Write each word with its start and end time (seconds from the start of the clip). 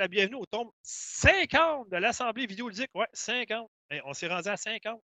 la 0.00 0.08
bienvenue 0.08 0.36
au 0.36 0.46
tombe 0.46 0.70
50 0.82 1.90
de 1.90 1.96
l'Assemblée 1.98 2.46
vidéoludique. 2.46 2.90
Ouais, 2.94 3.06
50. 3.12 3.70
Hey, 3.90 4.00
on 4.06 4.14
s'est 4.14 4.28
rendu 4.28 4.48
à 4.48 4.56
50. 4.56 4.98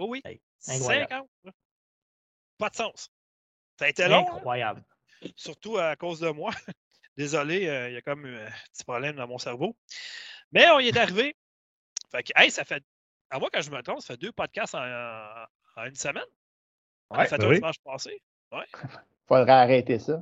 Oh 0.00 0.06
oui, 0.08 0.20
Hey, 0.24 0.40
incroyable. 0.66 1.08
50. 1.44 1.54
Pas 2.58 2.70
de 2.70 2.74
sens. 2.74 3.08
Ça 3.78 3.84
a 3.84 3.88
été 3.88 4.08
long, 4.08 4.26
hein, 4.28 4.36
Incroyable. 4.38 4.84
surtout 5.36 5.78
à 5.78 5.94
cause 5.94 6.18
de 6.18 6.30
moi. 6.30 6.50
Désolé, 7.16 7.68
euh, 7.68 7.88
il 7.90 7.94
y 7.94 7.96
a 7.96 8.02
comme 8.02 8.24
un 8.24 8.50
petit 8.72 8.82
problème 8.84 9.14
dans 9.14 9.28
mon 9.28 9.38
cerveau. 9.38 9.76
Mais 10.50 10.68
on 10.70 10.80
y 10.80 10.88
est 10.88 10.96
arrivé. 10.96 11.36
Fait 12.10 12.24
que, 12.24 12.32
hey, 12.34 12.50
ça 12.50 12.64
fait. 12.64 12.82
À 13.30 13.38
moi, 13.38 13.48
quand 13.52 13.62
je 13.62 13.70
me 13.70 13.80
trompe, 13.80 14.00
ça 14.00 14.08
fait 14.14 14.16
deux 14.20 14.32
podcasts 14.32 14.74
en, 14.74 14.82
en- 14.84 15.46
en 15.76 15.84
une 15.84 15.94
semaine. 15.94 16.24
on 17.10 17.14
a 17.16 17.20
Ouais, 17.20 17.28
fait 17.28 17.38
ben 17.38 17.46
un 17.46 17.48
oui. 17.50 17.54
dimanche 17.56 17.78
passé. 17.84 18.20
Faudrait 19.28 19.52
arrêter 19.52 20.00
ça. 20.00 20.20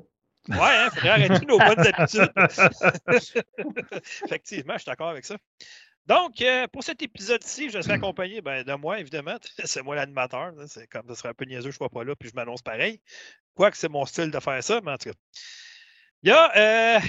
Ouais, 0.49 0.57
hein, 0.59 0.91
faudrait 0.91 1.11
arrêter 1.11 1.47
nos 1.47 1.59
bonnes 1.59 1.87
habitudes. 1.87 2.33
Effectivement, 4.25 4.75
je 4.75 4.79
suis 4.79 4.87
d'accord 4.91 5.11
avec 5.11 5.25
ça. 5.25 5.37
Donc, 6.07 6.41
euh, 6.41 6.67
pour 6.73 6.83
cet 6.83 7.03
épisode-ci, 7.03 7.71
je 7.71 7.81
serai 7.81 7.95
accompagné 7.95 8.41
ben, 8.41 8.65
de 8.65 8.73
moi, 8.75 8.99
évidemment. 8.99 9.37
C'est 9.65 9.83
moi 9.83 9.95
l'animateur. 9.95 10.41
hein, 10.59 10.65
C'est 10.67 10.87
comme 10.89 11.07
ça 11.09 11.15
serait 11.15 11.29
un 11.29 11.35
peu 11.35 11.45
niaiseux, 11.45 11.65
je 11.65 11.69
ne 11.69 11.73
sois 11.73 11.89
pas 11.91 12.05
là, 12.05 12.17
puis 12.17 12.29
je 12.29 12.35
m'annonce 12.35 12.63
pareil. 12.63 13.01
Quoique 13.55 13.77
c'est 13.77 13.89
mon 13.91 14.07
style 14.07 14.31
de 14.31 14.41
faire 14.41 14.63
ça, 14.65 14.81
mais 14.83 14.93
en 14.93 14.97
tout 14.97 15.11
cas. 15.11 15.17
Il 16.23 16.31
y 16.31 16.33
a 16.33 16.97
euh, 16.97 17.01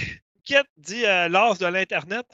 dit 0.76 1.06
euh, 1.06 1.28
l'as 1.28 1.58
de 1.58 1.66
l'Internet. 1.66 2.26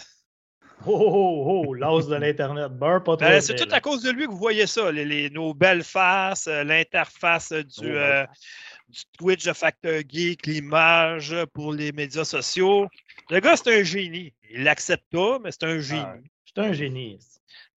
Oh, 0.86 0.96
oh, 0.96 1.64
oh, 1.68 1.74
l'as 1.74 2.06
de 2.06 2.14
l'Internet. 2.16 2.72
Beurre 2.72 3.02
pas 3.04 3.16
trop. 3.16 3.26
Ben, 3.26 3.40
c'est 3.40 3.54
tout 3.54 3.72
à 3.72 3.80
cause 3.80 4.02
de 4.02 4.10
lui 4.10 4.26
que 4.26 4.30
vous 4.30 4.38
voyez 4.38 4.66
ça, 4.66 4.90
les, 4.90 5.04
les- 5.04 5.30
nos 5.30 5.54
belles 5.54 5.84
faces, 5.84 6.46
euh, 6.48 6.64
l'interface 6.64 7.52
du, 7.52 7.96
Oh, 7.96 8.24
du 8.88 9.00
Twitch 9.18 9.44
de 9.44 9.52
Factor 9.52 10.00
Geek, 10.08 10.46
l'image 10.46 11.34
pour 11.52 11.72
les 11.72 11.92
médias 11.92 12.24
sociaux. 12.24 12.88
Le 13.30 13.40
gars, 13.40 13.56
c'est 13.56 13.80
un 13.80 13.82
génie. 13.82 14.32
Il 14.50 14.64
l'accepte 14.64 15.04
pas, 15.10 15.38
mais 15.38 15.50
c'est 15.52 15.64
un 15.64 15.78
génie. 15.80 16.00
Ah, 16.04 16.14
C'est 16.46 16.58
un 16.62 16.72
génie. 16.72 17.18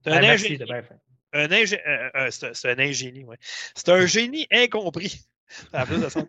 C'est 0.04 0.12
Ah, 0.12 0.18
un, 0.18 0.22
merci, 0.22 0.54
ingé- 0.54 0.58
t'as 0.60 0.66
bien 0.66 0.82
fait. 0.84 0.96
un 1.34 1.48
ingé- 1.48 1.82
euh, 1.88 2.10
euh, 2.16 2.32
c'est 2.32 2.48
un- 2.48 2.54
c'est 2.54 2.72
un 2.72 2.80
ingénie, 2.80 3.24
ouais. 3.26 3.38
C'est 3.76 3.90
un 3.90 4.06
génie 4.06 4.48
incompris. 4.52 5.20
Ça 5.72 5.86
plus 5.86 6.00
de 6.02 6.08
sens. 6.10 6.26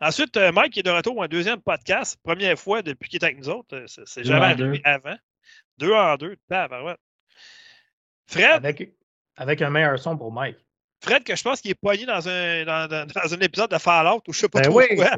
Ensuite, 0.00 0.36
euh, 0.36 0.52
Mike 0.52 0.78
est 0.78 0.82
de 0.82 0.90
retour 0.90 1.14
pour 1.14 1.24
un 1.24 1.28
deuxième 1.28 1.60
podcast. 1.60 2.16
Première 2.22 2.58
fois 2.58 2.80
depuis 2.82 3.10
qu'il 3.10 3.20
est 3.20 3.24
avec 3.24 3.38
nous 3.38 3.48
autres. 3.48 3.74
Euh, 3.76 3.84
C'est 4.06 4.24
jamais 4.24 4.46
arrivé 4.46 4.78
deux. 4.78 4.80
avant. 4.84 5.16
Deux 5.78 5.92
en 5.92 6.16
deux. 6.16 6.36
Fred, 8.26 8.50
Avec, 8.52 8.92
avec 9.36 9.62
un 9.62 9.70
meilleur 9.70 9.98
son 9.98 10.16
pour 10.16 10.30
Mike. 10.32 10.56
Fred, 11.02 11.24
que 11.24 11.34
je 11.34 11.42
pense 11.42 11.60
qu'il 11.62 11.70
est 11.70 11.74
poigné 11.74 12.04
dans 12.04 12.28
un, 12.28 12.64
dans, 12.64 12.86
dans- 12.88 13.06
dans 13.06 13.34
un 13.34 13.38
épisode 13.40 13.70
de 13.70 13.78
Fallout 13.78 14.22
ou 14.28 14.32
je 14.34 14.40
sais 14.40 14.48
pas 14.48 14.60
Ben 14.60 14.68
trop 14.68 14.78
oui, 14.80 14.84
quoi. 14.96 15.10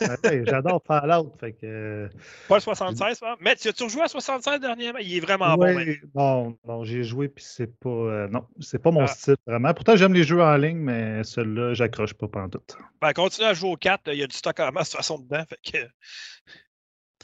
Ben 0.00 0.16
oui, 0.24 0.42
j'adore 0.46 0.82
Fallout. 0.86 1.32
Fait 1.40 1.52
que, 1.52 1.58
euh, 1.64 2.08
Pas 2.48 2.56
le 2.56 2.60
76, 2.60 3.18
hein? 3.22 3.36
mais 3.40 3.56
tu 3.56 3.68
as-tu 3.68 3.84
rejoué 3.84 4.02
à 4.02 4.08
76 4.08 4.60
dernièrement? 4.60 4.98
Il 4.98 5.16
est 5.16 5.20
vraiment 5.20 5.54
bon. 5.56 5.74
maintenant. 5.74 5.94
non, 6.14 6.58
non, 6.66 6.84
j'ai 6.84 7.02
joué 7.02 7.28
puis 7.28 7.42
c'est 7.46 7.74
pas, 7.78 7.88
euh, 7.88 8.28
non, 8.28 8.46
c'est 8.60 8.78
pas 8.82 8.90
mon 8.90 9.04
Ah. 9.04 9.06
style 9.06 9.36
vraiment. 9.46 9.72
Pourtant, 9.72 9.96
j'aime 9.96 10.12
les 10.14 10.24
jeux 10.24 10.42
en 10.42 10.56
ligne, 10.56 10.78
mais 10.78 11.24
celui-là, 11.24 11.72
j'accroche 11.74 12.14
pas 12.14 12.28
pantoute. 12.28 12.76
Ben, 13.00 13.12
continue 13.14 13.46
à 13.46 13.54
jouer 13.54 13.70
au 13.70 13.76
4. 13.76 14.02
Il 14.12 14.18
y 14.18 14.22
a 14.22 14.26
du 14.26 14.36
stock 14.36 14.60
en 14.60 14.70
masse 14.72 14.88
de 14.88 14.92
toute 14.92 14.96
façon 14.98 15.18
dedans. 15.18 15.44
Fait 15.48 15.72
que... 15.72 15.88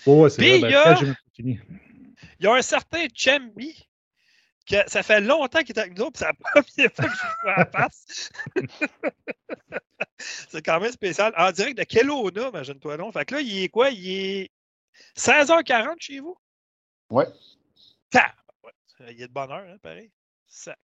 Oh, 0.07 0.23
ouais, 0.23 0.31
c'est 0.31 0.41
vrai. 0.43 0.61
Ben, 0.61 0.67
il 0.69 0.71
y 0.71 0.75
a- 0.75 1.03
même. 1.03 1.15
Il 2.41 2.45
y 2.45 2.47
a 2.47 2.55
un 2.55 2.63
certain 2.63 3.07
Chambi 3.15 3.88
que 4.69 4.91
ça 4.91 5.03
fait 5.03 5.21
longtemps 5.21 5.61
qu'il 5.61 5.77
est 5.77 5.81
avec 5.81 5.97
nous 5.97 6.05
autres, 6.05 6.13
puis 6.13 6.73
c'est 6.75 6.83
la 6.85 6.91
première 6.91 6.93
fois 6.95 7.05
que 7.05 7.15
je 7.15 7.49
à 7.49 7.57
la 7.59 7.67
face. 7.67 8.31
c'est 10.19 10.65
quand 10.65 10.81
même 10.81 10.93
spécial. 10.93 11.33
En 11.37 11.51
direct 11.53 11.79
de 11.79 11.85
Kelowna, 11.85 12.49
imagine-toi 12.49 12.97
donc. 12.97 13.13
Fait 13.13 13.25
que 13.25 13.37
là, 13.37 13.41
il 13.41 13.65
est 13.65 13.69
quoi? 13.69 13.91
Il 13.91 14.11
est 14.11 14.51
16h40 15.17 15.97
chez 15.99 16.21
vous? 16.21 16.37
Ouais. 17.11 17.27
Il 19.01 19.23
est 19.23 19.29
de 19.29 19.33
bonne 19.33 19.51
heure, 19.51 19.65
hein, 19.69 19.77
pareil. 19.83 20.11
Sac. 20.47 20.79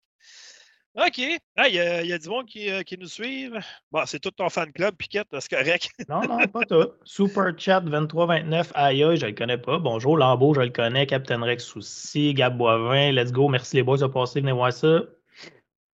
OK. 0.97 1.21
Ah, 1.57 1.69
il, 1.69 1.75
y 1.75 1.81
a, 1.81 2.05
y 2.05 2.13
a 2.13 2.19
du 2.19 2.29
monde 2.29 2.47
qui, 2.47 2.71
euh, 2.71 2.83
qui 2.83 2.97
nous 2.97 3.09
suivent. 3.09 3.59
Bon, 3.91 4.07
c'est 4.07 4.21
tout 4.21 4.31
ton 4.31 4.49
fan 4.49 4.73
club, 4.73 4.95
Piquette, 4.95 5.27
c'est 5.41 5.51
correct. 5.51 5.91
Non, 6.09 6.21
non, 6.23 6.47
pas 6.47 6.65
tout. 6.65 6.93
Super 7.03 7.53
Chat 7.59 7.81
2329, 7.81 8.71
aïe 8.77 9.03
aïe, 9.03 9.17
je 9.17 9.27
le 9.27 9.33
connais 9.33 9.59
pas. 9.59 9.79
Bonjour, 9.79 10.17
Lambeau, 10.17 10.55
je 10.55 10.61
le 10.61 10.71
connais. 10.71 11.05
Captain 11.07 11.43
Rex 11.43 11.77
aussi. 11.77 12.33
Gab 12.33 12.57
Boivin, 12.57 13.11
let's 13.11 13.33
go. 13.33 13.49
Merci 13.49 13.77
les 13.77 13.83
boys 13.83 13.99
de 13.99 14.07
passer, 14.07 14.41
venez 14.41 14.53
voir 14.53 14.73
ça. 14.73 15.01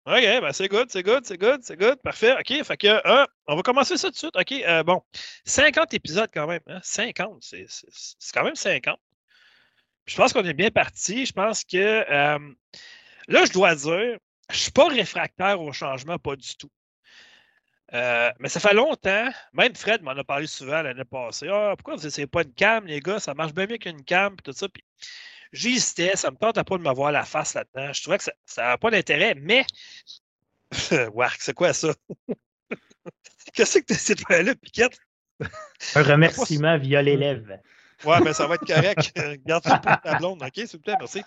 OK, 0.07 0.21
ben 0.21 0.53
c'est 0.53 0.69
good, 0.69 0.89
c'est 0.89 1.03
good, 1.03 1.25
c'est 1.25 1.37
good, 1.37 1.59
c'est 1.61 1.77
good. 1.77 1.97
Parfait. 2.01 2.33
OK, 2.39 2.63
fait 2.63 2.77
que, 2.77 2.87
euh, 2.87 3.25
on 3.47 3.57
va 3.57 3.63
commencer 3.63 3.97
ça 3.97 4.07
tout 4.07 4.13
de 4.13 4.17
suite. 4.17 4.37
OK, 4.37 4.53
euh, 4.53 4.83
bon. 4.83 5.01
50 5.43 5.93
épisodes 5.93 6.29
quand 6.33 6.47
même. 6.47 6.61
Hein? 6.67 6.79
50, 6.83 7.39
c'est 7.41 8.33
quand 8.33 8.45
même 8.45 8.55
50. 8.55 8.97
Puis 10.05 10.15
je 10.15 10.21
pense 10.21 10.31
qu'on 10.31 10.45
est 10.45 10.53
bien 10.53 10.69
parti. 10.69 11.25
Je 11.25 11.33
pense 11.33 11.65
que, 11.65 12.05
là, 13.27 13.45
je 13.45 13.51
dois 13.51 13.75
dire, 13.75 14.19
je 14.51 14.57
suis 14.57 14.71
pas 14.71 14.87
réfractaire 14.87 15.61
au 15.61 15.71
changement, 15.71 16.17
pas 16.17 16.35
du 16.35 16.55
tout. 16.55 16.71
Euh, 17.93 18.31
mais 18.39 18.49
ça 18.49 18.59
fait 18.59 18.73
longtemps, 18.73 19.29
même 19.53 19.75
Fred 19.75 20.01
m'en 20.01 20.11
a 20.11 20.23
parlé 20.23 20.47
souvent 20.47 20.81
l'année 20.81 21.05
passée. 21.05 21.47
Ah, 21.49 21.75
pourquoi 21.77 21.95
vous 21.95 22.07
essayez 22.07 22.27
pas 22.27 22.41
une 22.41 22.53
cam, 22.53 22.85
les 22.85 22.99
gars? 22.99 23.19
Ça 23.19 23.33
marche 23.33 23.53
bien 23.53 23.67
mieux 23.67 23.77
qu'une 23.77 24.03
cam, 24.03 24.35
tout 24.37 24.53
ça. 24.53 24.67
Puis 24.67 24.83
j'hésitais, 25.51 26.15
ça 26.15 26.31
me 26.31 26.35
tentait 26.35 26.63
pas 26.63 26.77
de 26.77 26.83
me 26.83 26.93
voir 26.93 27.11
la 27.11 27.23
face 27.23 27.53
là-dedans. 27.53 27.93
Je 27.93 28.01
trouvais 28.01 28.17
que 28.17 28.25
ça 28.45 28.63
n'a 28.63 28.77
pas 28.77 28.89
d'intérêt, 28.89 29.35
mais. 29.35 29.65
Wark, 31.13 31.37
c'est 31.39 31.53
quoi 31.53 31.73
ça? 31.73 31.93
Qu'est-ce 33.53 33.79
que 33.79 34.13
de 34.13 34.19
faire 34.19 34.43
là, 34.43 34.55
Piquette? 34.55 34.99
Un 35.95 36.03
remerciement 36.03 36.77
via 36.77 37.01
les 37.01 37.17
lèvres. 37.17 37.59
Ouais, 38.05 38.19
mais 38.21 38.33
ça 38.33 38.47
va 38.47 38.55
être 38.55 38.65
correct. 38.65 39.13
Garde 39.45 39.63
ça 39.63 39.79
pour 39.79 40.01
ta 40.01 40.17
blonde, 40.17 40.43
OK, 40.43 40.51
s'il 40.55 40.67
vous 40.67 40.79
plaît, 40.79 40.95
merci. 40.99 41.21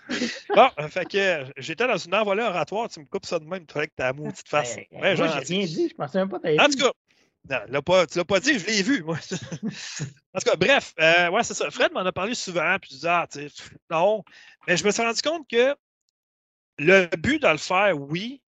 Bon, 0.54 0.68
fait 0.88 1.04
que 1.06 1.44
j'étais 1.56 1.86
dans 1.86 1.96
une 1.96 2.14
envolée 2.14 2.42
oratoire, 2.42 2.88
tu 2.88 3.00
me 3.00 3.04
coupes 3.06 3.26
ça 3.26 3.38
de 3.38 3.44
même, 3.44 3.66
toi, 3.66 3.82
avec 3.82 3.96
ta 3.96 4.12
maudite 4.12 4.48
face. 4.48 4.76
Ouais, 4.92 5.16
gentil. 5.16 5.46
j'ai 5.46 5.54
rien 5.56 5.66
dit, 5.66 5.88
je 5.90 5.94
pensais 5.94 6.18
même 6.18 6.28
pas 6.28 6.38
t'avoir 6.38 6.66
En 6.66 6.70
tout 6.70 6.78
cas, 6.78 6.92
non, 7.48 7.58
l'as 7.68 7.82
pas, 7.82 8.06
tu 8.06 8.18
l'as 8.18 8.24
pas 8.24 8.40
dit, 8.40 8.58
je 8.58 8.66
l'ai 8.66 8.82
vu, 8.82 9.02
moi. 9.02 9.16
en 10.34 10.38
tout 10.38 10.50
cas, 10.50 10.56
bref, 10.56 10.94
euh, 11.00 11.30
ouais, 11.30 11.42
c'est 11.42 11.54
ça. 11.54 11.70
Fred 11.70 11.92
m'en 11.92 12.00
a 12.00 12.12
parlé 12.12 12.34
souvent, 12.34 12.76
puis 12.80 12.90
je 12.90 12.96
disais, 12.96 13.08
ah, 13.08 13.26
tu 13.30 13.48
sais, 13.48 13.64
non. 13.90 14.22
Mais 14.66 14.76
je 14.76 14.84
me 14.84 14.90
suis 14.90 15.02
rendu 15.02 15.22
compte 15.22 15.48
que 15.48 15.74
le 16.78 17.06
but 17.16 17.42
de 17.42 17.48
le 17.48 17.56
faire, 17.56 17.98
oui. 17.98 18.42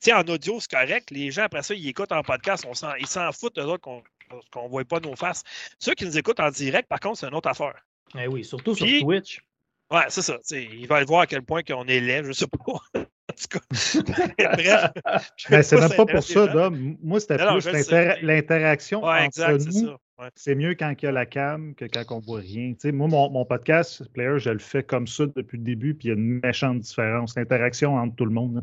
Tu 0.00 0.10
sais, 0.10 0.12
en 0.12 0.22
audio, 0.22 0.60
c'est 0.60 0.70
correct. 0.70 1.10
Les 1.10 1.30
gens, 1.30 1.44
après 1.44 1.62
ça, 1.62 1.74
ils 1.74 1.88
écoutent 1.88 2.12
en 2.12 2.22
podcast, 2.22 2.64
on 2.68 2.72
ils 2.98 3.06
s'en 3.06 3.32
foutent, 3.32 3.58
eux 3.58 3.64
autres, 3.64 3.82
qu'on 3.82 4.02
ne 4.32 4.68
voit 4.68 4.84
pas 4.84 5.00
nos 5.00 5.16
faces. 5.16 5.42
Ceux 5.78 5.94
qui 5.94 6.04
nous 6.04 6.16
écoutent 6.18 6.40
en 6.40 6.50
direct, 6.50 6.88
par 6.88 7.00
contre, 7.00 7.18
c'est 7.18 7.28
une 7.28 7.34
autre 7.34 7.48
affaire. 7.48 7.74
Eh 8.18 8.26
oui, 8.28 8.44
surtout 8.44 8.74
Puis- 8.74 8.98
sur 8.98 9.06
Twitch. 9.06 9.40
Ouais, 9.88 10.02
c'est 10.08 10.22
ça. 10.22 10.36
Ils 10.50 10.88
veulent 10.88 11.04
voir 11.04 11.20
à 11.22 11.26
quel 11.28 11.42
point 11.42 11.62
qu'on 11.62 11.84
est 11.86 12.00
laid, 12.00 12.24
je 12.24 12.32
sais 12.32 12.46
pas. 12.48 12.58
en 12.94 13.04
tout 13.04 13.58
cas, 13.60 13.60
bref. 14.56 15.32
Mais 15.48 15.62
c'est 15.62 15.78
même 15.78 15.94
pas 15.96 16.06
pour 16.06 16.22
ça. 16.24 16.46
Dom. 16.48 16.96
Moi, 17.02 17.20
c'était 17.20 17.36
Non, 17.36 17.54
non, 17.54 17.60
plus 17.60 17.92
l'interaction 18.22 19.04
Ouais, 19.04 19.26
entre 19.26 19.60
c'est 19.60 19.82
nous. 19.82 19.90
Ouais. 20.18 20.28
C'est 20.34 20.54
mieux 20.56 20.74
quand 20.74 20.92
il 21.00 21.04
y 21.04 21.08
a 21.08 21.12
la 21.12 21.26
cam 21.26 21.74
que 21.74 21.84
quand 21.84 22.04
on 22.10 22.18
voit 22.20 22.40
rien. 22.40 22.72
Moi, 22.86 23.06
mon, 23.06 23.30
mon 23.30 23.44
podcast, 23.44 24.02
Player, 24.12 24.38
je 24.38 24.50
le 24.50 24.58
fais 24.58 24.82
comme 24.82 25.06
ça 25.06 25.26
depuis 25.26 25.58
le 25.58 25.62
début, 25.64 25.94
puis 25.94 26.08
il 26.08 26.08
y 26.08 26.10
a 26.12 26.14
une 26.16 26.40
méchante 26.42 26.80
différence. 26.80 27.36
L'interaction 27.36 27.94
entre 27.96 28.16
tout 28.16 28.24
le 28.24 28.30
monde, 28.32 28.54
là, 28.56 28.62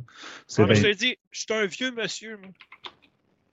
Ouais, 0.57 0.65
mais 0.67 0.75
je 0.75 0.81
te 0.83 0.93
dis, 0.93 1.15
je 1.31 1.39
suis 1.39 1.53
un 1.53 1.65
vieux 1.67 1.91
monsieur. 1.91 2.37
moi. 2.37 2.49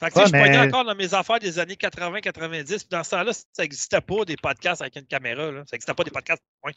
Fait 0.02 0.08
que, 0.08 0.14
tu 0.14 0.14
sais, 0.14 0.20
Ouais, 0.20 0.26
je 0.26 0.32
pognais 0.44 0.58
mais- 0.62 0.66
encore 0.68 0.84
dans 0.84 0.94
mes 0.94 1.12
affaires 1.14 1.38
des 1.38 1.58
années 1.58 1.76
80-90. 1.76 2.64
Puis 2.78 2.86
dans 2.90 3.04
ce 3.04 3.10
temps-là, 3.10 3.32
ça 3.34 3.44
n'existait 3.58 4.00
pas 4.00 4.24
des 4.24 4.36
podcasts 4.36 4.80
avec 4.80 4.96
une 4.96 5.06
caméra. 5.06 5.50
Là. 5.52 5.62
Ça 5.66 5.74
n'existait 5.76 5.94
pas 5.94 6.04
des 6.04 6.10
podcasts. 6.10 6.42
point. 6.62 6.72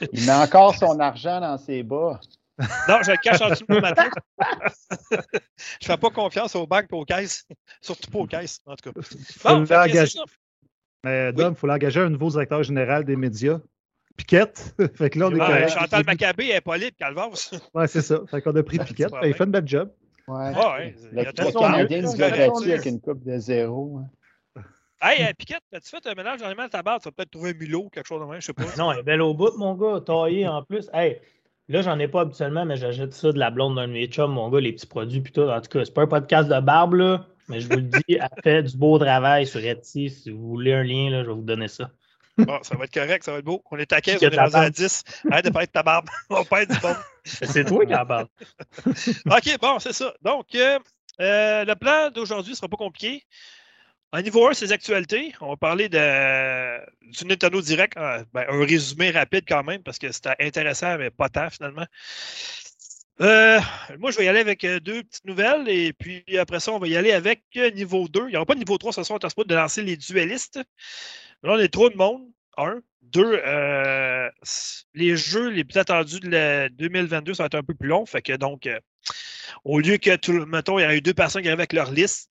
Il 0.12 0.24
met 0.24 0.32
encore 0.32 0.74
son 0.74 0.98
argent 0.98 1.40
dans 1.40 1.58
ses 1.58 1.82
bas. 1.82 2.18
Non, 2.88 2.98
je 3.04 3.10
le 3.10 3.16
cache 3.16 3.40
en 3.42 3.48
dessous 3.50 3.64
de 3.68 3.80
ma 3.80 3.92
tête. 3.92 4.12
je 5.82 5.86
fais 5.86 5.96
pas 5.96 6.10
confiance 6.10 6.54
aux 6.54 6.68
banques 6.68 6.86
et 6.92 6.94
aux 6.94 7.04
caisses. 7.04 7.44
Surtout 7.80 8.08
pas 8.10 8.18
aux 8.20 8.26
caisses, 8.28 8.60
en 8.64 8.76
tout 8.76 8.92
cas. 8.92 9.00
Faut 9.02 9.48
Bon, 9.48 9.58
l'engager. 9.68 10.06
ça. 10.06 10.22
Mais 11.02 11.32
Dom, 11.32 11.54
il 11.54 11.58
faut 11.58 11.66
l'engager 11.66 12.00
un 12.00 12.10
nouveau 12.10 12.30
directeur 12.30 12.62
général 12.62 13.04
des 13.04 13.16
médias. 13.16 13.58
Piquette. 14.16 14.72
fait 14.94 15.10
que 15.10 15.18
là, 15.18 15.26
on 15.26 15.34
est 15.34 15.38
correct. 15.38 15.68
Chantal 15.70 16.04
Maccabé 16.04 16.46
est 16.50 16.60
pas 16.60 16.76
libre. 16.76 16.96
Ouais, 17.74 17.88
c'est 17.88 18.02
ça. 18.02 18.20
Fait 18.30 18.40
qu'on 18.40 18.54
a 18.54 18.62
pris 18.62 18.78
Piquette. 18.78 19.10
Ben, 19.10 19.22
il 19.24 19.34
fait 19.34 19.44
une 19.44 19.50
belle 19.50 19.66
job. 19.66 19.90
Ouais. 20.26 20.52
Ah 20.54 20.76
ouais, 20.78 20.94
il 21.12 21.18
y 21.18 21.20
a 21.20 21.24
Le, 21.24 21.52
Canadien 21.52 22.02
correct. 22.02 22.52
battu 22.52 22.72
avec 22.72 22.86
une 22.86 23.00
coupe 23.00 23.24
de 23.24 23.38
zéro. 23.38 23.98
hein. 23.98 24.62
Hey, 25.02 25.22
euh, 25.22 25.32
Piquette, 25.36 25.60
as-tu 25.74 25.90
fait 25.90 26.06
un 26.06 26.14
mélange 26.14 26.40
mains 26.56 26.64
de 26.64 26.70
ta 26.70 26.82
barbe? 26.82 27.02
Tu 27.02 27.08
vas 27.08 27.12
peut-être 27.12 27.30
trouver 27.30 27.50
un 27.50 27.54
mulot, 27.54 27.90
quelque 27.90 28.06
chose 28.06 28.22
de 28.22 28.26
même, 28.26 28.40
je 28.40 28.46
sais 28.46 28.52
pas. 28.54 28.62
Non, 28.78 28.90
elle 28.90 29.00
est 29.00 29.02
belle 29.02 29.20
au 29.20 29.34
bout, 29.34 29.54
mon 29.58 29.74
gars, 29.74 30.00
taillé 30.00 30.48
en 30.48 30.62
plus. 30.62 30.88
Hey, 30.94 31.20
là, 31.68 31.82
j'en 31.82 31.98
ai 31.98 32.08
pas 32.08 32.22
habituellement, 32.22 32.64
mais 32.64 32.76
j'achète 32.76 33.12
ça 33.12 33.30
de 33.30 33.38
la 33.38 33.50
blonde 33.50 33.76
d'un 33.76 33.86
de 33.86 33.92
mes 33.92 34.06
chums, 34.06 34.32
mon 34.32 34.48
gars, 34.48 34.60
les 34.60 34.72
petits 34.72 34.86
produits, 34.86 35.20
puis 35.20 35.32
tout. 35.32 35.42
En 35.42 35.60
tout 35.60 35.68
cas, 35.68 35.84
c'est 35.84 35.92
pas 35.92 36.02
un 36.02 36.06
podcast 36.06 36.48
de 36.48 36.58
barbe, 36.60 36.94
là, 36.94 37.26
mais 37.48 37.60
je 37.60 37.68
vous 37.68 37.76
le 37.76 37.82
dis, 37.82 38.02
elle 38.08 38.28
fait 38.42 38.62
du 38.62 38.76
beau 38.78 38.98
travail 38.98 39.46
sur 39.46 39.62
Etsy. 39.62 40.08
Si 40.08 40.30
vous 40.30 40.48
voulez 40.48 40.72
un 40.72 40.84
lien, 40.84 41.10
là, 41.10 41.22
je 41.22 41.28
vais 41.28 41.34
vous 41.34 41.42
donner 41.42 41.68
ça. 41.68 41.90
Bon, 42.38 42.58
ça 42.62 42.74
va 42.74 42.84
être 42.84 42.94
correct, 42.94 43.24
ça 43.24 43.32
va 43.32 43.38
être 43.38 43.44
beau. 43.44 43.62
On 43.70 43.76
est 43.76 43.92
à 43.92 44.00
15, 44.00 44.22
Il 44.22 44.24
y 44.24 44.28
on 44.28 44.30
est 44.30 44.36
rendu 44.40 44.56
à 44.56 44.60
barbe. 44.60 44.72
10. 44.72 45.04
Arrête 45.30 45.44
de 45.44 45.50
parler 45.50 45.66
de 45.66 45.72
ta 45.72 45.82
barbe. 45.82 46.06
On 46.30 46.44
perd 46.44 46.70
du 46.72 46.80
bon. 46.80 46.94
C'est 47.42 47.64
toi 47.64 47.86
qui 47.86 47.94
en. 47.94 48.04
OK, 49.36 49.58
bon, 49.60 49.78
c'est 49.78 49.92
ça. 49.92 50.14
Donc, 50.22 50.54
euh, 50.54 50.78
euh, 51.20 51.64
le 51.64 51.74
plan 51.74 52.10
d'aujourd'hui 52.10 52.52
ne 52.52 52.56
sera 52.56 52.68
pas 52.68 52.76
compliqué. 52.76 53.24
En 54.12 54.20
niveau 54.20 54.46
1, 54.48 54.54
ces 54.54 54.72
actualités, 54.72 55.34
on 55.40 55.48
va 55.48 55.56
parler 55.56 55.88
du 55.88 57.24
Nintendo 57.26 57.60
Direct. 57.60 57.96
euh, 57.96 58.24
ben, 58.32 58.44
un 58.48 58.64
résumé 58.64 59.10
rapide 59.10 59.44
quand 59.48 59.64
même, 59.64 59.82
parce 59.82 59.98
que 59.98 60.12
c'était 60.12 60.36
intéressant, 60.38 60.98
mais 60.98 61.10
pas 61.10 61.28
tant 61.28 61.50
finalement. 61.50 61.86
Euh, 63.20 63.60
moi, 63.98 64.10
je 64.10 64.18
vais 64.18 64.26
y 64.26 64.28
aller 64.28 64.40
avec 64.40 64.64
deux 64.64 65.02
petites 65.02 65.24
nouvelles, 65.24 65.68
et 65.68 65.92
puis 65.92 66.24
après 66.38 66.60
ça, 66.60 66.72
on 66.72 66.78
va 66.78 66.86
y 66.86 66.96
aller 66.96 67.12
avec 67.12 67.42
niveau 67.74 68.06
2. 68.06 68.26
Il 68.26 68.30
n'y 68.30 68.36
aura 68.36 68.46
pas 68.46 68.54
de 68.54 68.60
niveau 68.60 68.78
3 68.78 68.92
ce 68.92 69.02
soir, 69.02 69.18
on 69.22 69.26
est 69.26 69.48
de 69.48 69.54
lancer 69.54 69.82
les 69.82 69.96
duellistes. 69.96 70.60
Là, 71.42 71.54
on 71.54 71.58
est 71.58 71.68
trop 71.68 71.90
de 71.90 71.96
monde. 71.96 72.28
Un. 72.56 72.80
Deux, 73.02 73.40
euh, 73.46 74.30
les 74.94 75.16
jeux 75.16 75.48
les 75.50 75.64
plus 75.64 75.78
attendus 75.78 76.20
de 76.20 76.28
la 76.28 76.68
2022, 76.70 77.34
ça 77.34 77.46
être 77.46 77.54
un 77.54 77.62
peu 77.62 77.74
plus 77.74 77.88
long. 77.88 78.06
Fait 78.06 78.22
que 78.22 78.32
donc, 78.32 78.66
euh, 78.66 78.80
au 79.64 79.78
lieu 79.78 79.98
que 79.98 80.16
tout 80.16 80.46
mettons, 80.46 80.78
il 80.78 80.82
y 80.82 80.84
aurait 80.84 80.98
eu 80.98 81.00
deux 81.00 81.14
personnes 81.14 81.42
qui 81.42 81.48
arrivent 81.48 81.60
avec 81.60 81.72
leur 81.72 81.90
liste, 81.90 82.30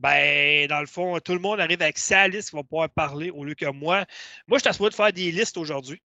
ben, 0.00 0.66
dans 0.68 0.80
le 0.80 0.86
fond, 0.86 1.18
tout 1.20 1.34
le 1.34 1.40
monde 1.40 1.60
arrive 1.60 1.82
avec 1.82 1.98
sa 1.98 2.26
liste 2.26 2.50
qui 2.50 2.56
va 2.56 2.62
pouvoir 2.62 2.88
parler 2.88 3.30
au 3.30 3.44
lieu 3.44 3.54
que 3.54 3.66
moi. 3.66 4.06
Moi, 4.46 4.58
je 4.58 4.72
suis 4.72 4.84
de 4.84 4.94
faire 4.94 5.12
des 5.12 5.30
listes 5.30 5.58
aujourd'hui. 5.58 6.02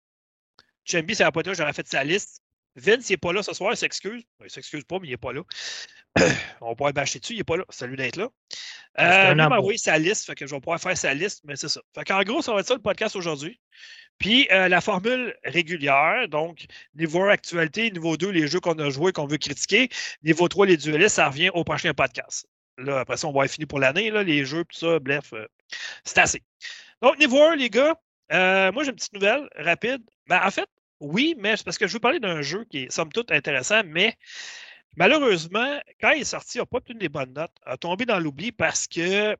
Chambi, 0.84 1.14
pas 1.16 1.28
été 1.28 1.50
là, 1.50 1.54
j'aurais 1.54 1.72
fait 1.72 1.86
sa 1.88 2.04
liste. 2.04 2.42
Vince, 2.76 3.08
il 3.10 3.14
n'est 3.14 3.16
pas 3.16 3.32
là 3.32 3.42
ce 3.42 3.52
soir, 3.52 3.72
il 3.72 3.76
s'excuse. 3.76 4.22
Ben, 4.38 4.46
il 4.46 4.50
s'excuse 4.50 4.84
pas, 4.84 4.98
mais 5.00 5.08
il 5.08 5.10
n'est 5.10 5.16
pas 5.16 5.32
là. 5.32 5.42
On 6.60 6.74
pouvoir 6.76 6.92
bâcher 6.92 7.18
dessus, 7.18 7.34
il 7.34 7.38
n'est 7.38 7.44
pas 7.44 7.56
là. 7.56 7.64
Salut 7.68 7.96
d'être 7.96 8.16
là. 8.16 8.28
C'est 8.96 9.04
Euh, 9.04 9.34
lui 9.34 9.36
m'a 9.36 9.58
envoyé 9.58 9.78
sa 9.78 9.98
liste, 9.98 10.26
fait 10.26 10.34
que 10.34 10.46
je 10.46 10.54
vais 10.54 10.60
pouvoir 10.60 10.80
faire 10.80 10.96
sa 10.96 11.14
liste, 11.14 11.42
mais 11.44 11.56
c'est 11.56 11.68
ça. 11.68 11.80
Fait 11.94 12.04
qu'en 12.04 12.22
gros, 12.22 12.42
ça 12.42 12.52
va 12.52 12.60
être 12.60 12.66
ça 12.66 12.74
le 12.74 12.80
podcast 12.80 13.16
aujourd'hui. 13.16 13.60
Puis 14.18 14.48
euh, 14.52 14.68
la 14.68 14.80
formule 14.80 15.34
régulière, 15.44 16.28
donc 16.28 16.66
niveau 16.94 17.22
1, 17.22 17.30
actualité, 17.30 17.90
niveau 17.90 18.16
2, 18.16 18.30
les 18.30 18.46
jeux 18.48 18.60
qu'on 18.60 18.78
a 18.78 18.90
joués, 18.90 19.12
qu'on 19.12 19.26
veut 19.26 19.38
critiquer, 19.38 19.88
niveau 20.22 20.48
3, 20.48 20.66
les 20.66 20.76
duellistes, 20.76 21.16
ça 21.16 21.28
revient 21.28 21.50
au 21.54 21.64
prochain 21.64 21.94
podcast. 21.94 22.46
Là, 22.78 23.00
après 23.00 23.16
ça, 23.16 23.28
on 23.28 23.32
va 23.32 23.44
être 23.46 23.52
fini 23.52 23.66
pour 23.66 23.78
l'année, 23.78 24.10
les 24.24 24.44
jeux, 24.44 24.64
tout 24.64 24.78
ça, 24.78 24.98
bref, 24.98 25.32
euh, 25.32 25.46
c'est 26.04 26.18
assez. 26.18 26.42
Donc, 27.02 27.18
niveau 27.18 27.42
1, 27.42 27.56
les 27.56 27.70
gars, 27.70 27.94
euh, 28.32 28.70
moi 28.72 28.84
j'ai 28.84 28.90
une 28.90 28.96
petite 28.96 29.14
nouvelle 29.14 29.48
rapide. 29.56 30.02
Ben, 30.28 30.40
en 30.44 30.50
fait, 30.50 30.68
oui, 31.00 31.34
mais 31.38 31.56
c'est 31.56 31.64
parce 31.64 31.78
que 31.78 31.86
je 31.86 31.94
veux 31.94 32.00
parler 32.00 32.20
d'un 32.20 32.42
jeu 32.42 32.64
qui 32.70 32.84
est 32.84 32.90
somme 32.92 33.10
toute 33.10 33.32
intéressant, 33.32 33.82
mais 33.86 34.16
malheureusement, 34.96 35.80
quand 36.00 36.10
il 36.10 36.22
est 36.22 36.24
sorti, 36.24 36.58
il 36.58 36.60
n'a 36.60 36.66
pas 36.66 36.78
obtenu 36.78 36.98
des 36.98 37.08
bonnes 37.08 37.32
notes, 37.32 37.54
a 37.64 37.76
tombé 37.76 38.06
dans 38.06 38.18
l'oubli 38.18 38.52
parce 38.52 38.86
que 38.86 39.36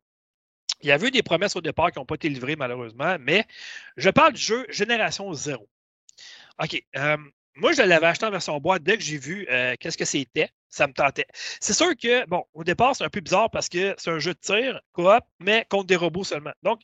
il 0.82 0.88
y 0.88 0.92
avait 0.92 1.08
eu 1.08 1.10
des 1.10 1.22
promesses 1.22 1.56
au 1.56 1.60
départ 1.60 1.90
qui 1.92 1.98
n'ont 1.98 2.06
pas 2.06 2.14
été 2.14 2.28
livrées, 2.28 2.56
malheureusement, 2.56 3.16
mais 3.20 3.46
je 3.96 4.08
parle 4.10 4.32
du 4.32 4.40
jeu 4.40 4.64
Génération 4.70 5.32
Zéro. 5.34 5.68
OK. 6.62 6.82
euh, 6.96 7.16
moi, 7.60 7.72
je 7.72 7.82
l'avais 7.82 8.06
acheté 8.06 8.26
en 8.26 8.30
version 8.30 8.58
boîte 8.58 8.82
dès 8.82 8.96
que 8.96 9.02
j'ai 9.02 9.18
vu 9.18 9.46
euh, 9.50 9.74
qu'est-ce 9.78 9.98
que 9.98 10.04
c'était. 10.04 10.48
Ça 10.68 10.86
me 10.86 10.92
tentait. 10.92 11.26
C'est 11.60 11.72
sûr 11.72 11.96
que, 11.96 12.24
bon, 12.26 12.44
au 12.54 12.64
départ, 12.64 12.94
c'est 12.94 13.04
un 13.04 13.08
peu 13.08 13.20
bizarre 13.20 13.50
parce 13.50 13.68
que 13.68 13.94
c'est 13.98 14.10
un 14.10 14.18
jeu 14.20 14.34
de 14.34 14.38
tir, 14.38 14.80
coop, 14.92 15.20
mais 15.40 15.66
contre 15.68 15.86
des 15.86 15.96
robots 15.96 16.24
seulement. 16.24 16.52
Donc, 16.62 16.80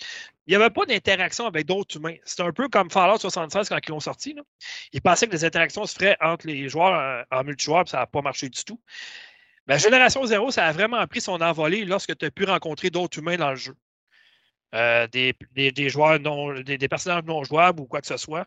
il 0.47 0.51
n'y 0.51 0.57
avait 0.57 0.71
pas 0.71 0.85
d'interaction 0.87 1.47
avec 1.47 1.67
d'autres 1.67 1.97
humains. 1.97 2.17
C'est 2.25 2.43
un 2.43 2.53
peu 2.53 2.69
comme 2.69 2.91
Fallout 2.91 3.19
76 3.19 3.69
quand 3.69 3.79
ils 3.87 3.91
l'ont 3.91 4.01
sorti. 4.01 4.37
Ils 4.93 5.01
pensaient 5.01 5.27
que 5.29 5.33
les 5.33 5.45
interactions 5.45 5.87
se 5.87 5.95
feraient 5.95 6.17
entre 6.21 6.47
les 6.49 6.69
joueurs 6.69 6.95
euh, 6.95 7.23
en 7.31 7.45
multijoueur, 7.45 7.85
puis 7.85 7.93
ça 7.93 7.99
n'a 7.99 8.07
pas 8.07 8.23
marché 8.23 8.49
du 8.49 8.65
tout. 8.65 8.81
Ben, 9.67 9.79
Génération 9.79 10.25
Zéro, 10.27 10.51
ça 10.51 10.67
a 10.67 10.73
vraiment 10.73 11.05
pris 11.07 11.21
son 11.21 11.41
envolée 11.41 11.85
lorsque 11.85 12.17
tu 12.19 12.27
as 12.27 12.31
pu 12.31 12.45
rencontrer 12.45 12.91
d'autres 12.91 13.19
humains 13.19 13.37
dans 13.37 13.51
le 13.51 13.57
jeu. 13.57 13.77
Euh, 14.75 15.07
des, 15.07 15.89
joueurs 15.89 16.19
non, 16.21 16.53
des 16.61 16.89
personnages 16.89 17.25
non 17.25 17.45
jouables 17.45 17.81
ou 17.81 17.87
quoi 17.87 18.01
que 18.01 18.07
ce 18.07 18.17
soit. 18.17 18.47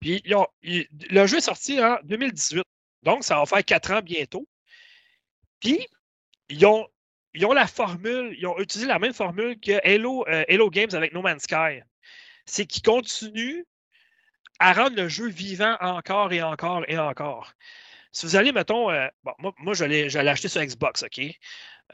Puis 0.00 0.22
le 0.24 1.26
jeu 1.26 1.38
est 1.38 1.42
sorti 1.42 1.82
en 1.82 1.98
2018. 2.04 2.62
Donc, 3.02 3.24
ça 3.24 3.38
va 3.38 3.46
faire 3.46 3.64
quatre 3.64 3.92
ans 3.92 4.00
bientôt. 4.02 4.46
Puis, 5.60 5.86
ils 6.48 6.66
ont, 6.66 6.86
ils 7.34 7.46
la 7.46 7.66
formule, 7.66 8.34
ils 8.38 8.46
ont 8.46 8.58
utilisé 8.58 8.88
la 8.88 8.98
même 8.98 9.12
formule 9.12 9.58
que 9.60 9.80
Halo, 9.86 10.26
euh, 10.28 10.44
Halo 10.48 10.70
Games 10.70 10.90
avec 10.92 11.12
No 11.12 11.22
Man's 11.22 11.42
Sky. 11.42 11.80
C'est 12.46 12.66
qu'ils 12.66 12.82
continuent 12.82 13.64
à 14.58 14.72
rendre 14.72 14.96
le 14.96 15.08
jeu 15.08 15.28
vivant 15.28 15.76
encore 15.80 16.32
et 16.32 16.42
encore 16.42 16.84
et 16.88 16.98
encore. 16.98 17.52
Si 18.12 18.26
vous 18.26 18.36
allez, 18.36 18.52
mettons, 18.52 18.90
euh, 18.90 19.06
moi, 19.38 19.54
moi 19.58 19.74
je 19.74 19.84
l'ai 19.84 20.08
je 20.10 20.18
l'ai 20.18 20.28
acheté 20.28 20.48
sur 20.48 20.62
Xbox, 20.62 21.02
OK? 21.02 21.20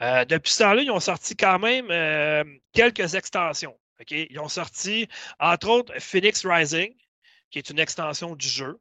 Euh, 0.01 0.25
depuis 0.25 0.51
ce 0.53 0.63
temps-là, 0.63 0.81
ils 0.81 0.91
ont 0.91 0.99
sorti 0.99 1.35
quand 1.35 1.59
même 1.59 1.87
euh, 1.91 2.43
quelques 2.73 3.15
extensions. 3.15 3.77
OK? 4.01 4.11
Ils 4.11 4.39
ont 4.39 4.49
sorti, 4.49 5.07
entre 5.39 5.69
autres, 5.69 5.93
Phoenix 5.99 6.45
Rising, 6.45 6.93
qui 7.51 7.59
est 7.59 7.69
une 7.69 7.79
extension 7.79 8.35
du 8.35 8.47
jeu. 8.47 8.79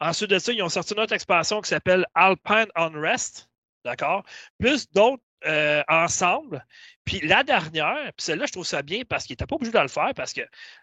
Ensuite 0.00 0.30
de 0.30 0.38
ça, 0.38 0.52
ils 0.52 0.62
ont 0.62 0.68
sorti 0.68 0.94
une 0.94 1.00
autre 1.00 1.14
expansion 1.14 1.60
qui 1.60 1.68
s'appelle 1.68 2.06
Alpine 2.14 2.68
Unrest. 2.74 3.48
D'accord? 3.84 4.24
Plus 4.58 4.90
d'autres 4.90 5.22
euh, 5.46 5.82
ensemble. 5.88 6.66
Puis 7.04 7.20
la 7.20 7.44
dernière, 7.44 8.12
puis 8.16 8.24
celle-là, 8.24 8.46
je 8.46 8.52
trouve 8.52 8.66
ça 8.66 8.82
bien 8.82 9.02
parce 9.08 9.24
qu'il 9.24 9.34
n'était 9.34 9.46
pas 9.46 9.54
obligé 9.54 9.72
de 9.72 9.78
le 9.78 9.88
faire 9.88 10.12
parce 10.14 10.32
que 10.32 10.40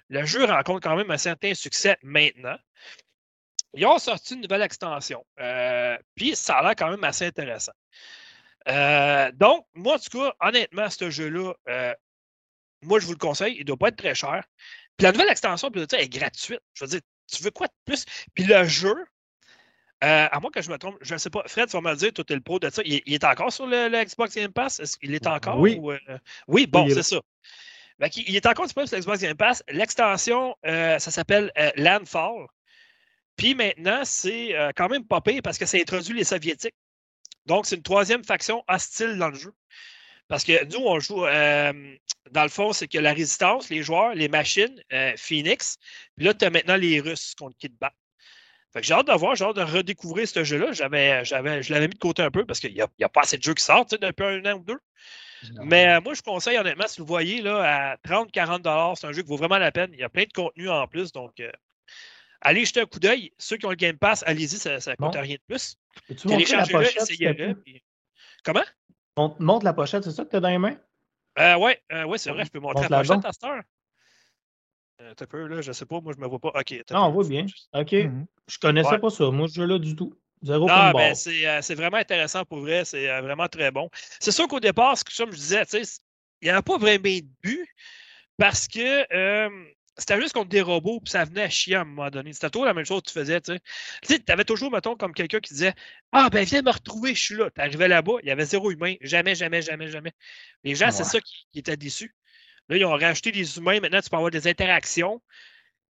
le 0.10 0.26
jeu 0.26 0.46
rencontre 0.46 0.82
quand 0.82 0.96
même 0.96 1.12
un 1.12 1.18
certain 1.18 1.54
succès 1.54 1.98
maintenant. 2.04 2.58
Ils 3.74 3.86
ont 3.86 4.00
sorti 4.00 4.36
une 4.36 4.42
nouvelle 4.42 4.62
extension. 4.62 5.26
Euh, 5.40 5.98
puis 6.16 6.36
ça 6.36 6.58
a 6.58 6.64
l'air 6.64 6.76
quand 6.78 6.90
même 6.90 7.04
assez 7.04 7.26
intéressant. 7.26 7.74
Euh, 8.70 9.30
donc, 9.34 9.68
moi, 9.74 9.96
en 9.96 10.00
tout 10.00 10.18
cas, 10.18 10.34
honnêtement, 10.40 10.90
ce 10.90 11.10
jeu-là, 11.10 11.54
moi, 12.82 13.00
je 13.00 13.06
vous 13.06 13.14
le 13.14 13.18
conseille. 13.18 13.56
Il 13.56 13.60
ne 13.60 13.66
doit 13.66 13.78
pas 13.78 13.90
être 13.90 13.98
très 13.98 14.16
cher. 14.16 14.46
Puis 14.98 15.04
la 15.04 15.12
nouvelle 15.12 15.30
extension, 15.30 15.70
ça, 15.90 16.00
est 16.00 16.10
gratuite. 16.10 16.62
Je 16.74 16.86
veux 16.86 16.90
dire, 16.90 17.02
tu 17.32 17.44
veux 17.44 17.52
quoi 17.52 17.68
de 17.68 17.74
plus? 17.86 18.06
Puis 18.34 18.46
le 18.46 18.64
jeu, 18.66 18.96
euh, 20.04 20.28
à 20.32 20.40
moins 20.40 20.52
que 20.52 20.62
je 20.62 20.70
me 20.70 20.78
trompe, 20.78 20.98
je 21.02 21.14
ne 21.14 21.20
sais 21.20 21.30
pas. 21.30 21.44
Fred, 21.48 21.68
tu 21.68 21.74
vas 21.74 21.82
me 21.82 21.92
le 21.92 21.98
dire, 21.98 22.14
toi, 22.14 22.24
tu 22.24 22.34
es 22.34 22.36
le 22.36 22.42
pro 22.42 22.60
de 22.60 22.70
ça. 22.70 22.82
Il, 22.86 23.02
il 23.06 23.14
est 23.14 23.24
encore 23.24 23.52
sur 23.52 23.66
le, 23.66 23.90
le 23.90 24.04
Xbox 24.04 24.36
Game 24.36 24.52
Pass? 24.52 24.80
Est-ce 24.80 24.98
qu'il 24.98 25.14
est 25.14 25.28
encore? 25.28 25.60
Oui. 25.60 25.78
ou, 25.80 25.92
euh, 25.92 26.00
oui, 26.48 26.68
bon, 26.68 26.86
Oui, 26.86 26.92
est 26.92 26.96
c'est 26.96 27.16
ça. 27.16 27.22
Il 28.16 28.36
est 28.36 28.46
encore 28.46 28.66
disponible 28.66 28.90
sur 28.90 29.00
Xbox 29.00 29.22
Game 29.22 29.38
Pass. 29.38 29.64
L'extension, 29.70 30.56
euh, 30.66 31.00
ça 31.00 31.12
s'appelle 31.12 31.52
Landfall. 31.78 32.48
Puis 33.38 33.56
maintenant, 33.56 34.02
c'est 34.06 34.56
quand 34.76 34.88
même 34.88 35.06
pas 35.06 35.22
pire 35.22 35.42
parce 35.44 35.58
que 35.58 35.66
ça 35.66 35.78
introduit 35.78 36.14
les 36.14 36.24
Soviétiques. 36.24 36.76
Donc, 37.46 37.66
c'est 37.66 37.76
une 37.76 37.84
troisième 37.84 38.24
faction 38.24 38.64
hostile 38.68 39.18
dans 39.18 39.30
le 39.30 39.36
jeu. 39.36 39.54
Parce 40.28 40.44
que 40.44 40.66
nous, 40.66 40.84
on 40.86 41.00
joue, 41.00 41.26
euh, 41.26 41.96
dans 42.32 42.44
le 42.44 42.50
fond, 42.50 42.74
c'est 42.74 42.88
que 42.88 42.98
la 42.98 43.14
résistance, 43.14 43.70
les 43.70 43.84
joueurs, 43.84 44.16
les 44.16 44.28
machines, 44.28 44.82
euh, 44.92 45.14
Phoenix, 45.18 45.78
puis 46.16 46.26
là, 46.26 46.34
tu 46.34 46.46
as 46.46 46.50
maintenant 46.50 46.76
les 46.76 47.00
Russes 47.00 47.36
contre 47.36 47.58
qui 47.58 47.70
te 47.70 47.78
battent. 47.80 47.94
Fait 48.74 48.82
que 48.82 48.88
j'ai 48.88 48.94
hâte 48.94 49.08
de 49.08 49.14
voir, 49.14 49.36
j'ai 49.36 49.46
hâte 49.46 49.56
de 49.56 49.62
redécouvrir 49.62 50.28
ce 50.28 50.44
jeu-là. 50.44 50.74
J'avais, 50.74 51.24
j'avais, 51.24 51.64
je 51.64 51.72
l'avais 51.72 51.88
mis 51.88 51.94
de 51.94 52.00
côté 52.00 52.24
un 52.24 52.32
peu 52.32 52.46
parce 52.46 52.60
qu'il 52.60 52.74
n'y 52.74 52.82
a, 52.82 53.10
pas 53.10 53.22
assez 53.22 53.38
de 53.38 53.44
jeux 53.44 53.54
qui 53.54 53.64
sortent 53.64 53.96
depuis 53.96 54.26
un 54.26 54.46
an 54.46 54.58
ou 54.58 54.64
deux. 54.64 54.80
Mais 55.64 55.88
euh, 55.90 56.02
moi, 56.02 56.14
je 56.14 56.22
conseille 56.22 56.58
honnêtement, 56.58 56.88
si 56.88 57.00
vous 57.00 57.06
voyez 57.08 57.42
là, 57.42 57.92
à 57.92 57.96
30-40 57.98 58.96
c'est 59.00 59.08
un 59.08 59.12
jeu 59.12 59.22
qui 59.22 59.30
vaut 59.30 59.38
vraiment 59.38 59.60
la 59.60 59.72
peine. 59.72 59.92
Il 59.94 60.00
y 60.00 60.04
a 60.04 60.10
plein 60.10 60.24
de 60.24 60.34
contenu 60.34 60.70
en 60.70 60.88
plus. 60.88 61.12
Donc, 61.12 61.42
allez 62.42 62.66
jeter 62.66 62.82
un 62.82 62.86
coup 62.86 63.00
d'œil. 63.00 63.32
Ceux 63.38 63.58
qui 63.58 63.66
ont 63.66 63.70
le 63.70 63.76
Game 63.76 63.98
Pass, 63.98 64.24
allez-y, 64.26 64.58
ça 64.58 64.76
ne 64.76 64.80
coûte 64.80 64.98
Bon. 64.98 65.12
rien 65.12 65.36
de 65.36 65.42
plus. 65.48 65.78
Téléchargez-le, 66.24 67.02
essayez-le. 67.02 67.56
puis- 67.56 67.84
Comment? 68.44 68.64
Montre, 69.18 69.42
montre 69.42 69.66
la 69.66 69.74
pochette, 69.74 70.04
c'est 70.04 70.12
ça 70.12 70.26
que 70.26 70.30
tu 70.30 70.36
as 70.36 70.40
dans 70.40 70.50
les 70.50 70.58
mains? 70.58 70.78
Euh, 71.40 71.56
ouais, 71.58 71.82
euh, 71.92 72.06
ouais, 72.06 72.18
c'est 72.18 72.32
vrai, 72.32 72.46
je 72.46 72.50
peux 72.50 72.60
montrer 72.60 72.88
la 72.88 72.98
pochette 72.98 73.16
donc. 73.16 73.26
à 73.26 73.32
cette 73.34 73.44
heure. 73.44 73.62
Euh, 75.02 75.14
t'as 75.16 75.26
peu, 75.26 75.46
là, 75.48 75.62
je 75.62 75.72
sais 75.72 75.86
pas, 75.86 76.00
moi 76.00 76.14
je 76.16 76.22
me 76.22 76.28
vois 76.28 76.40
pas. 76.40 76.52
Ok. 76.56 76.72
Non, 76.92 77.04
on 77.04 77.08
peu. 77.08 77.14
voit 77.14 77.28
bien. 77.28 77.46
OK. 77.74 77.92
Mhm. 77.92 78.26
Je 78.48 78.58
connaissais 78.60 78.92
Ouais. 78.92 79.00
pas 79.00 79.10
ça. 79.10 79.30
Moi, 79.32 79.48
ce 79.48 79.56
jeu-là 79.56 79.80
du 79.80 79.96
tout. 79.96 80.14
Zéro 80.44 80.68
comme 80.68 80.94
ben, 80.94 81.16
c'est 81.16 81.48
euh, 81.48 81.62
c'est 81.62 81.76
vraiment 81.76 81.98
intéressant 81.98 82.46
pour 82.46 82.60
vrai. 82.60 82.86
C'est 82.86 83.10
euh, 83.10 83.22
vraiment 83.22 83.48
très 83.48 83.72
bon. 83.72 83.90
C'est 84.20 84.32
sûr 84.32 84.48
qu'au 84.48 84.60
départ, 84.60 84.96
comme 85.18 85.32
je 85.32 85.38
disais, 85.38 85.66
tu 85.66 85.84
sais, 85.84 86.02
il 86.42 86.46
n'y 86.46 86.52
avait 86.52 86.62
pas 86.62 86.78
vraiment 86.78 87.04
de 87.04 87.26
but 87.42 87.68
parce 88.38 88.68
que 88.68 89.14
euh, 89.14 89.50
c'était 89.98 90.20
juste 90.20 90.34
contre 90.34 90.50
des 90.50 90.62
robots 90.62 91.00
puis 91.00 91.12
ça 91.12 91.24
venait 91.26 91.44
à 91.44 91.50
chier 91.50 91.76
à 91.76 91.82
un 91.82 91.86
moment 91.86 92.10
donné. 92.10 92.34
C'était 92.34 92.50
toujours 92.50 92.66
la 92.66 92.74
même 92.74 92.86
chose 92.86 93.02
que 93.02 93.08
tu 93.08 93.14
faisais. 93.14 93.40
Tu 93.42 93.54
sais, 93.54 93.60
tu 94.02 94.16
sais, 94.16 94.32
avais 94.32 94.44
toujours, 94.44 94.72
mettons, 94.72 94.96
comme 94.96 95.14
quelqu'un 95.14 95.40
qui 95.40 95.54
disait 95.54 95.74
Ah, 96.12 96.30
ben, 96.30 96.44
viens 96.46 96.62
me 96.62 96.72
retrouver, 96.72 97.16
je 97.16 97.22
suis 97.24 97.36
là. 97.36 97.50
Tu 97.52 97.62
arrivais 97.62 97.88
là-bas, 97.88 98.14
il 98.24 98.28
y 98.28 98.32
avait 98.32 98.46
zéro 98.46 98.72
humain. 98.72 98.96
Jamais, 99.02 99.36
jamais, 99.36 99.62
jamais, 99.62 99.88
jamais. 99.90 100.12
Les 100.64 100.76
gens, 100.76 100.92
c'est 100.92 101.04
ça 101.06 101.20
qui, 101.22 101.48
qui 101.52 101.60
étaient 101.60 101.78
déçus. 101.78 102.16
Là, 102.70 102.78
ils 102.78 102.86
ont 102.86 102.92
rajouté 102.98 103.32
des 103.32 103.58
humains. 103.58 103.80
Maintenant, 103.80 104.02
tu 104.02 104.10
peux 104.10 104.16
avoir 104.18 104.32
des 104.32 104.48
interactions. 104.48 105.22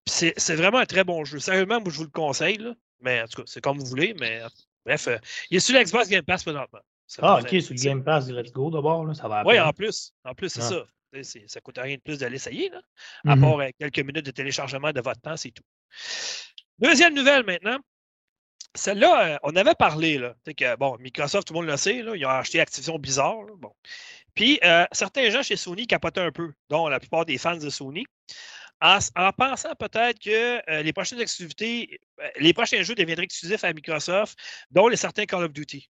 C'est 0.08 0.34
c'est 0.38 0.56
vraiment 0.56 0.78
un 0.80 0.86
très 0.86 1.04
bon 1.04 1.24
jeu. 1.26 1.40
Sérieusement, 1.40 1.80
moi, 1.82 1.90
je 1.92 1.98
vous 1.98 2.04
le 2.04 2.10
conseille. 2.10 2.58
Là. 2.58 2.74
Mais 3.02 3.22
en 3.22 3.28
tout 3.28 3.42
cas, 3.42 3.44
c'est 3.48 3.62
comme 3.62 3.80
vous 3.80 3.86
voulez. 3.86 4.14
Mais 4.20 4.42
bref, 4.86 5.08
euh, 5.08 5.18
il 5.50 5.58
est 5.58 5.60
sur 5.60 5.78
l'Xbox 5.78 6.10
Game 6.10 6.24
Pass 6.24 6.44
présentement. 6.44 6.80
Ça 7.08 7.22
Ah, 7.24 7.40
OK, 7.42 7.50
sur 7.62 7.74
le 7.74 7.82
Game 7.82 8.04
Pass, 8.04 8.30
let's 8.30 8.52
go 8.52 8.70
d'abord. 8.70 9.06
là, 9.06 9.14
Ça 9.14 9.28
va 9.28 9.44
Oui, 9.46 9.60
en 9.60 9.72
plus. 9.74 10.14
En 10.24 10.34
plus, 10.36 10.50
c'est 10.50 10.62
Ah. 10.62 10.70
ça. 10.70 10.86
Ça 11.24 11.40
ne 11.40 11.60
coûte 11.62 11.78
rien 11.78 11.96
de 11.96 12.02
plus 12.02 12.20
de 12.20 12.26
l'essayer. 12.26 12.70
là. 12.70 12.82
À 13.26 13.36
Mhm. 13.36 13.42
part 13.42 13.60
euh, 13.60 13.70
quelques 13.80 14.00
minutes 14.00 14.26
de 14.26 14.32
téléchargement 14.32 14.92
de 14.92 15.02
votre 15.02 15.22
temps, 15.22 15.38
c'est 15.38 15.52
tout. 15.52 15.64
Deuxième 16.80 17.14
nouvelle 17.14 17.46
maintenant. 17.46 17.80
Celle-là, 18.76 19.36
euh, 19.36 19.38
on 19.44 19.56
avait 19.56 19.76
parlé, 19.76 20.18
là. 20.18 20.36
Que, 20.46 20.76
bon, 20.76 20.98
Microsoft, 21.00 21.48
tout 21.48 21.54
le 21.54 21.60
monde 21.62 21.70
le 21.70 21.78
sait, 21.78 22.02
là, 22.02 22.14
ils 22.16 22.26
ont 22.26 22.30
acheté 22.30 22.60
Activision 22.60 23.00
Bizarre. 23.00 23.44
là, 23.44 23.54
bon. 23.58 23.72
Puis, 24.34 24.60
euh, 24.66 24.86
certains 24.92 25.30
gens 25.30 25.42
chez 25.42 25.56
Sony 25.56 25.88
capotaient 25.88 26.20
un 26.20 26.32
peu, 26.32 26.52
dont 26.70 26.90
la 26.90 27.00
plupart 27.00 27.26
des 27.26 27.38
fans 27.38 27.56
de 27.56 27.70
Sony, 27.70 28.06
en, 28.82 29.00
pensant 29.38 29.74
peut-être 29.76 30.20
que 30.20 30.62
euh, 30.70 30.82
les 30.84 30.92
prochaines 30.92 31.22
activités, 31.22 32.00
les 32.38 32.54
prochains 32.54 32.84
jeux 32.84 32.96
deviendraient 32.96 33.24
exclusifs 33.24 33.64
à 33.64 33.72
Microsoft, 33.72 34.38
dont 34.72 34.90
les 34.90 34.98
certains 34.98 35.26
Call 35.26 35.46
of 35.46 35.54
Duty. 35.54 35.90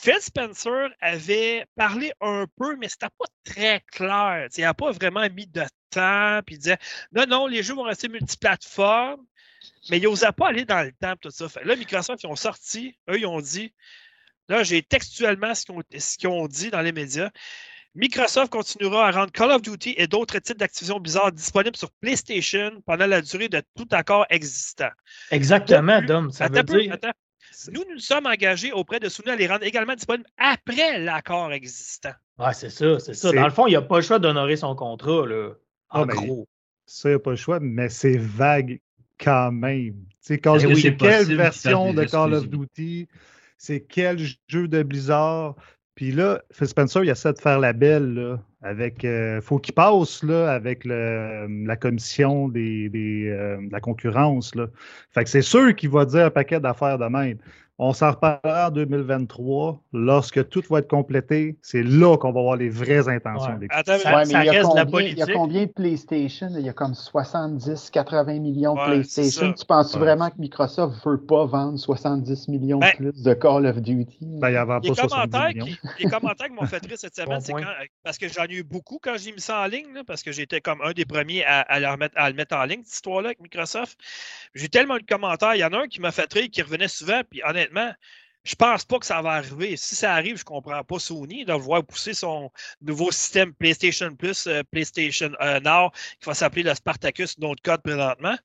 Phil 0.00 0.20
Spencer 0.20 0.90
avait 1.00 1.66
parlé 1.74 2.12
un 2.20 2.46
peu, 2.56 2.76
mais 2.76 2.88
c'était 2.88 3.08
pas 3.18 3.24
très 3.44 3.80
clair. 3.90 4.46
Il 4.56 4.60
n'a 4.60 4.72
pas 4.74 4.92
vraiment 4.92 5.28
mis 5.30 5.46
de 5.48 5.64
temps, 5.90 6.40
puis 6.46 6.54
il 6.54 6.58
disait 6.58 6.78
non, 7.10 7.26
non, 7.26 7.46
les 7.48 7.64
jeux 7.64 7.74
vont 7.74 7.82
rester 7.82 8.08
multiplateformes, 8.08 9.24
mais 9.90 9.98
il 9.98 10.04
n'osait 10.04 10.30
pas 10.30 10.48
aller 10.48 10.64
dans 10.64 10.82
le 10.84 10.92
temps, 10.92 11.14
tout 11.20 11.30
ça. 11.30 11.48
Fait, 11.48 11.64
là, 11.64 11.74
Microsoft, 11.74 12.22
ils 12.22 12.28
ont 12.28 12.36
sorti, 12.36 12.96
eux, 13.10 13.18
ils 13.18 13.26
ont 13.26 13.40
dit, 13.40 13.74
là, 14.48 14.62
j'ai 14.62 14.82
textuellement 14.82 15.52
ce 15.54 16.16
qu'ils 16.16 16.28
ont, 16.28 16.46
dit 16.46 16.70
dans 16.70 16.80
les 16.80 16.92
médias. 16.92 17.30
Microsoft 17.96 18.52
continuera 18.52 19.08
à 19.08 19.10
rendre 19.10 19.32
Call 19.32 19.50
of 19.50 19.62
Duty 19.62 19.94
et 19.96 20.06
d'autres 20.06 20.38
titres 20.38 20.58
d'Activision 20.58 21.00
Blizzard 21.00 21.32
disponibles 21.32 21.76
sur 21.76 21.90
PlayStation 22.00 22.70
pendant 22.86 23.06
la 23.06 23.20
durée 23.20 23.48
de 23.48 23.60
tout 23.76 23.88
accord 23.90 24.26
existant. 24.30 24.90
Exactement, 25.32 26.00
Dom. 26.02 26.30
Ça 26.30 26.44
Attends 26.44 26.60
veut 26.60 26.64
peu, 26.64 26.80
dire. 26.82 26.92
attends. 26.92 27.12
Nous, 27.72 27.82
nous 27.90 27.98
sommes 27.98 28.26
engagés 28.26 28.72
auprès 28.72 29.00
de 29.00 29.08
Sony 29.08 29.30
à 29.30 29.36
les 29.36 29.46
rendre 29.46 29.64
également 29.64 29.94
disponibles 29.94 30.28
après 30.38 30.98
l'accord 31.00 31.52
existant. 31.52 32.12
Ouais, 32.38 32.54
c'est 32.54 32.70
ça, 32.70 32.98
c'est 33.00 33.14
ça. 33.14 33.32
Dans 33.32 33.44
le 33.44 33.50
fond, 33.50 33.66
il 33.66 33.72
n'a 33.72 33.82
pas 33.82 33.96
le 33.96 34.02
choix 34.02 34.18
d'honorer 34.18 34.56
son 34.56 34.74
contrat, 34.76 35.26
là. 35.26 35.50
En 35.90 36.02
Ah, 36.02 36.06
mais- 36.06 36.14
gros. 36.14 36.46
Ça, 36.86 37.08
il 37.08 37.12
n'y 37.12 37.16
a 37.16 37.18
pas 37.18 37.30
le 37.30 37.36
choix, 37.36 37.58
mais 37.60 37.88
c'est 37.88 38.16
vague 38.16 38.80
quand 39.18 39.50
même. 39.52 39.94
Tu 39.94 40.16
sais, 40.20 40.38
Call 40.38 40.56
of 40.58 40.64
oui, 40.64 40.74
Duty, 40.74 40.82
c'est 40.82 40.96
quelle 40.96 41.36
version 41.36 41.92
de 41.92 42.04
Call 42.04 42.34
of. 42.34 42.48
Duty? 42.48 43.08
C'est 43.58 43.80
quel 43.80 44.18
jeu 44.46 44.68
de 44.68 44.82
Blizzard? 44.82 45.56
Puis 45.98 46.12
là, 46.12 46.40
Spencer, 46.52 47.02
il 47.02 47.10
essaie 47.10 47.32
de 47.32 47.40
faire 47.40 47.58
la 47.58 47.72
belle, 47.72 48.14
là, 48.14 48.40
avec... 48.62 49.04
euh, 49.04 49.40
faut 49.40 49.58
qu'il 49.58 49.74
passe, 49.74 50.22
là, 50.22 50.52
avec 50.52 50.84
le- 50.84 51.48
la 51.66 51.74
commission 51.76 52.48
des, 52.48 52.88
des, 52.88 53.26
euh, 53.28 53.56
de 53.66 53.72
la 53.72 53.80
concurrence, 53.80 54.54
là. 54.54 54.68
Fait 55.10 55.24
que 55.24 55.30
c'est 55.30 55.42
sûr 55.42 55.74
qu'il 55.74 55.90
va 55.90 56.04
dire 56.04 56.26
un 56.26 56.30
paquet 56.30 56.60
d'affaires 56.60 56.98
de 56.98 57.06
même. 57.06 57.38
On 57.80 57.92
s'en 57.92 58.10
reparlera 58.10 58.68
en 58.68 58.70
2023, 58.72 59.80
lorsque 59.92 60.48
tout 60.48 60.62
va 60.68 60.80
être 60.80 60.88
complété. 60.88 61.56
C'est 61.62 61.84
là 61.84 62.16
qu'on 62.16 62.32
va 62.32 62.42
voir 62.42 62.56
les 62.56 62.68
vraies 62.68 63.08
intentions 63.08 63.52
Ouais. 63.52 63.58
des 63.60 63.66
Attends, 63.70 63.98
Ça- 63.98 64.16
Ouais, 64.16 64.22
mais 64.26 64.32
il 64.32 64.32
y, 64.32 64.48
a 64.48 64.52
reste 64.52 64.70
de 64.72 64.76
la 64.76 64.84
combien, 64.84 65.00
il 65.00 65.06
y 65.18 65.22
a 65.22 65.26
politique. 65.26 65.34
combien 65.36 65.62
de 65.66 65.70
PlayStation? 65.70 66.48
Il 66.58 66.66
y 66.66 66.68
a 66.68 66.72
comme 66.72 66.94
70, 66.94 67.90
80 67.90 68.40
millions 68.40 68.74
de 68.74 68.80
Ouais, 68.80 68.86
PlayStation. 68.86 69.52
Tu 69.52 69.64
penses 69.64 69.94
Ouais. 69.94 70.00
vraiment 70.00 70.28
que 70.28 70.38
Microsoft 70.38 71.06
ne 71.06 71.10
veut 71.12 71.20
pas 71.20 71.44
vendre 71.46 71.78
70 71.78 72.48
millions 72.48 72.80
Ben, 72.80 72.90
plus 72.96 73.22
de 73.22 73.34
Call 73.34 73.66
of 73.66 73.76
Duty? 73.80 74.18
Ben, 74.22 74.48
il 74.48 74.52
n'y 74.52 74.56
avait 74.56 74.80
les 74.82 74.88
pas 74.90 74.94
70 75.08 75.30
commentaires, 75.30 75.64
qui, 75.64 75.78
les 76.04 76.10
commentaires 76.10 76.46
qui 76.48 76.54
m'ont 76.54 76.66
fait 76.66 76.84
rire 76.84 76.98
cette 76.98 77.14
semaine, 77.14 77.28
Bon 77.38 77.40
c'est 77.40 77.52
point. 77.52 77.62
quand, 77.62 77.68
parce 78.02 78.18
que 78.18 78.26
j'en 78.28 78.44
ai 78.46 78.54
eu 78.54 78.64
beaucoup 78.64 78.98
quand 79.00 79.14
j'ai 79.16 79.30
mis 79.30 79.40
ça 79.40 79.60
en 79.62 79.66
ligne, 79.66 79.92
là, 79.94 80.02
parce 80.04 80.24
que 80.24 80.32
j'étais 80.32 80.60
comme 80.60 80.80
un 80.82 80.90
des 80.92 81.04
premiers 81.04 81.44
à, 81.44 81.60
à 81.60 81.78
le 81.78 81.86
remettre- 81.86 82.14
à 82.16 82.28
le 82.28 82.34
mettre 82.34 82.56
en 82.56 82.64
ligne, 82.64 82.80
cette 82.84 82.94
histoire-là 82.94 83.28
avec 83.28 83.40
Microsoft. 83.40 83.96
J'ai 84.56 84.68
tellement 84.68 84.96
eu 84.96 85.02
de 85.02 85.06
commentaires. 85.06 85.54
Il 85.54 85.60
y 85.60 85.64
en 85.64 85.72
a 85.72 85.78
un 85.78 85.86
qui 85.86 86.00
m'a 86.00 86.10
fait 86.10 86.32
rire, 86.32 86.48
qui 86.50 86.60
revenait 86.62 86.88
souvent, 86.88 87.20
puis 87.30 87.40
honnêtement, 87.48 87.67
je 88.44 88.54
pense 88.54 88.84
pas 88.84 88.98
que 88.98 89.04
ça 89.06 89.20
va 89.20 89.32
arriver. 89.32 89.76
Si 89.76 89.94
ça 89.94 90.14
arrive, 90.14 90.38
je 90.38 90.44
comprends 90.44 90.82
pas 90.82 90.98
Sony 90.98 91.44
de 91.44 91.52
voir 91.52 91.84
pousser 91.84 92.14
son 92.14 92.50
nouveau 92.80 93.10
système 93.10 93.52
PlayStation 93.54 94.14
Plus, 94.16 94.46
euh, 94.46 94.62
PlayStation 94.70 95.30
euh, 95.42 95.60
Now, 95.60 95.90
qui 96.20 96.26
va 96.26 96.34
s'appeler 96.34 96.62
le 96.62 96.74
Spartacus, 96.74 97.36
notre 97.38 97.60
code 97.62 97.82
présentement. 97.82 98.36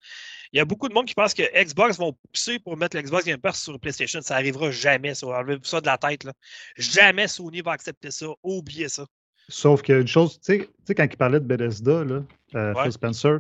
Il 0.52 0.58
y 0.58 0.60
a 0.60 0.66
beaucoup 0.66 0.90
de 0.90 0.94
monde 0.94 1.06
qui 1.06 1.14
pense 1.14 1.34
que 1.34 1.44
Xbox 1.64 1.98
vont 1.98 2.14
pousser 2.34 2.60
pour 2.60 2.76
mettre 2.76 2.98
l'Xbox 2.98 3.26
Game 3.26 3.40
Pass 3.40 3.62
sur 3.64 3.80
PlayStation. 3.80 4.20
Ça 4.22 4.36
arrivera 4.36 4.72
jamais, 4.72 5.14
ça. 5.16 5.28
Enlevez 5.28 5.58
ça 5.64 5.80
de 5.80 5.86
la 5.86 5.98
tête. 5.98 6.26
Là. 6.26 6.34
Jamais 6.76 7.28
Sony 7.28 7.62
va 7.62 7.72
accepter 7.72 8.12
ça. 8.12 8.26
Oubliez 8.44 8.90
ça. 8.90 9.06
Sauf 9.50 9.82
qu'il 9.82 9.96
y 9.96 9.98
a 9.98 10.02
une 10.02 10.08
chose, 10.08 10.34
tu 10.40 10.54
sais- 10.54 10.60
tu 10.60 10.68
sais, 10.86 10.96
quand 10.96 11.04
il 11.10 11.18
parlait 11.18 11.40
de 11.40 11.46
Bethesda, 11.46 12.04
là, 12.04 12.22
euh, 12.56 12.74
Ouais. 12.74 12.84
Phil 12.84 12.92
Spencer, 12.92 13.40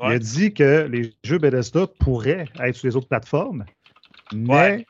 il 0.00 0.12
a 0.12 0.18
dit 0.18 0.52
que 0.54 0.86
les 0.90 1.14
jeux 1.24 1.38
Bethesda 1.38 1.86
pourraient 1.86 2.46
être 2.60 2.76
sur 2.76 2.86
les 2.88 2.96
autres 2.96 3.08
plateformes, 3.08 3.64
mais 4.32 4.54
Ouais. 4.54 4.86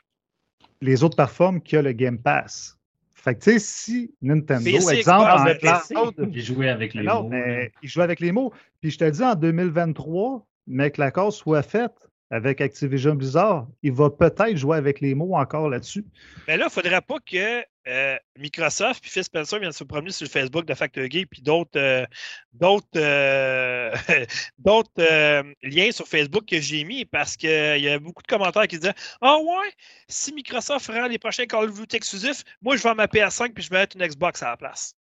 Les 0.83 1.03
autres 1.03 1.15
plateformes 1.15 1.61
qui 1.61 1.77
ont 1.77 1.81
le 1.81 1.93
Game 1.93 2.19
Pass. 2.19 2.77
Fait 3.13 3.35
que, 3.35 3.39
tu 3.43 3.51
sais, 3.51 3.59
si 3.59 4.13
Nintendo, 4.21 4.65
PC, 4.65 4.97
exemple, 4.97 5.31
Xbox, 5.53 5.91
en 5.95 6.31
J'ai 6.31 6.41
joué 6.41 6.69
avec 6.69 6.93
les 6.93 7.03
non, 7.03 7.23
mots. 7.23 7.29
mais 7.29 7.71
il 7.81 7.87
joue 7.87 8.01
avec 8.01 8.19
les 8.19 8.33
mots. 8.33 8.51
Puis 8.81 8.91
je 8.91 8.97
te 8.97 9.09
dis, 9.09 9.23
en 9.23 9.35
2023, 9.35 10.45
mais 10.67 10.91
que 10.91 10.99
l'accord 10.99 11.31
soit 11.31 11.63
fait 11.63 11.91
avec 12.31 12.59
Activision 12.59 13.15
Blizzard, 13.15 13.67
il 13.81 13.93
va 13.93 14.09
peut-être 14.09 14.57
jouer 14.57 14.75
avec 14.75 14.99
les 14.99 15.15
mots 15.15 15.35
encore 15.35 15.69
là-dessus. 15.69 16.03
Mais 16.47 16.57
là, 16.57 16.65
il 16.65 16.67
ne 16.67 16.71
faudrait 16.71 17.01
pas 17.01 17.19
que 17.25 17.63
euh, 17.87 18.17
Microsoft 18.37 19.01
puis 19.01 19.11
Phil 19.11 19.23
Spencer 19.23 19.59
viennent 19.59 19.71
se 19.73 19.83
promener 19.83 20.11
sur 20.11 20.25
le 20.25 20.29
Facebook 20.29 20.65
de 20.65 20.73
Factor 20.73 21.03
Geek 21.09 21.29
puis 21.29 21.41
d'autres 21.41 21.77
euh, 21.79 22.05
d'autres 22.53 22.87
euh, 22.95 23.93
d'autres 24.57 25.43
liens 25.63 25.91
sur 25.91 26.07
Facebook 26.07 26.45
que 26.45 26.59
j'ai 26.61 26.83
mis 26.83 27.05
parce 27.05 27.35
qu'il 27.35 27.49
y 27.49 27.89
a 27.89 27.99
beaucoup 27.99 28.21
de 28.23 28.27
commentaires 28.27 28.67
qui 28.67 28.79
disaient 28.79 28.93
Ah 29.21 29.37
ouais, 29.37 29.71
si 30.07 30.33
Microsoft 30.33 30.87
rend 30.87 31.07
les 31.07 31.19
prochains 31.19 31.45
Call 31.45 31.65
of 31.69 31.79
Duty 31.79 31.97
exclusifs, 31.97 32.43
moi 32.61 32.77
je 32.77 32.83
vends 32.83 32.95
ma 32.95 33.07
PS5 33.07 33.53
puis 33.53 33.63
je 33.63 33.69
vais 33.69 33.79
mettre 33.79 33.97
une 33.97 34.07
Xbox 34.07 34.41
à 34.43 34.51
la 34.51 34.57
place. 34.57 34.93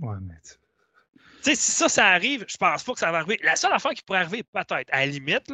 Ouais, 0.00 0.16
mais 0.22 0.34
tu- 0.42 0.54
sais, 1.42 1.54
si 1.54 1.70
ça, 1.70 1.88
ça 1.88 2.06
arrive, 2.08 2.44
je 2.48 2.56
pense 2.56 2.82
pas 2.82 2.92
que 2.92 2.98
ça 2.98 3.12
va 3.12 3.18
arriver. 3.18 3.38
La 3.42 3.54
seule 3.56 3.72
affaire 3.72 3.92
qui 3.92 4.02
pourrait 4.02 4.18
arriver, 4.20 4.42
peut-être, 4.42 4.88
à 4.90 5.00
la 5.00 5.06
limite, 5.06 5.52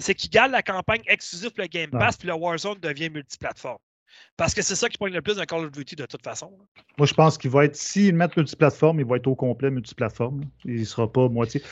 c'est 0.00 0.14
qu'ils 0.14 0.30
gardent 0.30 0.50
la 0.52 0.62
campagne 0.62 1.02
exclusive 1.06 1.50
pour 1.50 1.62
le 1.62 1.68
Game. 1.68 1.90
Pass, 2.00 2.16
puis 2.16 2.26
le 2.26 2.34
Warzone 2.34 2.80
devient 2.80 3.08
multiplateforme. 3.08 3.78
Parce 4.36 4.54
que 4.54 4.62
c'est 4.62 4.74
ça 4.74 4.88
qui 4.88 4.98
pointe 4.98 5.12
le 5.12 5.22
plus 5.22 5.36
dans 5.36 5.44
Call 5.44 5.64
of 5.64 5.72
Duty 5.72 5.96
de 5.96 6.06
toute 6.06 6.22
façon. 6.24 6.50
là. 6.58 6.82
Moi, 6.98 7.06
je 7.06 7.14
pense 7.14 7.38
qu'il 7.38 7.50
va 7.50 7.64
être, 7.64 7.76
s'ils 7.76 8.14
mettent 8.14 8.36
multiplateforme, 8.36 9.00
il 9.00 9.06
va 9.06 9.16
être 9.16 9.26
au 9.26 9.34
complet 9.34 9.70
multiplateforme. 9.70 10.42
Il 10.64 10.80
ne 10.80 10.84
sera 10.84 11.10
pas 11.10 11.28
moitié. 11.28 11.62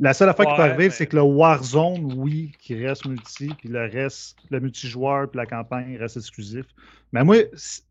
La 0.00 0.14
seule 0.14 0.28
affaire 0.28 0.46
qui 0.46 0.54
peut 0.54 0.62
Ouais, 0.62 0.68
arriver, 0.68 0.84
mais- 0.84 0.90
c'est 0.90 1.06
que 1.06 1.16
le 1.16 1.22
Warzone, 1.22 2.14
oui, 2.16 2.52
qui 2.60 2.74
reste 2.84 3.06
multi, 3.06 3.48
puis 3.58 3.68
le 3.68 3.86
reste, 3.86 4.36
le 4.50 4.60
multijoueur, 4.60 5.28
puis 5.30 5.38
la 5.38 5.46
campagne 5.46 5.96
reste 5.96 6.16
exclusif. 6.16 6.66
Mais 7.12 7.24
moi, 7.24 7.36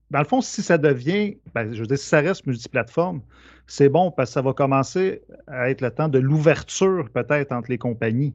dans 0.10 0.20
le 0.20 0.26
fond, 0.26 0.40
si 0.42 0.62
ça 0.62 0.78
devient, 0.78 1.38
ben, 1.54 1.74
je 1.74 1.82
veux 1.82 1.88
dire, 1.88 1.98
si 1.98 2.08
ça 2.08 2.22
reste 2.22 2.46
multiplateforme, 2.46 3.22
c'est 3.66 3.90
bon 3.90 4.12
parce 4.12 4.30
que 4.30 4.34
ça 4.36 4.42
va 4.42 4.54
commencer 4.54 5.22
à 5.48 5.70
être 5.70 5.82
le 5.82 5.92
temps 5.92 6.08
de 6.08 6.20
l'ouverture, 6.20 7.10
peut-être, 7.14 7.52
entre 7.52 7.70
les 7.70 7.78
compagnies. 7.78 8.34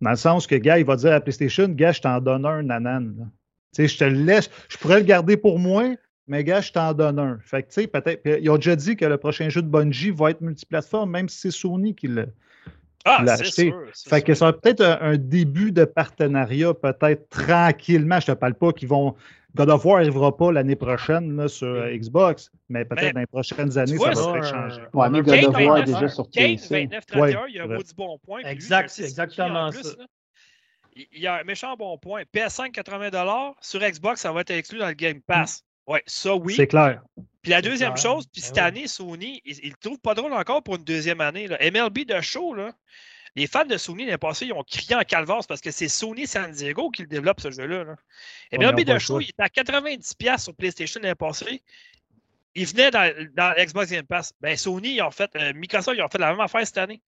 Dans 0.00 0.10
le 0.10 0.16
sens 0.16 0.46
que, 0.46 0.54
gars, 0.54 0.78
il 0.78 0.84
va 0.84 0.94
dire 0.94 1.12
à 1.12 1.20
PlayStation, 1.20 1.66
gars, 1.68 1.90
je 1.90 2.00
t'en 2.00 2.20
donne 2.20 2.46
un, 2.46 2.62
nanan. 2.62 3.28
Là. 3.78 3.84
Tu 3.84 3.88
sais, 3.88 3.94
je 3.94 3.98
te 3.98 4.04
le 4.04 4.24
laisse, 4.24 4.50
je 4.68 4.76
pourrais 4.76 4.98
le 4.98 5.04
garder 5.04 5.36
pour 5.36 5.58
moi, 5.58 5.84
mais 6.26 6.44
gars, 6.44 6.60
je 6.60 6.72
t'en 6.72 6.92
donne 6.92 7.18
un. 7.18 7.38
Fait 7.42 7.62
que, 7.62 7.68
tu 7.68 7.80
sais, 7.82 7.86
peut-être. 7.86 8.20
Ils 8.40 8.50
ont 8.50 8.56
déjà 8.56 8.76
dit 8.76 8.96
que 8.96 9.04
le 9.04 9.16
prochain 9.16 9.48
jeu 9.48 9.62
de 9.62 9.68
Bungie 9.68 10.10
va 10.10 10.30
être 10.30 10.40
multiplateforme, 10.40 11.10
même 11.10 11.28
si 11.28 11.38
c'est 11.40 11.50
Sony 11.50 11.94
qui 11.94 12.08
l'a. 12.08 12.26
Ah, 13.04 13.22
acheté. 13.26 13.70
sûr. 13.70 13.82
Fait 14.10 14.20
que 14.20 14.34
ça 14.34 14.46
va 14.46 14.52
peut-être 14.52 14.82
un, 14.82 14.98
un 15.00 15.16
début 15.16 15.72
de 15.72 15.84
partenariat, 15.84 16.74
peut-être 16.74 17.28
tranquillement. 17.30 18.20
Je 18.20 18.26
te 18.26 18.32
parle 18.32 18.54
pas 18.54 18.72
qu'ils 18.72 18.88
vont. 18.88 19.14
God 19.54 19.70
of 19.70 19.84
War 19.86 19.98
n'arrivera 19.98 20.36
pas 20.36 20.52
l'année 20.52 20.76
prochaine 20.76 21.34
là, 21.36 21.48
sur 21.48 21.86
Xbox, 21.88 22.50
mais 22.68 22.84
peut-être 22.84 23.04
Mais- 23.06 23.12
dans 23.14 23.20
les 23.20 23.26
prochaines 23.26 23.78
années, 23.78 23.96
vois, 23.96 24.14
ça 24.14 24.30
va 24.30 24.42
changer. 24.42 24.82
Ouais, 24.92 25.08
mais 25.08 25.22
God 25.22 25.44
of 25.44 25.54
War 25.54 25.78
est 25.78 25.80
29, 25.80 25.86
déjà 25.86 26.08
sur 26.08 26.30
Kane 26.30 26.44
PC. 26.56 26.74
29 26.82 27.06
31, 27.06 27.20
Ouais, 27.22 27.30
il 27.48 27.54
y 27.54 27.58
a 27.58 27.62
un 27.62 27.66
vrai. 27.66 27.76
maudit 27.76 27.94
bon 27.96 28.18
point. 28.18 28.40
Exact, 28.42 28.90
c'est 28.90 29.04
exactement 29.04 29.72
ça. 29.72 29.80
Il 31.12 31.20
y 31.20 31.26
a 31.26 31.36
un 31.36 31.44
méchant 31.44 31.76
bon 31.76 31.96
point. 31.98 32.22
PS5 32.34 32.72
80 32.72 33.54
sur 33.60 33.80
Xbox, 33.80 34.20
ça 34.20 34.32
va 34.32 34.40
être 34.40 34.50
inclus 34.50 34.78
dans 34.78 34.88
le 34.88 34.94
Game 34.94 35.20
Pass. 35.20 35.64
Ouais, 35.86 36.02
ça 36.06 36.34
oui. 36.34 36.54
C'est 36.54 36.66
clair. 36.66 37.02
Puis 37.42 37.50
la 37.50 37.62
deuxième 37.62 37.94
clair. 37.94 38.02
chose, 38.02 38.26
puis 38.26 38.42
Ben 38.42 38.46
cette 38.46 38.56
oui. 38.56 38.60
année, 38.60 38.86
Sony, 38.88 39.40
ils 39.44 39.64
ne 39.64 39.70
le 39.70 39.76
trouvent 39.80 40.00
pas 40.00 40.14
drôle 40.14 40.32
encore 40.34 40.62
pour 40.62 40.76
une 40.76 40.84
deuxième 40.84 41.20
année. 41.20 41.46
là. 41.46 41.56
MLB 41.60 42.04
de 42.04 42.20
show, 42.20 42.52
là, 42.52 42.72
les 43.36 43.46
fans 43.46 43.64
de 43.64 43.76
Sony 43.76 44.04
l'année 44.04 44.18
passée, 44.18 44.46
ils 44.46 44.52
ont 44.52 44.64
crié 44.64 44.96
en 44.96 45.02
calvasse 45.02 45.46
parce 45.46 45.60
que 45.60 45.70
c'est 45.70 45.88
Sony 45.88 46.26
San 46.26 46.50
Diego 46.50 46.90
qui 46.90 47.02
le 47.02 47.08
développe, 47.08 47.40
ce 47.40 47.50
jeu-là. 47.50 47.84
là. 47.84 47.96
MLB 48.52 48.84
de 48.84 48.98
show, 48.98 49.20
il 49.20 49.30
était 49.30 49.42
à 49.42 49.48
90$ 49.48 50.38
sur 50.42 50.54
PlayStation 50.54 51.00
l'année 51.00 51.14
passée. 51.14 51.62
Il 52.54 52.66
venait 52.66 52.90
dans, 52.90 53.10
dans 53.34 53.54
Xbox 53.56 53.90
Game 53.90 54.06
Pass. 54.06 54.32
Ben, 54.40 54.56
Sony, 54.56 54.96
ils 54.96 55.02
ont 55.02 55.10
fait, 55.10 55.30
euh, 55.36 55.52
Microsoft, 55.54 55.96
ils 55.96 56.02
ont 56.02 56.08
fait 56.08 56.18
la 56.18 56.32
même 56.32 56.40
affaire 56.40 56.66
cette 56.66 56.78
année. 56.78 57.00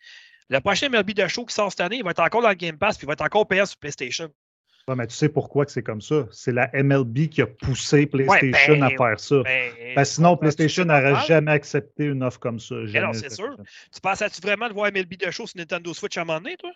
Le 0.50 0.60
prochain 0.60 0.88
MLB 0.88 1.12
de 1.12 1.28
show 1.28 1.46
qui 1.46 1.54
sort 1.54 1.70
cette 1.70 1.80
année, 1.80 1.98
il 1.98 2.04
va 2.04 2.10
être 2.10 2.20
encore 2.20 2.42
dans 2.42 2.48
le 2.48 2.54
Game 2.54 2.76
Pass, 2.76 2.98
puis 2.98 3.04
il 3.04 3.06
va 3.06 3.12
être 3.12 3.22
encore 3.22 3.46
payant 3.46 3.66
sur 3.66 3.78
PlayStation. 3.78 4.28
Mais 4.96 5.06
tu 5.06 5.14
sais 5.14 5.28
pourquoi 5.28 5.64
que 5.64 5.70
c'est 5.70 5.84
comme 5.84 6.00
ça? 6.00 6.26
C'est 6.32 6.50
la 6.50 6.68
MLB 6.74 7.28
qui 7.28 7.42
a 7.42 7.46
poussé 7.46 8.06
PlayStation 8.06 8.74
ben, 8.74 8.82
à 8.82 8.90
faire 8.90 9.20
ça. 9.20 9.42
Ben, 9.44 9.94
que 9.94 10.04
sinon, 10.04 10.36
PlayStation 10.36 10.84
n'aurait 10.84 11.24
jamais 11.26 11.52
accepté 11.52 12.06
une 12.06 12.24
offre 12.24 12.40
comme 12.40 12.58
ça. 12.58 12.74
Jamais 12.86 13.06
non, 13.06 13.12
c'est 13.12 13.30
sûr. 13.30 13.56
Tu 13.94 14.00
pensais-tu 14.00 14.40
vraiment 14.40 14.68
de 14.68 14.74
voir 14.74 14.90
MLB 14.90 15.16
de 15.16 15.30
show 15.30 15.46
sur 15.46 15.56
Nintendo 15.56 15.94
Switch 15.94 16.18
à 16.18 16.22
un 16.22 16.24
moment 16.24 16.40
donné, 16.40 16.56
toi? 16.56 16.72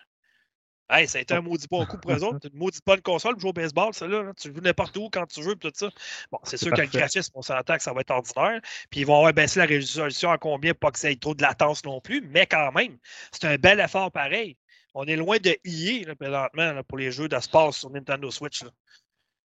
Hey, 0.87 1.07
ça 1.07 1.17
a 1.17 1.21
été 1.21 1.33
un 1.33 1.41
maudit 1.41 1.65
bon 1.69 1.83
coup 1.85 1.97
pour 1.97 2.11
eux 2.11 2.23
autres. 2.23 2.47
Une 2.51 2.59
maudite 2.59 2.83
bonne 2.85 3.01
console 3.01 3.33
pour 3.33 3.41
jouer 3.41 3.49
au 3.49 3.53
baseball, 3.53 3.91
celle-là. 3.93 4.21
là. 4.21 4.33
Tu 4.39 4.53
joues 4.53 4.61
n'importe 4.61 4.95
où 4.97 5.09
quand 5.09 5.25
tu 5.25 5.41
veux, 5.41 5.55
tout 5.55 5.71
ça. 5.73 5.89
Bon, 6.31 6.37
c'est 6.43 6.57
sûr 6.57 6.71
que 6.71 6.81
le 6.81 6.87
graphisme, 6.87 7.31
on 7.35 7.41
s'entend 7.41 7.77
que 7.77 7.81
ça 7.83 7.91
va 7.91 8.01
être 8.01 8.11
ordinaire. 8.11 8.61
Puis 8.91 8.99
ils 8.99 9.05
vont 9.05 9.15
avoir 9.17 9.33
baissé 9.33 9.59
la 9.59 9.65
résolution 9.65 10.29
à 10.29 10.37
combien, 10.37 10.73
pas 10.75 10.91
que 10.91 10.99
ça 10.99 11.09
ait 11.09 11.15
trop 11.15 11.33
de 11.33 11.41
latence 11.41 11.83
non 11.85 12.01
plus, 12.01 12.21
mais 12.29 12.45
quand 12.45 12.71
même, 12.73 12.97
c'est 13.31 13.45
un 13.45 13.55
bel 13.57 13.79
effort 13.79 14.11
pareil. 14.11 14.57
On 14.93 15.05
est 15.05 15.15
loin 15.15 15.37
de 15.39 15.57
IA, 15.65 16.05
là, 16.07 16.15
présentement, 16.15 16.71
là, 16.73 16.83
pour 16.83 16.97
les 16.99 17.11
jeux 17.11 17.27
de 17.27 17.39
sport 17.39 17.73
sur 17.73 17.89
Nintendo 17.89 18.29
Switch. 18.31 18.61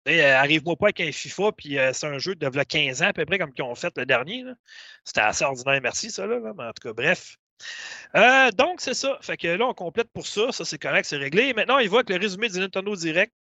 euh, 0.08 0.36
Arrive-moi 0.36 0.76
pas 0.76 0.86
avec 0.88 1.00
un 1.02 1.12
FIFA, 1.12 1.52
puis 1.54 1.80
euh, 1.80 1.92
c'est 1.94 2.08
un 2.08 2.20
jeu 2.20 2.36
de 2.36 2.48
v'là 2.48 2.66
15 2.66 3.02
ans 3.02 3.08
à 3.08 3.14
peu 3.14 3.26
près, 3.26 3.40
comme 3.40 3.52
qu'ils 3.52 3.66
ont 3.66 3.76
fait 3.76 3.92
le 3.98 4.06
dernier. 4.06 4.44
C'était 5.04 5.22
assez 5.22 5.44
ordinaire, 5.44 5.82
merci, 5.82 6.12
ça. 6.12 6.26
Là. 6.28 6.40
Mais 6.56 6.64
en 6.66 6.72
tout 6.74 6.88
cas, 6.88 6.94
bref. 6.94 7.38
Euh, 8.16 8.52
donc, 8.52 8.82
c'est 8.82 8.94
ça. 8.94 9.18
Fait 9.22 9.38
que 9.38 9.48
là, 9.48 9.66
on 9.66 9.74
complète 9.74 10.10
pour 10.14 10.26
ça. 10.28 10.52
Ça, 10.52 10.64
c'est 10.66 10.78
correct, 10.80 11.06
c'est 11.06 11.18
réglé. 11.18 11.54
Maintenant, 11.54 11.80
il 11.80 11.90
voit 11.90 12.04
que 12.04 12.14
le 12.14 12.20
résumé 12.20 12.50
du 12.50 12.60
Nintendo 12.60 12.96
Direct. 12.96 13.34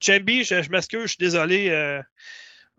Chambi, 0.00 0.44
je, 0.44 0.62
je 0.62 0.70
m'excuse, 0.70 1.02
je 1.02 1.06
suis 1.08 1.16
désolé. 1.18 1.70
euh, 1.70 2.00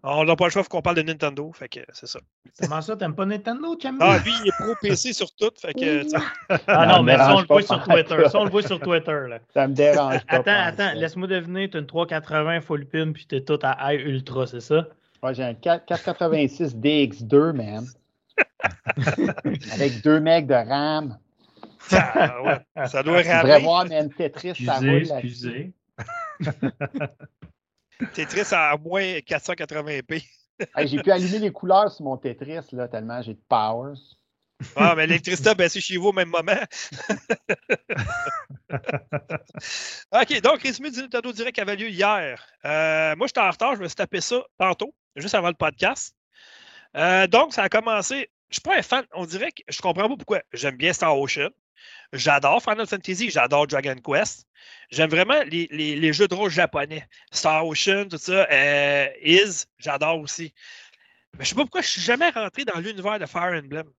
On 0.04 0.24
n'a 0.24 0.36
pas 0.36 0.46
le 0.46 0.52
choix 0.52 0.64
qu'on 0.64 0.82
parle 0.82 0.96
de 0.98 1.02
Nintendo, 1.02 1.52
fait 1.54 1.68
que 1.70 1.80
c'est 1.94 2.08
ça. 2.08 2.20
Comment 2.62 2.82
ça, 2.82 2.96
t'aimes 2.96 3.16
pas 3.16 3.26
Nintendo, 3.26 3.78
Chammy? 3.82 3.98
Ah, 4.02 4.20
lui, 4.24 4.32
il 4.42 4.48
est 4.48 4.52
pro 4.64 4.74
PC 4.82 5.12
sur 5.14 5.30
tout, 5.36 5.52
fait 5.60 5.74
que. 5.74 6.04
Ah 6.68 6.86
non, 6.86 7.04
mais 7.04 7.18
ça, 7.18 7.36
on 7.36 7.42
le 7.42 7.46
voit 7.48 7.62
sur. 7.62 7.84
Twitter. 7.84 8.18
Ça, 8.30 8.40
on 8.40 8.46
le 8.46 8.50
voit 8.52 8.64
sur 8.64 8.80
Twitter, 8.80 9.20
là. 9.30 9.40
Ça 9.54 9.68
me 9.68 9.74
dérange 9.74 10.26
pas. 10.26 10.36
Attends, 10.38 10.52
attends, 10.64 10.94
laisse-moi 10.94 11.28
deviner, 11.28 11.70
t'as 11.70 11.80
une 11.80 11.88
380 11.88 12.62
full 12.62 12.86
pin, 12.86 13.12
puis 13.12 13.26
t'es 13.28 13.42
tout 13.42 13.60
à 13.64 13.94
high 13.94 14.00
ultra, 14.06 14.48
c'est 14.48 14.62
ça? 14.62 14.88
Ouais, 15.24 15.34
j'ai 15.34 15.44
un 15.44 15.54
4- 15.54 15.86
486 15.86 16.76
DX2, 16.78 17.52
man. 17.54 17.86
Avec 19.74 20.02
2 20.04 20.20
mecs 20.20 20.48
de 20.48 20.54
RAM. 20.54 21.18
Ah, 21.92 22.42
ouais, 22.44 22.88
ça 22.88 23.02
doit 23.04 23.22
Tu 23.22 23.28
devrais 23.30 23.54
ramer. 23.54 23.64
voir, 23.64 23.86
man, 23.88 24.10
Tetris, 24.14 24.56
ça 24.66 24.74
Excusez, 24.74 24.90
roule 24.90 25.04
là-dessus. 25.04 25.74
excusez. 26.40 27.08
Tetris 28.14 28.54
à 28.54 28.76
moins 28.78 29.04
480p. 29.20 30.24
Hey, 30.76 30.88
j'ai 30.88 31.02
pu 31.02 31.12
allumer 31.12 31.40
les 31.40 31.52
couleurs 31.52 31.92
sur 31.92 32.06
mon 32.06 32.18
Tetris, 32.18 32.60
là, 32.74 32.88
tellement 32.88 33.22
j'ai 33.22 33.36
de 33.36 33.42
power. 33.48 33.94
Ah, 34.76 34.96
mais 34.96 35.06
l'électricité 35.06 35.50
a 35.50 35.54
baissé 35.54 35.80
chez 35.80 35.98
vous 35.98 36.08
au 36.08 36.14
même 36.14 36.30
moment. 36.30 36.52
OK, 40.12 40.42
donc, 40.42 40.62
résumé 40.64 40.90
du 40.90 41.02
Nintendo 41.02 41.32
Direct 41.32 41.54
qui 41.56 41.62
avait 41.62 41.76
lieu 41.76 41.90
hier. 41.90 42.44
Euh, 42.66 43.16
moi, 43.16 43.28
j'étais 43.28 43.40
en 43.40 43.52
retard, 43.52 43.76
je 43.76 43.82
me 43.82 43.88
suis 43.88 43.96
tapé 43.96 44.20
ça 44.20 44.42
tantôt, 44.58 44.96
juste 45.16 45.36
avant 45.36 45.50
le 45.50 45.54
podcast. 45.54 46.16
Euh, 46.96 47.28
donc, 47.28 47.54
ça 47.54 47.64
a 47.64 47.70
commencé. 47.70 48.30
Je 48.50 48.56
suis 48.56 48.62
pas 48.62 48.78
un 48.78 48.82
fan, 48.82 49.06
on 49.14 49.26
dirait 49.26 49.52
que 49.52 49.62
je 49.68 49.82
comprends 49.82 50.08
pas 50.08 50.16
pourquoi. 50.16 50.42
J'aime 50.54 50.78
bien 50.78 50.94
Star 50.94 51.18
Ocean. 51.20 51.50
J'adore 52.14 52.64
Final 52.64 52.88
Fantasy, 52.88 53.30
j'adore 53.30 53.68
Dragon 53.68 53.96
Quest. 53.96 54.48
J'aime 54.90 55.10
vraiment 55.10 55.42
les, 55.44 56.14
jeux 56.14 56.28
de 56.28 56.34
rôle 56.34 56.50
japonais. 56.50 57.06
Star 57.32 57.68
Ocean, 57.68 58.08
tout 58.10 58.18
ça. 58.18 58.48
Euh, 58.50 59.10
Is, 59.22 59.66
j'adore 59.78 60.20
aussi. 60.20 60.54
Mais 61.38 61.44
je 61.44 61.50
sais 61.50 61.56
pas 61.56 61.62
pourquoi 61.62 61.82
je 61.82 61.88
suis 61.88 62.02
jamais 62.02 62.30
rentré 62.30 62.64
dans 62.66 62.80
l'univers 62.80 63.20
de 63.20 63.26
Fire 63.26 63.54
Emblem. 63.54 63.92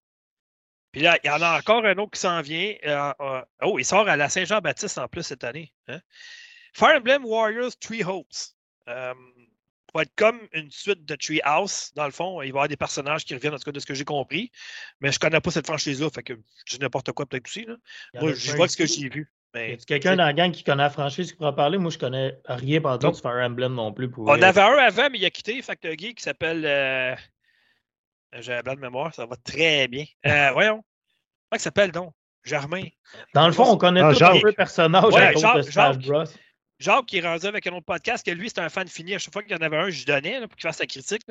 Puis 0.91 1.01
là, 1.01 1.17
il 1.23 1.27
y 1.27 1.29
en 1.29 1.41
a 1.41 1.59
encore 1.59 1.85
un 1.85 1.97
autre 1.97 2.11
qui 2.11 2.19
s'en 2.19 2.41
vient. 2.41 2.75
Euh, 2.85 3.13
euh, 3.21 3.41
oh, 3.61 3.77
il 3.77 3.85
sort 3.85 4.09
à 4.09 4.17
la 4.17 4.27
Saint-Jean-Baptiste 4.27 4.97
en 4.97 5.07
plus 5.07 5.23
cette 5.23 5.43
année. 5.43 5.71
hein. 5.87 5.99
Fire 6.73 6.97
Emblem 6.97 7.25
Warriors 7.25 7.77
Three 7.79 8.03
Hopes. 8.03 8.55
Va 9.97 10.03
être 10.03 10.13
comme 10.15 10.39
une 10.53 10.69
suite 10.71 11.05
de 11.05 11.15
Tree 11.15 11.41
House, 11.43 11.91
dans 11.95 12.05
le 12.05 12.11
fond. 12.11 12.41
Il 12.41 12.45
va 12.45 12.45
y 12.45 12.49
avoir 12.49 12.67
des 12.67 12.77
personnages 12.77 13.25
qui 13.25 13.33
reviennent, 13.33 13.53
en 13.53 13.57
tout 13.57 13.63
cas, 13.63 13.71
de 13.71 13.79
ce 13.79 13.85
que 13.85 13.93
j'ai 13.93 14.05
compris. 14.05 14.51
Mais 15.01 15.11
je 15.11 15.19
connais 15.19 15.39
pas 15.41 15.51
cette 15.51 15.65
franchise-là, 15.67 16.09
fait 16.13 16.23
que 16.23 16.33
je 16.65 16.75
dis 16.75 16.81
n'importe 16.81 17.11
quoi 17.11 17.25
peut-être 17.25 17.47
aussi. 17.47 17.65
Là. 17.65 17.75
Moi, 18.21 18.33
je 18.33 18.55
vois 18.55 18.67
ce 18.67 18.77
que 18.77 18.85
j'ai 18.85 19.09
vu. 19.09 19.31
Mais, 19.55 19.73
a 19.73 19.77
quelqu'un 19.77 20.15
dans 20.15 20.25
la 20.25 20.33
gang 20.33 20.51
qui 20.51 20.63
connaît 20.63 20.83
la 20.83 20.91
franchise 20.91 21.31
qui 21.31 21.37
pourra 21.37 21.55
parler? 21.55 21.79
Moi, 21.79 21.89
je 21.89 21.97
connais 21.97 22.37
rien 22.45 22.81
par 22.81 22.99
Non. 22.99 23.09
de 23.09 23.15
Fire 23.15 23.31
Emblem 23.43 23.73
non 23.73 23.91
plus. 23.91 24.07
Pour 24.09 24.25
on 24.27 24.41
avait 24.41 24.61
un 24.61 24.77
avant, 24.77 25.09
mais 25.09 25.17
il 25.17 25.25
a 25.25 25.31
quitté. 25.31 25.59
Fait 25.63 25.75
que 25.75 25.87
le 25.87 25.95
gars 25.95 26.13
qui 26.13 26.21
s'appelle. 26.21 26.63
euh, 26.65 27.15
J'ai 28.41 28.53
un 28.53 28.61
blanc 28.61 28.75
de 28.75 28.79
mémoire, 28.79 29.11
ça 29.13 29.25
va 29.25 29.35
très 29.37 29.87
bien. 29.87 30.05
Euh, 30.27 30.51
voyons. 30.51 30.83
Comment 31.49 31.57
il 31.57 31.59
s'appelle 31.59 31.91
donc? 31.91 32.13
Germain. 32.43 32.83
Dans 33.33 33.47
le 33.47 33.53
fond, 33.53 33.65
on 33.65 33.77
connaît 33.77 34.01
Ah, 34.03 34.13
tous 34.13 34.53
personnages 34.53 35.05
Ouais, 35.13 35.21
à 35.23 35.33
cause 35.33 35.43
de 35.55 35.61
Smash. 35.63 35.97
Bros. 35.97 36.23
Jacques 36.79 37.05
qui 37.07 37.17
est 37.17 37.21
rendu 37.21 37.45
avec 37.45 37.67
un 37.67 37.71
autre 37.73 37.85
podcast, 37.85 38.25
que 38.25 38.31
lui, 38.31 38.49
c'est 38.49 38.59
un 38.59 38.69
fan 38.69 38.87
fini. 38.87 39.15
À 39.15 39.19
chaque 39.19 39.33
fois 39.33 39.43
qu'il 39.43 39.51
y 39.51 39.55
en 39.55 39.61
avait 39.61 39.77
un, 39.77 39.89
je 39.89 39.97
lui 39.99 40.05
donnais 40.05 40.39
là, 40.39 40.47
pour 40.47 40.55
qu'il 40.55 40.67
fasse 40.67 40.77
sa 40.77 40.85
critique. 40.85 41.23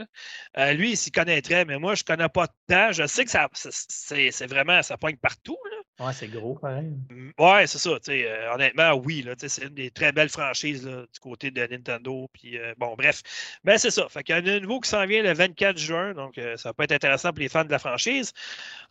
Euh, 0.59 0.73
lui, 0.75 0.91
il 0.93 0.97
s'y 0.97 1.11
connaîtrait, 1.11 1.65
mais 1.65 1.79
moi, 1.79 1.95
je 1.95 2.03
ne 2.03 2.15
connais 2.15 2.29
pas 2.29 2.47
tant. 2.67 2.93
Je 2.93 3.07
sais 3.07 3.25
que 3.25 3.31
ça, 3.31 3.49
c'est- 3.55 4.47
vraiment, 4.47 4.83
ça 4.83 4.97
pointe 4.97 5.19
partout. 5.21 5.57
Là. 5.71 6.07
Ouais, 6.07 6.13
c'est 6.13 6.29
gros, 6.29 6.55
pareil. 6.55 6.93
Ouais, 7.41 7.67
c'est 7.67 7.79
ça. 7.79 7.91
euh, 8.09 8.53
honnêtement, 8.55 8.93
oui. 8.95 9.27
C'est 9.49 9.65
une 9.65 9.75
des 9.75 9.91
très 9.91 10.13
belles 10.13 10.29
franchises 10.29 10.87
là, 10.87 11.03
du 11.13 11.19
côté 11.21 11.51
de 11.51 11.67
Nintendo. 11.67 12.29
Puis, 12.33 12.57
euh, 12.57 12.73
bon, 12.79 12.95
bref. 12.95 13.21
Ben, 13.65 13.79
c'est 13.79 13.91
ça. 13.91 14.09
Fait 14.09 14.23
qu'il 14.23 14.37
y 14.37 14.39
en 14.39 14.47
a 14.47 14.51
un 14.53 14.61
nouveau 14.61 14.79
qui 14.79 14.89
s'en 14.89 15.05
vient 15.07 15.23
le 15.25 15.33
24 15.33 15.77
juin. 15.77 16.15
Donc, 16.15 16.41
ça 16.57 16.73
peut 16.73 16.85
être 16.85 16.93
intéressant 16.93 17.31
pour 17.31 17.41
les 17.41 17.49
fans 17.49 17.65
de 17.65 17.71
la 17.73 17.81
franchise. 17.81 18.33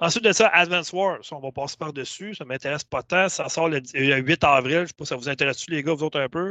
Ensuite 0.02 0.26
de 0.26 0.34
ça, 0.34 0.48
Advance 0.48 0.92
Wars. 0.92 1.20
On 1.32 1.40
va 1.40 1.52
passer 1.54 1.78
par-dessus. 1.78 2.36
Ça 2.36 2.44
ne 2.44 2.50
m'intéresse 2.50 2.84
pas 2.84 3.04
tant. 3.04 3.30
Ça 3.30 3.48
sort 3.48 3.70
le, 3.70 3.82
le 3.94 4.18
8 4.18 4.44
avril. 4.44 4.76
Je 4.76 4.82
ne 4.82 4.86
sais 4.88 4.94
pas 4.98 5.06
si 5.06 5.10
ça 5.10 5.16
vous 5.16 5.30
intéresse-tu, 5.30 5.72
les 5.72 5.84
gars, 5.84 5.94
vous 5.94 6.04
autres, 6.04 6.20
un 6.20 6.28
peu? 6.30 6.47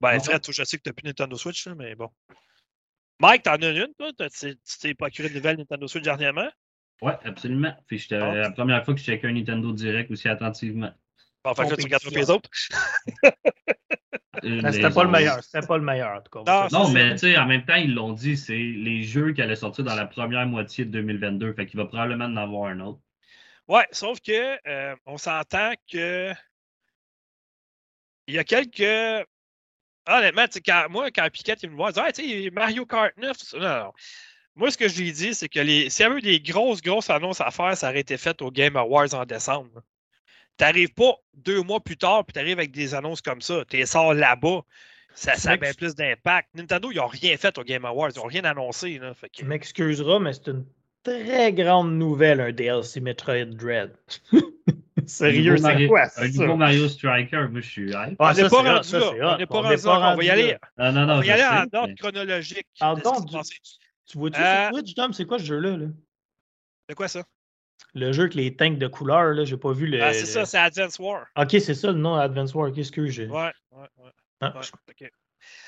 Ben, 0.00 0.14
Non. 0.16 0.20
Fred, 0.24 0.40
toi, 0.42 0.54
je 0.56 0.64
sais 0.64 0.76
que 0.78 0.82
tu 0.82 0.88
n'as 0.88 0.92
plus 0.94 1.04
Nintendo 1.06 1.36
Switch, 1.36 1.66
là, 1.66 1.74
mais 1.74 1.94
bon. 1.94 2.10
Mike, 3.20 3.42
t'en 3.42 3.54
as 3.56 3.70
une, 3.70 3.92
toi? 3.98 4.10
T'as- 4.16 4.28
Tu 4.30 4.54
t'es 4.80 4.94
procuré 4.94 5.28
une 5.28 5.34
nouvelle 5.34 5.56
Nintendo 5.58 5.86
Switch 5.88 6.04
dernièrement? 6.04 6.48
Ouais, 7.02 7.16
absolument. 7.24 7.76
Puis 7.86 7.98
j'étais- 7.98 8.16
Ah. 8.16 8.34
la 8.34 8.50
première 8.50 8.84
fois 8.84 8.94
que 8.94 9.00
je 9.00 9.04
checkais 9.06 9.26
un 9.28 9.32
Nintendo 9.32 9.72
Direct 9.72 10.10
aussi 10.10 10.28
attentivement. 10.28 10.92
Bon, 11.44 11.54
fait 11.54 11.64
que 11.64 11.70
là, 11.70 11.76
tu 11.76 11.84
regardes 11.84 12.04
les 12.12 12.30
autres? 12.30 12.50
Euh, 14.44 14.60
C'était 14.70 14.70
les 14.70 14.82
pas 14.82 14.88
le 14.88 14.96
autres- 14.96 15.06
meilleur. 15.08 15.42
C'était 15.42 15.66
pas 15.66 15.78
le 15.78 15.82
meilleur, 15.82 16.16
en 16.16 16.20
tout 16.22 16.44
cas. 16.44 16.68
Non, 16.70 16.90
mais 16.90 17.10
tu 17.12 17.18
sais, 17.18 17.36
en 17.38 17.46
même 17.46 17.64
temps, 17.64 17.74
ils 17.74 17.92
l'ont 17.92 18.12
dit, 18.12 18.36
c'est 18.36 18.56
les 18.56 19.02
jeux 19.02 19.32
qui 19.32 19.42
allaient 19.42 19.56
sortir 19.56 19.82
dans 19.84 19.96
la 19.96 20.06
première 20.06 20.46
moitié 20.46 20.84
de 20.84 20.90
2022. 20.92 21.52
Fait 21.54 21.66
qu'il 21.66 21.76
va 21.76 21.86
probablement 21.86 22.26
en 22.26 22.36
avoir 22.36 22.70
un 22.70 22.78
autre. 22.78 23.00
Ouais, 23.66 23.84
sauf 23.90 24.20
que 24.20 24.56
euh, 24.68 24.94
on 25.06 25.16
s'entend 25.18 25.72
que 25.90 26.32
il 28.28 28.34
y 28.34 28.38
a 28.38 28.44
quelques. 28.44 29.26
Honnêtement, 30.06 30.44
quand, 30.64 30.86
moi, 30.90 31.10
quand 31.10 31.28
Piquette 31.30 31.62
il 31.62 31.70
me 31.70 31.76
voit, 31.76 31.90
il 31.90 31.94
dit 31.94 32.00
Ah, 32.00 32.12
tu 32.12 32.44
sais, 32.44 32.50
Mario 32.50 32.86
Kart 32.86 33.12
9, 33.16 33.36
tout 33.36 33.44
ça. 33.44 33.58
Non, 33.58 33.84
non. 33.84 33.92
Moi, 34.54 34.70
ce 34.70 34.78
que 34.78 34.88
je 34.88 34.98
lui 35.00 35.12
dis, 35.12 35.34
c'est 35.34 35.48
que 35.48 35.60
les... 35.60 35.88
s'il 35.90 36.02
y 36.04 36.06
avait 36.06 36.18
eu 36.18 36.22
des 36.22 36.40
grosses, 36.40 36.80
grosses 36.82 37.10
annonces 37.10 37.40
à 37.40 37.50
faire, 37.50 37.76
ça 37.76 37.90
aurait 37.90 38.00
été 38.00 38.16
fait 38.16 38.40
au 38.42 38.50
Game 38.50 38.76
Awards 38.76 39.14
en 39.14 39.24
décembre. 39.24 39.82
Tu 40.58 40.64
n'arrives 40.64 40.92
pas 40.92 41.14
deux 41.34 41.62
mois 41.62 41.80
plus 41.80 41.96
tard, 41.96 42.24
puis 42.24 42.32
tu 42.32 42.40
arrives 42.40 42.58
avec 42.58 42.72
des 42.72 42.94
annonces 42.94 43.20
comme 43.22 43.40
ça. 43.40 43.64
Tu 43.68 43.76
les 43.76 43.86
sors 43.86 44.14
là-bas. 44.14 44.62
Ça, 45.14 45.34
ça 45.36 45.52
a 45.52 45.56
bien 45.56 45.72
plus 45.74 45.94
d'impact. 45.94 46.48
Nintendo, 46.54 46.90
ils 46.90 46.96
n'ont 46.96 47.06
rien 47.06 47.36
fait 47.36 47.56
au 47.58 47.62
Game 47.62 47.84
Awards. 47.84 48.10
Ils 48.14 48.18
n'ont 48.18 48.26
rien 48.26 48.44
annoncé. 48.44 48.98
Là, 48.98 49.14
fait 49.14 49.28
que- 49.28 49.36
Tu 49.36 49.44
m'excuseras, 49.44 50.18
mais 50.18 50.32
c'est 50.32 50.48
une 50.48 50.66
très 51.02 51.52
grande 51.52 51.92
nouvelle, 51.92 52.40
un 52.40 52.52
DLC 52.52 53.00
Metroid 53.00 53.46
Dread. 53.46 53.92
Sérieux, 55.06 55.54
Un 55.54 55.78
c'est 55.78 55.86
quoi 55.86 56.02
Un 56.02 56.08
ça? 56.08 56.26
nouveau 56.28 56.56
Mario 56.56 56.86
Striker, 56.88 57.46
moi 57.50 57.60
je 57.60 57.68
suis 57.68 57.90
hype. 57.92 58.16
On 58.18 58.24
Ah, 58.26 58.34
n'est 58.34 58.48
pas 58.48 58.62
rendu 58.62 58.86
ça, 58.88 58.98
là. 58.98 59.06
c'est 59.10 59.22
On 59.24 59.38
n'est 59.38 59.46
pas 59.46 59.58
On 59.58 59.62
rendu 59.62 60.18
va 60.18 60.24
y 60.24 60.30
aller, 60.30 60.58
là. 60.76 60.92
Non, 60.92 60.92
non, 60.92 61.02
on 61.02 61.06
non, 61.06 61.18
va 61.20 61.24
y 61.26 61.30
aller 61.30 61.42
sais, 61.42 61.48
en 61.48 61.78
ordre 61.78 61.86
mais- 61.88 61.94
chronologique. 61.94 62.66
Passé? 62.78 63.54
Tu 64.06 64.18
vois-tu 64.18 64.40
Euh, 64.40 64.64
sur 64.64 64.72
Twitch, 64.72 64.94
Tom, 64.94 65.12
c'est 65.14 65.24
quoi 65.24 65.38
ce 65.38 65.44
jeu-là? 65.44 65.76
là? 65.78 65.86
C'est 66.88 66.94
quoi 66.94 67.08
ça? 67.08 67.22
Le 67.94 68.12
jeu 68.12 68.24
avec 68.24 68.34
les 68.34 68.54
tanks 68.54 68.76
de 68.78 68.86
couleurs, 68.86 69.32
là, 69.34 69.44
j'ai 69.44 69.56
pas 69.56 69.72
vu 69.72 69.86
le. 69.86 70.02
Ah, 70.02 70.12
c'est 70.12 70.26
ça, 70.26 70.44
c'est 70.44 70.58
Advance 70.58 70.98
War. 70.98 71.26
Ok, 71.36 71.50
c'est 71.52 71.74
ça 71.74 71.88
le 71.92 71.98
nom 71.98 72.14
Advance 72.14 72.54
War. 72.54 72.70
Qu'est-ce 72.72 72.92
que 72.92 73.06
j'ai? 73.06 73.26
Ouais, 73.28 73.52
ouais, 73.72 73.86
ouais. 73.98 74.10
Ah, 74.40 74.52
ouais, 74.56 74.62
je- 74.62 75.04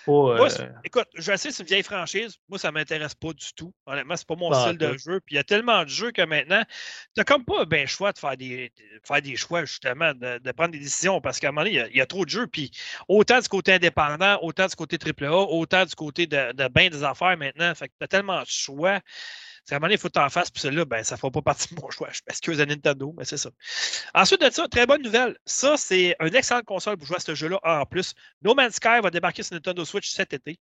pas, 0.06 0.12
Moi, 0.12 0.60
euh, 0.60 0.68
écoute, 0.84 1.08
je 1.14 1.36
sais, 1.36 1.50
c'est 1.50 1.62
une 1.62 1.68
vieille 1.68 1.82
franchise. 1.82 2.36
Moi, 2.48 2.58
ça 2.58 2.72
m'intéresse 2.72 3.14
pas 3.14 3.32
du 3.32 3.46
tout. 3.54 3.72
Honnêtement, 3.86 4.16
c'est 4.16 4.26
pas 4.26 4.36
mon 4.36 4.52
style 4.52 4.78
de 4.78 4.96
jeu. 4.96 5.20
Puis 5.20 5.34
il 5.34 5.36
y 5.36 5.38
a 5.38 5.44
tellement 5.44 5.84
de 5.84 5.88
jeux 5.88 6.10
que 6.10 6.22
maintenant, 6.22 6.62
t'as 7.14 7.24
comme 7.24 7.44
pas 7.44 7.64
ben 7.64 7.86
choix 7.86 8.12
de 8.12 8.18
faire 8.18 8.36
des, 8.36 8.70
de 8.78 9.00
faire 9.06 9.22
des 9.22 9.36
choix, 9.36 9.64
justement, 9.64 10.14
de, 10.14 10.38
de 10.38 10.52
prendre 10.52 10.72
des 10.72 10.78
décisions. 10.78 11.20
Parce 11.20 11.38
qu'à 11.38 11.48
un 11.48 11.52
moment 11.52 11.62
donné, 11.62 11.74
il 11.74 11.78
y 11.78 11.80
a, 11.80 11.88
il 11.88 11.96
y 11.96 12.00
a 12.00 12.06
trop 12.06 12.24
de 12.24 12.30
jeux. 12.30 12.46
Puis 12.46 12.70
autant 13.08 13.40
du 13.40 13.48
côté 13.48 13.74
indépendant, 13.74 14.38
autant 14.42 14.66
du 14.66 14.74
côté 14.74 14.98
AAA, 14.98 15.30
autant 15.30 15.84
du 15.84 15.94
côté 15.94 16.26
de, 16.26 16.52
de 16.52 16.68
bien 16.68 16.88
des 16.88 17.04
affaires 17.04 17.36
maintenant. 17.36 17.74
Fait 17.74 17.88
que 17.88 17.94
t'as 17.98 18.08
tellement 18.08 18.40
de 18.40 18.48
choix. 18.48 19.00
À 19.74 19.76
un 19.76 19.78
moment 19.78 19.86
donné, 19.86 19.94
il 19.94 20.00
faut 20.00 20.08
que 20.08 20.14
t'en 20.14 20.28
fasses. 20.28 20.50
Puis 20.50 20.60
celui-là, 20.62 20.84
ben, 20.84 21.02
ça 21.04 21.16
fera 21.16 21.30
pas 21.30 21.42
partie 21.42 21.74
de 21.74 21.80
mon 21.80 21.90
choix. 21.90 22.08
Je 22.12 22.20
m'excuse 22.28 22.60
à 22.60 22.66
Nintendo, 22.66 23.14
mais 23.16 23.24
c'est 23.24 23.36
ça. 23.36 23.50
Ensuite 24.14 24.40
de 24.40 24.50
ça, 24.50 24.68
très 24.68 24.86
bonne 24.86 25.02
nouvelle. 25.02 25.36
Ça, 25.44 25.76
c'est 25.76 26.16
une 26.20 26.34
excellente 26.34 26.64
console 26.64 26.96
pour 26.96 27.06
jouer 27.06 27.16
à 27.16 27.20
ce 27.20 27.34
jeu-là 27.34 27.58
en 27.62 27.86
plus. 27.86 28.14
No 28.42 28.54
Man's 28.54 28.76
Sky 28.76 29.00
va 29.02 29.10
débarquer 29.10 29.42
sur 29.42 29.54
Nintendo 29.54 29.84
Switch 29.84 30.10
cet 30.10 30.32
été. 30.32 30.58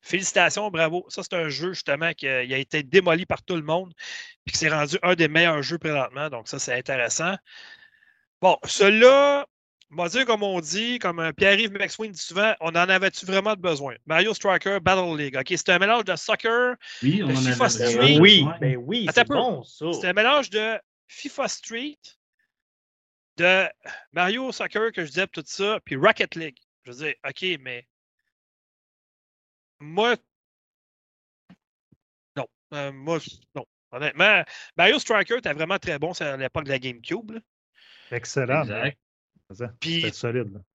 Félicitations, 0.00 0.70
bravo. 0.70 1.06
Ça, 1.08 1.22
c'est 1.22 1.34
un 1.34 1.48
jeu 1.48 1.72
justement 1.72 2.12
qui 2.12 2.28
a, 2.28 2.42
il 2.42 2.52
a 2.52 2.58
été 2.58 2.82
démoli 2.82 3.24
par 3.24 3.42
tout 3.42 3.56
le 3.56 3.62
monde 3.62 3.92
puis 4.44 4.52
qui 4.52 4.58
s'est 4.58 4.68
rendu 4.68 4.98
un 5.02 5.14
des 5.14 5.28
meilleurs 5.28 5.62
jeux 5.62 5.78
présentement. 5.78 6.28
Donc, 6.28 6.48
ça, 6.48 6.58
c'est 6.58 6.74
intéressant. 6.74 7.36
Bon, 8.42 8.58
celui-là, 8.64 9.46
on 9.90 9.96
va 9.96 10.08
dire 10.08 10.26
comme 10.26 10.42
on 10.42 10.60
dit, 10.60 10.98
comme 10.98 11.20
euh, 11.20 11.32
Pierre-Yves 11.32 11.72
McSween 11.72 12.12
dit 12.12 12.20
souvent, 12.20 12.54
on 12.60 12.70
en 12.70 12.74
avait-tu 12.88 13.26
vraiment 13.26 13.54
besoin? 13.54 13.94
Mario 14.06 14.34
Striker 14.34 14.78
Battle 14.80 15.16
League. 15.16 15.36
OK, 15.36 15.46
c'est 15.48 15.68
un 15.70 15.78
mélange 15.78 16.04
de 16.04 16.16
soccer, 16.16 16.76
Oui, 17.02 17.22
on 17.22 17.30
en 17.30 17.36
FIFA 17.36 17.64
avait 17.64 17.68
Street. 17.92 18.18
oui, 18.20 18.44
ben 18.60 18.76
oui, 18.76 19.06
c'est 19.14 19.26
bon, 19.28 19.62
ça. 19.62 19.86
c'est 20.00 20.08
un 20.08 20.12
mélange 20.12 20.50
de 20.50 20.78
FIFA 21.08 21.48
Street, 21.48 21.98
de 23.36 23.68
Mario 24.12 24.50
Soccer 24.52 24.90
que 24.92 25.02
je 25.04 25.08
disais, 25.10 25.26
tout 25.28 25.42
ça, 25.46 25.78
puis 25.84 25.96
Rocket 25.96 26.34
League. 26.36 26.58
Je 26.84 26.92
veux 26.92 27.04
dire, 27.06 27.14
OK, 27.26 27.44
mais 27.60 27.86
moi, 29.80 30.16
non. 32.36 32.46
Euh, 32.72 32.92
moi, 32.92 33.18
non. 33.54 33.64
Honnêtement, 33.92 34.42
Mario 34.76 34.98
Striker 34.98 35.38
était 35.38 35.52
vraiment 35.52 35.78
très 35.78 35.98
bon 36.00 36.14
c'est 36.14 36.24
à 36.24 36.36
l'époque 36.36 36.64
de 36.64 36.70
la 36.70 36.78
GameCube. 36.80 37.30
là. 37.32 37.40
Excellent. 38.10 38.62
Exact. 38.62 38.98
Mais- 39.50 39.68
Puis 39.80 40.00
C'était 40.02 40.73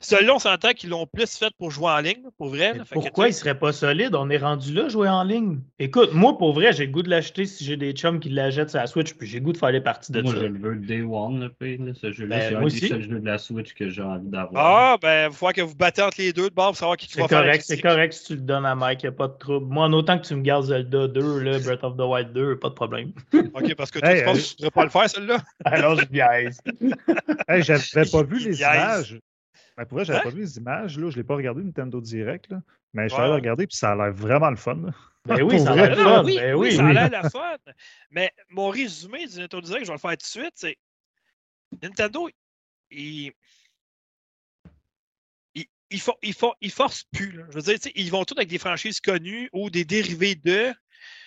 là. 0.00 0.06
Celui-là, 0.16 0.34
on 0.34 0.38
s'entend 0.38 0.72
qu'ils 0.72 0.90
l'ont 0.90 1.06
plus 1.06 1.36
fait 1.36 1.52
pour 1.58 1.70
jouer 1.70 1.90
en 1.90 1.98
ligne, 1.98 2.22
là, 2.22 2.30
pour 2.38 2.48
vrai. 2.48 2.74
Là. 2.74 2.84
Pourquoi 2.90 3.28
il 3.28 3.34
serait 3.34 3.58
pas 3.58 3.72
solide? 3.72 4.14
On 4.14 4.30
est 4.30 4.38
rendu 4.38 4.72
là, 4.72 4.88
jouer 4.88 5.08
en 5.08 5.22
ligne. 5.22 5.60
Écoute, 5.78 6.10
moi, 6.12 6.36
pour 6.38 6.52
vrai, 6.52 6.72
j'ai 6.72 6.86
le 6.86 6.92
goût 6.92 7.02
de 7.02 7.10
l'acheter 7.10 7.46
si 7.46 7.64
j'ai 7.64 7.76
des 7.76 7.92
chums 7.92 8.20
qui 8.20 8.28
l'achètent 8.28 8.70
sur 8.70 8.78
la 8.78 8.86
Switch, 8.86 9.14
puis 9.14 9.26
j'ai 9.28 9.38
le 9.38 9.44
goût 9.44 9.52
de 9.52 9.58
faire 9.58 9.70
les 9.70 9.80
parties 9.80 10.12
de 10.12 10.22
Moi, 10.22 10.32
ça. 10.32 10.40
je 10.40 10.46
le 10.46 10.58
veux 10.58 10.76
Day 10.76 11.02
One, 11.02 11.40
le 11.40 11.48
pays, 11.50 11.78
là, 11.78 11.92
ce 11.94 12.12
jeu-là. 12.12 12.36
Ben, 12.36 12.48
c'est 12.48 12.54
un 12.56 12.60
moi 12.60 12.70
des 12.70 12.76
seuls 12.88 13.02
jeux 13.02 13.20
de 13.20 13.26
la 13.26 13.38
Switch 13.38 13.74
que 13.74 13.88
j'ai 13.88 14.02
envie 14.02 14.28
d'avoir. 14.28 14.64
Ah, 14.64 14.96
ben, 15.00 15.28
il 15.30 15.34
faut 15.34 15.48
que 15.48 15.62
vous 15.62 15.74
battez 15.74 16.02
entre 16.02 16.18
les 16.20 16.32
deux 16.32 16.50
de 16.50 16.54
bord 16.54 16.68
pour 16.68 16.76
savoir 16.76 16.96
qui, 16.96 17.06
qui 17.06 17.14
C'est 17.14 17.20
va 17.22 17.28
faire 17.28 17.40
correct, 17.40 17.62
c'est 17.62 17.74
critique. 17.76 17.84
correct 17.90 18.12
si 18.12 18.24
tu 18.24 18.34
le 18.34 18.40
donnes 18.40 18.66
à 18.66 18.74
Mike, 18.74 19.02
y 19.02 19.06
a 19.06 19.12
pas 19.12 19.28
de 19.28 19.36
trouble. 19.38 19.66
Moi, 19.72 19.84
en 19.86 19.92
autant 19.92 20.18
que 20.18 20.26
tu 20.26 20.34
me 20.34 20.42
gardes 20.42 20.66
Zelda 20.66 21.08
2, 21.08 21.38
là, 21.40 21.58
Breath 21.58 21.84
of 21.84 21.96
the 21.96 22.00
Wild 22.00 22.32
2, 22.32 22.58
pas 22.58 22.68
de 22.68 22.74
problème. 22.74 23.12
OK, 23.54 23.74
parce 23.74 23.90
que 23.90 23.98
toi, 24.00 24.10
Hey, 24.10 24.18
tu 24.20 24.24
penses 24.24 24.38
euh, 24.38 24.40
que 24.40 24.56
tu 24.58 24.64
ne 24.64 24.68
pourrais 24.70 24.70
pas 24.70 24.84
le 24.84 24.90
faire, 24.90 25.10
celui-là? 25.10 25.38
Alors, 25.64 25.98
je 25.98 26.04
biaise. 26.06 26.58
Hey, 27.48 27.62
j'avais 27.62 28.08
pas 28.10 28.22
vu 28.22 28.38
Il 28.40 28.46
les 28.48 28.60
images. 28.60 29.18
Ben, 29.76 29.84
pour 29.84 29.96
vrai, 29.98 30.04
j'avais 30.04 30.20
Hein? 30.20 30.22
pas 30.22 30.30
vu 30.30 30.40
les 30.40 30.56
images. 30.56 30.98
Là. 30.98 31.10
Je 31.10 31.16
l'ai 31.16 31.24
pas 31.24 31.34
regardé 31.36 31.62
Nintendo 31.62 32.00
Direct. 32.00 32.48
Là. 32.50 32.62
Mais 32.94 33.08
je 33.08 33.14
suis 33.14 33.20
allé 33.22 33.30
ouais. 33.30 33.36
regarder, 33.36 33.66
puis 33.66 33.76
ça 33.76 33.92
a 33.92 33.94
l'air 33.96 34.12
vraiment 34.12 34.50
le 34.50 34.56
fun. 34.56 34.76
là. 34.76 34.90
Ben 35.26 35.42
oui, 35.42 35.60
ça 35.60 35.72
a 35.72 35.76
l'air 35.76 35.96
Non, 35.96 36.04
fun. 36.16 36.24
oui, 36.24 36.36
ben 36.38 36.54
oui, 36.54 36.68
oui. 36.70 36.76
ça 36.76 36.86
a 36.86 36.92
l'air 36.92 37.10
la 37.10 37.28
fun. 37.30 37.56
Mais 38.10 38.32
mon 38.50 38.68
résumé 38.70 39.26
du 39.26 39.38
Nintendo 39.38 39.60
Direct, 39.66 39.84
je 39.84 39.90
vais 39.90 39.94
le 39.94 39.98
faire 40.00 40.10
tout 40.12 40.16
de 40.16 40.22
suite, 40.22 40.52
c'est 40.54 40.76
Nintendo, 41.82 42.28
il. 42.90 43.32
Il, 45.54 45.64
il, 45.90 46.00
for- 46.00 46.18
il 46.22 46.32
for- 46.34 46.56
il 46.60 46.70
force 46.70 47.04
plus. 47.12 47.32
là. 47.32 47.44
Je 47.50 47.54
veux 47.56 47.62
dire, 47.62 47.74
tu 47.74 47.82
sais, 47.82 47.92
ils 47.96 48.10
vont 48.10 48.24
tous 48.24 48.34
avec 48.36 48.48
des 48.48 48.58
franchises 48.58 49.00
connues 49.00 49.48
ou 49.52 49.70
des 49.70 49.84
dérivés 49.84 50.34
de. 50.36 50.72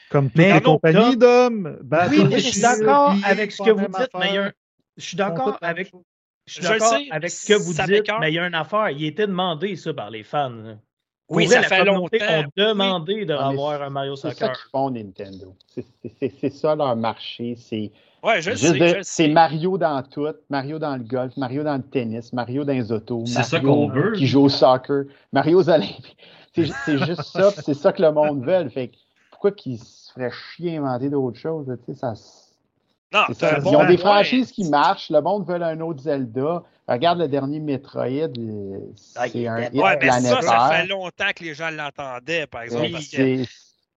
Comme 0.09 0.27
toutes 0.29 0.37
Mais 0.37 0.53
les 0.53 0.61
compagnies 0.61 1.17
d'hommes. 1.17 1.79
Oui, 2.09 2.25
mais 2.25 2.39
je 2.39 2.49
suis 2.49 2.61
d'accord 2.61 3.15
avec 3.23 3.51
ce 3.51 3.61
que 3.63 3.69
vous 3.71 3.85
dites, 3.87 4.09
mais 4.17 4.51
je 4.97 5.03
suis 5.03 5.17
d'accord 5.17 5.57
avec. 5.61 5.91
Je 6.49 6.53
suis 6.53 6.61
d'accord 6.63 6.93
sais, 6.97 7.07
avec 7.11 7.29
ce 7.29 7.47
que 7.47 7.53
vous 7.57 7.73
dites, 7.73 8.11
mais 8.19 8.31
il 8.31 8.35
y 8.35 8.39
a 8.39 8.47
une 8.47 8.55
affaire. 8.55 8.89
Il 8.89 9.03
était 9.05 9.27
demandé, 9.27 9.75
ça, 9.75 9.93
par 9.93 10.09
les 10.09 10.23
fans. 10.23 10.77
Oui, 11.29 11.45
vrai, 11.45 11.55
ça 11.55 11.61
la 11.61 11.67
fait 11.69 11.85
longtemps. 11.85 12.01
ont 12.01 12.43
demandé 12.57 13.25
de 13.25 13.33
Ah, 13.33 13.43
mais 13.43 13.49
revoir 13.49 13.81
un 13.83 13.89
Mario 13.89 14.15
C'est 14.15 14.29
ça 14.31 14.49
Soccer. 14.49 14.61
qu'ils 14.61 14.69
font, 14.71 14.89
Nintendo. 14.89 15.55
C'est- 15.67 15.85
c'est- 16.01 16.13
C'est 16.19 16.33
c'est 16.41 16.49
ça 16.49 16.75
leur 16.75 16.95
marché. 16.95 17.55
C'est 17.55 17.91
Ouais, 18.23 18.41
je 18.41 18.51
je 18.51 18.55
c'est 18.55 19.03
sais. 19.03 19.27
Mario 19.29 19.77
dans 19.77 20.01
tout, 20.03 20.27
Mario 20.49 20.77
dans 20.79 20.97
le 20.97 21.03
golf, 21.03 21.37
Mario 21.37 21.63
dans 21.63 21.77
le 21.77 21.83
tennis, 21.83 22.33
Mario 22.33 22.63
dans 22.65 22.73
les 22.73 22.91
autos, 22.91 23.23
C'est 23.25 23.43
ça 23.43 23.57
Mario 23.57 23.69
qu'on 23.69 23.87
veut. 23.89 24.11
qui 24.11 24.27
joue 24.27 24.41
au 24.41 24.49
soccer, 24.49 25.03
Mario 25.31 25.59
aux 25.59 25.69
Olympiques. 25.69 26.17
C'est 26.55 26.65
ju- 26.65 26.73
c'est 26.73 26.97
juste 26.97 27.21
ça, 27.21 27.51
c'est 27.51 27.75
ça 27.75 27.93
que 27.93 28.01
le 28.01 28.11
monde 28.11 28.43
veut. 28.43 28.67
Fait 28.69 28.87
que 28.89 28.95
pourquoi 29.29 29.51
qu'ils 29.51 29.77
se 29.77 30.11
feraient 30.11 30.31
chier 30.31 30.77
à 30.77 30.81
inventer 30.81 31.09
d'autres 31.11 31.37
choses? 31.37 31.67
ça, 31.93 32.15
Non, 33.11 33.25
ça. 33.33 33.57
Ils 33.59 33.67
ont 33.67 33.85
des 33.85 33.97
point. 33.97 34.11
franchises 34.11 34.51
qui 34.51 34.69
marchent, 34.69 35.09
le 35.09 35.21
monde 35.21 35.47
veut 35.47 35.61
un 35.61 35.79
autre 35.81 36.01
Zelda. 36.01 36.63
Regarde 36.87 37.19
le 37.19 37.27
dernier 37.27 37.59
Metroid, 37.59 38.05
euh, 38.05 38.79
Ah, 39.15 39.27
c'est 39.29 39.47
un 39.47 39.61
hit 39.63 39.73
Ouais, 39.73 39.97
mais 40.01 40.09
ça, 40.21 40.41
ça 40.41 40.69
fait 40.71 40.87
longtemps 40.87 41.31
que 41.35 41.43
les 41.43 41.53
gens 41.53 41.69
l'entendaient, 41.69 42.47
par 42.47 42.63
exemple. 42.63 42.91
Parce 42.91 43.07
que 43.09 43.43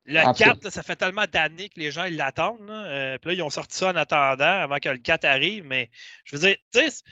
le 0.04 0.18
en 0.20 0.32
tout 0.32 0.38
cas. 0.38 0.50
4, 0.50 0.64
là, 0.64 0.70
ça 0.70 0.82
fait 0.82 0.96
tellement 0.96 1.24
d'années 1.30 1.68
que 1.68 1.78
les 1.78 1.90
gens 1.90 2.04
ils 2.04 2.16
l'attendent. 2.16 2.66
Là. 2.66 2.84
Euh, 2.86 3.18
puis 3.18 3.30
là, 3.30 3.34
ils 3.34 3.42
ont 3.42 3.50
sorti 3.50 3.76
ça 3.76 3.90
en 3.90 3.96
attendant 3.96 4.44
avant 4.44 4.78
que 4.78 4.88
le 4.88 4.98
4 4.98 5.24
arrive. 5.24 5.64
Mais 5.64 5.90
je 6.24 6.36
veux 6.36 6.46
dire, 6.48 6.56
tu 6.72 6.80
sais, 6.80 7.02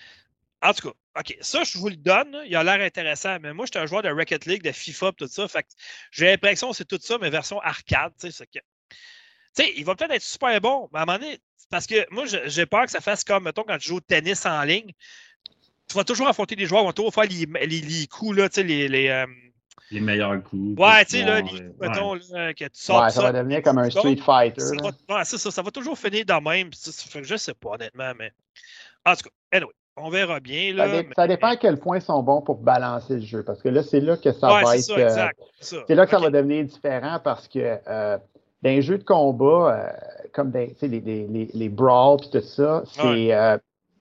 en 0.62 0.74
tout 0.74 0.88
cas, 0.88 0.94
OK, 1.20 1.36
ça, 1.40 1.64
je 1.64 1.78
vous 1.78 1.88
le 1.88 1.96
donne. 1.96 2.30
là, 2.32 2.42
il 2.46 2.54
a 2.56 2.62
l'air 2.62 2.80
intéressant. 2.84 3.38
Mais 3.40 3.52
moi, 3.52 3.64
je 3.66 3.78
suis 3.78 3.82
un 3.82 3.86
joueur 3.86 4.02
de 4.02 4.10
Rocket 4.10 4.46
League, 4.46 4.62
de 4.62 4.72
FIFA, 4.72 5.12
tout 5.12 5.28
ça. 5.28 5.48
Fait 5.48 5.64
j'ai 6.10 6.26
l'impression 6.26 6.70
que 6.70 6.76
c'est 6.76 6.84
tout 6.84 6.98
ça, 7.00 7.16
mais 7.20 7.30
version 7.30 7.60
arcade. 7.60 8.12
Tu 8.20 8.30
sais, 8.30 8.32
c'est 8.32 8.46
que- 8.46 8.64
tu 9.56 9.62
sais, 9.64 9.72
il 9.76 9.84
va 9.84 9.94
peut-être 9.94 10.12
être 10.12 10.22
super 10.22 10.60
bon, 10.60 10.88
mais 10.92 10.98
à 11.00 11.02
un 11.02 11.06
moment 11.06 11.18
donné, 11.18 11.38
parce 11.70 11.86
que 11.86 11.94
moi, 12.12 12.24
j'ai 12.46 12.66
peur 12.66 12.84
que 12.84 12.90
ça 12.90 13.00
fasse 13.00 13.24
comme, 13.24 13.44
mettons, 13.44 13.62
quand 13.64 13.78
tu 13.78 13.88
joues 13.88 13.96
au 13.96 14.00
tennis 14.00 14.44
en 14.46 14.62
ligne, 14.62 14.92
tu 15.88 15.94
vas 15.96 16.04
toujours 16.04 16.28
affronter 16.28 16.56
des 16.56 16.66
joueurs, 16.66 16.82
ils 16.82 16.86
vont 16.86 16.92
toujours 16.92 17.14
faire 17.14 17.24
les, 17.24 17.46
les, 17.66 17.80
les 17.80 18.06
coups, 18.06 18.36
là, 18.36 18.48
tu 18.48 18.56
sais, 18.56 18.62
les. 18.62 18.88
les 18.88 19.08
euh, 19.08 19.26
Les 19.90 20.00
meilleurs 20.00 20.42
coups. 20.44 20.78
ouais, 20.80 21.04
tu 21.04 21.18
sais, 21.18 21.24
là, 21.24 21.40
les 21.40 21.46
euh, 21.46 21.68
coups, 21.68 21.80
ouais. 21.80 21.88
mettons, 21.88 22.14
là, 22.14 22.54
que 22.54 22.64
tu 22.64 22.70
sors 22.74 23.02
Ouais, 23.02 23.10
ça 23.10 23.22
va 23.22 23.32
devenir 23.32 23.62
comme 23.62 23.78
un 23.78 23.90
Street 23.90 24.16
Fighter. 24.16 24.60
ça 24.60 24.74
va, 24.76 25.16
ouais, 25.16 25.24
c'est 25.24 25.38
ça, 25.38 25.50
ça 25.50 25.62
va 25.62 25.70
toujours 25.72 25.98
finir 25.98 26.24
même. 26.40 26.72
ça 26.72 26.92
fait 27.08 27.20
que 27.22 27.26
je 27.26 27.36
sais 27.36 27.54
pas, 27.54 27.70
honnêtement, 27.70 28.12
mais. 28.18 28.32
En 29.04 29.16
tout 29.16 29.22
cas, 29.24 29.30
anyway, 29.56 29.72
on 29.96 30.10
verra 30.10 30.38
bien. 30.40 30.74
Là, 30.74 30.86
Ça, 30.88 30.92
dé- 31.02 31.08
mais- 31.08 31.14
ça 31.16 31.26
dépend 31.26 31.48
à 31.48 31.56
quel 31.56 31.78
point 31.78 31.96
ils 31.98 32.02
sont 32.02 32.22
bons 32.22 32.42
pour 32.42 32.56
balancer 32.58 33.14
le 33.14 33.22
jeu. 33.22 33.42
Parce 33.42 33.60
que 33.62 33.68
là, 33.68 33.82
c'est 33.82 34.00
là 34.00 34.16
que 34.16 34.30
ça 34.32 34.54
Ouais, 34.54 34.62
va 34.62 34.76
être. 34.76 34.82
ça, 34.84 34.92
euh, 34.94 35.06
exact. 35.08 35.40
c'est 35.60 35.74
ça. 35.76 35.84
c'est 35.88 35.94
là 35.94 36.04
que 36.04 36.10
ça 36.12 36.18
va 36.20 36.30
devenir 36.30 36.64
différent 36.64 37.18
parce 37.24 37.48
que 37.48 37.78
euh, 37.88 38.18
dans 38.62 38.70
les 38.70 38.82
jeux 38.82 38.98
de 38.98 39.04
combat, 39.04 39.74
euh, 39.74 39.92
comme 40.32 40.50
dans, 40.50 40.58
les, 40.58 40.76
les, 40.88 41.26
les, 41.26 41.50
les 41.52 41.68
brawls 41.68 42.20
et 42.26 42.30
tout 42.30 42.46
ça, 42.46 42.82
c'est 42.86 43.02
Ouais. 43.02 43.34
euh, 43.34 43.58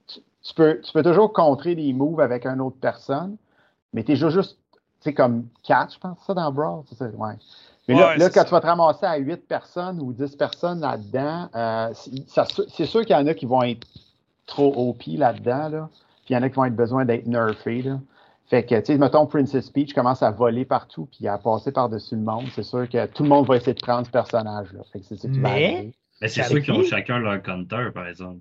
tu, 0.07 0.19
tu 0.43 0.53
peux, 0.53 0.81
tu 0.81 0.91
peux 0.91 1.03
toujours 1.03 1.31
contrer 1.33 1.75
des 1.75 1.93
moves 1.93 2.19
avec 2.19 2.45
une 2.45 2.61
autre 2.61 2.77
personne, 2.81 3.37
mais 3.93 4.03
tu 4.03 4.11
es 4.13 4.15
juste, 4.15 4.57
tu 4.73 4.79
sais, 5.01 5.13
comme 5.13 5.47
4, 5.63 5.93
je 5.93 5.99
pense, 5.99 6.17
ça 6.25 6.33
dans 6.33 6.51
Brawl, 6.51 6.83
c'est 6.89 6.95
ça, 6.95 7.05
ouais. 7.05 7.33
Mais 7.87 7.95
là, 7.95 8.09
Ouais, 8.09 8.17
là 8.17 8.29
quand 8.29 8.41
ça. 8.41 8.45
tu 8.45 8.51
vas 8.51 8.61
te 8.61 8.67
ramasser 8.67 9.05
à 9.05 9.17
8 9.17 9.47
personnes 9.47 9.99
ou 10.01 10.13
10 10.13 10.35
personnes 10.35 10.81
là-dedans, 10.81 11.49
euh, 11.55 11.89
c'est 11.93 12.85
sûr 12.85 13.01
qu'il 13.01 13.15
y 13.15 13.19
en 13.19 13.25
a 13.25 13.33
qui 13.33 13.45
vont 13.47 13.63
être 13.63 13.87
trop 14.45 14.73
OP 14.75 15.03
là-dedans, 15.07 15.69
là. 15.69 15.89
Puis 16.25 16.33
il 16.33 16.33
y 16.33 16.37
en 16.37 16.43
a 16.43 16.49
qui 16.49 16.55
vont 16.55 16.65
être 16.65 16.75
besoin 16.75 17.05
d'être 17.05 17.25
nerfés, 17.25 17.81
là. 17.81 17.99
Fait 18.49 18.65
que, 18.65 18.79
tu 18.79 18.85
sais, 18.93 18.97
mettons, 18.97 19.27
Princess 19.27 19.69
Peach 19.69 19.93
commence 19.93 20.23
à 20.23 20.31
voler 20.31 20.65
partout 20.65 21.07
puis 21.15 21.27
à 21.27 21.37
passer 21.37 21.71
par-dessus 21.71 22.15
le 22.15 22.21
monde. 22.21 22.45
C'est 22.55 22.63
sûr 22.63 22.89
que 22.89 23.05
tout 23.05 23.23
le 23.23 23.29
monde 23.29 23.45
va 23.47 23.57
essayer 23.57 23.75
de 23.75 23.81
prendre 23.81 24.05
ce 24.07 24.11
personnage-là. 24.11 24.79
Fait 24.91 24.99
que 24.99 25.05
c'est 25.05 25.17
ça 25.17 25.27
qui 25.29 25.39
va 25.39 25.49
Mais- 25.49 25.65
arriver. 25.75 25.91
Mais 26.21 26.27
c'est 26.27 26.41
Ça 26.41 26.49
ceux 26.49 26.59
qui 26.59 26.71
ont 26.71 26.83
chacun 26.83 27.19
leur 27.19 27.41
counter, 27.43 27.89
par 27.93 28.07
exemple. 28.07 28.39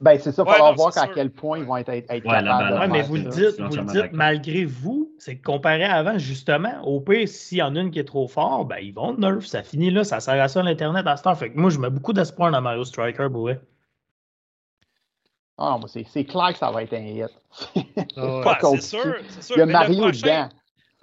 Ben, 0.00 0.16
c'est 0.20 0.30
ça, 0.30 0.44
il 0.46 0.48
Ouais, 0.50 0.58
va 0.60 0.68
non, 0.70 0.74
voir 0.76 0.96
à 0.96 1.06
sûr. 1.06 1.12
quel 1.14 1.30
point 1.30 1.58
ils 1.58 1.64
vont 1.64 1.76
être, 1.76 1.88
être 1.88 2.08
Ouais, 2.10 2.20
capables. 2.20 2.78
Ouais, 2.78 2.86
mais 2.88 3.02
vous 3.02 3.16
le 3.16 3.22
dites, 3.22 3.58
vous 3.58 3.74
le 3.74 3.84
dites 3.86 4.12
malgré 4.12 4.64
vous, 4.64 5.10
c'est 5.18 5.38
que 5.38 5.42
comparé 5.44 5.82
à 5.82 5.94
avant, 5.96 6.18
justement, 6.18 6.80
au 6.84 7.00
pire, 7.00 7.26
s'il 7.26 7.58
y 7.58 7.62
en 7.62 7.74
a 7.74 7.80
une 7.80 7.90
qui 7.90 7.98
est 7.98 8.04
trop 8.04 8.28
fort, 8.28 8.64
ben 8.64 8.76
ils 8.80 8.92
vont 8.94 9.16
nerf, 9.16 9.42
ça 9.44 9.64
finit 9.64 9.90
là, 9.90 10.04
ça 10.04 10.20
sert 10.20 10.40
à 10.40 10.46
ça 10.46 10.62
l'Internet 10.62 11.04
à 11.04 11.16
cette 11.16 11.26
heure. 11.26 11.36
Fait 11.36 11.50
que 11.50 11.58
moi, 11.58 11.70
je 11.70 11.80
mets 11.80 11.90
beaucoup 11.90 12.12
d'espoir 12.12 12.52
dans 12.52 12.60
Mario 12.60 12.84
Striker, 12.84 13.26
vrai. 13.28 13.60
Ah, 15.58 15.76
moi, 15.78 15.88
c'est 15.88 16.06
c'est 16.08 16.24
clair 16.24 16.52
que 16.52 16.58
ça 16.58 16.70
va 16.70 16.82
être 16.84 16.94
un 16.94 17.04
hit. 17.04 17.24
Ah 17.26 17.26
ouais. 17.74 17.84
Ouais, 18.16 18.44
pas 18.44 18.54
c'est 18.54 18.60
compliqué. 18.60 18.86
sûr, 18.86 19.14
c'est 19.30 19.42
sûr. 19.42 19.56
Il 19.56 19.58
y 19.58 19.62
a 19.62 19.66
mais 19.66 19.72
le 19.72 19.78
Mario 19.78 19.98
prochain- 20.02 20.20
dedans. 20.20 20.48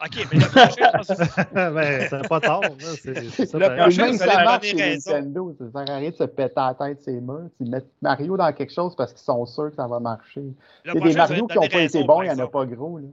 OK, 0.03 0.27
mais 0.31 0.39
le 0.39 0.47
prochain, 0.47 0.69
je 0.75 0.97
pense 0.97 1.07
que- 1.07 1.53
ben, 1.73 2.07
c'est 2.09 2.27
pas 2.29 2.39
tard. 2.41 2.61
là, 2.61 2.69
c'est- 2.79 3.29
c'est 3.29 3.45
ça, 3.45 3.57
Le 3.57 3.75
prochain, 3.81 4.05
Même 4.05 4.17
ça 4.17 4.25
me 4.39 4.43
marche 4.45 4.65
chez. 4.67 4.75
Nintendo, 4.75 5.55
ça 5.57 5.71
sert 5.85 5.95
à 5.95 5.97
rien 5.99 6.09
de 6.09 6.15
se 6.15 6.23
péter 6.23 6.53
la 6.55 6.73
tête 6.73 7.01
ces 7.03 7.21
murs. 7.21 7.49
Ils 7.59 7.69
mettent 7.69 7.91
Mario 8.01 8.37
dans 8.37 8.51
quelque 8.53 8.73
chose 8.73 8.95
parce 8.95 9.11
qu'ils 9.13 9.23
sont 9.23 9.45
sûrs 9.45 9.69
que 9.69 9.75
ça 9.75 9.87
va 9.87 9.99
marcher. 9.99 10.41
le 10.41 10.53
Il 10.85 10.87
y 10.87 10.89
a 10.89 10.93
des 10.93 11.13
Mario 11.15 11.47
qui 11.47 11.55
n'ont 11.57 11.67
pas 11.67 11.81
été 11.81 12.03
bons, 12.03 12.21
il 12.23 12.29
n'y 12.29 12.41
en 12.41 12.45
a 12.45 12.47
pas 12.47 12.65
gros. 12.65 12.97
Là. 12.99 13.07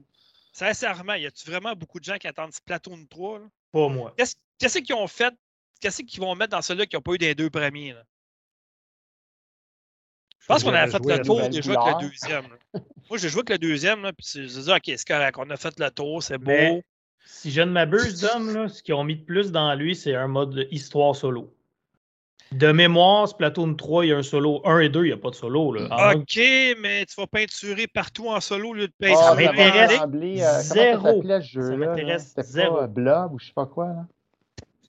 Sincèrement, 0.52 1.14
y 1.14 1.26
a-tu 1.26 1.48
vraiment 1.50 1.72
beaucoup 1.74 1.98
de 1.98 2.04
gens 2.04 2.16
qui 2.18 2.26
attendent 2.28 2.52
Splatoon 2.52 3.06
3? 3.08 3.38
là? 3.38 3.44
Pas 3.72 3.88
moi. 3.88 4.12
Qu'est-ce 4.16 4.36
qu'est-ce 4.58 4.78
qu'ils 4.80 4.94
ont 4.94 5.06
fait? 5.06 5.32
Qu'est-ce 5.80 6.02
qu'ils 6.02 6.20
vont 6.20 6.34
mettre 6.34 6.50
dans 6.50 6.62
celui-là 6.62 6.86
qui 6.86 6.94
n'ont 6.96 7.02
pas 7.02 7.12
eu 7.14 7.18
des 7.18 7.34
deux 7.34 7.48
premiers? 7.50 7.92
là? 7.94 8.02
Je 10.42 10.46
pense 10.48 10.64
qu'on 10.64 10.74
a 10.74 10.86
fait 10.88 10.98
le 10.98 11.22
tour 11.22 11.40
déjà 11.40 11.46
avec 11.46 11.62
couleur. 11.80 11.98
le 12.00 12.08
deuxième. 12.08 12.44
Moi, 13.08 13.18
j'ai 13.18 13.28
joué 13.28 13.38
avec 13.40 13.50
le 13.50 13.58
deuxième, 13.58 14.02
là, 14.02 14.12
puis 14.12 14.26
c'est- 14.26 14.42
je 14.48 14.60
dis, 14.60 14.70
OK, 14.70 14.82
c'est 14.84 15.06
correct, 15.06 15.36
on 15.38 15.48
a 15.50 15.56
fait 15.56 15.78
le 15.78 15.90
tour, 15.90 16.22
c'est 16.22 16.38
beau. 16.38 16.46
Mais- 16.50 16.84
Si 17.24 17.52
je 17.52 17.60
ne 17.62 17.70
m'abuse, 17.70 18.20
Dom, 18.34 18.52
là, 18.54 18.68
ce 18.68 18.82
qu'ils 18.82 18.94
ont 18.94 19.04
mis 19.04 19.14
de 19.16 19.24
plus 19.24 19.52
dans 19.52 19.72
lui, 19.74 19.94
c'est 19.94 20.14
un 20.16 20.26
mode 20.26 20.66
histoire 20.72 21.14
solo. 21.14 21.54
De 22.50 22.70
mémoire, 22.72 23.28
Splatoon 23.28 23.74
3, 23.76 24.04
il 24.04 24.08
y 24.08 24.12
a 24.12 24.16
un 24.18 24.22
solo. 24.22 24.60
1 24.66 24.80
et 24.80 24.88
2, 24.88 25.04
il 25.04 25.08
n'y 25.08 25.12
a 25.12 25.16
pas 25.16 25.30
de 25.30 25.34
solo. 25.36 25.72
Là. 25.72 25.82
Mode- 25.88 26.22
OK, 26.22 26.36
mais 26.80 27.06
tu 27.06 27.14
vas 27.16 27.26
peinturer 27.28 27.86
partout 27.86 28.28
en 28.28 28.40
solo 28.40 28.70
au 28.70 28.74
lieu 28.74 28.88
de 28.88 28.92
Ah, 29.02 29.06
peinturer 29.06 29.44
ça 29.46 29.52
m'intéresse 29.52 30.00
euh, 30.02 30.60
zéro. 30.60 31.22
Ça 31.48 31.76
m'intéresse 31.76 32.34
zéro. 32.40 32.76
pas 32.76 32.82
euh, 32.82 32.86
Blob 32.88 33.32
ou 33.34 33.38
je 33.38 33.46
sais 33.46 33.52
pas 33.54 33.66
quoi. 33.66 33.86
Là? 33.86 34.06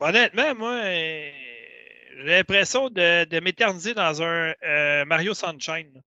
Honnêtement, 0.02 0.56
moi, 0.56 0.74
euh, 0.84 1.30
j'ai 2.18 2.24
l'impression 2.24 2.90
de, 2.90 3.26
de 3.26 3.40
m'éterniser 3.40 3.94
dans 3.94 4.22
un 4.22 4.54
euh, 4.64 5.06
Mario 5.06 5.34
Sunshine. 5.34 6.02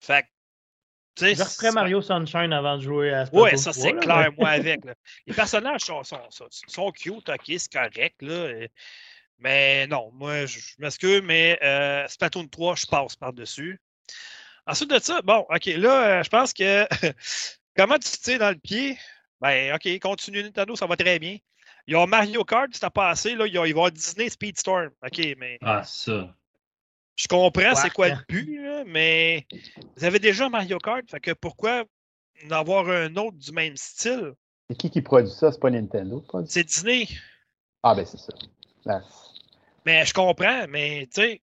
Fait 0.00 0.24
que, 1.16 1.26
Je 1.34 1.42
referais 1.42 1.72
Mario 1.72 2.00
Sunshine 2.00 2.52
avant 2.52 2.76
de 2.76 2.82
jouer 2.82 3.12
à 3.12 3.24
Ouais, 3.32 3.56
ça 3.56 3.72
3, 3.72 3.82
c'est 3.82 3.92
clair, 4.00 4.30
moi 4.38 4.48
avec. 4.50 4.84
là. 4.84 4.94
Les 5.26 5.34
personnages 5.34 5.82
sont, 5.82 6.02
sont, 6.04 6.20
sont, 6.30 6.46
sont 6.50 6.92
cute, 6.92 7.28
ok, 7.28 7.42
c'est 7.46 7.72
correct, 7.72 8.22
là. 8.22 8.32
euh, 8.32 8.68
Mais 9.38 9.86
non, 9.86 10.10
moi, 10.12 10.46
je 10.46 10.58
je 10.58 10.74
m'excuse, 10.78 11.22
mais 11.22 11.58
euh, 11.62 12.06
Splatoon 12.08 12.46
3, 12.48 12.76
je 12.76 12.86
passe 12.86 13.16
par-dessus. 13.16 13.80
Ensuite 14.66 14.90
de 14.90 14.98
ça, 14.98 15.22
bon, 15.22 15.46
ok, 15.48 15.64
là, 15.66 16.18
euh, 16.20 16.22
je 16.22 16.28
pense 16.28 16.52
que 16.52 16.86
comment 17.76 17.98
tu 17.98 18.10
tires 18.18 18.38
dans 18.38 18.50
le 18.50 18.58
pied? 18.58 18.98
Ben, 19.40 19.74
ok, 19.74 19.98
continue 20.00 20.42
Nintendo, 20.42 20.76
ça 20.76 20.86
va 20.86 20.96
très 20.96 21.18
bien. 21.18 21.38
Ils 21.88 21.96
ont 21.96 22.06
Mario 22.06 22.44
Kart, 22.44 22.68
c'est 22.70 22.84
à 22.84 22.90
passer, 22.90 23.34
là, 23.34 23.46
ils, 23.46 23.58
ont- 23.58 23.64
ils 23.64 23.72
vont 23.72 23.80
avoir 23.80 23.92
Disney 23.92 24.28
Speedstorm. 24.28 24.90
OK, 25.02 25.18
mais 25.38 25.58
Ah, 25.62 25.82
ça. 25.84 26.34
je 27.16 27.26
comprends 27.26 27.74
c'est 27.74 27.88
quoi 27.90 28.10
le 28.10 28.16
but, 28.28 28.62
là, 28.62 28.84
mais 28.86 29.46
vous 29.96 30.04
avez 30.04 30.18
déjà 30.18 30.50
Mario 30.50 30.76
Kart, 30.78 31.10
fait 31.10 31.18
que 31.18 31.32
pourquoi 31.32 31.84
en 32.46 32.50
avoir 32.50 32.90
un 32.90 33.16
autre 33.16 33.38
du 33.38 33.52
même 33.52 33.74
style? 33.78 34.34
C'est 34.68 34.76
qui 34.76 34.90
qui 34.90 35.00
produit 35.00 35.32
ça? 35.32 35.50
C'est 35.50 35.58
pas 35.60 35.70
Nintendo? 35.70 36.22
C'est 36.46 36.64
Disney. 36.64 37.08
Ah, 37.82 37.94
ben 37.94 38.04
c'est 38.04 38.18
ça. 38.18 38.34
Là, 38.84 39.00
c'est- 39.08 39.40
Mais 39.86 40.04
je 40.04 40.12
comprends, 40.12 40.66
mais 40.68 41.06
tu 41.06 41.22
sais, 41.22 41.42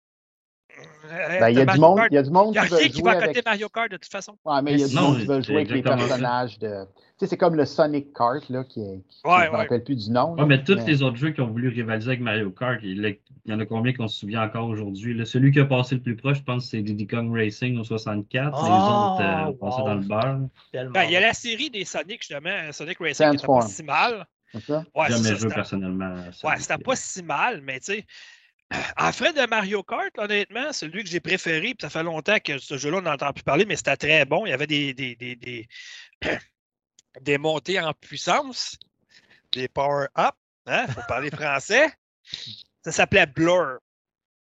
Ben, 1.41 1.49
il 1.51 1.59
y 1.59 1.61
a 1.61 1.67
du 1.67 1.79
monde, 1.79 2.01
il 2.11 2.15
y 2.15 2.19
a 2.19 2.23
du 2.23 2.31
monde 2.31 2.49
Il 2.49 2.53
n'y 2.53 2.59
a 2.59 2.63
qui 2.65 2.71
veut 2.71 2.77
rien 2.79 2.89
qui 2.89 3.03
va 3.03 3.11
jouer 3.11 3.11
à 3.11 3.15
côté 3.27 3.31
avec. 3.31 3.45
Mario 3.47 3.69
Kart 3.69 3.91
de 3.91 3.97
toute 3.97 4.11
façon. 4.11 4.39
Ouais, 4.45 4.63
mais 4.63 4.73
il 4.73 4.81
y 4.81 4.85
a 4.85 4.89
du 4.89 4.95
Non, 4.95 5.03
monde 5.03 5.19
qui 5.19 5.27
veut 5.27 5.43
c'est 5.43 5.47
jouer 5.53 5.57
avec 5.57 5.71
les 5.71 5.83
ça. 5.83 5.97
personnages 5.97 6.59
de. 6.59 6.85
Tu 6.85 7.01
sais, 7.19 7.27
c'est 7.27 7.37
comme 7.37 7.55
le 7.55 7.67
Sonic 7.67 8.13
Kart, 8.15 8.49
là, 8.49 8.65
qui 8.65 8.81
est. 8.81 9.03
qui- 9.09 9.21
Ouais, 9.25 9.33
je 9.45 9.47
me 9.49 9.51
ouais. 9.53 9.57
rappelle 9.59 9.85
plus 9.85 9.97
du 10.07 10.11
nom. 10.11 10.33
Ouais, 10.33 10.41
là, 10.41 10.47
mais 10.47 10.65
tous 10.65 10.79
les 10.87 11.03
autres 11.03 11.17
jeux 11.17 11.31
qui 11.31 11.41
ont 11.41 11.49
voulu 11.49 11.69
rivaliser 11.69 12.09
avec 12.11 12.21
Mario 12.21 12.51
Kart, 12.51 12.79
il 12.83 13.17
y 13.47 13.53
en 13.53 13.61
a 13.61 13.67
combien 13.67 13.93
qu'on 13.93 14.09
se 14.09 14.21
souvient 14.21 14.43
encore 14.43 14.69
aujourd'hui? 14.69 15.21
Celui 15.27 15.53
qui 15.53 15.61
a 15.61 15.67
passé 15.67 15.97
le 15.97 16.01
plus 16.03 16.17
proche, 16.17 16.39
je 16.39 16.43
pense, 16.45 16.67
c'est 16.71 16.81
Diddy 16.81 17.07
Kong 17.07 17.31
Racing 17.37 17.79
au 17.79 17.85
64. 17.85 18.63
les 18.63 18.69
Ah, 18.73 19.15
autres 19.15 19.23
euh, 19.23 19.51
ont 19.51 19.55
passé 19.55 19.81
wow. 19.83 19.87
dans 19.89 19.95
le 19.95 20.01
beurre. 20.07 20.39
Ben, 20.93 21.03
il 21.05 21.11
y 21.13 21.17
a 21.17 21.21
la 21.21 21.35
série 21.35 21.69
des 21.69 21.85
Sonic, 21.85 22.21
justement, 22.23 22.73
Sonic 22.73 22.99
Racing, 22.99 23.31
qui 23.31 23.37
était 23.37 23.47
pas 23.47 23.63
si 23.63 23.83
mal. 23.83 24.27
C'est 24.55 24.61
ça? 24.65 24.85
Ouais, 24.95 25.11
ça, 25.11 25.17
joué 25.17 25.37
c'était- 25.39 25.55
personnellement. 25.55 26.15
Ouais, 26.45 26.55
c'était 26.59 26.79
pas 26.79 26.97
si 26.97 27.23
mal, 27.23 27.61
mais 27.63 27.81
tu 27.81 27.93
sais, 27.93 28.07
en 28.97 29.13
frais 29.13 29.33
de 29.33 29.47
Mario 29.47 29.83
Kart, 29.83 30.17
honnêtement, 30.19 30.73
celui 30.73 31.05
que 31.05 31.11
j'ai 31.11 31.21
préféré, 31.21 31.75
puis 31.75 31.77
ça 31.81 31.91
fait 31.91 32.03
longtemps 32.03 32.39
que 32.39 32.59
ce 32.59 32.79
jeu-là, 32.79 32.99
on 32.99 33.03
n'entend 33.03 33.33
plus 33.33 33.43
parler, 33.43 33.65
mais 33.65 33.77
c'était 33.77 33.97
très 33.97 34.25
bon. 34.25 34.47
Il 34.47 34.51
y 34.51 34.53
avait 34.53 34.67
des, 34.67 34.95
des, 34.95 35.17
des, 35.17 35.37
des, 35.37 35.69
des 37.21 37.39
montées 37.39 37.81
en 37.81 37.93
puissance, 37.95 38.79
des 39.53 39.69
power-up, 39.69 40.35
hein, 40.67 40.87
faut 40.89 41.03
parler 41.09 41.31
français. 41.35 41.93
Ça 42.85 42.93
s'appelait 42.93 43.27
Blur. 43.27 43.79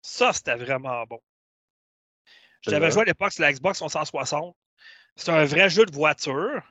Ça, 0.02 0.34
c'était 0.34 0.56
vraiment 0.56 1.04
bon. 1.06 1.20
Blur. 2.66 2.92
joué 2.92 3.02
à 3.02 3.06
l'époque 3.06 3.32
sur 3.32 3.44
la 3.44 3.54
Xbox 3.54 3.80
160. 3.80 4.56
C'est 5.16 5.32
un 5.32 5.46
vrai 5.46 5.70
jeu 5.70 5.86
de 5.86 5.94
voiture, 5.94 6.62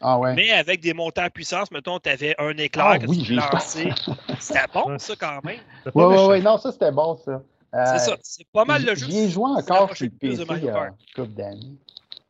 Ah 0.00 0.18
ouais. 0.18 0.34
mais 0.34 0.50
avec 0.52 0.80
des 0.80 0.94
montées 0.94 1.20
en 1.22 1.28
puissance. 1.30 1.70
Mettons, 1.70 1.98
tu 1.98 2.08
avais 2.08 2.34
un 2.38 2.56
éclair 2.56 2.86
Ah 2.86 2.98
que 2.98 3.06
oui, 3.06 3.22
tu 3.22 3.34
lançais. 3.34 3.90
C'était 4.40 4.60
bon, 4.72 4.90
Ouais. 4.92 4.98
ça, 4.98 5.14
quand 5.16 5.44
même. 5.44 5.58
Ouais, 5.94 6.04
ouais, 6.04 6.10
méchant. 6.10 6.28
ouais. 6.28 6.40
Non, 6.40 6.58
ça, 6.58 6.72
c'était 6.72 6.90
bon, 6.92 7.16
ça. 7.16 7.42
Euh, 7.74 7.84
C'est 7.92 7.98
ça. 7.98 8.16
C'est 8.22 8.46
pas 8.52 8.64
mal 8.64 8.84
le 8.84 8.94
jeu. 8.94 9.06
J'y 9.08 9.18
ai 9.18 9.30
joué 9.30 9.44
encore 9.50 9.94
sur 9.94 10.06
le 10.06 10.10
PC 10.10 10.42
une 10.42 10.94
couple 11.14 11.28
d'années. 11.34 11.76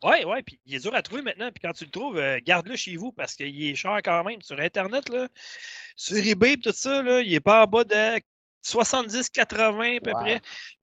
Oui, 0.02 0.16
oui, 0.26 0.42
puis 0.42 0.58
il 0.66 0.74
est 0.74 0.78
dur 0.80 0.94
à 0.94 1.02
trouver 1.02 1.22
maintenant. 1.22 1.50
Puis 1.54 1.60
quand 1.62 1.72
tu 1.74 1.84
le 1.84 1.90
trouves, 1.90 2.16
euh, 2.18 2.38
garde-le 2.44 2.74
chez 2.74 2.96
vous 2.96 3.12
parce 3.12 3.34
qu'il 3.34 3.62
est 3.64 3.74
cher 3.74 3.98
quand 4.02 4.24
même. 4.24 4.40
Sur 4.42 4.58
Internet, 4.58 5.08
là, 5.10 5.28
sur 5.94 6.16
eBay, 6.16 6.56
tout 6.56 6.72
ça, 6.72 7.02
là, 7.02 7.20
il 7.20 7.32
est 7.34 7.40
pas 7.40 7.64
en 7.64 7.66
bas 7.66 7.84
de 7.84 8.20
70-80 8.62 9.96
à 9.96 10.00
peu 10.00 10.10
Ouais. 10.10 10.14
près. 10.14 10.40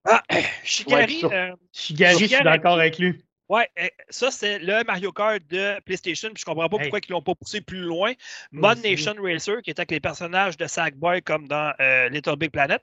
Ah, 0.07 0.23
Shikari, 0.63 1.15
sûr. 1.19 1.31
euh, 1.31 1.51
Shigari, 1.73 2.13
je 2.13 2.17
suis 2.19 2.27
Shigari. 2.29 2.43
d'accord 2.43 2.73
avec 2.79 2.97
lui. 2.99 3.23
Ouais, 3.49 3.69
euh, 3.79 3.87
ça 4.09 4.31
c'est 4.31 4.59
le 4.59 4.83
Mario 4.83 5.11
Kart 5.11 5.39
de 5.49 5.79
PlayStation. 5.81 6.29
Puis 6.29 6.41
je 6.41 6.45
comprends 6.45 6.69
pas 6.69 6.77
Hey. 6.77 6.83
pourquoi 6.83 6.99
ils 7.07 7.11
l'ont 7.11 7.21
pas 7.21 7.35
poussé 7.35 7.61
plus 7.61 7.81
loin. 7.81 8.13
Mod. 8.51 8.79
Nation 8.83 9.15
Racer, 9.21 9.61
qui 9.61 9.69
est 9.69 9.79
avec 9.79 9.91
les 9.91 9.99
personnages 9.99 10.57
de 10.57 10.67
Sackboy 10.67 11.21
comme 11.21 11.47
dans 11.47 11.73
euh, 11.79 12.09
Little 12.09 12.35
Big 12.35 12.51
Planet. 12.51 12.81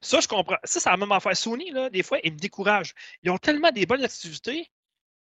Ça, 0.00 0.20
je 0.20 0.28
comprends. 0.28 0.56
Ça, 0.64 0.80
c'est 0.80 0.90
la 0.90 0.96
même 0.96 1.12
affaire. 1.12 1.36
Sony, 1.36 1.70
là, 1.70 1.88
des 1.90 2.02
fois, 2.02 2.18
ils 2.24 2.32
me 2.32 2.38
découragent. 2.38 2.94
Ils 3.22 3.30
ont 3.30 3.38
tellement 3.38 3.70
des 3.70 3.86
bonnes 3.86 4.02
activités, 4.04 4.70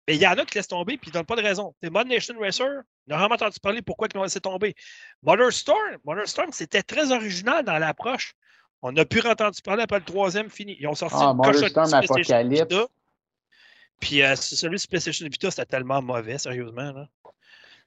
mais 0.09 0.17
il 0.17 0.21
y 0.23 0.27
en 0.27 0.33
a 0.33 0.45
qui 0.45 0.57
laissent 0.59 0.69
tomber 0.69 0.97
puis 0.99 1.11
ils 1.11 1.13
donnent 1.13 1.27
pas 1.27 1.37
de 1.37 1.43
raison. 1.43 1.75
C'est 1.83 1.91
Mod 1.91 2.07
Nation 2.09 2.35
Racer, 2.41 2.83
on 3.09 3.15
a 3.15 3.19
vraiment 3.19 3.35
entendu 3.35 3.59
parler 3.61 3.83
pourquoi 3.83 4.09
ils 4.11 4.17
l'ont 4.17 4.23
laissé 4.25 4.41
tomber. 4.41 4.75
Mother 5.23 5.53
Storm, 5.53 5.99
Mother 6.05 6.27
Storm, 6.27 6.51
c'était 6.53 6.83
très 6.83 7.13
original 7.13 7.65
dans 7.65 7.79
l'approche. 7.79 8.35
On 8.83 8.97
a 8.97 9.05
pu 9.05 9.21
entendu 9.27 9.63
parler 9.63 9.85
après 9.85 10.01
le 10.01 10.05
troisième 10.05 10.51
fini. 10.51 10.77
Ils 10.81 10.89
ont 10.89 10.95
sorti 10.97 11.17
Ah, 11.21 11.27
une 11.31 11.37
Mother 11.37 11.53
cochonnerie 11.53 11.71
Storm 11.71 11.95
Apocalypse. 11.95 12.89
Puis 14.03 14.21
euh, 14.23 14.35
celui 14.37 14.79
sur 14.79 14.89
PlayStation 14.89 15.27
Vita, 15.27 15.51
c'était 15.51 15.65
tellement 15.65 16.03
mauvais, 16.03 16.37
sérieusement. 16.37 16.93
Là. 16.93 17.09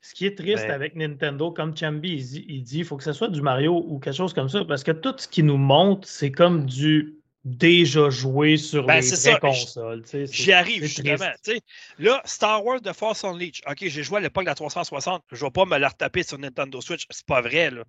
Ce 0.02 0.14
qui 0.14 0.26
est 0.26 0.38
triste 0.38 0.64
Ben- 0.66 0.72
avec 0.72 0.96
Nintendo, 0.96 1.52
comme 1.52 1.76
Chambi, 1.76 2.14
il 2.48 2.64
dit, 2.64 2.80
il 2.80 2.86
faut 2.86 2.96
que 2.98 3.04
ce 3.04 3.12
soit 3.14 3.28
du 3.28 3.42
Mario 3.42 3.84
ou 3.88 4.00
quelque 4.00 4.16
chose 4.16 4.34
comme 4.34 4.50
ça, 4.50 4.64
parce 4.66 4.84
que 4.84 4.92
tout 4.92 5.14
ce 5.18 5.28
qu'il 5.28 5.46
nous 5.46 5.58
montre, 5.58 6.08
c'est 6.08 6.32
comme 6.32 6.66
du 6.66 7.16
déjà 7.44 8.10
joué 8.10 8.58
sur 8.58 8.86
Ben, 8.86 8.96
les 8.96 9.02
c'est 9.04 9.30
vraies 9.32 9.34
ça. 9.34 9.40
consoles. 9.40 10.04
J'y 10.32 10.52
arrive, 10.54 10.84
justement. 10.84 11.26
Là, 12.00 12.22
Star 12.26 12.66
Wars 12.66 12.82
The 12.82 12.94
Force 12.94 13.24
Unleashed. 13.24 13.64
OK, 13.70 13.78
j'ai 13.82 14.04
joué 14.04 14.18
à 14.18 14.22
l'époque 14.22 14.46
de 14.46 14.50
la 14.50 14.56
360. 14.56 15.22
Je 15.32 15.36
ne 15.36 15.42
vais 15.48 15.52
pas 15.52 15.66
me 15.66 15.78
la 15.78 15.90
retaper 15.90 16.24
sur 16.24 16.40
Nintendo 16.40 16.82
Switch. 16.82 17.06
C'est 17.10 17.26
pas 17.26 17.42
vrai, 17.42 17.70
là. 17.72 17.84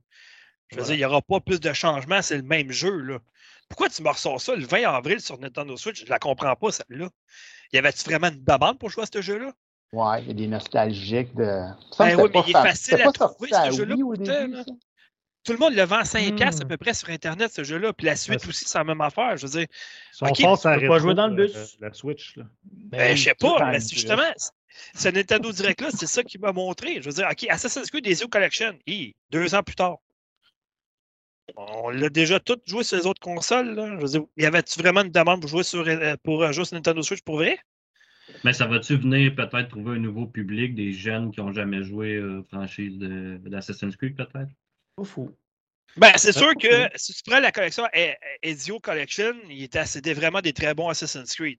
Je 0.68 0.76
veux 0.76 0.82
Voilà. 0.82 0.84
dire, 0.86 0.94
il 0.94 0.98
n'y 0.98 1.04
aura 1.04 1.22
pas 1.22 1.40
plus 1.40 1.60
de 1.60 1.72
changements, 1.72 2.20
c'est 2.22 2.36
le 2.36 2.42
même 2.42 2.72
jeu, 2.72 2.96
là. 2.98 3.18
Pourquoi 3.68 3.88
tu 3.88 4.02
me 4.02 4.08
ressors 4.08 4.40
ça 4.40 4.54
le 4.56 4.66
20 4.66 4.82
avril 4.84 5.20
sur 5.20 5.38
Nintendo 5.38 5.76
Switch? 5.76 6.04
Je 6.04 6.10
la 6.10 6.18
comprends 6.18 6.54
pas, 6.56 6.72
celle-là. 6.72 7.08
Y 7.72 7.78
avait-tu 7.78 8.04
vraiment 8.04 8.28
une 8.28 8.44
demande 8.44 8.78
pour 8.78 8.90
jouer 8.90 9.04
à 9.04 9.06
ce 9.12 9.20
jeu-là? 9.20 9.52
Ouais, 9.92 10.22
il 10.22 10.28
y 10.28 10.30
a 10.30 10.34
des 10.34 10.46
nostalgiques 10.48 11.34
de. 11.34 11.44
Ben 11.44 11.72
Ça 11.92 12.06
me 12.06 12.22
oui, 12.22 12.30
mais 12.32 12.40
il 12.46 12.50
est 12.50 12.52
facile 12.52 13.02
à 13.02 13.12
trouver, 13.12 13.52
à 13.52 13.70
ce 13.70 13.76
jeu-là, 13.76 13.94
ça? 14.24 14.64
Tout 15.44 15.52
le 15.52 15.58
monde 15.58 15.74
le 15.74 15.82
vend 15.84 16.02
5$ 16.02 16.32
piastres 16.34 16.62
à 16.62 16.64
Hmm. 16.64 16.68
peu 16.68 16.76
près 16.76 16.92
sur 16.92 17.08
Internet, 17.08 17.52
ce 17.52 17.62
jeu-là. 17.62 17.92
Puis 17.92 18.06
la 18.06 18.16
suite 18.16 18.44
aussi, 18.48 18.64
c'est 18.64 18.78
la 18.78 18.84
même 18.84 19.00
affaire. 19.00 19.36
Je 19.36 19.46
veux 19.46 19.52
dire, 19.52 19.66
Ils 19.70 20.16
sont 20.16 20.26
Ok, 20.26 20.40
forts 20.40 20.58
sur 20.58 20.70
la 20.70 20.76
tu 20.76 20.80
peux 20.82 20.88
pas 20.88 20.98
jouer 20.98 21.14
dans 21.14 21.28
le 21.28 21.34
euh, 21.34 21.46
bus. 21.46 21.76
La 21.80 21.92
Switch, 21.92 22.36
là. 22.36 22.44
Ben 22.64 22.98
Ben, 22.98 23.16
je 23.16 23.22
sais 23.22 23.34
pas, 23.34 23.70
mais 23.70 23.78
justement, 23.80 24.32
ce 24.94 25.08
Nintendo 25.08 25.52
Direct-là, 25.52 25.90
c'est 25.92 26.06
ça 26.06 26.24
qui 26.24 26.38
m'a 26.38 26.52
montré. 26.52 27.00
Je 27.00 27.08
veux 27.08 27.14
dire, 27.14 27.28
OK, 27.30 27.46
Assassin's 27.48 27.90
Creed 27.90 28.06
Ezio 28.08 28.26
Collection, 28.28 28.76
hi, 28.88 29.14
deux 29.30 29.54
ans 29.54 29.62
plus 29.62 29.76
tard. 29.76 29.98
On 31.54 31.90
l'a 31.90 32.08
déjà 32.08 32.40
tout 32.40 32.58
joué 32.66 32.82
sur 32.82 32.96
les 32.96 33.06
autres 33.06 33.20
consoles. 33.20 33.74
Là. 33.74 33.96
Je 33.96 34.02
veux 34.02 34.08
dire, 34.08 34.22
y 34.36 34.44
avait-tu 34.44 34.80
vraiment 34.80 35.02
une 35.02 35.10
demande 35.12 35.40
pour 35.40 35.48
jouer 35.48 35.62
sur, 35.62 35.86
euh, 35.86 36.16
pour 36.24 36.42
euh, 36.42 36.52
jouer 36.52 36.64
sur 36.64 36.74
Nintendo 36.74 37.02
Switch 37.02 37.22
pour 37.22 37.36
vrai? 37.36 37.58
Mais 38.42 38.52
ça 38.52 38.66
va-tu 38.66 38.96
venir 38.96 39.34
peut-être 39.34 39.68
trouver 39.68 39.96
un 39.96 40.00
nouveau 40.00 40.26
public, 40.26 40.74
des 40.74 40.92
jeunes 40.92 41.30
qui 41.30 41.40
n'ont 41.40 41.52
jamais 41.52 41.84
joué 41.84 42.14
euh, 42.14 42.42
franchise 42.50 42.98
de- 42.98 43.38
d'Assassin's 43.44 43.96
Creed, 43.96 44.16
peut-être? 44.16 44.50
Pas 44.96 45.04
fou. 45.04 45.30
Ben, 45.96 46.12
c'est 46.16 46.32
sûr 46.32 46.52
que 46.60 46.88
si 46.96 47.14
tu 47.14 47.22
prends 47.24 47.40
la 47.40 47.52
collection 47.52 47.84
E- 47.94 48.14
Ezio 48.42 48.80
Collection, 48.80 49.32
il 49.48 49.62
était, 49.62 49.86
c'était 49.86 50.12
vraiment 50.12 50.40
des 50.42 50.52
très 50.52 50.74
bons 50.74 50.88
Assassin's 50.88 51.34
Creed. 51.34 51.58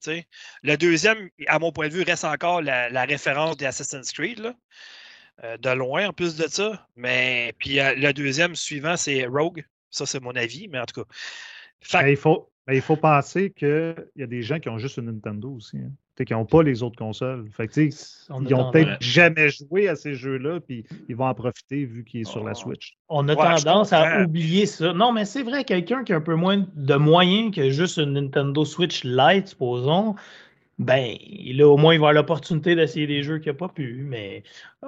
Le 0.62 0.76
deuxième, 0.76 1.30
à 1.48 1.58
mon 1.58 1.72
point 1.72 1.88
de 1.88 1.94
vue, 1.94 2.04
reste 2.04 2.26
encore 2.26 2.62
la, 2.62 2.90
la 2.90 3.06
référence 3.06 3.58
des 3.58 3.66
Assassin's 3.66 4.12
Creed. 4.12 4.40
Là. 4.40 4.54
Euh, 5.44 5.58
de 5.58 5.70
loin, 5.70 6.10
en 6.10 6.14
plus 6.14 6.36
de 6.36 6.48
ça. 6.48 6.88
Mais 6.96 7.54
puis 7.58 7.80
euh, 7.80 7.96
le 7.96 8.12
deuxième 8.12 8.56
suivant, 8.56 8.98
c'est 8.98 9.26
Rogue. 9.26 9.66
Ça, 9.90 10.06
c'est 10.06 10.22
mon 10.22 10.36
avis, 10.36 10.68
mais 10.68 10.80
en 10.80 10.86
tout 10.86 11.02
cas. 11.02 11.08
Fait 11.82 12.00
que- 12.00 12.04
Mais 12.06 12.12
il, 12.14 12.18
faut, 12.18 12.50
mais 12.68 12.76
il 12.76 12.82
faut 12.82 12.96
penser 12.98 13.52
qu'il 13.52 13.96
y 14.16 14.24
a 14.24 14.28
des 14.28 14.42
gens 14.42 14.60
qui 14.60 14.70
ont 14.70 14.78
juste 14.78 14.98
une 14.98 15.06
Nintendo 15.06 15.52
aussi. 15.52 15.78
Hein. 15.78 15.92
Qui 16.26 16.34
n'ont 16.34 16.46
pas 16.46 16.64
les 16.64 16.82
autres 16.82 16.96
consoles. 16.98 17.48
Fait 17.52 17.68
que, 17.68 17.80
On 18.32 18.42
ils 18.42 18.52
a 18.52 18.56
ont 18.56 18.58
tendance- 18.58 18.72
peut-être 18.72 18.98
jamais 19.00 19.50
joué 19.50 19.88
à 19.88 19.96
ces 19.96 20.16
jeux-là, 20.16 20.60
puis 20.60 20.84
ils 21.08 21.16
vont 21.16 21.28
en 21.28 21.34
profiter 21.36 21.86
vu 21.86 22.04
qu'il 22.04 22.22
est 22.22 22.24
sur 22.24 22.44
la 22.44 22.54
Oh. 22.54 22.56
Switch. 22.56 22.98
On 23.08 23.30
a 23.30 23.36
Ouais, 23.36 23.62
tendance 23.62 23.94
à 23.94 24.24
oublier 24.24 24.66
ça. 24.66 24.94
Non, 24.94 25.12
mais 25.12 25.26
c'est 25.26 25.44
vrai, 25.44 25.64
quelqu'un 25.64 26.04
qui 26.04 26.14
a 26.14 26.16
un 26.16 26.22
peu 26.22 26.34
moins 26.34 26.66
de 26.76 26.96
moyens 26.96 27.54
que 27.56 27.70
juste 27.70 27.98
une 27.98 28.14
Nintendo 28.14 28.66
Switch 28.66 29.04
Lite, 29.04 29.50
supposons, 29.50 30.16
ben, 30.80 31.16
là, 31.54 31.68
au 31.68 31.78
moins, 31.78 31.94
il 31.94 32.00
va 32.00 32.08
avoir 32.08 32.14
l'opportunité 32.14 32.76
d'essayer 32.76 33.06
des 33.06 33.22
jeux 33.22 33.38
qu'il 33.38 33.52
n'a 33.52 33.58
pas 33.60 33.70
pu. 33.70 34.02
Mais 34.04 34.42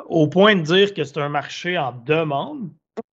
au 0.07 0.27
point 0.27 0.55
de 0.55 0.63
dire 0.63 0.95
que 0.95 1.03
c'est 1.03 1.19
un 1.19 1.29
marché 1.29 1.77
en 1.77 1.91
demande, 1.91 2.71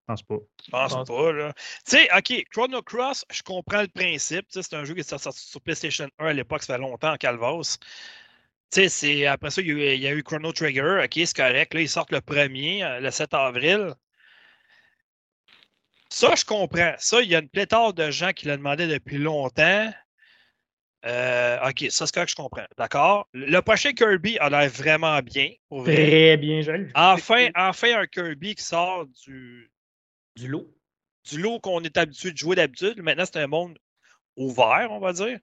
Je 0.08 0.12
pense 0.12 0.22
pas. 0.22 0.36
Je 0.64 0.70
pense 0.70 0.92
pense 0.92 1.08
pas, 1.08 1.32
là. 1.32 1.52
Tu 1.54 1.62
sais, 1.84 2.08
OK, 2.16 2.44
Chrono 2.52 2.80
Cross, 2.80 3.24
je 3.32 3.42
comprends 3.42 3.82
le 3.82 3.88
principe. 3.88 4.46
Tu 4.48 4.52
sais, 4.52 4.62
C'est 4.62 4.76
un 4.76 4.84
jeu 4.84 4.94
qui 4.94 5.00
est 5.00 5.18
sorti 5.18 5.40
sur 5.40 5.60
PlayStation 5.60 6.08
1 6.18 6.26
à 6.26 6.32
l'époque, 6.32 6.62
ça 6.62 6.74
fait 6.74 6.80
longtemps 6.80 7.12
en 7.12 7.16
Calvas. 7.16 7.78
Tu 8.70 8.82
sais, 8.82 8.88
c'est- 8.88 9.26
après 9.26 9.50
ça, 9.50 9.62
il 9.62 9.68
y, 9.68 9.70
a 9.70 9.74
eu, 9.74 9.94
il 9.94 10.00
y 10.00 10.06
a 10.06 10.12
eu 10.12 10.22
Chrono 10.22 10.52
Trigger. 10.52 11.02
OK, 11.04 11.12
c'est 11.14 11.36
correct. 11.36 11.74
Là, 11.74 11.80
ils 11.80 11.88
sortent 11.88 12.12
le 12.12 12.20
premier, 12.20 12.84
euh, 12.84 13.00
le 13.00 13.10
7 13.10 13.34
avril. 13.34 13.94
Ça, 16.08 16.34
je 16.36 16.44
comprends. 16.44 16.94
Ça, 16.98 17.20
il 17.20 17.28
y 17.28 17.34
a 17.34 17.40
une 17.40 17.48
pléthore 17.48 17.92
de 17.92 18.10
gens 18.10 18.32
qui 18.32 18.46
le 18.46 18.56
demandaient 18.56 18.86
depuis 18.86 19.18
longtemps. 19.18 19.92
Euh, 21.04 21.68
OK, 21.68 21.86
ça, 21.90 22.06
c'est 22.06 22.14
correct, 22.14 22.30
je 22.30 22.36
comprends. 22.36 22.66
D'accord? 22.76 23.28
Le 23.32 23.60
prochain 23.60 23.92
Kirby 23.92 24.38
a 24.38 24.50
l'air 24.50 24.68
vraiment 24.70 25.20
bien. 25.20 25.50
Pour 25.68 25.82
vrai. 25.82 25.94
très 25.94 26.36
bien 26.36 26.62
joli. 26.62 26.90
Enfin, 26.94 27.48
enfin, 27.56 28.00
un 28.00 28.06
Kirby 28.06 28.54
qui 28.54 28.64
sort 28.64 29.06
du, 29.06 29.70
du 30.36 30.48
lot. 30.48 30.66
du 31.28 31.38
lot 31.40 31.58
qu'on 31.60 31.80
est 31.82 31.96
habitué 31.96 32.30
de 32.32 32.36
jouer 32.36 32.56
d'habitude. 32.56 33.02
Maintenant, 33.02 33.24
c'est 33.24 33.40
un 33.40 33.46
monde 33.48 33.78
ouvert, 34.36 34.88
on 34.90 34.98
va 35.00 35.12
dire. 35.12 35.38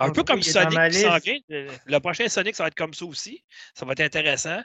Un 0.00 0.10
peu 0.12 0.22
comme 0.24 0.42
Sonic 0.52 0.70
qui 0.90 0.98
s'en 0.98 1.18
vient. 1.18 1.38
Le, 1.86 1.98
prochain 2.00 2.28
Sonic, 2.28 2.54
ça 2.56 2.64
va 2.64 2.68
être 2.68 2.74
comme 2.74 2.92
ça 2.94 3.04
aussi. 3.04 3.42
Ça 3.74 3.86
va 3.86 3.92
être 3.92 4.00
intéressant. 4.00 4.60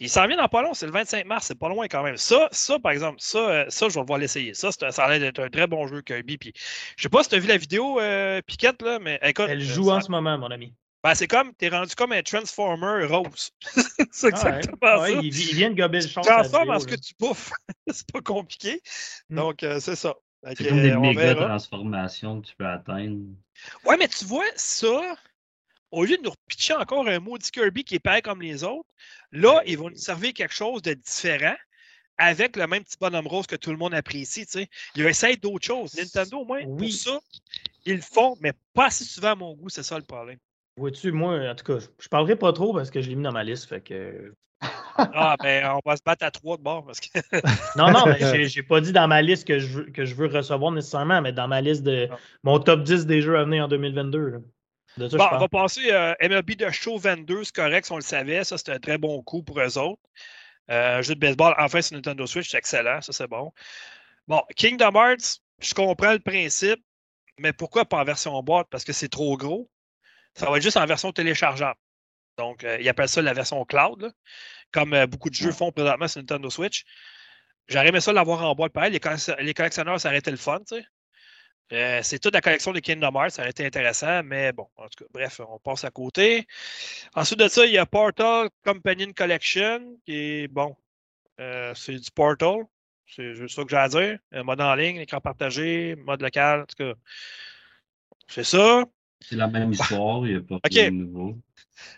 Il 0.00 0.10
s'en 0.10 0.26
vient 0.26 0.36
dans 0.36 0.48
pas 0.48 0.62
long, 0.62 0.74
c'est 0.74 0.86
le 0.86 0.92
25 0.92 1.24
mars, 1.26 1.46
c'est 1.46 1.58
pas 1.58 1.68
loin 1.68 1.86
quand 1.86 2.02
même. 2.02 2.16
Ça, 2.16 2.48
ça 2.50 2.80
par 2.80 2.90
exemple, 2.90 3.18
ça, 3.20 3.38
euh, 3.38 3.64
ça 3.68 3.88
je 3.88 3.94
vais 3.94 4.00
devoir 4.00 4.18
l'essayer. 4.18 4.52
Ça, 4.52 4.70
un- 4.82 4.90
ça 4.90 5.04
a 5.04 5.08
l'air 5.10 5.20
d'être 5.20 5.38
un 5.38 5.48
très 5.50 5.68
bon 5.68 5.86
jeu 5.86 6.02
Kirby. 6.02 6.36
Puis, 6.36 6.52
je 6.96 7.02
sais 7.04 7.08
pas 7.08 7.22
si 7.22 7.28
tu 7.28 7.36
as 7.36 7.38
vu 7.38 7.46
la 7.46 7.56
vidéo, 7.56 8.00
euh, 8.00 8.40
Piquette, 8.44 8.82
là, 8.82 8.98
mais 8.98 9.20
écoute. 9.22 9.46
Elle 9.48 9.60
euh, 9.60 9.64
joue 9.64 9.84
ça- 9.84 9.92
en 9.96 10.00
ce 10.00 10.10
moment, 10.10 10.36
mon 10.36 10.50
ami. 10.50 10.74
Ben, 11.04 11.14
c'est 11.14 11.28
comme, 11.28 11.54
t'es 11.54 11.68
rendu 11.68 11.94
comme 11.94 12.12
un 12.12 12.22
Transformer 12.22 13.04
rose. 13.06 13.50
c'est 14.10 14.32
Ah 14.34 14.42
ouais. 14.42 14.56
exactement 14.56 14.78
Ah 14.82 15.00
ouais, 15.02 15.12
ça. 15.12 15.18
il, 15.22 15.26
il 15.26 15.54
vient 15.54 15.70
de 15.70 15.76
gober 15.76 16.00
le 16.00 16.08
champ. 16.08 16.22
Tu 16.22 16.28
transformes 16.28 16.70
en 16.70 16.80
ce 16.80 16.86
que 16.86 16.94
tu 16.96 17.12
bouffes. 17.18 17.52
c'est 17.92 18.10
pas 18.10 18.20
compliqué. 18.22 18.80
Hmm. 19.28 19.36
Donc, 19.36 19.62
euh, 19.62 19.78
c'est 19.80 19.96
ça. 19.96 20.14
C'est 20.56 20.66
comme 20.68 20.82
des 20.82 20.90
euh, 20.90 20.98
méga 20.98 21.34
transformations 21.34 22.40
que 22.40 22.46
tu 22.48 22.56
peux 22.56 22.66
atteindre. 22.66 23.18
Ouais, 23.84 23.96
mais 23.96 24.08
tu 24.08 24.24
vois, 24.24 24.44
ça, 24.56 25.00
au 25.90 26.04
lieu 26.04 26.16
de 26.18 26.22
nous 26.22 26.30
repitcher 26.30 26.74
encore 26.74 27.06
un 27.08 27.18
maudit 27.18 27.50
Kirby 27.50 27.84
qui 27.84 27.94
est 27.94 27.98
pareil 28.00 28.20
comme 28.22 28.42
les 28.42 28.64
autres, 28.64 28.88
là, 29.32 29.62
ils 29.66 29.78
vont 29.78 29.90
nous 29.90 29.96
servir 29.96 30.32
quelque 30.34 30.52
chose 30.54 30.82
de 30.82 30.94
différent 30.94 31.54
avec 32.18 32.56
le 32.56 32.66
même 32.66 32.84
petit 32.84 32.96
bonhomme 33.00 33.26
rose 33.26 33.46
que 33.46 33.56
tout 33.56 33.70
le 33.70 33.76
monde 33.76 33.94
apprécie. 33.94 34.46
Tu 34.46 34.52
sais. 34.52 34.68
Ils 34.96 35.06
essayent 35.06 35.36
d'autres 35.38 35.66
choses. 35.66 35.94
Nintendo, 35.94 36.38
au 36.40 36.44
moins, 36.44 36.62
Oui. 36.64 36.88
pour 36.88 36.92
ça, 36.98 37.18
Ils 37.86 37.96
le 37.96 38.00
font, 38.02 38.36
mais 38.40 38.52
pas 38.72 38.86
assez 38.86 39.04
souvent 39.04 39.32
à 39.32 39.34
mon 39.34 39.54
goût, 39.54 39.68
c'est 39.68 39.82
ça 39.82 39.98
le 39.98 40.04
problème. 40.04 40.38
Vois-tu, 40.76 41.12
moi, 41.12 41.38
en 41.38 41.54
tout 41.54 41.64
cas, 41.64 41.86
je 41.98 42.08
parlerai 42.08 42.36
pas 42.36 42.52
trop 42.52 42.72
parce 42.72 42.90
que 42.90 43.00
je 43.00 43.08
l'ai 43.08 43.16
mis 43.16 43.22
dans 43.22 43.32
ma 43.32 43.44
liste. 43.44 43.68
Fait 43.68 43.80
que... 43.80 44.34
Ah, 44.96 45.36
ben, 45.42 45.72
on 45.74 45.88
va 45.88 45.96
se 45.96 46.02
battre 46.04 46.24
à 46.24 46.30
trois 46.30 46.56
de 46.56 46.62
bord 46.62 46.84
parce 46.84 47.00
que. 47.00 47.08
non, 47.76 47.90
non, 47.90 48.06
mais 48.06 48.44
j'ai, 48.48 48.62
pas 48.62 48.80
dit 48.80 48.92
dans 48.92 49.08
ma 49.08 49.22
liste 49.22 49.46
que 49.46 49.58
je, 49.58 49.66
veux, 49.66 49.84
que 49.84 50.04
je 50.04 50.14
veux 50.14 50.26
recevoir 50.26 50.72
nécessairement, 50.72 51.20
mais 51.20 51.32
dans 51.32 51.48
ma 51.48 51.60
liste 51.60 51.82
de 51.82 52.06
Non. 52.06 52.16
mon 52.44 52.58
top 52.60 52.82
10 52.84 53.06
des 53.06 53.20
jeux 53.20 53.36
à 53.36 53.44
venir 53.44 53.64
en 53.64 53.68
2022. 53.68 54.18
là. 54.18 54.38
De 54.96 55.08
ça, 55.08 55.16
Bon, 55.16 55.24
on 55.32 55.38
va 55.38 55.48
passer 55.48 55.90
euh, 55.90 56.14
MLB 56.22 56.52
de 56.56 56.70
Show 56.70 56.98
22, 56.98 57.44
c'est 57.44 57.54
correct, 57.54 57.86
si 57.86 57.92
on 57.92 57.96
le 57.96 58.02
savait. 58.02 58.44
Ça, 58.44 58.56
c'était 58.56 58.72
un 58.72 58.78
très 58.78 58.98
bon 58.98 59.22
coup 59.22 59.42
pour 59.42 59.60
eux 59.60 59.78
autres. 59.78 60.00
Euh, 60.70 61.02
jeu 61.02 61.14
de 61.14 61.20
baseball, 61.20 61.54
enfin, 61.58 61.82
sur 61.82 61.96
Nintendo 61.96 62.26
Switch, 62.26 62.50
c'est 62.50 62.58
excellent. 62.58 63.00
Ça, 63.00 63.12
c'est 63.12 63.26
bon. 63.26 63.52
Bon, 64.28 64.42
Kingdom 64.56 64.94
Hearts, 64.94 65.40
je 65.60 65.74
comprends 65.74 66.12
le 66.12 66.20
principe, 66.20 66.80
mais 67.38 67.52
pourquoi 67.52 67.84
pas 67.84 67.98
en 67.98 68.04
version 68.04 68.40
boîte? 68.42 68.68
Parce 68.70 68.84
que 68.84 68.92
c'est 68.92 69.08
trop 69.08 69.36
gros. 69.36 69.68
Ça 70.36 70.50
va 70.50 70.56
être 70.56 70.62
juste 70.62 70.76
en 70.76 70.86
version 70.86 71.12
téléchargeable. 71.12 71.78
Donc, 72.38 72.64
euh, 72.64 72.78
ils 72.80 72.88
appellent 72.88 73.08
ça 73.08 73.22
la 73.22 73.32
version 73.32 73.64
cloud, 73.64 74.02
là, 74.02 74.10
comme 74.72 74.94
euh, 74.94 75.06
beaucoup 75.06 75.30
de 75.30 75.34
jeux 75.34 75.52
font 75.52 75.72
présentement 75.72 76.08
sur 76.08 76.20
Nintendo 76.20 76.50
Switch. 76.50 76.84
J'aurais 77.68 77.88
aimé 77.88 78.00
ça 78.00 78.12
l'avoir 78.12 78.42
en 78.42 78.54
boîte 78.54 78.72
pareil. 78.72 78.92
Les, 78.92 79.00
collectionneurs- 79.00 79.40
les 79.42 79.54
collectionneurs, 79.54 80.00
ça 80.00 80.08
aurait 80.08 80.18
été 80.18 80.30
le 80.30 80.36
fun, 80.36 80.60
tu 80.60 80.76
sais. 80.76 80.84
Euh, 81.72 82.00
c'est 82.02 82.18
toute 82.18 82.34
la 82.34 82.40
collection 82.42 82.72
de 82.72 82.80
Kingdom 82.80 83.12
Hearts, 83.14 83.32
ça 83.32 83.42
aurait 83.42 83.50
été 83.50 83.64
intéressant, 83.64 84.22
mais 84.22 84.52
bon, 84.52 84.68
en 84.76 84.84
tout 84.88 85.04
cas, 85.04 85.10
bref, 85.12 85.40
on 85.48 85.58
passe 85.60 85.84
à 85.84 85.90
côté. 85.90 86.46
Ensuite 87.14 87.38
de 87.40 87.48
ça, 87.48 87.64
il 87.66 87.72
y 87.72 87.78
a 87.78 87.86
Portal 87.86 88.50
Companion 88.64 89.12
Collection, 89.14 89.96
qui 90.04 90.14
est 90.14 90.48
bon. 90.48 90.76
euh, 91.40 91.74
c'est 91.74 91.94
du 91.94 92.10
Portal. 92.12 92.64
C'est 93.06 93.34
juste 93.34 93.56
ça 93.56 93.64
que 93.64 93.70
j'ai 93.70 93.76
à 93.76 93.88
dire. 93.88 94.18
Mode 94.32 94.60
en 94.60 94.74
ligne, 94.74 94.96
écran 94.98 95.20
partagé, 95.20 95.96
mode 95.96 96.22
local, 96.22 96.62
en 96.62 96.66
tout 96.66 96.76
cas. 96.76 96.94
C'est 98.28 98.44
ça. 98.44 98.84
C'est 99.28 99.36
la 99.36 99.46
même 99.46 99.72
histoire, 99.72 100.26
il 100.26 100.32
n'y 100.32 100.38
a 100.38 100.40
pas 100.40 100.68
de 100.68 100.90
nouveau. 100.90 101.38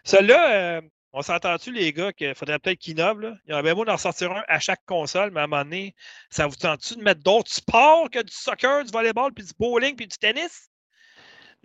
Celui-là, 0.05 0.79
euh, 0.79 0.81
on 1.13 1.23
s'entend-tu, 1.23 1.73
les 1.73 1.93
gars, 1.93 2.13
qu'il 2.13 2.35
faudrait 2.35 2.59
peut-être 2.59 2.79
qu'ils 2.79 2.93
innovent, 2.93 3.21
là? 3.21 3.37
Il 3.47 3.51
y 3.51 3.53
aurait 3.53 3.63
bien 3.63 3.75
beau 3.75 3.85
d'en 3.85 3.97
sortir 3.97 4.33
un 4.33 4.45
à 4.49 4.61
chaque 4.61 4.85
console, 4.87 5.31
mais 5.31 5.41
à 5.41 5.45
un 5.45 5.47
moment 5.47 5.65
donné, 5.65 5.95
ça 6.31 6.47
vous 6.47 6.57
tente-tu 6.57 6.97
de 6.97 7.03
mettre 7.03 7.23
d'autres 7.23 7.53
sports 7.53 8.11
que 8.11 8.23
du 8.23 8.33
soccer, 8.33 8.85
du 8.85 8.91
volleyball, 8.91 9.33
puis 9.33 9.45
du 9.45 9.53
bowling, 9.59 9.97
puis 9.97 10.07
du 10.07 10.17
tennis? 10.17 10.71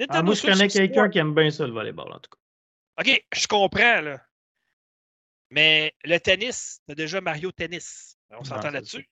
Ah, 0.10 0.24
moi, 0.24 0.34
je 0.34 0.42
connais 0.42 0.68
quelqu'un 0.68 1.10
qui 1.10 1.20
aime 1.20 1.36
bien 1.36 1.52
ça, 1.52 1.68
le 1.68 1.74
volleyball, 1.74 2.12
en 2.12 2.20
tout 2.20 2.32
cas. 2.32 3.02
OK, 3.02 3.26
je 3.34 3.48
comprends, 3.48 4.02
là. 4.02 4.22
Mais 5.50 5.94
le 6.06 6.18
tennis, 6.18 6.82
t'as 6.88 6.96
déjà 6.96 7.20
Mario 7.20 7.52
Tennis. 7.52 8.18
On 8.32 8.44
s'entend 8.44 8.72
là-dessus? 8.72 9.10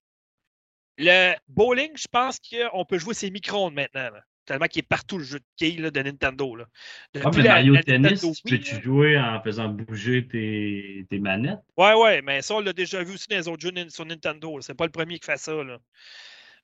Le 0.97 1.35
bowling, 1.47 1.91
je 1.95 2.07
pense 2.07 2.39
qu'on 2.39 2.85
peut 2.85 2.97
jouer 2.97 3.13
ses 3.13 3.29
micro-ondes 3.29 3.73
maintenant. 3.73 4.09
là. 4.09 4.23
Tellement 4.49 4.65
qu'il 4.65 4.79
est 4.79 4.87
partout 4.87 5.19
le 5.19 5.23
jeu 5.23 5.37
de 5.37 5.45
quilles 5.57 5.79
là, 5.79 5.91
de 5.91 6.01
Nintendo. 6.01 6.55
Là. 6.55 6.65
Ah, 6.67 6.73
Depuis 7.13 7.37
mais 7.37 7.43
la- 7.43 7.49
Mario 7.53 7.73
la 7.75 7.83
Tennis, 7.83 8.01
Nintendo 8.23 8.33
tu 8.33 8.41
Wii, 8.51 8.57
peux-tu 8.57 8.75
là. 8.75 8.81
jouer 8.81 9.19
en 9.19 9.41
faisant 9.43 9.67
bouger 9.69 10.27
tes, 10.27 11.05
tes 11.07 11.19
manettes? 11.19 11.59
Ouais, 11.77 11.93
ouais, 11.93 12.21
mais 12.23 12.41
ça, 12.41 12.55
on 12.55 12.59
l'a 12.59 12.73
déjà 12.73 13.03
vu 13.03 13.13
aussi 13.13 13.27
dans 13.29 13.35
les 13.37 13.47
autres 13.47 13.61
jeux 13.61 13.89
sur 13.89 14.05
Nintendo. 14.05 14.59
C'est 14.61 14.73
pas 14.73 14.85
le 14.85 14.91
premier 14.91 15.19
qui 15.19 15.25
fait 15.27 15.37
ça. 15.37 15.53
Là. 15.53 15.77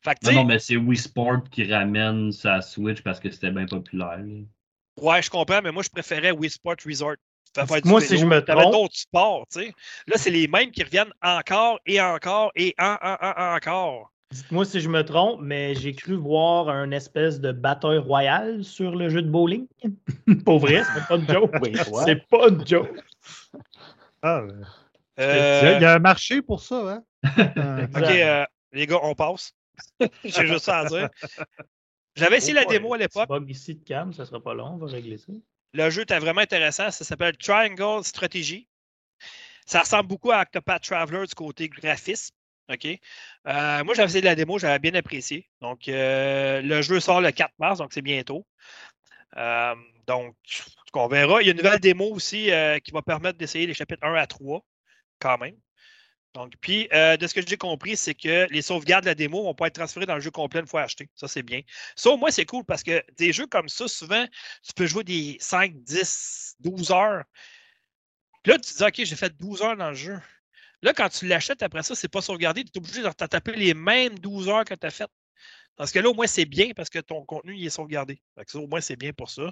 Fait 0.04 0.16
que, 0.16 0.20
tu 0.22 0.34
Non, 0.34 0.42
non, 0.42 0.46
mais 0.46 0.58
c'est 0.58 0.78
Wii 0.78 0.98
Sport 0.98 1.44
qui 1.52 1.72
ramène 1.72 2.32
sa 2.32 2.62
Switch 2.62 3.02
parce 3.04 3.20
que 3.20 3.30
c'était 3.30 3.52
bien 3.52 3.68
populaire. 3.68 4.18
là. 4.18 4.42
ouais, 4.98 5.22
je 5.22 5.30
comprends, 5.30 5.62
mais 5.62 5.72
moi, 5.72 5.84
je 5.84 5.90
préférais 5.90 6.32
Wii 6.32 6.50
Sport 6.50 6.78
Resort. 6.86 7.16
Moi, 7.86 8.02
si 8.02 8.18
je 8.18 8.26
me 8.26 8.42
trompe- 8.42 8.72
d'autres 8.74 8.98
sports, 8.98 9.46
tu 9.54 9.60
sais. 9.60 9.74
Là, 10.08 10.18
c'est 10.18 10.32
les 10.32 10.48
mêmes 10.48 10.72
qui 10.72 10.84
reviennent 10.84 11.14
encore 11.22 11.80
et 11.86 12.02
encore 12.02 12.52
et 12.56 12.74
en, 12.80 12.98
en, 13.02 13.16
en, 13.22 13.56
encore. 13.56 14.12
Dites-moi 14.36 14.66
si 14.66 14.82
je 14.82 14.90
me 14.90 15.02
trompe, 15.02 15.40
mais 15.42 15.76
j'ai 15.76 15.94
cru 15.94 16.16
voir 16.16 16.68
un 16.68 16.92
espèce 16.92 17.40
de 17.40 17.54
bataille 17.54 18.00
royale 18.00 18.66
sur 18.66 18.94
le 18.94 19.08
jeu 19.08 19.22
de 19.22 19.30
bowling. 19.30 19.66
Pour 20.46 20.60
vrai, 20.60 20.84
c'est 20.94 21.08
pas 21.08 21.16
une 21.16 21.30
joke. 21.30 21.56
C'est 22.04 22.28
pas 22.28 22.50
une 22.50 22.68
joke. 22.68 23.00
Ah, 24.22 24.42
euh, 24.42 24.52
il, 25.18 25.24
y 25.24 25.24
a, 25.24 25.72
Euh, 25.72 25.76
il 25.78 25.82
y 25.82 25.86
a 25.86 25.94
un 25.94 26.00
marché 26.00 26.42
pour 26.42 26.62
ça, 26.62 26.76
hein? 26.96 27.04
Euh, 27.58 27.88
OK, 27.88 28.04
euh, 28.04 28.46
les 28.74 28.86
gars, 28.88 29.00
on 29.04 29.16
passe. 29.16 29.54
J'ai 30.26 30.48
juste 30.48 30.66
ça 30.66 30.80
à 30.80 30.86
dire. 30.86 31.10
J'avais 32.16 32.38
essayé 32.38 32.54
la 32.54 32.66
démo 32.66 32.94
à 32.94 32.98
l'époque. 32.98 33.30
bug 33.30 33.50
ici 33.50 33.76
de 33.76 33.84
cam, 33.86 34.12
ça 34.12 34.26
sera 34.26 34.44
pas 34.44 34.54
long, 34.54 34.74
on 34.74 34.78
va 34.78 34.88
régler 34.88 35.18
ça. 35.18 35.32
Le 35.72 35.90
jeu 35.90 36.02
était 36.02 36.20
vraiment 36.20 36.42
intéressant. 36.42 36.92
Ça 36.92 37.06
s'appelle 37.06 37.38
Triangle 37.38 38.04
Strategy. 38.04 38.68
Ça 39.66 39.80
ressemble 39.80 40.08
beaucoup 40.08 40.32
à 40.32 40.42
Octopath 40.42 40.84
Traveler 40.84 41.26
du 41.26 41.36
côté 41.36 41.70
graphisme. 41.70 42.35
OK? 42.70 42.86
Euh, 43.48 43.84
moi, 43.84 43.94
j'avais 43.94 44.08
essayé 44.08 44.22
la 44.22 44.36
démo, 44.36 44.58
j'avais 44.58 44.80
bien 44.80 44.94
apprécié. 44.96 45.48
Donc, 45.62 45.88
euh, 45.88 46.62
le 46.62 46.82
jeu 46.82 47.00
sort 47.00 47.22
le 47.22 47.32
4 47.32 47.54
mars, 47.60 47.80
donc 47.80 47.94
c'est 47.94 48.02
bientôt. 48.02 48.46
Euh, 49.38 49.76
donc, 50.08 50.36
on 50.94 51.08
verra. 51.08 51.42
Il 51.42 51.46
y 51.46 51.50
a 51.50 51.52
une 51.52 51.58
nouvelle 51.58 51.80
démo 51.80 52.06
aussi 52.12 52.50
qui 52.84 52.92
va 52.92 53.02
permettre 53.02 53.38
d'essayer 53.38 53.68
les 53.68 53.74
chapitres 53.74 54.06
1 54.06 54.16
à 54.16 54.28
3, 54.28 54.66
quand 55.20 55.38
même. 55.38 55.56
Donc, 56.34 56.54
puis, 56.60 56.88
de 56.92 57.28
ce 57.28 57.34
que 57.34 57.42
j'ai 57.46 57.58
compris, 57.58 57.98
c'est 57.98 58.16
que 58.16 58.48
les 58.52 58.62
sauvegardes 58.62 59.04
de 59.04 59.10
la 59.10 59.16
démo 59.16 59.44
vont 59.44 59.54
pas 59.54 59.68
être 59.68 59.76
transférées 59.76 60.06
dans 60.06 60.16
le 60.16 60.22
jeu 60.22 60.32
complet 60.32 60.62
une 60.62 60.68
fois 60.68 60.82
acheté. 60.84 61.10
Ça, 61.16 61.28
c'est 61.28 61.44
bien. 61.44 61.62
Ça, 61.96 62.10
au 62.10 62.18
moins, 62.18 62.32
c'est 62.32 62.46
cool 62.46 62.64
parce 62.66 62.84
que 62.84 63.04
des 63.18 63.34
jeux 63.34 63.48
comme 63.48 63.70
ça, 63.70 63.88
souvent, 63.88 64.26
tu 64.64 64.74
peux 64.74 64.86
jouer 64.86 65.04
des 65.04 65.38
5, 65.40 65.74
10, 65.84 66.56
12 66.60 66.92
heures. 66.92 67.24
Puis 68.44 68.52
là, 68.52 68.60
tu 68.60 68.72
te 68.72 68.78
dis, 68.78 68.84
OK, 68.84 69.06
j'ai 69.06 69.16
fait 69.16 69.36
12 69.38 69.62
heures 69.62 69.78
dans 69.78 69.90
le 69.90 69.96
jeu. 69.96 70.20
Là, 70.86 70.94
quand 70.94 71.10
tu 71.10 71.26
l'achètes 71.26 71.64
après 71.64 71.82
ça, 71.82 71.96
c'est 71.96 72.08
pas 72.08 72.22
sauvegardé. 72.22 72.64
Tu 72.64 72.70
es 72.76 72.78
obligé 72.78 73.02
de 73.02 73.10
taper 73.10 73.56
les 73.56 73.74
mêmes 73.74 74.20
12 74.20 74.50
heures 74.50 74.64
que 74.66 74.76
tu 74.76 74.86
as 74.86 74.92
faites. 74.92 75.10
Parce 75.76 75.92
que 75.92 75.98
là, 75.98 76.08
au 76.10 76.14
moins, 76.14 76.28
c'est 76.28 76.46
bien 76.46 76.74
parce 76.76 76.92
que 76.92 77.00
ton 77.00 77.26
contenu 77.26 77.56
il 77.56 77.66
est 77.66 77.72
sauvegardé. 77.72 78.22
Fait 78.38 78.46
que 78.46 78.52
ça, 78.52 78.60
au 78.60 78.68
moins, 78.68 78.82
c'est 78.82 78.96
bien 78.96 79.12
pour 79.12 79.32
ça. 79.32 79.52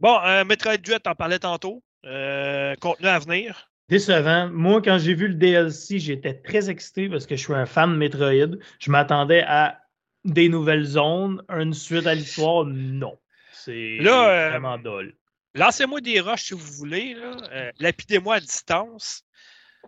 Bon, 0.00 0.20
euh, 0.20 0.44
Metroid 0.44 0.76
Dread, 0.76 1.02
t'en 1.02 1.14
parlais 1.14 1.38
tantôt. 1.38 1.82
Euh, 2.04 2.74
contenu 2.76 3.06
à 3.06 3.18
venir. 3.18 3.70
Décevant. 3.88 4.50
Moi, 4.50 4.82
quand 4.82 4.98
j'ai 4.98 5.14
vu 5.14 5.28
le 5.28 5.34
DLC, 5.34 5.98
j'étais 5.98 6.34
très 6.34 6.68
excité 6.68 7.08
parce 7.08 7.24
que 7.24 7.36
je 7.36 7.42
suis 7.42 7.54
un 7.54 7.64
fan 7.64 7.92
de 7.92 7.96
Metroid. 7.96 8.58
Je 8.80 8.90
m'attendais 8.90 9.44
à 9.46 9.80
des 10.26 10.50
nouvelles 10.50 10.84
zones, 10.84 11.42
une 11.48 11.72
suite 11.72 12.06
à 12.06 12.14
l'histoire. 12.14 12.66
Non. 12.66 13.18
C'est 13.50 13.98
euh, 13.98 14.50
vraiment 14.50 14.76
dole. 14.76 15.14
Lancez-moi 15.54 16.02
des 16.02 16.20
rushs 16.20 16.48
si 16.48 16.54
vous 16.54 16.72
voulez. 16.74 17.16
Euh, 17.16 17.72
Lapidez-moi 17.78 18.34
à 18.34 18.40
distance. 18.40 19.24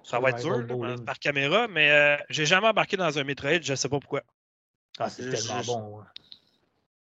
Ça 0.02 0.20
va 0.20 0.30
être 0.30 0.42
dur 0.42 0.85
là, 0.85 0.94
par 1.04 1.18
caméra, 1.18 1.66
mais 1.68 1.90
euh, 1.90 2.16
j'ai 2.30 2.46
jamais 2.46 2.68
embarqué 2.68 2.96
dans 2.96 3.18
un 3.18 3.24
Metroid, 3.24 3.61
je 3.62 3.74
sais 3.74 3.88
pas 3.88 3.98
pourquoi. 3.98 4.22
Ah, 4.98 5.11
c'est 5.11 5.30
tellement 5.30 5.62
bon. 5.62 6.00
hein. 6.00 6.06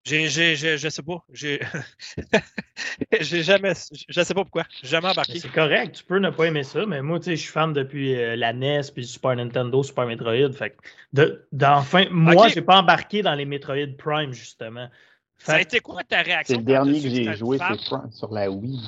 J'ai, 0.04 0.28
j'ai, 0.28 0.56
j'ai- 0.56 0.78
je 0.78 0.88
sais 0.88 1.02
pas. 1.02 1.24
J'ai, 1.32 1.60
j'ai 3.20 3.42
jamais, 3.44 3.72
je 4.08 4.22
sais 4.22 4.34
pas 4.34 4.42
pourquoi. 4.42 4.64
J'ai 4.82 4.88
jamais 4.88 5.06
Mais 5.06 5.12
embarqué. 5.12 5.38
C'est 5.38 5.52
correct, 5.52 5.94
tu 5.94 6.04
peux 6.04 6.18
ne 6.18 6.30
pas 6.30 6.46
aimer 6.46 6.64
ça, 6.64 6.84
mais 6.86 7.02
moi, 7.02 7.20
tu 7.20 7.26
sais, 7.26 7.36
je 7.36 7.42
suis 7.42 7.52
fan 7.52 7.72
depuis 7.72 8.16
euh, 8.16 8.34
la 8.34 8.52
NES, 8.52 8.82
puis 8.92 9.06
Super 9.06 9.36
Nintendo, 9.36 9.82
Super 9.82 10.06
Metroid. 10.06 10.52
Fait 10.52 10.76
de, 11.12 11.46
d'enfin, 11.52 12.06
moi, 12.10 12.46
Ok. 12.46 12.52
j'ai 12.54 12.62
pas 12.62 12.78
embarqué 12.78 13.22
dans 13.22 13.34
les 13.34 13.44
Metroid 13.44 13.96
Prime, 13.96 14.32
justement. 14.32 14.88
Ça 15.38 15.52
a 15.54 15.56
Fait 15.56 15.62
été 15.62 15.80
quoi 15.80 16.02
ta 16.02 16.22
réaction? 16.22 16.54
C'est 16.56 16.60
le 16.60 16.66
dernier 16.66 17.00
que 17.00 17.08
j'ai 17.08 17.34
joué 17.36 17.58
c'est 17.58 18.10
sur 18.16 18.32
la 18.32 18.50
Wii. 18.50 18.80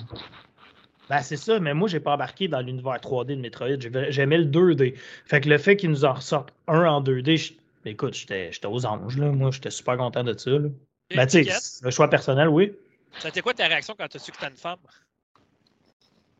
Ben, 1.11 1.21
c'est 1.21 1.37
ça, 1.37 1.61
mais 1.61 1.75
moi, 1.75 1.89
j'ai 1.89 2.01
pas 2.01 2.15
embarqué 2.15 2.49
dans 2.49 2.61
l'univers 2.61 2.99
3D 2.99 3.37
de 3.37 3.41
Metroid. 3.41 3.79
J'ai- 3.79 4.13
J'aimais 4.13 4.39
le 4.39 4.47
2D. 4.47 4.95
Fait 5.27 5.41
que 5.41 5.49
le 5.49 5.59
fait 5.59 5.77
qu'ils 5.77 5.91
nous 5.91 6.05
en 6.05 6.15
ressortent 6.15 6.53
un 6.67 6.87
en 6.87 7.01
2D, 7.03 7.37
je- 7.37 7.53
écoute, 7.85 8.15
j'étais 8.15 8.51
aux 8.67 8.87
anges, 8.87 9.19
là. 9.19 9.31
Moi, 9.31 9.51
j'étais 9.51 9.71
super 9.71 9.97
content 9.99 10.25
de 10.25 10.37
ça, 10.37 10.51
là. 10.51 10.69
Ben, 11.15 11.27
tu 11.27 11.45
le 11.83 11.91
choix 11.91 12.09
personnel, 12.09 12.49
oui. 12.49 12.73
ça 13.19 13.27
a 13.27 13.29
été 13.29 13.43
quoi 13.43 13.53
ta 13.53 13.67
réaction 13.67 13.95
quand 13.99 14.09
tu 14.09 14.17
as 14.17 14.21
su 14.21 14.33
que 14.33 14.39
c'était 14.39 14.51
une 14.51 14.57
femme? 14.57 14.79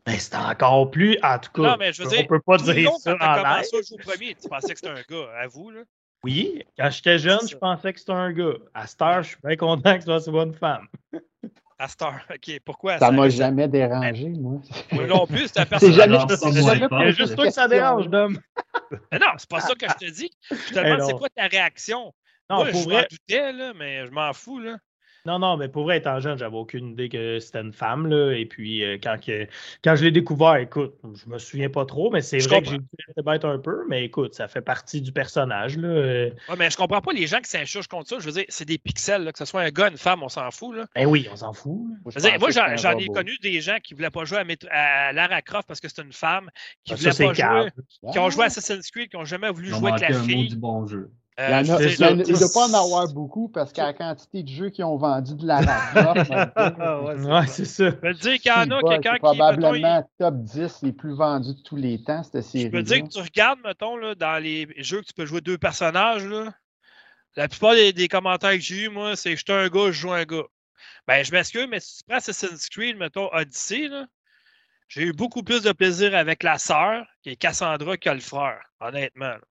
Ben, 0.05 0.17
c'était 0.19 0.37
encore 0.37 0.91
plus, 0.91 1.17
en 1.23 1.39
tout 1.39 1.51
cas. 1.51 1.61
Non, 1.61 1.77
mais 1.77 1.93
je 1.93 2.01
veux 2.01 2.07
on 2.07 2.11
dire, 2.11 2.27
peut 2.27 2.39
pas 2.39 2.57
Tout 2.57 2.65
dire 2.65 2.83
long, 2.85 2.97
ça 2.99 3.15
quand 3.19 3.31
en 3.31 3.35
commencé 3.43 3.77
à 3.77 3.81
jouer 3.81 3.85
au 3.91 3.97
premier, 3.97 4.35
tu 4.35 4.49
pensais 4.49 4.73
que 4.73 4.79
c'était 4.79 4.89
un 4.89 5.03
gars, 5.09 5.31
avoue. 5.39 5.71
Là. 5.71 5.81
Oui, 6.23 6.63
quand 6.77 6.89
j'étais 6.89 7.19
jeune, 7.19 7.47
je 7.47 7.55
pensais 7.55 7.93
que 7.93 7.99
c'était 7.99 8.11
un 8.11 8.31
gars. 8.31 8.53
À 8.73 8.87
cette 8.87 9.01
heure, 9.01 9.23
je 9.23 9.29
suis 9.29 9.37
bien 9.43 9.55
content 9.55 9.97
que 9.97 10.03
ce 10.03 10.19
soit 10.19 10.43
une 10.43 10.53
femme. 10.53 10.87
À 11.77 11.87
Star. 11.87 12.21
OK. 12.33 12.59
Pourquoi? 12.63 12.97
Ça 12.99 13.11
m'a 13.11 13.27
jamais 13.29 13.67
dérangé, 13.67 14.29
moi. 14.29 14.61
Moi 14.91 15.07
non 15.07 15.27
plus, 15.27 15.47
c'est 15.47 15.59
un 15.59 15.63
C'est 15.79 15.91
personnage. 15.91 16.27
c'est 16.39 17.11
juste 17.11 17.35
toi 17.35 17.45
que 17.45 17.51
ça 17.53 17.67
dérange, 17.67 18.07
Dom. 18.09 18.39
Mais 19.11 19.19
non, 19.19 19.27
c'est 19.37 19.49
pas 19.49 19.59
ça 19.59 19.73
que 19.75 19.85
je 19.87 20.05
te 20.05 20.11
dis. 20.11 20.31
Je 20.49 20.73
te 20.73 20.79
demande, 20.79 21.01
c'est 21.05 21.17
quoi 21.17 21.27
ta 21.29 21.47
réaction? 21.47 22.13
Non, 22.49 22.57
Moi, 22.57 22.65
pour 22.71 22.81
je 22.81 22.87
m'en 22.87 22.93
vrai, 22.95 23.07
doutais, 23.09 23.51
là, 23.53 23.73
mais 23.75 24.05
je 24.05 24.11
m'en 24.11 24.31
fous. 24.31 24.59
Là. 24.59 24.77
Non, 25.25 25.39
non, 25.39 25.57
mais 25.57 25.67
pour 25.67 25.83
vrai, 25.83 25.97
étant 25.97 26.19
jeune, 26.19 26.37
j'avais 26.37 26.55
aucune 26.55 26.89
idée 26.91 27.09
que 27.09 27.39
c'était 27.39 27.61
une 27.61 27.73
femme. 27.73 28.07
Là, 28.07 28.33
et 28.33 28.45
puis, 28.45 28.83
euh, 28.83 28.97
quand, 29.01 29.17
que- 29.19 29.47
quand 29.83 29.95
je 29.95 30.03
l'ai 30.05 30.11
découvert, 30.11 30.55
écoute, 30.57 30.95
je 31.03 31.29
me 31.29 31.37
souviens 31.39 31.69
pas 31.69 31.85
trop, 31.85 32.11
mais 32.11 32.21
c'est 32.21 32.37
vrai 32.39 32.61
que 32.61 32.69
j'ai 32.69 32.75
été 33.11 33.21
bête 33.23 33.43
un 33.45 33.57
peu. 33.57 33.83
Mais 33.89 34.05
écoute, 34.05 34.35
ça 34.35 34.47
fait 34.47 34.61
partie 34.61 35.01
du 35.01 35.11
personnage. 35.11 35.77
Là. 35.77 35.87
euh. 35.87 36.29
Ouais, 36.49 36.55
mais 36.57 36.69
je 36.69 36.77
comprends 36.77 37.01
pas 37.01 37.11
les 37.13 37.27
gens 37.27 37.39
qui 37.39 37.49
s'insurgent 37.49 37.87
contre 37.87 38.09
ça. 38.09 38.19
Je 38.19 38.25
veux 38.25 38.31
dire, 38.31 38.45
c'est 38.49 38.65
des 38.65 38.77
pixels, 38.77 39.23
là, 39.23 39.31
que 39.31 39.37
ce 39.39 39.45
soit 39.45 39.61
un 39.61 39.69
gars, 39.71 39.89
une 39.89 39.97
femme, 39.97 40.21
on 40.23 40.29
s'en 40.29 40.49
fout. 40.51 40.75
Là. 40.75 40.85
Ben 40.95 41.05
oui, 41.07 41.27
on 41.31 41.35
s'en 41.35 41.53
fout. 41.53 41.79
là. 41.89 41.95
Je 42.11 42.15
veux 42.19 42.21
dire, 42.29 42.39
moi, 42.39 42.49
j'en 42.77 42.97
ai 42.97 43.07
connu 43.07 43.37
des 43.41 43.61
gens 43.61 43.77
qui 43.83 43.93
voulaient 43.93 44.09
pas 44.09 44.25
jouer 44.25 44.39
à, 44.69 45.07
à 45.07 45.11
Lara 45.13 45.41
Croft 45.41 45.67
parce 45.67 45.79
que 45.79 45.87
c'est 45.89 46.01
une 46.01 46.13
femme, 46.13 46.49
qui 46.83 46.93
Ah, 46.93 46.95
voulaient 46.95 47.11
ça, 47.11 47.17
c'est 47.17 47.23
pas 47.25 47.33
jouer, 47.33 47.41
calme. 47.41 47.71
qui 48.11 48.19
ont 48.19 48.29
joué 48.29 48.43
à 48.43 48.45
Assassin's 48.47 48.91
Creed, 48.91 49.09
qui 49.09 49.17
ont 49.17 49.25
jamais 49.25 49.49
voulu 49.49 49.69
jouer 49.69 49.91
avec 49.91 50.09
la 50.09 50.19
fille. 50.21 50.47
du 50.49 50.55
bon 50.55 50.85
jeu. 50.87 51.09
Euh, 51.37 51.61
Il 51.63 51.71
veux 51.71 52.15
ne 52.15 52.23
doit 52.23 52.49
pas 52.53 52.67
en 52.69 52.73
avoir 52.73 53.07
beaucoup 53.09 53.49
parce 53.49 53.73
qu'à 53.73 53.87
la 53.87 53.93
quantité 53.93 54.41
de 54.43 54.47
jeux 54.47 54.69
qui 54.69 54.83
ont 54.83 54.95
vendu 54.95 55.35
de 55.35 55.45
la 55.45 55.61
laptop, 55.61 56.17
Ouais, 56.29 57.15
c'est 57.17 57.25
Ouais, 57.27 57.47
ça. 57.47 57.53
c'est 57.53 57.65
ça. 57.65 57.85
Je 57.85 57.89
peux 57.95 58.13
te 58.13 58.19
dire 58.21 58.39
qu'il 58.39 58.51
y 58.51 58.55
en 58.55 58.71
a 58.71 58.81
quelqu'un 58.81 59.13
qui. 59.15 59.19
probablement 59.19 59.71
mettons, 59.73 60.05
il- 60.07 60.17
top 60.17 60.35
10 60.43 60.81
les 60.83 60.93
plus 60.93 61.13
vendus 61.13 61.55
de 61.55 61.61
tous 61.61 61.75
les 61.75 62.01
temps, 62.01 62.23
cette 62.23 62.41
série. 62.41 62.65
Je 62.65 62.69
peux 62.69 62.83
te 62.83 62.87
dire 62.87 63.03
que 63.03 63.09
tu 63.09 63.19
regardes, 63.19 63.59
mettons, 63.65 63.97
là, 63.97 64.15
dans 64.15 64.41
les 64.41 64.67
jeux 64.77 65.01
que 65.01 65.07
tu 65.07 65.13
peux 65.13 65.25
jouer 65.25 65.41
deux 65.41 65.57
personnages, 65.57 66.25
là, 66.25 66.53
la 67.35 67.49
plupart 67.49 67.73
des, 67.73 67.91
des 67.91 68.07
commentaires 68.07 68.51
que 68.53 68.59
j'ai 68.59 68.83
eu, 68.85 68.89
moi, 68.89 69.17
c'est 69.17 69.31
que 69.31 69.35
je 69.39 69.43
suis 69.45 69.53
un 69.53 69.67
gars, 69.67 69.87
je 69.87 69.91
joue 69.91 70.13
un 70.13 70.23
gars. 70.23 70.45
Ben, 71.05 71.23
je 71.25 71.31
m'excuse, 71.33 71.67
mais 71.69 71.81
si 71.81 71.97
tu 71.97 72.03
prends 72.07 72.17
Assassin's 72.17 72.69
Creed, 72.69 72.95
mettons, 72.97 73.29
Odyssey, 73.33 73.89
là, 73.89 74.05
j'ai 74.87 75.03
eu 75.03 75.11
beaucoup 75.11 75.43
plus 75.43 75.63
de 75.63 75.73
plaisir 75.73 76.15
avec 76.15 76.43
la 76.43 76.57
sœur, 76.57 77.05
qui 77.23 77.31
est 77.31 77.35
Cassandra, 77.35 77.97
que 77.97 78.09
le 78.09 78.21
frère, 78.21 78.61
honnêtement. 78.79 79.25
là. 79.25 79.41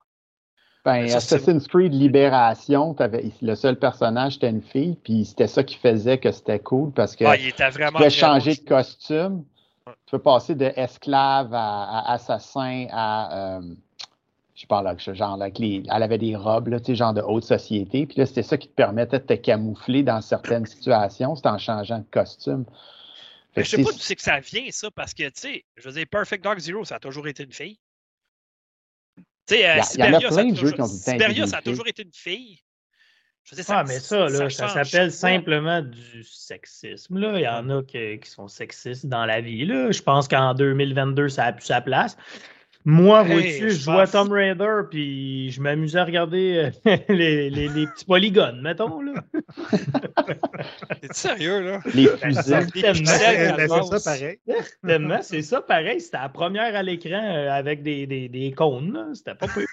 Ben, 0.85 1.09
Ça, 1.09 1.21
c'est 1.21 1.37
Assassin's 1.37 1.67
Creed 1.67 1.95
Libération, 1.95 2.93
t'avais- 2.93 3.31
le 3.41 3.55
seul 3.55 3.79
personnage 3.79 4.35
c'était 4.35 4.51
une 4.51 4.61
fille, 4.63 4.99
puis 5.03 5.25
c'était 5.25 5.47
ça 5.47 5.65
qui 5.65 5.77
faisait 5.77 6.19
que 6.19 6.31
c'était 6.31 6.59
cool 6.59 6.93
parce 6.93 7.17
que 7.17 7.25
Ah, 7.25 7.37
il 7.37 7.49
était 7.49 7.71
tu 7.71 7.79
pouvais 7.79 7.91
très 7.91 8.11
changer 8.11 8.55
de 8.55 8.69
costume. 8.69 9.45
Ouais. 9.87 9.93
Tu 10.07 10.11
peux 10.11 10.19
passer 10.19 10.55
de 10.55 10.71
esclave 10.77 11.55
à, 11.55 11.85
à 12.01 12.13
assassin 12.13 12.87
à. 12.91 13.57
euh, 13.57 13.75
je 14.55 14.61
sais 14.61 14.67
pas, 14.67 14.83
là, 14.83 14.95
genre, 14.99 15.37
là, 15.37 15.47
avec 15.47 15.59
les- 15.59 15.83
elle 15.91 16.03
avait 16.03 16.19
des 16.19 16.37
robes, 16.37 16.69
là, 16.69 16.79
tu 16.79 16.87
sais, 16.87 16.95
genre 16.97 17.13
de 17.15 17.23
haute 17.23 17.45
société. 17.45 18.07
Puis 18.07 18.19
là, 18.19 18.27
c'était 18.27 18.43
ça 18.43 18.57
qui 18.57 18.69
te 18.69 18.75
permettait 18.75 19.19
de 19.19 19.25
te 19.25 19.33
camoufler 19.33 20.03
dans 20.03 20.21
certaines 20.21 20.67
situations, 20.67 21.35
c'était 21.35 21.49
en 21.49 21.59
changeant 21.59 21.99
de 21.99 22.07
costume. 22.11 22.65
Fait 23.55 23.61
Mais 23.61 23.65
je 23.65 23.71
sais 23.71 23.83
pas 23.83 23.91
d'où 23.91 23.99
c'est 23.99 24.17
que 24.17 24.23
ça 24.23 24.39
vient, 24.41 24.67
ça, 24.71 24.91
parce 24.91 25.15
que, 25.15 25.25
tu 25.25 25.31
sais, 25.35 25.65
je 25.77 25.89
veux 25.89 25.95
dire, 25.95 26.07
Perfect 26.11 26.45
Dark 26.45 26.59
Zero, 26.59 26.85
ça 26.85 26.97
a 26.97 26.99
toujours 26.99 27.27
été 27.27 27.43
une 27.45 27.53
fille. 27.53 27.79
Tu 29.47 29.57
sais, 29.57 29.69
euh, 29.69 29.83
Siberia, 29.83 30.31
ça 30.31 31.47
ça 31.47 31.57
a 31.59 31.63
toujours 31.63 31.87
été 31.87 32.03
une 32.03 32.13
fille. 32.13 32.59
Je 33.45 33.55
dire, 33.55 33.65
Ah, 33.69 33.85
mais 33.87 34.01
ça, 34.01 34.29
là, 34.31 34.49
ça, 34.49 34.69
change 34.69 34.73
s'appelle 34.73 35.13
simplement 35.13 35.83
du 35.83 36.25
sexisme. 36.25 37.19
Là. 37.19 37.39
Il 37.39 37.43
y 37.43 37.49
en 37.49 37.69
a 37.69 37.83
qui, 37.83 38.19
qui 38.19 38.31
sont 38.31 38.49
sexistes 38.49 39.07
dans 39.07 39.27
la 39.27 39.43
vie. 39.43 39.67
Là. 39.67 39.91
Je 39.91 40.01
pense 40.01 40.29
qu'en 40.29 40.55
2022, 40.55 41.29
ça 41.29 41.45
a 41.45 41.53
plus 41.53 41.67
sa 41.67 41.83
place. 41.83 42.17
Moi, 42.87 43.25
Hey, 43.27 43.33
vois-tu, 43.33 43.71
je 43.71 43.91
m'en 43.91 44.05
Tomb 44.07 44.31
Raider, 44.33 44.81
puis 44.91 45.51
je 45.51 45.61
m'amusais 45.63 45.99
à 45.99 46.05
regarder 46.05 46.71
euh, 46.87 46.97
les, 47.09 47.49
les- 47.49 47.69
les 47.69 47.87
petits 47.87 48.05
polygones, 48.05 48.61
mettons. 48.61 49.01
Là. 49.01 49.15
T'es 51.01 51.09
sérieux, 51.13 51.61
là? 51.61 51.79
les 51.95 52.07
Ben, 52.07 52.35
fusils. 52.35 52.71
c'est 52.75 53.99
ça 53.99 54.11
pareil. 54.11 54.39
tellement, 54.87 55.19
c'est 55.23 55.43
ça 55.43 55.61
pareil. 55.63 56.01
C'était 56.01 56.19
la 56.19 56.29
première 56.29 56.75
à 56.77 56.83
l'écran 56.83 57.23
euh, 57.25 57.51
avec 57.53 57.83
des, 57.83 58.07
des, 58.07 58.29
des 58.29 58.53
cônes. 58.53 58.93
là. 58.93 59.07
C'était 59.15 59.35
pas 59.35 59.47
peu 59.49 59.65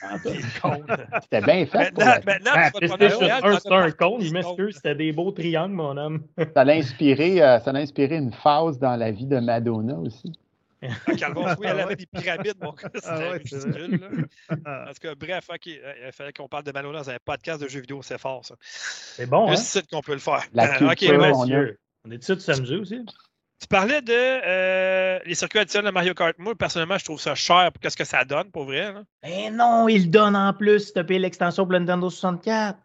C'était 1.23 1.41
bien 1.41 1.65
fait. 1.65 1.77
Maintenant, 1.97 2.05
maintenant, 2.25 2.51
Ah, 2.53 2.71
tu 2.79 2.87
vas 2.87 2.95
te 2.95 2.95
PlayStation 2.97 3.19
prendre 3.19 3.33
un 3.33 3.37
1, 3.37 3.41
Royal, 3.41 3.59
c'était 3.61 3.75
un 3.75 3.91
cône. 3.91 4.21
Je 4.21 4.33
m'excuse, 4.33 4.75
c'était 4.75 4.95
des 4.95 5.11
beaux 5.11 5.31
triangles, 5.31 5.73
mon 5.75 5.97
homme. 5.97 6.21
Ça 6.55 6.63
l'a 6.63 6.73
inspiré, 6.73 7.41
euh, 7.41 7.59
ça 7.59 7.71
l'a 7.73 7.79
inspiré 7.79 8.15
une 8.15 8.31
phase 8.31 8.79
dans 8.79 8.95
la 8.95 9.11
vie 9.11 9.25
de 9.25 9.39
Madonna 9.39 9.95
aussi. 9.95 10.31
Ah, 11.23 11.55
oui, 11.59 11.67
elle 11.67 11.79
avait 11.79 11.95
des 11.95 12.05
pyramides, 12.07 12.57
mon 12.61 12.71
gars. 12.73 12.89
C'était 12.95 13.07
Ah 13.07 13.19
ouais, 13.31 13.41
c'est 13.45 13.57
vrai. 13.59 13.81
ridicule. 13.81 13.99
là. 14.49 14.57
Ah. 14.65 14.85
En 14.89 14.93
tout 14.93 14.99
cas, 15.01 15.15
bref, 15.15 15.45
OK. 15.49 15.67
euh, 15.67 15.93
Il 16.07 16.11
fallait 16.11 16.33
qu'on 16.33 16.47
parle 16.47 16.63
de 16.63 16.71
Malona 16.71 16.99
dans 16.99 17.09
un 17.09 17.17
podcast 17.23 17.61
de 17.61 17.67
jeux 17.67 17.81
vidéo, 17.81 18.01
c'est 18.01 18.17
fort, 18.17 18.43
ça. 18.45 18.55
C'est 18.61 19.27
bon, 19.27 19.47
hein? 19.47 19.51
Juste 19.51 19.63
ici 19.75 19.87
qu'on 19.91 20.01
peut 20.01 20.13
le 20.13 20.19
faire. 20.19 20.43
La 20.53 20.75
Euh, 20.75 20.77
culture, 20.95 21.19
ouais. 21.19 21.31
on 21.35 21.51
a-. 21.51 21.65
On 22.07 22.11
est-tu 22.11 22.35
de 22.35 22.39
s'amuser 22.39 22.77
aussi? 22.77 23.05
Tu 23.59 23.67
parlais 23.67 24.01
de 24.01 24.11
euh, 24.11 25.19
les 25.23 25.35
circuits 25.35 25.59
additionnels 25.59 25.91
de 25.91 25.93
Mario 25.93 26.15
Kart. 26.15 26.33
Moi, 26.39 26.55
personnellement, 26.55 26.97
je 26.97 27.05
trouve 27.05 27.21
ça 27.21 27.35
cher 27.35 27.71
pour 27.71 27.79
qu'est-ce 27.79 27.95
que 27.97 28.03
ça 28.03 28.25
donne, 28.25 28.49
pour 28.49 28.65
vrai. 28.65 28.91
Là. 28.91 29.03
Ben 29.21 29.55
non, 29.55 29.87
il 29.87 30.09
donne 30.09 30.35
en 30.35 30.51
plus 30.51 30.87
si 30.87 30.93
t'as 30.93 31.03
payé 31.03 31.19
l'extension 31.19 31.63
pour 31.65 31.73
le 31.73 31.79
Nintendo 31.79 32.09
64. 32.09 32.79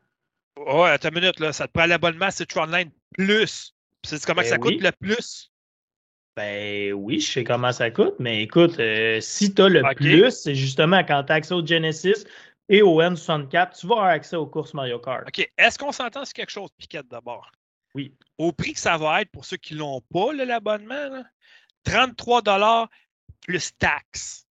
Ouais, 0.59 0.91
attends 0.91 1.09
une 1.09 1.15
minute, 1.21 1.41
là. 1.41 1.55
Ça 1.55 1.67
te 1.67 1.73
prend 1.73 1.87
l'abonnement 1.87 2.31
Citron 2.31 2.65
Online 2.65 2.91
plus. 3.17 3.75
Sais-tu 4.05 4.27
comment 4.27 4.43
Ben 4.43 4.49
ça 4.51 4.59
coûte 4.59 4.81
le 4.83 4.93
plus? 4.93 5.51
Ben 6.37 6.93
oui, 6.93 7.19
je 7.19 7.33
sais 7.33 7.45
comment 7.45 7.73
ça 7.73 7.91
coûte, 7.91 8.15
mais 8.19 8.43
écoute, 8.43 8.79
euh, 8.79 9.21
si 9.23 9.55
t'as 9.55 9.69
le 9.69 9.83
Ok. 9.83 9.97
plus, 9.97 10.31
c'est 10.31 10.55
justement 10.55 11.03
quand 11.03 11.25
t'as 11.25 11.37
accès 11.37 11.55
au 11.55 11.65
Genesis 11.65 12.27
et 12.69 12.83
au 12.83 13.01
N64, 13.01 13.79
tu 13.79 13.87
vas 13.87 13.95
avoir 13.95 14.09
accès 14.11 14.37
aux 14.37 14.47
courses 14.47 14.75
Mario 14.75 14.99
Kart. 14.99 15.27
OK. 15.27 15.51
Est-ce 15.57 15.79
qu'on 15.79 15.93
s'entend 15.93 16.27
sur 16.27 16.35
quelque 16.35 16.51
chose, 16.51 16.69
Piquette, 16.77 17.09
d'abord? 17.09 17.51
Oui. 17.95 18.15
Au 18.37 18.53
prix 18.53 18.75
que 18.75 18.81
ça 18.81 18.99
va 18.99 19.23
être 19.23 19.31
pour 19.31 19.47
ceux 19.47 19.57
qui 19.57 19.73
ne 19.73 19.79
l'ont 19.79 20.03
pas, 20.13 20.35
l'abonnement, 20.35 21.09
là, 21.09 21.25
33 21.85 22.43
plus 23.41 23.71
taxes. 23.79 24.47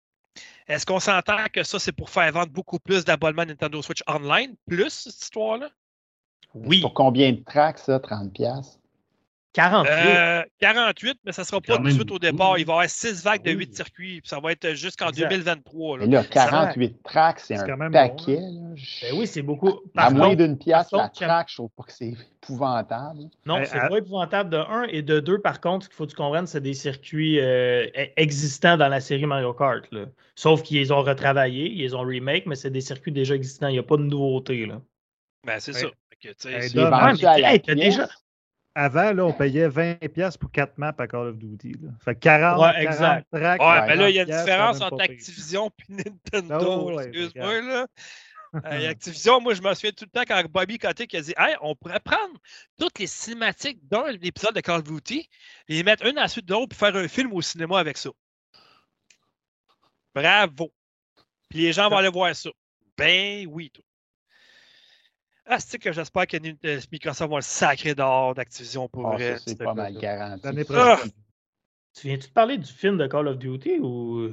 Est-ce 0.68 0.86
qu'on 0.86 1.00
s'entend 1.00 1.46
que 1.52 1.64
ça, 1.64 1.80
c'est 1.80 1.92
pour 1.92 2.12
faire 2.12 2.32
vendre 2.32 2.52
beaucoup 2.52 2.80
plus 2.80 3.04
d'abonnements 3.04 3.46
Nintendo 3.46 3.82
Switch 3.82 4.04
Online, 4.08 4.56
plus 4.68 4.90
cette 4.90 5.20
histoire-là? 5.22 5.70
Oui, 6.54 6.82
Pour 6.82 6.94
combien 6.94 7.32
de 7.32 7.44
tracks, 7.44 7.80
ça, 7.80 7.98
30$? 7.98 8.81
Piastres? 9.54 9.84
48. 9.84 10.18
Euh, 10.18 10.44
48, 10.60 11.18
mais 11.26 11.32
ça 11.32 11.42
ne 11.42 11.48
sera 11.48 11.62
pas 11.62 11.78
tout 11.78 11.84
de 11.84 11.90
suite 11.92 12.12
au 12.12 12.20
départ. 12.20 12.58
Il 12.58 12.66
va 12.66 12.72
y 12.74 12.76
avoir 12.76 12.90
6 12.90 13.24
vagues 13.24 13.44
de 13.44 13.52
Oui. 13.52 13.58
8 13.58 13.76
circuits. 13.76 14.22
puis 14.22 14.30
Ça 14.30 14.40
va 14.40 14.52
être 14.52 14.74
jusqu'en 14.74 15.10
Exact. 15.10 15.30
2023. 15.30 15.98
là. 16.00 16.06
Mais 16.08 16.14
là, 16.14 16.24
48 16.24 17.04
tracks, 17.04 17.40
c'est 17.40 17.58
un 17.58 17.66
quand 17.66 17.78
même 17.78 17.92
paquet. 17.92 18.38
bon, 18.38 18.70
là. 18.70 18.76
Je- 18.76 19.02
Ben 19.12 19.20
oui, 19.20 19.28
c'est 19.28 19.42
beaucoup. 19.42 19.70
À 19.70 19.74
Par 19.94 20.12
moins 20.12 20.30
contre, 20.30 20.38
d'une 20.44 20.58
pièce, 20.58 20.90
par 20.90 21.02
la 21.02 21.10
track, 21.10 21.50
je 21.50 21.56
trouve 21.56 21.70
pas 21.76 21.84
que 21.84 21.92
c'est 21.94 22.14
épouvantable. 22.52 23.20
Non, 23.46 23.58
Ben, 23.60 23.66
c'est 23.66 23.78
à- 23.80 23.88
pas 23.90 23.98
épouvantable 23.98 24.50
de 24.50 24.58
un 24.58 24.84
et 24.84 25.02
de 25.02 25.20
deux, 25.20 25.40
par 25.40 25.62
contre, 25.62 25.86
ce 25.86 25.90
qu'il 25.90 25.96
faut 25.96 26.06
que 26.06 26.12
tu 26.12 26.16
comprennes, 26.16 26.48
c'est 26.48 26.62
des 26.62 26.74
circuits 26.74 27.40
euh, 27.40 27.86
e- 27.96 28.10
existants 28.18 28.78
dans 28.78 28.88
la 28.88 29.00
série 29.00 29.26
Mario 29.26 29.54
Kart. 29.54 29.84
là. 29.92 30.06
Sauf 30.36 30.64
qu'ils 30.64 30.78
les 30.78 30.92
ont 30.92 31.02
retravaillés, 31.04 31.70
ils 31.70 31.82
les 31.82 31.94
ont 31.94 32.02
remake, 32.02 32.46
mais 32.46 32.56
c'est 32.56 32.70
des 32.72 32.82
circuits 32.82 33.12
déjà 33.12 33.36
existants. 33.36 33.68
Il 33.68 33.74
n'y 33.74 33.80
a 33.80 33.84
pas 33.84 33.98
de 33.98 34.04
nouveauté. 34.04 34.66
Là. 34.66 34.82
Ben, 35.46 35.60
c'est 35.60 35.74
Ouais. 35.74 35.82
ça. 35.82 35.88
Que, 36.22 36.28
Hey, 36.48 36.72
Dom, 36.74 36.90
mais 36.92 37.26
à 37.26 37.54
hey, 37.54 37.60
pièce. 37.60 37.76
déjà- 37.76 38.08
Avant, 38.74 39.12
là, 39.12 39.26
on 39.26 39.34
payait 39.34 39.68
20$ 39.68 40.08
piastres 40.10 40.40
pour 40.40 40.52
4 40.52 40.78
maps 40.78 40.96
à 40.98 41.08
Call 41.08 41.28
of 41.28 41.38
Duty. 41.38 41.74
Là. 41.82 41.90
Fait 42.00 42.16
que 42.16 42.20
40, 42.22 42.58
Ouais, 42.60 42.72
40 42.72 42.82
exact. 42.84 43.28
tracks, 43.32 43.62
Ouais, 43.62 43.68
à 43.68 43.86
mais 43.88 43.96
là, 43.98 44.10
il 44.10 44.16
y 44.16 44.20
a 44.20 44.26
40$, 44.26 44.30
une 44.32 44.38
différence 44.46 44.82
entre. 44.82 45.02
Activision 45.02 45.72
et 45.90 45.94
Nintendo. 45.94 46.58
Oh, 46.62 46.92
ouais, 46.94 47.08
Excuse-moi, 47.08 47.62
là. 47.62 47.88
Euh, 48.66 48.90
Activision, 48.90 49.40
moi, 49.40 49.54
je 49.54 49.62
me 49.62 49.74
souviens 49.74 49.92
tout 49.94 50.04
le 50.04 50.10
temps 50.10 50.26
quand 50.28 50.44
Bobby 50.52 50.78
Kotick 50.78 51.16
a 51.16 51.22
dit 51.22 51.34
Hey, 51.38 51.56
on 51.62 51.74
pourrait 51.74 52.02
prendre 52.02 52.34
toutes 52.78 53.00
les 53.00 53.08
cinématiques 53.08 53.80
d'un 53.88 54.08
épisode 54.22 54.54
de 54.54 54.60
Call 54.60 54.80
of 54.82 54.84
Duty, 54.84 55.30
les 55.70 55.84
mettre 55.84 56.06
une 56.06 56.18
à 56.18 56.24
la 56.24 56.28
suite 56.28 56.48
de 56.48 56.54
l'autre, 56.54 56.68
puis 56.68 56.78
faire 56.78 56.94
un 56.94 57.08
film 57.08 57.32
au 57.32 57.42
cinéma 57.42 57.80
avec 57.80 57.98
ça. 57.98 58.10
Bravo. 60.14 60.74
Puis 61.50 61.60
les 61.60 61.72
gens 61.72 61.90
vont 61.90 61.96
aller 61.96 62.10
voir 62.10 62.36
ça. 62.36 62.50
Ben 62.98 63.48
oui, 63.48 63.70
toi. 63.72 63.86
Ah, 65.48 65.60
c'est 65.60 65.80
que 65.80 65.92
j'espère 65.92 66.28
que 66.28 66.38
euh, 66.38 66.80
Microsoft 66.92 67.30
va 67.30 67.38
le 67.38 67.42
sacrer 67.42 67.96
dehors 67.96 68.34
d'Activision 68.36 68.88
pour 68.88 69.08
Ah, 69.08 69.16
vrai. 69.16 69.38
c'est 69.46 69.58
pas 69.58 69.74
mal 69.74 69.94
garanti. 69.98 70.48
Ah! 70.74 70.98
Tu 71.94 72.08
viens-tu 72.08 72.28
de 72.28 72.34
parler 72.34 72.58
du 72.58 72.72
film 72.72 72.98
de 72.98 73.08
Call 73.08 73.28
of 73.28 73.38
Duty 73.38 73.80
ou? 73.82 74.30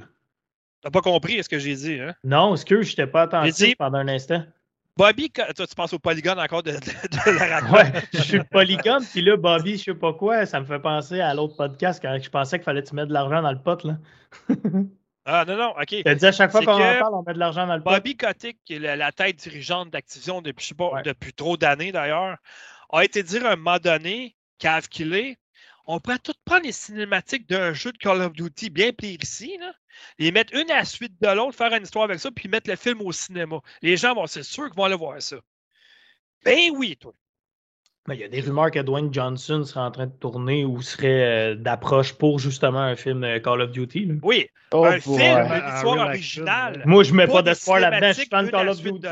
T'as 0.80 0.90
pas 0.90 1.00
compris 1.00 1.42
ce 1.42 1.48
que 1.48 1.58
j'ai 1.58 1.74
dit, 1.74 1.98
hein? 2.00 2.14
Non, 2.22 2.54
est-ce 2.54 2.64
que 2.64 2.82
je 2.82 2.90
n'étais 2.90 3.06
pas 3.08 3.22
attentif 3.22 3.54
dit- 3.56 3.74
pendant 3.74 3.98
un 3.98 4.08
instant? 4.08 4.44
Bobby, 4.96 5.30
toi, 5.30 5.46
tu 5.54 5.74
penses 5.76 5.92
au 5.92 5.98
polygone 5.98 6.38
encore 6.40 6.62
de, 6.62 6.72
de- 6.72 6.76
de 6.78 7.38
la 7.38 7.60
radio. 7.60 7.74
Ouais, 7.74 8.02
je 8.12 8.18
suis 8.22 8.38
le 8.38 8.44
polygone, 8.44 9.04
puis 9.04 9.22
là, 9.22 9.36
Bobby, 9.36 9.76
je 9.78 9.84
sais 9.84 9.94
pas 9.94 10.12
quoi, 10.12 10.44
ça 10.46 10.60
me 10.60 10.66
fait 10.66 10.80
penser 10.80 11.20
à 11.20 11.34
l'autre 11.34 11.56
podcast 11.56 12.00
quand 12.02 12.16
je 12.20 12.28
pensais 12.30 12.58
qu'il 12.58 12.64
fallait 12.64 12.82
que 12.82 12.88
tu 12.88 12.94
mettes 12.96 13.08
de 13.08 13.12
l'argent 13.12 13.42
dans 13.42 13.52
le 13.52 13.60
pot. 13.62 13.82
là. 13.84 13.96
Ah, 15.30 15.44
non, 15.46 15.58
non, 15.58 15.74
OK. 15.78 15.94
T'as 16.04 16.14
dit 16.14 16.24
à 16.24 16.32
chaque 16.32 16.50
fois 16.50 16.64
qu'on 16.64 16.72
en 16.72 16.78
parle, 16.78 17.14
on 17.14 17.22
met 17.22 17.34
de 17.34 17.38
l'argent 17.38 17.66
dans 17.66 17.76
le 17.76 17.82
pot. 17.82 17.90
Bobby 17.90 18.16
Kotick, 18.16 18.58
qui 18.64 18.74
est 18.74 18.78
la, 18.78 18.96
la 18.96 19.12
tête 19.12 19.36
dirigeante 19.36 19.90
d'Activision 19.90 20.40
depuis, 20.40 20.64
je 20.64 20.68
sais 20.70 20.74
pas, 20.74 20.88
Ouais. 20.90 21.02
depuis 21.02 21.34
trop 21.34 21.58
d'années 21.58 21.92
d'ailleurs, 21.92 22.38
a 22.90 23.04
été 23.04 23.22
dire 23.22 23.44
à 23.44 23.50
un 23.52 23.56
moment 23.56 23.76
donné, 23.78 24.36
cave 24.58 24.88
qu'il 24.88 25.12
est, 25.14 25.36
on 25.84 26.00
pourrait 26.00 26.18
tout 26.18 26.32
prendre 26.46 26.64
les 26.64 26.72
cinématiques 26.72 27.46
d'un 27.46 27.74
jeu 27.74 27.92
de 27.92 27.98
Call 27.98 28.22
of 28.22 28.32
Duty 28.32 28.70
bien 28.70 28.92
ici, 29.02 29.58
là, 29.58 29.74
les 30.18 30.32
mettre 30.32 30.54
une 30.54 30.70
à 30.70 30.76
la 30.76 30.84
suite 30.86 31.20
de 31.20 31.28
l'autre, 31.28 31.56
faire 31.58 31.74
une 31.74 31.82
histoire 31.82 32.04
avec 32.04 32.20
ça, 32.20 32.30
puis 32.30 32.48
mettre 32.48 32.70
le 32.70 32.76
film 32.76 33.02
au 33.02 33.12
cinéma. 33.12 33.58
Les 33.82 33.98
gens 33.98 34.14
vont, 34.14 34.26
c'est 34.26 34.42
sûr 34.42 34.64
qu'ils 34.66 34.76
vont 34.76 34.84
aller 34.84 34.96
voir 34.96 35.20
ça. 35.20 35.36
Ben 36.42 36.70
oui, 36.74 36.96
toi. 36.96 37.12
Mais 38.08 38.16
il 38.16 38.20
y 38.20 38.24
a 38.24 38.28
des 38.28 38.40
rumeurs 38.40 38.70
que 38.70 38.78
Dwayne 38.80 39.12
Johnson 39.12 39.62
serait 39.64 39.80
en 39.80 39.90
train 39.90 40.06
de 40.06 40.12
tourner 40.12 40.64
ou 40.64 40.80
serait 40.80 41.52
euh, 41.52 41.54
d'approche 41.54 42.14
pour 42.14 42.38
justement 42.38 42.80
un 42.80 42.96
film 42.96 43.22
euh, 43.22 43.38
Call 43.38 43.60
of 43.60 43.70
Duty. 43.70 44.06
là. 44.06 44.14
Oui, 44.22 44.46
Oh, 44.72 44.84
un 44.84 44.90
boy. 44.92 45.00
film, 45.00 45.18
Ouais, 45.18 45.44
une 45.46 45.52
un 45.52 45.74
histoire 45.74 46.08
originale. 46.08 46.72
action, 46.74 46.88
Moi, 46.90 47.04
je 47.04 47.14
mets 47.14 47.26
Pas 47.26 47.32
pas 47.34 47.42
des 47.42 47.50
d'espoir 47.50 47.80
là-dedans. 47.80 48.12
Je 48.12 48.22
une 48.44 48.50
Call 48.50 48.68
of 48.68 48.82
Duty. 48.82 48.98
de 49.00 49.08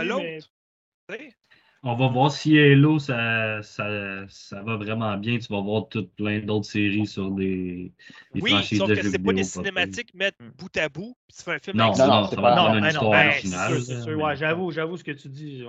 mais-? 1.08 1.32
On 1.82 1.94
va 1.94 2.08
voir 2.08 2.32
si 2.32 2.58
Halo, 2.58 2.98
ça, 2.98 3.62
ça, 3.62 4.24
ça 4.28 4.62
va 4.62 4.76
vraiment 4.76 5.16
bien. 5.18 5.38
Tu 5.38 5.46
vas 5.52 5.60
voir 5.60 5.88
tout 5.88 6.04
plein 6.16 6.40
d'autres 6.40 6.66
séries 6.66 7.06
sur 7.06 7.30
des, 7.30 7.92
des 8.34 8.40
Oui, 8.40 8.50
franchises 8.50 8.78
sauf 8.78 8.88
de 8.88 8.94
que 8.96 9.02
jeux 9.02 9.10
c'est 9.10 9.18
pas 9.18 9.30
vidéo. 9.30 9.36
des 9.36 9.44
cinématiques 9.44 10.14
mettre 10.14 10.36
Mm. 10.42 10.48
bout 10.58 10.76
à 10.78 10.88
bout, 10.88 11.16
puis 11.28 11.36
tu 11.36 11.44
fais 11.44 11.52
un 11.52 11.58
film 11.58 11.76
Non, 11.76 11.86
Non, 11.88 11.94
ça. 11.94 12.06
non, 12.08 12.24
ça 12.24 12.40
va 12.40 12.56
non, 12.56 12.68
être 12.68 12.74
une 12.74 12.80
ben 12.80 12.88
histoire 12.88 13.10
non, 13.10 13.16
ben, 13.16 13.28
originale. 13.28 14.16
Ouais, 14.16 14.36
j'avoue, 14.36 14.70
j'avoue 14.72 14.96
ce 14.96 15.04
que 15.04 15.12
tu 15.12 15.28
dis. 15.28 15.64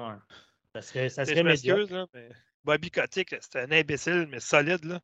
Ça 0.73 0.81
serait, 0.81 1.09
ça 1.09 1.25
serait 1.25 1.43
m'excuse, 1.43 1.91
mais 2.13 2.29
Bobby 2.67 2.91
Kotick, 2.91 3.33
c'était 3.41 3.61
un 3.61 3.71
imbécile, 3.71 4.27
mais 4.29 4.41
solide. 4.41 4.83
Là. 4.83 4.99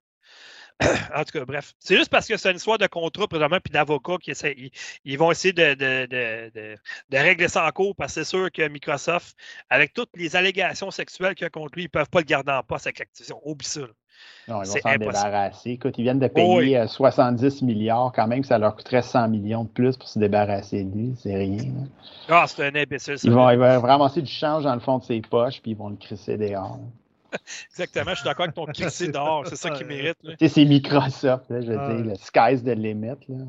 en 1.15 1.23
tout 1.23 1.37
cas, 1.39 1.45
bref. 1.45 1.73
C'est 1.79 1.95
juste 1.95 2.09
parce 2.09 2.27
que 2.27 2.35
c'est 2.35 2.49
une 2.51 2.57
histoire 2.57 2.77
de 2.77 2.87
contrat, 2.87 3.27
présentement, 3.27 3.59
puis 3.63 3.71
d'avocats 3.71 4.17
qui 4.21 4.31
essaient, 4.31 4.53
ils, 4.57 4.71
ils 5.05 5.17
vont 5.17 5.31
essayer 5.31 5.53
de, 5.53 5.73
de, 5.75 6.05
de, 6.07 6.51
de, 6.53 6.75
de 7.09 7.17
régler 7.17 7.47
ça 7.47 7.65
en 7.65 7.71
cours 7.71 7.95
parce 7.95 8.15
que 8.15 8.23
c'est 8.23 8.29
sûr 8.29 8.51
que 8.51 8.67
Microsoft, 8.67 9.35
avec 9.69 9.93
toutes 9.93 10.09
les 10.15 10.35
allégations 10.35 10.91
sexuelles 10.91 11.35
qu'il 11.35 11.45
y 11.45 11.47
a 11.47 11.49
contre 11.49 11.75
lui, 11.75 11.83
ils 11.83 11.85
ne 11.85 11.89
peuvent 11.89 12.09
pas 12.09 12.19
le 12.19 12.25
garder 12.25 12.51
en 12.51 12.63
poste 12.63 12.87
avec 12.87 12.99
Activision. 13.01 13.39
Oublie 13.45 13.65
ça. 13.65 13.81
là. 13.81 13.87
Non, 14.47 14.61
ils 14.63 14.67
vont 14.69 14.75
s'en 14.77 14.95
débarrasser. 14.97 15.69
Écoute, 15.71 15.95
ils 15.97 16.03
viennent 16.03 16.19
de 16.19 16.27
payer 16.27 16.47
Oh 16.47 16.57
oui. 16.59 16.75
euh, 16.75 16.87
70 16.87 17.61
milliards 17.61 18.11
quand 18.13 18.27
même, 18.27 18.43
ça 18.43 18.57
leur 18.57 18.75
coûterait 18.75 19.01
100 19.01 19.29
millions 19.29 19.63
de 19.63 19.69
plus 19.69 19.95
pour 19.97 20.07
se 20.07 20.19
débarrasser 20.19 20.83
de 20.83 20.95
lui. 20.95 21.13
C'est 21.17 21.35
rien. 21.35 21.63
Ah, 22.29 22.45
c'est 22.47 22.65
un 22.65 22.75
imbécile. 22.75 23.17
ça. 23.17 23.27
Ils 23.27 23.33
vont, 23.33 23.49
ils 23.51 23.57
vont 23.57 23.81
ramasser 23.81 24.21
du 24.21 24.31
change 24.31 24.63
dans 24.63 24.73
le 24.73 24.81
fond 24.81 24.97
de 24.99 25.03
ses 25.03 25.21
poches, 25.21 25.61
puis 25.61 25.71
ils 25.71 25.77
vont 25.77 25.89
le 25.89 25.95
crisser 25.97 26.37
dehors. 26.37 26.79
Exactement, 27.69 28.11
je 28.11 28.15
suis 28.15 28.25
d'accord 28.25 28.43
avec 28.43 28.55
ton 28.55 28.65
crissé 28.73 29.07
dehors. 29.09 29.47
C'est 29.47 29.55
ça 29.55 29.69
qu'il 29.71 29.87
mérite. 29.87 30.17
Tu 30.21 30.35
sais, 30.39 30.47
c'est 30.49 30.65
Microsoft, 30.65 31.49
là, 31.49 31.61
je 31.61 31.67
veux 31.71 31.79
Ah. 31.79 31.93
dire, 31.93 32.05
le 32.05 32.15
sky's 32.15 32.63
the 32.63 32.75
limit. 32.77 33.17
Là. 33.27 33.45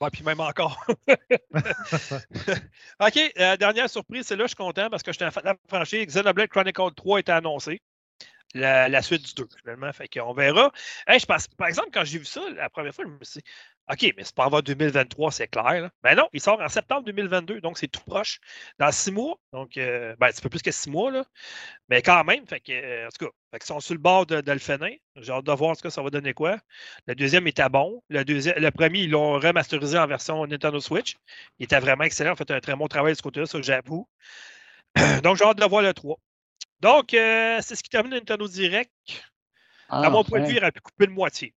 Ouais, 0.00 0.08
puis 0.10 0.22
même 0.22 0.40
encore. 0.40 0.82
OK, 3.00 3.32
euh, 3.38 3.56
dernière 3.56 3.90
surprise, 3.90 4.26
c'est 4.26 4.36
là, 4.36 4.44
je 4.44 4.48
suis 4.48 4.56
content 4.56 4.88
parce 4.90 5.02
que 5.02 5.12
je 5.12 5.18
t'ai 5.18 5.26
franchi. 5.68 6.06
Xenoblade 6.06 6.48
Chronicle 6.48 6.94
3 6.96 7.20
était 7.20 7.32
annoncé. 7.32 7.80
La, 8.54 8.88
la 8.88 9.00
suite 9.00 9.24
du 9.26 9.34
2, 9.34 9.48
finalement. 9.62 9.92
Fait 9.92 10.08
qu'on 10.08 10.32
verra. 10.32 10.72
Hey, 11.06 11.20
je 11.20 11.26
pense, 11.26 11.46
par 11.48 11.68
exemple, 11.68 11.90
quand 11.92 12.04
j'ai 12.04 12.18
vu 12.18 12.24
ça 12.24 12.40
la 12.56 12.68
première 12.68 12.92
fois, 12.94 13.04
je 13.04 13.10
me 13.10 13.18
suis 13.22 13.40
dit, 13.40 13.44
OK, 13.90 14.12
mais 14.16 14.22
c'est 14.22 14.34
pas 14.34 14.44
avant 14.44 14.60
2023, 14.60 15.32
c'est 15.32 15.48
clair. 15.48 15.82
là. 15.82 15.90
Mais 16.04 16.14
non, 16.14 16.28
il 16.32 16.40
sort 16.40 16.60
en 16.60 16.68
septembre 16.68 17.02
2022, 17.06 17.60
donc 17.60 17.76
c'est 17.76 17.88
tout 17.88 18.02
proche. 18.06 18.38
Dans 18.78 18.92
six 18.92 19.10
mois. 19.10 19.36
Donc, 19.52 19.76
euh, 19.76 20.14
ben, 20.20 20.28
c'est 20.30 20.40
un 20.40 20.42
peu 20.42 20.48
plus 20.48 20.62
que 20.62 20.70
six 20.70 20.88
mois, 20.88 21.10
là. 21.10 21.24
Mais 21.88 22.00
quand 22.00 22.22
même, 22.24 22.46
fait 22.46 22.60
que, 22.60 22.72
euh, 22.72 23.06
en 23.06 23.10
tout 23.10 23.26
cas, 23.26 23.32
fait 23.50 23.58
qu'ils 23.58 23.66
sont 23.66 23.80
sur 23.80 23.94
le 23.94 24.00
bord 24.00 24.26
de, 24.26 24.40
de 24.40 24.52
le 24.52 24.58
finir. 24.60 24.96
J'ai 25.16 25.32
hâte 25.32 25.44
de 25.44 25.52
voir 25.52 25.70
en 25.70 25.74
tout 25.74 25.82
cas 25.82 25.90
ça 25.90 26.02
va 26.02 26.10
donner 26.10 26.34
quoi. 26.34 26.58
Le 27.08 27.14
deuxième 27.16 27.46
était 27.48 27.68
bon. 27.68 28.02
Le, 28.08 28.24
deuxième, 28.24 28.56
le 28.58 28.70
premier, 28.70 29.00
ils 29.00 29.10
l'ont 29.10 29.40
remasterisé 29.40 29.98
en 29.98 30.06
version 30.06 30.46
Nintendo 30.46 30.78
Switch. 30.78 31.16
Il 31.58 31.64
était 31.64 31.80
vraiment 31.80 32.04
excellent. 32.04 32.32
On 32.32 32.36
fait 32.36 32.50
un 32.52 32.60
très 32.60 32.76
bon 32.76 32.86
travail 32.86 33.12
de 33.14 33.16
ce 33.16 33.22
côté-là, 33.22 33.46
ça 33.46 33.60
j'avoue. 33.60 34.08
Donc, 35.24 35.36
j'ai 35.36 35.44
hâte 35.44 35.58
de 35.58 35.64
voir 35.64 35.82
le 35.82 35.92
3. 35.92 36.16
Donc, 36.80 37.12
euh, 37.12 37.58
c'est 37.60 37.76
ce 37.76 37.82
qui 37.82 37.90
termine 37.90 38.12
Nintendo 38.12 38.46
Direct. 38.48 38.90
Ah, 39.88 40.06
à 40.06 40.10
mon 40.10 40.24
point 40.24 40.40
de 40.40 40.46
vue, 40.46 40.54
il 40.56 40.58
aurait 40.58 40.72
pu 40.72 40.80
couper 40.80 41.06
le 41.06 41.12
moitié. 41.12 41.54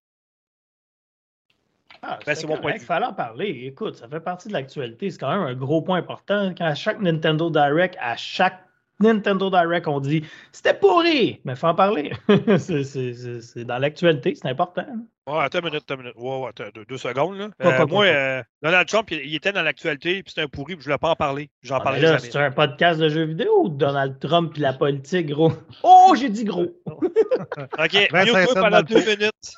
Ah, 2.06 2.18
Ben, 2.26 2.34
c'est 2.34 2.46
mon 2.46 2.56
point 2.58 2.72
de 2.72 2.76
Il 2.76 2.80
vue. 2.80 2.86
fallait 2.86 3.06
en 3.06 3.14
parler. 3.14 3.62
Écoute, 3.66 3.96
ça 3.96 4.08
fait 4.08 4.20
partie 4.20 4.48
de 4.48 4.52
l'actualité. 4.52 5.10
C'est 5.10 5.18
quand 5.18 5.30
même 5.32 5.42
un 5.46 5.54
gros 5.54 5.80
point 5.82 5.98
important. 5.98 6.52
Quand 6.56 6.66
à 6.66 6.74
chaque 6.74 7.00
Nintendo 7.00 7.48
Direct, 7.50 7.96
à 8.00 8.16
chaque 8.16 8.60
Nintendo 9.00 9.50
Direct, 9.50 9.88
on 9.88 9.98
dit 10.00 10.24
c'était 10.52 10.74
pourri, 10.74 11.40
mais 11.44 11.52
il 11.54 11.56
faut 11.56 11.66
en 11.66 11.74
parler. 11.74 12.12
c'est, 12.58 13.64
dans 13.64 13.78
l'actualité, 13.78 14.34
c'est 14.34 14.48
important. 14.48 14.84
Ouais, 15.26 15.38
attends 15.42 15.60
une 15.60 15.64
minute, 15.64 15.82
attends 15.82 15.94
une 15.94 16.02
minute. 16.02 16.16
Ouais, 16.18 16.38
ouais, 16.40 16.48
attends, 16.50 16.64
deux, 16.74 16.84
deux 16.84 16.98
secondes. 16.98 17.38
Là. 17.38 17.48
Pas, 17.58 17.72
Euh, 17.72 17.76
pas, 17.78 17.86
moi, 17.86 18.04
pas, 18.04 18.10
euh, 18.12 18.42
Donald 18.62 18.86
Trump, 18.86 19.10
il, 19.10 19.20
il 19.24 19.34
était 19.34 19.52
dans 19.52 19.62
l'actualité, 19.62 20.22
puis 20.22 20.30
c'était 20.30 20.42
un 20.42 20.48
pourri, 20.48 20.74
puis 20.76 20.84
je 20.84 20.88
ne 20.90 20.92
voulais 20.92 20.98
pas 20.98 21.10
en 21.10 21.16
parler. 21.16 21.48
J'en 21.62 21.76
Ah, 21.76 21.80
parlerai 21.80 22.02
là, 22.02 22.08
jamais. 22.18 22.30
c'est 22.30 22.38
un 22.38 22.50
podcast 22.50 23.00
de 23.00 23.08
jeux 23.08 23.24
vidéo 23.24 23.62
ou 23.64 23.68
Donald 23.70 24.18
Trump 24.20 24.52
et 24.56 24.60
la 24.60 24.74
politique, 24.74 25.28
gros? 25.28 25.52
Oh, 25.82 26.14
j'ai 26.16 26.28
dit 26.28 26.44
gros! 26.44 26.66
OK, 26.86 27.94
Etienne 27.94 28.46
pendant 28.54 28.82
deux 28.82 29.00
minutes. 29.00 29.56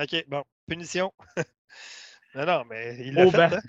OK, 0.00 0.24
bon, 0.28 0.42
punition. 0.68 1.12
non, 2.34 2.46
non, 2.46 2.64
mais 2.70 2.96
il 3.00 3.14
l'a 3.14 3.26
Oh, 3.26 3.30
fait. 3.30 3.36
ben. 3.48 3.60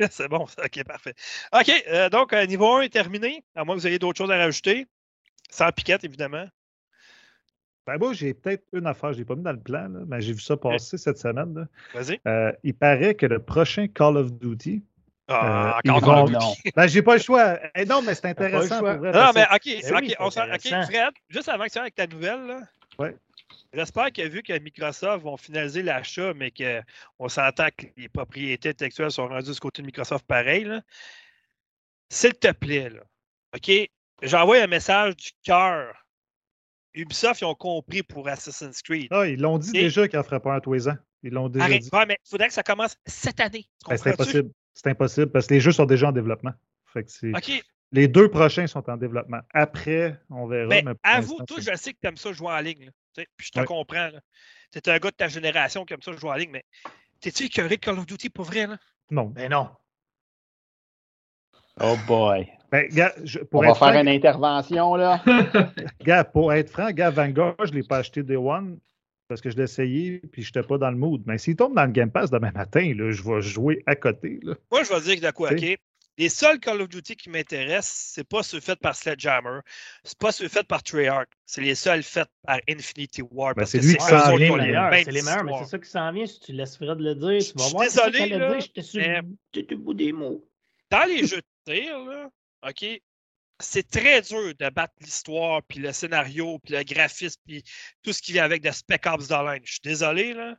hein? 0.00 0.06
c'est 0.10 0.28
bon. 0.28 0.42
OK, 0.44 0.84
parfait. 0.84 1.14
OK, 1.52 1.84
euh, 1.88 2.08
donc, 2.10 2.32
euh, 2.32 2.44
niveau 2.46 2.74
1 2.76 2.82
est 2.82 2.88
terminé, 2.92 3.42
à 3.54 3.64
moins 3.64 3.74
que 3.76 3.80
vous 3.80 3.86
ayez 3.86 3.98
d'autres 3.98 4.18
choses 4.18 4.30
à 4.30 4.36
rajouter. 4.36 4.86
Sans 5.50 5.70
piquette, 5.72 6.04
évidemment. 6.04 6.46
Ben, 7.86 7.98
moi, 7.98 8.12
j'ai 8.14 8.32
peut-être 8.34 8.64
une 8.72 8.86
affaire, 8.86 9.12
je 9.12 9.18
ne 9.18 9.20
l'ai 9.20 9.24
pas 9.26 9.34
mis 9.36 9.42
dans 9.42 9.52
le 9.52 9.60
plan, 9.60 9.88
là, 9.88 10.00
mais 10.06 10.20
j'ai 10.20 10.32
vu 10.32 10.40
ça 10.40 10.56
passer 10.56 10.96
cette 10.96 11.18
semaine. 11.18 11.54
là. 11.54 11.66
Vas-y. 11.92 12.18
Euh, 12.26 12.50
il 12.62 12.74
paraît 12.74 13.14
que 13.14 13.26
le 13.26 13.42
prochain 13.42 13.86
Call 13.88 14.16
of 14.16 14.32
Duty. 14.32 14.82
Ah, 15.28 15.76
Euh, 15.76 15.80
ils 15.84 15.90
encore 15.90 16.00
vont- 16.00 16.24
Call 16.26 16.36
of 16.36 16.42
non. 16.42 16.50
Duty. 16.54 16.72
Ben, 16.74 16.86
j'ai 16.86 17.02
pas 17.02 17.14
le 17.16 17.20
choix. 17.22 17.58
Eh 17.74 17.84
non, 17.84 18.00
mais 18.02 18.14
c'est 18.14 18.26
intéressant 18.26 18.78
choix. 18.78 18.92
pour 18.94 19.00
vrai. 19.02 19.12
Non, 19.12 19.30
mais 19.34 19.44
OK, 19.54 19.60
Ben 19.64 19.94
OK, 19.96 20.00
oui, 20.02 20.14
on 20.18 20.30
c'est 20.30 20.40
s'en- 20.40 20.46
OK, 20.46 20.52
intéressant. 20.54 20.90
Fred, 20.90 21.12
juste 21.28 21.48
avant 21.48 21.64
que 21.64 21.70
tu 21.70 21.78
ailles 21.78 21.82
avec 21.82 21.94
ta 21.94 22.06
nouvelle, 22.06 22.46
là, 22.46 22.60
Ouais. 22.98 23.16
J'espère 23.72 24.12
que 24.12 24.22
vu 24.28 24.42
que 24.42 24.58
Microsoft 24.58 25.22
vont 25.24 25.36
finaliser 25.36 25.82
l'achat, 25.82 26.32
mais 26.34 26.50
qu'on 26.52 27.28
s'entend 27.28 27.68
que 27.76 27.86
les 27.96 28.08
propriétés 28.08 28.70
intellectuelles 28.70 29.10
sont 29.10 29.28
rendues 29.28 29.52
du 29.52 29.60
côté 29.60 29.82
de 29.82 29.86
Microsoft 29.86 30.26
pareil, 30.26 30.68
s'il 32.08 32.34
te 32.34 32.52
plaît, 32.52 32.90
là, 32.90 33.00
OK, 33.56 33.70
j'envoie 34.22 34.58
un 34.62 34.66
message 34.66 35.16
du 35.16 35.30
cœur. 35.42 35.94
Ubisoft, 36.94 37.40
ils 37.40 37.44
ont 37.44 37.54
compris 37.54 38.02
pour 38.02 38.28
Assassin's 38.28 38.80
Creed. 38.82 39.08
Ah, 39.10 39.26
ils 39.26 39.40
l'ont 39.40 39.58
dit 39.58 39.70
Et- 39.76 39.82
déjà 39.82 40.06
qu'ils 40.06 40.18
n'en 40.18 40.22
feraient 40.24 40.40
pas 40.40 40.54
un 40.54 40.60
tous 40.60 40.72
les 40.74 40.88
ans. 40.88 40.96
Ils 41.24 41.32
l'ont 41.32 41.48
déjà 41.48 41.64
Arrête, 41.64 41.82
dit. 41.82 41.88
ouais, 41.92 42.06
mais 42.06 42.18
il 42.24 42.28
faudrait 42.28 42.48
que 42.48 42.54
ça 42.54 42.62
commence 42.62 42.96
cette 43.06 43.40
année. 43.40 43.66
Ben, 43.88 43.96
c'est 43.96 44.10
impossible. 44.10 44.50
C'est 44.74 44.88
impossible 44.88 45.30
parce 45.32 45.46
que 45.46 45.54
les 45.54 45.60
jeux 45.60 45.72
sont 45.72 45.86
déjà 45.86 46.08
en 46.08 46.12
développement. 46.12 46.52
Fait 46.92 47.02
que 47.04 47.10
c'est- 47.10 47.30
OK, 47.34 47.64
Les 47.94 48.08
deux 48.08 48.28
prochains 48.28 48.66
sont 48.66 48.88
en 48.90 48.96
développement. 48.96 49.40
Après, 49.54 50.18
on 50.28 50.46
verra. 50.46 50.66
mais 50.68 50.82
mais 50.82 50.94
avoue, 51.04 51.38
toi, 51.46 51.58
je 51.60 51.74
sais 51.76 51.92
que 51.92 51.98
tu 52.02 52.08
aimes 52.08 52.16
ça 52.16 52.32
jouer 52.32 52.48
en 52.52 52.58
ligne. 52.58 52.90
Puis 53.14 53.26
je 53.46 53.50
te 53.50 53.60
Ouais. 53.60 53.64
comprends. 53.64 54.10
Tu 54.72 54.78
es 54.78 54.88
un 54.88 54.98
gars 54.98 55.10
de 55.10 55.16
ta 55.16 55.28
génération 55.28 55.84
qui 55.84 55.94
aime 55.94 56.02
ça 56.02 56.10
jouer 56.12 56.30
en 56.30 56.34
ligne, 56.34 56.50
mais 56.50 56.64
t'es-tu 57.20 57.44
écœuré 57.44 57.76
de 57.76 57.80
Call 57.80 57.96
of 57.98 58.06
Duty 58.06 58.30
pour 58.30 58.44
vrai? 58.46 58.66
Là? 58.66 58.76
Non. 59.10 59.26
Ben 59.26 59.48
non. 59.48 59.68
Oh 61.80 61.96
boy. 62.06 62.48
Ben, 62.70 62.88
gars, 62.88 63.12
je- 63.22 63.38
On 63.52 63.60
va 63.60 63.74
faire 63.74 64.00
une 64.00 64.08
intervention, 64.08 64.94
là. 64.96 65.22
gars, 66.04 66.24
pour 66.24 66.52
être 66.52 66.70
franc, 66.70 66.90
gars, 66.90 67.10
Vanguard, 67.10 67.54
je 67.64 67.70
ne 67.70 67.76
l'ai 67.76 67.82
pas 67.86 67.98
acheté 67.98 68.22
Day 68.24 68.36
One 68.36 68.78
parce 69.28 69.40
que 69.40 69.50
je 69.50 69.56
l'ai 69.56 69.62
essayé 69.64 70.18
puis 70.32 70.42
je 70.42 70.48
n'étais 70.48 70.66
pas 70.66 70.78
dans 70.78 70.90
le 70.90 70.96
mood. 70.96 71.22
Mais 71.26 71.38
s'il 71.38 71.54
tombe 71.56 71.74
dans 71.74 71.84
le 71.84 71.92
Game 71.92 72.10
Pass 72.10 72.30
demain 72.30 72.50
matin, 72.52 72.92
là, 72.96 73.10
je 73.12 73.22
vais 73.22 73.40
jouer 73.40 73.82
à 73.86 73.94
côté. 73.94 74.40
Là. 74.42 74.54
Moi, 74.70 74.82
je 74.82 74.92
vais 74.92 75.00
dire 75.16 75.20
de 75.30 75.32
quoi, 75.32 75.52
OK? 75.52 75.76
Les 76.16 76.28
seuls 76.28 76.60
Call 76.60 76.80
of 76.80 76.88
Duty 76.88 77.16
qui 77.16 77.28
m'intéressent, 77.28 78.12
c'est 78.14 78.28
pas 78.28 78.42
ceux 78.44 78.60
faits 78.60 78.78
par 78.78 78.94
Sledgehammer, 78.94 79.60
c'est 80.04 80.16
pas 80.16 80.30
ceux 80.30 80.48
faits 80.48 80.66
par 80.68 80.82
Treyarch, 80.82 81.26
c'est 81.44 81.60
les 81.60 81.74
seuls 81.74 82.04
faits 82.04 82.28
par 82.46 82.60
Infinity 82.68 83.22
War. 83.22 83.54
Ben, 83.54 83.62
parce 83.62 83.72
c'est 83.72 83.80
que 83.80 83.84
lui 83.86 83.96
qui 83.96 84.04
s'en 84.04 84.36
vient, 84.36 84.48
c'est 84.48 85.10
les 85.10 85.22
meilleurs, 85.22 85.44
mais 85.44 85.52
c'est 85.64 85.70
ça 85.70 85.78
qui 85.80 85.90
s'en 85.90 86.12
vient. 86.12 86.26
Si 86.26 86.38
tu 86.40 86.52
laisses 86.52 86.76
Fred 86.76 86.98
le 87.00 87.14
dire, 87.16 87.20
tu 87.20 87.28
vas 87.28 87.40
Je 87.40 87.62
suis 87.62 87.72
voir. 87.72 87.84
désolé, 87.84 88.28
là, 88.28 88.54
dit, 88.54 88.60
J'étais 88.60 88.82
sur 88.82 89.00
mais- 89.00 89.22
le 89.56 89.76
bout 89.76 89.94
des 89.94 90.12
mots. 90.12 90.48
Dans 90.90 91.04
les 91.08 91.26
jeux 91.26 91.42
de 91.66 91.72
tir, 91.74 91.98
là, 92.04 92.30
OK, 92.68 92.86
c'est 93.60 93.90
très 93.90 94.22
dur 94.22 94.52
de 94.56 94.68
battre 94.70 94.94
l'histoire, 95.00 95.62
puis 95.64 95.80
le 95.80 95.92
scénario, 95.92 96.60
puis 96.60 96.74
le 96.74 96.84
graphisme, 96.84 97.40
puis 97.44 97.64
tout 98.04 98.12
ce 98.12 98.22
qui 98.22 98.32
vient 98.32 98.44
avec 98.44 98.62
de 98.62 98.70
Spec 98.70 99.04
Ops 99.06 99.30
Line. 99.30 99.62
Je 99.64 99.72
suis 99.72 99.80
désolé, 99.82 100.32
là. 100.32 100.54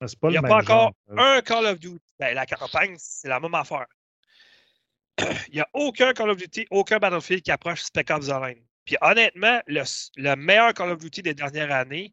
Pas 0.00 0.06
Il 0.24 0.28
n'y 0.28 0.32
le 0.34 0.38
a 0.38 0.42
pas 0.42 0.56
encore 0.56 0.92
genre. 1.08 1.18
un 1.20 1.40
Call 1.40 1.66
of 1.66 1.78
Duty. 1.78 1.96
Ben, 2.18 2.34
la 2.34 2.44
campagne, 2.46 2.96
c'est 2.98 3.28
la 3.28 3.40
même 3.40 3.54
affaire. 3.54 3.86
Il 5.48 5.54
n'y 5.54 5.60
a 5.60 5.68
aucun 5.72 6.12
Call 6.12 6.30
of 6.30 6.36
Duty, 6.36 6.66
aucun 6.70 6.98
Battlefield 6.98 7.42
qui 7.42 7.50
approche 7.50 7.82
Spec 7.82 8.10
Ops 8.10 8.26
The 8.26 8.32
Line. 8.42 8.58
Puis 8.84 8.96
honnêtement, 9.00 9.60
le, 9.66 9.82
le 10.16 10.34
meilleur 10.36 10.74
Call 10.74 10.90
of 10.90 10.98
Duty 10.98 11.22
des 11.22 11.34
dernières 11.34 11.72
années, 11.72 12.12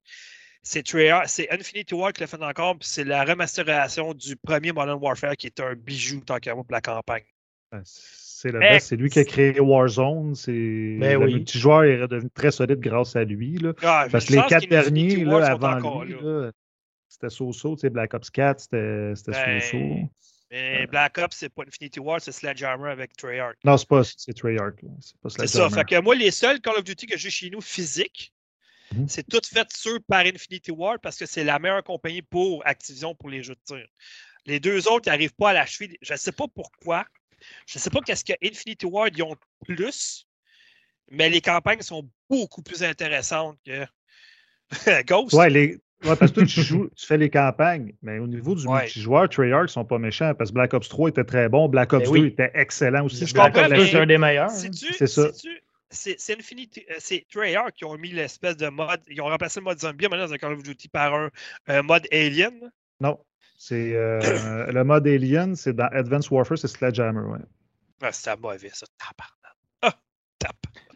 c'est 0.62 0.84
Treyarch, 0.84 1.28
c'est 1.28 1.52
Infinity 1.52 1.94
War 1.94 2.14
qui 2.14 2.22
l'a 2.22 2.28
fait 2.28 2.42
encore, 2.42 2.78
puis 2.80 2.88
c'est 2.88 3.04
la 3.04 3.26
remasterisation 3.26 4.14
du 4.14 4.36
premier 4.38 4.72
Modern 4.72 4.98
Warfare 5.02 5.36
qui 5.36 5.48
est 5.48 5.60
un 5.60 5.74
bijou 5.76 6.22
tant 6.22 6.38
qu'à 6.38 6.56
moi 6.56 6.64
pour 6.64 6.72
la 6.74 6.80
campagne. 6.82 7.24
Ben, 7.72 7.82
C'est 7.84 8.52
le 8.52 8.60
best. 8.60 8.88
C'est 8.88 8.96
lui 8.96 9.10
qui 9.10 9.20
a 9.20 9.26
créé 9.26 9.60
Warzone. 9.60 10.36
C'est 10.36 10.52
Ben 11.00 11.20
le 11.20 11.26
oui. 11.26 11.34
multijoueur 11.36 11.84
est 11.84 12.02
redevenu 12.02 12.30
très 12.30 12.52
solide 12.52 12.80
grâce 12.80 13.16
à 13.18 13.26
lui. 13.26 13.58
Là. 13.58 13.74
Ah, 13.84 14.08
Parce 14.10 14.26
que 14.26 14.34
les 14.34 14.42
quatre 14.48 14.68
derniers 14.70 15.26
là, 15.26 15.46
avant 15.52 15.74
encore 15.78 16.06
lui, 16.06 16.16
c'était 17.10 17.30
So-So. 17.30 17.76
tu 17.76 17.82
sais, 17.82 17.90
Black 17.90 18.14
Ops 18.14 18.30
4, 18.32 18.60
c'était 18.62 19.14
c'était 19.16 19.32
Ben, 19.32 19.60
So-So. 19.62 20.10
Mais 20.54 20.86
Black 20.86 21.18
Ops, 21.18 21.36
c'est 21.36 21.50
pas 21.50 21.64
Infinity 21.68 22.00
War, 22.00 22.22
c'est 22.22 22.32
Sledgehammer 22.32 22.92
avec 22.92 23.18
Treyarch. 23.18 23.58
Non, 23.64 23.76
c'est 23.76 23.88
pas 23.88 24.04
c'est 24.04 24.34
Treyarch. 24.34 24.76
C'est 25.02 25.18
pas 25.20 25.30
C'est 25.30 25.48
ça. 25.48 25.48
Sledgehammer. 25.48 25.76
Fait 25.76 25.96
que 25.96 26.02
moi, 26.02 26.14
les 26.16 26.30
seuls 26.30 26.62
Call 26.62 26.76
of 26.76 26.84
Duty 26.84 27.08
que 27.08 27.18
j'ai 27.18 27.30
chez 27.32 27.50
nous 27.50 27.62
physiques, 27.62 28.32
Mhm. 28.94 29.08
c'est 29.10 29.24
tout 29.28 29.42
fait 29.52 29.68
sur 29.74 29.98
par 30.08 30.20
Infinity 30.20 30.70
War 30.70 31.00
parce 31.00 31.18
que 31.18 31.26
c'est 31.26 31.44
la 31.44 31.58
meilleure 31.58 31.84
compagnie 31.84 32.22
pour 32.22 32.62
Activision 32.68 33.16
pour 33.16 33.30
les 33.30 33.42
jeux 33.42 33.56
de 33.56 33.62
tir. 33.66 33.88
Les 34.46 34.60
deux 34.60 34.88
autres, 34.88 35.08
ils 35.08 35.10
n'arrivent 35.10 35.34
pas 35.34 35.50
à 35.50 35.54
la 35.54 35.66
cheville. 35.66 35.98
Je 36.04 36.14
ne 36.14 36.18
sais 36.18 36.32
pas 36.34 36.46
pourquoi. 36.54 37.06
Je 37.66 37.80
ne 37.80 37.82
sais 37.82 37.90
pas 37.90 38.02
qu'est-ce 38.02 38.24
que 38.24 38.34
Infinity 38.44 38.86
War 38.86 39.08
ils 39.08 39.24
ont 39.24 39.36
plus, 39.66 40.28
mais 41.10 41.30
les 41.30 41.42
campagnes 41.42 41.82
sont 41.82 42.08
beaucoup 42.30 42.62
plus 42.62 42.84
intéressantes 42.84 43.58
que 43.66 43.88
Ghost. 45.08 45.34
Ouais, 45.34 45.50
les... 45.50 45.80
ouais, 46.06 46.16
parce 46.16 46.32
que 46.32 46.36
toi, 46.40 46.46
tu 46.46 46.62
joues, 46.62 46.90
tu 46.96 47.06
fais 47.06 47.18
les 47.18 47.30
campagnes, 47.30 47.94
mais 48.02 48.20
au 48.20 48.28
niveau 48.28 48.56
du 48.56 48.68
Ouais. 48.68 48.82
multijoueur, 48.82 49.30
Treyarch 49.30 49.70
sont 49.70 49.86
pas 49.86 49.98
méchants 50.00 50.34
parce 50.36 50.50
que 50.52 50.56
Black 50.56 50.74
Ops 50.74 50.88
3 50.90 51.10
était 51.10 51.24
très 51.24 51.50
bon, 51.50 51.68
Black 51.70 51.94
Ops 51.94 52.06
Ben 52.06 52.12
oui. 52.12 52.20
2 52.22 52.26
était 52.28 52.52
excellent 52.54 53.06
aussi. 53.06 53.26
Je 53.26 53.34
comprends, 53.34 53.48
comprends, 53.48 53.62
comprends, 53.64 53.78
mais- 53.78 53.88
c'est 53.88 54.00
un 54.00 54.06
des 54.06 54.18
meilleurs. 54.18 54.50
C'est 54.52 55.08
ça. 55.08 55.30
C'est 55.96 56.16
c'est 56.20 56.34
Infinity, 56.40 56.84
euh, 56.90 56.96
c'est 56.98 57.24
Treyarch 57.32 57.74
qui 57.74 57.86
ont 57.86 57.96
mis 58.00 58.12
l'espèce 58.12 58.58
de 58.58 58.68
mode, 58.68 59.00
ils 59.10 59.22
ont 59.22 59.26
remplacé 59.26 59.60
le 59.60 59.66
mode 59.66 59.80
zombie 59.80 60.08
maintenant 60.08 60.26
dans 60.26 60.34
un 60.34 60.38
Call 60.38 60.54
of 60.54 60.64
Duty 60.64 60.88
par 60.90 61.14
un, 61.14 61.30
un 61.68 61.82
mode 61.84 62.08
alien. 62.12 62.72
Non, 63.00 63.20
c'est 63.60 63.94
euh, 63.96 64.72
le 64.72 64.84
mode 64.84 65.08
Alien, 65.08 65.56
c'est 65.56 65.74
dans 65.74 65.86
Advanced 65.92 66.32
Warfare, 66.32 66.58
c'est 66.58 66.68
Sledgehammer. 66.68 67.20
Ouais. 67.22 67.38
Ah, 68.02 68.12
c'était 68.12 68.36
mauvais, 68.42 68.72
ça. 68.74 68.88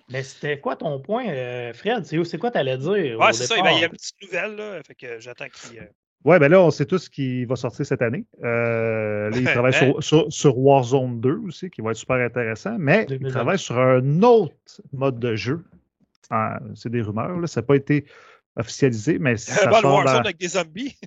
Ah. 0.10 0.12
Mais 0.14 0.24
c'était 0.24 0.60
quoi 0.60 0.76
ton 0.76 1.00
point, 1.00 1.28
euh, 1.28 1.74
Fred? 1.74 2.06
C'est 2.06 2.24
c'est 2.24 2.38
quoi 2.38 2.52
t'allais 2.52 2.78
dire? 2.78 3.20
Ouais, 3.20 3.30
au 3.30 3.34
c'est 3.34 3.46
ça. 3.46 3.56
départ? 3.56 3.72
ben, 3.72 3.78
Il 3.78 3.82
y 3.82 3.84
a 3.84 3.88
une 3.88 3.92
petite 3.94 4.16
nouvelle, 4.22 4.56
là. 4.56 4.82
Fait 4.86 4.96
que 4.96 5.20
j'attends 5.20 5.48
qu'il. 5.50 5.80
euh, 5.80 5.84
Ouais, 6.26 6.40
ben 6.40 6.50
là, 6.50 6.62
on 6.62 6.72
sait 6.72 6.86
tous 6.86 7.10
qui 7.10 7.46
va 7.46 7.56
sortir 7.56 7.86
cette 7.86 8.02
année. 8.02 8.26
Euh, 8.44 9.30
là, 9.30 9.38
il 9.38 9.44
travaille 9.72 9.76
Hein? 9.76 9.78
sur, 10.00 10.04
sur, 10.04 10.26
sur 10.34 10.58
Warzone 10.58 11.22
2 11.22 11.38
aussi, 11.48 11.70
qui 11.70 11.82
va 11.82 11.92
être 11.92 11.98
super 11.98 12.16
intéressant, 12.18 12.76
mais 12.80 13.04
il 13.04 13.20
2020. 13.20 13.30
travaille 13.32 13.60
sur 13.60 13.78
un 13.78 14.22
autre 14.24 14.54
mode 14.94 15.20
de 15.20 15.36
jeu. 15.36 15.64
Ah, 16.30 16.60
c'est 16.76 16.90
des 16.90 17.02
rumeurs, 17.02 17.40
là, 17.40 17.48
ça 17.48 17.62
n'a 17.62 17.68
pas 17.68 17.76
été 17.76 18.06
officialisé, 18.58 19.20
mais 19.20 19.38
ça 19.38 19.66
le 19.66 19.72
Warzone 19.72 20.06
dans- 20.06 20.20
avec 20.20 20.38
des 20.38 20.50
zombies. 20.50 20.98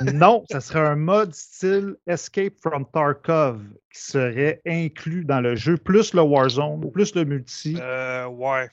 Non, 0.12 0.44
ça 0.50 0.60
serait 0.60 0.80
un 0.80 0.96
mode 0.96 1.34
style 1.34 1.96
Escape 2.06 2.54
from 2.60 2.86
Tarkov 2.92 3.60
qui 3.92 4.00
serait 4.02 4.60
inclus 4.66 5.24
dans 5.24 5.40
le 5.40 5.56
jeu, 5.56 5.76
plus 5.76 6.14
le 6.14 6.22
Warzone, 6.22 6.90
plus 6.92 7.14
le 7.14 7.24
multi. 7.24 7.76
Euh, 7.80 8.26
ouais. 8.26 8.68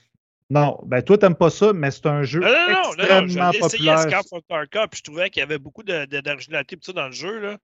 Non, 0.48 0.78
ben 0.86 1.02
toi, 1.02 1.18
t'aimes 1.18 1.34
pas 1.34 1.50
ça, 1.50 1.72
mais 1.72 1.90
c'est 1.90 2.06
un 2.06 2.22
jeu 2.22 2.40
Non, 2.40 2.46
non, 2.48 2.56
non, 2.56 2.68
non, 2.68 2.82
non, 2.96 3.22
extrêmement 3.24 3.50
populaire. 3.52 3.98
Escape 3.98 4.26
from 4.28 4.42
Tarkov, 4.48 4.88
puis 4.88 4.98
je 4.98 5.02
trouvais 5.02 5.30
qu'il 5.30 5.40
y 5.40 5.42
avait 5.42 5.58
beaucoup 5.58 5.82
d'originalité 5.82 6.76
dans 6.94 7.06
le 7.06 7.12
jeu. 7.12 7.40
Là. 7.40 7.58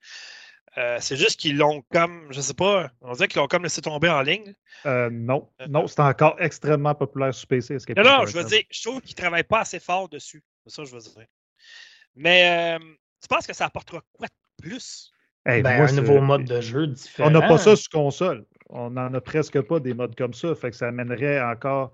Euh, 0.79 0.97
c'est 1.01 1.17
juste 1.17 1.39
qu'ils 1.39 1.59
l'ont 1.59 1.83
comme, 1.93 2.27
je 2.31 2.41
sais 2.41 2.55
pas, 2.55 2.91
on 3.03 3.13
dirait 3.13 3.29
qu'ils 3.29 3.41
l'ont 3.41 3.47
comme 3.47 3.63
laissé 3.63 3.83
tomber 3.83 4.09
en 4.09 4.23
ligne. 4.23 4.55
Euh, 4.87 5.11
non, 5.13 5.49
non, 5.69 5.87
c'est 5.87 6.01
encore 6.01 6.35
extrêmement 6.39 6.95
populaire 6.95 7.35
sur 7.35 7.47
PC. 7.47 7.75
Escape 7.75 7.99
Non, 7.99 8.05
non, 8.05 8.27
je 8.27 8.37
veux 8.37 8.45
dire, 8.45 8.63
je 8.71 8.83
trouve 8.83 9.01
qu'ils 9.03 9.15
ne 9.15 9.21
travaillent 9.21 9.43
pas 9.45 9.61
assez 9.61 9.79
fort 9.79 10.09
dessus. 10.09 10.43
C'est 10.67 10.75
ça 10.75 10.83
que 10.83 10.89
je 10.89 10.95
veux 10.95 11.01
dire. 11.01 11.27
Mais 12.15 12.77
euh, 12.77 12.85
tu 13.21 13.29
penses 13.29 13.47
que 13.47 13.55
ça 13.55 13.67
apportera 13.67 14.01
quoi 14.13 14.27
de 14.27 14.63
plus? 14.69 15.13
Hey, 15.45 15.63
Ben, 15.63 15.77
moi, 15.79 15.89
un 15.89 15.93
nouveau 15.93 16.21
mode 16.21 16.45
de 16.45 16.61
jeu 16.61 16.87
différent. 16.87 17.29
On 17.29 17.33
n'a 17.33 17.47
pas 17.47 17.59
ça 17.59 17.75
sur 17.75 17.91
console. 17.91 18.47
On 18.69 18.91
n'en 18.91 19.13
a 19.13 19.21
presque 19.21 19.61
pas 19.63 19.81
des 19.81 19.93
modes 19.95 20.15
comme 20.17 20.35
ça. 20.35 20.55
Fait 20.55 20.71
que 20.71 20.77
ça 20.77 20.89
amènerait 20.89 21.41
encore 21.43 21.93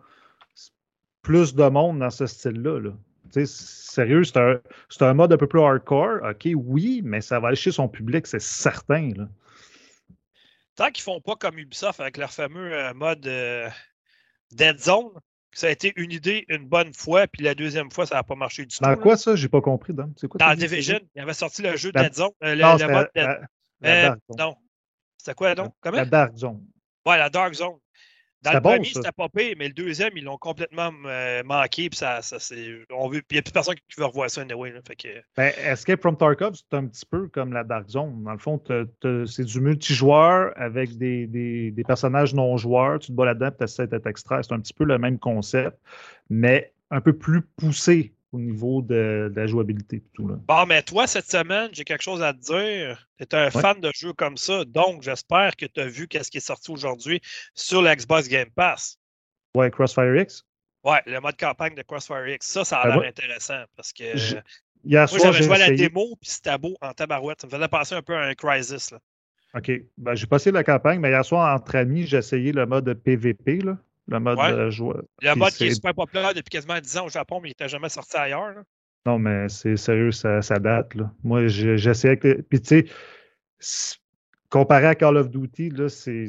plus 1.23 1.55
de 1.55 1.65
monde 1.65 2.01
dans 2.01 2.11
ce 2.11 2.27
style-là. 2.27 2.81
là. 2.81 2.91
Tu 3.33 3.45
sais, 3.45 3.47
sérieux, 3.47 4.25
c'est 4.25 4.39
un, 4.39 4.61
c'est 4.89 5.03
un 5.03 5.15
mode 5.15 5.33
un 5.33 5.37
peu 5.37 5.47
plus 5.47 5.61
hardcore. 5.61 6.21
OK, 6.23 6.49
oui, 6.55 7.03
mais 7.05 7.21
ça 7.21 7.41
va 7.41 7.49
aller 7.49 7.57
chez 7.57 7.73
son 7.73 7.89
public, 7.89 8.27
c'est 8.27 8.41
certain. 8.41 9.11
Là. 9.17 9.29
Tant 10.77 10.91
qu'ils 10.91 11.03
font 11.03 11.21
pas 11.21 11.37
comme 11.37 11.59
Ubisoft 11.59 12.01
avec 12.01 12.17
leur 12.17 12.31
fameux 12.31 12.73
euh, 12.73 12.95
mode 12.95 13.27
euh, 13.27 13.69
Dead 14.53 14.79
Zone, 14.79 15.11
ça 15.53 15.67
a 15.69 15.71
été 15.71 15.93
une 15.97 16.13
idée 16.13 16.45
une 16.49 16.67
bonne 16.67 16.93
fois, 16.93 17.27
puis 17.27 17.43
la 17.43 17.55
deuxième 17.55 17.91
fois, 17.91 18.07
ça 18.07 18.17
n'a 18.17 18.23
pas 18.23 18.35
marché 18.35 18.65
du 18.67 18.77
tout. 18.77 18.83
Dans 18.83 18.91
là. 18.91 18.97
quoi 18.97 19.17
ça? 19.17 19.35
J'ai 19.37 19.49
pas 19.49 19.61
compris, 19.61 19.93
Dom. 19.95 20.13
C'est 20.17 20.29
quoi 20.29 20.39
Dans? 20.39 20.55
Division, 20.55 21.01
il 21.15 21.21
avait 21.21 21.33
sorti 21.35 21.63
le 21.63 21.77
jeu 21.77 21.91
La- 21.95 22.05
Dead 22.05 22.15
Zone. 22.15 22.31
euh, 22.45 22.55
le, 22.55 22.63
Non, 22.63 22.77
le 22.77 22.89
mode 22.89 23.11
Dead- 23.15 23.25
la, 23.25 23.41
la 23.81 23.91
Euh, 23.91 24.03
Dark 24.09 24.19
Zone. 24.31 24.37
non. 24.39 24.57
C'était 25.17 25.35
quoi 25.35 25.55
donc? 25.55 25.75
Comment? 25.81 25.97
La 25.97 26.05
Dark 26.05 26.37
Zone. 26.37 26.65
Ouais, 27.07 27.19
la 27.19 27.31
Dark 27.31 27.55
Zone. 27.55 27.79
Dans 28.43 28.53
le 28.53 28.61
bon, 28.61 28.71
premier, 28.71 28.85
c'était 28.85 29.11
pas 29.11 29.29
pire, 29.29 29.55
mais 29.59 29.67
le 29.69 29.75
deuxième, 29.75 30.11
ils 30.17 30.23
l'ont 30.25 30.37
complètement 30.39 30.93
euh, 31.07 31.43
manqué. 31.45 31.91
Puis 31.91 31.99
ça, 31.99 32.23
ça 32.23 32.39
c'est. 32.39 32.79
On 32.91 33.09
veut. 33.09 33.19
Puis 33.21 33.27
il 33.31 33.35
n'y 33.35 33.39
a 33.41 33.43
plus 33.43 33.53
personne 33.53 33.75
qui 33.75 33.83
veut 34.01 34.05
revoir 34.07 34.31
ça 34.31 34.43
anyway. 34.43 34.71
Là, 34.71 34.81
fait 34.87 34.95
que. 34.95 35.09
Ben, 35.37 35.53
Escape 35.65 36.01
from 36.01 36.17
Tarkov, 36.17 36.55
c'est 36.55 36.77
un 36.77 36.87
petit 36.87 37.05
peu 37.05 37.27
comme 37.29 37.53
la 37.53 37.65
Dark 37.65 37.89
Zone. 37.89 38.23
Dans 38.23 38.33
le 38.33 38.39
fond, 38.39 38.63
c'est 39.27 39.45
du 39.45 39.61
multijoueur 39.61 40.53
avec 40.57 40.97
des, 40.97 41.27
des- 41.27 41.71
des 41.73 41.85
personnages 41.85 42.33
non 42.35 42.57
joueurs. 42.57 43.01
Tu 43.01 43.09
te 43.09 43.13
bats 43.13 43.25
là-dedans 43.25 43.49
et 43.49 43.57
tu 43.59 43.65
essaies 43.65 43.87
d'être 43.89 44.07
extrait. 44.07 44.43
C'est 44.43 44.53
un 44.55 44.61
petit 44.61 44.75
peu 44.75 44.85
le 44.85 44.99
même 44.99 45.19
concept, 45.19 45.77
mais 46.31 46.73
un 46.91 47.01
peu 47.01 47.13
plus 47.13 47.43
poussé 47.43 48.15
au 48.33 48.39
niveau 48.39 48.83
de, 48.83 49.31
de 49.35 49.41
la 49.41 49.47
jouabilité. 49.47 49.97
et 49.97 50.05
Tout, 50.15 50.29
là. 50.29 50.35
Bon, 50.47 50.67
mais 50.67 50.83
toi, 50.83 51.07
cette 51.07 51.31
semaine, 51.31 51.71
j'ai 51.73 51.85
quelque 51.85 52.03
chose 52.03 52.23
à 52.23 52.33
te 52.35 52.39
dire. 52.41 53.07
Tu 53.19 53.25
es 53.25 53.35
un 53.35 53.51
fan 53.51 53.81
de 53.81 53.91
jeux 53.95 54.13
comme 54.13 54.37
ça, 54.37 54.65
donc 54.65 55.03
j'espère 55.03 55.57
que 55.57 55.67
tu 55.67 55.81
as 55.81 55.87
vu 55.87 56.07
qu'est-ce 56.09 56.31
qui 56.31 56.37
est 56.39 56.41
sorti 56.41 56.71
aujourd'hui 56.71 57.21
sur 57.55 57.81
l'Xbox 57.83 58.29
Game 58.29 58.51
Pass. 58.55 58.99
Ouais, 59.55 59.71
Crossfire 59.71 60.15
X? 60.15 60.45
Ouais, 60.85 61.01
le 61.07 61.21
mode 61.21 61.37
campagne 61.37 61.75
de 61.75 61.83
Crossfire 61.83 62.27
X. 62.29 62.47
Ça, 62.47 62.65
ça 62.65 62.81
a 62.81 62.89
Ben, 62.91 63.01
l'air 63.01 63.09
intéressant 63.09 63.63
parce 63.77 63.93
que 63.93 64.17
je- 64.17 64.37
Hier 64.85 65.07
moi, 65.11 65.19
j'avais 65.21 65.43
joué 65.43 65.55
à 65.57 65.59
la 65.59 65.71
démo 65.71 66.15
puis 66.21 66.31
c'était 66.31 66.57
beau 66.57 66.77
en 66.81 66.93
tabarouette. 66.93 67.41
Ça 67.41 67.47
me 67.49 67.51
faisait 67.53 67.67
penser 67.69 67.95
un 67.97 68.03
peu 68.03 68.15
à 68.15 68.23
un 68.27 68.35
Crisis. 68.35 68.93
Là. 68.93 68.99
OK. 69.55 69.73
Ben, 69.97 70.15
j'ai 70.15 70.27
pas 70.27 70.37
essayé 70.37 70.53
la 70.53 70.63
campagne, 70.63 71.01
mais 71.01 71.09
hier 71.11 71.25
soir, 71.25 71.53
entre 71.55 71.75
amis, 71.77 72.07
j'ai 72.07 72.19
essayé 72.19 72.53
le 72.53 72.65
mode 72.67 72.93
PVP, 72.95 73.59
là, 73.63 73.77
le 74.09 74.21
mode 74.21 74.39
Ouais. 74.39 74.51
euh, 74.53 74.71
joueur. 74.71 75.03
Le 75.23 75.35
mode 75.35 75.53
qui 75.53 75.65
est 75.67 75.75
super 75.75 75.95
populaire 75.95 76.35
depuis 76.35 76.51
quasiment 76.51 76.79
10 76.81 76.97
ans 76.97 77.07
au 77.07 77.11
Japon, 77.11 77.41
mais 77.41 77.49
il 77.49 77.51
n'était 77.53 77.69
jamais 77.69 77.89
sorti 77.89 78.17
ailleurs. 78.17 78.55
là. 78.55 78.63
Non, 79.07 79.19
mais 79.19 79.49
c'est 79.49 79.77
sérieux, 79.77 80.11
ça, 80.11 80.43
ça 80.43 80.59
date. 80.59 80.95
Là. 80.95 81.11
Moi, 81.23 81.43
le- 81.43 82.43
Puis, 82.43 82.61
tu 82.61 82.85
sais, 83.61 83.97
comparé 84.51 84.87
à 84.87 84.95
Call 84.95 85.17
of 85.17 85.31
Duty, 85.31 85.71
là, 85.71 85.89
c'est. 85.89 86.27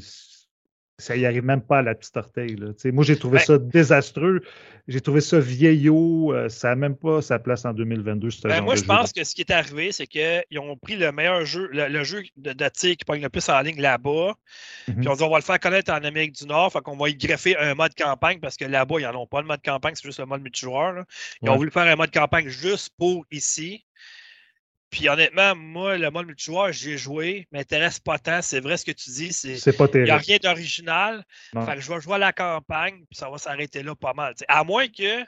Ça 1.00 1.16
y 1.16 1.26
arrive 1.26 1.44
même 1.44 1.62
pas 1.62 1.80
à 1.80 1.82
la 1.82 1.96
petite 1.96 2.16
orteille. 2.18 2.56
Là. 2.56 2.68
Moi, 2.92 3.04
j'ai 3.04 3.18
trouvé 3.18 3.40
ça 3.40 3.58
désastreux. 3.58 4.42
J'ai 4.88 5.02
trouvé 5.02 5.22
ça 5.22 5.40
vieillot. 5.40 6.34
euh, 6.34 6.50
ça 6.50 6.70
n'a 6.70 6.76
même 6.76 6.96
pas 6.96 7.22
sa 7.22 7.40
place 7.40 7.64
en 7.66 7.74
2022. 7.74 8.30
ce 8.32 8.42
Ben, 8.48 8.56
genre 8.56 8.64
moi, 8.66 8.74
de 8.74 8.80
je 8.80 8.84
jeu. 8.84 8.88
pense 8.88 9.14
que 9.14 9.24
ce 9.24 9.34
qui 9.36 9.42
est 9.42 9.52
arrivé, 9.52 9.92
c'est 9.92 10.08
qu'ils 10.08 10.60
ont 10.60 10.76
pris 10.78 10.96
le 10.98 11.12
meilleur 11.12 11.46
jeu, 11.46 11.70
le, 11.72 11.88
le 11.88 12.04
jeu 12.04 12.24
de, 12.38 12.54
de 12.54 12.68
tir 12.70 12.98
qui 12.98 13.06
pogne 13.06 13.22
le 13.22 13.30
plus 13.30 13.48
en 13.50 13.60
ligne 13.62 13.80
là-bas. 13.82 14.34
Mhm. 14.88 14.96
Puis 15.00 15.08
on 15.08 15.16
dit 15.16 15.24
on 15.24 15.30
va 15.30 15.38
le 15.38 15.44
faire 15.44 15.60
connaître 15.60 15.92
en 15.94 16.04
Amérique 16.04 16.34
du 16.34 16.46
Nord, 16.46 16.74
fait 16.74 16.82
qu'on 16.82 16.98
va 16.98 17.10
y 17.10 17.16
greffer 17.16 17.56
un 17.58 17.76
mode 17.76 17.94
campagne 17.96 18.40
parce 18.40 18.58
que 18.58 18.66
là-bas, 18.66 18.96
ils 19.00 19.04
n'en 19.04 19.16
ont 19.22 19.28
pas 19.28 19.42
le 19.42 19.48
mode 19.48 19.62
campagne, 19.64 19.94
c'est 19.96 20.04
juste 20.06 20.20
le 20.20 20.26
mode 20.26 20.42
multijoueur. 20.42 20.92
là. 20.94 21.06
Ils 21.42 21.50
ont 21.50 21.56
voulu 21.56 21.72
faire 21.72 21.88
un 21.88 21.96
mode 21.96 22.12
campagne 22.12 22.48
juste 22.50 22.92
pour 22.98 23.26
ici. 23.32 23.86
Puis 24.90 25.08
honnêtement, 25.08 25.56
moi, 25.56 25.98
le 25.98 26.10
mode 26.10 26.28
multijoueur, 26.28 26.72
j'ai 26.72 26.98
joué, 26.98 27.48
m'intéresse 27.52 28.00
pas 28.00 28.18
tant. 28.18 28.42
C'est 28.42 28.60
vrai 28.60 28.76
ce 28.78 28.86
que 28.86 28.92
tu 28.92 29.10
dis, 29.12 29.32
c'est. 29.34 29.78
Pas 29.78 29.86
Il 29.94 30.02
n'y 30.04 30.10
a 30.10 30.18
terrible. 30.20 30.26
rien 30.26 30.38
d'original. 30.42 31.24
Fait 31.66 31.76
que 31.76 31.82
je 31.82 31.92
vais 31.94 32.02
jouer 32.02 32.16
à 32.16 32.18
la 32.18 32.34
campagne, 32.34 32.96
puis 33.10 33.18
ça 33.18 33.30
va 33.30 33.38
s'arrêter 33.38 33.84
là 33.84 33.96
pas 33.96 34.14
mal. 34.14 34.34
t'sais. 34.34 34.46
À 34.48 34.64
moins 34.64 34.88
que 34.88 35.24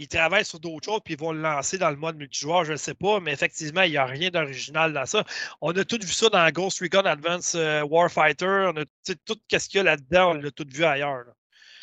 ils 0.00 0.06
travaillent 0.06 0.44
sur 0.44 0.60
d'autres 0.60 0.84
choses, 0.84 1.00
puis 1.04 1.14
ils 1.14 1.20
vont 1.20 1.32
le 1.32 1.40
lancer 1.40 1.76
dans 1.76 1.90
le 1.90 1.96
mode 1.96 2.16
multijoueur, 2.16 2.64
je 2.64 2.70
ne 2.72 2.76
sais 2.76 2.94
pas, 2.94 3.18
mais 3.18 3.32
effectivement, 3.32 3.82
il 3.82 3.90
n'y 3.90 3.96
a 3.96 4.04
rien 4.06 4.30
d'original 4.30 4.92
dans 4.92 5.06
ça. 5.06 5.24
On 5.60 5.72
a 5.72 5.84
tout 5.84 5.98
vu 6.00 6.12
ça 6.12 6.28
dans 6.28 6.48
Ghost 6.50 6.78
Recon 6.80 7.00
Advance 7.00 7.56
euh, 7.56 7.82
Warfighter. 7.82 8.70
On 8.72 8.76
a 8.80 8.84
tout 9.24 9.36
ce 9.50 9.68
qu'il 9.68 9.78
y 9.78 9.80
a 9.80 9.82
là-dedans, 9.82 10.30
on 10.30 10.34
l'a 10.34 10.50
tout 10.52 10.66
vu 10.72 10.84
ailleurs. 10.84 11.24
là. 11.26 11.32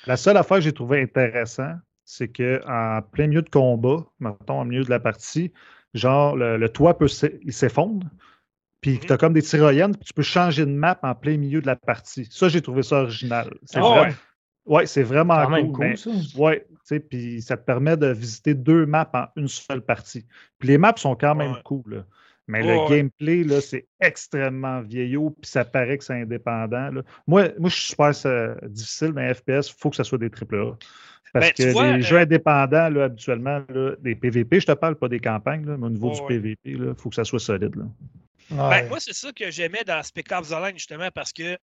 La 0.06 0.16
seule 0.18 0.38
affaire 0.38 0.58
que 0.58 0.64
j'ai 0.64 0.72
trouvé 0.72 1.02
intéressant, 1.02 1.74
c'est 2.06 2.30
qu'en 2.30 3.02
plein 3.12 3.28
milieu 3.28 3.42
de 3.42 3.50
combat, 3.50 4.06
mettons, 4.20 4.60
en 4.62 4.66
milieu 4.66 4.84
de 4.86 4.90
la 4.90 5.00
partie, 5.02 5.52
genre, 5.96 6.36
le, 6.36 6.58
le 6.58 6.70
toit 6.70 6.98
peut 6.98 7.08
s'effondre, 7.08 8.08
puis 8.82 8.94
Mhm. 8.94 9.00
tu 9.00 9.14
as 9.14 9.18
comme 9.18 9.34
des 9.34 9.42
tyroliennes, 9.42 9.96
puis 9.96 10.06
tu 10.06 10.14
peux 10.14 10.22
changer 10.24 10.66
de 10.66 10.72
map 10.72 11.00
en 11.02 11.16
plein 11.16 11.38
milieu 11.38 11.62
de 11.62 11.68
la 11.68 11.76
partie. 11.76 12.28
Ça, 12.30 12.50
j'ai 12.50 12.62
trouvé 12.62 12.84
ça 12.84 13.02
original. 13.02 13.52
C'est 13.64 13.78
Ah 13.80 13.82
vraiment- 13.82 14.02
ouais. 14.04 14.14
ouais, 14.68 14.86
c'est 14.86 15.04
vraiment 15.04 15.36
quand 15.44 15.50
même 15.50 15.72
cool. 15.72 15.74
cool, 15.74 15.88
mais- 15.88 15.96
ça. 15.96 16.12
Ouais, 16.38 16.68
tu 16.70 16.76
sais, 16.84 17.00
puis 17.00 17.42
ça 17.42 17.58
te 17.58 17.64
permet 17.66 17.98
de 17.98 18.08
visiter 18.08 18.54
deux 18.54 18.86
maps 18.86 19.10
en 19.14 19.26
une 19.42 19.48
seule 19.48 19.82
partie. 19.82 20.26
Puis 20.60 20.68
les 20.68 20.78
maps 20.78 20.94
sont 20.98 21.16
quand 21.16 21.34
même 21.36 21.54
Ouais. 21.54 21.62
cool, 21.64 21.84
là. 21.88 22.06
Mais 22.48 22.62
le 22.62 22.76
ouais. 22.78 22.86
gameplay, 22.98 23.44
là, 23.44 23.60
c'est 23.60 23.88
extrêmement 24.00 24.80
vieillot, 24.82 25.32
puis 25.32 25.50
ça 25.50 25.66
paraît 25.66 25.98
que 25.98 26.04
c'est 26.04 26.14
indépendant. 26.22 26.92
là. 26.92 27.02
Moi, 27.26 27.50
moi, 27.58 27.70
je 27.72 27.76
suis 27.76 27.88
super 27.90 28.12
euh, 28.28 28.54
difficile 28.68 29.14
dans 29.14 29.34
FPS, 29.34 29.70
il 29.70 29.74
faut 29.80 29.90
que 29.90 29.96
ça 29.96 30.04
soit 30.04 30.20
des 30.20 30.30
AAA. 30.30 30.78
Parce 31.36 31.48
Ben, 31.48 31.54
tu 31.54 31.64
que 31.64 31.72
vois, 31.72 31.98
les 31.98 32.02
euh, 32.02 32.08
jeux 32.08 32.20
indépendants, 32.20 32.88
là, 32.88 33.04
habituellement, 33.04 33.62
là, 33.68 33.92
des 34.00 34.16
PVP, 34.16 34.62
je 34.62 34.68
te 34.68 34.72
parle 34.72 34.96
pas 34.96 35.10
des 35.10 35.20
campagnes, 35.20 35.66
là, 35.66 35.76
mais 35.76 35.88
au 35.88 35.90
niveau 35.90 36.12
du 36.12 36.22
ouais. 36.22 36.28
PVP, 36.28 36.62
il 36.64 36.94
faut 36.98 37.10
que 37.10 37.16
ça 37.16 37.26
soit 37.26 37.40
solide. 37.40 37.76
Là. 37.76 37.84
Ouais. 38.52 38.84
Ben, 38.84 38.88
moi, 38.88 39.02
c'est 39.02 39.12
ça 39.14 39.34
que 39.34 39.52
j'aimais 39.52 39.84
dans 39.84 40.02
Spec 40.02 40.32
Ops 40.32 40.48
The 40.48 40.54
Line, 40.54 40.78
justement, 40.78 41.10
parce 41.14 41.34
que 41.34 41.58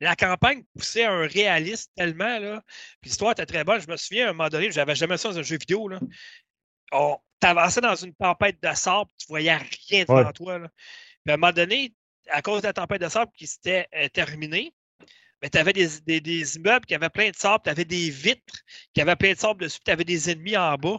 la 0.00 0.14
campagne 0.14 0.62
poussait 0.72 1.02
à 1.02 1.10
un 1.12 1.26
réalisme 1.26 1.90
tellement, 1.96 2.38
là. 2.38 2.62
Puis 3.00 3.08
l'histoire 3.10 3.32
était 3.32 3.44
très 3.44 3.64
bonne. 3.64 3.80
Je 3.80 3.90
me 3.90 3.96
souviens, 3.96 4.28
à 4.28 4.30
un 4.30 4.34
moment 4.34 4.48
donné, 4.50 4.70
j'avais 4.70 4.94
jamais 4.94 5.16
ça 5.16 5.30
dans 5.30 5.38
un 5.40 5.42
jeu 5.42 5.58
vidéo, 5.58 5.88
là. 5.88 5.98
On 6.92 7.18
t'avançais 7.40 7.80
dans 7.80 7.96
une 7.96 8.14
tempête 8.14 8.62
de 8.62 8.72
sable, 8.74 9.10
tu 9.18 9.26
voyais 9.26 9.56
rien 9.56 10.04
devant 10.04 10.24
Ouais. 10.26 10.32
toi, 10.32 10.58
là. 10.60 10.68
Puis 11.24 11.32
à 11.32 11.34
un 11.34 11.36
moment 11.38 11.52
donné, 11.52 11.92
à 12.30 12.40
cause 12.40 12.62
de 12.62 12.68
la 12.68 12.72
tempête 12.72 13.02
de 13.02 13.08
sable 13.08 13.32
qui 13.36 13.48
s'était 13.48 13.88
euh, 13.96 14.08
terminée, 14.10 14.72
mais 15.42 15.48
tu 15.50 15.58
avais 15.58 15.72
des, 15.72 15.88
des- 16.06 16.20
des 16.20 16.56
immeubles 16.56 16.86
qui 16.86 16.94
avaient 16.94 17.08
plein 17.10 17.30
de 17.30 17.36
sable, 17.36 17.62
tu 17.64 17.70
avais 17.70 17.84
des 17.84 18.10
vitres 18.10 18.58
qui 18.94 19.00
avaient 19.00 19.16
plein 19.16 19.32
de 19.32 19.38
sable 19.38 19.60
dessus, 19.62 19.78
tu 19.84 19.90
avais 19.90 20.04
des 20.04 20.30
ennemis 20.30 20.56
en 20.56 20.74
bas. 20.76 20.98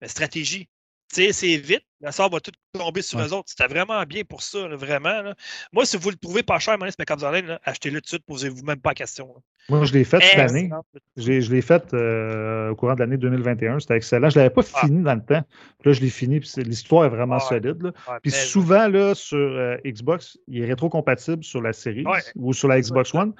Ben, 0.00 0.08
stratégie. 0.08 0.68
Tu 1.12 1.22
sais, 1.22 1.32
c'est 1.32 1.56
vite, 1.58 1.84
le 2.00 2.10
sable 2.10 2.34
va 2.34 2.40
tout 2.40 2.50
tomber 2.72 3.02
sur 3.02 3.18
Ouais. 3.20 3.26
eux 3.28 3.32
autres. 3.34 3.48
C'était 3.48 3.68
vraiment 3.72 4.02
bien 4.04 4.24
pour 4.24 4.42
ça, 4.42 4.66
là, 4.66 4.74
vraiment. 4.74 5.22
là. 5.22 5.34
Moi, 5.72 5.84
si 5.86 5.96
vous 5.96 6.10
le 6.10 6.16
trouvez 6.16 6.42
pas 6.42 6.58
cher, 6.58 6.76
Line, 6.78 7.46
là, 7.46 7.60
achetez-le 7.62 8.00
tout 8.00 8.04
de 8.04 8.08
suite, 8.08 8.24
posez-vous 8.26 8.64
même 8.64 8.80
pas 8.80 8.90
la 8.90 8.94
question. 8.94 9.28
là. 9.28 9.40
Moi, 9.68 9.84
je 9.84 9.92
l'ai 9.92 10.02
fait 10.04 10.20
cette 10.20 10.38
année. 10.40 10.70
Je 11.16 11.30
l'ai- 11.52 11.62
fait 11.62 11.94
euh, 11.94 12.70
au 12.70 12.74
courant 12.76 12.94
de 12.94 13.00
l'année 13.00 13.16
2021. 13.16 13.78
C'était 13.78 13.96
excellent. 13.96 14.28
Je 14.28 14.38
ne 14.38 14.42
l'avais 14.44 14.54
pas 14.54 14.62
Ah. 14.74 14.80
fini 14.86 15.02
dans 15.02 15.14
le 15.14 15.24
temps. 15.24 15.42
Puis 15.78 15.90
là, 15.90 15.92
je 15.92 16.00
l'ai 16.00 16.10
fini. 16.10 16.40
L'histoire 16.56 17.04
est 17.04 17.10
vraiment 17.10 17.36
Ah 17.36 17.40
solide. 17.48 17.80
là. 17.82 17.90
Ouais, 18.08 18.18
Puis 18.22 18.32
mais- 18.32 18.36
souvent, 18.38 18.88
là, 18.88 19.14
sur 19.14 19.38
euh, 19.38 19.76
Xbox, 19.86 20.36
il 20.48 20.62
est 20.62 20.66
rétrocompatible 20.66 21.44
sur 21.44 21.62
la 21.62 21.72
série 21.72 22.04
ou 22.34 22.52
sur 22.52 22.66
la 22.68 22.80
Xbox 22.80 23.14
One. 23.14 23.32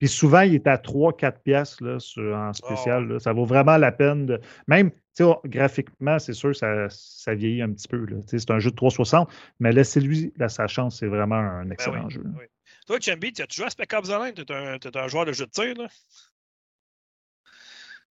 Puis 0.00 0.08
souvent, 0.08 0.40
il 0.40 0.54
est 0.54 0.66
à 0.66 0.78
3-4 0.78 1.42
piastres 1.44 1.84
là, 1.84 2.00
sur- 2.00 2.34
en 2.34 2.52
spécial. 2.54 3.06
là. 3.06 3.18
Ça 3.20 3.32
vaut 3.34 3.44
vraiment 3.44 3.76
la 3.76 3.92
peine. 3.92 4.24
De... 4.26 4.40
Même 4.66 4.90
tu 4.90 4.96
sais, 5.12 5.24
on- 5.24 5.38
graphiquement, 5.44 6.18
c'est 6.18 6.32
sûr, 6.32 6.56
ça, 6.56 6.86
ça 6.88 7.34
vieillit 7.34 7.60
un 7.60 7.70
petit 7.70 7.86
peu. 7.86 8.06
C'est 8.26 8.50
un 8.50 8.58
jeu 8.58 8.70
de 8.70 8.76
360, 8.76 9.30
mais 9.60 9.72
laissez-lui 9.72 10.32
là, 10.38 10.48
sa 10.48 10.66
chance. 10.66 10.98
C'est 11.00 11.06
vraiment 11.06 11.36
un 11.36 11.70
excellent 11.70 11.98
Ben 11.98 12.04
oui, 12.06 12.14
jeu. 12.14 12.22
oui. 12.38 12.44
Toi, 12.86 12.98
Chambi, 13.00 13.32
tu 13.32 13.42
as 13.42 13.46
joué 13.52 13.66
à 13.66 13.70
Spec 13.70 13.92
Ops 13.92 14.08
The 14.08 14.12
Line? 14.12 14.32
Tu 14.34 14.42
es, 14.42 14.96
un 14.96 15.08
joueur 15.08 15.26
de 15.26 15.32
jeu 15.32 15.44
de 15.44 15.50
tir, 15.50 15.74
là? 15.76 15.86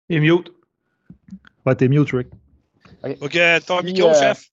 Et 0.08 0.20
mute. 0.20 0.52
Ouais, 1.66 1.74
t'es 1.74 1.88
mute, 1.88 2.10
Rick. 2.12 2.28
Ok, 3.20 3.38
ton 3.66 3.78
Si, 3.80 3.84
micro, 3.84 4.08
euh, 4.08 4.14
chef. 4.14 4.50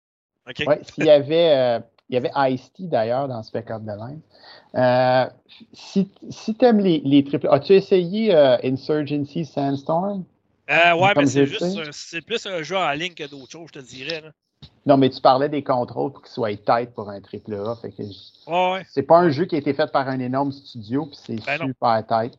Ok. 0.49 0.63
Ouais, 0.67 0.81
s'il 0.83 1.05
y 1.05 1.09
avait, 1.09 1.55
euh, 1.55 1.79
il 2.11 2.15
y 2.15 2.17
avait 2.17 2.53
Ice-T 2.53 2.83
d'ailleurs 2.83 3.27
dans 3.29 3.41
Spec 3.41 3.71
Up 3.71 3.81
the 3.83 3.97
Line. 3.97 4.19
Euh, 4.75 5.25
si 5.73 6.11
si 6.29 6.53
tu 6.55 6.65
aimes 6.65 6.79
les, 6.79 7.01
les 7.05 7.23
triples, 7.23 7.47
as-tu 7.49 7.73
essayé 7.73 8.35
euh, 8.35 8.57
Insurgency 8.63 9.45
Sandstorm? 9.45 10.25
Euh, 10.69 10.93
ouais, 10.95 11.13
comme 11.13 11.23
mais 11.23 11.29
c'est 11.29 11.45
juste, 11.47 11.89
c'est 11.91 12.21
plus 12.21 12.45
un 12.45 12.61
jeu 12.63 12.77
en 12.77 12.91
ligne 12.91 13.13
que 13.13 13.27
d'autres 13.29 13.51
choses, 13.51 13.69
je 13.73 13.79
te 13.79 13.85
dirais. 13.85 14.21
Là. 14.21 14.29
Non, 14.85 14.97
mais 14.97 15.09
tu 15.09 15.19
parlais 15.21 15.49
des 15.49 15.63
contrôles 15.63 16.11
pour 16.11 16.21
qu'ils 16.21 16.31
soient 16.31 16.55
tight 16.55 16.93
pour 16.93 17.09
un 17.09 17.19
triple 17.21 17.55
A. 17.55 17.75
Fait 17.81 17.91
que 17.91 18.03
je- 18.03 18.49
Ouais, 18.51 18.71
ouais. 18.73 18.85
c'est 18.89 19.03
pas 19.03 19.17
un 19.17 19.29
jeu 19.29 19.45
qui 19.45 19.55
a 19.55 19.59
été 19.59 19.73
fait 19.73 19.91
par 19.91 20.07
un 20.07 20.19
énorme 20.19 20.51
studio, 20.51 21.05
puis 21.05 21.17
c'est 21.21 21.45
Ben 21.45 21.59
non. 21.59 21.67
super 21.67 22.05
tight. 22.07 22.37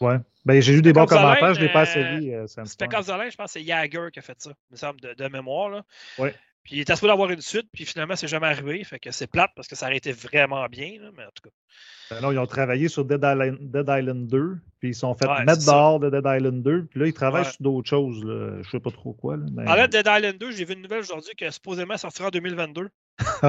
Ouais. 0.00 0.18
Ben, 0.44 0.60
j'ai 0.60 0.74
eu 0.74 0.82
des 0.82 0.92
bons 0.92 1.06
commentaires, 1.06 1.54
je 1.54 1.60
l'ai 1.60 1.72
pas 1.72 1.80
euh, 1.80 1.82
essayé. 2.16 2.34
euh, 2.34 2.46
Sandstorm. 2.46 2.66
Spec 2.66 2.94
Ops 2.94 3.06
The 3.06 3.10
Line, 3.18 3.30
je 3.30 3.36
pense 3.36 3.52
que 3.54 3.60
c'est 3.60 3.64
Jagger 3.66 4.08
qui 4.12 4.18
a 4.18 4.22
fait 4.22 4.36
ça, 4.38 4.50
il 4.50 4.72
me 4.72 4.76
semble, 4.76 5.00
de, 5.00 5.14
de 5.14 5.28
mémoire. 5.28 5.70
Là. 5.70 5.82
Ouais. 6.18 6.34
Puis 6.64 6.76
il 6.76 6.80
était 6.80 6.94
supposé 6.94 7.12
avoir 7.12 7.30
une 7.30 7.42
suite, 7.42 7.68
puis 7.74 7.84
finalement, 7.84 8.16
c'est 8.16 8.26
jamais 8.26 8.46
arrivé. 8.46 8.82
Fait 8.84 8.98
que 8.98 9.10
c'est 9.10 9.26
plate 9.26 9.50
parce 9.54 9.68
que 9.68 9.76
ça 9.76 9.86
aurait 9.86 9.98
été 9.98 10.12
vraiment 10.12 10.66
bien, 10.66 10.98
là, 11.00 11.10
mais 11.16 11.22
en 11.24 11.28
tout 11.34 11.42
cas. 11.48 11.50
Ben 12.10 12.20
non, 12.22 12.32
ils 12.32 12.38
ont 12.38 12.46
travaillé 12.46 12.88
sur 12.88 13.04
Dead 13.04 13.18
Island, 13.22 13.58
Dead 13.60 13.86
Island 13.88 14.26
2, 14.28 14.56
puis 14.80 14.88
ils 14.90 14.94
se 14.94 15.00
sont 15.00 15.14
fait 15.14 15.26
Ouais, 15.28 15.44
mettre 15.44 15.64
dehors 15.66 16.00
de 16.00 16.08
Dead 16.08 16.24
Island 16.26 16.62
2, 16.62 16.84
puis 16.86 17.00
là, 17.00 17.06
ils 17.06 17.12
travaillent 17.12 17.44
Ouais. 17.44 17.50
sur 17.50 17.62
d'autres 17.62 17.88
choses. 17.88 18.24
Là. 18.24 18.62
Je 18.62 18.70
sais 18.70 18.80
pas 18.80 18.90
trop 18.90 19.12
quoi. 19.12 19.36
Là, 19.36 19.44
mais- 19.52 19.68
En 19.68 19.74
là, 19.74 19.86
Dead 19.88 20.06
Island 20.08 20.38
2, 20.38 20.50
j'ai 20.52 20.64
vu 20.64 20.72
une 20.72 20.82
nouvelle 20.82 21.00
aujourd'hui 21.00 21.34
que 21.36 21.50
supposément 21.50 21.98
sortira 21.98 22.28
en 22.28 22.30
2022. 22.30 22.88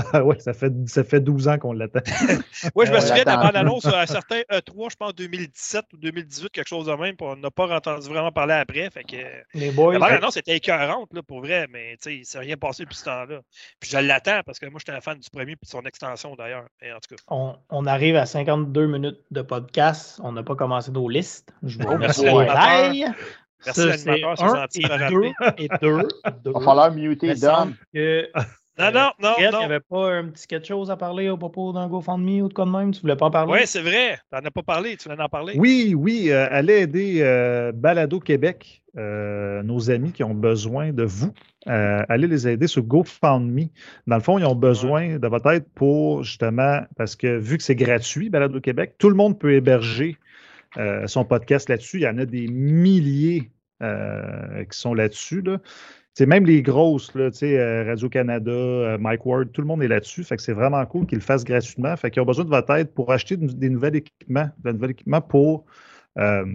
ouais, 0.23 0.39
ça 0.39 0.53
fait, 0.53 0.71
ça 0.87 1.03
fait 1.03 1.19
12 1.19 1.47
ans 1.47 1.57
qu'on 1.57 1.73
l'attend. 1.73 1.99
Oui, 2.75 2.85
je 2.85 2.91
me 2.91 2.97
On 2.97 3.01
souviens 3.01 3.23
de 3.23 3.29
la 3.29 3.37
bande-annonce 3.37 3.85
à 3.85 4.05
certains 4.07 4.41
E3, 4.51 4.91
je 4.91 4.95
pense 4.95 5.15
2017 5.15 5.85
ou 5.93 5.97
2018, 5.97 6.49
quelque 6.49 6.67
chose 6.67 6.85
de 6.87 6.93
même, 6.93 7.15
puis 7.15 7.27
on 7.27 7.35
n'a 7.35 7.51
pas 7.51 7.67
entendu 7.75 8.07
vraiment 8.07 8.31
parler 8.31 8.53
après. 8.53 8.89
Fait 8.89 9.03
que 9.03 9.17
Les 9.53 9.71
boys. 9.71 9.93
la 9.93 9.99
bande-annonce 9.99 10.37
était 10.37 10.55
écœurante, 10.55 11.13
là, 11.13 11.21
pour 11.21 11.41
vrai, 11.41 11.67
mais 11.71 11.97
tu 11.97 12.09
sais, 12.09 12.15
il 12.17 12.25
s'est 12.25 12.39
rien 12.39 12.57
passé 12.57 12.83
depuis 12.83 12.97
ce 12.97 13.05
temps-là. 13.05 13.41
Puis 13.79 13.89
je 13.89 13.97
l'attends 13.97 14.41
parce 14.45 14.59
que 14.59 14.65
moi, 14.67 14.79
j'étais 14.79 14.97
un 14.97 15.01
fan 15.01 15.17
du 15.17 15.29
premier 15.29 15.55
puis 15.55 15.65
de 15.65 15.69
son 15.69 15.81
extension 15.83 16.35
d'ailleurs. 16.35 16.65
Et 16.81 16.91
en 16.91 16.99
tout 16.99 17.15
cas. 17.15 17.21
On, 17.29 17.55
on 17.69 17.85
arrive 17.85 18.15
à 18.15 18.25
52 18.25 18.87
minutes 18.87 19.19
de 19.31 19.41
podcast. 19.41 20.19
On 20.23 20.31
n'a 20.31 20.43
pas 20.43 20.55
commené 20.55 20.75
nos 20.91 21.09
listes. 21.09 21.53
Je 21.63 21.77
vous 21.79 21.97
merci, 21.97 22.27
remercie. 22.29 23.05
Merci, 23.65 23.87
l'animateur, 23.87 24.37
c'est 24.37 24.45
gentil 24.45 24.81
et 24.83 25.09
deux, 25.09 25.31
et 25.57 25.67
deux, 25.81 25.97
deux. 26.01 26.07
Il 26.45 26.51
va 26.51 26.59
falloir 26.59 26.91
muter 26.91 27.33
Dom. 27.35 27.73
que 27.93 28.29
Non, 28.78 28.91
non, 28.91 29.11
non, 29.21 29.34
Fred, 29.34 29.45
il 29.45 29.45
n'y 29.45 29.51
non. 29.53 29.59
avait 29.61 29.80
pas 29.80 30.11
un 30.11 30.26
petit 30.28 30.47
quelque 30.47 30.67
chose 30.67 30.91
à 30.91 30.97
parler 30.97 31.30
au 31.30 31.38
propos 31.38 31.71
d'un 31.71 31.88
GoFundMe 31.88 32.41
ou 32.41 32.49
de 32.49 32.53
quoi 32.53 32.65
de 32.65 32.71
même? 32.71 32.91
Tu 32.91 33.01
voulais 33.01 33.15
pas 33.15 33.28
en 33.28 33.32
parler? 33.32 33.53
Oui, 33.53 33.59
c'est 33.65 33.82
vrai. 33.82 34.19
Tu 34.30 34.38
n'en 34.38 34.45
as 34.45 34.51
pas 34.51 34.63
parlé, 34.63 34.97
tu 34.97 35.07
viens 35.07 35.17
d'en 35.17 35.30
parler. 35.30 35.53
Oui, 35.57 35.93
oui, 35.97 36.30
euh, 36.30 36.47
allez 36.51 36.82
aider 36.82 37.19
euh, 37.21 37.71
Balado 37.71 38.19
Québec, 38.19 38.82
euh, 38.97 39.63
nos 39.63 39.89
amis 39.89 40.11
qui 40.11 40.23
ont 40.23 40.34
besoin 40.34 40.91
de 40.91 41.03
vous. 41.03 41.32
Euh, 41.67 42.03
allez 42.09 42.28
les 42.28 42.47
aider 42.47 42.67
sur 42.67 42.84
GoFundMe. 42.84 43.69
Dans 44.07 44.15
le 44.17 44.21
fond, 44.21 44.38
ils 44.38 44.45
ont 44.45 44.55
besoin 44.55 45.17
de 45.19 45.28
votre 45.28 45.49
aide 45.51 45.65
pour 45.73 46.23
justement, 46.23 46.82
parce 46.97 47.15
que 47.15 47.38
vu 47.38 47.57
que 47.57 47.63
c'est 47.63 47.76
gratuit, 47.76 48.30
Balado 48.30 48.59
Québec, 48.59 48.95
tout 48.97 49.09
le 49.09 49.15
monde 49.15 49.39
peut 49.39 49.53
héberger 49.53 50.17
euh, 50.78 51.07
son 51.07 51.23
podcast 51.23 51.69
là-dessus. 51.69 51.97
Il 51.97 52.03
y 52.03 52.07
en 52.07 52.17
a 52.17 52.26
des 52.26 52.47
milliers 52.47 53.51
euh, 53.82 54.63
qui 54.65 54.78
sont 54.78 54.93
là-dessus. 54.93 55.41
Là. 55.41 55.59
Même 56.24 56.45
les 56.45 56.61
grosses, 56.61 57.13
là, 57.13 57.30
euh, 57.43 57.84
Radio-Canada, 57.86 58.51
euh, 58.51 58.97
Mike 58.97 59.26
Ward, 59.26 59.51
tout 59.51 59.61
le 59.61 59.68
monde 59.68 59.84
est 59.84 59.88
là-dessus. 59.89 60.24
Fait 60.24 60.38
que 60.38 60.41
c'est 60.41 60.53
vraiment 60.53 60.86
cool 60.86 61.05
qu'ils 61.05 61.18
le 61.18 61.24
fassent 61.24 61.43
gratuitement. 61.43 61.95
Fait 61.97 62.09
qu'ils 62.09 62.22
ont 62.22 62.26
besoin 62.26 62.45
de 62.45 62.49
votre 62.49 62.72
aide 62.74 62.89
pour 62.93 63.11
acheter 63.11 63.36
de- 63.36 63.47
des 63.51 63.70
nouveaux 63.70 63.88
équipements, 63.88 64.49
de 64.63 64.72
nouveaux 64.72 64.88
équipements 64.88 65.20
pour, 65.22 65.66
euh, 66.18 66.45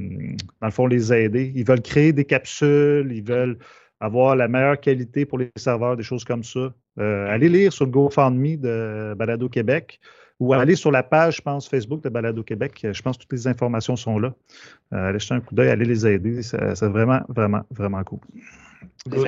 dans 0.60 0.66
le 0.66 0.72
fond, 0.72 0.86
les 0.86 1.12
aider. 1.12 1.52
Ils 1.54 1.66
veulent 1.66 1.82
créer 1.82 2.14
des 2.14 2.24
capsules, 2.24 3.10
ils 3.12 3.22
veulent 3.22 3.58
avoir 4.00 4.34
la 4.34 4.48
meilleure 4.48 4.80
qualité 4.80 5.26
pour 5.26 5.36
les 5.36 5.50
serveurs, 5.56 5.94
des 5.96 6.02
choses 6.02 6.24
comme 6.24 6.42
ça. 6.42 6.72
Allez 6.96 7.48
lire 7.48 7.72
sur 7.72 7.84
le 7.84 7.90
GoFundMe 7.90 8.56
de 8.56 9.14
Balado 9.14 9.48
Québec 9.48 10.00
ou 10.40 10.52
allez 10.54 10.74
sur 10.74 10.90
la 10.90 11.02
page, 11.02 11.36
je 11.36 11.42
pense, 11.42 11.68
Facebook 11.68 12.02
de 12.02 12.08
Balado 12.08 12.42
Québec. 12.42 12.86
Je 12.90 13.02
pense 13.02 13.16
que 13.16 13.22
toutes 13.22 13.32
les 13.32 13.46
informations 13.46 13.94
sont 13.94 14.18
là. 14.18 14.32
Euh, 14.92 15.08
allez 15.10 15.18
jeter 15.18 15.34
un 15.34 15.40
coup 15.40 15.54
d'œil, 15.54 15.68
allez 15.68 15.84
les 15.84 16.06
aider. 16.06 16.42
C'est 16.42 16.82
vraiment, 16.88 17.20
vraiment, 17.28 17.60
vraiment 17.70 18.02
cool. 18.02 18.18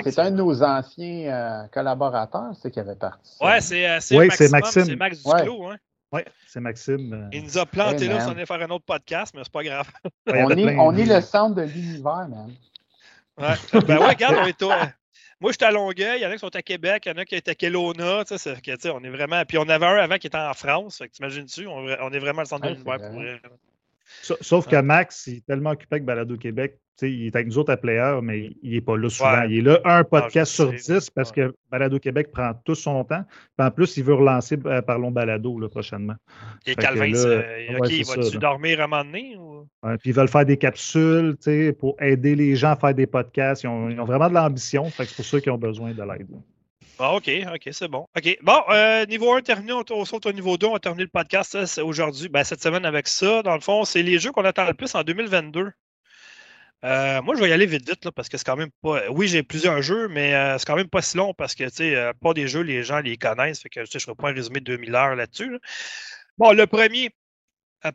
C'est 0.04 0.18
un 0.18 0.30
de 0.30 0.36
nos 0.36 0.62
anciens 0.62 1.32
euh, 1.32 1.66
collaborateurs, 1.72 2.52
c'est 2.60 2.70
qui 2.70 2.80
avait 2.80 2.96
parti. 2.96 3.36
Ouais, 3.40 3.60
c'est 3.60 3.88
euh, 3.88 3.98
c'est 4.00 4.16
Oui, 4.18 4.28
Maxime. 4.50 4.84
C'est 4.84 4.96
Max 4.96 5.24
Ouais. 5.24 5.42
Duclos. 5.42 5.66
Hein. 5.70 5.76
Oui, 6.12 6.20
c'est 6.46 6.60
Maxime. 6.60 7.12
euh, 7.12 7.28
Il 7.32 7.44
nous 7.44 7.56
a 7.58 7.64
planté 7.66 8.04
Hey, 8.04 8.10
là, 8.10 8.24
on 8.28 8.32
allait 8.32 8.44
faire 8.46 8.60
un 8.60 8.70
autre 8.70 8.84
podcast, 8.84 9.32
mais 9.34 9.42
c'est 9.44 9.52
pas 9.52 9.62
grave. 9.64 9.88
On 10.26 10.50
est, 10.50 10.76
on 10.78 10.94
est 10.96 11.06
le 11.06 11.20
centre 11.22 11.54
de 11.56 11.62
l'univers, 11.62 12.28
man. 12.28 12.52
Ouais. 13.38 13.80
ben 13.86 13.98
ouais, 13.98 14.08
regarde, 14.08 14.36
on 14.42 14.46
est 14.46 14.62
au- 14.62 14.70
Moi, 15.42 15.50
je 15.50 15.56
suis 15.56 15.64
à 15.64 15.72
Longueuil, 15.72 16.20
il 16.20 16.22
y 16.22 16.26
en 16.26 16.30
a 16.30 16.34
qui 16.34 16.38
sont 16.38 16.54
à 16.54 16.62
Québec, 16.62 17.02
il 17.04 17.08
y 17.08 17.12
en 17.12 17.18
a 17.18 17.24
qui 17.24 17.36
sont 17.36 17.48
à 17.48 17.54
Kelowna, 17.56 18.24
tu 18.24 18.38
sais, 18.38 18.54
on 18.90 19.02
est 19.02 19.10
vraiment. 19.10 19.44
Puis 19.44 19.58
on 19.58 19.68
avait 19.68 19.86
un 19.86 19.96
avant 19.96 20.16
qui 20.16 20.28
était 20.28 20.38
en 20.38 20.54
France, 20.54 20.98
fait 20.98 21.08
que 21.08 21.14
t'imagines-tu, 21.14 21.66
on, 21.66 21.78
on 21.78 22.10
est 22.10 22.18
vraiment 22.20 22.42
le 22.42 22.46
centre 22.46 22.64
de 22.64 22.72
l'univers 22.72 22.98
pour 22.98 23.20
Sauf 24.22 24.66
que 24.66 24.80
Max, 24.80 25.26
il 25.26 25.36
est 25.38 25.46
tellement 25.46 25.70
occupé 25.70 25.96
avec 25.96 26.04
Balado 26.04 26.36
Québec. 26.36 26.78
Il 27.00 27.26
est 27.26 27.34
avec 27.34 27.48
nous 27.48 27.58
autres 27.58 27.72
à 27.72 27.76
Player, 27.76 28.18
mais 28.22 28.50
il 28.62 28.74
n'est 28.74 28.80
pas 28.80 28.96
là 28.96 29.08
souvent. 29.08 29.32
Ouais. 29.32 29.50
Il 29.50 29.58
est 29.58 29.62
là 29.62 29.80
un 29.84 30.04
podcast 30.04 30.52
sur 30.52 30.72
dix 30.72 31.10
parce 31.10 31.32
que 31.32 31.52
Balado 31.70 31.98
Québec 31.98 32.30
prend 32.30 32.52
tout 32.64 32.74
son 32.74 33.02
temps. 33.02 33.24
Puis 33.56 33.66
en 33.66 33.70
plus, 33.70 33.96
il 33.96 34.04
veut 34.04 34.14
relancer 34.14 34.56
euh, 34.66 34.82
Parlons 34.82 35.10
Balado 35.10 35.58
là, 35.58 35.68
prochainement. 35.68 36.14
Et 36.64 36.70
Fait 36.70 36.76
Calvin, 36.76 37.10
là, 37.10 37.42
ok, 37.78 37.90
vas-tu 38.06 38.34
là. 38.34 38.38
dormir 38.38 38.80
à 38.80 38.84
un 38.84 38.86
moment 38.86 39.04
donné? 39.04 39.36
Ou... 39.36 39.66
Puis 39.98 40.10
ils 40.10 40.12
veulent 40.12 40.28
faire 40.28 40.46
des 40.46 40.58
capsules 40.58 41.36
pour 41.80 41.96
aider 42.00 42.36
les 42.36 42.54
gens 42.54 42.72
à 42.72 42.76
faire 42.76 42.94
des 42.94 43.06
podcasts. 43.06 43.64
Ils 43.64 43.68
ont, 43.68 43.88
ils 43.88 43.98
ont 43.98 44.04
vraiment 44.04 44.28
de 44.28 44.34
l'ambition. 44.34 44.88
C'est 44.96 45.16
pour 45.16 45.24
ça 45.24 45.40
qu'ils 45.40 45.52
ont 45.52 45.58
besoin 45.58 45.92
de 45.92 46.02
l'aide. 46.02 46.28
Ah, 47.04 47.16
OK, 47.16 47.28
OK, 47.52 47.68
c'est 47.72 47.88
bon. 47.88 48.06
OK. 48.16 48.38
Bon, 48.42 48.62
euh, 48.68 49.04
niveau 49.06 49.32
1 49.34 49.42
terminé, 49.42 49.72
on, 49.72 50.04
saute 50.04 50.24
au 50.26 50.32
niveau 50.32 50.56
2, 50.56 50.68
on 50.68 50.76
a 50.76 50.78
terminé 50.78 51.02
le 51.02 51.08
podcast 51.08 51.64
c'est 51.66 51.80
aujourd'hui, 51.80 52.28
ben, 52.28 52.44
cette 52.44 52.62
semaine 52.62 52.84
avec 52.86 53.08
ça. 53.08 53.42
Dans 53.42 53.54
le 53.56 53.60
fond, 53.60 53.84
c'est 53.84 54.04
les 54.04 54.20
jeux 54.20 54.30
qu'on 54.30 54.44
attend 54.44 54.66
le 54.66 54.74
plus 54.74 54.94
en 54.94 55.02
2022. 55.02 55.72
Euh, 56.84 57.22
moi, 57.22 57.34
je 57.34 57.40
vais 57.40 57.48
y 57.48 57.52
aller 57.52 57.66
vite, 57.66 57.88
vite, 57.88 58.08
parce 58.10 58.28
que 58.28 58.38
c'est 58.38 58.44
quand 58.46 58.56
même 58.56 58.70
pas. 58.82 59.10
Oui, 59.10 59.26
j'ai 59.26 59.42
plusieurs 59.42 59.82
jeux, 59.82 60.06
mais 60.06 60.32
euh, 60.36 60.58
c'est 60.58 60.64
quand 60.64 60.76
même 60.76 60.88
pas 60.88 61.02
si 61.02 61.16
long 61.16 61.34
parce 61.34 61.56
que, 61.56 61.64
tu 61.64 61.70
sais, 61.70 61.96
euh, 61.96 62.12
pas 62.20 62.34
des 62.34 62.46
jeux, 62.46 62.62
les 62.62 62.84
gens 62.84 63.00
les 63.00 63.16
connaissent. 63.16 63.62
Fait 63.62 63.68
que, 63.68 63.84
je 63.84 63.96
ne 63.96 64.00
ferai 64.00 64.14
pas 64.14 64.30
un 64.30 64.34
résumé 64.34 64.60
de 64.60 64.66
2000 64.76 64.94
heures 64.94 65.16
là-dessus. 65.16 65.50
là. 65.50 65.58
Bon, 66.38 66.52
le 66.52 66.66
premier, 66.68 67.10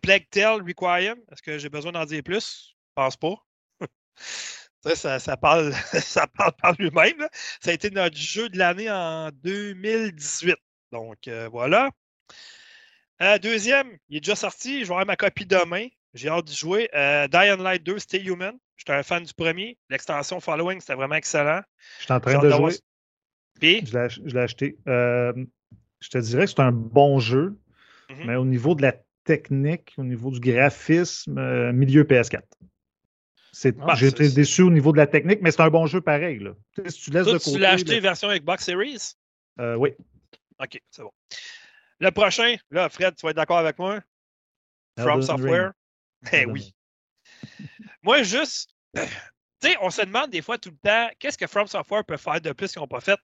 Plague 0.02 0.28
Tale 0.30 0.62
Requiem. 0.64 1.18
Est-ce 1.32 1.42
que 1.42 1.58
j'ai 1.60 1.70
besoin 1.70 1.94
d'en 1.94 2.06
dire 2.06 2.24
plus? 2.24 2.76
Je 2.76 2.94
pense 2.96 3.16
pas. 3.16 3.36
Ça, 4.96 5.20
ça 5.20 5.38
parle, 5.38 5.74
ça 5.94 6.28
parle 6.28 6.54
par 6.62 6.74
lui-même. 6.80 7.28
Ça 7.60 7.72
a 7.72 7.74
été 7.74 7.90
notre 7.90 8.18
jeu 8.18 8.50
de 8.50 8.58
l'année 8.58 8.90
en 8.90 9.30
2018. 9.44 10.56
Donc, 10.92 11.28
euh, 11.28 11.50
voilà. 11.52 11.90
Euh, 13.22 13.38
deuxième, 13.40 13.98
il 14.10 14.18
est 14.18 14.20
déjà 14.22 14.36
sorti. 14.36 14.82
Je 14.82 14.86
vais 14.86 14.92
avoir 14.92 15.06
ma 15.06 15.16
copie 15.16 15.46
demain. 15.46 15.88
J'ai 16.14 16.30
hâte 16.30 16.46
d'y 16.46 16.56
jouer. 16.56 16.90
Euh, 16.96 17.28
Dying 17.28 17.62
Light 17.62 17.84
2, 17.84 18.00
Stay 18.00 18.24
Human. 18.24 18.54
J'étais 18.78 18.94
un 18.94 19.04
fan 19.04 19.24
du 19.24 19.34
premier. 19.34 19.78
L'extension 19.90 20.40
Following, 20.40 20.80
c'était 20.80 20.94
vraiment 20.94 21.16
excellent. 21.16 21.62
Je 22.00 22.04
suis 22.06 22.14
en 22.14 22.20
train 22.20 22.40
de 22.40 22.50
jouer. 22.50 22.74
Puis, 23.60 23.84
Je 23.86 23.98
l'ai 23.98 24.10
je 24.10 24.22
l'ai 24.36 24.40
acheté. 24.40 24.78
Euh, 24.88 25.34
je 26.00 26.10
te 26.10 26.18
dirais 26.20 26.46
que 26.46 26.52
c'est 26.52 26.60
un 26.60 26.72
bon 26.72 27.20
jeu, 27.20 27.58
Mhm. 28.10 28.26
mais 28.26 28.36
au 28.36 28.46
niveau 28.46 28.76
de 28.76 28.84
la 28.84 28.94
technique, 29.24 29.94
au 29.98 30.04
niveau 30.04 30.30
du 30.30 30.40
graphisme, 30.40 31.72
milieu 31.72 32.04
PS4. 32.04 32.44
Ah, 33.82 33.96
J'ai 33.96 34.08
été 34.08 34.30
déçu 34.30 34.62
au 34.62 34.70
niveau 34.70 34.92
de 34.92 34.98
la 34.98 35.08
technique, 35.08 35.40
mais 35.42 35.52
c'est 35.52 35.62
un 35.62 35.70
bon 35.70 35.86
jeu 35.88 36.02
pareil. 36.02 36.40
Là. 36.40 36.52
Tu 36.74 36.84
sais, 36.84 36.90
Si 36.92 37.02
tu 37.02 37.12
laisses 37.12 37.24
toi, 37.26 37.34
de 37.34 37.40
tu 37.40 37.58
l'as 37.60 37.72
acheté 37.72 37.96
le- 37.96 38.02
version 38.02 38.30
Xbox 38.32 38.64
Series? 38.66 39.14
Euh, 39.60 39.76
oui. 39.76 39.92
OK, 40.60 40.82
c'est 40.92 41.02
bon. 41.02 41.12
Le 42.00 42.12
prochain, 42.12 42.56
là, 42.72 42.90
Fred, 42.90 43.16
tu 43.16 43.26
vas 43.26 43.32
être 43.32 43.36
d'accord 43.38 43.58
avec 43.58 43.80
moi? 43.80 44.00
From 44.98 45.10
Elden 45.10 45.22
Software? 45.24 45.72
Ring. 46.24 46.32
Ben 46.32 46.52
oui. 46.52 46.74
Moi, 48.04 48.24
juste, 48.24 48.70
tu 48.96 49.02
sais, 49.62 49.76
on 49.82 49.90
se 49.90 50.02
demande 50.02 50.30
des 50.30 50.42
fois 50.42 50.58
tout 50.58 50.70
le 50.72 50.78
temps, 50.78 51.10
qu'est-ce 51.20 51.38
que 51.38 51.48
From 51.48 51.68
Software 51.68 52.04
peut 52.06 52.18
faire 52.18 52.40
de 52.42 52.52
plus 52.52 52.72
qu'ils 52.72 52.82
n'ont 52.82 52.88
pas 52.88 53.02
fait? 53.02 53.20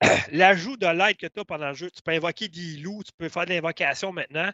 L'ajout 0.32 0.76
de 0.76 0.86
l'aide 0.86 1.16
que 1.16 1.26
tu 1.26 1.40
as 1.40 1.44
pendant 1.44 1.68
le 1.68 1.74
jeu, 1.74 1.90
tu 1.90 2.02
peux 2.02 2.12
invoquer 2.12 2.48
des 2.48 2.76
loups, 2.78 3.02
tu 3.04 3.12
peux 3.16 3.28
faire 3.28 3.44
de 3.46 3.50
l'invocation 3.50 4.12
maintenant. 4.12 4.50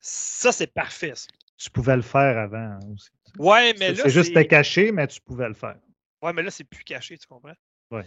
Ça, 0.00 0.52
c'est 0.52 0.72
parfait. 0.72 1.12
ça. 1.14 1.28
Tu 1.56 1.70
pouvais 1.70 1.96
le 1.96 2.02
faire 2.02 2.38
avant 2.38 2.78
aussi. 2.92 3.10
Ouais, 3.38 3.72
mais 3.78 3.86
C'est 3.88 3.92
là, 3.94 4.02
c'est 4.04 4.10
juste 4.10 4.48
caché, 4.48 4.92
mais 4.92 5.06
tu 5.06 5.20
pouvais 5.20 5.48
le 5.48 5.54
faire. 5.54 5.76
ouais, 6.22 6.32
mais 6.32 6.42
là, 6.42 6.50
c'est 6.50 6.64
plus 6.64 6.84
caché, 6.84 7.16
tu 7.18 7.26
comprends? 7.26 7.54
Ouais. 7.90 8.04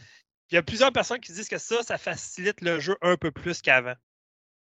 Il 0.51 0.55
y 0.55 0.57
a 0.57 0.63
plusieurs 0.63 0.91
personnes 0.91 1.19
qui 1.19 1.31
disent 1.31 1.49
que 1.49 1.57
ça, 1.57 1.81
ça 1.83 1.97
facilite 1.97 2.61
le 2.61 2.79
jeu 2.79 2.95
un 3.01 3.17
peu 3.17 3.31
plus 3.31 3.61
qu'avant. 3.61 3.95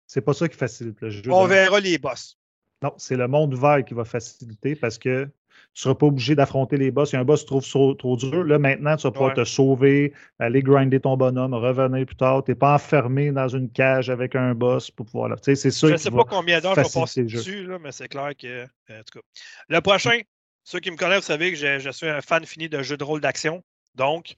C'est 0.06 0.22
pas 0.22 0.32
ça 0.32 0.48
qui 0.48 0.56
facilite 0.56 1.00
le 1.02 1.10
jeu. 1.10 1.22
On 1.30 1.44
de- 1.44 1.48
verra 1.50 1.80
les 1.80 1.98
boss. 1.98 2.38
Non, 2.82 2.94
c'est 2.96 3.16
le 3.16 3.28
monde 3.28 3.52
ouvert 3.54 3.84
qui 3.84 3.92
va 3.92 4.04
faciliter 4.04 4.74
parce 4.76 4.96
que 4.98 5.24
tu 5.24 5.30
ne 5.30 5.30
seras 5.74 5.94
pas 5.96 6.06
obligé 6.06 6.34
d'affronter 6.34 6.76
les 6.78 6.90
boss. 6.90 7.10
Si 7.10 7.16
un 7.16 7.24
boss 7.24 7.40
se 7.42 7.46
trouve 7.46 7.66
trop 7.96 8.16
dur, 8.16 8.44
là 8.44 8.58
maintenant, 8.58 8.96
tu 8.96 9.02
vas 9.02 9.10
pouvoir 9.10 9.30
Ouais. 9.36 9.42
te 9.42 9.44
sauver, 9.44 10.14
aller 10.38 10.62
grinder 10.62 11.00
ton 11.00 11.16
bonhomme, 11.16 11.52
revenir 11.52 12.06
plus 12.06 12.16
tard. 12.16 12.44
Tu 12.44 12.52
n'es 12.52 12.54
pas 12.54 12.74
enfermé 12.74 13.32
dans 13.32 13.48
une 13.48 13.70
cage 13.70 14.08
avec 14.08 14.36
un 14.36 14.54
boss 14.54 14.90
pour 14.90 15.04
pouvoir. 15.06 15.36
c'est 15.42 15.56
ça 15.56 15.88
Je 15.88 15.92
ne 15.92 15.96
sais 15.98 16.10
pas 16.10 16.24
combien 16.24 16.60
d'heures 16.60 16.76
je 16.76 16.80
vais 16.80 17.00
passer 17.00 17.24
dessus, 17.24 17.64
là, 17.64 17.78
mais 17.78 17.92
c'est 17.92 18.08
clair 18.08 18.30
que. 18.36 18.64
en 18.64 19.02
tout 19.02 19.18
cas. 19.18 19.26
Le 19.68 19.80
prochain, 19.80 20.20
ceux 20.68 20.80
qui 20.80 20.90
me 20.90 20.96
connaissent, 20.96 21.20
vous 21.20 21.26
savez 21.28 21.50
que 21.50 21.56
je, 21.56 21.90
suis 21.90 22.06
un 22.06 22.20
fan 22.20 22.44
fini 22.44 22.68
de 22.68 22.82
jeux 22.82 22.98
de 22.98 23.04
rôle 23.04 23.22
d'action. 23.22 23.64
Donc, 23.94 24.36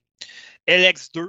LX2, 0.68 1.28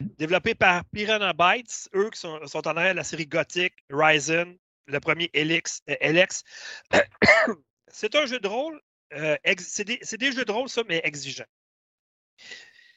développé 0.00 0.54
par 0.54 0.82
Piranha 0.86 1.34
Bytes, 1.34 1.90
eux 1.94 2.08
qui 2.08 2.18
sont, 2.18 2.40
en 2.40 2.76
arrière 2.78 2.92
de 2.92 2.96
la 2.96 3.04
série 3.04 3.26
Gothic, 3.26 3.74
Ryzen, 3.90 4.56
le 4.86 4.98
premier 4.98 5.30
LX. 5.34 5.82
euh, 5.90 7.00
c'est 7.88 8.14
un 8.14 8.24
jeu 8.24 8.40
de 8.40 8.48
rôle, 8.48 8.80
euh, 9.12 9.36
ex- 9.44 9.68
c'est 9.68 9.84
des, 9.84 9.98
c'est 10.00 10.16
des 10.16 10.32
jeux 10.32 10.46
de 10.46 10.52
rôle, 10.52 10.70
ça, 10.70 10.82
mais 10.88 11.02
exigeants. 11.04 11.44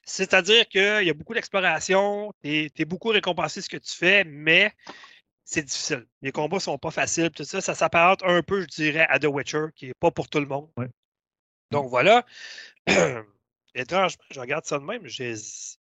C'est-à-dire 0.05 0.65
qu'il 0.69 1.03
y 1.03 1.09
a 1.09 1.13
beaucoup 1.13 1.33
d'exploration, 1.33 2.31
tu 2.41 2.71
es, 2.73 2.85
beaucoup 2.85 3.09
récompensé 3.09 3.61
ce 3.61 3.67
que 3.67 3.75
tu 3.75 3.93
fais, 3.93 4.23
mais 4.23 4.71
c'est 5.45 5.61
difficile. 5.61 6.07
Les 6.21 6.31
combats 6.31 6.59
sont 6.59 6.77
pas 6.79 6.91
faciles. 6.91 7.29
Tout 7.29 7.43
ça, 7.43 7.61
ça 7.61 7.75
s'apparente 7.75 8.23
un 8.23 8.41
peu, 8.41 8.61
je 8.61 8.67
dirais, 8.67 9.05
à 9.09 9.19
The 9.19 9.25
Witcher, 9.25 9.67
qui 9.75 9.87
n'est 9.87 9.93
pas 9.93 10.11
pour 10.11 10.27
tout 10.27 10.39
le 10.39 10.47
monde. 10.47 10.69
Ouais. 10.75 10.89
Donc 11.71 11.89
voilà. 11.89 12.25
Étrangement, 13.75 14.23
je 14.31 14.39
regarde 14.39 14.65
ça 14.65 14.79
de 14.79 14.83
même. 14.83 15.05
J'ai. 15.07 15.35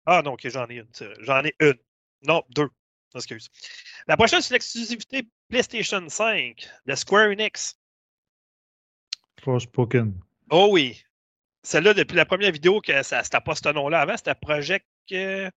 Ah 0.06 0.22
non, 0.24 0.34
ok, 0.34 0.48
j'en 0.48 0.68
ai 0.68 0.76
une. 0.76 0.88
J'en 1.20 1.44
ai 1.44 1.54
une. 1.60 1.78
Non, 2.24 2.44
deux. 2.50 2.70
Excuse. 3.14 3.50
La 4.08 4.16
prochaine, 4.16 4.42
c'est 4.42 4.54
l'exclusivité 4.54 5.28
PlayStation 5.50 6.08
5 6.08 6.70
de 6.86 6.96
Square 6.96 7.32
Enix. 7.32 7.78
Forspoken. 9.42 10.14
Oh 10.50 10.70
oui. 10.72 11.04
Celle-là, 11.64 11.94
depuis 11.94 12.16
la 12.16 12.26
première 12.26 12.52
vidéo, 12.52 12.80
que 12.80 13.04
ça 13.04 13.24
c'était 13.24 13.42
pas 13.42 13.56
ce 13.56 13.70
nom-là 13.70 14.02
avant, 14.02 14.16
c'était 14.16 14.34
Project. 14.36 14.88
euh, 15.12 15.50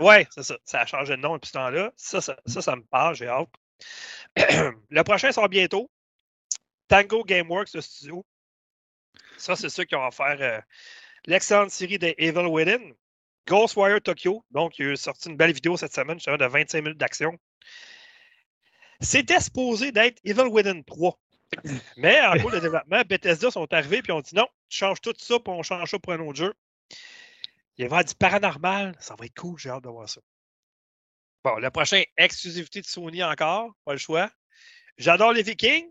Ouais, 0.00 0.26
c'est 0.30 0.42
ça. 0.42 0.56
Ça 0.64 0.80
a 0.80 0.86
changé 0.86 1.16
de 1.16 1.20
nom 1.20 1.34
depuis 1.34 1.48
ce 1.48 1.52
temps-là. 1.54 1.92
Ça, 1.96 2.20
ça, 2.20 2.36
ça, 2.46 2.62
ça 2.62 2.76
me 2.76 2.82
parle, 2.82 3.14
j'ai 3.14 3.28
hâte. 3.28 3.48
le 4.36 5.02
prochain 5.02 5.32
sort 5.32 5.48
bientôt. 5.48 5.90
Tango 6.88 7.24
Gameworks, 7.24 7.74
le 7.74 7.80
studio. 7.80 8.24
Ça, 9.36 9.56
c'est 9.56 9.68
ceux 9.68 9.84
qui 9.84 9.94
ont 9.94 10.06
offert 10.06 10.36
euh, 10.40 10.60
l'excellente 11.26 11.70
série 11.70 11.98
de 11.98 12.14
Evil 12.18 12.46
Within. 12.46 12.92
Ghostwire 13.46 14.00
Tokyo. 14.02 14.44
Donc, 14.50 14.78
il 14.78 14.92
a 14.92 14.96
sorti 14.96 15.30
une 15.30 15.36
belle 15.36 15.52
vidéo 15.52 15.76
cette 15.76 15.94
semaine, 15.94 16.18
justement, 16.18 16.36
de 16.36 16.44
25 16.44 16.82
minutes 16.82 16.98
d'action. 16.98 17.38
C'était 19.00 19.40
supposé 19.40 19.92
d'être 19.92 20.20
Evil 20.24 20.48
Within 20.50 20.82
3. 20.82 21.18
Mais 21.96 22.20
en 22.20 22.38
cours 22.38 22.50
de 22.50 22.58
développement, 22.58 23.02
Bethesda 23.08 23.50
sont 23.50 23.72
arrivés 23.72 24.02
et 24.06 24.12
ont 24.12 24.20
dit 24.20 24.34
non, 24.34 24.46
tu 24.68 24.78
changes 24.78 25.00
tout 25.00 25.14
ça 25.16 25.38
puis 25.38 25.52
on 25.52 25.62
change 25.62 25.90
ça 25.90 25.98
pour 25.98 26.12
un 26.12 26.20
autre 26.20 26.38
jeu. 26.38 26.54
Il 27.78 27.82
va 27.82 27.84
y 27.84 27.86
avoir 27.86 28.04
du 28.04 28.14
paranormal. 28.14 28.96
Ça 29.00 29.14
va 29.18 29.26
être 29.26 29.34
cool, 29.38 29.58
j'ai 29.58 29.70
hâte 29.70 29.84
de 29.84 29.88
voir 29.88 30.08
ça. 30.08 30.20
Bon, 31.44 31.56
le 31.56 31.70
prochain, 31.70 32.02
exclusivité 32.16 32.80
de 32.80 32.86
Sony 32.86 33.22
encore, 33.22 33.72
pas 33.84 33.92
le 33.92 33.98
choix. 33.98 34.30
J'adore 34.96 35.32
les 35.32 35.42
Vikings. 35.42 35.88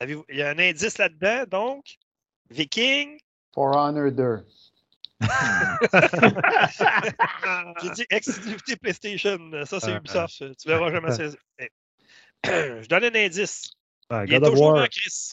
Il 0.00 0.22
y 0.28 0.42
a 0.42 0.50
un 0.50 0.58
indice 0.58 0.98
là-dedans, 0.98 1.44
donc? 1.48 1.96
Viking. 2.50 3.18
For 3.54 3.74
Honor 3.74 4.12
2. 4.12 4.46
J'ai 7.82 7.90
dit 7.90 8.06
exclusivité 8.10 8.76
PlayStation. 8.76 9.38
Ça, 9.64 9.80
c'est 9.80 9.92
Ah, 9.92 9.96
Ubisoft. 9.96 10.56
Tu 10.58 10.68
verras 10.68 10.90
jamais 10.92 11.10
ça. 11.12 11.24
Eh. 11.58 11.70
Je 12.82 12.86
donne 12.88 13.04
un 13.04 13.14
indice. 13.14 13.70
Ah, 14.10 14.24
Il 14.26 14.34
est 14.34 14.38
God 14.38 14.48
of 14.48 14.54
toujours 14.54 14.72
War. 14.74 14.84
en 14.84 14.86
Chris. 14.86 15.32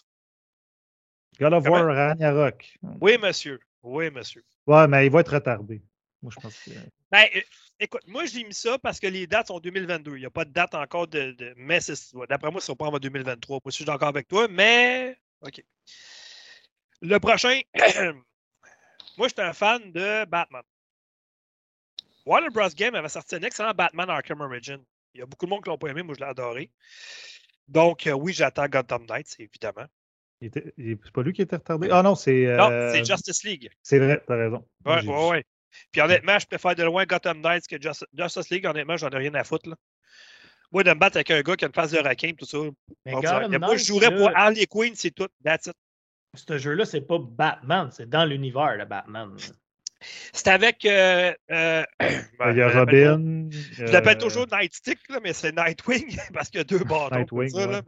God 1.39 1.53
of? 1.53 1.67
War 1.67 1.85
Ragnarok. 1.85 2.65
Oui, 3.01 3.17
monsieur. 3.17 3.59
Oui, 3.83 4.09
monsieur. 4.09 4.43
Ouais, 4.67 4.87
mais 4.87 5.05
il 5.05 5.11
va 5.11 5.19
être 5.21 5.33
retardé. 5.33 5.81
Moi, 6.21 6.31
je 6.35 6.39
pense 6.39 6.57
que. 6.59 6.71
Ben, 7.11 7.27
euh, 7.35 7.41
écoute, 7.79 8.01
moi, 8.07 8.25
j'ai 8.25 8.43
mis 8.43 8.53
ça 8.53 8.79
parce 8.79 8.99
que 8.99 9.07
les 9.07 9.27
dates 9.27 9.47
sont 9.47 9.59
2022. 9.59 10.15
Il 10.15 10.19
n'y 10.21 10.25
a 10.25 10.29
pas 10.29 10.45
de 10.45 10.51
date 10.51 10.73
encore 10.73 11.07
de. 11.07 11.31
de- 11.31 11.53
mais 11.57 11.79
d'après 12.29 12.49
moi, 12.49 12.59
ne 12.59 12.61
sera 12.61 12.75
pas 12.75 12.85
en 12.87 12.97
2023. 12.97 13.59
Moi, 13.63 13.71
je 13.71 13.75
suis 13.75 13.85
d'accord 13.85 14.07
avec 14.07 14.27
toi, 14.27 14.47
mais. 14.47 15.17
OK. 15.41 15.61
Le 17.01 17.19
prochain. 17.19 17.59
moi, 19.17 19.27
j'étais 19.27 19.41
un 19.41 19.53
fan 19.53 19.91
de 19.91 20.25
Batman. 20.25 20.63
Warner 22.25 22.49
Bros. 22.49 22.69
Game 22.69 22.95
avait 22.95 23.09
sorti 23.09 23.35
un 23.35 23.41
excellent 23.41 23.73
Batman 23.73 24.09
Arkham 24.09 24.39
Origin. 24.39 24.81
Il 25.13 25.19
y 25.19 25.21
a 25.21 25.25
beaucoup 25.25 25.45
de 25.45 25.49
monde 25.49 25.63
qui 25.63 25.69
l'ont 25.69 25.77
pas 25.77 25.89
aimé. 25.89 26.03
Moi, 26.03 26.15
je 26.17 26.23
l'ai 26.23 26.29
adoré. 26.29 26.71
Donc, 27.67 28.07
euh, 28.07 28.13
oui, 28.13 28.33
j'attends 28.33 28.67
Gotham 28.67 29.05
Knights, 29.05 29.35
évidemment. 29.39 29.87
Était- 30.45 30.73
C'est 30.77 31.11
pas 31.11 31.21
lui 31.23 31.33
qui 31.33 31.41
était 31.41 31.55
retardé? 31.55 31.89
Ah 31.91 32.01
non, 32.03 32.15
c'est. 32.15 32.45
Non, 32.57 32.69
euh, 32.71 32.91
c'est 32.91 33.05
Justice 33.05 33.43
League. 33.43 33.69
C'est 33.81 33.99
vrai, 33.99 34.21
t'as 34.27 34.35
raison. 34.35 34.65
Ouais, 34.85 35.05
ouais, 35.05 35.29
ouais. 35.29 35.43
Puis 35.91 36.01
honnêtement, 36.01 36.37
je 36.39 36.45
préfère 36.45 36.75
de 36.75 36.83
loin 36.83 37.05
Gotham 37.05 37.41
Knights 37.41 37.67
que 37.67 37.81
Just- 37.81 38.05
Justice 38.17 38.49
League. 38.49 38.65
Honnêtement, 38.65 38.97
j'en 38.97 39.09
ai 39.09 39.17
rien 39.17 39.33
à 39.35 39.43
foutre. 39.43 39.69
Là. 39.69 39.75
Moi, 40.71 40.83
de 40.83 40.89
me 40.89 40.95
battre 40.95 41.17
avec 41.17 41.31
un 41.31 41.41
gars 41.41 41.55
qui 41.55 41.65
a 41.65 41.67
une 41.67 41.73
face 41.73 41.91
de 41.91 41.99
requin, 41.99 42.31
tout 42.37 42.45
ça. 42.45 42.57
Mais 43.49 43.57
moi, 43.59 43.75
je 43.77 43.83
jouerais 43.85 44.09
pour 44.15 44.29
Harley 44.35 44.65
Quinn, 44.65 44.93
c'est 44.95 45.11
tout. 45.11 45.27
That's 45.43 45.67
it. 45.67 45.73
Ce 46.35 46.57
jeu-là, 46.57 46.85
c'est 46.85 47.01
pas 47.01 47.19
Batman, 47.19 47.89
c'est 47.91 48.09
dans 48.09 48.25
l'univers 48.25 48.77
de 48.79 48.85
Batman. 48.85 49.35
C'est 50.33 50.47
avec. 50.49 50.83
euh, 50.85 51.31
euh, 51.51 51.83
ben, 51.99 52.51
Il 52.51 52.57
y 52.57 52.61
a 52.61 52.69
Robin. 52.69 53.49
Je 53.51 53.83
l'appelle 53.85 54.17
euh, 54.17 54.19
toujours 54.19 54.47
Nightstick, 54.51 54.99
là, 55.09 55.19
mais 55.23 55.31
c'est 55.33 55.55
Nightwing 55.55 56.17
parce 56.33 56.49
qu'il 56.49 56.57
y 56.57 56.61
a 56.61 56.63
deux 56.65 56.83
bâtons. 56.83 57.15
Nightwing, 57.15 57.55
là, 57.55 57.81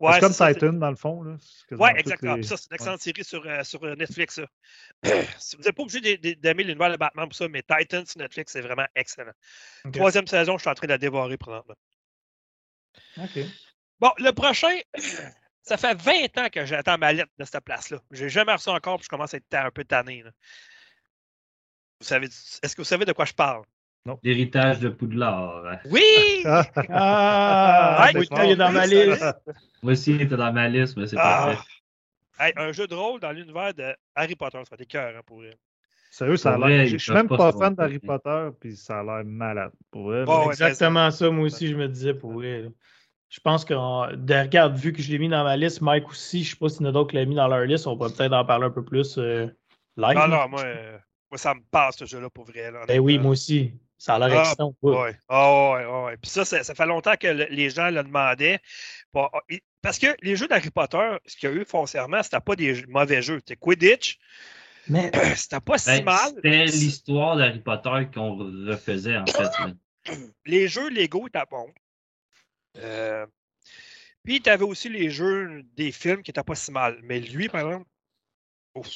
ouais. 0.00 0.10
C'est 0.10 0.14
Ouais, 0.16 0.20
comme 0.20 0.32
ça, 0.32 0.52
Titan, 0.54 0.72
dans 0.74 0.90
le 0.90 0.96
fond. 0.96 1.22
Là. 1.22 1.36
Toutes 1.68 1.80
exactement. 1.98 2.34
les- 2.36 2.42
Ça, 2.42 2.56
c'est 2.56 2.70
une 2.70 2.74
excellente 2.74 3.00
série 3.00 3.24
sur, 3.24 3.46
euh, 3.46 3.62
sur 3.64 3.82
euh, 3.84 3.94
Netflix. 3.94 4.40
vous 5.02 5.10
n'êtes 5.10 5.72
pas 5.76 5.82
obligé 5.82 6.00
d'a- 6.00 6.16
d'a- 6.16 6.34
d'aimer 6.34 6.64
l'univers 6.64 6.90
de 6.90 6.96
Batman 6.96 7.26
pour 7.28 7.36
ça, 7.36 7.48
mais 7.48 7.62
Titan 7.62 8.04
sur 8.06 8.20
Netflix, 8.20 8.52
c'est 8.52 8.60
vraiment 8.60 8.86
excellent. 8.94 9.32
Troisième 9.92 10.26
saison, 10.26 10.56
je 10.56 10.62
suis 10.62 10.70
en 10.70 10.74
train 10.74 10.86
de 10.86 10.92
la 10.92 10.98
dévorer 10.98 11.36
présentement. 11.36 11.74
OK. 13.18 13.38
Bon, 14.00 14.10
le 14.18 14.30
prochain, 14.32 14.78
ça 15.62 15.76
fait 15.76 15.94
20 15.94 16.38
ans 16.38 16.48
que 16.50 16.64
j'attends 16.66 16.98
ma 16.98 17.12
lettre 17.12 17.32
de 17.38 17.44
cette 17.44 17.64
place-là. 17.64 17.98
Je 18.10 18.24
n'ai 18.24 18.28
jamais 18.30 18.52
reçu 18.52 18.68
encore, 18.68 18.96
puis 18.98 19.04
je 19.04 19.08
commence 19.08 19.34
à 19.34 19.38
être 19.38 19.54
un 19.54 19.70
peu 19.70 19.84
tanné. 19.84 20.22
là. 20.22 20.30
Vous 22.00 22.06
savez, 22.06 22.26
est-ce 22.26 22.76
que 22.76 22.82
vous 22.82 22.84
savez 22.84 23.06
de 23.06 23.12
quoi 23.12 23.24
je 23.24 23.32
parle? 23.32 23.64
L'héritage 24.22 24.80
de 24.80 24.88
Poudlard. 24.88 25.78
Oui! 25.84 26.02
Ah, 26.44 27.96
Ah, 27.98 28.10
oui, 28.14 28.26
ça, 28.26 28.44
il 28.44 28.52
est 28.52 28.56
dans 28.56 28.72
ma 28.72 28.86
liste. 28.86 29.24
Moi 29.82 29.92
aussi, 29.92 30.12
il 30.12 30.22
était 30.22 30.36
dans 30.36 30.52
ma 30.52 30.68
liste, 30.68 30.96
mais 30.96 31.06
c'est 31.06 31.16
Ah. 31.18 31.46
pas 31.46 31.56
fait. 31.56 31.58
Hey, 32.38 32.52
un 32.56 32.72
jeu 32.72 32.86
de 32.86 32.94
rôle 32.94 33.18
dans 33.20 33.32
l'univers 33.32 33.72
de 33.72 33.94
Harry 34.14 34.36
Potter, 34.36 34.58
ça 34.68 34.76
va 34.76 34.82
être 34.82 34.88
cœur 34.88 35.22
pour 35.24 35.42
elle. 35.44 35.56
Sérieux, 36.10 36.36
ça 36.36 36.54
a 36.54 36.58
l'air. 36.58 36.66
vrai, 36.68 36.86
Je 36.86 36.96
suis 36.98 37.12
même 37.12 37.28
pas 37.28 37.52
fan 37.52 37.74
d'Harry 37.74 37.98
Potter, 37.98 38.48
puis 38.60 38.76
ça 38.76 39.00
a 39.00 39.02
l'air 39.02 39.24
malade. 39.24 39.72
Pour. 39.90 40.12
Bon, 40.24 40.40
ouais, 40.46 40.46
Exactement 40.48 41.10
ça, 41.10 41.30
moi 41.30 41.44
aussi, 41.46 41.66
je 41.68 41.76
me 41.76 41.88
disais 41.88 42.14
pour 42.14 42.40
là. 42.40 42.68
Je 43.28 43.40
pense 43.40 43.64
que, 43.64 43.74
de- 44.14 44.34
regarde, 44.34 44.76
vu 44.76 44.92
que 44.92 45.02
je 45.02 45.10
l'ai 45.10 45.18
mis 45.18 45.28
dans 45.28 45.42
ma 45.42 45.56
liste, 45.56 45.80
Mike 45.80 46.08
aussi, 46.08 46.44
je 46.44 46.50
sais 46.50 46.56
pas 46.56 46.68
si 46.68 46.80
y 46.80 46.86
en 46.86 46.88
a 46.90 46.92
d'autres 46.92 47.10
qui 47.10 47.16
l'ont 47.16 47.26
mis 47.26 47.34
dans 47.34 47.48
leur 47.48 47.64
liste, 47.64 47.86
on 47.86 47.96
pourrait 47.96 48.12
peut-être 48.12 48.32
en 48.32 48.44
parler 48.44 48.66
un 48.66 48.70
peu 48.70 48.84
plus 48.84 49.18
euh, 49.18 49.46
live. 49.96 50.16
Non, 50.16 50.28
non, 50.28 50.48
moi, 50.48 50.62
euh, 50.64 50.96
moi, 51.30 51.36
ça 51.38 51.52
me 51.54 51.60
passe 51.70 51.96
ce 51.96 52.04
jeu-là 52.04 52.30
pour 52.30 52.44
vrai. 52.44 52.70
Là, 52.70 52.86
Ben 52.86 53.00
oui, 53.00 53.18
moi 53.18 53.32
aussi. 53.32 53.74
Ça 53.98 54.16
a 54.16 54.18
l'air 54.18 54.38
Ah, 54.38 54.42
excitant. 54.42 54.74
ouais. 54.82 54.96
Ouais. 54.96 55.18
Ah, 55.28 55.70
ouais, 55.72 55.86
ouais, 55.86 56.04
ouais. 56.04 56.16
Puis 56.18 56.30
ça, 56.30 56.44
ça, 56.44 56.62
ça 56.62 56.74
fait 56.74 56.86
longtemps 56.86 57.16
que 57.16 57.28
le- 57.28 57.46
les 57.50 57.70
gens 57.70 57.90
le 57.90 58.02
demandaient. 58.02 58.60
Bon, 59.12 59.28
ah, 59.32 59.40
parce 59.80 59.98
que 59.98 60.08
les 60.22 60.36
jeux 60.36 60.48
d'Harry 60.48 60.70
Potter, 60.70 61.16
ce 61.24 61.36
qu'il 61.36 61.48
y 61.48 61.52
a 61.52 61.56
eu 61.56 61.64
foncièrement, 61.64 62.22
c'était 62.22 62.40
pas 62.40 62.56
des 62.56 62.74
jeux- 62.74 62.86
mauvais 62.88 63.22
jeux. 63.22 63.38
C'était 63.38 63.56
Quidditch. 63.56 64.18
Mais 64.88 65.10
C'était 65.34 65.60
pas 65.60 65.78
si 65.78 65.86
Ben, 65.88 66.04
mal. 66.04 66.32
C'était 66.36 66.64
l'histoire 66.66 67.36
d'Harry 67.36 67.60
Potter 67.60 68.08
qu'on 68.12 68.36
refaisait, 68.68 69.16
en 69.16 69.26
fait. 69.26 69.48
Les 70.44 70.68
jeux 70.68 70.88
Lego 70.90 71.26
étaient 71.26 71.40
bons. 71.50 71.72
Euh, 72.76 73.26
Puis, 74.22 74.42
tu 74.42 74.50
avais 74.50 74.64
aussi 74.64 74.88
les 74.88 75.08
jeux 75.10 75.62
des 75.74 75.90
films 75.90 76.22
qui 76.22 76.30
étaient 76.30 76.42
pas 76.42 76.54
si 76.54 76.70
mal. 76.70 76.98
Mais 77.02 77.20
lui, 77.20 77.48
par 77.48 77.62
exemple, 77.62 77.86
ouf. 78.74 78.88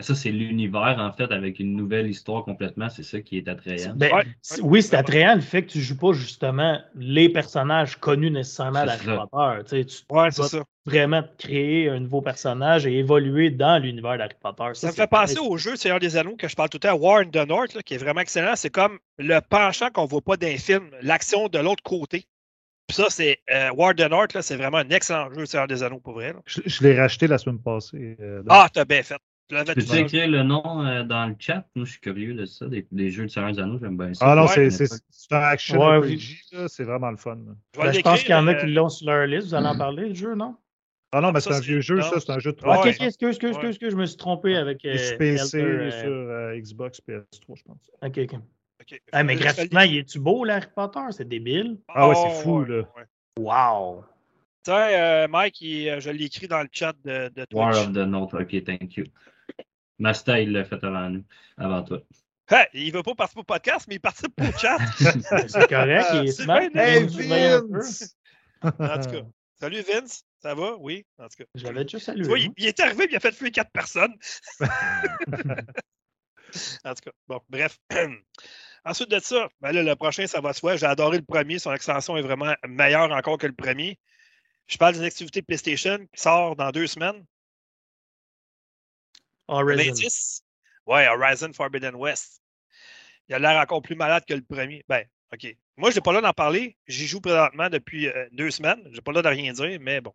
Ça, 0.00 0.14
c'est 0.14 0.30
l'univers, 0.30 0.96
en 1.00 1.12
fait, 1.12 1.32
avec 1.32 1.58
une 1.58 1.74
nouvelle 1.74 2.06
histoire 2.08 2.44
complètement. 2.44 2.88
C'est 2.88 3.02
ça 3.02 3.20
qui 3.20 3.36
est 3.38 3.48
attrayant. 3.48 3.94
ben, 3.96 4.12
Ouais, 4.14 4.24
oui, 4.62 4.80
c'est 4.80 4.94
attrayant 4.94 5.34
le 5.34 5.40
fait 5.40 5.62
que 5.64 5.70
tu 5.72 5.80
joues 5.80 5.96
pas 5.98 6.12
justement 6.12 6.80
les 6.94 7.28
personnages 7.28 7.96
connus 7.96 8.30
nécessairement 8.30 8.84
d'Harry 8.86 9.04
ça. 9.04 9.26
Potter. 9.30 9.64
Tu 9.64 9.68
sais, 9.70 9.84
tu 10.06 10.14
Ouais, 10.14 10.30
c'est 10.30 10.36
dois 10.36 10.48
ça. 10.48 10.62
vraiment 10.86 11.24
créer 11.36 11.88
un 11.88 11.98
nouveau 11.98 12.22
personnage 12.22 12.86
et 12.86 12.96
évoluer 12.96 13.50
dans 13.50 13.82
l'univers 13.82 14.18
d'Harry 14.18 14.34
Potter. 14.40 14.70
Ça 14.74 14.86
me 14.86 14.92
fait 14.92 15.08
penser 15.08 15.38
au 15.40 15.56
jeu 15.56 15.74
Seigneur 15.74 15.98
des 15.98 16.16
Anneaux 16.16 16.36
que 16.36 16.46
je 16.46 16.54
parle 16.54 16.68
tout 16.68 16.76
le 16.80 16.88
temps, 16.88 16.94
War 16.94 17.18
in 17.18 17.30
the 17.30 17.48
North, 17.48 17.74
là, 17.74 17.82
qui 17.82 17.94
est 17.94 17.98
vraiment 17.98 18.20
excellent. 18.20 18.54
C'est 18.54 18.70
comme 18.70 19.00
le 19.18 19.40
penchant 19.40 19.90
qu'on 19.90 20.04
voit 20.06 20.20
pas 20.22 20.36
dans 20.36 20.46
les 20.46 20.58
films, 20.58 20.90
l'action 21.02 21.48
de 21.48 21.58
l'autre 21.58 21.82
côté. 21.82 22.26
Puis 22.86 22.94
ça, 22.94 23.06
c'est 23.10 23.40
euh, 23.50 23.70
War 23.72 23.90
in 23.90 23.94
the 23.94 24.08
North, 24.10 24.32
là, 24.32 24.42
c'est 24.42 24.56
vraiment 24.56 24.78
un 24.78 24.88
excellent 24.90 25.28
jeu 25.34 25.44
Seigneur 25.44 25.66
des 25.66 25.82
Anneaux 25.82 25.98
pour 26.00 26.14
vrai. 26.14 26.32
là. 26.32 26.38
Je, 26.46 26.60
je 26.64 26.82
l'ai 26.84 26.96
racheté 26.98 27.26
la 27.26 27.36
semaine 27.36 27.58
passée. 27.58 28.16
euh, 28.20 28.42
Ah, 28.48 28.68
t'as 28.72 28.84
bien 28.86 29.02
fait. 29.02 29.18
Tu 29.48 29.80
seul. 29.80 30.00
écrire 30.00 30.28
le 30.28 30.42
nom 30.42 30.84
euh, 30.84 31.04
dans 31.04 31.26
le 31.26 31.34
chat? 31.38 31.66
Moi, 31.74 31.86
je 31.86 31.92
suis 31.92 32.00
curieux 32.00 32.34
de 32.34 32.44
ça, 32.44 32.66
des, 32.66 32.86
des 32.92 33.10
jeux 33.10 33.24
de 33.24 33.28
Seigneur 33.30 33.52
des 33.52 33.60
Anneaux, 33.60 33.78
j'aime 33.80 33.96
bien 33.96 34.12
ça. 34.12 34.30
Ah 34.30 34.34
non, 34.34 34.46
Ouais, 34.46 34.70
c'est 34.70 35.34
un 35.34 35.42
action 35.42 35.78
Ouais, 35.78 35.98
RPG, 35.98 36.42
là, 36.52 36.68
c'est 36.68 36.84
vraiment 36.84 37.10
le 37.10 37.16
fun. 37.16 37.38
Je 37.74 37.80
Ben, 37.80 37.92
je 37.92 38.00
pense 38.00 38.20
qu'il 38.20 38.30
y 38.30 38.34
en 38.34 38.46
a 38.46 38.50
l'écrire, 38.52 38.66
qui 38.66 38.72
euh, 38.72 38.74
l'ont 38.74 38.88
sur 38.90 39.06
leur 39.06 39.26
liste. 39.26 39.48
Vous 39.48 39.54
allez 39.54 39.68
en 39.68 39.78
parler, 39.78 40.08
le 40.08 40.14
jeu, 40.14 40.34
non? 40.34 40.56
Ah 41.12 41.22
non, 41.22 41.32
mais 41.32 41.40
c'est 41.40 41.54
un 41.54 41.60
vieux 41.60 41.80
jeu, 41.80 42.02
ça, 42.02 42.20
c'est 42.20 42.30
un 42.30 42.38
jeu 42.38 42.52
de 42.52 42.60
Ouais, 42.60 42.74
ok, 42.74 42.80
trois 42.80 42.90
ok, 42.90 43.00
excuse, 43.00 43.28
excuse, 43.28 43.50
excuse, 43.50 43.68
excuse, 43.70 43.90
je 43.92 43.96
me 43.96 44.04
suis 44.04 44.18
trompé 44.18 44.56
avec. 44.56 44.84
Il 44.84 44.90
est 44.90 44.94
euh, 44.94 45.08
sur 45.08 45.18
PC, 45.18 45.56
euh, 45.56 45.90
sur 45.90 46.10
euh, 46.10 46.58
Xbox, 46.58 47.00
PS3, 47.00 47.56
je 47.56 47.62
pense. 47.62 47.90
Ok, 48.02 48.18
ok. 48.18 49.00
Ah, 49.12 49.24
mais 49.24 49.36
graphiquement, 49.36 49.80
il 49.80 49.96
est-tu 49.96 50.18
beau, 50.18 50.44
là, 50.44 50.56
Harry 50.56 50.68
Potter? 50.74 51.00
C'est 51.10 51.26
débile. 51.26 51.78
Ah 51.88 52.08
ouais, 52.08 52.14
c'est 52.14 52.42
fou, 52.42 52.60
ouais, 52.60 52.68
là. 52.68 52.76
ouais. 52.96 53.04
Wow! 53.38 54.04
Tiens, 54.62 54.88
euh, 54.90 55.28
Mike, 55.28 55.60
il, 55.60 55.88
euh, 55.88 56.00
je 56.00 56.10
l'ai 56.10 56.24
écrit 56.24 56.46
dans 56.46 56.60
le 56.60 56.68
chat 56.70 56.94
de, 57.04 57.28
de 57.28 57.46
War 57.52 57.72
Twitch. 57.72 57.86
of 57.86 57.92
the 57.92 58.06
Note. 58.06 58.34
OK, 58.34 58.64
thank 58.64 58.96
you. 58.96 59.04
Masta, 59.98 60.40
il 60.40 60.52
l'a 60.52 60.64
fait 60.64 60.82
avant 60.84 61.10
nous, 61.10 61.24
avant 61.56 61.82
toi. 61.82 62.00
Hey, 62.50 62.66
il 62.72 62.92
veut 62.92 63.02
pas 63.02 63.14
participer 63.14 63.40
au 63.40 63.44
podcast, 63.44 63.86
mais 63.88 63.96
il 63.96 64.00
participe 64.00 64.32
au 64.40 64.58
chat. 64.58 64.78
C'est 65.48 65.68
correct, 65.68 66.06
il 66.14 66.28
est 66.28 66.32
C'est 66.32 66.44
smart. 66.44 66.62
Hey. 66.74 67.06
Vince! 67.06 68.16
En 68.62 68.70
tout 68.70 69.10
cas. 69.10 69.22
Salut 69.60 69.82
Vince, 69.82 70.24
ça 70.40 70.54
va? 70.54 70.76
Oui, 70.78 71.04
en 71.18 71.24
tout 71.24 71.38
cas. 71.38 71.44
J'avais 71.56 71.82
déjà 71.84 71.98
Tu 71.98 72.04
salué. 72.04 72.26
vois, 72.28 72.38
il, 72.38 72.52
il 72.56 72.66
est 72.66 72.78
arrivé 72.80 73.04
et 73.04 73.08
il 73.10 73.16
a 73.16 73.20
fait 73.20 73.32
fuir 73.34 73.50
quatre 73.50 73.72
personnes. 73.72 74.14
en 76.84 76.94
tout 76.94 77.02
cas, 77.04 77.10
bon, 77.26 77.40
bref. 77.48 77.78
Ensuite 78.84 79.10
de 79.10 79.18
ça, 79.18 79.48
ben 79.60 79.72
là, 79.72 79.82
le 79.82 79.96
prochain, 79.96 80.26
ça 80.26 80.40
va 80.40 80.52
de 80.52 80.56
soi. 80.56 80.76
J'ai 80.76 80.86
adoré 80.86 81.18
le 81.18 81.24
premier. 81.24 81.58
Son 81.58 81.72
extension 81.74 82.16
est 82.16 82.22
vraiment 82.22 82.54
meilleure 82.66 83.10
encore 83.10 83.36
que 83.36 83.46
le 83.46 83.52
premier. 83.54 83.98
Je 84.68 84.78
parle 84.78 84.94
d'une 84.94 85.04
activité 85.04 85.42
PlayStation 85.42 85.98
qui 85.98 86.22
sort 86.22 86.56
dans 86.56 86.70
deux 86.70 86.86
semaines. 86.86 87.24
Horizon. 89.48 90.08
Ouais, 90.86 91.08
Horizon 91.08 91.52
Forbidden 91.52 91.94
West. 91.94 92.42
Il 93.28 93.34
a 93.34 93.38
l'air 93.38 93.60
encore 93.60 93.82
plus 93.82 93.96
malade 93.96 94.24
que 94.26 94.34
le 94.34 94.42
premier. 94.42 94.84
Ben, 94.88 95.04
OK. 95.32 95.56
Moi, 95.76 95.90
je 95.90 95.96
n'ai 95.96 96.00
pas 96.00 96.12
là 96.12 96.20
d'en 96.20 96.32
parler. 96.32 96.76
J'y 96.86 97.06
joue 97.06 97.20
présentement 97.20 97.68
depuis 97.68 98.08
euh, 98.08 98.26
deux 98.32 98.50
semaines. 98.50 98.80
Je 98.86 98.96
n'ai 98.96 99.00
pas 99.00 99.12
là 99.12 99.22
de 99.22 99.28
rien 99.28 99.52
dire, 99.52 99.78
mais 99.80 100.00
bon. 100.00 100.14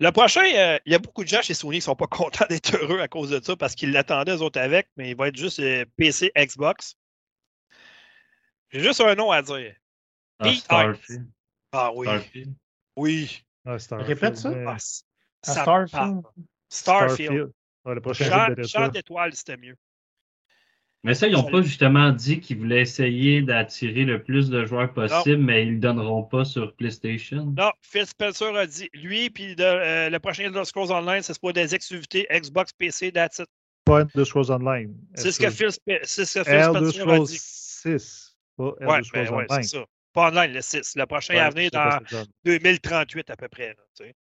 Le 0.00 0.12
prochain, 0.12 0.44
euh, 0.54 0.78
il 0.86 0.92
y 0.92 0.94
a 0.94 0.98
beaucoup 0.98 1.24
de 1.24 1.28
gens 1.28 1.42
chez 1.42 1.54
Sony 1.54 1.78
qui 1.78 1.78
ne 1.78 1.84
sont 1.84 1.96
pas 1.96 2.06
contents 2.10 2.46
d'être 2.48 2.76
heureux 2.76 3.00
à 3.00 3.08
cause 3.08 3.30
de 3.30 3.42
ça 3.42 3.56
parce 3.56 3.74
qu'ils 3.74 3.92
l'attendaient 3.92 4.36
eux 4.36 4.42
autres 4.42 4.60
avec, 4.60 4.88
mais 4.96 5.10
il 5.10 5.16
va 5.16 5.28
être 5.28 5.36
juste 5.36 5.60
euh, 5.60 5.84
PC, 5.96 6.32
Xbox. 6.36 6.96
J'ai 8.70 8.80
juste 8.80 9.00
un 9.00 9.14
nom 9.14 9.30
à 9.30 9.42
dire. 9.42 9.74
Ah, 10.40 10.52
Starfield. 10.52 11.26
Ah 11.72 11.90
oui. 11.94 12.06
Starfield. 12.06 12.54
Oui. 12.96 13.44
Ah, 13.64 13.78
Starfield, 13.78 14.08
Répète 14.08 14.36
ça. 14.36 14.52
Ah, 14.66 14.76
ça 15.42 15.64
me 15.64 16.22
Starfield. 16.68 17.12
Starfield. 17.30 17.52
Le 17.86 18.00
prochain 18.00 18.48
de 18.50 18.90
d'étoiles, 18.92 19.34
c'était 19.34 19.56
mieux. 19.56 19.76
Mais 21.04 21.14
ça, 21.14 21.28
ils 21.28 21.32
n'ont 21.32 21.48
pas 21.48 21.62
justement 21.62 22.10
dit 22.10 22.40
qu'ils 22.40 22.58
voulaient 22.58 22.80
essayer 22.80 23.40
d'attirer 23.40 24.04
le 24.04 24.22
plus 24.22 24.50
de 24.50 24.64
joueurs 24.64 24.92
possible, 24.92 25.38
mais 25.38 25.62
ils 25.62 25.68
ne 25.68 25.74
le 25.74 25.78
donneront 25.80 26.24
pas 26.24 26.44
sur 26.44 26.74
PlayStation. 26.74 27.46
Non, 27.56 27.70
Phil 27.80 28.04
Spencer 28.04 28.54
a 28.56 28.66
dit, 28.66 28.90
lui, 28.92 29.30
puis 29.30 29.54
euh, 29.60 30.10
le 30.10 30.18
prochain 30.18 30.44
Elder 30.44 30.64
Scrolls 30.64 30.90
Online, 30.90 31.22
c'est 31.22 31.38
pour 31.40 31.52
des 31.52 31.72
exclusivités 31.74 32.26
Xbox, 32.30 32.72
PC, 32.72 33.12
that's 33.12 33.38
it. 33.38 33.46
Pas 33.84 34.00
Elder 34.00 34.24
Scrolls 34.24 34.50
Online. 34.50 34.92
C'est 35.14 35.30
ce 35.30 35.38
que 35.38 35.50
Phil, 35.50 35.70
ce 35.70 35.78
que 36.38 36.44
Phil 36.44 36.52
Elder 36.52 36.64
Spencer 36.90 37.00
a 37.00 37.04
Scrolls 37.04 37.26
dit. 37.28 37.38
6. 37.38 38.36
Pas 38.56 38.72
Elder 38.80 38.86
Ouais, 38.92 39.02
Scrolls 39.04 39.24
ben 39.28 39.34
ouais, 39.34 39.46
Online. 39.48 39.62
c'est 39.62 39.76
ça. 39.78 39.84
Pas 40.12 40.28
online, 40.30 40.52
le 40.52 40.60
6. 40.60 40.96
Le 40.96 41.06
prochain 41.06 41.34
Ouais, 41.34 41.40
à 41.40 41.50
venir 41.50 41.70
dans 41.70 41.90
ce 41.92 41.98
que 41.98 42.08
ça 42.10 42.16
donne. 42.16 42.26
2038 42.44 43.30
à 43.30 43.36
peu 43.36 43.48
près. 43.48 43.68
là, 43.68 43.74
tu 43.96 44.04
sais. 44.04 44.14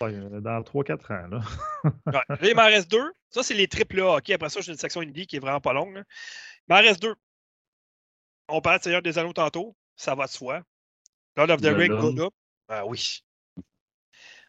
Ouais, 0.00 0.12
euh, 0.14 0.40
dans 0.40 0.60
3-4 0.62 1.12
ans. 1.12 1.28
Là. 1.28 1.40
Ouais. 2.06 2.20
Là, 2.28 2.48
il 2.48 2.54
m'en 2.54 2.64
reste 2.66 2.90
deux. 2.90 3.12
Ça, 3.30 3.42
c'est 3.42 3.54
les 3.54 3.68
triple 3.68 4.00
A. 4.00 4.16
OK, 4.16 4.30
après 4.30 4.48
ça, 4.50 4.60
j'ai 4.60 4.72
une 4.72 4.78
section 4.78 5.00
indie 5.00 5.26
qui 5.26 5.36
est 5.36 5.40
vraiment 5.40 5.60
pas 5.60 5.72
longue. 5.72 5.94
là. 5.96 6.02
Il 6.68 6.74
m'en 6.74 6.80
reste 6.80 7.00
deux. 7.00 7.14
On 8.48 8.60
parlait 8.60 8.78
de 8.78 8.84
Seigneur 8.84 9.02
des 9.02 9.18
Anneaux 9.18 9.32
tantôt. 9.32 9.76
Ça 9.96 10.14
va 10.14 10.26
de 10.26 10.30
soi. 10.30 10.62
Lord 11.36 11.50
of 11.50 11.60
the 11.60 11.66
Rings, 11.66 11.88
Gollum. 11.96 12.30
Ah 12.68 12.84
oui. 12.86 13.22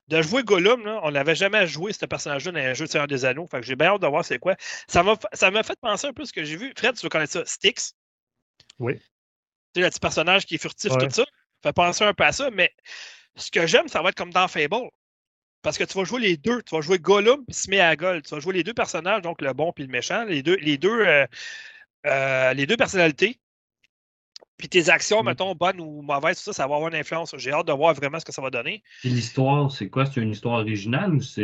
De 0.07 0.21
jouer 0.21 0.43
Gollum, 0.43 0.85
là, 0.85 0.99
on 1.03 1.11
n'avait 1.11 1.35
jamais 1.35 1.67
joué 1.67 1.91
ce 1.91 2.05
personnage-là 2.05 2.51
dans 2.53 2.59
un 2.59 2.73
jeu 2.73 2.85
de 2.85 2.89
Seigneur 2.91 3.07
des 3.07 3.25
Anneaux. 3.25 3.45
Fait 3.47 3.59
que 3.59 3.65
j'ai 3.65 3.75
bien 3.75 3.87
hâte 3.87 4.01
de 4.01 4.07
voir 4.07 4.23
c'est 4.23 4.39
quoi. 4.39 4.55
Ça 4.87 5.03
m'a 5.03 5.15
ça 5.33 5.51
m'a 5.51 5.63
fait 5.63 5.77
penser 5.81 6.07
un 6.07 6.13
peu 6.13 6.21
à 6.23 6.25
ce 6.25 6.31
que 6.33 6.43
j'ai 6.45 6.55
vu. 6.55 6.71
Fred, 6.77 6.95
tu 6.95 7.05
veux 7.05 7.09
connaître 7.09 7.33
ça? 7.33 7.45
Styx? 7.45 7.93
Oui. 8.79 8.97
Tu 8.97 9.01
sais, 9.75 9.81
le 9.81 9.89
petit 9.89 9.99
personnage 9.99 10.45
qui 10.45 10.55
est 10.55 10.59
furtif, 10.59 10.91
Ouais. 10.93 11.07
tout 11.07 11.13
ça. 11.13 11.25
Fait 11.61 11.73
penser 11.73 12.05
un 12.05 12.13
peu 12.13 12.23
à 12.23 12.31
ça, 12.31 12.49
mais 12.51 12.73
ce 13.35 13.51
que 13.51 13.67
j'aime, 13.67 13.87
ça 13.89 14.01
va 14.01 14.09
être 14.09 14.15
comme 14.15 14.31
dans 14.31 14.47
Fable. 14.47 14.89
Parce 15.67 15.77
que 15.77 15.83
tu 15.83 15.97
vas 15.97 16.05
jouer 16.05 16.21
les 16.21 16.37
deux. 16.37 16.61
Tu 16.61 16.73
vas 16.73 16.79
jouer 16.79 16.97
Gollum 16.97 17.43
et 17.45 17.51
Sméagol. 17.51 18.21
Tu 18.21 18.33
vas 18.33 18.39
jouer 18.39 18.53
les 18.53 18.63
deux 18.63 18.73
personnages, 18.73 19.21
donc 19.21 19.41
le 19.41 19.51
bon 19.51 19.73
puis 19.73 19.83
le 19.83 19.89
méchant, 19.91 20.23
les 20.23 20.41
deux, 20.41 20.55
les 20.61 20.77
deux, 20.77 21.01
euh, 21.05 21.25
euh, 22.05 22.53
les 22.53 22.65
deux 22.65 22.77
personnalités. 22.77 23.37
Puis 24.55 24.69
tes 24.69 24.87
actions, 24.87 25.23
Mm. 25.23 25.25
mettons, 25.25 25.53
bonnes 25.55 25.81
ou 25.81 26.01
mauvaises, 26.01 26.37
tout 26.37 26.45
ça, 26.45 26.53
ça 26.53 26.67
va 26.67 26.75
avoir 26.75 26.87
une 26.87 26.95
influence. 26.95 27.35
J'ai 27.37 27.51
hâte 27.51 27.67
de 27.67 27.73
voir 27.73 27.93
vraiment 27.95 28.17
ce 28.17 28.23
que 28.23 28.31
ça 28.31 28.41
va 28.41 28.49
donner. 28.49 28.81
Puis 29.01 29.09
l'histoire, 29.09 29.69
c'est 29.69 29.89
quoi? 29.89 30.05
C'est 30.05 30.21
une 30.21 30.31
histoire 30.31 30.59
originale 30.61 31.15
ou 31.15 31.21
c'est 31.21 31.43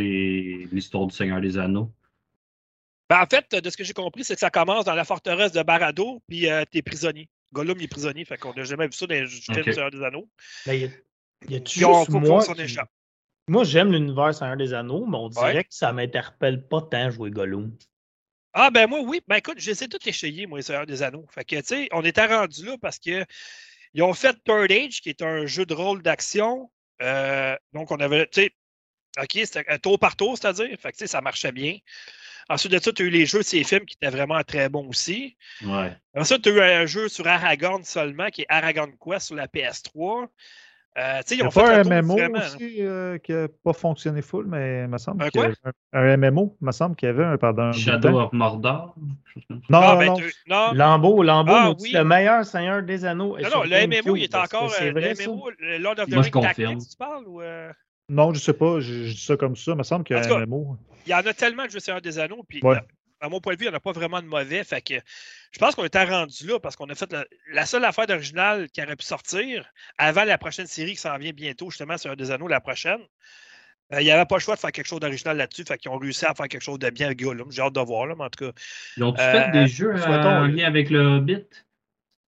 l'histoire 0.72 1.06
du 1.06 1.14
Seigneur 1.14 1.42
des 1.42 1.58
Anneaux? 1.58 1.92
Ben, 3.10 3.22
en 3.22 3.26
fait, 3.26 3.54
de 3.62 3.70
ce 3.70 3.76
que 3.76 3.84
j'ai 3.84 3.92
compris, 3.92 4.24
c'est 4.24 4.36
que 4.36 4.40
ça 4.40 4.50
commence 4.50 4.86
dans 4.86 4.96
la 4.96 5.04
forteresse 5.04 5.52
de 5.52 5.64
Barado, 5.64 6.24
puis 6.30 6.50
euh, 6.50 6.64
t'es 6.72 6.82
prisonnier. 6.82 7.28
Gollum 7.52 7.78
il 7.78 7.84
est 7.84 7.88
prisonnier, 7.90 8.24
fait 8.24 8.38
qu'on 8.38 8.54
n'a 8.54 8.64
jamais 8.64 8.86
vu 8.88 8.94
ça 8.94 9.06
dans 9.06 9.16
les 9.16 9.24
du 9.28 9.42
Seigneur 9.42 9.92
des 9.92 10.02
Anneaux. 10.02 10.30
Mais 10.66 10.80
y 10.80 10.86
a- 10.86 10.90
y 11.50 11.56
a-tu 11.58 11.80
Puis 11.80 11.84
on 11.86 12.06
qu'on 12.06 12.40
s'en 12.40 12.54
qui- 12.54 12.62
échappe. 12.62 12.90
Moi, 13.48 13.64
j'aime 13.66 13.92
l'univers 13.92 14.34
Seigneur 14.34 14.56
des 14.58 14.74
Anneaux, 14.74 15.06
mais 15.06 15.18
on 15.18 15.30
dirait 15.30 15.56
Ouais. 15.56 15.64
que 15.64 15.74
ça 15.74 15.92
m'interpelle 15.92 16.66
pas 16.68 16.82
tant 16.82 17.10
jouer 17.10 17.30
Gollum. 17.30 17.76
Ah 18.54 18.70
ben 18.70 18.88
moi, 18.88 19.02
oui. 19.02 19.22
Ben 19.28 19.38
écoute, 19.38 19.58
j'essaie 19.60 19.88
tout 19.88 19.98
échayé, 20.08 20.46
moi, 20.46 20.60
les 20.60 20.64
Seigneurs 20.64 20.86
des 20.86 21.02
Anneaux. 21.04 21.26
Fait 21.32 21.44
que, 21.44 21.56
tu 21.58 21.64
sais, 21.66 21.90
on 21.92 22.04
était 22.06 22.26
rendu 22.26 22.66
là 22.66 22.78
parce 22.80 23.00
que 23.00 23.26
ils 23.94 24.02
ont 24.04 24.14
fait 24.14 24.36
Third 24.46 24.72
Age, 24.72 25.02
qui 25.02 25.10
est 25.10 25.22
un 25.22 25.46
jeu 25.46 25.66
de 25.66 25.74
rôle 25.74 26.02
d'action. 26.02 26.72
Euh, 27.02 27.56
donc, 27.74 27.92
on 27.92 27.98
avait, 27.98 28.28
tu 28.28 28.44
sais, 28.44 28.52
OK, 29.20 29.32
c'était 29.34 29.66
un 29.68 29.78
tour 29.78 30.00
par 30.00 30.16
tour, 30.16 30.38
c'est-à-dire. 30.38 30.68
Fait 30.80 30.92
que, 30.92 30.98
tu 30.98 31.00
sais, 31.00 31.08
ça 31.08 31.22
marchait 31.22 31.52
bien. 31.52 31.78
Ensuite 32.50 32.72
de 32.74 32.80
ça, 32.80 32.92
tu 32.92 33.04
as 33.04 33.06
eu 33.06 33.10
les 33.10 33.26
jeux 33.26 33.40
de 33.40 33.44
ces 33.44 33.64
films 33.64 33.86
qui 33.86 33.96
étaient 33.96 34.10
vraiment 34.16 34.42
très 34.44 34.70
bons 34.70 34.88
aussi. 34.88 35.36
Ouais. 35.64 35.96
Ensuite, 36.16 36.44
tu 36.44 36.50
as 36.50 36.80
eu 36.80 36.82
un 36.84 36.86
jeu 36.86 37.10
sur 37.10 37.28
Aragorn 37.28 37.84
seulement, 37.84 38.30
qui 38.30 38.42
est 38.44 38.48
Aragorn 38.50 38.92
Quest 39.00 39.28
sur 39.28 39.36
la 39.36 39.48
PS3. 39.48 40.28
Euh, 40.96 41.22
Il 41.32 41.34
ils 41.34 41.38
n'y 41.38 41.44
a 41.44 41.48
ont 41.48 41.52
fait 41.52 41.62
pas 41.62 41.76
un 41.80 41.84
MMO 41.84 42.14
vraiment, 42.14 42.38
hein. 42.38 42.42
aussi 42.56 42.76
euh, 42.82 43.18
qui 43.18 43.32
n'a 43.32 43.48
pas 43.64 43.74
fonctionné 43.74 44.22
full, 44.22 44.46
mais 44.46 44.84
il 44.84 44.88
me 44.88 45.00
semble 45.00 45.24
Un 45.24 45.30
qu'il 45.30 45.42
y 45.42 45.44
quoi? 45.46 45.54
avait 45.92 46.12
un, 46.14 46.14
un 46.24 46.32
MMO, 46.32 46.56
il 46.62 46.66
me 46.68 46.72
semble 46.72 46.96
qu'il 46.96 47.08
y 47.08 47.10
avait 47.10 47.24
un 47.24 47.36
de 47.36 47.72
Shadow 47.72 48.20
of 48.20 48.32
Mordor? 48.34 48.94
Non, 49.50 49.60
Ah, 49.72 49.94
non, 49.94 49.98
ben, 49.98 50.06
non. 50.06 50.16
tu- 50.18 50.34
non, 50.46 50.72
Lambeau, 50.74 51.24
Lambeau, 51.24 51.54
Ah, 51.56 51.66
nous 51.70 51.74
dit 51.74 51.84
oui. 51.86 51.92
le 51.94 52.04
meilleur 52.04 52.46
Seigneur 52.46 52.84
des 52.84 53.06
Anneaux. 53.06 53.38
est 53.38 53.44
non, 53.44 53.50
sur 53.50 53.64
le 53.64 53.88
MMO, 53.88 54.16
il 54.16 54.24
est 54.24 54.36
encore. 54.36 54.70
C'est 54.70 54.90
euh, 54.90 54.92
vrai, 54.92 55.10
le 55.10 55.16
ça? 55.16 55.24
MMO, 55.32 55.50
le 55.58 55.78
Lord 55.80 55.96
of 55.98 56.06
the 56.10 56.14
Moi, 56.14 56.22
je 56.22 56.32
Rings 56.62 56.88
tu 56.88 56.98
parles? 56.98 57.24
Ou, 57.26 57.42
euh, 57.42 57.72
Non, 58.10 58.32
je 58.32 58.40
sais 58.40 58.54
pas, 58.54 58.80
je, 58.80 59.06
je 59.06 59.14
dis 59.14 59.24
ça 59.24 59.36
comme 59.36 59.56
ça. 59.56 59.72
Il 59.72 59.78
me 59.78 59.84
semble 59.84 60.04
qu'il 60.04 60.16
y 60.16 60.20
a 60.20 60.22
un 60.24 60.28
cas, 60.28 60.46
MMO. 60.46 60.78
il 61.08 61.10
y 61.10 61.16
en 61.16 61.26
a 61.26 61.34
tellement 61.34 61.66
de 61.66 61.72
jeux 61.72 61.80
Seigneur 61.80 62.02
des 62.02 62.20
Anneaux, 62.20 62.44
puis 62.48 62.60
Ouais. 62.64 62.76
à- 62.78 63.26
à 63.26 63.30
mon 63.30 63.40
point 63.40 63.54
de 63.56 63.60
vue, 63.60 63.66
il 63.66 63.70
n'y 63.70 63.74
en 63.74 63.78
a 63.78 63.80
pas 63.80 63.94
vraiment 63.94 64.22
de 64.22 64.28
mauvais. 64.28 64.64
Fait 64.64 64.82
que 64.82 64.94
je 65.54 65.60
pense 65.60 65.76
qu'on 65.76 65.86
était 65.86 66.04
rendu 66.04 66.48
là 66.48 66.60
parce 66.60 66.76
qu'on 66.76 66.90
a 66.90 66.96
fait 66.96 67.12
la, 67.12 67.26
la 67.52 67.66
seule 67.66 67.86
affaire 67.86 68.08
d'original 68.08 68.70
qui 68.70 68.82
aurait 68.82 68.96
pu 68.96 69.06
sortir 69.06 69.66
avant 69.98 70.24
la 70.24 70.38
prochaine 70.38 70.66
série 70.66 70.92
qui 70.92 71.02
s'en 71.02 71.18
vient 71.18 71.32
bientôt, 71.32 71.70
justement, 71.70 71.98
Seigneur 71.98 72.18
des 72.18 72.32
Anneaux, 72.32 72.48
la 72.48 72.60
prochaine. 72.60 73.00
Euh, 73.94 74.02
il 74.02 74.06
n'y 74.06 74.12
avait 74.12 74.26
pas 74.26 74.38
le 74.38 74.42
choix 74.42 74.56
de 74.56 74.60
faire 74.60 74.72
quelque 74.72 74.88
chose 74.88 75.00
d'original 75.00 75.38
là-dessus, 75.38 75.64
fait 75.68 75.78
qu'ils 75.78 75.92
ont 75.92 75.98
réussi 75.98 76.26
à 76.26 76.34
faire 76.34 76.48
quelque 76.48 76.64
chose 76.64 76.80
de 76.80 76.90
bien 76.90 77.06
avec 77.08 77.20
Gollum. 77.20 77.52
J'ai 77.52 77.62
hâte 77.62 77.74
de 77.74 77.82
voir, 77.82 78.08
là, 78.08 78.16
mais 78.18 78.24
en 78.24 78.30
tout 78.30 78.46
cas. 78.46 78.52
Ils 78.98 79.04
ont-tu 79.04 79.22
Euh, 79.22 79.32
fait 79.32 79.52
des 79.52 79.68
jeux 79.68 79.94
euh, 79.94 79.98
souhaitons, 79.98 80.38
en 80.38 80.48
lien 80.48 80.66
avec 80.66 80.90
le 80.90 81.00
Hobbit? 81.00 81.46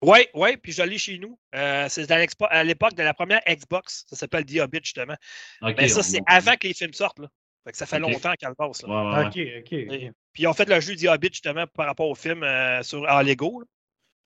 Oui, 0.02 0.28
oui, 0.36 0.58
puis 0.58 0.72
je 0.72 0.84
l'ai 0.84 1.00
chez 1.00 1.18
nous. 1.18 1.40
Euh, 1.56 1.88
c'est 1.90 2.12
à 2.12 2.64
l'époque 2.64 2.94
de 2.94 3.02
la 3.02 3.16
première 3.16 3.42
Xbox. 3.48 4.06
Ça 4.08 4.16
s'appelle 4.16 4.46
The 4.46 4.60
Hobbit, 4.60 4.82
justement. 4.84 5.16
Mais 5.62 5.88
ça, 5.88 6.04
c'est 6.04 6.22
avant 6.28 6.56
que 6.58 6.68
les 6.68 6.76
films 6.76 6.94
sortent. 6.94 7.20
Là. 7.20 7.30
Fait 7.66 7.72
que 7.72 7.78
ça 7.78 7.86
fait 7.86 7.98
longtemps 8.14 8.34
qu'elle 8.40 8.56
passe. 8.56 8.84
Là. 8.84 8.90
Ouais, 8.90 9.12
ouais, 9.12 9.18
ouais. 9.18 9.26
Ok, 9.26 9.64
ok. 9.66 9.74
Et- 9.74 10.12
Puis 10.34 10.44
ils 10.44 10.48
ont 10.48 10.54
fait 10.54 10.70
le 10.70 10.80
jeu 10.80 10.96
The 10.96 11.06
Hobbit, 11.08 11.30
justement, 11.32 11.66
par 11.68 11.88
rapport 11.88 12.08
au 12.10 12.16
film 12.16 12.44
euh, 12.44 12.82
sur, 12.84 13.02
en 13.10 13.22
Lego. 13.22 13.62
là. 13.62 13.66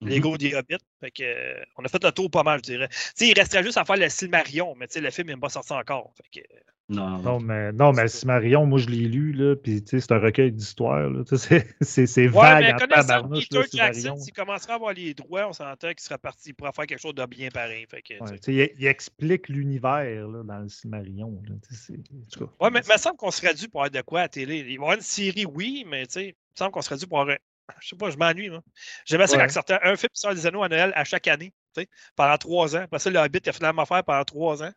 Mhm. 0.01 0.09
Lego 0.09 0.37
The 0.37 0.53
Hobbit. 0.55 0.77
Fait 0.99 1.11
que, 1.11 1.23
euh, 1.23 1.63
on 1.77 1.83
a 1.85 1.87
fait 1.89 2.03
le 2.03 2.11
tour 2.11 2.29
pas 2.29 2.43
mal, 2.43 2.59
je 2.59 2.71
dirais. 2.71 2.89
Il 3.21 3.33
resterait 3.37 3.63
juste 3.63 3.77
à 3.77 3.85
faire 3.85 3.97
le 3.97 4.09
Silmarion, 4.09 4.75
mais 4.75 4.87
le 4.95 5.09
film 5.11 5.27
n'est 5.29 5.37
pas 5.37 5.49
sorti 5.49 5.73
encore. 5.73 6.13
Fait 6.17 6.41
que, 6.41 6.47
Non, 6.89 7.19
Non, 7.19 7.39
mais, 7.39 7.71
non, 7.71 7.93
mais 7.93 8.07
Simarion, 8.07 8.65
moi, 8.65 8.79
je 8.79 8.87
l'ai 8.87 9.07
lu, 9.07 9.31
là, 9.31 9.55
puis 9.55 9.83
tu 9.83 9.89
sais, 9.89 9.99
c'est 9.99 10.11
un 10.11 10.19
recueil 10.19 10.51
d'histoires. 10.51 11.07
là, 11.07 11.23
C'est 11.37 11.67
c'est- 11.81 12.07
c'est 12.07 12.23
Ouais, 12.27 12.29
vague 12.29 12.63
mais 12.63 12.73
en 12.73 12.87
tabarnouche, 12.87 13.47
Peter 13.47 13.59
là, 13.59 13.65
Jackson, 13.93 14.17
s'il 14.17 14.33
commencerait 14.33 14.71
à 14.73 14.75
avoir 14.75 14.93
les 14.93 15.13
droits, 15.13 15.47
on 15.47 15.53
s'entend 15.53 15.89
qu'il 15.89 15.99
serait 15.99 16.17
parti, 16.17 16.49
il 16.49 16.53
pourrait 16.53 16.71
faire 16.73 16.87
quelque 16.87 16.99
chose 17.01 17.13
de 17.13 17.25
bien 17.27 17.49
pareil. 17.49 17.85
Fait 17.87 18.01
que, 18.01 18.13
tu 18.13 18.17
sais. 18.17 18.23
Ouais, 18.23 18.39
tu 18.39 18.43
sais, 18.43 18.53
il, 18.75 18.81
il 18.81 18.87
explique 18.87 19.49
l'univers 19.49 20.27
là, 20.27 20.41
dans 20.43 20.59
le 20.59 20.67
Silmarillion. 20.69 21.41
là, 21.47 21.55
tu 21.67 21.75
sais, 21.75 21.81
c'est- 21.87 21.93
en 21.93 22.25
tout 22.31 22.45
cas. 22.47 22.51
Ouais, 22.65 22.71
mais 22.71 22.81
il 22.87 22.91
me 22.91 22.97
semble 22.97 23.17
qu'on 23.17 23.31
serait 23.31 23.53
dû 23.53 23.69
pour 23.69 23.81
avoir 23.81 23.91
de 23.91 24.01
quoi 24.01 24.21
à 24.21 24.23
la 24.23 24.29
télé. 24.29 24.57
Il 24.57 24.63
va 24.65 24.69
y 24.71 24.75
avoir 24.77 24.93
une 24.93 25.01
série, 25.01 25.45
oui, 25.45 25.85
mais 25.87 26.07
tu 26.07 26.13
sais, 26.13 26.23
il 26.25 26.29
me 26.29 26.33
semble 26.55 26.71
qu'on 26.71 26.81
serait 26.81 26.97
dû 26.97 27.05
pour 27.05 27.19
avoir 27.21 27.35
un- 27.35 27.73
Je 27.81 27.89
sais 27.89 27.95
pas, 27.95 28.09
je 28.09 28.17
m'ennuie, 28.17 28.49
moi. 28.49 28.63
J'aimais 29.05 29.27
ça 29.27 29.37
Ouais. 29.37 29.43
quand 29.45 29.51
sortait 29.51 29.77
un 29.83 29.95
film 29.95 30.09
sur 30.13 30.33
des 30.33 30.47
anneaux 30.47 30.63
à 30.63 30.69
Noël 30.69 30.91
à 30.95 31.03
chaque 31.03 31.27
année, 31.27 31.53
tu 31.75 31.83
sais, 31.83 31.87
pendant 32.15 32.35
trois 32.37 32.75
ans. 32.75 32.81
Après 32.81 32.97
ça, 32.97 33.11
le 33.11 33.19
Hobbit, 33.19 33.41
il 33.45 33.49
a 33.49 33.71
même 33.71 33.77
affaire 33.77 34.03
pendant 34.03 34.23
trois 34.23 34.63
ans. 34.63 34.71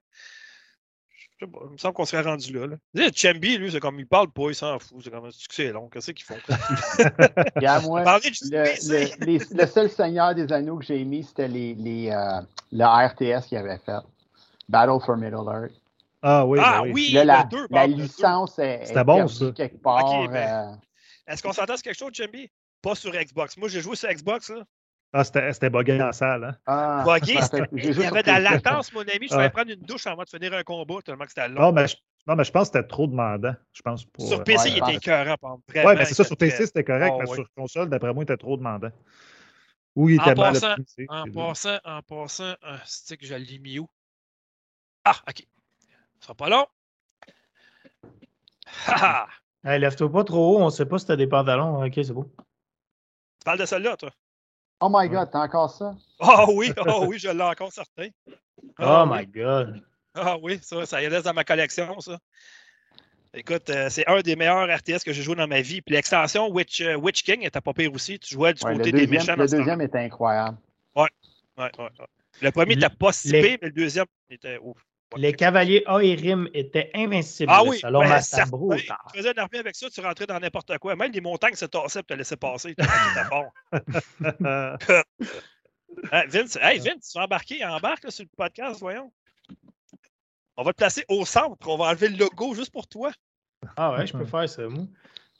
Je 1.43 1.47
sais 1.47 1.53
pas, 1.53 1.59
il 1.67 1.73
me 1.73 1.77
semble 1.77 1.95
qu'on 1.95 2.05
serait 2.05 2.23
rendu 2.23 2.53
là. 2.53 2.67
là. 2.95 3.09
Chambi, 3.15 3.59
lui, 3.59 3.73
c'est 3.73 3.81
comme 3.81 3.99
il 3.99 4.07
parle 4.07 4.31
pas, 4.31 4.45
il 4.49 4.55
s'en 4.55 4.79
fout. 4.79 4.99
C'est 5.03 5.11
comme 5.11 5.29
que 5.29 5.35
c'est 5.51 5.73
long. 5.73 5.89
Qu'est-ce 5.89 6.13
qu'ils 6.13 6.25
font? 6.25 6.37
Regarde, 7.57 7.85
moi, 7.85 8.05
le, 8.05 8.89
le- 8.89 9.25
les- 9.27 9.39
le 9.51 9.67
seul 9.67 9.91
Seigneur 9.91 10.35
des 10.35 10.53
Anneaux 10.53 10.79
que 10.79 10.85
j'ai 10.85 11.05
mis, 11.05 11.25
c'était 11.25 11.49
les, 11.49 11.75
les, 11.75 12.11
euh, 12.11 12.41
le 12.71 12.85
RTS 12.85 13.47
qu'il 13.49 13.59
avait 13.59 13.79
fait. 13.79 13.99
Battle 14.69 15.05
for 15.05 15.17
Middle-earth. 15.17 15.73
Ah 16.23 16.47
oui, 16.47 16.61
Ah 16.63 16.83
ben 16.83 16.83
oui. 16.85 16.93
oui, 16.95 17.11
Là, 17.13 17.25
la, 17.25 17.45
deux, 17.45 17.67
deux. 17.69 17.87
licence 17.97 18.59
est, 18.61 18.85
C'était 18.87 19.01
est 19.01 19.05
bon, 19.05 19.27
ça. 19.27 19.51
quelque 19.51 19.83
part. 19.83 20.29
Ben, 20.29 20.37
euh, 20.37 20.77
Est-ce 21.27 21.43
qu'on 21.43 21.53
s'entend 21.53 21.75
sur 21.77 21.83
quelque 21.83 21.99
chose, 21.99 22.13
Chambi? 22.15 22.49
Pas 22.81 22.95
sur 22.95 23.11
Xbox. 23.13 23.57
Moi, 23.57 23.69
j'ai 23.69 23.81
joué 23.81 23.97
sur 23.97 24.09
Xbox, 24.09 24.51
là. 24.51 24.63
Ah, 25.13 25.25
c'était 25.25 25.53
c'était 25.53 25.71
bugué 25.71 26.01
en 26.03 26.13
salle. 26.13 26.45
Hein? 26.45 26.57
Ah, 26.67 27.05
Bugué, 27.05 27.39
il 27.73 28.01
y 28.01 28.05
avait 28.05 28.23
de 28.23 28.27
la 28.29 28.39
latence, 28.41 28.93
mon 28.93 29.01
ami. 29.03 29.29
Je 29.29 29.37
vais 29.37 29.51
prendre 29.51 29.71
une 29.71 29.81
douche 29.83 30.07
avant 30.07 30.23
de 30.23 30.29
finir 30.29 30.55
un 30.55 30.63
combat 30.63 31.03
tellement 31.05 31.25
que 31.25 31.31
c'était 31.31 31.49
long. 31.49 31.61
Non, 31.61 31.73
mais 31.73 31.87
je, 31.87 31.97
non, 32.27 32.35
mais 32.37 32.45
je 32.45 32.51
pense 32.51 32.71
que 32.71 32.79
c'était 32.79 32.89
trop 32.89 33.07
demandant. 33.07 33.55
Je 33.73 33.83
pense 33.83 34.05
pour. 34.07 34.27
Sur 34.27 34.41
euh, 34.41 34.45
PC, 34.45 34.65
ouais, 34.65 34.71
il 34.71 34.73
je 34.73 34.79
était 34.79 34.95
écœurant. 34.95 35.37
par 35.37 35.51
exemple. 35.53 35.65
Ouais, 35.69 35.83
Vraiment, 35.83 35.99
mais 35.99 36.05
c'est 36.07 36.15
ça, 36.15 36.25
sur 36.25 36.37
PC, 36.37 36.67
c'était 36.67 36.85
correct, 36.85 37.15
Ah, 37.19 37.25
mais 37.29 37.35
sur 37.35 37.53
console, 37.55 37.89
d'après 37.91 38.15
moi, 38.15 38.23
il 38.23 38.25
était 38.25 38.37
trop 38.39 38.57
demandant. 38.57 38.91
Ou 39.97 40.09
il 40.09 40.19
En 40.19 40.23
était 40.23 40.35
mal 40.35 40.53
passant- 40.55 40.73
optimisé. 40.73 41.07
En 41.09 41.25
passant, 41.31 41.79
en 41.85 42.03
passant, 42.03 42.55
un 42.63 42.79
stick, 42.87 43.25
je 43.27 43.35
l'ai 43.35 43.59
mis 43.59 43.79
où? 43.79 43.89
Ah, 45.05 45.17
OK. 45.29 45.41
Ça 46.21 46.27
sera 46.27 46.35
pas 46.35 46.49
long. 46.49 46.67
Ha, 48.87 48.95
ha. 48.97 49.29
Hey, 49.65 49.79
lève-toi 49.79 50.11
pas 50.11 50.25
trop 50.25 50.57
haut, 50.57 50.63
on 50.63 50.71
sait 50.71 50.87
pas 50.87 50.99
si 50.99 51.07
t'as 51.07 51.17
des 51.17 51.27
pantalons. 51.27 51.85
Ok, 51.85 51.93
c'est 51.97 52.13
beau. 52.13 52.25
Tu 52.25 53.45
parles 53.45 53.59
de 53.59 53.67
celle-là, 53.67 53.97
toi? 53.97 54.11
Oh 54.85 54.89
my 54.91 55.09
god, 55.09 55.31
t'as 55.31 55.45
encore 55.45 55.71
ça? 55.71 55.95
Ah 56.19 56.45
oui, 56.53 56.73
ah 56.77 56.99
oui, 57.03 57.17
je 57.17 57.29
l'ai 57.29 57.43
encore 57.43 57.73
certain. 57.73 58.09
Oh, 58.29 58.33
Ah 58.79 59.05
oui. 59.09 59.19
my 59.21 59.27
god. 59.27 59.81
Ah 60.15 60.37
oui, 60.43 60.59
ça, 60.61 60.85
ça 60.87 61.01
y 61.01 61.07
reste 61.07 61.25
dans 61.25 61.33
ma 61.33 61.45
collection, 61.45 62.01
ça. 62.01 62.19
Écoute, 63.33 63.71
euh, 63.71 63.89
c'est 63.89 64.07
un 64.09 64.21
des 64.21 64.35
meilleurs 64.35 64.69
RTS 64.69 65.05
que 65.05 65.13
j'ai 65.13 65.23
joué 65.23 65.37
dans 65.37 65.47
ma 65.47 65.61
vie. 65.61 65.81
Puis 65.83 65.95
l'extension 65.95 66.51
Witch, 66.51 66.81
euh, 66.81 66.97
Witch 66.97 67.23
King 67.23 67.43
était 67.47 67.61
pas 67.61 67.73
pire 67.73 67.93
aussi. 67.95 68.19
Tu 68.19 68.35
jouais 68.35 68.53
du 68.53 68.63
Ouais, 68.65 68.77
côté 68.77 68.91
des 68.93 69.07
méchants. 69.07 69.37
le 69.37 69.47
deuxième 69.47 69.81
était 69.81 70.01
incroyable. 70.01 70.59
Ouais, 70.97 71.09
ouais, 71.57 71.71
ouais. 71.79 71.89
Le 72.41 72.51
premier 72.51 72.75
n'était 72.75 72.91
pas 72.91 73.13
si 73.13 73.31
pire, 73.31 73.59
mais 73.63 73.69
le 73.69 73.71
deuxième 73.71 74.07
était 74.29 74.59
ouf. 74.61 74.77
Les 75.17 75.31
check 75.31 75.41
ça. 75.41 75.47
cavaliers 75.47 75.85
Aerim 75.87 76.49
étaient 76.55 76.91
invincibles. 76.95 77.53
Ah 77.53 77.63
oui, 77.65 77.79
selon 77.79 78.01
ben. 78.01 78.21
Tu 78.21 79.19
faisais 79.19 79.33
une 79.33 79.39
armée 79.39 79.59
avec 79.59 79.77
ça, 79.77 79.91
tu 79.91 80.01
rentrais 80.01 80.27
dans 80.27 80.39
n'importe 80.39 80.77
quoi. 80.79 80.97
Même 80.97 81.13
les 81.13 81.21
montagnes 81.21 81.55
se 81.55 81.67
tassaient 81.67 82.01
et 82.01 82.05
te 82.05 82.15
laissaient 82.15 82.37
passer. 82.37 82.75
Hein, 86.11 86.25
Vince, 86.29 86.57
hey, 86.61 86.79
Vince, 86.79 87.11
tu 87.11 87.19
vas 87.19 87.25
embarquer, 87.25 87.65
embarque 87.65 88.05
là, 88.05 88.11
sur 88.11 88.25
le 88.25 88.31
podcast, 88.37 88.81
voyons. 88.81 89.13
On 90.57 90.63
va 90.63 90.73
te 90.73 90.79
placer 90.79 91.05
au 91.09 91.25
centre. 91.25 91.69
On 91.69 91.77
va 91.77 91.87
enlever 91.87 92.09
le 92.09 92.17
logo 92.17 92.55
juste 92.55 92.73
pour 92.73 92.87
toi. 92.87 93.13
Ah 93.77 93.93
ouais, 93.93 94.07
je 94.07 94.13
peux 94.13 94.25
faire 94.25 94.49
ça, 94.49 94.69
moi. 94.69 94.85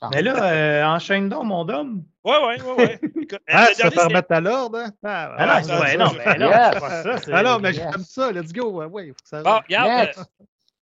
Ah. 0.05 0.09
Mais 0.13 0.21
là, 0.21 0.43
euh, 0.51 0.83
enchaîne 0.83 1.29
donc, 1.29 1.45
mon 1.45 1.63
dôme. 1.63 2.03
Ouais, 2.25 2.37
ouais, 2.45 2.61
ouais, 2.61 2.71
ouais. 2.75 2.99
Écoute, 3.21 3.39
ah, 3.47 3.67
vas 3.81 3.89
te 3.89 3.95
c'est- 3.95 4.03
remettre 4.03 4.31
à 4.33 4.41
l'ordre, 4.41 4.77
hein? 4.79 4.91
Ah, 5.03 5.35
Ah 5.37 5.61
non, 5.61 5.79
ouais, 5.79 5.97
non, 5.97 6.07
ben 6.11 6.37
non, 6.39 6.49
Yes. 6.49 6.69
c'est 6.73 6.79
pas 6.79 7.03
ça. 7.03 7.17
c'est- 7.19 7.31
Ah 7.33 7.43
non, 7.43 7.59
mais 7.59 7.71
Yes. 7.73 7.77
j'aime 7.91 8.03
ça, 8.03 8.31
let's 8.33 8.51
go. 8.51 8.69
Ouais, 8.71 8.85
ouais, 8.87 9.07
faut 9.07 9.13
que 9.13 9.29
ça 9.29 9.41
Bon, 9.41 9.59
regarde, 9.59 10.09
euh, 10.17 10.23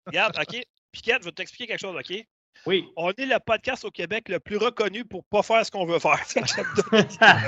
regarde, 0.08 0.38
OK? 0.40 0.62
Piquette, 0.92 1.18
je 1.22 1.26
vais 1.26 1.32
t'expliquer 1.34 1.68
quelque 1.68 1.82
chose, 1.82 1.96
OK? 1.98 2.26
Oui. 2.66 2.86
On 2.98 3.10
est 3.12 3.26
le 3.26 3.40
podcast 3.46 3.86
au 3.86 3.92
Québec 3.92 4.28
le 4.28 4.40
plus 4.40 4.58
reconnu 4.58 5.06
pour 5.06 5.24
pas 5.26 5.44
faire 5.44 5.66
ce 5.66 5.72
qu'on 5.72 5.86
veut 5.86 6.00
faire. 6.00 6.20
Ça 6.26 6.44
ça, 7.10 7.40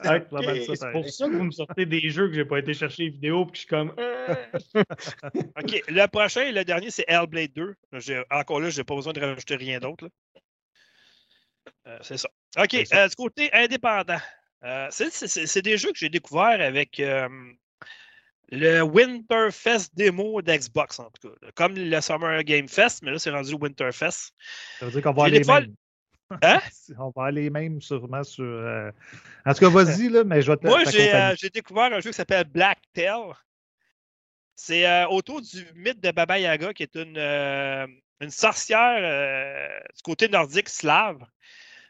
c'est 0.00 0.92
pour 0.92 1.08
ça 1.08 1.26
que 1.26 1.34
vous 1.36 1.44
me 1.44 1.50
sortez 1.50 1.86
des 1.86 2.10
jeux 2.10 2.28
que 2.28 2.34
j'ai 2.34 2.44
pas 2.44 2.58
été 2.58 2.74
chercher 2.74 3.04
les 3.04 3.08
vidéos 3.10 3.44
puis 3.46 3.52
que 3.52 3.56
je 3.56 3.60
suis 3.62 3.68
comme. 3.68 3.92
euh. 3.98 4.34
OK, 5.58 5.82
le 5.88 6.06
prochain 6.06 6.42
et 6.42 6.52
le 6.52 6.64
dernier, 6.64 6.90
c'est 6.90 7.04
Hellblade 7.08 7.52
2. 7.54 7.74
J'ai- 7.94 8.22
Encore 8.30 8.60
là, 8.60 8.70
j'ai 8.70 8.84
pas 8.84 8.94
besoin 8.94 9.12
de 9.12 9.20
rajouter 9.20 9.56
rien 9.56 9.78
d'autre. 9.80 10.04
là. 10.04 10.10
Euh, 11.86 11.98
c'est 12.02 12.16
ça. 12.18 12.28
OK, 12.58 12.68
C'est 12.70 12.84
ça. 12.86 13.04
euh, 13.04 13.08
du 13.08 13.14
côté 13.16 13.52
indépendant. 13.52 14.18
euh, 14.64 14.88
c'est- 14.90 15.10
c'est 15.10 15.28
c'est- 15.28 15.46
c'est 15.46 15.62
des 15.62 15.76
jeux 15.78 15.90
que 15.92 15.98
j'ai 15.98 16.08
découverts 16.10 16.60
avec 16.60 17.00
le 18.52 18.82
Winterfest 18.82 19.90
démo 19.94 20.42
d'Xbox, 20.42 20.98
en 20.98 21.10
tout 21.10 21.28
cas. 21.28 21.34
Comme 21.54 21.74
le 21.76 22.00
Summer 22.00 22.42
Game 22.44 22.68
Fest, 22.68 23.02
mais 23.02 23.12
là, 23.12 23.18
c'est 23.18 23.30
rendu 23.30 23.54
Winterfest. 23.54 24.32
Ça 24.80 24.86
veut 24.86 24.90
dire 24.90 25.02
qu'on 25.02 25.12
va 25.12 25.24
aller 25.24 25.38
des 25.38 25.44
fois- 25.44 25.60
même. 25.60 25.74
Hein? 26.42 26.60
On 26.98 27.12
va 27.16 27.24
aller 27.24 27.50
même 27.50 27.80
sûrement 27.80 28.22
sur. 28.22 28.44
En 29.44 29.52
tout 29.52 29.60
cas, 29.60 29.68
vas-y, 29.68 30.08
là, 30.08 30.22
mais 30.24 30.42
je 30.42 30.50
vais 30.52 30.56
te 30.58 30.66
Moi, 30.66 30.84
j'ai 30.84 31.48
découvert 31.50 31.92
un 31.92 32.00
jeu 32.00 32.10
qui 32.10 32.16
s'appelle 32.16 32.44
Black 32.44 32.78
Tail. 32.92 33.32
C'est 34.62 34.86
euh, 34.86 35.08
autour 35.08 35.40
du 35.40 35.66
mythe 35.74 36.00
de 36.00 36.10
Baba 36.10 36.38
Yaga, 36.38 36.74
qui 36.74 36.82
est 36.82 36.94
une, 36.94 37.16
euh, 37.16 37.86
une 38.20 38.30
sorcière 38.30 38.98
euh, 39.00 39.80
du 39.96 40.02
côté 40.02 40.28
nordique 40.28 40.68
slave. 40.68 41.16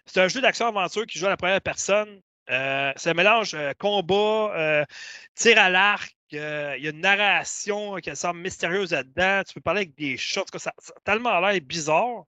C'est 0.07 0.21
un 0.21 0.29
jeu 0.29 0.41
d'action-aventure 0.41 1.05
qui 1.05 1.19
joue 1.19 1.27
à 1.27 1.31
la 1.31 1.37
première 1.37 1.61
personne. 1.61 2.21
C'est 2.47 3.11
un 3.11 3.15
mélange 3.15 3.57
combat, 3.79 4.87
tir 5.35 5.59
à 5.59 5.69
l'arc. 5.69 6.15
Il 6.31 6.39
y 6.39 6.87
a 6.87 6.91
une 6.91 7.01
narration 7.01 7.97
qui 7.97 8.15
semble 8.15 8.41
mystérieuse 8.41 8.93
là-dedans. 8.93 9.43
Tu 9.45 9.55
peux 9.55 9.61
parler 9.61 9.81
avec 9.81 9.97
des 9.97 10.17
chats. 10.17 10.43
En 10.43 10.45
tout 10.45 10.53
cas, 10.53 10.59
ça, 10.61 10.73
ça 10.79 10.93
a 10.97 11.01
tellement 11.01 11.41
l'air 11.41 11.61
bizarre. 11.61 12.25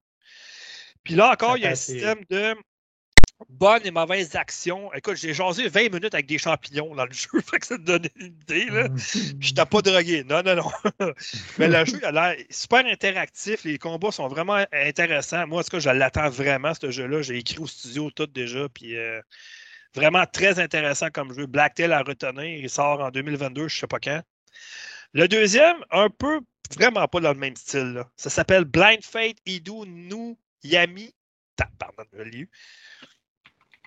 Puis 1.05 1.15
là 1.15 1.31
encore, 1.31 1.53
Ça 1.53 1.59
il 1.59 1.63
y 1.63 1.67
a 1.67 1.71
un 1.71 1.75
système 1.77 2.25
de 2.31 2.57
bonnes 3.49 3.87
et 3.87 3.91
mauvaises 3.91 4.37
actions. 4.37 4.93
Écoute, 4.95 5.17
j'ai 5.17 5.35
jasé 5.35 5.69
20 5.69 5.93
minutes 5.93 6.15
avec 6.15 6.27
des 6.27 6.39
champignons 6.39 6.95
dans 6.95 7.05
le 7.05 7.13
jeu, 7.13 7.41
fait 7.41 7.59
que 7.59 7.67
ça 7.67 7.77
te 7.77 7.83
donne 7.83 8.07
une 8.17 8.37
idée. 8.43 8.67
Là. 8.67 8.89
Puis 8.89 9.37
je 9.41 9.55
t'ai 9.55 9.65
pas 9.65 9.83
drogué. 9.83 10.25
Non, 10.25 10.43
non, 10.43 10.57
non. 10.57 10.71
Mais 11.59 11.69
le 11.69 11.85
jeu 11.85 12.05
a 12.05 12.13
l'air 12.13 12.37
super 12.51 12.85
interactif. 12.87 13.65
Les 13.65 13.79
combats 13.79 14.13
sont 14.13 14.29
vraiment 14.29 14.65
intéressants. 14.73 15.47
Moi, 15.47 15.61
en 15.61 15.63
tout 15.63 15.71
cas, 15.71 15.79
je 15.79 15.91
l'attends 15.91 16.31
vraiment, 16.31 16.73
ce 16.75 16.91
jeu-là. 16.91 17.23
J'ai 17.23 17.39
écrit 17.39 17.59
au 17.59 17.67
studio 17.67 18.11
tout 18.11 18.27
déjà. 18.27 18.69
Puis 18.69 18.97
euh, 18.97 19.21
vraiment 19.95 20.25
très 20.27 20.59
intéressant 20.59 21.11
comme 21.11 21.33
jeu. 21.35 21.47
Blacktail 21.47 21.93
à 21.93 22.03
retenir. 22.03 22.45
Il 22.45 22.71
sort 22.71 23.01
en 23.01 23.11
2022, 23.11 23.69
je 23.69 23.79
sais 23.81 23.87
pas 23.87 24.01
quand. 24.01 24.23
Le 25.13 25.29
deuxième, 25.29 25.77
un 25.91 26.09
peu 26.09 26.41
vraiment 26.75 27.07
pas 27.07 27.21
dans 27.21 27.33
le 27.33 27.39
même 27.39 27.57
style. 27.57 27.93
là. 27.93 28.11
Ça 28.17 28.31
s'appelle 28.31 28.65
Blind 28.65 29.05
Fate 29.05 29.37
Idu 29.47 29.87
Nu 29.87 30.37
Yami. 30.63 31.15
Pardon, 31.79 32.05
je 32.13 32.23
l'ai 32.23 32.39
eu. 32.41 32.51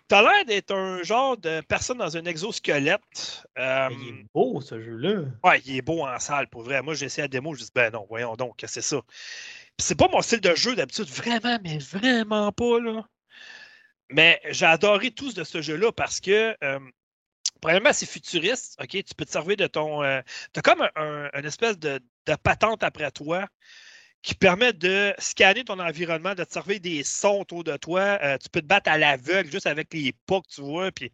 T'as 0.08 0.22
l'air 0.22 0.46
d'être 0.46 0.72
un 0.72 1.02
genre 1.02 1.36
de 1.38 1.62
personne 1.62 1.98
dans 1.98 2.16
un 2.16 2.26
exosquelette. 2.26 3.46
Euh, 3.58 3.90
Il 3.92 4.08
est 4.10 4.26
beau, 4.34 4.62
ce 4.62 4.80
jeu-là. 4.80 5.24
Ouais, 5.44 5.60
il 5.66 5.78
est 5.78 5.82
beau 5.82 6.06
en 6.06 6.20
salle, 6.20 6.48
pour 6.48 6.62
vrai. 6.62 6.82
Moi, 6.84 6.94
j'ai 6.94 7.08
essayé 7.08 7.24
la 7.24 7.28
démo, 7.28 7.56
je 7.56 7.64
dis, 7.64 7.72
ben 7.74 7.92
non, 7.92 8.06
voyons 8.08 8.36
donc, 8.36 8.64
c'est 8.68 8.82
ça? 8.82 9.02
C'est 9.80 9.98
pas 9.98 10.08
mon 10.08 10.22
style 10.22 10.42
de 10.42 10.54
jeu 10.56 10.76
d'habitude, 10.76 11.08
vraiment, 11.08 11.58
mais 11.64 11.80
vraiment 11.80 12.52
pas, 12.52 12.80
là. 12.80 13.04
Mais 14.12 14.40
j'ai 14.52 14.66
adoré 14.68 15.12
tous 15.12 15.34
de 15.34 15.44
ce 15.44 15.62
jeu-là 15.62 15.92
parce 15.92 16.20
que, 16.20 16.56
euh, 16.64 16.80
premièrement, 17.62 17.92
c'est 17.94 18.06
futuriste, 18.06 18.78
OK? 18.82 18.90
Tu 18.90 19.16
peux 19.18 19.26
te 19.26 19.32
servir 19.32 19.58
de 19.58 19.68
ton. 19.68 20.04
Euh, 20.04 20.22
T'as 20.54 20.62
comme 20.62 20.82
un, 20.84 20.92
un- 20.96 21.30
une 21.40 21.46
espèce 21.46 21.80
de, 21.80 22.00
de 22.28 22.36
patente 22.36 22.84
après 22.84 23.10
toi 23.12 23.48
qui 24.26 24.34
permet 24.34 24.74
de 24.74 25.14
scanner 25.20 25.64
ton 25.64 25.78
environnement, 25.78 26.34
de 26.34 26.44
te 26.44 26.52
servir 26.52 26.80
des 26.80 27.04
sons 27.04 27.42
autour 27.42 27.64
de 27.64 27.78
toi. 27.78 28.18
Euh, 28.24 28.40
tu 28.40 28.50
peux 28.50 28.60
te 28.60 28.66
battre 28.66 28.90
à 28.90 28.98
l'aveugle 28.98 29.52
juste 29.52 29.68
avec 29.68 29.94
les 29.94 30.14
pas 30.26 30.42
que 30.42 30.48
tu 30.48 30.62
vois, 30.62 30.92
puis 30.92 31.12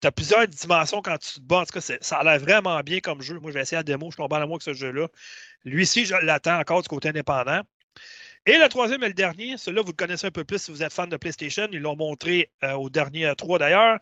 tu 0.00 0.06
as 0.06 0.12
plusieurs 0.12 0.46
dimensions 0.46 1.02
quand 1.02 1.18
tu 1.18 1.34
te 1.34 1.40
bats. 1.40 1.62
En 1.62 1.64
tout 1.64 1.80
cas, 1.80 1.96
ça 2.00 2.16
a 2.16 2.22
l'air 2.22 2.38
vraiment 2.38 2.78
bien 2.80 3.00
comme 3.00 3.22
jeu. 3.22 3.40
Moi, 3.40 3.50
j'ai 3.50 3.58
essayé 3.58 3.78
la 3.78 3.82
démo, 3.82 4.08
je 4.12 4.16
tombé 4.16 4.36
en 4.36 4.42
amour 4.42 4.54
avec 4.54 4.62
ce 4.62 4.72
jeu-là. 4.72 5.08
Lui-ci, 5.64 6.04
je 6.06 6.14
l'attends 6.14 6.56
encore 6.60 6.80
du 6.80 6.88
côté 6.88 7.08
indépendant. 7.08 7.60
Et 8.46 8.56
le 8.56 8.68
troisième 8.68 9.02
et 9.02 9.08
le 9.08 9.14
dernier, 9.14 9.56
celui-là, 9.56 9.82
vous 9.82 9.88
le 9.88 9.96
connaissez 9.96 10.28
un 10.28 10.30
peu 10.30 10.44
plus 10.44 10.62
si 10.62 10.70
vous 10.70 10.84
êtes 10.84 10.92
fan 10.92 11.08
de 11.08 11.16
PlayStation. 11.16 11.66
Ils 11.72 11.80
l'ont 11.80 11.96
montré 11.96 12.52
euh, 12.62 12.74
au 12.74 12.88
dernier 12.88 13.26
E3 13.32 13.58
d'ailleurs. 13.58 13.98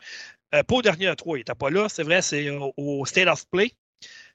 Euh, 0.54 0.62
pas 0.62 0.74
au 0.74 0.82
dernier 0.82 1.06
E3, 1.06 1.36
il 1.36 1.38
n'était 1.38 1.54
pas 1.54 1.70
là, 1.70 1.88
c'est 1.88 2.02
vrai, 2.02 2.20
c'est 2.20 2.50
au 2.50 3.06
State 3.06 3.28
of 3.28 3.48
Play. 3.48 3.72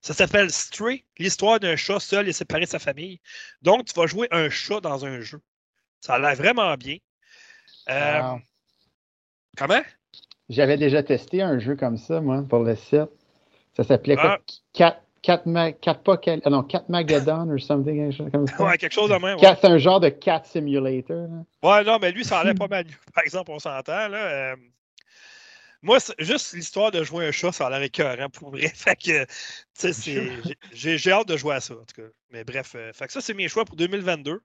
Ça 0.02 0.14
s'appelle 0.14 0.52
Stray, 0.52 1.03
l'histoire 1.18 1.60
d'un 1.60 1.76
chat 1.76 1.99
seul 1.99 2.28
et 2.28 2.34
séparé 2.34 2.61
de 2.65 2.69
sa 2.69 2.80
famille. 2.80 3.19
Donc, 3.61 3.86
tu 3.86 3.94
vas 3.99 4.07
jouer 4.07 4.28
un 4.32 4.49
chat 4.49 4.80
dans 4.80 5.06
un 5.06 5.19
jeu. 5.22 5.41
Ça 6.02 6.15
a 6.15 6.19
l'air 6.19 6.36
vraiment 6.36 6.74
bien. 6.76 6.98
Euh, 7.90 8.22
Wow. 8.22 8.40
Comment? 9.57 9.82
J'avais 10.49 10.78
déjà 10.78 11.03
testé 11.03 11.41
un 11.41 11.60
jeu 11.60 11.76
comme 11.76 11.98
ça, 11.98 12.22
moi, 12.22 12.44
pour 12.48 12.60
le 12.60 12.76
site. 12.76 13.10
Ça 13.76 13.84
s'appelait 13.84 14.15
Ah. 14.18 14.22
quoi? 14.22 14.38
Cat, 14.74 15.02
Cat, 15.24 15.41
Ma- 15.45 15.72
Cat, 15.74 15.95
pas 15.95 16.18
Cal- 16.18 16.41
ah 16.45 16.49
non, 16.49 16.64
Cat 16.64 16.86
Mageddon 16.88 17.49
ou 17.49 17.57
something, 17.60 17.95
quelque 17.98 18.15
chose 18.15 18.32
comme 18.32 18.48
ça. 18.48 18.64
Ouais, 18.64 18.78
quelque 18.78 18.94
chose 18.94 19.10
de 19.10 19.15
même. 19.15 19.38
ouais. 19.40 19.56
C'est 19.60 19.65
un 19.65 19.78
genre 19.78 19.99
de 19.99 20.10
Cat 20.10 20.44
Simulator. 20.45 21.28
là. 21.28 21.44
Ouais, 21.69 21.84
non, 21.84 21.98
mais 21.99 22.11
lui, 22.11 22.24
ça 22.24 22.40
a 22.40 22.44
l'air 22.44 22.56
pas 22.56 22.68
mal. 22.68 22.86
Par 23.14 23.24
exemple, 23.24 23.52
on 23.52 23.60
s'entend, 23.60 24.07
là. 24.07 24.18
euh, 24.18 24.56
Moi, 25.88 25.99
juste 26.19 26.51
l'histoire 26.51 26.91
de 26.91 27.01
jouer 27.01 27.27
un 27.27 27.31
chat, 27.31 27.53
ça 27.53 27.68
a 27.68 27.69
l'air 27.69 27.81
écœurant 27.81 28.30
pour 28.30 28.51
vrai. 28.51 28.68
Fait 28.76 28.97
que, 28.97 29.23
tu 29.23 29.31
sais, 29.73 29.93
c'est- 29.93 30.41
j'ai- 30.73 31.11
hâte 31.14 31.30
de 31.30 31.38
jouer 31.38 31.55
à 31.55 31.61
ça, 31.61 31.76
en 31.76 31.85
tout 31.85 32.01
cas. 32.01 32.09
Mais 32.30 32.43
bref, 32.43 32.73
euh, 32.76 32.91
fait 32.91 33.07
que 33.07 33.14
ça, 33.14 33.22
c'est 33.22 33.34
mes 33.34 33.47
choix 33.47 33.64
pour 33.64 33.77
2022. 33.77 34.41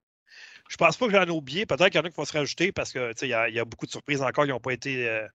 Je 0.68 0.76
pense 0.76 0.96
pas 0.96 1.06
que 1.06 1.12
j'en 1.12 1.24
ai 1.24 1.30
oublié. 1.30 1.66
Peut-être 1.66 1.88
qu'il 1.88 1.96
y 1.96 1.98
en 1.98 2.06
a 2.06 2.10
qui 2.10 2.16
vont 2.16 2.24
se 2.24 2.32
rajouter 2.32 2.70
parce 2.70 2.92
que, 2.92 3.12
tu 3.12 3.18
sais, 3.18 3.26
il 3.26 3.30
y, 3.30 3.34
a- 3.34 3.48
il 3.48 3.56
y 3.56 3.58
a 3.58 3.64
beaucoup 3.64 3.86
de 3.86 3.90
surprises 3.90 4.22
encore 4.22 4.44
qui 4.44 4.50
n'ont 4.50 4.60
pas 4.60 4.72
été 4.72 5.08
euh, 5.08 5.26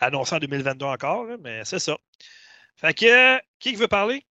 annoncées 0.00 0.36
en 0.36 0.38
2022 0.38 0.86
encore, 0.86 1.24
là, 1.26 1.36
mais 1.38 1.62
c'est 1.66 1.78
ça. 1.78 1.98
Fait 2.76 2.94
que, 2.94 3.36
euh, 3.36 3.38
qui 3.58 3.74
veut 3.74 3.88
parler? 3.88 4.24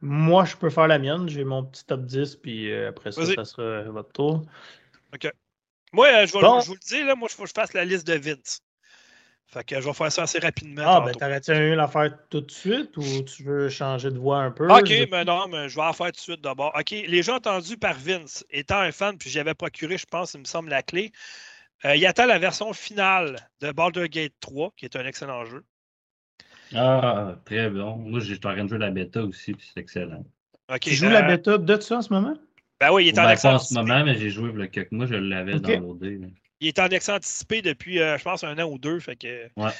Moi, 0.00 0.44
je 0.44 0.54
peux 0.54 0.70
faire 0.70 0.86
la 0.86 1.00
mienne. 1.00 1.28
J'ai 1.28 1.42
mon 1.42 1.64
petit 1.64 1.84
top 1.84 2.06
10, 2.06 2.36
puis 2.36 2.72
après 2.72 3.10
ça, 3.10 3.26
ça 3.34 3.44
sera 3.44 3.82
votre 3.90 4.12
tour. 4.12 4.46
Moi, 5.92 6.08
je, 6.26 6.32
vais, 6.32 6.40
Bon. 6.40 6.60
je 6.60 6.66
vous 6.68 6.74
le 6.74 6.80
dis, 6.86 7.02
là, 7.02 7.16
moi, 7.16 7.28
il 7.28 7.34
faut 7.34 7.42
que 7.42 7.48
je 7.48 7.54
fasse 7.54 7.72
la 7.72 7.84
liste 7.84 8.06
de 8.06 8.14
Vince. 8.14 8.62
Fait 9.48 9.64
que 9.64 9.80
je 9.80 9.86
vais 9.86 9.92
faire 9.94 10.10
ça 10.12 10.22
assez 10.24 10.38
rapidement. 10.38 10.82
Ah, 10.86 11.00
ben, 11.00 11.12
t'aurais-tu 11.12 11.52
eu 11.52 11.74
l'affaire 11.74 12.18
tout 12.30 12.40
de 12.40 12.50
suite 12.50 12.96
ou 12.96 13.02
tu 13.22 13.44
veux 13.44 13.68
changer 13.68 14.10
de 14.10 14.18
voix 14.18 14.38
un 14.40 14.50
peu? 14.50 14.68
OK, 14.76 14.88
Je- 14.88 15.06
mais 15.10 15.24
non, 15.24 15.46
mais 15.48 15.68
je 15.68 15.76
vais 15.76 15.82
en 15.82 15.92
faire 15.92 16.06
tout 16.06 16.12
de 16.12 16.16
suite 16.18 16.40
d'abord. 16.40 16.74
OK, 16.78 16.90
les 16.90 17.22
gens 17.22 17.36
entendus 17.36 17.76
par 17.78 17.94
Vince, 17.94 18.44
étant 18.50 18.78
un 18.80 18.92
fan, 18.92 19.16
puis 19.16 19.30
j'avais 19.30 19.54
procuré, 19.54 19.96
je 19.98 20.06
pense, 20.06 20.34
il 20.34 20.40
me 20.40 20.44
semble, 20.44 20.70
la 20.70 20.82
clé, 20.82 21.12
euh, 21.84 21.96
il 21.96 22.04
attend 22.06 22.26
la 22.26 22.38
version 22.38 22.72
finale 22.72 23.36
de 23.60 23.72
Baldur's 23.72 24.08
Gate 24.10 24.34
3, 24.40 24.72
qui 24.76 24.84
est 24.86 24.96
un 24.96 25.06
excellent 25.06 25.44
jeu. 25.44 25.64
Ah, 26.74 27.36
très 27.44 27.70
bon. 27.70 27.96
Moi, 27.96 28.20
j'étais 28.20 28.46
en 28.46 28.52
train 28.52 28.64
de 28.64 28.68
jouer 28.68 28.78
la 28.78 28.90
bêta 28.90 29.22
aussi, 29.22 29.52
puis 29.54 29.66
c'est 29.72 29.80
excellent. 29.80 30.24
OK. 30.68 30.80
Tu 30.80 30.94
joues 30.94 31.08
la 31.08 31.22
euh, 31.22 31.36
bêta 31.36 31.58
de 31.58 31.80
ça 31.80 31.98
en 31.98 32.02
ce 32.02 32.12
moment? 32.12 32.34
Ben 32.80 32.92
oui, 32.92 33.06
il 33.06 33.08
est 33.08 33.18
en 33.18 33.22
Ben, 33.22 33.30
accent 33.30 33.54
en 33.54 33.58
ce 33.58 33.74
moment, 33.74 34.04
mais 34.04 34.16
j'ai 34.18 34.30
joué 34.30 34.52
le 34.52 34.66
quelques 34.66 34.92
mois, 34.92 35.06
je 35.06 35.14
l'avais 35.14 35.56
Ok. 35.56 35.62
downloadé. 35.62 36.18
là. 36.18 36.26
Il 36.66 36.70
est 36.70 36.80
en 36.80 36.86
accent 36.86 37.14
anticipé 37.14 37.62
depuis, 37.62 38.00
euh, 38.00 38.18
je 38.18 38.24
pense, 38.24 38.42
un 38.42 38.58
an 38.58 38.68
ou 38.68 38.76
deux. 38.76 38.98
Fait 38.98 39.14
que... 39.14 39.48
Ouais. 39.56 39.70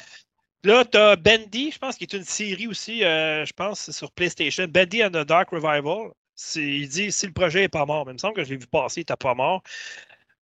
Là, 0.63 0.85
tu 0.85 0.97
as 0.97 1.17
Bendy, 1.17 1.73
je 1.73 1.79
pense, 1.79 1.97
qui 1.97 2.05
est 2.05 2.13
une 2.13 2.23
série 2.23 2.69
aussi, 2.69 3.05
euh, 3.05 3.45
je 3.45 3.53
pense, 3.53 3.91
sur 3.91 4.13
PlayStation. 4.13 4.67
Bendy 4.69 5.03
and 5.03 5.11
the 5.11 5.27
Dark 5.27 5.51
Revival. 5.51 6.13
Il 6.55 6.89
dit 6.89 7.11
si 7.11 7.27
le 7.27 7.33
projet 7.33 7.63
n'est 7.63 7.69
pas 7.69 7.85
mort. 7.87 8.07
Mais 8.07 8.13
il 8.13 8.15
me 8.15 8.19
semble 8.19 8.35
que 8.35 8.45
je 8.45 8.51
l'ai 8.51 8.57
vu 8.57 8.67
passer, 8.69 9.01
il 9.01 9.17
pas 9.17 9.35
mort. 9.35 9.65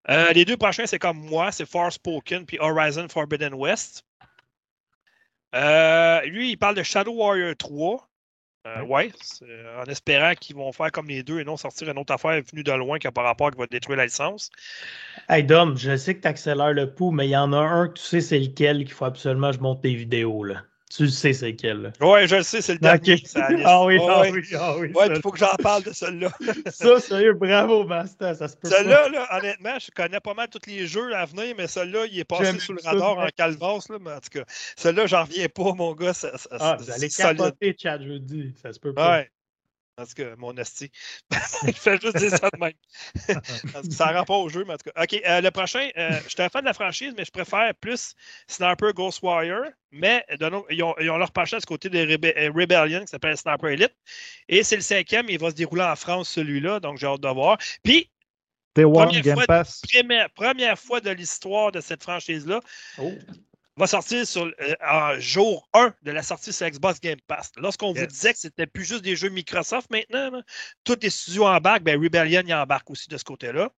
Euh, 0.09 0.31
les 0.33 0.45
deux 0.45 0.57
prochains, 0.57 0.85
c'est 0.85 0.99
comme 0.99 1.17
moi, 1.17 1.51
c'est 1.51 1.65
Forspoken 1.65 2.45
puis 2.45 2.59
Horizon 2.59 3.07
Forbidden 3.09 3.55
West. 3.55 4.05
Lui, 5.53 6.51
il 6.51 6.57
parle 6.57 6.75
de 6.75 6.83
Shadow 6.83 7.13
Warrior 7.13 7.55
3. 7.57 8.07
Euh, 8.65 8.81
ouais, 8.83 9.11
c'est- 9.21 9.45
en 9.77 9.83
espérant 9.85 10.33
qu'ils 10.33 10.55
vont 10.55 10.71
faire 10.71 10.91
comme 10.91 11.07
les 11.07 11.21
deux 11.21 11.39
et 11.39 11.43
non 11.43 11.55
sortir 11.55 11.87
une 11.89 11.99
autre 11.99 12.13
affaire 12.13 12.41
venue 12.51 12.63
de 12.63 12.71
loin 12.71 12.97
qui 12.97 13.05
n'a 13.05 13.11
pas 13.11 13.21
rapport 13.21 13.51
qui 13.51 13.57
va 13.57 13.67
détruire 13.67 13.97
la 13.97 14.05
licence. 14.05 14.49
Hey 15.29 15.43
Dom, 15.43 15.77
je 15.77 15.95
sais 15.97 16.15
que 16.15 16.21
tu 16.21 16.27
accélères 16.27 16.73
le 16.73 16.93
pouls, 16.93 17.11
mais 17.11 17.27
il 17.27 17.31
y 17.31 17.37
en 17.37 17.53
a 17.53 17.57
un 17.57 17.87
que 17.89 17.93
tu 17.99 18.03
sais 18.03 18.21
c'est 18.21 18.39
lequel 18.39 18.79
qu'il 18.79 18.93
faut 18.93 19.05
absolument 19.05 19.51
que 19.51 19.57
je 19.57 19.61
monte 19.61 19.83
tes 19.83 19.93
vidéos. 19.93 20.43
Là. 20.43 20.63
Tu 20.91 21.03
le 21.03 21.09
sais 21.09 21.33
c'est 21.33 21.51
lequel. 21.51 21.81
Là. 21.81 21.91
Ouais, 21.99 22.27
je 22.27 22.35
le 22.35 22.43
sais, 22.43 22.61
c'est 22.61 22.73
le 22.73 22.79
dernier. 22.79 23.15
La 23.35 23.49
liste. 23.49 23.65
Ah 23.65 23.83
oui, 23.85 23.97
ah 23.99 24.23
oui, 24.31 24.41
ah 24.55 24.77
oui. 24.77 24.91
Ouais, 24.93 25.07
il 25.07 25.21
faut 25.21 25.31
que 25.31 25.39
j'en 25.39 25.55
parle 25.61 25.83
de 25.83 25.91
celui-là. 25.91 26.29
Ça, 26.71 26.99
sérieux, 26.99 27.33
bravo, 27.33 27.85
Master, 27.85 28.35
ça 28.35 28.47
se 28.47 28.55
peut 28.55 28.69
pas. 28.69 28.75
Celui-là, 28.77 29.09
là, 29.09 29.27
honnêtement, 29.35 29.79
je 29.79 29.89
connais 29.91 30.19
pas 30.19 30.35
mal 30.35 30.47
tous 30.47 30.69
les 30.69 30.85
jeux 30.85 31.15
à 31.15 31.25
venir, 31.25 31.55
mais 31.57 31.67
celui-là, 31.67 32.05
il 32.05 32.19
est 32.19 32.23
passé 32.23 32.59
sous 32.59 32.73
le 32.73 32.79
ça, 32.79 32.91
radar 32.91 33.17
ouais. 33.17 33.25
en 33.25 33.29
calvasse. 33.35 33.89
Là, 33.89 33.97
mais 33.99 34.11
en 34.11 34.19
tout 34.19 34.29
cas, 34.39 34.45
celui-là, 34.77 35.07
j'en 35.07 35.23
reviens 35.23 35.47
pas, 35.49 35.73
mon 35.73 35.93
gars. 35.93 36.13
Ça, 36.13 36.37
ça- 36.37 36.49
Ah, 36.51 36.77
vous 36.79 36.91
allez 36.91 37.09
capoter, 37.09 37.75
chat 37.81 37.99
jeudi. 37.99 38.53
Ça 38.61 38.71
se 38.71 38.79
peut 38.79 38.93
pas. 38.93 39.17
Ouais. 39.17 39.31
En 39.97 40.05
tout 40.05 40.13
cas, 40.13 40.35
mon 40.37 40.53
esti. 40.57 40.91
je 41.65 41.71
fais 41.71 41.97
juste 42.01 42.17
dire 42.17 42.31
ça 42.31 42.49
de 42.49 42.59
même. 42.59 42.73
Parce 43.73 43.87
que 43.87 43.93
ça 43.93 44.07
rend 44.11 44.25
pas 44.25 44.35
au 44.35 44.49
jeu, 44.49 44.65
mais 44.67 44.73
en 44.73 44.77
tout 44.77 44.89
cas. 44.93 45.03
OK, 45.03 45.21
euh, 45.25 45.39
le 45.39 45.51
prochain, 45.51 45.89
euh, 45.97 46.19
je 46.25 46.29
suis 46.29 46.41
un 46.41 46.49
fan 46.49 46.61
de 46.61 46.65
la 46.67 46.73
franchise, 46.73 47.13
mais 47.17 47.23
je 47.23 47.31
préfère 47.31 47.73
plus 47.75 48.13
Sniper 48.47 48.93
Ghost 48.93 49.21
Warrior. 49.23 49.63
Mais 49.91 50.25
de 50.37 50.49
no- 50.49 50.65
ils, 50.69 50.83
ont, 50.83 50.93
ils 50.99 51.09
ont 51.09 51.17
leur 51.17 51.31
penchant 51.31 51.57
du 51.59 51.65
côté 51.65 51.87
de 51.89 51.97
Rebe- 51.99 52.33
euh, 52.37 52.51
Rebellion 52.53 52.99
qui 53.01 53.07
s'appelle 53.07 53.37
Sniper 53.37 53.69
Elite. 53.69 53.95
Et 54.49 54.63
c'est 54.63 54.75
le 54.75 54.81
cinquième, 54.81 55.29
il 55.29 55.39
va 55.39 55.49
se 55.51 55.55
dérouler 55.55 55.83
en 55.83 55.95
France, 55.95 56.27
celui-là. 56.29 56.81
Donc, 56.81 56.97
j'ai 56.97 57.07
hâte 57.07 57.21
de 57.21 57.29
voir. 57.29 57.57
Puis, 57.81 58.11
Day 58.75 58.83
One, 58.83 58.93
Première 59.05 59.21
Game 59.21 59.35
fois- 59.35 59.45
Pass. 59.47 59.81
première, 59.89 60.29
première 60.31 60.77
fois 60.77 60.99
de 60.99 61.09
l'histoire 61.11 61.71
de 61.71 61.79
cette 61.79 62.03
franchise-là, 62.03 62.59
Oh. 62.97 63.13
Va 63.77 63.87
sortir 63.87 64.25
sur, 64.25 64.45
euh, 64.45 64.75
en 64.87 65.19
jour 65.19 65.67
1 65.73 65.93
de 66.03 66.11
la 66.11 66.23
sortie 66.23 66.53
sur 66.53 66.69
Xbox 66.69 66.99
Game 67.01 67.19
Pass. 67.27 67.51
Lorsqu'on 67.57 67.93
vous 67.93 68.05
disait 68.07 68.33
que 68.33 68.39
c'était 68.39 68.67
plus 68.67 68.85
juste 68.85 69.01
des 69.03 69.15
jeux 69.15 69.29
Microsoft 69.29 69.89
maintenant, 69.91 70.31
là, 70.31 70.41
tous 70.83 70.97
les 71.01 71.09
studios 71.09 71.45
embarquent, 71.45 71.83
ben 71.83 72.01
Rebellion 72.01 72.41
y 72.45 72.53
embarque 72.53 72.89
aussi 72.89 73.09
de 73.09 73.17
ce 73.17 73.23
côté-là. 73.23 73.69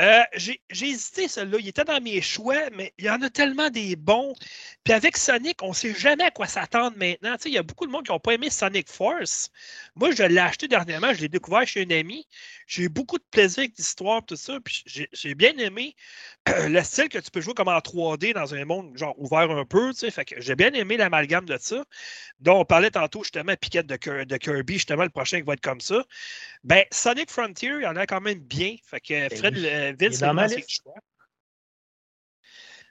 Euh, 0.00 0.22
j'ai 0.34 0.60
hésité, 0.70 1.28
celui-là. 1.28 1.58
Il 1.60 1.68
était 1.68 1.84
dans 1.84 2.00
mes 2.00 2.22
choix, 2.22 2.70
mais 2.74 2.94
il 2.96 3.04
y 3.04 3.10
en 3.10 3.20
a 3.20 3.28
tellement 3.28 3.68
des 3.68 3.96
bons. 3.96 4.34
Puis 4.82 4.94
avec 4.94 5.16
Sonic, 5.16 5.62
on 5.62 5.68
ne 5.70 5.74
sait 5.74 5.94
jamais 5.94 6.24
à 6.24 6.30
quoi 6.30 6.46
s'attendre 6.46 6.96
maintenant. 6.96 7.36
Tu 7.36 7.42
sais, 7.42 7.48
il 7.50 7.54
y 7.54 7.58
a 7.58 7.62
beaucoup 7.62 7.86
de 7.86 7.90
monde 7.92 8.06
qui 8.06 8.12
n'ont 8.12 8.18
pas 8.20 8.32
aimé 8.32 8.48
Sonic 8.48 8.88
Force. 8.88 9.50
Moi, 9.96 10.12
je 10.12 10.22
l'ai 10.22 10.38
acheté 10.38 10.68
dernièrement, 10.68 11.12
je 11.12 11.20
l'ai 11.20 11.28
découvert 11.28 11.66
chez 11.66 11.82
un 11.84 11.90
ami. 11.90 12.26
J'ai 12.66 12.84
eu 12.84 12.88
beaucoup 12.88 13.18
de 13.18 13.24
plaisir 13.30 13.58
avec 13.60 13.76
l'histoire, 13.76 14.24
tout 14.24 14.36
ça. 14.36 14.58
Puis 14.64 14.82
j'ai 14.86 15.08
j'ai 15.12 15.34
bien 15.34 15.52
aimé 15.58 15.94
le 16.68 16.82
style 16.82 17.08
que 17.08 17.18
tu 17.18 17.30
peux 17.30 17.40
jouer 17.40 17.54
comme 17.54 17.68
en 17.68 17.80
3D 17.80 18.32
dans 18.32 18.54
un 18.54 18.64
monde 18.64 18.96
genre 18.96 19.14
ouvert 19.18 19.50
un 19.50 19.64
peu. 19.66 19.92
Tu 19.92 19.98
sais, 20.00 20.10
fait 20.10 20.24
que 20.24 20.40
j'ai 20.40 20.56
bien 20.56 20.72
aimé 20.72 20.96
l'amalgame 20.96 21.44
de 21.46 21.58
ça. 21.60 21.84
dont 22.40 22.60
on 22.60 22.64
parlait 22.64 22.90
tantôt 22.90 23.22
justement 23.24 23.54
Piquette 23.60 23.86
de, 23.86 23.96
Kir- 23.96 24.26
de 24.26 24.36
Kirby, 24.36 24.74
justement, 24.74 25.04
le 25.04 25.10
prochain 25.10 25.38
qui 25.40 25.46
va 25.46 25.54
être 25.54 25.60
comme 25.62 25.80
ça. 25.80 26.04
Ben, 26.64 26.84
Sonic 26.92 27.30
Frontier, 27.30 27.70
il 27.76 27.82
y 27.82 27.86
en 27.86 27.96
a 27.96 28.06
quand 28.06 28.20
même 28.20 28.40
bien. 28.40 28.76
Fait 28.84 29.00
que 29.00 29.28
Fred, 29.30 29.56
oui. 29.58 29.70
Vince, 29.98 30.20
l'a 30.20 30.32
ma 30.32 30.48
ses 30.48 30.64
choix. 30.68 30.94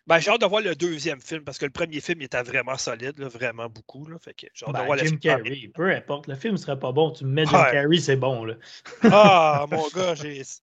Ben, 0.08 0.18
j'ai 0.18 0.32
hâte 0.32 0.42
de 0.42 0.46
voir 0.48 0.62
le 0.64 0.74
deuxième 0.76 1.22
film 1.22 1.44
parce 1.44 1.60
que 1.60 1.66
le 1.66 1.72
premier 1.72 2.02
film 2.02 2.20
il 2.22 2.26
était 2.26 2.42
vraiment 2.42 2.78
solide, 2.80 3.20
là, 3.20 3.28
vraiment 3.28 3.70
beaucoup. 3.70 4.08
Là, 4.08 4.18
fait 4.18 4.34
que 4.34 4.48
j'ai 4.56 4.66
hâte 4.66 4.74
de 4.74 4.80
Ben, 4.80 4.86
voir 4.86 4.98
le 4.98 5.04
Jim 5.04 5.10
film. 5.10 5.20
Carrey, 5.20 5.70
peu 5.72 5.92
importe. 5.92 6.26
Le 6.26 6.36
film 6.36 6.58
serait 6.58 6.80
pas 6.80 6.92
bon. 6.92 7.12
Tu 7.12 7.26
me 7.26 7.30
mets 7.30 7.46
Jim 7.46 7.62
Ouais. 7.62 7.72
Carrey, 7.72 7.98
c'est 8.00 8.16
bon. 8.16 8.44
Là. 8.44 8.56
Ah, 9.04 9.68
mon 9.70 9.88
gars, 9.96 10.16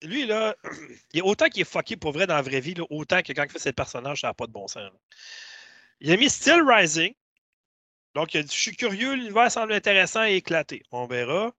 lui, 0.02 0.26
là, 0.26 0.56
il 1.12 1.18
est 1.20 1.22
autant 1.22 1.46
qu'il 1.48 1.60
est 1.62 1.70
fucké 1.70 1.96
pour 1.96 2.10
vrai 2.10 2.26
dans 2.26 2.34
la 2.34 2.42
vraie 2.42 2.60
vie, 2.60 2.74
là, 2.74 2.84
autant 2.90 3.22
que 3.22 3.32
quand 3.32 3.44
il 3.44 3.50
fait 3.50 3.60
ses 3.60 3.72
personnages, 3.72 4.22
ça 4.22 4.26
n'a 4.28 4.34
pas 4.34 4.48
de 4.48 4.52
bon 4.52 4.66
sens. 4.66 4.82
là. 4.82 4.92
Il 6.00 6.10
a 6.10 6.16
mis 6.16 6.28
Still 6.28 6.62
Rising. 6.66 7.14
Donc, 8.16 8.34
il 8.34 8.38
a 8.38 8.42
dit 8.42 8.52
Je 8.52 8.60
suis 8.60 8.74
curieux, 8.74 9.14
l'univers 9.14 9.52
semble 9.52 9.74
intéressant 9.74 10.24
et 10.24 10.34
éclaté. 10.34 10.82
On 10.90 11.06
verra. 11.06 11.52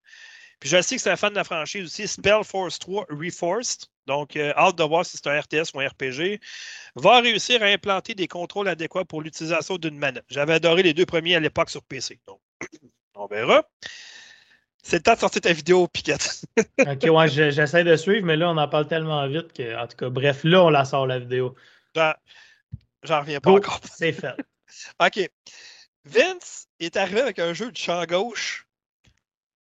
Puis 0.59 0.69
je 0.69 0.81
sais 0.81 0.95
que 0.97 1.01
c'est 1.01 1.11
un 1.11 1.15
fan 1.15 1.29
de 1.29 1.35
la 1.35 1.43
franchise 1.45 1.85
aussi, 1.85 2.05
Spell 2.07 2.43
Force 2.43 2.79
3 2.79 3.05
Reforced. 3.11 3.85
Donc, 4.07 4.35
euh, 4.37 4.53
hâte 4.55 4.77
de 4.77 4.83
voir 4.83 5.05
si 5.05 5.17
c'est 5.17 5.27
un 5.27 5.39
RTS 5.39 5.73
ou 5.73 5.81
un 5.81 5.87
RPG. 5.87 6.39
Va 6.95 7.19
réussir 7.19 7.61
à 7.61 7.65
implanter 7.65 8.15
des 8.15 8.27
contrôles 8.27 8.69
adéquats 8.69 9.05
pour 9.05 9.21
l'utilisation 9.21 9.77
d'une 9.77 9.97
manette. 9.97 10.23
J'avais 10.29 10.53
adoré 10.53 10.81
les 10.81 10.93
deux 10.93 11.05
premiers 11.05 11.35
à 11.35 11.39
l'époque 11.39 11.69
sur 11.69 11.83
PC. 11.83 12.19
Donc, 12.25 12.39
on 13.15 13.27
verra. 13.27 13.63
C'est 14.81 14.97
le 14.97 15.03
temps 15.03 15.15
de 15.15 15.19
sortir 15.19 15.41
ta 15.41 15.51
vidéo, 15.51 15.87
Piquette. 15.89 16.45
ok, 16.79 17.03
ouais, 17.11 17.27
je- 17.27 17.51
j'essaie 17.51 17.83
de 17.83 17.95
suivre, 17.97 18.25
mais 18.25 18.37
là, 18.37 18.49
on 18.49 18.57
en 18.57 18.67
parle 18.69 18.87
tellement 18.87 19.27
vite 19.27 19.51
que, 19.51 19.77
en 19.77 19.85
tout 19.87 19.97
cas, 19.97 20.09
bref, 20.09 20.43
là, 20.45 20.63
on 20.63 20.69
la 20.69 20.85
sort 20.85 21.05
la 21.05 21.19
vidéo. 21.19 21.53
J'en, 21.93 22.13
j'en 23.03 23.19
reviens 23.19 23.41
pas 23.41 23.51
encore. 23.51 23.81
c'est 23.93 24.13
fait. 24.13 24.35
OK. 25.05 25.29
Vince 26.05 26.67
est 26.79 26.95
arrivé 26.95 27.19
avec 27.19 27.39
un 27.39 27.53
jeu 27.53 27.69
de 27.69 27.75
champ 27.75 28.05
gauche, 28.05 28.65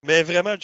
mais 0.01 0.23
vraiment, 0.23 0.55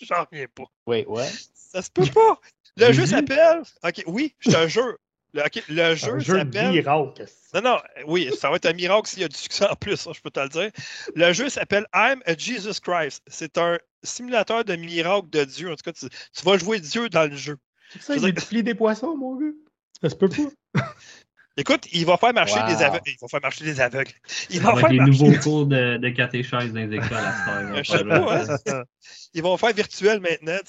j'en 0.00 0.24
reviens 0.24 0.46
pas. 0.54 0.64
Wait, 0.86 1.04
what? 1.06 1.28
Ça 1.54 1.82
se 1.82 1.90
peut 1.90 2.06
pas. 2.06 2.40
Le 2.78 2.92
jeu 2.92 3.06
s'appelle. 3.06 3.62
OK, 3.84 4.02
oui, 4.06 4.34
je 4.40 4.50
te 4.50 4.66
jure. 4.68 4.96
Le, 5.34 5.42
ok, 5.42 5.62
le 5.68 5.94
jeu 5.94 6.12
Un 6.14 6.18
jeu 6.18 6.38
s'appelle. 6.38 6.70
miracle. 6.72 7.24
Non, 7.54 7.62
non, 7.62 7.78
oui, 8.06 8.30
ça 8.38 8.50
va 8.50 8.56
être 8.56 8.66
un 8.66 8.72
miracle 8.74 9.08
s'il 9.08 9.20
y 9.20 9.24
a 9.24 9.28
du 9.28 9.36
succès 9.36 9.66
en 9.66 9.74
plus, 9.76 10.06
je 10.14 10.20
peux 10.20 10.30
te 10.30 10.40
le 10.40 10.48
dire. 10.48 10.70
Le 11.14 11.32
jeu 11.32 11.48
s'appelle 11.48 11.86
I'm 11.94 12.20
a 12.26 12.36
Jesus 12.36 12.80
Christ. 12.82 13.22
C'est 13.26 13.56
un 13.56 13.78
simulateur 14.02 14.64
de 14.64 14.76
miracle 14.76 15.30
de 15.30 15.44
Dieu. 15.44 15.70
En 15.72 15.76
tout 15.76 15.82
cas, 15.84 15.92
tu, 15.92 16.06
tu 16.08 16.44
vas 16.44 16.58
jouer 16.58 16.80
Dieu 16.80 17.08
dans 17.08 17.30
le 17.30 17.36
jeu. 17.36 17.56
C'est 17.92 18.02
ça, 18.02 18.16
il 18.16 18.22
multiplie 18.22 18.62
des 18.62 18.74
poissons, 18.74 19.16
mon 19.16 19.36
gars. 19.36 19.46
Ça 20.02 20.10
se 20.10 20.16
peut 20.16 20.28
pas. 20.28 20.82
Écoute, 21.58 21.86
il 21.92 22.06
va 22.06 22.16
faire 22.16 22.32
marcher 22.32 22.58
Wow. 22.60 22.66
des 22.66 22.82
aveugles. 22.82 23.02
Il 23.06 23.16
va 23.20 23.28
faire 23.28 23.40
marcher 23.42 23.64
des 23.64 23.80
aveugles. 23.80 24.12
Il 24.50 24.60
va 24.60 24.70
Avec 24.70 24.80
faire 24.80 24.90
les 24.90 24.98
marcher 24.98 25.10
nouveaux 25.24 25.38
cours 25.40 25.66
de, 25.66 25.98
de 25.98 26.08
catéchèse 26.10 26.72
dans 26.72 26.80
les 26.80 26.96
écoles 26.96 27.12
à 27.18 27.32
cette 27.32 27.54
heure, 27.54 27.84
Je 27.84 27.90
sais 27.90 28.04
pas, 28.04 28.74
hein. 28.80 28.84
Ils 29.34 29.42
vont 29.42 29.56
faire 29.56 29.72
virtuel 29.72 30.20
maintenant. 30.20 30.58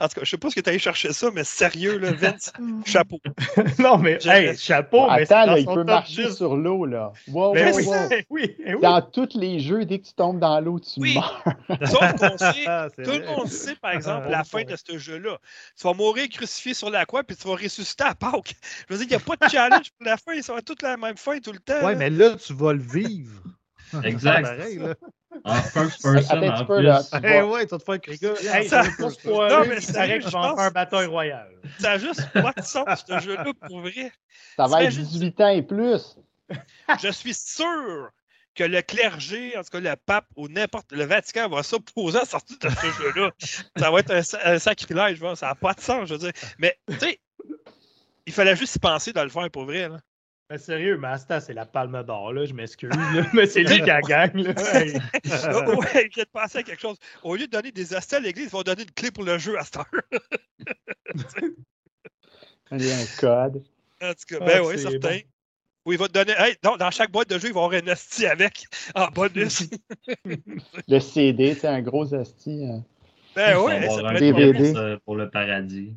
en 0.00 0.08
tout 0.08 0.14
cas, 0.14 0.20
je 0.24 0.30
sais 0.30 0.38
pas 0.38 0.50
ce 0.50 0.54
que 0.56 0.60
tu 0.60 0.68
allé 0.70 0.78
chercher 0.78 1.12
ça, 1.12 1.30
mais 1.32 1.44
sérieux, 1.44 1.98
là, 1.98 2.12
Vince, 2.12 2.52
chapeau. 2.84 3.20
non, 3.78 3.98
mais, 3.98 4.18
Je- 4.20 4.28
hey, 4.28 4.56
chapeau, 4.56 5.06
mais 5.10 5.22
Attends, 5.22 5.46
là, 5.46 5.58
il 5.58 5.66
peut 5.66 5.84
marcher 5.84 6.26
10. 6.26 6.36
sur 6.36 6.56
l'eau, 6.56 6.84
là. 6.84 7.12
Wow, 7.28 7.54
wow, 7.54 7.54
oui, 7.76 7.84
wow. 7.84 7.94
eh 8.10 8.26
oui, 8.30 8.56
oui. 8.58 8.80
Dans 8.82 9.00
tous 9.02 9.28
les 9.34 9.60
jeux, 9.60 9.84
dès 9.84 9.98
que 10.00 10.06
tu 10.06 10.14
tombes 10.14 10.40
dans 10.40 10.58
l'eau, 10.60 10.80
tu 10.80 11.00
Oui. 11.00 11.14
meurs. 11.14 11.44
Sauf 11.86 12.16
qu'on 12.16 12.38
sait, 12.38 12.64
Ah, 12.66 12.88
tout 12.96 13.10
le 13.10 13.26
monde 13.26 13.48
sait, 13.48 13.76
par 13.76 13.92
exemple, 13.92 14.24
Ah, 14.26 14.30
la 14.30 14.38
bon 14.38 14.44
fin 14.44 14.64
de 14.64 14.74
ce 14.76 14.98
jeu-là. 14.98 15.38
Tu 15.78 15.86
vas 15.86 15.94
mourir 15.94 16.28
crucifié 16.28 16.74
sur 16.74 16.90
la 16.90 17.04
croix, 17.06 17.22
puis 17.24 17.36
tu 17.36 17.46
vas 17.46 17.54
ressusciter 17.54 18.04
à 18.04 18.14
Pâques. 18.14 18.54
Je 18.88 18.94
veux 18.94 18.98
dire, 18.98 19.06
il 19.06 19.10
n'y 19.10 19.16
a 19.16 19.20
pas 19.20 19.36
de 19.36 19.50
challenge 19.50 19.90
pour 19.96 20.06
la 20.06 20.16
fin. 20.16 20.40
Ça 20.42 20.52
va 20.54 20.58
être 20.58 20.64
toute 20.64 20.82
la 20.82 20.96
même 20.96 21.16
fin 21.16 21.38
tout 21.38 21.52
le 21.52 21.58
temps. 21.60 21.84
Ouais, 21.84 21.92
là. 21.92 21.98
mais 21.98 22.10
là, 22.10 22.36
tu 22.36 22.52
vas 22.54 22.72
le 22.72 22.82
vivre. 22.82 23.42
Exact. 24.02 24.42
Pareil, 24.42 24.78
là. 24.78 24.94
En 25.44 25.54
first 25.62 26.02
person, 26.02 26.36
un 26.36 26.40
petit 26.40 26.62
en 26.62 26.64
peu, 26.66 26.80
là. 26.80 27.02
plus. 27.02 27.18
Eh 27.18 27.20
vas- 27.40 27.46
ouais, 27.46 27.66
tu 27.66 27.70
vas 27.70 27.78
te 27.78 27.84
faire 27.84 28.54
hey, 28.54 28.68
Ça- 28.68 28.82
Non, 28.82 29.64
mais 29.66 29.80
c'est 29.80 30.18
que 30.20 30.24
je 30.26 30.30
pense- 30.30 30.60
faire 30.60 30.72
bataille 30.72 31.06
royale. 31.06 31.50
Ça 31.80 31.90
n'a 31.90 31.98
juste 31.98 32.30
pas 32.32 32.52
de 32.56 32.62
sens, 32.62 33.04
ce 33.08 33.18
jeu-là, 33.20 33.44
pour 33.66 33.80
vrai. 33.80 34.12
Ça 34.56 34.66
va 34.66 34.84
être 34.84 34.90
T'imagines- 34.92 35.04
18 35.04 35.40
ans 35.40 35.48
et 35.48 35.62
plus. 35.62 36.16
Je 37.02 37.08
suis 37.08 37.34
sûr 37.34 38.10
que 38.54 38.62
le 38.64 38.82
clergé, 38.82 39.56
en 39.56 39.62
tout 39.62 39.70
cas 39.70 39.80
le 39.80 39.96
pape 39.96 40.26
ou 40.36 40.46
n'importe 40.48 40.92
le 40.92 41.04
Vatican 41.04 41.48
va 41.48 41.62
s'opposer 41.64 42.18
à 42.18 42.20
la 42.20 42.26
sortie 42.26 42.56
de 42.58 42.68
ce 42.68 42.86
jeu-là. 43.02 43.30
Ça 43.76 43.90
va 43.90 43.98
être 44.00 44.12
un, 44.12 44.52
un 44.52 44.58
sacrilège, 44.58 45.16
je 45.16 45.20
vois. 45.20 45.34
ça 45.34 45.48
n'a 45.48 45.54
pas 45.56 45.74
de 45.74 45.80
sens, 45.80 46.08
je 46.08 46.14
veux 46.14 46.18
dire. 46.20 46.32
Mais 46.58 46.78
tu 46.88 46.98
sais, 47.00 47.20
il 48.26 48.32
fallait 48.32 48.54
juste 48.56 48.76
y 48.76 48.78
penser 48.78 49.12
de 49.12 49.20
le 49.20 49.28
faire 49.28 49.50
pour 49.50 49.64
vrai. 49.64 49.88
Là. 49.88 49.98
Mais 50.50 50.58
sérieux, 50.58 50.98
Masta, 50.98 51.40
c'est 51.40 51.54
la 51.54 51.64
palme 51.64 52.02
d'or, 52.04 52.32
là, 52.32 52.44
je 52.44 52.52
m'excuse, 52.52 52.90
mais 53.32 53.46
c'est 53.46 53.62
lui 53.62 53.80
qui 53.80 53.90
a 53.90 54.00
gagne, 54.02 54.42
là. 54.42 54.52
Hey. 54.74 54.92
Oh, 55.54 55.76
ouais, 55.80 56.08
je 56.10 56.14
viens 56.16 56.24
de 56.24 56.28
penser 56.32 56.58
à 56.58 56.62
quelque 56.62 56.80
chose. 56.82 56.98
Au 57.22 57.34
lieu 57.34 57.46
de 57.46 57.50
donner 57.50 57.72
des 57.72 57.94
hosties 57.94 58.16
à 58.16 58.20
l'église, 58.20 58.46
ils 58.46 58.50
vont 58.50 58.62
donner 58.62 58.82
une 58.82 58.90
clé 58.90 59.10
pour 59.10 59.24
le 59.24 59.38
jeu 59.38 59.58
à 59.58 59.64
cette 59.64 59.76
heure. 59.78 59.86
Il 62.72 62.84
y 62.84 62.90
a 62.90 62.96
un 62.96 63.06
code. 63.18 63.62
En 64.02 64.12
tout 64.12 64.24
cas, 64.28 64.38
Ah, 64.40 64.44
ben 64.44 64.60
oui, 64.62 64.74
c'est 64.76 64.90
certain. 64.90 64.98
bon. 65.16 65.20
Ou 65.86 65.92
il 65.92 65.98
va 65.98 66.08
te 66.08 66.12
donner. 66.14 66.32
Hey, 66.38 66.56
non, 66.64 66.76
dans 66.76 66.90
chaque 66.90 67.10
boîte 67.12 67.28
de 67.28 67.38
jeu, 67.38 67.48
il 67.48 67.54
va 67.54 67.60
y 67.60 67.64
avoir 67.64 67.82
un 67.82 67.92
hostie 67.92 68.26
avec 68.26 68.64
en 68.94 69.08
bonus. 69.08 69.68
Le 70.88 70.98
CD, 70.98 71.54
c'est 71.54 71.68
un 71.68 71.82
gros 71.82 72.14
asti. 72.14 72.64
euh. 72.70 72.78
ben 73.36 73.58
oui, 73.58 73.80
va 73.80 73.90
ça 73.90 74.00
peut 74.00 74.06
un 74.06 74.14
DVD. 74.14 74.76
euh, 74.76 74.98
pour 75.04 75.14
le 75.16 75.28
paradis. 75.30 75.94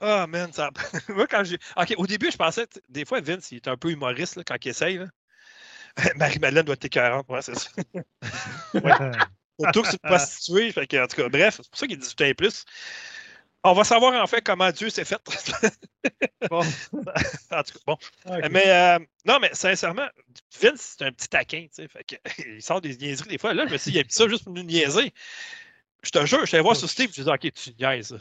Ah, 0.00 0.26
man, 0.26 0.52
ça. 0.52 0.70
Moi, 1.08 1.26
quand 1.26 1.44
j'ai. 1.44 1.58
Ok, 1.76 1.94
au 1.96 2.06
début, 2.06 2.30
je 2.30 2.36
pensais. 2.36 2.66
Des 2.88 3.04
fois, 3.04 3.20
Vince, 3.20 3.50
il 3.52 3.56
est 3.56 3.68
un 3.68 3.76
peu 3.76 3.90
humoriste 3.90 4.36
là, 4.36 4.44
quand 4.44 4.56
il 4.64 4.68
essaye. 4.68 4.98
Là. 4.98 5.06
Marie-Madeleine 6.16 6.64
doit 6.64 6.74
être 6.74 6.88
40, 6.88 7.28
ouais, 7.28 7.42
c'est 7.42 7.58
ça. 7.58 7.70
Surtout 9.60 9.82
que 9.82 9.88
c'est 9.88 9.94
une 10.02 10.08
prostituée. 10.08 10.72
Fait 10.72 10.86
que, 10.86 11.02
en 11.02 11.06
tout 11.06 11.16
cas, 11.16 11.28
bref, 11.28 11.56
c'est 11.56 11.68
pour 11.68 11.78
ça 11.78 11.86
qu'il 11.86 11.98
18 11.98 12.20
ans 12.20 12.24
et 12.24 12.34
plus. 12.34 12.64
On 13.64 13.72
va 13.72 13.82
savoir 13.82 14.22
en 14.22 14.26
fait 14.28 14.40
comment 14.40 14.70
Dieu 14.70 14.88
s'est 14.88 15.04
fait. 15.04 15.20
Bon. 16.48 16.60
en 16.60 17.62
tout 17.62 17.72
cas, 17.72 17.80
bon. 17.86 17.96
Ok. 18.26 18.48
Mais 18.52 18.66
euh, 18.66 18.98
non, 19.26 19.38
mais 19.40 19.50
sincèrement, 19.52 20.06
Vince, 20.60 20.94
c'est 20.96 21.04
un 21.04 21.12
petit 21.12 21.28
taquin, 21.28 21.62
tu 21.62 21.82
sais. 21.82 21.88
Fait 21.88 22.04
que, 22.04 22.14
il 22.46 22.62
sort 22.62 22.80
des 22.80 22.96
niaiseries 22.96 23.30
des 23.30 23.38
fois. 23.38 23.54
Là, 23.54 23.66
je 23.66 23.72
me 23.72 23.78
suis 23.78 23.90
dit, 23.90 23.98
il 23.98 24.00
a 24.00 24.04
mis 24.04 24.12
ça 24.12 24.28
juste 24.28 24.44
pour 24.44 24.52
nous 24.52 24.62
niaiser. 24.62 25.12
Je 26.04 26.10
te 26.10 26.24
jure, 26.24 26.40
je 26.42 26.46
suis 26.46 26.56
allé 26.56 26.62
voir 26.62 26.76
sur 26.76 26.88
Steam, 26.88 27.10
je 27.12 27.20
me 27.20 27.24
dis, 27.24 27.48
OK, 27.48 27.52
tu 27.52 27.70
niaises. 27.80 28.16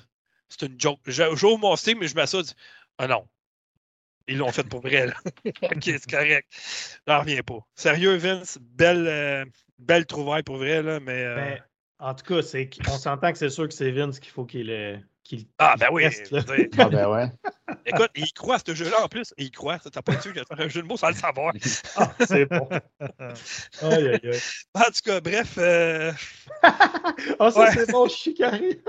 C'est 0.50 0.66
une 0.68 0.80
joke. 0.80 1.00
J'ouvre 1.06 1.58
mon 1.58 1.76
Steam 1.76 2.02
et 2.04 2.08
je 2.08 2.16
m'assois, 2.16 2.44
ah 2.98 3.08
non. 3.08 3.28
Ils 4.28 4.38
l'ont 4.38 4.52
fait 4.52 4.64
pour 4.64 4.82
vrai, 4.82 5.08
là. 5.08 5.14
OK, 5.46 5.84
c'est 5.84 6.10
correct. 6.10 6.48
J'en 7.08 7.20
reviens 7.22 7.42
pas. 7.44 7.60
Sérieux, 7.76 8.16
Vince, 8.16 8.58
belle, 8.62 9.08
euh, 9.08 9.46
belle 9.80 10.06
trouvaille 10.06 10.44
pour 10.44 10.58
vrai, 10.58 10.82
là, 10.82 11.00
mais. 11.00 11.24
euh, 11.24 11.36
Ben, 11.36 11.64
en 12.00 12.14
tout 12.14 12.26
cas, 12.26 12.42
on 12.90 12.98
s'entend 12.98 13.32
que 13.32 13.38
c'est 13.38 13.50
sûr 13.50 13.68
que 13.68 13.74
c'est 13.74 13.92
Vince 13.92 14.20
qu'il 14.20 14.32
faut 14.32 14.46
qu'il 14.46 14.68
le- 14.68 15.00
qu'il 15.28 15.46
ah, 15.58 15.76
ben 15.78 15.88
oui. 15.92 16.06
reste, 16.06 16.34
Ah 16.78 16.90
ben 16.90 17.08
ouais. 17.10 17.32
Écoute, 17.86 18.10
il 18.16 18.32
croit 18.34 18.56
à 18.56 18.60
ce 18.66 18.74
jeu-là 18.74 19.04
en 19.04 19.08
plus. 19.08 19.34
Il 19.38 19.52
croit. 19.52 19.78
T'as 19.80 20.02
pas 20.02 20.16
dit 20.16 20.30
que 20.32 20.44
faire 20.44 20.60
un 20.60 20.68
jeu 20.68 20.82
de 20.82 20.88
mots 20.88 20.98
sans 20.98 21.10
le 21.10 21.14
savoir. 21.16 21.54
Ah, 21.96 22.12
c'est 22.26 22.46
bon. 22.46 22.68
Aïe, 23.82 24.08
aïe, 24.08 24.20
aïe. 24.24 24.40
En 24.74 24.82
tout 24.84 25.02
cas, 25.06 25.20
bref. 25.22 25.56
euh, 25.58 26.12
Ah, 27.40 27.52
ça, 27.52 27.60
Ouais. 27.60 27.72
c'est 27.74 27.92
bon, 27.92 28.08
je 28.08 28.14
suis 28.14 28.34
carré. 28.34 28.80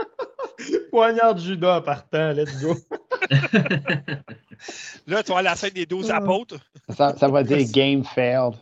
Poignard 0.90 1.34
de 1.34 1.40
Judas 1.40 1.78
en 1.78 1.82
partant, 1.82 2.32
let's 2.32 2.60
go. 2.60 2.76
Là, 5.06 5.22
tu 5.22 5.32
vois 5.32 5.42
la 5.42 5.56
scène 5.56 5.70
des 5.70 5.86
12 5.86 6.10
Ah. 6.10 6.16
apôtres. 6.16 6.56
Ça, 6.96 7.14
ça 7.16 7.28
va 7.28 7.42
dire 7.42 7.66
game 7.70 8.04
failed. 8.04 8.54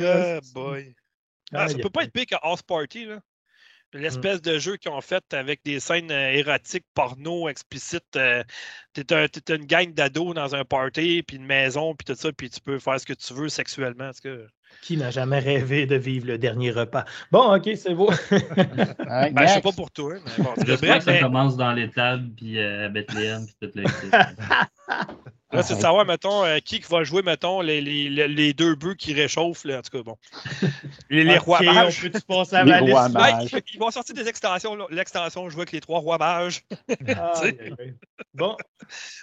Ah, 0.00 0.38
boy. 0.52 0.94
Ah, 1.52 1.68
ça 1.68 1.78
peut 1.78 1.90
pas 1.90 2.04
être 2.04 2.12
pire 2.12 2.26
que 2.26 2.34
House 2.42 2.62
Party, 2.62 3.06
là. 3.06 3.20
L'espèce 3.92 4.40
de 4.42 4.58
jeu 4.58 4.76
qu'ils 4.76 4.90
ont 4.92 5.00
fait 5.00 5.24
avec 5.34 5.62
des 5.64 5.80
scènes 5.80 6.10
euh, 6.10 6.30
érotiques, 6.32 6.86
porno, 6.94 7.48
explicites. 7.48 8.16
euh, 8.16 8.42
T'es 8.92 9.12
un- 9.12 9.28
t'es 9.28 9.54
une 9.56 9.66
gang 9.66 9.92
d'ados 9.94 10.34
dans 10.34 10.54
un 10.54 10.64
party, 10.64 11.22
puis 11.22 11.36
une 11.36 11.46
maison, 11.46 11.94
puis 11.94 12.04
tout 12.06 12.14
ça, 12.14 12.32
puis 12.32 12.50
tu 12.50 12.60
peux 12.60 12.78
faire 12.78 13.00
ce 13.00 13.06
que 13.06 13.12
tu 13.14 13.34
veux 13.34 13.48
sexuellement. 13.48 14.10
Est-ce 14.10 14.20
que... 14.22 14.48
Qui 14.82 14.96
n'a 14.96 15.10
jamais 15.10 15.38
rêvé 15.38 15.86
de 15.86 15.96
vivre 15.96 16.26
le 16.26 16.38
dernier 16.38 16.70
repas? 16.70 17.04
Bon, 17.30 17.54
ok, 17.54 17.68
c'est 17.76 17.94
beau. 17.94 18.10
Ben, 18.30 19.46
je 19.46 19.54
sais 19.54 19.60
pas 19.60 19.72
pour 19.72 19.90
toi, 19.90 20.14
mais 20.14 20.42
bon. 20.42 20.54
J'espère 20.64 20.88
bref, 20.88 20.98
que 20.98 21.04
ça 21.04 21.12
mais 21.12 21.20
commence 21.20 21.56
dans 21.56 21.72
l'étable, 21.72 22.28
puis 22.36 22.58
euh, 22.58 22.86
à 22.86 22.88
Bethléem, 22.88 23.44
puis 23.44 23.54
tout 23.60 23.70
le 23.74 23.84
là, 25.52 25.62
c'est 25.62 25.74
de 25.76 25.80
savoir, 25.80 26.06
mettons, 26.06 26.44
euh, 26.44 26.58
qui 26.58 26.80
qui 26.80 26.90
va 26.90 27.02
jouer, 27.04 27.22
mettons, 27.22 27.60
les, 27.60 27.80
les, 27.80 28.28
les- 28.28 28.52
deux 28.54 28.74
bœufs 28.74 28.94
qui 28.94 29.12
réchauffent, 29.14 29.64
là, 29.64 29.78
en 29.78 29.82
tout 29.82 29.96
cas, 29.96 30.02
bon. 30.02 30.16
Les, 31.10 31.24
les 31.24 31.38
rois 31.38 31.62
mages. 31.62 31.98
On 31.98 32.08
peut-tu 32.08 32.22
passer 32.26 32.56
à 32.56 32.64
rois 32.64 32.80
liste? 32.80 33.14
mages. 33.16 33.52
Ouais, 33.52 33.62
ils 33.72 33.80
vont 33.80 33.90
sortir 33.90 34.14
des 34.14 34.28
extensions. 34.28 34.76
L'extension, 34.90 35.48
je 35.48 35.54
vois 35.54 35.62
avec 35.62 35.72
les 35.72 35.80
trois 35.80 36.00
rois 36.00 36.18
mages. 36.18 36.62
Bon, 38.34 38.56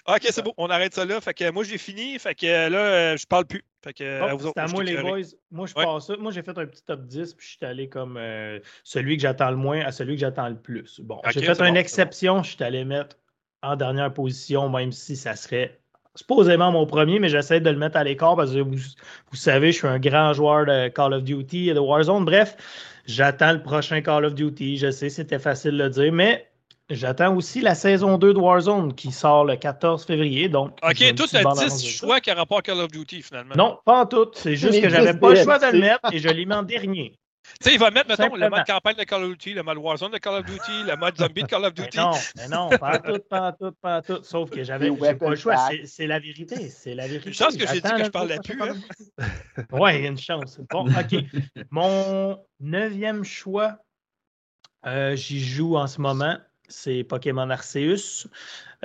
Ok, 0.08 0.28
c'est 0.30 0.44
bon, 0.44 0.54
on 0.58 0.70
arrête 0.70 0.94
ça 0.94 1.06
là. 1.06 1.22
Fait 1.22 1.34
que 1.34 1.50
moi, 1.52 1.64
j'ai 1.64 1.78
fini. 1.78 2.20
Fait 2.20 2.36
que 2.36 2.46
euh, 2.46 2.70
là, 2.70 3.16
je 3.16 3.26
parle 3.26 3.46
plus. 3.46 3.64
Fait 3.86 3.94
que, 3.94 4.04
euh, 4.04 4.24
à 4.24 4.34
vous 4.34 4.48
autres, 4.48 4.74
moi, 4.74 4.84
les 4.84 4.98
boys. 4.98 5.20
Moi, 5.52 5.68
je 5.68 5.76
Ouais. 5.76 5.86
passe 5.86 6.08
ça. 6.08 6.18
Moi, 6.18 6.32
j'ai 6.32 6.42
fait 6.42 6.58
un 6.58 6.66
petit 6.66 6.84
top 6.84 7.06
10, 7.06 7.36
puis 7.36 7.46
je 7.46 7.52
suis 7.58 7.66
allé 7.66 7.88
comme 7.88 8.18
euh, 8.18 8.60
celui 8.84 9.16
que 9.16 9.22
j'attends 9.22 9.52
le 9.52 9.58
moins 9.58 9.82
à 9.82 9.92
celui 9.92 10.16
que 10.16 10.22
j'attends 10.22 10.50
le 10.50 10.56
plus. 10.56 11.00
Bon, 11.02 11.22
j'ai 11.32 11.42
fait 11.42 11.52
une 11.62 11.74
bon, 11.74 11.76
exception. 11.76 12.42
Je 12.42 12.56
suis 12.56 12.64
allé 12.64 12.84
mettre 12.84 13.18
en 13.62 13.76
dernière 13.76 14.12
position, 14.12 14.70
même 14.70 14.92
si 14.92 15.16
ça 15.16 15.36
serait 15.36 15.80
supposément 16.16 16.72
mon 16.72 16.88
premier, 16.88 17.20
mais 17.20 17.30
j'essaie 17.30 17.60
de 17.60 17.70
le 17.70 17.78
mettre 17.78 17.98
à 17.98 18.04
l'écart 18.04 18.36
parce 18.36 18.54
que 18.54 18.60
vous, 18.60 18.76
vous 18.76 19.36
savez, 19.36 19.72
je 19.72 19.78
suis 19.78 19.88
un 19.88 20.00
grand 20.00 20.34
joueur 20.34 20.66
de 20.66 20.88
Call 20.88 21.14
of 21.14 21.24
Duty 21.24 21.70
et 21.70 21.74
de 21.76 21.80
Warzone. 21.80 22.26
Bref, 22.26 22.58
j'attends 23.06 23.54
le 23.54 23.62
prochain 23.62 24.02
Call 24.02 24.26
of 24.26 24.34
Duty. 24.34 24.78
Je 24.78 24.90
sais, 24.90 25.10
c'était 25.10 25.40
facile 25.40 25.72
de 25.78 25.84
le 25.84 25.90
dire, 25.92 26.12
mais 26.12 26.48
j'attends 26.90 27.36
aussi 27.36 27.62
la 27.62 27.76
saison 27.76 28.18
2 28.18 28.34
de 28.34 28.40
Warzone 28.40 28.94
qui 28.94 29.12
sort 29.12 29.46
le 29.46 29.56
14 29.56 30.06
février. 30.06 30.50
Donc, 30.50 30.78
Ok, 30.84 31.02
as 31.02 31.14
bande-annonce 31.14 31.60
10 31.60 31.64
de 31.66 31.70
ça. 31.70 32.06
choix 32.06 32.20
qui 32.20 32.30
a 32.30 32.36
rapport 32.36 32.60
à 32.60 32.62
Call 32.62 32.80
of 32.80 32.92
Duty, 32.92 33.22
finalement. 33.22 33.56
Non, 33.56 33.80
pas 33.86 34.02
en 34.02 34.06
tout. 34.06 34.28
C'est 34.34 34.56
juste 34.56 34.82
que 34.82 34.90
j'avais 34.90 35.18
pas 35.18 35.32
le 35.32 35.44
choix 35.44 35.60
de 35.60 35.66
le 35.72 35.80
mettre 35.80 36.14
et 36.14 36.20
je 36.20 36.30
l'ai 36.30 36.46
mis 36.46 36.54
en 36.54 36.64
dernier. 36.64 37.16
Tu 37.62 37.70
sais, 37.70 37.74
il 37.76 37.80
va 37.80 37.92
mettre, 37.92 38.10
mettons, 38.10 38.36
le 38.36 38.50
mode 38.50 38.66
campagne 38.66 38.96
de 38.96 39.04
Call 39.04 39.24
of 39.24 39.30
Duty, 39.30 39.54
le 39.54 39.62
mode 39.62 39.78
Warzone 39.78 40.12
de 40.12 40.18
Call 40.18 40.40
of 40.40 40.46
Duty, 40.46 40.84
le 40.88 40.96
mode 40.98 41.16
zombie 41.16 41.44
de 41.44 41.48
Call 41.48 41.64
of 41.64 41.74
Mais 41.78 41.84
Duty. 41.84 41.98
non, 42.00 42.12
mais 42.38 42.48
non, 42.48 42.70
pas 42.70 42.96
en 42.98 43.00
tout, 43.14 43.20
pas 43.30 43.42
en 43.42 43.52
tout, 43.52 43.72
pas 43.80 43.98
en 43.98 44.02
tout. 44.02 44.24
Sauf 44.24 44.50
que 44.50 44.64
j'avais 44.64 44.90
pas 45.16 45.30
le 45.30 45.36
choix. 45.36 45.56
C'est- 45.86 46.08
la 46.08 46.18
vérité. 46.18 46.70
C'est 46.70 46.96
la 46.96 47.06
vérité. 47.08 47.28
Une 47.30 47.36
chance 47.36 47.56
que 47.56 47.68
j'ai 47.68 47.82
dit 47.82 47.90
que 47.92 48.04
je 48.04 48.10
parlais 48.10 48.40
plus, 48.44 48.60
hein. 48.60 48.70
of 48.72 48.78
Duty. 48.78 49.66
Ouais, 49.74 50.06
une 50.08 50.18
chance. 50.18 50.60
Bon, 50.72 50.88
OK. 50.88 51.24
Mon 51.70 52.40
neuvième 52.60 53.24
choix, 53.24 53.78
euh, 54.88 55.16
j'y 55.16 55.40
joue 55.40 55.78
en 55.78 55.86
ce 55.86 56.02
moment. 56.02 56.38
C'est 56.68 57.04
Pokémon 57.04 57.50
Arceus. 57.50 58.28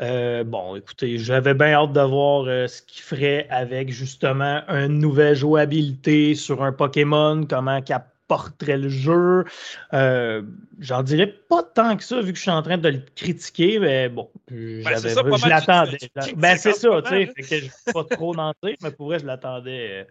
Euh, 0.00 0.44
bon, 0.44 0.76
écoutez, 0.76 1.18
j'avais 1.18 1.54
bien 1.54 1.72
hâte 1.72 1.92
de 1.92 2.00
voir 2.00 2.44
euh, 2.46 2.66
ce 2.66 2.82
qu'il 2.82 3.02
ferait 3.02 3.46
avec 3.50 3.90
justement 3.90 4.62
une 4.68 4.98
nouvelle 4.98 5.34
jouabilité 5.34 6.34
sur 6.34 6.62
un 6.62 6.72
Pokémon, 6.72 7.44
comment 7.48 7.82
qu'il 7.82 7.94
apporterait 7.94 8.78
le 8.78 8.88
jeu. 8.88 9.44
Euh, 9.92 10.42
J'en 10.78 11.02
dirais 11.02 11.26
pas 11.26 11.62
tant 11.62 11.96
que 11.96 12.04
ça, 12.04 12.20
vu 12.20 12.32
que 12.32 12.38
je 12.38 12.42
suis 12.42 12.50
en 12.50 12.62
train 12.62 12.78
de 12.78 12.88
le 12.88 13.02
critiquer, 13.14 13.78
mais 13.78 14.08
bon, 14.08 14.30
ça, 14.48 14.54
je 14.56 15.48
l'attendais. 15.48 15.98
Ben, 16.36 16.56
c'est 16.56 16.72
ça, 16.72 16.88
moment, 16.88 17.02
tu 17.02 17.08
sais, 17.08 17.26
que 17.34 17.56
je 17.58 17.64
ne 17.64 17.92
pas 17.92 18.04
trop 18.04 18.34
d'en 18.34 18.54
dire, 18.62 18.76
mais 18.82 18.90
pour 18.92 19.06
vrai, 19.08 19.18
je 19.18 19.26
l'attendais. 19.26 20.06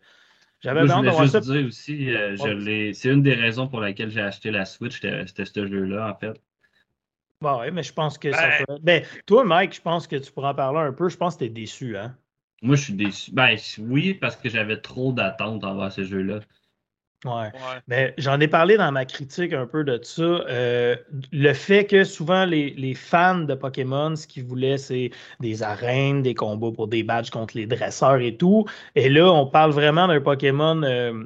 J'avais 0.61 0.85
je 0.85 0.91
hâte 0.91 1.05
de 1.05 1.09
voir 1.09 1.23
juste 1.23 1.33
ça. 1.33 1.39
dire 1.39 1.65
aussi, 1.65 2.13
euh, 2.13 2.35
je 2.35 2.91
c'est 2.93 3.09
une 3.09 3.23
des 3.23 3.33
raisons 3.33 3.67
pour 3.67 3.79
laquelle 3.79 4.11
j'ai 4.11 4.21
acheté 4.21 4.51
la 4.51 4.65
Switch, 4.65 4.99
c'était 4.99 5.45
ce 5.45 5.67
jeu-là, 5.67 6.11
en 6.11 6.19
fait. 6.19 6.39
Bon, 7.41 7.59
ouais, 7.59 7.71
mais 7.71 7.83
je 7.83 7.93
pense 7.93 8.17
que 8.17 8.31
ça 8.33 8.49
Ben- 8.49 8.65
peut- 8.65 8.77
Ben, 8.81 9.03
toi, 9.25 9.43
Mike, 9.45 9.75
je 9.75 9.81
pense 9.81 10.07
que 10.07 10.17
tu 10.17 10.31
pourras 10.31 10.51
en 10.51 10.55
parler 10.55 10.79
un 10.79 10.91
peu. 10.91 11.07
Je 11.07 11.17
pense 11.17 11.35
que 11.35 11.39
tu 11.39 11.45
es 11.45 11.49
déçu, 11.49 11.95
hein? 11.97 12.15
Moi, 12.61 12.75
je 12.75 12.83
suis 12.83 12.93
déçu. 12.93 13.31
Ben, 13.31 13.55
oui, 13.79 14.13
parce 14.13 14.35
que 14.35 14.49
j'avais 14.49 14.77
trop 14.81 15.13
d'attentes 15.13 15.63
envers 15.63 15.91
ce 15.91 16.03
jeu-là. 16.03 16.39
Ouais. 17.25 17.31
Ouais. 17.31 17.51
Mais 17.87 18.13
j'en 18.17 18.39
ai 18.39 18.47
parlé 18.47 18.77
dans 18.77 18.91
ma 18.91 19.05
critique 19.05 19.51
un 19.53 19.65
peu 19.67 19.83
de 19.83 19.99
ça. 20.03 20.21
Euh, 20.21 20.95
le 21.31 21.53
fait 21.53 21.85
que 21.85 22.03
souvent 22.05 22.45
les, 22.45 22.71
les 22.71 22.93
fans 22.93 23.39
de 23.39 23.53
Pokémon, 23.55 24.15
ce 24.15 24.25
qu'ils 24.27 24.45
voulaient, 24.45 24.77
c'est 24.77 25.11
des 25.41 25.63
arènes, 25.63 26.21
des 26.21 26.33
combats 26.33 26.71
pour 26.71 26.87
des 26.87 27.03
badges 27.03 27.29
contre 27.29 27.57
les 27.57 27.65
dresseurs 27.65 28.19
et 28.19 28.35
tout. 28.37 28.65
Et 28.95 29.09
là, 29.09 29.31
on 29.31 29.45
parle 29.45 29.71
vraiment 29.71 30.07
d'un 30.07 30.21
Pokémon 30.21 30.81
euh, 30.83 31.23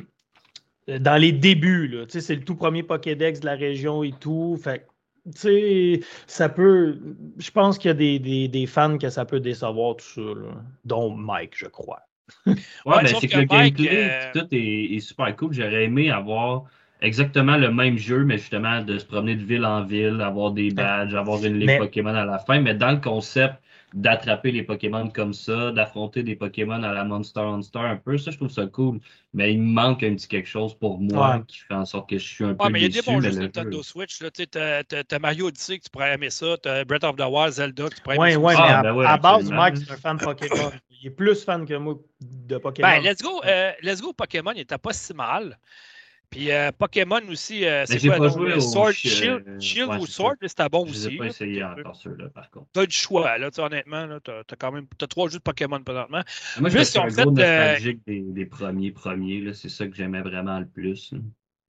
dans 0.88 1.20
les 1.20 1.32
débuts. 1.32 1.88
là. 1.88 2.06
Tu 2.06 2.14
sais, 2.14 2.22
C'est 2.22 2.36
le 2.36 2.44
tout 2.44 2.56
premier 2.56 2.82
Pokédex 2.84 3.40
de 3.40 3.46
la 3.46 3.56
région 3.56 4.04
et 4.04 4.14
tout. 4.14 4.60
Fait 4.64 4.88
sais, 5.32 6.00
ça 6.28 6.50
peut. 6.50 6.98
Je 7.38 7.52
pense 7.52 7.78
qu'il 7.78 7.90
y 7.90 7.92
a 7.92 7.96
des, 7.96 8.20
des- 8.20 8.48
des 8.48 8.66
fans 8.66 8.98
que 8.98 9.10
ça 9.10 9.26
peut 9.26 9.40
décevoir 9.40 9.96
tout 9.98 10.06
ça, 10.06 10.22
là. 10.22 10.54
dont 10.86 11.16
Mike, 11.16 11.54
je 11.56 11.68
crois. 11.68 12.02
Ouais, 12.46 12.54
Ouais, 12.86 13.04
ben, 13.04 13.08
c'est 13.20 13.28
que 13.28 13.34
que 13.34 13.40
le 13.40 13.46
Mike, 13.50 13.76
gameplay, 13.76 14.10
euh, 14.10 14.32
tout 14.34 14.48
est, 14.52 14.96
est 14.96 15.00
super 15.00 15.36
cool. 15.36 15.54
J'aurais 15.54 15.84
aimé 15.86 16.10
avoir 16.12 16.64
exactement 17.02 17.58
le 17.58 17.70
même 17.72 17.98
jeu, 17.98 18.24
mais 18.24 18.38
justement 18.38 18.82
de 18.82 18.98
se 18.98 19.06
promener 19.06 19.36
de 19.36 19.44
ville 19.44 19.66
en 19.66 19.84
ville, 19.84 20.22
avoir 20.22 20.52
des 20.52 20.72
badges, 20.72 21.14
avoir 21.14 21.44
une 21.44 21.58
Mais- 21.66 21.78
Pokémon 21.78 22.16
à 22.16 22.26
la 22.26 22.40
fin, 22.40 22.62
mais 22.62 22.74
dans 22.76 22.92
le 22.92 22.98
concept 23.02 23.56
d'attraper 23.94 24.52
les 24.52 24.64
Pokémon 24.64 25.10
comme 25.10 25.34
ça, 25.34 25.72
d'affronter 25.72 26.24
des 26.24 26.36
Pokémon 26.36 26.82
à 26.84 26.94
la 26.94 27.04
Monster 27.04 27.42
Hunter 27.42 27.80
un 27.80 27.96
peu, 27.98 28.18
ça 28.18 28.32
je 28.32 28.38
trouve 28.38 28.50
ça 28.50 28.66
cool. 28.66 29.00
Mais 29.34 29.54
il 29.54 29.62
me 29.62 29.72
manque 29.74 30.04
un 30.04 30.14
petit 30.16 30.28
quelque 30.28 30.48
chose 30.50 30.74
pour 30.78 31.00
moi 31.00 31.36
Ouais. 31.38 31.44
qui 31.48 31.60
fait 31.60 31.74
en 31.74 31.86
sorte 31.86 32.10
que 32.10 32.18
je 32.18 32.24
suis 32.28 32.44
un 32.44 32.54
peu 32.54 32.64
Ouais, 32.66 32.70
mais 32.72 32.80
il 32.82 32.84
y 32.84 32.98
a 32.98 33.02
des 33.02 33.06
bons 33.06 33.20
jeux 33.22 33.32
sur 33.32 33.40
le 33.40 33.46
Nintendo 33.48 33.82
Switch. 33.84 34.20
T'as, 34.52 35.20
Mario 35.20 35.48
Odyssey 35.48 35.80
que 35.80 35.84
tu 35.84 35.90
pourrais 35.90 36.14
aimer 36.14 36.30
ça. 36.30 36.56
T'as 36.62 36.84
Breath 36.86 37.04
of 37.04 37.16
the 37.16 37.24
Wild, 37.28 37.54
Zelda 37.54 37.90
que 37.90 37.96
tu 37.96 38.02
pourrais 38.02 38.16
aimer 38.18 38.32
ça. 38.34 38.40
ouais, 38.40 38.54
aussi. 38.54 38.62
mais 38.62 38.68
Ah, 38.70 38.80
à, 38.80 38.84
ben 38.84 38.94
ouais, 38.94 39.06
à 39.06 39.18
base. 39.18 39.50
Mike, 39.52 39.78
c'est 39.78 39.92
un 39.92 39.98
fan 39.98 40.18
de 40.18 40.24
Pokémon. 40.24 40.72
Il 41.02 41.08
est 41.08 41.12
plus 41.12 41.44
fan 41.44 41.66
que 41.66 41.74
moi 41.76 41.96
de 42.22 42.58
Pokémon. 42.58 42.88
Ben, 42.88 43.02
Let's 43.04 43.22
Go, 43.22 43.42
euh, 43.46 43.72
Let's 43.82 44.02
Go 44.02 44.14
Pokémon, 44.14 44.52
il 44.56 44.62
était 44.62 44.78
pas 44.78 44.94
si 44.94 45.14
mal. 45.14 45.58
Puis 46.34 46.52
euh, 46.52 46.72
Pokémon 46.76 47.22
aussi, 47.30 47.64
euh, 47.64 47.86
c'est 47.86 48.00
quoi 48.08 48.18
le 48.18 48.60
Sword, 48.60 48.94
Shield, 48.94 49.44
euh, 49.48 49.60
Shield 49.60 49.90
ouais, 49.90 49.98
ou 49.98 50.08
Sword, 50.08 50.34
c'était 50.42 50.68
bon 50.68 50.84
Je 50.88 50.92
aussi. 50.92 51.14
ai 51.14 51.18
pas 51.18 51.26
essayé 51.28 51.64
encore 51.64 51.96
ceux-là, 51.96 52.30
par 52.30 52.50
contre. 52.50 52.66
T'as 52.74 52.88
du 52.88 52.96
choix, 52.96 53.38
là, 53.38 53.52
honnêtement. 53.60 54.08
Là, 54.08 54.20
t'as, 54.20 54.44
t'as 54.44 54.56
quand 54.56 54.72
même 54.72 54.88
t'as 54.98 55.06
trois 55.06 55.30
jeux 55.30 55.38
de 55.38 55.44
Pokémon 55.44 55.80
présentement. 55.84 56.24
Moi, 56.60 56.70
je 56.72 56.80
suis 56.80 56.98
un 56.98 57.06
gros 57.06 57.14
fait, 57.14 57.22
euh, 57.22 57.26
nostalgique 57.28 58.00
des, 58.08 58.22
des 58.22 58.46
premiers 58.48 58.92
premiers. 58.92 59.54
C'est 59.54 59.70
ça 59.70 59.86
que 59.86 59.96
j'aimais 59.96 60.22
vraiment 60.22 60.60
le 60.60 60.66
plus. 60.66 61.12
là. 61.12 61.20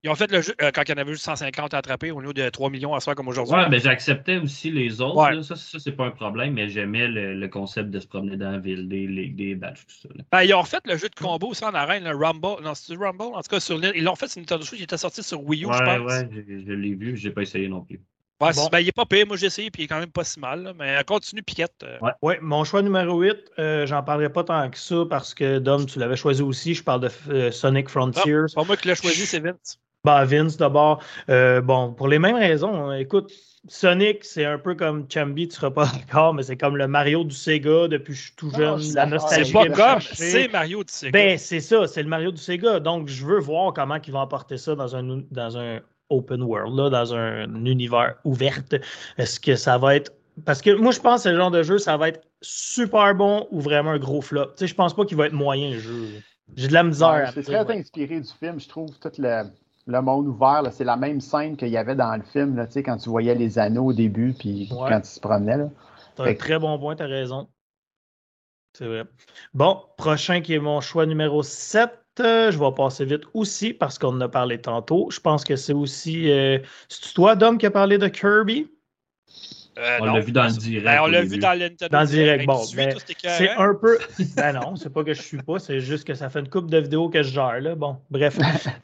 Ils 0.05 0.11
ont 0.11 0.15
fait 0.15 0.31
le 0.31 0.43
jeu 0.43 0.55
euh, 0.63 0.71
quand 0.71 0.83
il 0.87 0.91
y 0.91 0.93
en 0.95 0.99
avait 0.99 1.13
juste 1.13 1.25
150 1.25 1.73
à 1.73 1.79
attraper 1.79 2.11
au 2.11 2.21
lieu 2.21 2.35
de 2.35 2.47
3 2.51 2.69
millions 2.69 2.95
à 2.95 3.01
faire 3.01 3.15
comme 3.15 3.27
aujourd'hui. 3.29 3.55
Ouais, 3.55 3.69
ben 3.71 3.81
j'acceptais 3.81 4.37
aussi 4.37 4.71
les 4.71 5.01
autres. 5.01 5.17
Ouais. 5.17 5.35
là. 5.35 5.43
Ça, 5.43 5.57
ça 5.57 5.79
c'est 5.79 5.93
pas 5.93 6.05
un 6.05 6.11
problème, 6.11 6.53
mais 6.53 6.69
j'aimais 6.69 7.09
le, 7.09 7.35
le 7.35 7.49
concept 7.49 7.89
de 7.91 7.99
se 7.99 8.07
promener 8.07 8.37
dans 8.37 8.51
la 8.53 8.59
ville, 8.59 8.87
des 8.87 9.07
ligues, 9.07 9.35
des 9.35 9.55
badges, 9.55 9.81
tout 9.87 9.95
ça. 10.03 10.09
là. 10.15 10.23
Ben, 10.31 10.43
ils 10.43 10.53
ont 10.55 10.61
refait 10.61 10.79
le 10.85 10.97
jeu 10.99 11.09
de 11.09 11.15
combo 11.15 11.49
aussi 11.49 11.65
en 11.65 11.73
arène, 11.75 12.05
le 12.05 12.15
Rumble. 12.15 12.63
Non, 12.63 12.75
c'est 12.75 12.95
Rumble? 12.95 13.23
En 13.35 13.41
tout 13.43 13.49
cas, 13.49 13.61
sur, 13.61 13.83
ils 13.83 14.05
l'ont 14.05 14.15
fait 14.15 14.29
sur 14.29 14.41
Nintendo 14.41 14.63
Switch. 14.63 14.81
Il 14.81 14.85
était 14.85 14.99
sorti 14.99 15.23
sur 15.23 15.43
Wii 15.43 15.65
U, 15.65 15.69
je 15.73 15.79
Ouais, 15.79 15.99
pense. 15.99 16.13
ouais, 16.13 16.29
je, 16.31 16.65
je 16.67 16.73
l'ai 16.73 16.95
vu, 16.95 17.17
j'ai 17.17 17.31
pas 17.31 17.41
essayé 17.43 17.67
non 17.69 17.81
plus. 17.81 18.01
Ouais, 18.43 18.51
Bon. 18.53 18.69
ben, 18.71 18.81
il 18.81 18.89
est 18.89 18.93
pas 18.93 19.07
payé. 19.07 19.25
Moi, 19.25 19.37
j'ai 19.39 19.47
essayé, 19.47 19.71
puis 19.71 19.83
il 19.83 19.85
est 19.87 19.89
quand 19.89 20.01
même 20.01 20.11
pas 20.11 20.25
si 20.25 20.39
mal. 20.39 20.65
là. 20.65 20.73
Mais 20.79 21.03
continue, 21.07 21.43
Piquette. 21.43 21.83
euh. 21.85 21.97
Oui, 22.21 22.35
mon 22.43 22.65
choix 22.65 22.83
numéro 22.83 23.19
8, 23.23 23.37
euh, 23.59 23.87
j'en 23.87 24.03
parlerai 24.03 24.29
pas 24.31 24.45
tant 24.45 24.69
que 24.69 24.77
ça 24.77 25.05
parce 25.09 25.33
que 25.33 25.59
Dom, 25.61 25.87
tu 25.87 25.99
l'avais 25.99 26.17
choisi 26.17 26.43
aussi. 26.43 26.75
Je 26.75 26.83
parle 26.85 27.01
de 27.01 27.11
euh, 27.31 27.51
Sonic 27.53 27.89
Frontiers. 27.89 28.43
C'est 28.49 28.57
pas 28.57 28.65
moi 28.65 28.77
qui 28.77 28.89
l'ai 28.89 28.97
choisi, 28.97 29.25
c'est 29.25 29.41
Vince. 29.41 29.79
Bah, 30.05 30.25
Vince, 30.25 30.57
d'abord. 30.57 31.03
Euh, 31.31 31.61
bon, 31.61 31.93
pour 31.93 32.09
les 32.09 32.19
mêmes 32.19 32.37
raisons. 32.37 32.91
hein. 32.91 32.97
Écoute, 32.99 33.33
Sonic, 33.67 34.25
c'est 34.25 34.45
un 34.45 34.59
peu 34.59 34.75
comme 34.75 35.07
Chambi, 35.11 35.49
tu 35.49 35.57
seras 35.57 35.71
pas 35.71 35.87
d'accord, 35.95 36.35
mais 36.35 36.43
c'est 36.43 36.57
comme 36.59 36.77
le 36.77 36.87
Mario 36.87 37.25
du 37.25 37.35
Sega 37.35 37.89
depuis 37.89 38.13
que 38.13 38.19
je 38.19 38.23
suis 38.25 38.35
tout 38.37 38.51
jeune. 38.51 38.81
la 38.95 39.07
nostalgie. 39.07 39.47
C'est 39.47 39.53
pas 39.71 39.95
comme, 39.95 40.01
c'est 40.03 40.53
Mario 40.53 40.85
du 40.85 40.93
Sega. 40.93 41.11
Ben, 41.13 41.39
c'est 41.39 41.61
ça, 41.61 41.87
c'est 41.87 42.03
le 42.03 42.09
Mario 42.11 42.31
du 42.31 42.37
Sega. 42.41 42.81
Donc, 42.81 43.09
je 43.09 43.25
veux 43.25 43.39
voir 43.41 43.73
comment 43.73 43.97
ils 44.07 44.13
vont 44.13 44.21
apporter 44.21 44.59
ça 44.59 44.75
dans 44.75 44.95
un, 44.95 45.23
dans 45.31 45.57
un 45.57 45.81
open 46.11 46.43
world, 46.43 46.77
là, 46.77 46.91
dans 46.91 47.15
un 47.15 47.65
univers 47.65 48.17
ouvert. 48.25 48.61
Est-ce 49.17 49.41
que 49.41 49.57
ça 49.57 49.79
va 49.79 49.97
être. 49.97 50.13
Parce 50.45 50.61
que 50.61 50.71
moi, 50.75 50.93
je 50.93 51.01
pense 51.01 51.23
que 51.25 51.31
ce 51.31 51.35
genre 51.37 51.51
de 51.51 51.63
jeu, 51.63 51.79
ça 51.79 51.97
va 51.97 52.09
être 52.09 52.21
super 52.43 53.15
bon 53.15 53.47
ou 53.51 53.61
vraiment 53.61 53.93
un 53.93 53.99
gros 53.99 54.21
flop. 54.21 54.47
Tu 54.49 54.53
sais, 54.59 54.67
je 54.67 54.75
pense 54.75 54.95
pas 54.95 55.07
qu'il 55.07 55.17
va 55.17 55.27
être 55.27 55.33
moyen, 55.33 55.71
le 55.71 55.79
jeu. 55.79 56.09
J'ai 56.57 56.69
de 56.69 56.75
la 56.75 56.83
misère 56.83 57.09
Ouais, 57.09 57.25
c'est 57.33 57.43
très 57.43 57.65
ouais. 57.65 57.79
inspiré 57.79 58.21
du 58.21 58.29
film, 58.39 58.61
je 58.61 58.69
trouve, 58.69 58.91
tout 58.99 59.11
le, 59.17 59.45
le 59.87 60.01
monde 60.03 60.27
ouvert. 60.29 60.63
C'est 60.73 60.85
la 60.85 60.97
même 60.97 61.21
scène 61.21 61.57
qu'il 61.57 61.69
y 61.69 61.77
avait 61.77 61.95
dans 61.95 62.15
le 62.17 62.23
film, 62.23 62.57
là, 62.57 62.67
tu 62.67 62.83
quand 62.83 62.97
tu 62.97 63.09
voyais 63.09 63.35
les 63.35 63.59
anneaux 63.59 63.87
au 63.87 63.93
début, 63.93 64.33
puis 64.39 64.69
Ouais. 64.73 64.89
quand 64.89 65.01
tu 65.01 65.09
se 65.09 65.21
promenais. 65.21 65.57
Là. 65.59 65.69
T'as 66.17 66.25
un 66.27 66.35
très 66.35 66.59
bon 66.59 66.79
point, 66.79 66.97
t'as 66.97 67.07
raison. 67.07 67.49
C'est 68.77 68.87
vrai. 68.87 69.05
Bon, 69.53 69.83
prochain 69.97 70.41
qui 70.41 70.55
est 70.55 70.59
mon 70.59 70.81
choix 70.81 71.07
numéro 71.07 71.43
7. 71.43 71.91
euh, 72.21 72.51
je 72.53 72.59
vais 72.59 72.73
passer 72.77 73.05
vite 73.05 73.23
aussi 73.35 73.73
parce 73.75 73.99
qu'on 73.99 74.09
en 74.17 74.21
a 74.21 74.29
parlé 74.29 74.61
tantôt. 74.61 75.11
Je 75.11 75.21
pense 75.21 75.45
que 75.45 75.57
c'est 75.57 75.73
aussi. 75.73 76.31
euh, 76.31 76.59
c'est 76.89 77.13
toi, 77.15 77.37
Dom, 77.37 77.59
qui 77.59 77.67
a 77.67 77.71
parlé 77.71 77.99
de 77.99 78.09
Kirby? 78.09 78.69
Euh, 79.79 79.99
On 80.01 80.05
l'a 80.07 80.21
vu 80.21 80.31
dans 80.33 80.45
le 80.45 80.53
direct. 80.53 80.85
Ben, 80.85 81.01
on 81.03 81.07
l'a 81.07 81.23
vu 81.23 81.39
dans 81.39 81.53
le 81.53 81.59
Nintendo 81.61 81.89
Dans 81.91 82.01
le 82.03 82.07
direct, 82.07 82.47
bon, 82.47 82.61
18, 82.61 82.77
ben, 82.77 82.97
C'est 83.39 83.51
un 83.51 83.75
peu. 83.75 83.99
Ben 84.37 84.53
non, 84.53 84.77
c'est 84.77 84.93
pas 84.93 85.03
que 85.03 85.13
je 85.15 85.23
suis 85.23 85.39
pas, 85.39 85.59
c'est 85.59 85.81
juste 85.81 86.07
que 86.07 86.15
ça 86.15 86.31
fait 86.31 86.41
une 86.41 86.49
coupe 86.49 86.71
de 86.71 86.79
vidéos 86.79 87.09
que 87.09 87.23
je 87.23 87.33
gère, 87.33 87.61
là. 87.61 87.75
Bon, 87.75 87.97
bref. 88.11 88.39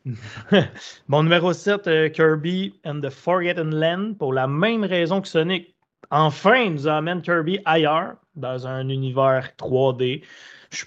Mon 1.09 1.23
numéro 1.23 1.53
7, 1.53 1.87
euh, 1.87 2.09
Kirby 2.09 2.75
and 2.85 3.01
the 3.01 3.11
Forgotten 3.11 3.75
Land, 3.75 4.15
pour 4.19 4.33
la 4.33 4.47
même 4.47 4.85
raison 4.85 5.21
que 5.21 5.29
Sonic. 5.29 5.75
Enfin, 6.11 6.57
il 6.57 6.73
nous 6.73 6.89
amène 6.89 7.23
Kirby 7.23 7.61
ailleurs, 7.65 8.15
dans 8.35 8.67
un 8.67 8.89
univers 8.89 9.51
3D. 9.57 10.23
Je- 10.73 10.85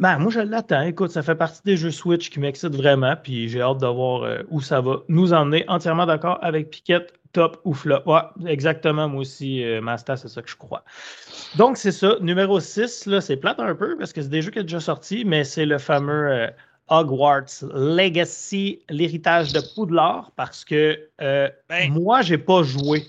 Ben, 0.00 0.18
moi, 0.18 0.30
je 0.32 0.40
l'attends. 0.40 0.82
Écoute, 0.82 1.10
ça 1.10 1.22
fait 1.22 1.34
partie 1.34 1.60
des 1.64 1.76
jeux 1.76 1.90
Switch 1.90 2.30
qui 2.30 2.40
m'excitent 2.40 2.74
vraiment, 2.76 3.14
puis 3.22 3.48
j'ai 3.48 3.60
hâte 3.60 3.78
de 3.80 3.86
voir 3.86 4.22
euh, 4.22 4.42
où 4.48 4.60
ça 4.62 4.80
va 4.80 5.00
nous 5.08 5.32
emmener. 5.34 5.64
Entièrement 5.68 6.06
d'accord 6.06 6.38
avec 6.40 6.70
Piquette, 6.70 7.12
top 7.32 7.60
ou 7.64 7.74
flop. 7.74 8.02
Ouais, 8.06 8.20
exactement, 8.46 9.08
moi 9.08 9.20
aussi, 9.20 9.62
euh, 9.64 9.80
Master, 9.80 10.18
c'est 10.18 10.28
ça 10.28 10.42
que 10.42 10.48
je 10.50 10.56
crois. 10.56 10.84
Donc, 11.56 11.76
c'est 11.76 11.92
ça. 11.92 12.16
Numéro 12.20 12.60
6, 12.60 13.06
là, 13.06 13.20
c'est 13.20 13.36
plate 13.36 13.60
un 13.60 13.74
peu 13.74 13.96
parce 13.96 14.12
que 14.12 14.22
c'est 14.22 14.28
des 14.28 14.42
jeux 14.42 14.50
qui 14.50 14.58
sont 14.58 14.64
déjà 14.64 14.80
sortis, 14.80 15.24
mais 15.24 15.44
c'est 15.44 15.66
le 15.66 15.78
fameux 15.78 16.30
euh, 16.30 16.48
Hogwarts 16.88 17.64
Legacy, 17.74 18.80
l'héritage 18.88 19.52
de 19.52 19.60
Poudlard, 19.74 20.32
parce 20.36 20.64
que 20.64 20.98
euh, 21.20 21.48
Ben. 21.68 21.90
moi, 21.92 22.22
j'ai 22.22 22.38
pas 22.38 22.62
joué 22.62 23.04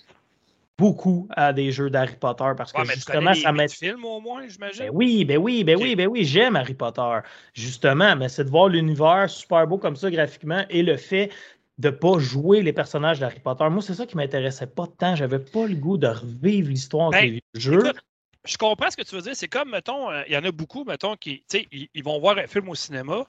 beaucoup 0.77 1.27
à 1.31 1.51
des 1.51 1.71
jeux 1.71 1.89
d'Harry 1.89 2.15
Potter 2.15 2.51
parce 2.55 2.71
que 2.71 2.79
Ouais, 2.79 2.85
justement, 2.95 3.31
connais 3.31 3.35
ça 3.35 3.51
les 3.51 3.57
m'aide. 3.57 3.71
films 3.71 4.05
au 4.05 4.21
moins, 4.21 4.47
j'imagine? 4.47 4.85
Ben 4.85 4.91
oui, 4.93 5.25
ben 5.25 5.37
oui, 5.37 5.63
ben 5.65 5.75
oui, 5.75 5.95
ben 5.95 6.07
oui, 6.07 6.23
j'aime 6.23 6.55
Harry 6.55 6.73
Potter. 6.73 7.19
Justement, 7.53 8.15
mais 8.15 8.29
c'est 8.29 8.45
de 8.45 8.49
voir 8.49 8.69
l'univers 8.69 9.29
super 9.29 9.67
beau 9.67 9.77
comme 9.77 9.97
ça 9.97 10.09
graphiquement 10.09 10.63
et 10.69 10.81
le 10.81 10.95
fait 10.95 11.31
de 11.79 11.89
pas 11.89 12.19
jouer 12.19 12.61
les 12.61 12.73
personnages 12.73 13.19
d'Harry 13.19 13.39
Potter. 13.39 13.67
Moi, 13.69 13.81
c'est 13.81 13.93
ça 13.93 14.05
qui 14.05 14.17
m'intéressait 14.17 14.67
pas 14.67 14.85
tant. 14.85 15.15
J'avais 15.15 15.39
pas 15.39 15.65
le 15.65 15.75
goût 15.75 15.97
de 15.97 16.07
revivre 16.07 16.69
l'histoire 16.69 17.09
Ben, 17.09 17.31
des 17.31 17.41
jeux. 17.55 17.79
Écoute, 17.79 18.01
je 18.45 18.57
comprends 18.57 18.91
ce 18.91 18.97
que 18.97 19.03
tu 19.03 19.15
veux 19.15 19.21
dire. 19.21 19.35
C'est 19.35 19.47
comme, 19.47 19.71
mettons, 19.71 20.11
euh, 20.11 20.21
il 20.27 20.33
y 20.33 20.37
en 20.37 20.43
a 20.43 20.51
beaucoup, 20.51 20.83
mettons, 20.83 21.15
qui, 21.15 21.39
tu 21.49 21.59
sais, 21.59 21.67
ils, 21.71 21.87
ils 21.93 22.03
vont 22.03 22.19
voir 22.19 22.37
un 22.37 22.47
film 22.47 22.67
au 22.67 22.75
cinéma. 22.75 23.25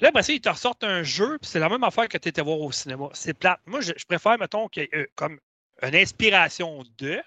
Là, 0.00 0.10
ça, 0.20 0.32
ils 0.32 0.40
te 0.42 0.50
ressortent 0.50 0.84
un 0.84 1.02
jeu, 1.02 1.38
puis 1.38 1.48
c'est 1.48 1.58
la 1.58 1.70
même 1.70 1.84
affaire 1.84 2.06
que 2.06 2.18
tu 2.18 2.28
étais 2.28 2.42
voir 2.42 2.60
au 2.60 2.70
cinéma. 2.70 3.08
C'est 3.14 3.34
plate. 3.34 3.60
Moi, 3.64 3.80
je, 3.80 3.92
je 3.96 4.04
préfère, 4.04 4.38
mettons, 4.38 4.68
qu'il 4.68 4.82
y 4.82 4.86
ait 4.86 4.98
euh, 4.98 5.06
comme 5.14 5.38
une 5.82 5.94
inspiration 5.94 6.84
de, 6.98 7.18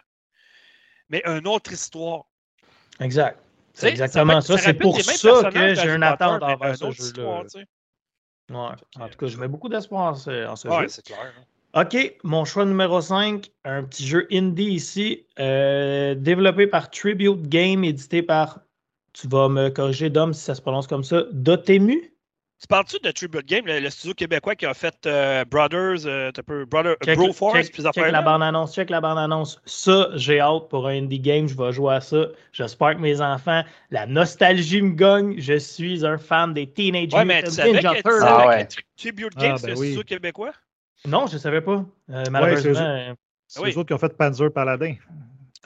mais 1.10 1.24
une 1.26 1.48
autre 1.48 1.74
histoire. 1.74 2.26
Exact. 3.00 3.40
C'est 3.74 3.90
exactement 3.90 4.40
ça. 4.40 4.58
C'est 4.60 4.76
pour 4.76 5.02
ça 5.02 5.50
que 5.52 5.74
j'ai 5.74 5.90
une 5.90 6.04
attente 6.04 6.44
envers 6.44 6.78
ce 6.78 6.92
jeu-là. 6.92 7.44
Ouais. 8.50 8.58
En 9.00 9.10
tout 9.10 9.18
cas, 9.18 9.28
je 9.28 9.38
mets 9.38 9.48
beaucoup 9.48 9.70
d'espoir 9.70 10.12
en 10.12 10.16
ce, 10.16 10.48
en 10.48 10.56
ce 10.56 10.68
Ouais, 10.68 10.82
jeu. 10.84 10.88
c'est 10.88 11.06
clair. 11.06 11.20
hein. 11.74 11.82
OK, 11.82 12.16
mon 12.24 12.46
choix 12.46 12.64
numéro 12.66 13.02
5, 13.02 13.52
un 13.66 13.84
petit 13.84 14.08
jeu 14.08 14.28
indie 14.32 14.72
ici, 14.72 15.26
euh, 15.40 16.16
développé 16.16 16.68
par 16.68 16.90
Tribute 16.90 17.42
Game, 17.50 17.84
édité 17.84 18.22
par, 18.22 18.62
tu 19.14 19.28
vas 19.28 19.50
me 19.50 19.70
corriger, 19.70 20.10
Dom, 20.10 20.34
si 20.34 20.42
ça 20.42 20.56
se 20.56 20.62
prononce 20.62 20.88
comme 20.88 21.04
ça, 21.04 21.24
Dotemu. 21.34 22.15
Tu 22.66 22.68
parles-tu 22.68 22.98
de 23.04 23.12
Tribute 23.12 23.46
Game, 23.46 23.68
le, 23.68 23.80
le 23.80 23.90
studio 23.92 24.16
québécois 24.16 24.56
qui 24.56 24.66
a 24.66 24.74
fait 24.74 24.96
euh, 25.06 25.46
Brothers, 25.46 26.08
euh, 26.08 26.32
peu, 26.32 26.66
Brother, 26.66 26.96
Check, 27.06 27.16
Broforce, 27.16 27.54
check- 27.60 27.72
puis 27.72 27.84
ces 27.84 27.92
check 27.92 28.12
la 28.12 28.24
bande-annonce, 28.24 28.74
check 28.74 28.90
la 28.90 29.02
bande-annonce. 29.02 29.62
Ça, 29.66 30.10
j'ai 30.16 30.40
hâte 30.40 30.68
pour 30.70 30.88
un 30.88 30.98
indie 31.04 31.20
game, 31.20 31.48
je 31.48 31.56
vais 31.56 31.72
jouer 31.72 31.94
à 31.94 32.02
ça. 32.02 32.26
J'espère 32.54 32.96
que 32.96 33.02
mes 33.02 33.22
enfants, 33.22 33.62
la 33.92 34.08
nostalgie 34.08 34.82
me 34.82 34.96
gagne. 34.96 35.36
Je 35.40 35.60
suis 35.60 36.04
un 36.08 36.18
fan 36.18 36.56
des 36.56 36.66
Teenage 36.66 37.14
Ouais, 37.14 37.24
mais 37.24 37.36
Mutant 37.36 37.50
tu 37.50 37.54
savais 37.56 37.72
Ninja 37.74 37.90
que, 37.92 37.96
tu 37.98 38.02
Turtles. 38.02 38.20
savais 38.20 38.34
Ah 38.36 38.42
que 38.44 38.48
ouais. 38.48 38.66
Tri- 38.66 38.84
Tribute 38.98 39.36
Game, 39.38 39.52
Ah, 39.54 39.58
c'est 39.60 39.68
ben 39.68 39.78
oui. 39.78 39.86
studio 39.90 40.04
québécois? 40.04 40.52
Non, 41.06 41.28
je 41.28 41.34
ne 41.34 41.38
savais 41.38 41.62
pas. 41.62 41.86
Euh, 42.10 42.24
c'est 42.24 42.32
malheureusement. 42.32 42.72
eux- 42.72 42.78
euh, 42.84 43.14
C'est 43.48 43.60
Oui. 43.62 43.74
eux 43.74 43.78
autres 43.78 43.88
qui 43.90 43.94
ont 43.94 44.00
fait 44.00 44.18
Panzer 44.18 44.52
Paladin. 44.52 44.96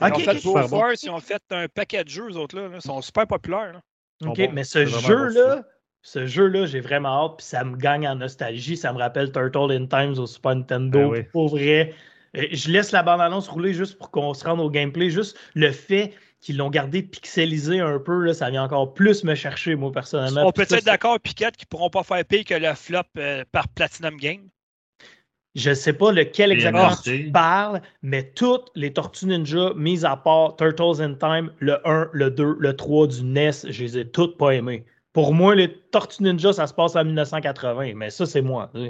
Ils 0.02 0.06
Ok, 0.06 0.16
ont 0.16 0.18
fait 0.18 0.44
bon. 0.44 0.52
Broforce, 0.52 1.02
ils 1.04 1.08
ont 1.10 1.20
fait 1.20 1.42
un 1.50 1.66
paquet 1.66 2.04
de 2.04 2.10
jeux, 2.10 2.28
eux 2.28 2.36
autres, 2.36 2.56
là. 2.56 2.68
là. 2.68 2.74
Ils 2.76 2.82
sont 2.82 3.00
super 3.00 3.26
populaires. 3.26 3.72
là. 3.72 3.80
OK, 4.28 4.36
Bon, 4.36 4.50
mais 4.52 4.64
c'est 4.64 4.84
ce 4.84 5.00
jeu-là, 5.00 5.62
ce 6.02 6.26
jeu-là, 6.26 6.66
j'ai 6.66 6.80
vraiment 6.80 7.26
hâte, 7.26 7.38
puis 7.38 7.46
ça 7.46 7.62
me 7.64 7.76
gagne 7.76 8.08
en 8.08 8.16
nostalgie. 8.16 8.76
Ça 8.76 8.92
me 8.92 8.98
rappelle 8.98 9.32
Turtle 9.32 9.70
in 9.72 9.86
Times 9.86 10.18
au 10.18 10.26
Super 10.26 10.56
Nintendo. 10.56 10.98
Ben 10.98 11.06
oui. 11.06 11.22
Pour 11.24 11.48
vrai, 11.48 11.94
euh, 12.36 12.46
je 12.52 12.70
laisse 12.70 12.92
la 12.92 13.02
bande-annonce 13.02 13.48
rouler 13.48 13.74
juste 13.74 13.98
pour 13.98 14.10
qu'on 14.10 14.34
se 14.34 14.44
rende 14.44 14.60
au 14.60 14.70
gameplay. 14.70 15.10
Juste 15.10 15.36
le 15.54 15.70
fait 15.72 16.14
qu'ils 16.40 16.56
l'ont 16.56 16.70
gardé 16.70 17.02
pixelisé 17.02 17.80
un 17.80 17.98
peu, 17.98 18.24
là, 18.24 18.32
ça 18.32 18.48
vient 18.48 18.64
encore 18.64 18.94
plus 18.94 19.24
me 19.24 19.34
chercher, 19.34 19.74
moi, 19.74 19.92
personnellement. 19.92 20.46
On 20.46 20.52
peut 20.52 20.64
ça, 20.64 20.78
être 20.78 20.86
d'accord, 20.86 21.20
Piquette, 21.20 21.56
qu'ils 21.56 21.68
pourront 21.68 21.90
pas 21.90 22.02
faire 22.02 22.24
pire 22.24 22.44
que 22.44 22.54
le 22.54 22.72
flop 22.74 23.02
euh, 23.18 23.44
par 23.52 23.68
Platinum 23.68 24.16
Game. 24.16 24.48
Je 25.56 25.74
sais 25.74 25.92
pas 25.92 26.12
lequel 26.12 26.52
exactement 26.52 26.94
tu 27.02 27.30
parles, 27.32 27.82
mais 28.02 28.22
toutes 28.22 28.70
les 28.76 28.92
Tortues 28.92 29.26
Ninja, 29.26 29.72
mis 29.74 30.04
à 30.06 30.16
part 30.16 30.56
Turtles 30.56 31.02
in 31.02 31.14
Time, 31.14 31.52
le 31.58 31.86
1, 31.86 32.10
le 32.12 32.30
2, 32.30 32.56
le 32.58 32.76
3 32.76 33.08
du 33.08 33.24
NES, 33.24 33.50
je 33.68 33.82
les 33.82 33.98
ai 33.98 34.08
toutes 34.08 34.38
pas 34.38 34.52
aimées. 34.52 34.84
Pour 35.12 35.34
moi, 35.34 35.54
les 35.54 35.72
Tortues 35.90 36.22
Ninja, 36.22 36.52
ça 36.52 36.66
se 36.66 36.74
passe 36.74 36.94
en 36.96 37.04
1980, 37.04 37.94
mais 37.96 38.10
ça, 38.10 38.26
c'est 38.26 38.42
moi. 38.42 38.70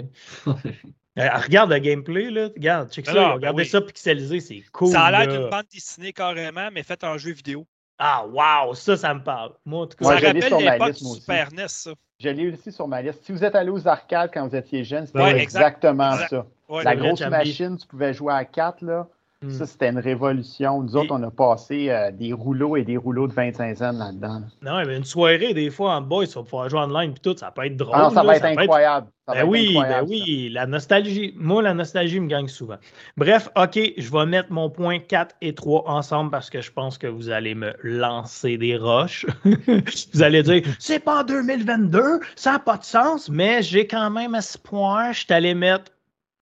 Euh, 1.19 1.27
regarde 1.43 1.69
le 1.71 1.79
gameplay, 1.79 2.29
là. 2.29 2.47
Regarde, 2.55 2.89
check 2.89 3.05
ça. 3.05 3.11
Alors, 3.11 3.27
ben 3.27 3.33
regardez 3.35 3.63
oui. 3.63 3.67
ça 3.67 3.81
pixelisé, 3.81 4.39
c'est 4.39 4.63
cool. 4.71 4.87
ça 4.87 5.03
a 5.03 5.11
l'air 5.11 5.27
d'une 5.27 5.49
bande 5.49 5.65
dessinée 5.69 6.13
carrément, 6.13 6.69
mais 6.71 6.83
faite 6.83 7.03
en 7.03 7.17
jeu 7.17 7.33
vidéo. 7.33 7.67
Ah, 7.99 8.25
wow, 8.25 8.73
ça, 8.75 8.95
ça 8.95 9.13
me 9.13 9.21
parle. 9.21 9.51
Moi, 9.65 9.81
en 9.81 9.87
tout 9.87 9.97
cas, 9.97 10.05
Ouais, 10.05 10.13
ça 10.13 10.19
je 10.19 10.21
l'ai 10.21 10.27
rappelle 10.39 10.47
sur 10.47 10.61
ma 10.61 10.71
l'époque 10.71 10.87
liste, 10.87 10.99
du 11.01 11.07
moi. 11.07 11.15
Super 11.17 11.51
NES, 11.53 11.67
ça. 11.67 11.91
Je 12.17 12.29
l'ai 12.29 12.49
aussi 12.53 12.71
sur 12.71 12.87
ma 12.87 13.01
liste. 13.01 13.25
Si 13.25 13.33
vous 13.33 13.43
êtes 13.43 13.55
allé 13.55 13.69
aux 13.69 13.85
arcades 13.89 14.31
quand 14.33 14.47
vous 14.47 14.55
étiez 14.55 14.85
jeune, 14.85 15.05
c'était 15.05 15.19
Ouais, 15.19 15.31
exact. 15.31 15.43
exactement 15.43 16.13
Exact. 16.13 16.29
ça. 16.29 16.45
Ouais, 16.69 16.83
La 16.85 16.95
grosse 16.95 17.19
machine, 17.19 17.77
tu 17.77 17.87
pouvais 17.87 18.13
jouer 18.13 18.33
à 18.33 18.45
4, 18.45 18.81
là. 18.81 19.09
Hmm. 19.43 19.49
Ça, 19.49 19.65
c'était 19.65 19.89
une 19.89 19.97
révolution. 19.97 20.83
Nous 20.83 20.95
autres, 20.95 21.05
Et- 21.07 21.11
on 21.19 21.23
a 21.23 21.31
passé 21.31 21.89
euh, 21.89 22.11
des 22.11 22.31
rouleaux 22.31 22.75
et 22.77 22.83
des 22.83 22.95
rouleaux 22.95 23.27
de 23.27 23.33
25 23.33 23.75
cents 23.75 23.91
là-dedans. 23.91 24.39
là. 24.61 24.81
Non, 24.81 24.85
mais 24.85 24.95
une 24.97 25.03
soirée, 25.03 25.55
des 25.55 25.71
fois, 25.71 25.95
en 25.95 26.01
boys, 26.01 26.27
ça 26.27 26.41
va 26.41 26.43
pouvoir 26.43 26.69
jouer 26.69 26.79
online, 26.81 27.13
puis 27.13 27.21
tout, 27.21 27.35
ça 27.35 27.49
peut 27.49 27.65
être 27.65 27.75
drôle. 27.75 27.95
Ah 27.95 28.03
non, 28.03 28.09
ça 28.11 28.21
là, 28.21 28.27
va 28.27 28.37
être 28.37 28.45
incroyable. 28.59 29.07
Ça 29.27 29.33
va 29.33 29.39
Ben 29.39 29.41
être 29.45 29.49
oui, 29.51 29.67
incroyable, 29.69 30.07
ben 30.09 30.13
oui, 30.13 30.49
la 30.51 30.67
nostalgie. 30.67 31.33
Moi, 31.37 31.63
la 31.63 31.73
nostalgie 31.73 32.19
me 32.19 32.27
gagne 32.27 32.47
souvent. 32.49 32.77
Bref, 33.17 33.49
OK, 33.55 33.79
je 33.97 34.11
vais 34.11 34.25
mettre 34.27 34.51
mon 34.51 34.69
point 34.69 34.99
4 34.99 35.35
et 35.41 35.55
3 35.55 35.89
ensemble 35.89 36.29
parce 36.29 36.51
que 36.51 36.61
je 36.61 36.71
pense 36.71 36.99
que 36.99 37.07
vous 37.07 37.29
allez 37.31 37.55
me 37.55 37.73
lancer 37.81 38.59
des 38.59 38.77
roches. 38.77 39.25
vous 40.13 40.21
allez 40.21 40.43
dire, 40.43 40.61
c'est 40.77 40.99
pas 40.99 41.21
en 41.21 41.23
2022, 41.23 42.19
ça 42.35 42.51
n'a 42.53 42.59
pas 42.59 42.77
de 42.77 42.83
sens, 42.83 43.27
mais 43.27 43.63
j'ai 43.63 43.87
quand 43.87 44.11
même 44.11 44.35
espoir. 44.35 45.13
Je 45.13 45.19
suis 45.25 45.33
allé 45.33 45.55
mettre 45.55 45.91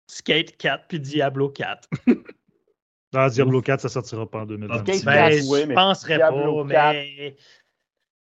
Skate 0.06 0.56
4 0.58 0.84
puis 0.86 1.00
Diablo 1.00 1.48
4. 1.48 1.88
Dans 3.14 3.28
Diablo 3.28 3.62
4, 3.62 3.80
ça 3.80 3.88
sortira 3.88 4.28
pas 4.28 4.40
en 4.40 4.46
2026. 4.46 4.98
Skate 5.00 5.04
Ben, 5.04 5.30
4, 5.30 5.44
oui, 5.48 5.60
je 5.62 5.66
mais 5.66 5.74
penserais 5.74 6.16
Diablo 6.16 6.64
pas, 6.64 6.70
4, 6.74 6.92
mais. 6.94 7.36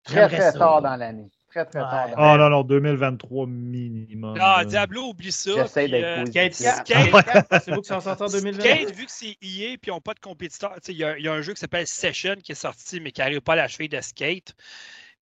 Très, 0.04 0.28
très 0.28 0.52
ça. 0.52 0.60
tard 0.60 0.82
dans 0.82 0.96
l'année. 0.98 1.30
Très, 1.50 1.66
très 1.66 1.80
Ouais. 1.80 1.86
tard 1.86 2.10
dans 2.18 2.34
Oh 2.34 2.38
non, 2.38 2.50
non, 2.50 2.64
2023 2.64 3.48
minimum. 3.48 4.36
Ah, 4.42 4.62
Euh, 4.62 4.66
Diablo, 4.66 5.10
oublie 5.10 5.32
ça. 5.32 5.52
J'essaie 5.56 5.88
d'être 5.88 6.04
euh, 6.04 6.20
positif. 6.22 6.52
Skate 6.54 6.86
4, 6.86 6.86
Skate- 6.86 7.10
Skate 7.22 7.26
4, 7.50 7.64
c'est 7.64 7.72
vous 7.72 7.82
qui 7.82 7.88
sont 7.88 8.00
sortis 8.02 8.24
en 8.24 8.28
2020? 8.28 8.60
Skate, 8.62 8.92
vu 8.96 9.06
que 9.06 9.12
c'est 9.12 9.38
EA 9.42 9.74
et 9.74 9.80
ils 9.82 9.90
n'ont 9.90 10.02
pas 10.02 10.14
de 10.14 10.20
compétiteur, 10.20 10.74
tu 10.76 10.80
sais, 10.84 10.92
il 10.94 10.98
y, 10.98 11.04
a- 11.06 11.18
il 11.18 11.24
y 11.24 11.28
a 11.30 11.34
un 11.34 11.42
jeu 11.42 11.54
qui 11.54 11.60
s'appelle 11.60 11.88
Session 11.88 12.36
qui 12.44 12.52
est 12.52 12.56
sorti, 12.56 13.00
mais 13.00 13.12
qui 13.12 13.22
n'arrive 13.22 13.42
pas 13.42 13.54
à 13.54 13.58
la 13.58 13.68
cheville 13.68 13.88
de 13.90 14.02
Skate. 14.02 14.54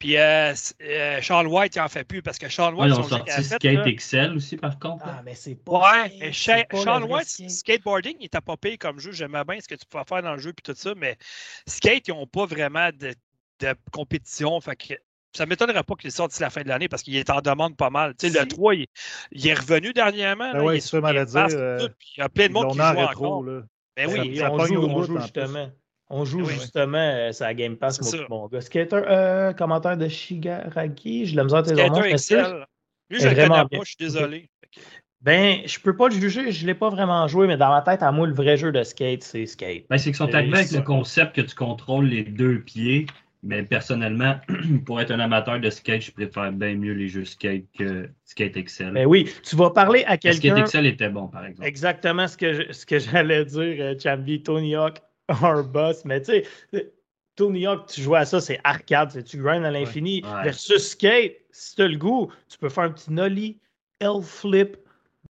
Puis 0.01 0.17
euh, 0.17 0.51
euh, 0.81 1.21
Sean 1.21 1.45
White, 1.45 1.75
il 1.75 1.79
en 1.79 1.87
fait 1.87 2.03
plus 2.03 2.23
parce 2.23 2.39
que 2.39 2.49
Sean 2.49 2.73
Ouais, 2.73 2.85
White, 2.85 2.95
ils 2.95 2.99
ont 2.99 3.03
sorti 3.03 3.31
fait, 3.31 3.43
Skate 3.43 3.63
là, 3.63 3.87
Excel 3.87 4.35
aussi, 4.35 4.57
par 4.57 4.79
contre. 4.79 5.03
Ah, 5.05 5.21
mais 5.23 5.35
c'est 5.35 5.53
pas. 5.53 5.73
Ouais, 5.73 6.11
mais 6.19 6.65
pas 6.65 6.97
vrai 6.99 7.13
White, 7.13 7.27
skate. 7.29 7.49
skateboarding, 7.51 8.15
il 8.19 8.25
était 8.25 8.41
pas 8.41 8.57
payé 8.57 8.79
comme 8.79 8.97
jeu. 8.99 9.11
J'aimais 9.11 9.43
bien 9.43 9.59
ce 9.59 9.67
que 9.67 9.75
tu 9.75 9.85
pouvais 9.85 10.03
faire 10.09 10.23
dans 10.23 10.31
le 10.33 10.39
jeu 10.39 10.53
puis 10.53 10.63
tout 10.63 10.73
ça, 10.75 10.95
mais 10.97 11.19
skate, 11.67 12.07
ils 12.07 12.15
n'ont 12.15 12.25
pas 12.25 12.47
vraiment 12.47 12.89
de, 12.99 13.13
de 13.59 13.75
compétition. 13.91 14.59
Fait 14.59 14.75
que 14.75 14.95
ça 15.37 15.45
ne 15.45 15.49
m'étonnerait 15.49 15.83
pas 15.83 15.93
qu'il 15.93 16.11
sorte 16.11 16.31
d'ici 16.31 16.41
la 16.41 16.49
fin 16.49 16.63
de 16.63 16.67
l'année 16.67 16.89
parce 16.89 17.03
qu'il 17.03 17.15
est 17.15 17.29
en 17.29 17.41
demande 17.41 17.77
pas 17.77 17.91
mal. 17.91 18.15
Tu 18.17 18.27
sais, 18.27 18.39
le 18.39 18.49
Si. 18.49 18.55
3, 18.55 18.73
il, 18.73 18.87
il 19.33 19.47
est 19.47 19.53
revenu 19.53 19.93
dernièrement. 19.93 20.51
Ben 20.51 20.57
là, 20.57 20.63
ouais, 20.63 20.77
il 20.79 20.81
tout, 20.81 21.37
euh, 21.37 21.89
il 22.17 22.21
y 22.21 22.23
a 22.23 22.29
plein 22.29 22.47
de 22.47 22.53
monde 22.53 22.65
On 22.69 22.73
qui 22.73 22.81
en 22.81 22.91
joue 22.91 22.99
rétro, 23.01 23.25
encore. 23.27 23.43
là. 23.43 23.61
Ben 23.95 24.09
Ça- 24.09 24.13
oui, 24.15 24.29
Oui, 24.29 24.37
ça 24.37 24.51
on 24.51 24.65
joue, 24.65 24.75
au 24.77 24.89
on 24.89 25.03
joue 25.03 25.17
en 25.17 25.21
justement. 25.21 25.71
On 26.13 26.25
joue 26.25 26.39
Oui, 26.39 26.45
oui. 26.49 26.53
justement 26.55 26.97
euh, 26.97 27.31
sur 27.31 27.45
la 27.45 27.53
Game 27.53 27.77
Pass, 27.77 28.01
ça. 28.01 28.17
mon 28.29 28.47
gars. 28.47 28.61
Skater, 28.61 29.01
euh, 29.07 29.53
commentaire 29.53 29.97
de 29.97 30.07
Shigaraki, 30.07 31.25
je 31.25 31.35
l'ai 31.35 31.43
misère 31.43 31.59
à 31.59 31.63
tes 31.63 31.75
Skater 31.75 32.09
Excel. 32.11 32.65
Lui, 33.09 33.19
je 33.19 33.25
est 33.25 33.29
le 33.29 33.35
connais 33.35 33.47
vraiment 33.47 33.61
pas, 33.63 33.67
bien. 33.69 33.79
je 33.83 33.87
suis 33.87 33.97
désolé. 33.99 34.49
Que- 34.73 34.79
Ben, 35.21 35.59
je 35.65 35.79
peux 35.79 35.95
pas 35.95 36.07
le 36.09 36.15
juger, 36.15 36.51
je 36.51 36.65
l'ai 36.65 36.73
pas 36.73 36.89
vraiment 36.89 37.27
joué, 37.27 37.45
mais 37.47 37.55
dans 37.57 37.69
ma 37.69 37.81
tête, 37.81 38.01
à 38.03 38.11
moi, 38.11 38.25
le 38.27 38.33
vrai 38.33 38.57
jeu 38.57 38.71
de 38.71 38.81
skate, 38.83 39.21
c'est 39.23 39.45
skate. 39.45 39.85
Ben, 39.89 39.97
c'est 39.97 40.05
qu'ils 40.09 40.15
sont 40.15 40.27
Et 40.27 40.35
arrivés 40.35 40.55
avec 40.57 40.67
ça- 40.69 40.77
le 40.77 40.83
concept 40.83 41.35
que 41.35 41.41
tu 41.41 41.55
contrôles 41.55 42.05
les 42.07 42.23
deux 42.23 42.59
pieds. 42.61 43.05
Mais 43.43 43.63
personnellement, 43.63 44.35
pour 44.85 45.01
être 45.01 45.09
un 45.11 45.19
amateur 45.19 45.59
de 45.59 45.69
skate, 45.71 46.01
je 46.01 46.11
préfère 46.11 46.51
bien 46.51 46.75
mieux 46.75 46.93
les 46.93 47.07
jeux 47.07 47.25
skate 47.25 47.63
que 47.77 48.07
Skate 48.23 48.55
Excel. 48.57 48.91
Mais 48.91 49.05
oui, 49.05 49.29
tu 49.43 49.55
vas 49.55 49.71
parler 49.71 50.03
à 50.05 50.13
Le 50.13 50.19
Skate 50.31 50.41
quelqu'un. 50.41 50.57
Excel 50.57 50.85
était 50.85 51.09
bon, 51.09 51.27
par 51.27 51.45
exemple. 51.45 51.67
Exactement 51.67 52.27
ce 52.27 52.37
que, 52.37 52.53
je- 52.53 52.71
ce 52.71 52.85
que 52.85 52.99
j'allais 52.99 53.43
dire, 53.45 53.75
euh, 53.79 53.95
Chambi, 54.01 54.43
Tony 54.43 54.75
Hawk, 54.75 54.97
our 55.43 55.63
boss. 55.63 56.05
Mais 56.05 56.21
tu 56.21 56.43
sais, 56.73 56.91
Tony 57.35 57.65
Hawk, 57.65 57.87
tu 57.87 58.01
joues 58.01 58.15
à 58.15 58.25
ça, 58.25 58.41
c'est 58.41 58.59
arcade, 58.63 59.23
tu 59.23 59.37
grind 59.37 59.65
à 59.65 59.71
l'infini. 59.71 60.23
Ouais. 60.23 60.43
Versus 60.43 60.91
skate, 60.91 61.37
si 61.51 61.75
tu 61.75 61.81
as 61.81 61.87
le 61.87 61.97
goût, 61.97 62.31
tu 62.49 62.57
peux 62.57 62.69
faire 62.69 62.83
un 62.85 62.91
petit 62.91 63.11
nollie, 63.11 63.59
L-flip, 63.99 64.77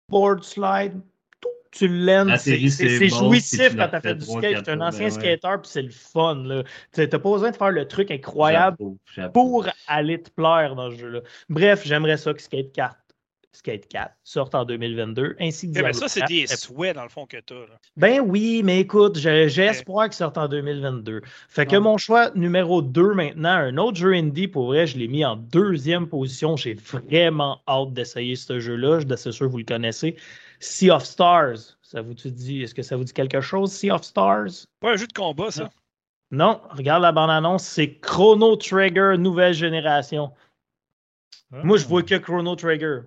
board 0.08 0.42
slide, 0.42 1.00
tout, 1.40 1.48
tu 1.70 1.88
l'aimes. 1.88 2.28
La 2.28 2.38
C'est 2.38 2.58
bon, 2.58 3.08
jouissif 3.08 3.76
quand 3.76 3.88
tu 3.88 3.96
as 3.96 4.00
fait 4.00 4.14
du 4.14 4.24
skate. 4.24 4.64
Tu 4.64 4.70
es 4.70 4.70
un 4.70 4.80
ancien 4.80 5.08
ben 5.08 5.14
ouais. 5.14 5.38
skater, 5.38 5.56
puis 5.62 5.70
c'est 5.70 5.82
le 5.82 5.90
fun. 5.90 6.62
Tu 6.92 7.00
n'as 7.00 7.06
pas 7.06 7.18
besoin 7.18 7.50
de 7.50 7.56
faire 7.56 7.70
le 7.70 7.86
truc 7.86 8.10
incroyable 8.10 8.76
pour 9.32 9.66
aller 9.86 10.20
te 10.20 10.30
plaire 10.30 10.74
dans 10.74 10.90
ce 10.90 10.96
jeu-là. 10.96 11.20
Bref, 11.48 11.82
j'aimerais 11.84 12.16
ça 12.16 12.34
que 12.34 12.42
Skate 12.42 12.72
4, 12.72 12.96
Skate 13.54 13.86
4 13.88 14.12
sorte 14.24 14.54
en 14.54 14.64
2022, 14.64 15.36
ainsi 15.38 15.66
que 15.66 15.78
Eh 15.78 15.82
ben, 15.82 15.90
Diablo 15.92 16.00
ça, 16.00 16.08
c'est 16.08 16.20
4. 16.20 16.28
des 16.28 16.46
souhaits, 16.48 16.94
dans 16.96 17.04
le 17.04 17.08
fond, 17.08 17.24
que 17.24 17.36
tu 17.36 17.54
as. 17.54 17.66
Ben 17.96 18.20
oui, 18.20 18.62
mais 18.64 18.80
écoute, 18.80 19.16
j'ai 19.16 19.46
espoir 19.46 20.06
qu'il 20.06 20.14
sorte 20.14 20.36
en 20.38 20.48
2022. 20.48 21.22
Fait 21.48 21.64
que 21.64 21.72
Ouais. 21.72 21.80
mon 21.80 21.96
choix 21.96 22.30
numéro 22.34 22.82
2 22.82 23.14
maintenant, 23.14 23.50
un 23.54 23.76
autre 23.76 23.96
jeu 23.96 24.12
indie, 24.12 24.48
pour 24.48 24.66
vrai, 24.66 24.86
je 24.88 24.98
l'ai 24.98 25.06
mis 25.08 25.24
en 25.24 25.36
deuxième 25.36 26.08
position. 26.08 26.56
J'ai 26.56 26.74
vraiment 26.74 27.60
hâte 27.68 27.92
d'essayer 27.92 28.34
ce 28.36 28.58
jeu-là. 28.58 29.00
Je 29.00 29.14
C'est 29.16 29.30
sûr 29.32 29.46
que 29.46 29.52
vous 29.52 29.58
le 29.58 29.64
connaissez. 29.64 30.16
Sea 30.58 30.90
of 30.90 31.04
Stars. 31.04 31.76
Ça 31.82 32.02
vous 32.02 32.14
dit, 32.14 32.62
est-ce 32.62 32.74
que 32.74 32.82
ça 32.82 32.96
vous 32.96 33.04
dit 33.04 33.12
quelque 33.12 33.40
chose, 33.40 33.70
Sea 33.70 33.92
of 33.92 34.02
Stars? 34.02 34.66
Pas 34.80 34.92
un 34.94 34.96
jeu 34.96 35.06
de 35.06 35.12
combat, 35.12 35.50
ça. 35.52 35.70
Non, 36.32 36.60
regarde 36.70 37.02
la 37.02 37.12
bande-annonce, 37.12 37.62
c'est 37.62 37.98
Chrono 38.00 38.56
Trigger 38.56 39.14
nouvelle 39.16 39.54
génération. 39.54 40.32
Moi, 41.50 41.76
je 41.76 41.86
vois 41.86 42.02
que 42.02 42.16
Chrono 42.16 42.56
Trigger. 42.56 43.02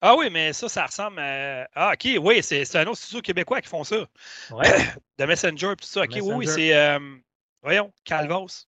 Ah 0.00 0.14
oui, 0.16 0.28
mais 0.30 0.52
ça, 0.52 0.68
ça 0.68 0.86
ressemble 0.86 1.18
à. 1.18 1.68
Ah, 1.74 1.92
ok, 1.94 2.08
oui, 2.22 2.40
c'est 2.42 2.64
c'est 2.64 2.78
un 2.78 2.86
autre 2.86 2.98
studio 2.98 3.20
québécois 3.20 3.60
qui 3.60 3.68
font 3.68 3.84
ça. 3.84 4.06
Ouais. 4.52 4.62
De 5.18 5.24
Messenger, 5.24 5.74
tout 5.76 5.86
ça. 5.86 6.02
Ok, 6.02 6.10
oui, 6.14 6.32
oui, 6.36 6.46
c'est. 6.46 6.76
euh, 6.76 6.98
voyons, 7.62 7.92
Calvos. 8.04 8.66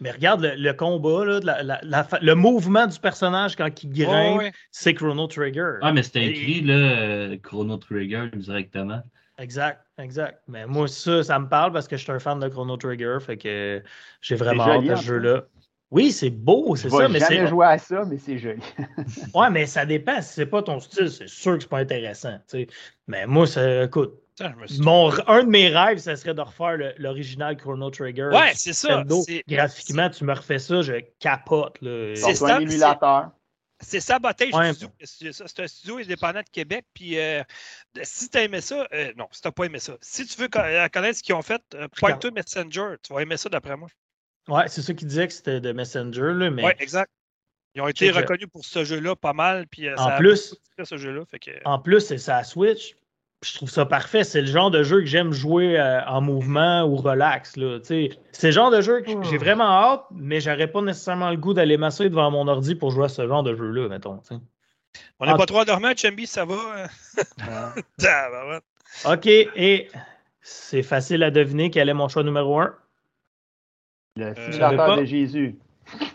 Mais 0.00 0.12
regarde 0.12 0.42
le, 0.42 0.54
le 0.54 0.72
combat, 0.74 1.24
là, 1.24 1.40
la- 1.42 1.62
la- 1.64 1.80
la 1.82 2.04
fa- 2.04 2.18
le 2.20 2.34
mouvement 2.36 2.86
du 2.86 2.98
personnage 3.00 3.56
quand 3.56 3.82
il 3.82 3.90
grimpe, 3.90 4.38
ouais. 4.38 4.52
c'est 4.70 4.94
Chrono 4.94 5.26
Trigger. 5.26 5.74
Ah, 5.82 5.92
mais 5.92 6.02
c'était 6.04 6.24
Et- 6.24 6.28
écrit, 6.30 6.60
là, 6.62 7.36
Chrono 7.42 7.76
Trigger 7.78 8.28
directement. 8.34 9.02
Exact, 9.38 9.84
exact. 9.98 10.40
Mais 10.48 10.66
moi, 10.66 10.86
ça, 10.88 11.22
ça 11.24 11.38
me 11.38 11.48
parle 11.48 11.72
parce 11.72 11.86
que 11.88 11.96
je 11.96 12.02
suis 12.02 12.12
un 12.12 12.18
fan 12.20 12.38
de 12.40 12.48
Chrono 12.48 12.76
Trigger, 12.76 13.18
fait 13.20 13.36
que 13.36 13.82
j'ai 14.20 14.34
vraiment 14.36 14.64
hâte 14.68 14.88
à 14.88 14.96
ce 14.96 15.04
jeu-là. 15.04 15.44
Oui, 15.90 16.12
c'est 16.12 16.28
beau, 16.30 16.76
c'est 16.76 16.90
ça, 16.90 17.08
mais 17.08 17.18
jamais 17.18 17.46
jouer 17.46 17.66
à 17.66 17.78
ça, 17.78 18.04
mais 18.04 18.18
c'est 18.18 18.38
joli. 18.38 18.60
Ouais, 19.34 19.48
mais 19.50 19.66
ça 19.66 19.86
dépend. 19.86 20.20
Si 20.20 20.34
c'est 20.34 20.46
pas 20.46 20.62
ton 20.62 20.80
style, 20.80 21.10
c'est 21.10 21.28
sûr 21.28 21.54
que 21.56 21.60
c'est 21.62 21.68
pas 21.68 21.78
intéressant. 21.78 22.36
tu 22.48 22.58
sais. 22.58 22.66
Mais 23.06 23.26
moi, 23.26 23.46
ça, 23.46 23.84
écoute, 23.84 24.12
Putain, 24.36 24.54
mon, 24.80 25.10
un 25.26 25.42
de 25.44 25.48
mes 25.48 25.68
rêves, 25.68 25.98
ça 25.98 26.14
serait 26.14 26.34
de 26.34 26.40
refaire 26.42 26.76
le- 26.76 26.94
l'original 26.98 27.56
Chrono 27.56 27.90
Trigger. 27.90 28.28
Ouais, 28.32 28.52
c'est 28.54 28.72
ça. 28.72 29.02
Graphiquement, 29.48 30.10
tu 30.10 30.24
me 30.24 30.32
refais 30.34 30.58
ça, 30.60 30.82
je 30.82 30.92
capote. 31.18 31.78
C'est 31.80 32.42
un 32.44 32.60
émulateur. 32.60 33.30
C'est 33.80 34.00
Sabotage 34.00 34.52
Ouais. 34.54 34.72
Studio. 34.72 34.88
C'est 35.00 35.60
un 35.60 35.66
studio 35.68 35.98
indépendant 35.98 36.40
de 36.40 36.48
Québec. 36.50 36.84
Puis 36.94 37.18
euh, 37.18 37.42
si 38.02 38.28
tu 38.28 38.36
as 38.38 38.42
aimé 38.42 38.60
ça, 38.60 38.86
euh, 38.92 39.12
non, 39.16 39.26
si 39.30 39.40
tu 39.40 39.50
pas 39.52 39.64
aimé 39.64 39.78
ça, 39.78 39.96
si 40.00 40.26
tu 40.26 40.40
veux 40.40 40.48
euh, 40.56 40.88
connaître 40.88 41.18
ce 41.18 41.22
qu'ils 41.22 41.34
ont 41.36 41.42
fait, 41.42 41.62
euh. 41.74 41.86
Point 41.96 42.16
2 42.16 42.30
Messenger, 42.32 42.96
tu 43.02 43.12
vas 43.14 43.22
aimer 43.22 43.36
ça 43.36 43.48
d'après 43.48 43.76
moi. 43.76 43.88
Ouais, 44.48 44.64
c'est 44.68 44.82
ça 44.82 44.94
qui 44.94 45.04
disait 45.04 45.26
que 45.28 45.32
c'était 45.32 45.60
de 45.60 45.72
Messenger, 45.72 46.32
là, 46.34 46.50
mais 46.50 46.64
Oui, 46.64 46.72
exact. 46.78 47.10
Ils 47.74 47.82
ont 47.82 47.88
été 47.88 48.08
je- 48.08 48.14
reconnus 48.16 48.48
pour 48.50 48.64
ce 48.64 48.82
jeu-là 48.84 49.14
pas 49.14 49.32
mal. 49.34 49.66
Puis, 49.68 49.86
euh, 49.88 49.94
En 49.98 50.08
ça 50.08 50.16
plus- 50.16 50.54
ce 50.82 50.96
jeu-là. 50.96 51.22
Fait 51.30 51.38
que, 51.38 51.50
en 51.64 51.78
plus, 51.78 52.00
c'est 52.00 52.18
sa 52.18 52.42
Switch. 52.44 52.96
Je 53.44 53.54
trouve 53.54 53.70
ça 53.70 53.86
parfait. 53.86 54.24
C'est 54.24 54.40
le 54.40 54.46
genre 54.48 54.70
de 54.70 54.82
jeu 54.82 54.98
que 55.00 55.06
j'aime 55.06 55.32
jouer 55.32 55.78
euh, 55.78 56.04
en 56.06 56.20
mouvement 56.20 56.82
ou 56.84 56.96
relax. 56.96 57.56
là. 57.56 57.78
Tu 57.78 57.84
sais, 57.86 58.10
C'est 58.32 58.48
le 58.48 58.52
genre 58.52 58.70
de 58.72 58.80
jeu 58.80 59.00
que 59.02 59.10
j'ai 59.22 59.38
vraiment 59.38 59.64
hâte, 59.70 60.04
mais 60.10 60.40
j'aurais 60.40 60.66
pas 60.66 60.82
nécessairement 60.82 61.30
le 61.30 61.36
goût 61.36 61.54
d'aller 61.54 61.76
m'asseoir 61.76 62.08
devant 62.10 62.30
mon 62.32 62.48
ordi 62.48 62.74
pour 62.74 62.90
jouer 62.90 63.04
à 63.04 63.08
ce 63.08 63.28
genre 63.28 63.44
de 63.44 63.54
jeu-là, 63.54 63.88
mettons. 63.88 64.20
on 65.20 65.26
n'a 65.26 65.34
en- 65.34 65.36
pas 65.36 65.46
trop 65.46 65.64
dormi, 65.64 65.96
Chambi, 65.96 66.26
ça 66.26 66.44
va. 66.44 66.54
euh? 66.54 66.86
Ah, 67.42 67.74
ouais. 68.48 68.60
OK, 69.04 69.26
et 69.26 69.88
c'est 70.40 70.82
facile 70.82 71.22
à 71.22 71.30
deviner 71.30 71.70
quel 71.70 71.88
est 71.88 71.94
mon 71.94 72.08
choix 72.08 72.24
numéro 72.24 72.58
un. 72.58 72.74
Le 74.18 74.26
Euh, 74.26 74.50
simulateur 74.52 74.96
de 74.96 75.04
Jésus. 75.04 75.56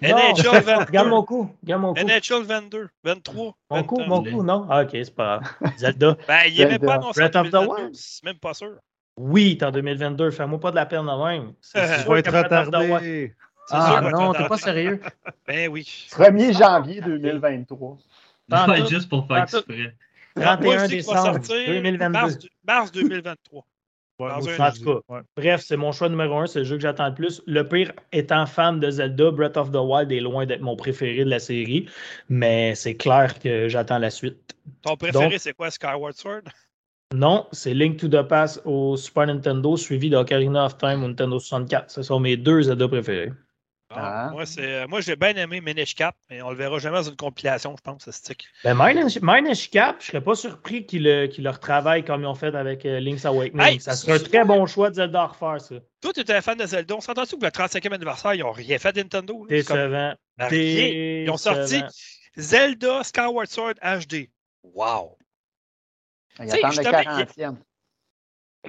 NHL 0.02 0.62
22. 0.62 0.86
Regarde 0.86 1.08
mon 1.10 1.24
coup. 1.24 1.50
Regarde 1.64 1.82
mon 1.82 1.94
coup. 1.94 2.00
NHL 2.02 2.44
22, 2.44 2.90
23. 3.04 3.56
Mon 3.72 3.84
coup, 3.84 3.96
21. 3.98 4.08
mon 4.10 4.24
coup, 4.24 4.44
non? 4.44 4.68
Ah, 4.70 4.84
OK, 4.84 4.90
c'est 4.92 5.16
pas 5.16 5.40
grave. 5.40 5.72
Zelda. 5.78 6.18
Ben, 6.28 6.40
il 6.48 6.58
n'aimait 6.58 6.72
Zelda. 6.72 6.88
pas 6.88 6.94
annoncé 6.96 7.22
en 7.22 7.24
Breath 7.24 7.36
of 7.36 7.48
the 7.48 7.52
2022, 7.52 7.74
Wild. 7.84 7.96
C'est 7.96 8.24
même 8.26 8.38
pas 8.40 8.54
sûr. 8.54 8.74
Oui, 9.18 9.58
t'es 9.58 9.66
en 9.66 9.72
2022. 9.72 10.32
Fais-moi 10.32 10.60
pas 10.60 10.72
de 10.72 10.76
la 10.76 10.86
peine 10.86 11.06
de 11.06 11.26
même. 11.26 11.54
Vas 11.74 12.04
que 12.04 12.18
être 12.18 12.36
retardé. 12.36 13.34
C'est 13.68 13.76
Ah 13.78 14.02
non, 14.12 14.34
t'es 14.34 14.48
pas 14.48 14.58
sérieux. 14.58 15.00
Ben 15.48 15.70
oui. 15.70 16.08
1er 16.12 16.58
janvier 16.58 17.00
2023. 17.02 17.98
Pas 18.50 18.66
en 18.66 18.70
Ouais, 18.70 18.82
tout. 18.82 18.88
juste 18.90 19.08
pour 19.10 19.26
faire 19.28 19.44
exprès. 19.44 19.96
31 20.36 20.58
Moi, 20.66 20.78
je 20.78 20.84
dis 20.86 20.98
qu'il 20.98 21.06
va 21.06 21.14
décembre 21.14 21.46
sortir? 21.46 21.68
2022. 21.68 22.10
Mars, 22.20 22.38
du- 22.38 22.50
mars 22.68 22.92
2023. 22.92 23.66
Ouais, 24.24 24.30
Dans 24.30 24.50
un 24.50 24.70
En 24.70 24.72
tout 24.72 25.02
ouais. 25.10 25.20
Bref, 25.36 25.64
c'est 25.66 25.78
mon 25.78 25.91
choix 25.91 26.10
numéro 26.10 26.38
un, 26.38 26.48
c'est 26.48 26.60
le 26.60 26.66
jeu 26.66 26.76
que 26.76 26.82
j'attends 26.82 27.08
le 27.08 27.14
plus. 27.14 27.41
Le 27.45 27.68
pire, 27.68 27.91
étant 28.12 28.45
fan 28.45 28.80
de 28.80 28.90
Zelda, 28.90 29.32
Breath 29.32 29.58
of 29.58 29.72
the 29.72 29.78
Wild 29.78 30.12
est 30.12 30.20
loin 30.20 30.45
d'être 30.45 30.62
mon 30.62 30.76
préféré 30.76 31.26
de 31.26 31.30
la 31.30 31.40
série, 31.40 31.88
mais 32.30 32.76
c'est 32.76 32.95
clair 32.95 33.40
que 33.40 33.68
j'attends 33.68 34.00
la 34.00 34.10
suite. 34.10 34.56
Ton 34.82 34.95
préféré, 34.95 35.38
c'est 35.40 35.54
quoi, 35.54 35.70
Skyward 35.72 36.14
Sword? 36.14 36.44
Non, 37.14 37.48
c'est 37.52 37.74
Link 37.74 37.98
to 37.98 38.08
the 38.08 38.28
Past 38.28 38.62
au 38.66 38.98
Super 38.98 39.28
Nintendo, 39.28 39.78
suivi 39.78 40.10
d'Ocarina 40.10 40.66
of 40.66 40.78
Time 40.78 41.04
au 41.04 41.08
Nintendo 41.08 41.38
64. 41.38 41.91
Ce 41.91 42.02
sont 42.02 42.20
mes 42.20 42.38
deux 42.38 42.64
Zelda 42.64 42.88
préférés. 42.88 43.32
Ah, 43.95 44.28
Ah. 44.28 44.30
Moi, 44.32 44.45
c'est, 44.45 44.88
moi, 44.88 45.02
j'ai 45.02 45.15
bien 45.15 45.36
aimé 45.36 45.61
Minish 45.61 45.95
Cap, 45.95 46.15
mais 46.30 46.41
on 46.41 46.49
le 46.49 46.56
verra 46.56 46.80
jamais 46.80 46.98
dans 46.98 47.03
une 47.10 47.15
compilation, 47.15 47.76
je 47.78 47.82
pense, 47.82 48.06
ce 48.06 48.11
stick. 48.11 48.48
Ben, 48.64 48.74
Cap, 49.72 49.98
je 49.99 50.07
serais 50.07 50.22
pas 50.24 50.36
surpris 50.36 50.86
qu'ils 50.86 51.03
le, 51.03 51.28
qu'ils 51.28 51.44
le 51.44 51.49
retravaillent 51.49 52.03
comme 52.06 52.22
ils 52.22 52.28
ont 52.28 52.36
fait 52.36 52.56
avec 52.56 52.86
euh, 52.86 52.99
Link's 52.99 53.26
Awakening. 53.26 53.61
Hey, 53.65 53.80
ça 53.80 53.95
serait 53.95 54.14
un 54.14 54.20
très 54.20 54.45
bon 54.45 54.65
choix 54.65 54.90
de 54.90 54.95
Zelda 54.95 55.22
à 55.24 55.28
refaire, 55.28 55.61
ça. 55.61 55.76
Toi, 56.02 56.14
tu 56.14 56.20
étais 56.20 56.34
un 56.34 56.41
fan 56.41 56.57
de 56.57 56.65
Zelda. 56.65 56.95
On 56.95 57.02
s'entend-tu 57.02 57.38
que 57.38 57.45
le 57.45 57.52
35e 57.52 57.94
anniversaire, 57.94 58.34
ils 58.34 58.41
n'ont 58.41 58.52
rien 58.52 58.78
fait 58.78 58.94
de 58.94 59.02
Nintendo? 59.02 59.45
là? 59.45 59.64
Comme- 59.64 59.78
Décevant. 59.78 60.14
Ils 60.52 61.30
ont 61.30 61.38
sorti. 61.38 61.82
Zelda 62.38 63.03
Skyward 63.03 63.48
Sword 63.48 63.76
HD. 63.82 64.30
Wow! 64.64 65.18
Il 66.40 66.49
sais, 66.49 66.57
attend 66.57 66.68
le 66.70 66.74
justement, 66.74 66.98
40e. 67.02 67.56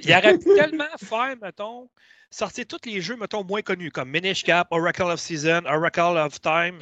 Il 0.01 0.11
aurait 0.11 0.37
pu 0.37 0.53
tellement 0.55 0.83
faire, 0.97 1.35
mettons, 1.41 1.89
sortir 2.29 2.65
tous 2.67 2.79
les 2.85 3.01
jeux, 3.01 3.15
mettons, 3.15 3.43
moins 3.43 3.61
connus, 3.61 3.91
comme 3.91 4.09
Minish 4.09 4.43
Cap, 4.43 4.67
Oracle 4.71 5.03
of 5.03 5.19
Season, 5.19 5.61
Oracle 5.65 6.17
of 6.17 6.39
Time. 6.41 6.81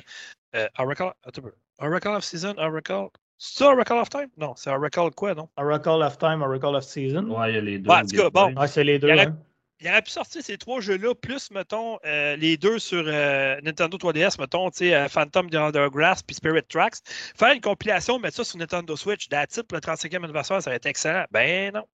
Euh, 0.55 0.67
Oracle, 0.77 1.11
attends 1.23 1.41
un 1.41 1.49
peu. 1.49 1.53
Oracle 1.79 2.09
of 2.09 2.23
Season, 2.23 2.53
Oracle. 2.57 3.07
C'est 3.37 3.59
ça, 3.59 3.69
Oracle 3.69 3.93
of 3.93 4.09
Time? 4.09 4.29
Non, 4.37 4.53
c'est 4.55 4.69
Oracle 4.69 5.09
quoi, 5.15 5.33
non? 5.33 5.49
Oracle 5.57 6.01
of 6.03 6.17
Time, 6.17 6.41
Oracle 6.41 6.75
of 6.75 6.83
Season. 6.83 7.25
Ouais, 7.29 7.51
il 7.51 7.55
y 7.55 7.57
a 7.57 7.61
les 7.61 7.79
deux. 7.79 7.89
Ouais, 7.89 7.97
en 7.97 8.05
tout 8.05 8.15
cas, 8.15 8.29
bon. 8.29 8.53
Ah, 8.57 8.67
c'est 8.67 8.83
les 8.83 8.99
deux. 8.99 9.07
Il 9.09 9.11
y 9.11 9.13
aurait- 9.15 9.27
hein? 9.27 9.37
Il 9.81 9.89
aurait 9.89 10.01
pu 10.01 10.11
sortir 10.11 10.41
ces 10.41 10.57
trois 10.57 10.79
jeux-là, 10.79 11.13
plus, 11.13 11.51
mettons, 11.51 11.99
euh, 12.05 12.37
les 12.37 12.55
deux 12.55 12.79
sur 12.79 13.03
euh, 13.05 13.59
Nintendo 13.63 13.97
3DS, 13.97 14.39
mettons, 14.39 14.69
tu 14.69 14.77
sais, 14.77 14.93
euh, 14.95 15.09
Phantom 15.09 15.49
the 15.49 15.55
Undergrass 15.55 16.23
puis 16.23 16.35
Spirit 16.35 16.63
Tracks. 16.69 16.99
Faire 17.35 17.51
une 17.51 17.59
compilation, 17.59 18.17
mettre 18.17 18.37
ça 18.37 18.43
sur 18.45 18.57
Nintendo 18.59 18.95
Switch, 18.95 19.27
that's 19.27 19.57
it, 19.57 19.63
pour 19.63 19.75
le 19.75 19.81
35e 19.81 20.23
anniversaire, 20.23 20.61
ça 20.61 20.69
va 20.69 20.77
être 20.77 20.85
excellent. 20.85 21.25
Ben 21.31 21.73
non. 21.73 21.85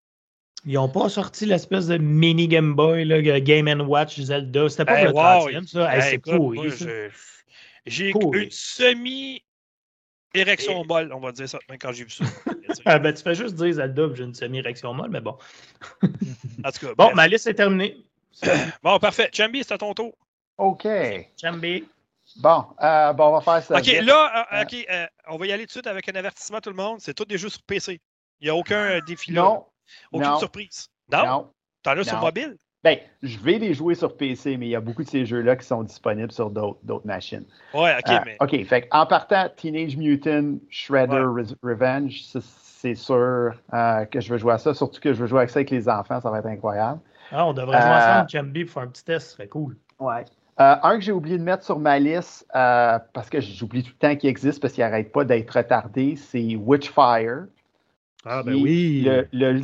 Ils 0.66 0.74
n'ont 0.74 0.90
pas 0.90 1.08
sorti 1.10 1.46
l'espèce 1.46 1.88
de 1.88 1.98
mini 1.98 2.48
Game 2.48 2.74
Boy, 2.76 3.06
là, 3.06 3.22
Game 3.40 3.82
Watch 3.82 4.20
Zelda. 4.20 4.68
C'était 4.70 4.86
pas 4.86 5.00
Hey, 5.00 5.06
le 5.06 5.12
wow. 5.12 5.50
30e, 5.50 5.68
ça. 5.68 5.94
Hey, 5.96 6.02
Hey, 6.02 6.10
c'est 6.12 6.20
cool. 6.32 6.72
J'ai 7.86 8.10
une 8.12 8.48
semi-érection 8.52 10.84
molle, 10.86 11.12
on 11.14 11.20
va 11.20 11.32
dire 11.32 11.48
ça, 11.50 11.58
même 11.70 11.80
quand 11.80 11.92
j'ai 11.92 12.04
vu 12.04 12.12
ça. 12.12 12.26
Ah, 12.86 13.00
ben, 13.00 13.12
tu 13.14 13.24
fais 13.24 13.34
juste 13.34 13.56
dire 13.56 13.74
Zelda, 13.74 14.08
puis 14.08 14.18
j'ai 14.18 14.24
une 14.26 14.36
semi-érection 14.36 14.94
molle, 14.94 15.10
mais 15.10 15.22
bon. 15.22 15.36
En 16.64 16.72
tout 16.72 16.86
cas, 16.86 16.94
Bon, 16.96 17.06
bref. 17.06 17.16
ma 17.16 17.28
liste 17.28 17.48
est 17.48 17.56
terminée. 17.56 17.98
bon, 18.84 19.00
parfait. 19.00 19.30
Chambi, 19.34 19.64
c'est 19.64 19.74
à 19.74 19.78
ton 19.80 19.94
tour. 19.94 20.16
OK. 20.58 20.88
Chambi. 21.42 21.84
Bon, 22.38 22.66
euh, 22.84 23.12
bon, 23.14 23.30
on 23.30 23.40
va 23.40 23.42
faire 23.42 23.64
ça. 23.64 23.76
OK, 23.80 23.86
vite. 23.86 24.02
là, 24.04 24.46
euh, 24.54 24.58
Euh, 24.58 24.62
OK, 24.64 24.76
euh, 24.90 25.08
on 25.30 25.38
va 25.38 25.48
y 25.48 25.52
aller 25.52 25.64
tout 25.64 25.68
de 25.68 25.72
suite 25.72 25.88
avec 25.88 26.08
un 26.10 26.16
avertissement, 26.16 26.62
tout 26.62 26.70
le 26.70 26.76
monde. 26.76 27.00
C'est 27.00 27.14
tous 27.16 27.26
des 27.26 27.40
jeux 27.40 27.50
sur 27.50 27.62
PC. 27.64 28.00
Il 28.40 28.44
n'y 28.46 28.50
a 28.52 28.56
aucun 28.56 28.82
euh, 28.82 29.02
défi 29.02 29.32
là. 29.32 29.42
Non, 29.42 29.66
Aucune 30.12 30.28
non, 30.28 30.38
surprise. 30.40 30.88
Non? 31.12 31.26
non. 31.26 31.48
T'en 31.84 31.92
as 31.98 32.04
sur 32.04 32.20
mobile? 32.20 32.56
Ben, 32.82 32.98
je 33.22 33.38
vais 33.40 33.58
les 33.60 33.74
jouer 33.74 33.94
sur 33.94 34.16
PC, 34.16 34.56
mais 34.56 34.68
il 34.68 34.70
y 34.70 34.76
a 34.76 34.80
beaucoup 34.80 35.04
de 35.04 35.10
ces 35.10 35.26
jeux-là 35.26 35.58
qui 35.58 35.66
sont 35.66 35.84
disponibles 35.84 36.32
sur 36.32 36.50
d'autres 36.50 37.06
machines. 37.06 37.44
Ouais, 37.74 37.94
OK, 38.00 38.10
Euh, 38.10 38.20
mais. 38.26 38.38
OK, 38.40 38.66
fait 38.66 38.88
en 38.92 39.06
partant, 39.06 39.48
Teenage 39.56 39.98
Mutant 39.98 40.56
Shredder 40.70 41.16
Re- 41.18 41.56
Revenge, 41.62 42.22
c'est 42.24 42.96
sûr 42.96 43.52
euh, 43.74 44.06
que 44.06 44.22
je 44.22 44.32
veux 44.32 44.38
jouer 44.38 44.54
à 44.54 44.58
ça, 44.58 44.74
surtout 44.74 45.02
que 45.02 45.12
je 45.14 45.20
veux 45.22 45.28
jouer 45.28 45.40
avec 45.40 45.50
ça 45.50 45.60
avec 45.60 45.72
les 45.72 45.90
enfants, 45.90 46.22
ça 46.22 46.30
va 46.32 46.40
être 46.40 46.46
incroyable. 46.46 47.02
Ah, 47.32 47.46
on 47.46 47.54
devrait 47.54 47.82
jouer 47.82 47.92
Euh, 47.92 48.14
ensemble, 48.16 48.30
Chambi, 48.30 48.64
pour 48.66 48.74
faire 48.76 48.84
un 48.84 48.88
petit 48.88 49.04
test. 49.04 49.28
Ce 49.28 49.34
serait 49.34 49.48
cool. 49.50 49.76
Ouais. 50.00 50.24
Euh, 50.62 50.76
un 50.82 50.96
que 50.96 51.02
j'ai 51.02 51.12
oublié 51.12 51.38
de 51.38 51.44
mettre 51.44 51.64
sur 51.66 51.80
ma 51.80 52.00
liste, 52.00 52.46
euh, 52.56 52.98
parce 53.14 53.30
que 53.30 53.42
j'oublie 53.42 53.84
tout 53.84 53.92
le 54.02 54.08
temps 54.10 54.16
qu'il 54.16 54.30
existe, 54.30 54.62
parce 54.62 54.74
qu'il 54.74 54.84
n'arrête 54.86 55.12
pas 55.12 55.26
d'être 55.26 55.52
retardé, 55.52 56.16
c'est 56.16 56.56
Witchfire. 56.56 57.46
Ah, 58.26 58.44
ben 58.44 58.54
qui 58.54 58.62
oui. 58.64 59.02
Le, 59.32 59.60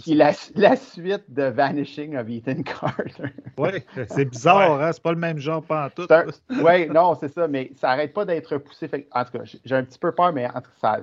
qui 0.00 0.14
la, 0.14 0.32
la 0.54 0.76
suite 0.76 1.24
de 1.28 1.44
Vanishing 1.44 2.16
of 2.16 2.28
Ethan 2.28 2.62
Carter. 2.62 3.32
Oui, 3.58 3.70
c'est 4.08 4.26
bizarre, 4.26 4.82
hein? 4.82 4.90
C'est 4.92 5.02
pas 5.02 5.12
le 5.12 5.18
même 5.18 5.38
genre 5.38 5.62
pantoute. 5.62 6.10
Oui, 6.50 6.88
non, 6.90 7.16
c'est 7.18 7.32
ça, 7.32 7.48
mais 7.48 7.72
ça 7.80 7.88
n'arrête 7.88 8.12
pas 8.12 8.26
d'être. 8.26 8.60
Fait 8.78 9.00
que, 9.00 9.06
en 9.12 9.24
tout 9.24 9.38
cas, 9.38 9.44
j'ai- 9.64 9.74
un 9.74 9.82
petit 9.82 9.98
peu 9.98 10.12
peur, 10.12 10.30
mais 10.34 10.46
en 10.46 10.60
tout 10.60 10.70
cas, 10.82 10.96
ça- 10.98 11.00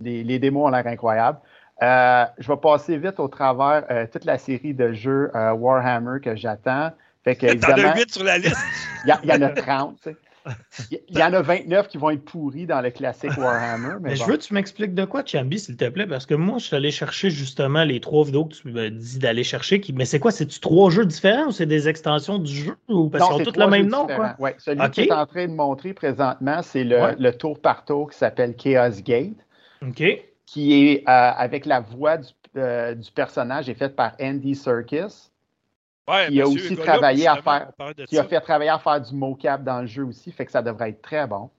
les, 0.00 0.24
les 0.24 0.40
démos 0.40 0.66
ont 0.66 0.70
l'air 0.70 0.84
incroyables. 0.86 1.38
Euh, 1.82 2.24
je 2.38 2.48
vais 2.48 2.56
passer 2.56 2.98
vite 2.98 3.20
au 3.20 3.28
travers 3.28 3.84
euh, 3.90 4.06
toute 4.10 4.24
la 4.24 4.38
série 4.38 4.74
de 4.74 4.92
jeux 4.92 5.30
euh, 5.36 5.52
Warhammer 5.52 6.20
que 6.20 6.34
j'attends. 6.34 6.90
Fait 7.22 7.36
que, 7.36 7.46
T'en 7.60 7.68
as 7.68 7.70
évidemment, 7.72 7.94
8 7.94 8.10
sur 8.12 8.24
la 8.24 8.38
liste. 8.38 8.56
il 9.04 9.14
y, 9.24 9.28
y 9.28 9.32
en 9.32 9.42
a 9.42 9.50
30. 9.50 10.08
Il 10.90 11.16
y- 11.18 11.22
en 11.22 11.32
a 11.32 11.40
29 11.42 11.88
qui 11.88 11.96
vont 11.96 12.10
être 12.10 12.24
pourris 12.24 12.66
dans 12.66 12.80
le 12.80 12.90
classique 12.90 13.30
Warhammer. 13.38 13.94
Mais, 14.00 14.10
Mais 14.10 14.16
je 14.16 14.24
veux 14.24 14.36
que 14.36 14.42
tu 14.42 14.52
m'expliques 14.54 14.94
de 14.94 15.04
quoi, 15.04 15.22
Chambi, 15.24 15.58
s'il 15.58 15.76
te 15.76 15.88
plaît, 15.88 16.06
parce 16.06 16.26
que 16.26 16.34
moi, 16.34 16.58
je 16.58 16.64
suis 16.66 16.76
allé 16.76 16.90
chercher 16.90 17.30
justement 17.30 17.84
les 17.84 18.00
trois 18.00 18.24
vidéos 18.24 18.44
que 18.44 18.54
tu 18.54 18.68
me 18.68 18.90
dis 18.90 19.18
d'aller 19.18 19.44
chercher. 19.44 19.80
qui- 19.80 19.92
Mais 19.92 20.04
c'est 20.04 20.18
quoi? 20.18 20.30
C'est-tu 20.30 20.60
trois 20.60 20.90
jeux 20.90 21.06
différents 21.06 21.46
ou 21.46 21.52
c'est 21.52 21.66
des 21.66 21.88
extensions 21.88 22.38
du 22.38 22.52
jeu? 22.54 22.76
Ou 22.88 23.08
parce 23.08 23.26
qu'ils 23.26 23.40
ont 23.40 23.44
tous 23.52 23.58
le 23.58 23.66
même 23.68 23.88
nom, 23.88 24.06
quoi? 24.06 24.36
Ouais, 24.38 24.54
celui 24.58 24.82
Ok. 24.82 24.90
qui 24.90 25.00
est 25.02 25.12
en 25.12 25.26
train 25.26 25.46
de 25.46 25.52
montrer 25.54 25.94
présentement, 25.94 26.60
c'est 26.62 26.84
le, 26.84 26.96
Ouais. 27.00 27.16
le 27.18 27.32
tour 27.36 27.58
par 27.60 27.84
tour 27.84 28.10
qui 28.10 28.18
s'appelle 28.18 28.54
Chaos 28.56 29.00
Gate. 29.02 29.32
OK. 29.82 30.02
qui 30.46 30.88
est 30.88 31.00
euh, 31.08 31.30
avec 31.36 31.66
la 31.66 31.80
voix 31.80 32.18
du, 32.18 32.28
euh, 32.56 32.94
du 32.94 33.10
personnage 33.10 33.68
est 33.68 33.74
faite 33.74 33.96
par 33.96 34.12
Andy 34.20 34.54
Serkis, 34.54 35.30
Ouais, 36.06 36.26
Il 36.30 36.40
a 36.40 36.44
aussi 36.54 36.68
travaillé 36.84 37.26
à 37.26 37.36
faire- 37.42 37.68
qui 38.06 38.18
a 38.18 38.22
fait 38.28 38.40
travailler 38.40 38.70
à 38.70 38.78
faire 38.78 39.00
du 39.00 39.14
mocap 39.14 39.64
dans 39.64 39.80
le 39.80 39.86
jeu 39.86 40.04
aussi, 40.04 40.32
fait 40.32 40.44
que 40.46 40.52
ça 40.52 40.62
devrait 40.62 40.90
être 40.90 41.02
très 41.02 41.26
bon. 41.26 41.50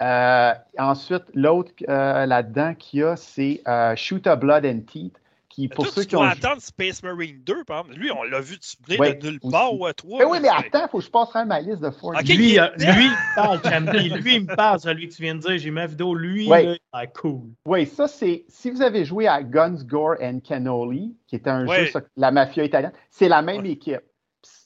Euh, 0.00 0.52
ensuite, 0.78 1.24
l'autre 1.34 1.70
euh, 1.88 2.26
là-dedans 2.26 2.74
qu'il 2.74 3.00
y 3.00 3.02
a, 3.04 3.14
c'est 3.16 3.60
euh, 3.68 3.94
Shoot 3.94 4.26
a 4.26 4.36
Blood 4.36 4.66
and 4.66 4.80
Teeth, 4.86 5.20
qui 5.54 5.68
Mais 5.68 5.74
pour 5.74 5.84
toi, 5.84 5.92
ceux 5.94 6.00
tu 6.02 6.08
qui 6.08 6.14
dois 6.16 6.24
ont. 6.26 6.28
attendre 6.30 6.60
Space 6.60 7.02
Marine 7.04 7.40
2, 7.44 7.64
par 7.64 7.80
exemple. 7.82 7.98
Lui, 7.98 8.10
on 8.10 8.22
l'a 8.24 8.40
vu 8.40 8.58
venir 8.86 9.00
Ouais, 9.00 9.14
de 9.14 9.30
nulle 9.30 9.40
part 9.50 9.72
ou 9.78 9.86
à 9.86 9.94
toi. 9.94 10.18
Eh 10.20 10.24
oui, 10.24 10.38
mais 10.42 10.48
attends, 10.48 10.84
il 10.86 10.88
faut 10.90 10.98
que 10.98 11.04
je 11.04 11.10
passe 11.10 11.34
à 11.36 11.44
ma 11.44 11.60
liste 11.60 11.80
de 11.80 11.90
Ford. 11.90 12.12
Ok. 12.14 12.26
Lui, 12.26 12.58
euh, 12.58 12.66
lui, 12.76 13.04
il 13.04 13.10
me 13.10 13.34
parle. 13.36 14.18
Lui, 14.20 14.34
il 14.34 14.40
me 14.46 14.56
parle, 14.56 14.80
celui 14.80 15.08
que 15.08 15.14
tu 15.14 15.22
viens 15.22 15.36
de 15.36 15.40
dire. 15.40 15.56
J'ai 15.58 15.70
ma 15.70 15.86
vidéo. 15.86 16.14
Lui, 16.14 16.48
Ouais. 16.48 16.78
là, 16.92 17.06
cool. 17.06 17.42
Oui, 17.66 17.86
ça, 17.86 18.08
c'est. 18.08 18.44
Si 18.48 18.70
vous 18.70 18.82
avez 18.82 19.04
joué 19.04 19.28
à 19.28 19.42
Guns, 19.42 19.84
Gore 19.84 20.16
and 20.20 20.40
Cannoli, 20.42 21.16
qui 21.28 21.36
était 21.36 21.50
un 21.50 21.66
Ouais. 21.68 21.84
jeu 21.84 21.90
sur 21.92 22.00
la 22.16 22.30
mafia 22.32 22.64
italienne, 22.64 22.92
c'est 23.10 23.28
la 23.28 23.40
même 23.42 23.62
Ouais. 23.62 23.70
équipe. 23.70 24.00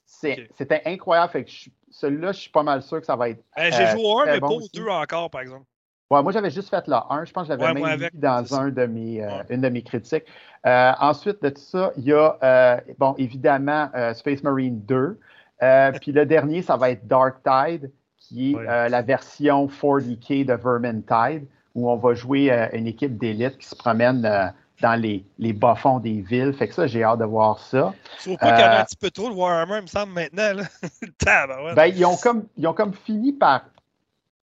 C'était 0.07 0.83
incroyable. 0.85 1.31
Fait 1.33 1.45
que 1.45 1.51
je- 1.51 1.71
celui-là, 1.91 2.33
je 2.33 2.41
suis 2.41 2.51
pas 2.51 2.63
mal 2.63 2.83
sûr 2.83 2.99
que 3.01 3.07
ça 3.07 3.15
va 3.17 3.29
être 3.31 3.43
Ben, 3.57 3.73
J'ai 3.73 3.83
Euh, 3.85 3.91
joué 3.93 4.03
au 4.05 4.19
1, 4.21 4.23
très 4.25 4.33
mais 4.35 4.41
bon 4.41 4.49
pas 4.49 4.55
aussi. 4.55 4.71
2 4.75 4.89
encore, 4.89 5.31
par 5.31 5.41
exemple. 5.43 5.65
Ouais, 6.11 6.23
moi, 6.23 6.33
j'avais 6.33 6.51
juste 6.51 6.71
fait 6.71 6.87
le 6.87 6.95
1. 6.95 7.25
Je 7.27 7.33
pense 7.33 7.47
que 7.49 7.53
je 7.55 7.59
l'avais 7.59 7.81
Ouais, 7.81 7.97
même 7.97 8.01
mis 8.01 8.19
dans 8.21 8.55
un 8.55 8.71
de 8.71 8.87
mes, 8.87 9.23
euh, 9.23 9.29
Ouais. 9.29 9.45
une 9.51 9.61
de 9.61 9.69
mes 9.69 9.83
critiques. 9.83 10.25
Euh, 10.67 10.93
ensuite 11.01 11.43
de 11.43 11.51
tout 11.51 11.61
ça, 11.61 11.93
il 11.99 12.05
y 12.05 12.13
a, 12.13 12.37
euh, 12.43 12.77
bon, 12.99 13.15
évidemment, 13.19 13.91
euh, 13.95 14.15
Space 14.15 14.43
Marine 14.43 14.81
2. 14.87 15.19
Euh, 15.63 15.93
Puis 16.01 16.13
le 16.13 16.25
dernier, 16.25 16.63
ça 16.63 16.77
va 16.77 16.91
être 16.91 17.07
Dark 17.07 17.37
Tide, 17.45 17.91
qui 18.17 18.53
est 18.53 18.57
euh, 18.57 18.89
la 18.89 19.03
version 19.03 19.67
40K 19.69 20.45
de 20.47 20.55
Vermintide, 20.55 21.47
où 21.75 21.91
on 21.91 21.97
va 21.97 22.15
jouer 22.15 22.51
euh, 22.53 22.69
une 22.73 22.87
équipe 22.87 23.19
d'élite 23.19 23.59
qui 23.59 23.67
se 23.67 23.75
promène 23.77 24.25
euh, 24.25 24.47
dans 24.81 24.95
les, 25.01 25.25
les 25.39 25.53
bas-fonds 25.53 25.99
des 25.99 26.21
villes. 26.23 26.53
Fait 26.55 26.69
que 26.69 26.75
ça, 26.75 26.87
j'ai 26.87 27.03
hâte 27.05 27.19
de 27.19 27.25
voir 27.25 27.59
ça. 27.59 27.93
Je 28.19 28.23
trouve 28.25 28.37
pas 28.39 28.53
qu'il 28.53 28.65
y 28.65 28.69
en 28.69 28.71
a 28.73 28.81
un 28.81 28.85
petit 28.85 28.97
peu 28.97 29.11
trop 29.11 29.29
de 29.29 29.35
Warhammer, 29.35 29.77
il 29.79 29.83
me 29.83 29.87
semble, 29.89 30.13
maintenant. 30.13 30.53
Là. 30.55 30.63
Ben, 31.75 31.87
ils 31.87 32.05
ont 32.07 32.17
comme, 32.17 32.45
ils 32.57 32.67
ont 32.67 32.73
comme 32.75 32.95
fini 32.95 33.33
par 33.33 33.65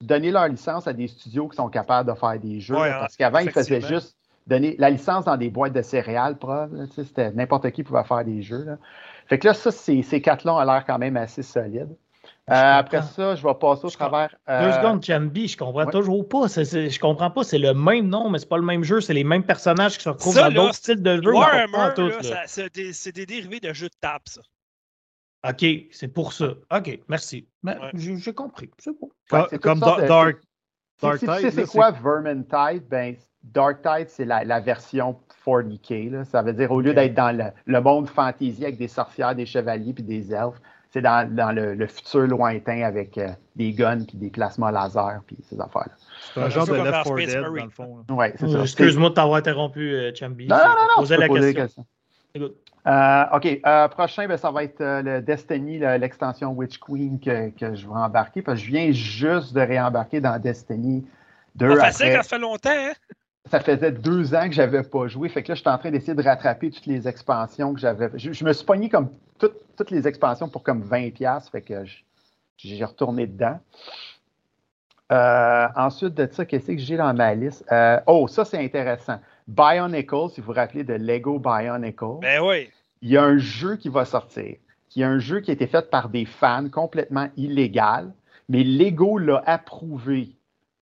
donner 0.04 0.30
leur 0.30 0.48
licence 0.48 0.86
à 0.86 0.92
des 0.92 1.08
studios 1.08 1.48
qui 1.48 1.56
sont 1.56 1.68
capables 1.68 2.10
de 2.12 2.16
faire 2.18 2.38
des 2.38 2.60
jeux. 2.60 2.74
Ouais, 2.76 2.88
là, 2.88 2.96
hein, 2.96 3.00
parce 3.00 3.16
qu'avant, 3.16 3.38
ils 3.38 3.50
faisaient 3.50 3.80
juste 3.80 4.16
donner 4.46 4.76
la 4.78 4.90
licence 4.90 5.24
dans 5.24 5.36
des 5.36 5.50
boîtes 5.50 5.72
de 5.72 5.82
céréales, 5.82 6.36
C'était 6.94 7.32
n'importe 7.32 7.70
qui 7.70 7.82
pouvait 7.82 8.04
faire 8.04 8.24
des 8.24 8.42
jeux. 8.42 8.64
Là. 8.64 8.76
Fait 9.26 9.38
que 9.38 9.46
là, 9.46 9.54
ça, 9.54 9.70
c'est- 9.70 10.02
ces 10.02 10.20
quatre-là 10.20 10.54
ont 10.54 10.60
l'air 10.64 10.84
quand 10.86 10.98
même 10.98 11.16
assez 11.16 11.42
solides. 11.42 11.96
Euh, 12.50 12.52
après 12.54 13.00
ça, 13.00 13.34
je 13.34 13.42
vais 13.46 13.54
passer 13.54 13.86
au 13.86 13.88
Je 13.88 13.96
travers. 13.96 14.28
Deux 14.46 14.52
euh, 14.52 14.72
secondes, 14.72 15.02
Chambi, 15.02 15.48
je 15.48 15.56
comprends 15.56 15.86
ouais. 15.86 15.90
toujours 15.90 16.28
pas. 16.28 16.46
C'est- 16.48 16.66
c'est- 16.66 16.90
je 16.90 17.00
comprends 17.00 17.30
pas. 17.30 17.42
C'est 17.42 17.58
le 17.58 17.72
même 17.72 18.08
nom, 18.08 18.28
mais 18.28 18.38
c'est 18.38 18.48
pas 18.48 18.58
le 18.58 18.64
même 18.64 18.84
jeu. 18.84 19.00
C'est 19.00 19.14
les 19.14 19.24
mêmes 19.24 19.44
personnages 19.44 19.96
qui 19.96 20.04
se 20.04 20.10
retrouvent 20.10 20.34
Ça, 20.34 20.50
dans 20.50 20.64
d'autres 20.64 20.74
styles 20.74 21.02
de 21.02 21.20
Warhammer, 21.26 21.94
ça- 22.22 22.42
c'est 22.46 22.74
des, 22.74 22.92
des 23.12 23.26
dérivés 23.26 23.60
de 23.60 23.72
jeux 23.72 23.88
de 23.88 23.94
table, 23.98 24.24
ça. 24.26 24.42
OK, 25.48 25.64
c'est 25.90 26.08
pour 26.08 26.32
ça. 26.32 26.54
OK, 26.74 27.00
merci. 27.08 27.46
Ben, 27.62 27.78
Ouais. 27.78 27.90
j'ai 28.18 28.32
compris. 28.34 28.70
C'est 28.78 28.92
bon. 28.98 29.10
Ouais, 29.32 29.44
Comme, 29.60 29.78
c'est 29.78 29.84
Da- 29.84 30.02
de- 30.02 30.08
Dark. 30.08 30.36
Dark 31.02 31.18
si 31.18 31.26
tu 31.26 31.32
sais 31.32 31.50
c'est 31.50 31.66
quoi 31.66 31.90
Vermintide, 31.90 32.84
ben 32.88 33.16
Dark 33.42 33.82
Tide, 33.82 34.08
c'est 34.08 34.24
la, 34.24 34.44
la 34.44 34.60
version 34.60 35.16
40K. 35.44 36.08
Là. 36.10 36.24
Ça 36.24 36.40
veut 36.42 36.52
dire 36.52 36.70
au 36.70 36.80
lieu 36.80 36.94
d'être 36.94 37.14
dans 37.14 37.36
le, 37.36 37.44
le 37.66 37.80
monde 37.80 38.08
fantasy 38.08 38.62
avec 38.62 38.78
des 38.78 38.88
sorcières, 38.88 39.34
des 39.34 39.44
chevaliers 39.44 39.92
puis 39.92 40.02
des 40.04 40.32
elfes, 40.32 40.60
c'est 40.90 41.02
dans, 41.02 41.28
dans 41.34 41.52
le, 41.52 41.74
le 41.74 41.86
futur 41.88 42.20
lointain 42.20 42.82
avec 42.82 43.18
euh, 43.18 43.28
des 43.56 43.72
guns 43.72 44.04
puis 44.06 44.16
des 44.16 44.30
plasmas 44.30 44.70
laser 44.70 45.20
puis 45.26 45.36
ces 45.42 45.60
affaires-là. 45.60 45.94
C'est 46.32 46.40
un 46.40 46.48
genre 46.48 46.66
de 46.66 46.72
Left 46.74 46.84
dans 46.84 46.90
4 46.92 47.06
Space 47.06 47.26
Dead, 47.26 47.40
Marine. 47.40 47.56
dans 47.58 47.64
le 47.64 47.70
fond. 47.70 48.04
là. 48.08 48.14
Ouais, 48.14 48.34
c'est 48.38 48.48
ça. 48.48 48.56
Euh, 48.58 48.62
Excuse-moi 48.62 49.10
de 49.10 49.14
t'avoir 49.14 49.36
interrompu, 49.36 49.92
euh, 49.92 50.12
Chambi. 50.14 50.46
Non, 50.46 50.56
non, 50.56 50.62
non, 50.62 51.02
non, 51.02 51.06
peux 51.06 51.16
la 51.40 51.52
question. 51.52 51.84
Euh, 52.36 53.24
OK. 53.32 53.60
euh, 53.64 53.88
prochain, 53.88 54.26
ben, 54.26 54.36
ça 54.36 54.50
va 54.50 54.64
être 54.64 54.80
euh, 54.80 55.02
le 55.02 55.22
Destiny, 55.22 55.78
le- 55.78 55.96
l'extension 55.96 56.50
Witch 56.52 56.78
Queen 56.78 57.18
que, 57.20 57.50
que 57.50 57.74
je 57.74 57.86
vais 57.86 57.94
embarquer 57.94 58.42
parce 58.42 58.58
que 58.60 58.66
je 58.66 58.70
viens 58.70 58.90
juste 58.90 59.54
de 59.54 59.60
réembarquer 59.60 60.20
dans 60.20 60.38
Destiny 60.38 61.06
2. 61.54 61.68
Pas 61.68 61.76
facile 61.76 62.06
après- 62.06 62.16
ça 62.22 62.22
fait 62.28 62.38
longtemps, 62.38 62.70
hein? 62.70 62.92
ça 63.50 63.60
faisait 63.60 63.92
deux 63.92 64.34
ans 64.34 64.46
que 64.48 64.52
j'avais 64.54 64.82
pas 64.82 65.06
joué. 65.06 65.28
Fait 65.28 65.42
que 65.42 65.48
là, 65.48 65.54
je 65.54 65.60
suis 65.60 65.68
en 65.70 65.78
train 65.78 65.90
d'essayer 65.90 66.14
de 66.14 66.22
rattraper 66.22 66.70
toutes 66.70 66.86
les 66.86 67.06
expansions 67.06 67.72
que 67.74 67.80
j'avais. 67.80 68.10
Je, 68.14 68.32
je 68.32 68.44
me 68.44 68.52
suis 68.52 68.64
pogné 68.66 68.88
comme 68.88 69.10
toutes, 69.38 69.56
toutes 69.76 69.90
les 69.90 70.08
expansions 70.08 70.48
pour 70.48 70.62
comme 70.62 70.82
20$. 70.82 71.50
Fait 71.50 71.62
que 71.62 71.84
j'ai 72.56 72.84
retourné 72.84 73.26
dedans. 73.26 73.60
Euh, 75.12 75.68
ensuite 75.76 76.14
de 76.14 76.26
ça, 76.32 76.44
qu'est-ce 76.44 76.66
que 76.68 76.78
j'ai 76.78 76.96
dans 76.96 77.12
ma 77.14 77.34
liste? 77.34 77.64
Euh, 77.70 78.00
oh, 78.06 78.26
ça, 78.26 78.44
c'est 78.44 78.58
intéressant. 78.58 79.20
Bionicle, 79.46 80.30
si 80.30 80.40
vous 80.40 80.48
vous 80.48 80.52
rappelez 80.52 80.84
de 80.84 80.94
Lego 80.94 81.38
Bionicle, 81.38 82.20
Ben 82.20 82.40
oui. 82.42 82.70
il 83.02 83.10
y 83.10 83.16
a 83.16 83.24
un 83.24 83.38
jeu 83.38 83.76
qui 83.76 83.88
va 83.88 84.04
sortir, 84.04 84.56
qui 84.88 85.02
est 85.02 85.04
un 85.04 85.18
jeu 85.18 85.40
qui 85.40 85.50
a 85.50 85.54
été 85.54 85.66
fait 85.66 85.90
par 85.90 86.08
des 86.08 86.24
fans 86.24 86.68
complètement 86.70 87.28
illégal, 87.36 88.12
mais 88.48 88.62
Lego 88.64 89.18
l'a 89.18 89.42
approuvé. 89.46 90.36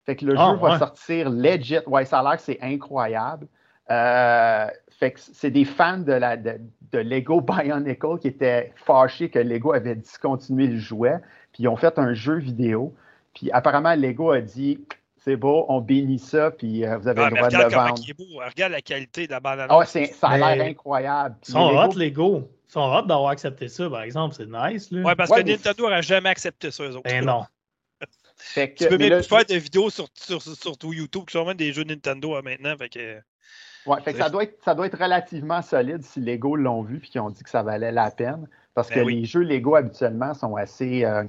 Fait 0.06 0.16
que 0.16 0.26
le 0.26 0.36
Ah, 0.38 0.52
jeu 0.52 0.58
va 0.58 0.78
sortir 0.80 1.30
legit. 1.30 1.78
Ouais, 1.88 2.04
ça 2.06 2.20
a 2.20 2.24
l'air 2.24 2.36
que 2.36 2.42
c'est 2.44 2.60
incroyable. 2.62 3.48
Euh, 3.90 4.68
fait 5.00 5.12
que 5.12 5.20
c'est 5.20 5.52
des 5.52 5.66
fans 5.66 5.98
de, 6.00 6.12
la, 6.14 6.38
de, 6.38 6.60
de 6.92 7.00
Lego 7.00 7.42
Bionicle 7.42 8.18
qui 8.20 8.28
étaient 8.28 8.72
fâchés 8.76 9.30
que 9.30 9.40
Lego 9.40 9.74
avait 9.74 9.96
discontinué 9.96 10.68
le 10.68 10.78
jouet, 10.78 11.18
puis 11.52 11.64
ils 11.64 11.68
ont 11.68 11.76
fait 11.76 11.98
un 12.00 12.14
jeu 12.14 12.36
vidéo. 12.38 12.94
Puis 13.34 13.50
apparemment, 13.52 13.96
Lego 13.96 14.32
a 14.32 14.42
dit 14.42 14.80
c'est 15.24 15.36
beau, 15.36 15.66
on 15.70 15.80
bénit 15.82 16.20
ça, 16.20 16.52
puis 16.52 16.86
euh, 16.86 16.98
vous 16.98 17.08
avez 17.08 17.22
Ah, 17.22 17.30
le 17.30 17.36
droit 17.36 17.50
de 17.50 17.58
le 17.58 17.70
vendre. 17.70 17.96
il 18.04 18.10
est 18.10 18.14
beau. 18.14 18.26
Regarde 18.46 18.72
la 18.74 18.82
qualité 18.82 19.26
de 19.28 19.32
la 19.32 19.40
bande 19.40 19.66
Ah 19.70 19.78
ouais, 19.78 19.86
c'est- 19.86 20.14
ça 20.14 20.28
a 20.30 20.38
l'air 20.56 20.66
incroyable. 20.66 21.36
Ils 21.48 21.52
sont 21.52 21.70
Lego- 21.72 21.94
hot, 21.94 21.98
les 21.98 22.12
go. 22.12 22.50
Ils 22.68 22.72
sont 22.72 22.82
hot 22.82 23.02
d'avoir 23.04 23.30
accepté 23.30 23.68
ça, 23.68 23.90
par 23.90 24.02
exemple. 24.02 24.36
C'est 24.36 24.48
nice, 24.48 24.92
là. 24.92 25.02
Ouais, 25.04 25.16
parce 25.16 25.30
Ouais, 25.30 25.42
que 25.42 25.46
mais- 25.46 25.52
Nintendo 25.54 25.84
n'aurait 25.84 26.02
jamais 26.02 26.30
accepté 26.30 26.72
ça, 26.72 26.84
eux 26.84 26.96
autres. 26.96 27.04
Ben 27.10 27.24
non. 27.26 27.46
Fait 28.36 28.72
que- 28.74 28.84
Tu 28.84 28.90
peux 28.90 28.98
même 28.98 29.10
là, 29.12 29.18
plus 29.20 29.28
faire 29.30 29.46
de 29.46 29.56
vidéos 29.56 29.90
sur, 29.90 30.08
sur, 30.14 30.42
sur, 30.42 30.56
sur 30.58 30.76
YouTube 30.94 31.24
qui 31.28 31.34
sont 31.34 31.46
même 31.46 31.56
des 31.56 31.72
jeux 31.72 31.84
Nintendo 31.84 32.36
hein, 32.36 32.42
maintenant. 32.44 32.76
Fait 32.78 32.90
que... 32.90 33.20
Ouais, 33.86 34.02
fait 34.02 34.14
que 34.14 34.20
ça 34.20 34.30
doit, 34.30 34.44
être, 34.44 34.58
ça 34.64 34.76
doit 34.76 34.88
être 34.88 34.98
relativement 34.98 35.62
solide 35.62 36.04
si 36.04 36.20
Lego 36.20 36.56
l'ont 36.56 36.82
vu 36.84 36.98
et 36.98 37.02
qu'ils 37.08 37.22
ont 37.22 37.30
dit 37.30 37.44
que 37.44 37.50
ça 37.50 37.64
valait 37.64 37.92
la 37.92 38.12
peine. 38.12 38.48
Parce 38.74 38.90
Ben 38.90 38.96
que 38.96 39.00
oui. 39.02 39.20
les 39.22 39.26
jeux 39.26 39.42
Lego 39.44 39.76
habituellement 39.76 40.34
sont 40.34 40.56
assez 40.56 41.06
euh, 41.06 41.24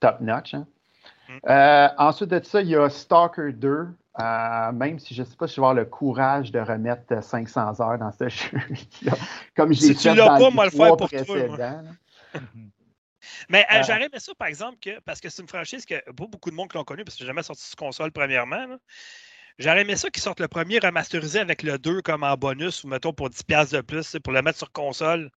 top-notch. 0.00 0.54
hein. 0.54 0.66
Mm. 1.28 1.38
Euh, 1.48 1.88
ensuite 1.98 2.30
de 2.30 2.42
ça, 2.42 2.60
il 2.62 2.68
y 2.68 2.76
a 2.76 2.88
Stalker 2.88 3.52
2. 3.52 3.88
euh, 4.20 4.72
même 4.72 4.98
si 4.98 5.14
je 5.14 5.22
ne 5.22 5.26
sais 5.26 5.36
pas 5.36 5.46
si 5.46 5.54
je 5.56 5.60
vais 5.60 5.66
avoir 5.66 5.74
le 5.74 5.84
courage 5.84 6.50
de 6.50 6.58
remettre 6.58 7.04
euh, 7.12 7.20
500 7.22 7.80
heures 7.80 7.98
dans 7.98 8.10
ce 8.12 8.28
jeu. 8.30 8.58
Comme 9.56 9.72
je 9.72 9.80
l'ai 9.80 9.86
Si 9.88 9.96
tu 9.96 10.02
fait 10.08 10.14
l'as 10.14 10.26
dans 10.26 10.38
pas, 10.38 10.50
moi, 10.50 10.64
le 10.64 10.70
faire 10.70 10.96
pour 10.96 11.08
toi. 11.10 11.82
Mais 13.48 13.66
euh, 13.70 13.78
Euh, 13.78 13.82
j'aurais 13.86 14.04
aimé 14.06 14.18
ça, 14.18 14.32
par 14.34 14.48
exemple, 14.48 14.78
que, 14.80 15.00
parce 15.00 15.20
que 15.20 15.28
c'est 15.28 15.42
une 15.42 15.48
franchise 15.48 15.84
que 15.86 15.94
pas 16.12 16.26
beaucoup 16.26 16.50
de 16.50 16.54
monde 16.56 16.70
qui 16.70 16.76
l'ont 16.76 16.84
connu, 16.84 17.04
parce 17.04 17.14
que 17.14 17.20
c'est 17.20 17.26
jamais 17.26 17.42
sorti 17.42 17.62
sur 17.64 17.76
console, 17.76 18.10
premièrement. 18.12 18.66
là. 18.66 18.78
J'aurais 19.58 19.82
aimé 19.82 19.96
ça 19.96 20.10
qu'ils 20.10 20.22
sortent 20.22 20.40
le 20.40 20.48
premier 20.48 20.78
remasterisé 20.78 21.40
avec 21.40 21.62
le 21.62 21.78
2 21.78 22.00
comme 22.02 22.22
en 22.22 22.36
bonus, 22.36 22.84
ou 22.84 22.88
mettons 22.88 23.12
pour 23.12 23.28
10$ 23.30 23.72
de 23.72 23.80
plus, 23.80 24.10
tu 24.10 24.20
pour 24.20 24.32
le 24.32 24.42
mettre 24.42 24.58
sur 24.58 24.72
console. 24.72 25.30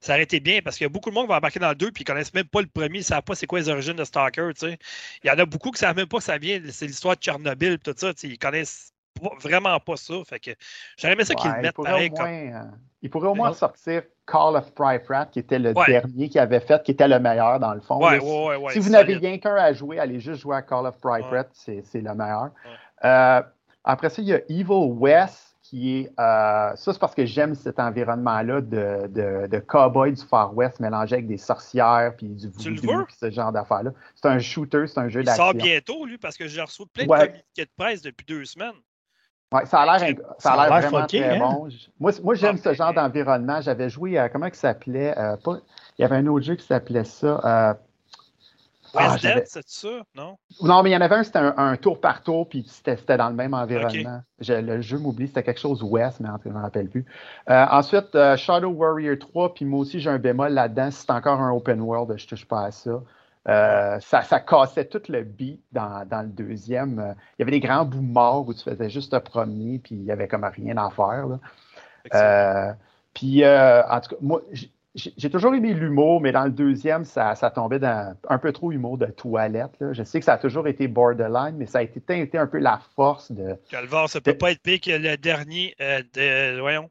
Ça 0.00 0.12
aurait 0.12 0.22
été 0.22 0.38
bien, 0.40 0.60
parce 0.62 0.76
qu'il 0.76 0.84
y 0.84 0.86
a 0.86 0.90
beaucoup 0.90 1.10
de 1.10 1.14
monde 1.14 1.24
qui 1.24 1.30
va 1.30 1.38
embarquer 1.38 1.58
dans 1.58 1.70
le 1.70 1.74
2 1.74 1.90
puis 1.90 2.02
ils 2.02 2.04
connaissent 2.04 2.32
même 2.34 2.44
pas 2.44 2.60
le 2.60 2.68
premier, 2.68 2.98
ils 2.98 3.04
savent 3.04 3.22
pas 3.22 3.34
c'est 3.34 3.46
quoi 3.46 3.58
les 3.58 3.68
origines 3.68 3.96
de 3.96 4.04
Stalker, 4.04 4.50
tu 4.54 4.66
sais. 4.68 4.78
Il 5.24 5.28
y 5.28 5.30
en 5.30 5.38
a 5.38 5.44
beaucoup 5.44 5.70
qui 5.72 5.78
savent 5.80 5.96
même 5.96 6.06
pas 6.06 6.18
que 6.18 6.22
ça 6.24 6.38
vient, 6.38 6.60
c'est 6.70 6.86
l'histoire 6.86 7.16
de 7.16 7.20
Tchernobyl, 7.20 7.72
et 7.72 7.78
tout 7.78 7.92
ça, 7.96 8.14
tu 8.14 8.20
sais, 8.20 8.28
ils 8.28 8.38
connaissent 8.38 8.92
pas- 9.20 9.30
vraiment 9.40 9.80
pas 9.80 9.96
ça. 9.96 10.14
Fait 10.24 10.38
que 10.38 10.50
j'aurais 10.96 11.14
aimé 11.14 11.24
ça 11.24 11.34
qu'ils 11.34 11.50
Ouais, 11.50 11.56
le 11.56 11.58
il 11.60 11.62
mettent 11.62 11.74
pourrait 11.74 11.90
pareil 11.90 12.10
au 12.12 12.14
comme. 12.14 12.26
moins, 12.26 12.62
euh, 12.62 12.64
il 13.02 13.10
pourrait 13.10 13.28
au 13.28 13.34
moins 13.34 13.52
sortir 13.52 14.02
Call 14.24 14.54
of 14.56 14.70
Rat, 15.08 15.26
qui 15.26 15.40
était 15.40 15.58
le 15.58 15.72
Ouais. 15.72 15.86
dernier 15.88 16.28
qu'il 16.28 16.40
avait 16.40 16.60
fait, 16.60 16.80
qui 16.84 16.92
était 16.92 17.08
le 17.08 17.18
meilleur 17.18 17.58
dans 17.58 17.74
le 17.74 17.80
fond. 17.80 17.96
Ouais, 17.98 18.18
là. 18.20 18.70
si 18.70 18.78
vous 18.78 18.90
n'avez 18.90 19.16
rien 19.16 19.38
qu'un 19.38 19.56
à 19.56 19.72
jouer, 19.72 19.98
allez 19.98 20.20
juste 20.20 20.40
jouer 20.42 20.54
à 20.56 20.62
Call 20.62 20.86
of. 20.86 20.94
Rat, 21.02 21.46
c'est 21.54 21.82
c'est 21.84 22.00
le 22.00 22.14
meilleur. 22.14 22.50
Euh, 23.04 23.42
après 23.82 24.10
ça, 24.10 24.22
il 24.22 24.28
y 24.28 24.34
a 24.34 24.40
Evil 24.48 24.64
West, 24.70 25.47
qui 25.68 25.98
est. 25.98 26.06
euh, 26.18 26.74
ça, 26.76 26.92
c'est 26.92 26.98
parce 26.98 27.14
que 27.14 27.26
j'aime 27.26 27.54
cet 27.54 27.78
environnement-là 27.78 28.62
de, 28.62 29.06
de, 29.08 29.46
de 29.46 29.58
cowboy 29.58 30.12
du 30.12 30.24
Far 30.24 30.56
West 30.56 30.80
mélangé 30.80 31.16
avec 31.16 31.26
des 31.26 31.36
sorcières 31.36 32.14
puis 32.16 32.28
du 32.28 32.48
voodoo 32.48 33.04
puis 33.04 33.16
ce 33.20 33.30
genre 33.30 33.52
d'affaires-là. 33.52 33.90
C'est 34.14 34.28
un 34.28 34.38
shooter, 34.38 34.86
c'est 34.86 34.98
un 34.98 35.08
jeu 35.08 35.20
Il 35.20 35.26
d'action. 35.26 35.44
sort 35.44 35.54
bientôt, 35.54 36.06
lui, 36.06 36.16
parce 36.16 36.36
que 36.36 36.46
j'ai 36.48 36.62
reçu 36.62 36.84
plein 36.86 37.04
de 37.04 37.08
communiqués 37.08 37.64
de 37.66 37.70
presse 37.76 38.00
depuis 38.00 38.24
deux 38.26 38.44
semaines. 38.46 38.72
Ouais, 39.52 39.64
ça 39.66 39.80
a 39.80 39.98
l'air 39.98 40.14
ça 40.38 40.52
a 40.52 40.56
l'air 40.56 40.70
l'air 40.80 40.90
vraiment 40.90 41.02
fucké, 41.02 41.18
très 41.18 41.34
hein? 41.36 41.38
bon. 41.38 41.68
Moi, 42.00 42.12
moi 42.22 42.34
j'aime 42.34 42.56
Ah, 42.56 42.62
ce 42.64 42.74
genre 42.74 42.92
d'environnement. 42.94 43.60
J'avais 43.60 43.88
joué 43.90 44.18
à 44.18 44.28
comment 44.28 44.46
il 44.46 44.54
s'appelait 44.54 45.16
euh, 45.18 45.36
pas- 45.36 45.60
Il 45.98 46.02
y 46.02 46.04
avait 46.04 46.16
un 46.16 46.26
autre 46.26 46.44
jeu 46.46 46.54
qui 46.56 46.66
s'appelait 46.66 47.04
ça. 47.04 47.40
euh, 47.44 47.74
Ah, 48.94 49.16
c'est 49.18 49.28
ça? 49.28 49.38
Non? 50.14 50.36
Non, 50.62 50.82
mais 50.82 50.90
il 50.90 50.92
y 50.92 50.96
en 50.96 51.00
avait 51.00 51.16
un, 51.16 51.22
c'était 51.22 51.38
un, 51.38 51.54
un 51.56 51.76
tour 51.76 52.00
par 52.00 52.22
tour, 52.22 52.48
puis 52.48 52.64
c'était 52.66 53.16
dans 53.16 53.28
le 53.28 53.34
même 53.34 53.54
environnement. 53.54 54.20
Je- 54.40 54.52
le 54.54 54.80
jeu 54.80 54.98
m'oublie, 54.98 55.28
c'était 55.28 55.42
quelque 55.42 55.60
chose 55.60 55.82
ouest, 55.82 56.20
mais 56.20 56.28
en 56.28 56.38
tout 56.38 56.44
cas, 56.44 56.50
je 56.50 56.54
ne 56.54 56.58
me 56.58 56.62
rappelle 56.62 56.88
plus. 56.88 57.04
Euh, 57.50 57.66
ensuite, 57.70 58.14
euh, 58.14 58.36
Shadow 58.36 58.70
Warrior 58.70 59.16
3, 59.18 59.54
puis 59.54 59.64
moi 59.64 59.80
aussi, 59.80 60.00
j'ai 60.00 60.10
un 60.10 60.18
bémol 60.18 60.52
là-dedans. 60.52 60.90
C'est 60.90 61.10
encore 61.10 61.40
un 61.40 61.52
open 61.52 61.80
world, 61.80 62.16
je 62.18 62.26
touche 62.26 62.46
pas 62.46 62.64
à 62.66 62.70
ça. 62.70 63.02
Euh, 63.48 63.98
ça, 64.00 64.22
ça 64.22 64.40
cassait 64.40 64.84
tout 64.86 65.00
le 65.08 65.22
beat 65.22 65.62
dans, 65.72 66.06
dans 66.06 66.20
le 66.22 66.28
deuxième. 66.28 67.14
Il 67.38 67.40
y 67.40 67.42
avait 67.42 67.52
des 67.52 67.60
grands 67.60 67.84
bouts 67.84 68.02
morts 68.02 68.46
où 68.46 68.52
tu 68.54 68.62
faisais 68.62 68.90
juste 68.90 69.12
te 69.12 69.16
promener, 69.18 69.78
puis 69.78 69.94
il 69.94 70.04
y 70.04 70.10
avait 70.12 70.28
comme 70.28 70.44
rien 70.44 70.76
à 70.76 70.90
faire. 70.90 71.26
là. 71.26 71.38
Puis, 73.14 73.42
euh, 73.44 73.82
en 73.88 74.00
tout 74.00 74.10
cas, 74.10 74.16
moi, 74.20 74.42
j'ai 75.16 75.30
toujours 75.30 75.54
aimé 75.54 75.72
l'humour, 75.74 76.20
mais 76.20 76.32
dans 76.32 76.44
le 76.44 76.50
deuxième, 76.50 77.04
ça, 77.04 77.34
ça 77.34 77.50
tombait 77.50 77.78
dans 77.78 78.16
un 78.28 78.38
peu 78.38 78.52
trop 78.52 78.72
humour 78.72 78.98
de 78.98 79.06
toilette. 79.06 79.72
là. 79.80 79.92
Je 79.92 80.02
sais 80.02 80.18
que 80.18 80.24
ça 80.24 80.34
a 80.34 80.38
toujours 80.38 80.66
été 80.68 80.88
borderline, 80.88 81.56
mais 81.56 81.66
ça 81.66 81.78
a 81.78 81.82
été, 81.82 82.00
été 82.20 82.38
un 82.38 82.46
peu 82.46 82.58
la 82.58 82.80
force 82.96 83.30
de. 83.32 83.56
Calvars, 83.70 84.08
ça 84.08 84.20
peut 84.20 84.36
pas 84.36 84.50
être 84.52 84.60
pire 84.62 84.80
que 84.80 84.90
le 84.90 85.16
dernier 85.16 85.74
euh, 85.80 86.02
de. 86.14 86.60
Voyons. 86.60 86.90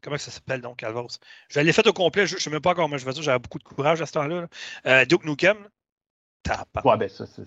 Comment 0.00 0.16
ça 0.18 0.30
s'appelle 0.30 0.60
donc, 0.60 0.76
Calvars? 0.76 1.08
Je 1.48 1.60
l'ai 1.60 1.72
fait 1.72 1.86
au 1.86 1.92
complet, 1.92 2.26
je 2.26 2.36
ne 2.36 2.40
sais 2.40 2.50
même 2.50 2.60
pas 2.60 2.74
comment 2.74 2.96
je 2.96 3.04
vais 3.04 3.12
dire, 3.12 3.22
j'avais 3.22 3.38
beaucoup 3.40 3.58
de 3.58 3.64
courage 3.64 4.00
à 4.00 4.06
ce 4.06 4.12
temps-là. 4.12 4.42
là. 4.42 4.48
Euh, 4.86 5.04
Duke 5.04 5.24
Nukem. 5.24 5.56
Tabarnak. 6.44 6.84
Ouais, 6.84 6.96
ben 6.96 7.08
ça, 7.08 7.26
c'est- 7.26 7.42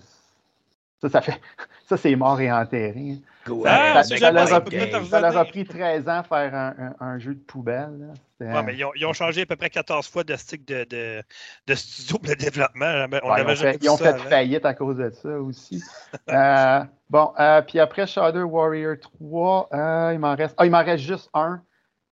ça, 1.02 1.08
ça 1.10 1.20
fait. 1.20 1.38
Ça, 1.88 1.96
c'est 1.98 2.16
mort 2.16 2.40
et 2.40 2.50
enterré. 2.50 3.18
ça, 3.44 4.30
leur 4.32 4.50
a 4.54 4.60
pris, 4.62 4.78
peut-être 4.78 5.04
ça 5.04 5.20
leur 5.20 5.36
a 5.36 5.42
revenir. 5.42 5.50
pris 5.50 5.64
13 5.66 6.08
ans 6.08 6.20
à 6.20 6.22
faire 6.22 6.54
un, 6.54 6.74
un- 6.78 6.94
un 7.06 7.18
jeu 7.18 7.34
de 7.34 7.40
poubelle. 7.40 8.14
Ouais, 8.40 8.62
mais 8.62 8.74
ils 8.76 8.84
ont, 8.84 8.92
ils 8.94 9.04
ont 9.04 9.12
changé 9.12 9.42
à 9.42 9.46
peu 9.46 9.56
près 9.56 9.68
14 9.68 10.08
fois 10.08 10.24
de 10.24 10.34
stick 10.36 10.66
de, 10.66 10.84
de, 10.84 11.22
de 11.66 11.74
studio 11.74 12.16
pour 12.18 12.28
le 12.30 12.36
développement. 12.36 12.86
On 13.22 13.30
Ouais, 13.30 13.42
ils 13.42 13.46
ont 13.50 13.56
fait, 13.56 13.72
vu 13.72 13.78
ils 13.82 13.90
ont 13.90 13.96
ça 13.98 14.04
fait 14.04 14.10
avant. 14.20 14.24
faillite 14.30 14.64
à 14.64 14.72
cause 14.74 14.96
de 14.96 15.10
ça 15.10 15.28
aussi. 15.38 15.82
Euh, 16.30 16.80
bon, 17.10 17.32
euh, 17.38 17.60
puis 17.62 17.78
après 17.78 18.06
Shadow 18.06 18.44
Warrior 18.44 18.96
3, 19.00 19.68
euh, 19.74 20.10
il 20.14 20.18
m'en 20.18 20.34
reste. 20.34 20.54
Ah, 20.56 20.64
il 20.64 20.70
m'en 20.70 20.82
reste 20.84 21.04
juste 21.04 21.28
un. 21.34 21.60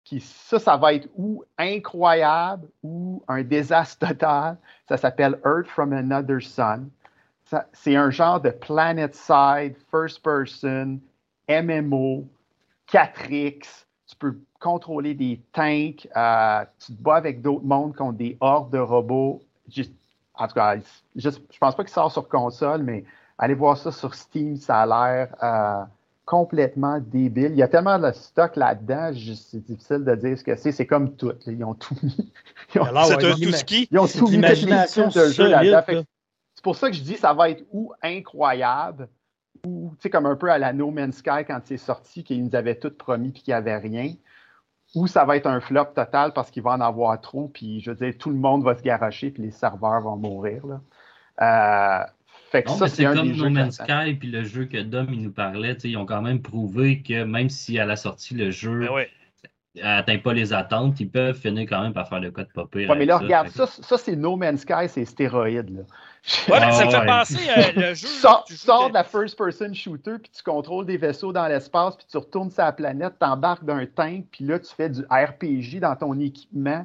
Puis 0.05 0.21
ça, 0.21 0.59
ça 0.59 0.77
va 0.77 0.93
être 0.95 1.09
ou 1.17 1.43
incroyable 1.57 2.67
ou 2.83 3.23
un 3.29 3.43
désastre 3.43 4.09
total. 4.09 4.59
Ça 4.89 4.97
s'appelle 4.99 5.39
Earth 5.47 5.69
from 5.69 5.93
Another 5.95 6.43
Sun. 6.43 6.91
C'est 7.73 7.97
un 7.97 8.11
genre 8.11 8.41
de 8.41 8.51
Planet 8.51 9.15
Side, 9.15 9.75
First 9.91 10.23
Person, 10.23 10.99
MMO, 11.49 12.27
4X. 12.93 13.85
Tu 14.07 14.17
peux 14.17 14.39
contrôler 14.61 15.15
des 15.15 15.41
tanks. 15.53 16.09
euh, 16.17 16.65
tu 16.85 16.93
te 16.95 17.03
bats 17.03 17.17
avec 17.17 17.41
d'autres 17.43 17.65
mondes 17.65 17.95
contre 17.95 18.19
des 18.19 18.37
hordes 18.41 18.73
de 18.73 18.79
robots. 18.79 19.41
Juste- 19.69 19.93
en 20.35 20.47
tout 20.49 20.55
cas, 20.55 20.77
juste- 21.17 21.41
je 21.53 21.59
pense 21.59 21.75
pas 21.77 21.85
qu'il 21.85 21.93
sort 21.93 22.11
sur 22.13 22.29
console, 22.29 22.83
mais 22.83 23.05
allez 23.39 23.55
voir 23.55 23.77
ça 23.77 23.91
sur 23.93 24.15
Steam. 24.15 24.57
Ça 24.57 24.83
a 24.83 24.87
l'air 24.87 25.35
euh, 25.43 25.85
complètement 26.27 26.99
débile. 27.01 27.51
Il 27.53 27.57
y 27.57 27.63
a 27.63 27.69
tellement 27.69 27.99
de 27.99 28.11
stock 28.13 28.57
là-dedans, 28.57 29.11
c'est 29.15 29.65
difficile 29.65 30.05
de 30.05 30.15
dire 30.15 30.39
ce 30.39 30.45
que 30.45 30.57
c'est. 30.57 30.73
C'est 30.73 30.87
comme 30.87 31.15
tout. 31.17 31.29
là. 31.29 31.35
Ils 31.47 31.65
ont 31.65 31.75
tout 31.75 31.97
mis. 32.03 32.33
Ils 32.75 32.81
ont, 32.81 32.85
Alors, 32.85 33.09
ouais, 33.17 33.23
tout 33.33 33.39
ski. 33.57 33.89
ils 33.91 33.99
ont 33.99 34.07
tout 34.21 34.27
mis 34.37 34.37
les 34.37 34.55
jeu 35.33 35.45
là-dedans. 35.51 36.03
C'est 36.61 36.65
pour 36.65 36.77
ça 36.77 36.91
que 36.91 36.95
je 36.95 37.01
dis 37.01 37.17
ça 37.17 37.33
va 37.33 37.49
être 37.49 37.65
ou 37.73 37.95
incroyable, 38.03 39.09
ou 39.65 39.93
tu 39.93 40.03
sais, 40.03 40.11
comme 40.11 40.27
un 40.27 40.37
peu 40.37 40.51
à 40.51 40.59
la 40.59 40.75
No 40.75 40.91
Man's 40.91 41.17
Sky 41.17 41.47
quand 41.47 41.59
c'est 41.65 41.79
sorti, 41.79 42.23
qu'ils 42.23 42.45
nous 42.45 42.55
avaient 42.55 42.75
tout 42.75 42.91
promis 42.91 43.31
puis 43.31 43.43
qu'il 43.43 43.53
n'y 43.53 43.57
avait 43.57 43.79
rien, 43.79 44.13
ou 44.95 45.07
ça 45.07 45.25
va 45.25 45.39
être 45.39 45.47
un 45.47 45.61
flop 45.61 45.87
total 45.95 46.35
parce 46.35 46.51
qu'il 46.51 46.63
va 46.63 46.73
en 46.73 46.83
avoir 46.83 47.19
trop, 47.23 47.49
puis 47.49 47.81
je 47.81 47.93
veux 47.93 47.97
dire, 47.97 48.13
tout 48.19 48.29
le 48.29 48.37
monde 48.37 48.63
va 48.63 48.77
se 48.77 48.83
garocher 48.83 49.31
puis 49.31 49.45
les 49.45 49.53
serveurs 49.53 50.03
vont 50.03 50.17
mourir. 50.17 50.61
Là. 50.67 50.81
Euh, 51.41 52.05
fait 52.51 52.63
que 52.63 52.69
Non, 52.69 52.75
ça, 52.75 52.85
mais 52.85 52.91
c'est 52.91 53.05
comme 53.05 53.33
des 53.33 53.39
No 53.39 53.49
Man's. 53.49 53.77
Sky 53.77 54.13
puis 54.21 54.31
le 54.31 54.45
jeu 54.45 54.67
que 54.67 54.83
Dom 54.83 55.07
il 55.11 55.23
nous 55.23 55.33
parlait, 55.33 55.73
ils 55.85 55.97
ont 55.97 56.05
quand 56.05 56.21
même 56.21 56.43
prouvé 56.43 57.01
que 57.01 57.25
même 57.25 57.49
si 57.49 57.79
à 57.79 57.87
la 57.87 57.97
sortie 57.97 58.35
le 58.35 58.51
jeu 58.51 58.81
Ben 58.81 58.93
ouais. 58.93 59.11
atteint 59.83 60.19
pas 60.19 60.35
les 60.35 60.53
attentes, 60.53 61.01
ils 61.01 61.09
peuvent 61.09 61.39
finir 61.39 61.67
quand 61.67 61.81
même 61.81 61.95
par 61.95 62.07
faire 62.07 62.21
le 62.21 62.31
code 62.31 62.53
pas 62.53 62.67
pire 62.67 62.91
Ouais, 62.91 62.99
mais 62.99 63.07
là, 63.07 63.17
regarde, 63.17 63.49
ça, 63.49 63.67
ça 63.67 63.97
c'est 63.97 64.15
No 64.15 64.37
Man's 64.37 64.61
Sky, 64.61 64.89
c'est 64.89 65.07
stéroïde. 65.07 65.75
Là. 65.75 65.83
Ouais, 66.49 66.61
mais 66.61 66.67
Ah, 66.67 66.73
ça 66.73 66.85
me 66.87 66.91
fait 66.91 66.99
ouais. 66.99 67.07
penser 67.07 67.49
euh, 67.51 67.73
le 67.75 67.95
Tu 67.95 68.01
jeu. 68.03 68.09
sors, 68.09 68.45
tu 68.45 68.57
sors 68.57 68.89
de- 68.89 68.95
la 68.95 69.05
first-person 69.05 69.73
shooter, 69.75 70.19
puis 70.19 70.31
tu 70.31 70.43
contrôles 70.43 70.85
des 70.87 70.97
vaisseaux 70.99 71.33
dans 71.33 71.47
l'espace, 71.47 71.97
puis 71.97 72.07
tu 72.11 72.17
retournes 72.19 72.51
sur 72.51 72.63
la 72.63 72.73
planète, 72.73 73.19
t'embarques 73.19 73.65
d'un 73.65 73.87
tank, 73.87 74.27
puis 74.31 74.45
là, 74.45 74.59
tu 74.59 74.73
fais 74.75 74.91
du 74.91 75.01
RPG 75.11 75.81
dans 75.81 75.97
ton 75.97 76.19
équipement. 76.21 76.85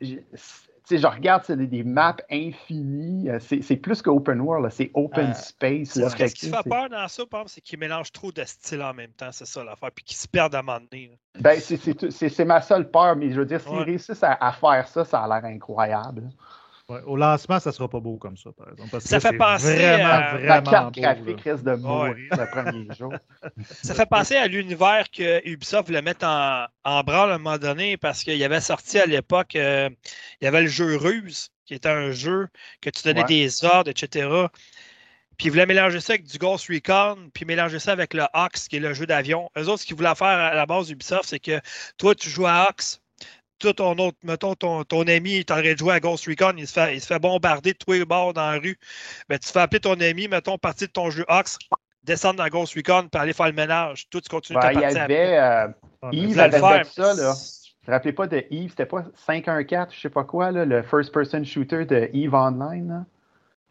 Je, 0.00 0.16
tu 0.16 0.96
sais, 0.96 0.98
je 0.98 1.06
regarde, 1.06 1.44
c'est 1.46 1.56
des, 1.56 1.68
des 1.68 1.84
maps 1.84 2.16
infinies. 2.28 3.30
euh, 3.30 3.38
C'est 3.38 3.76
plus 3.76 4.02
qu'open 4.02 4.40
world, 4.40 4.68
c'est 4.72 4.90
open 4.94 5.30
Euh, 5.30 5.34
space. 5.34 5.94
là. 5.94 6.10
Ce 6.10 6.16
Fait 6.16 6.28
qui 6.30 6.50
fait 6.50 6.68
peur 6.68 6.88
dans 6.90 7.06
ça, 7.06 7.24
par 7.24 7.40
exemple, 7.42 7.50
c'est 7.54 7.60
qu'ils 7.60 7.78
mélangent 7.78 8.10
trop 8.12 8.32
de 8.32 8.42
styles 8.44 8.82
en 8.82 8.92
même 8.92 9.12
temps, 9.12 9.30
c'est 9.30 9.46
ça 9.46 9.62
l'affaire, 9.62 9.92
puis 9.92 10.04
qu'ils 10.04 10.16
se 10.16 10.26
perdent 10.26 10.56
à 10.56 10.58
un 10.58 10.62
moment 10.62 10.80
donné. 10.80 11.16
ben, 11.38 11.58
c'est- 11.60 12.44
ma 12.44 12.60
seule 12.60 12.90
peur, 12.90 13.14
mais 13.14 13.30
je 13.30 13.38
veux 13.38 13.46
dire, 13.46 13.60
s'ils 13.60 13.70
Ouais. 13.78 13.84
réussissent 13.84 14.24
à, 14.24 14.36
à 14.40 14.50
faire 14.52 14.88
ça, 14.88 15.04
ça 15.04 15.20
a 15.22 15.28
l'air 15.40 15.48
incroyable. 15.48 16.28
Ouais, 16.88 17.00
au 17.06 17.16
lancement, 17.16 17.60
ça 17.60 17.70
sera 17.72 17.88
pas 17.88 18.00
beau 18.00 18.16
comme 18.16 18.36
ça, 18.36 18.50
par 18.52 18.68
exemple. 18.70 18.90
parce 18.90 19.04
Ça 19.04 19.20
fait 19.20 19.36
penser 19.36 19.74
vraiment, 19.76 20.04
à- 20.08 20.20
La 20.38 20.60
vraiment 20.60 20.70
carte 20.70 20.94
beau, 20.94 21.00
graphique 21.00 21.44
là. 21.44 21.52
risque 21.52 21.64
de 21.64 21.74
mourir 21.76 22.16
le 22.30 22.50
premier 22.50 22.94
jour. 22.96 23.14
Ça 23.82 23.94
fait 23.94 24.06
penser 24.06 24.36
à 24.36 24.46
l'univers 24.48 25.06
que 25.10 25.46
Ubisoft 25.48 25.86
voulait 25.86 26.02
mettre 26.02 26.26
en, 26.26 26.66
en 26.84 27.02
branle 27.02 27.30
à 27.30 27.34
un 27.34 27.38
moment 27.38 27.58
donné 27.58 27.96
parce 27.96 28.24
qu'il 28.24 28.36
y 28.36 28.44
avait 28.44 28.60
sorti 28.60 28.98
à 28.98 29.06
l'époque, 29.06 29.54
euh, 29.56 29.88
il 30.40 30.44
y 30.44 30.48
avait 30.48 30.62
le 30.62 30.68
jeu 30.68 30.96
Ruse, 30.96 31.48
qui 31.66 31.74
était 31.74 31.88
un 31.88 32.10
jeu 32.10 32.48
que 32.80 32.90
tu 32.90 33.02
donnais 33.04 33.20
Ouais. 33.20 33.26
des 33.26 33.64
ordres, 33.64 33.88
etc. 33.90 34.28
Puis 35.38 35.46
ils 35.46 35.50
voulaient 35.50 35.66
mélanger 35.66 36.00
ça 36.00 36.12
avec 36.14 36.24
du 36.26 36.36
Ghost 36.38 36.66
Recon, 36.68 37.30
puis 37.32 37.44
mélanger 37.44 37.78
ça 37.78 37.92
avec 37.92 38.12
le 38.12 38.24
Ox, 38.34 38.68
qui 38.68 38.76
est 38.76 38.80
le 38.80 38.92
jeu 38.92 39.06
d'avion. 39.06 39.48
Eux 39.56 39.68
autres, 39.68 39.80
ce 39.82 39.86
qu'ils 39.86 39.96
voulaient 39.96 40.14
faire 40.14 40.26
à 40.26 40.54
la 40.54 40.66
base 40.66 40.90
Ubisoft, 40.90 41.24
c'est 41.26 41.38
que 41.40 41.60
toi, 41.96 42.14
tu 42.14 42.28
joues 42.28 42.46
à 42.46 42.66
Ox, 42.68 43.00
toi, 43.62 43.72
ton 43.74 43.92
autre, 43.98 44.18
mettons, 44.24 44.54
ton, 44.54 44.82
ton 44.84 45.02
ami 45.06 45.36
est 45.36 45.50
en 45.50 45.60
train 45.60 45.72
de 45.72 45.78
jouer 45.78 45.94
à 45.94 46.00
Ghost 46.00 46.26
Recon, 46.26 46.52
il 46.58 46.66
se 46.66 46.72
fait, 46.72 46.94
il 46.96 47.00
se 47.00 47.06
fait 47.06 47.18
bombarder 47.18 47.72
de 47.72 47.78
tous 47.78 47.92
les 47.92 48.04
bords 48.04 48.34
dans 48.34 48.50
la 48.50 48.58
rue. 48.58 48.76
Ben, 49.28 49.38
tu 49.38 49.48
fais 49.48 49.60
appeler 49.60 49.80
ton 49.80 49.94
ami, 50.00 50.28
mettons, 50.28 50.58
partir 50.58 50.88
de 50.88 50.92
ton 50.92 51.10
jeu 51.10 51.24
Ox, 51.28 51.58
descendre 52.02 52.36
dans 52.36 52.48
Ghost 52.48 52.74
Recon, 52.74 53.08
puis 53.10 53.20
aller 53.20 53.32
faire 53.32 53.46
le 53.46 53.52
ménage. 53.52 54.08
Toi, 54.10 54.20
tu 54.20 54.28
continues 54.28 54.58
Ben, 54.58 54.68
ta 54.68 54.72
il 54.72 54.78
y 54.78 54.82
partie 54.82 54.98
après. 54.98 55.36
avait. 55.36 55.72
euh, 56.04 56.12
Yves 56.12 56.40
avait 56.40 56.58
faire, 56.58 56.86
fait 56.86 57.00
ça, 57.02 57.14
là. 57.14 57.32
Vous 57.32 57.86
vous 57.86 57.92
rappelez 57.92 58.12
pas 58.12 58.26
de 58.26 58.44
Eve, 58.50 58.70
c'était 58.70 58.86
pas 58.86 59.04
514, 59.26 59.88
je 59.94 60.00
sais 60.00 60.10
pas 60.10 60.24
quoi, 60.24 60.50
là, 60.52 60.64
le 60.64 60.82
first-person 60.82 61.44
shooter 61.44 61.84
de 61.84 62.10
Eve 62.12 62.34
Online. 62.34 62.88
Là? 62.88 63.04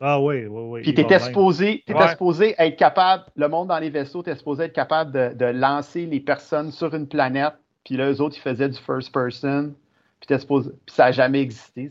Ah 0.02 0.20
oui, 0.20 0.46
oui, 0.48 0.62
oui. 0.68 0.82
Puis 0.82 0.94
va 0.94 1.08
bien. 1.08 1.20
supposé, 1.20 1.84
t'étais 1.86 2.00
Ouais. 2.00 2.10
supposé 2.10 2.56
être 2.58 2.76
capable, 2.78 3.24
le 3.36 3.48
monde 3.48 3.68
dans 3.68 3.80
les 3.80 3.90
vaisseaux, 3.90 4.24
t'es 4.24 4.36
supposé 4.36 4.64
être 4.64 4.74
capable 4.74 5.12
de, 5.12 5.34
de 5.36 5.46
lancer 5.46 6.06
les 6.06 6.20
personnes 6.20 6.72
sur 6.72 6.94
une 6.96 7.08
planète 7.08 7.54
puis 7.84 7.98
là, 7.98 8.12
eux 8.12 8.22
autres, 8.22 8.38
ils 8.38 8.42
faisaient 8.42 8.70
du 8.70 8.78
first 8.78 9.12
person, 9.12 9.74
puis, 10.22 10.36
supposé- 10.40 10.70
puis 10.86 10.96
ça 10.96 11.06
n'a 11.06 11.12
jamais 11.12 11.42
existé. 11.42 11.90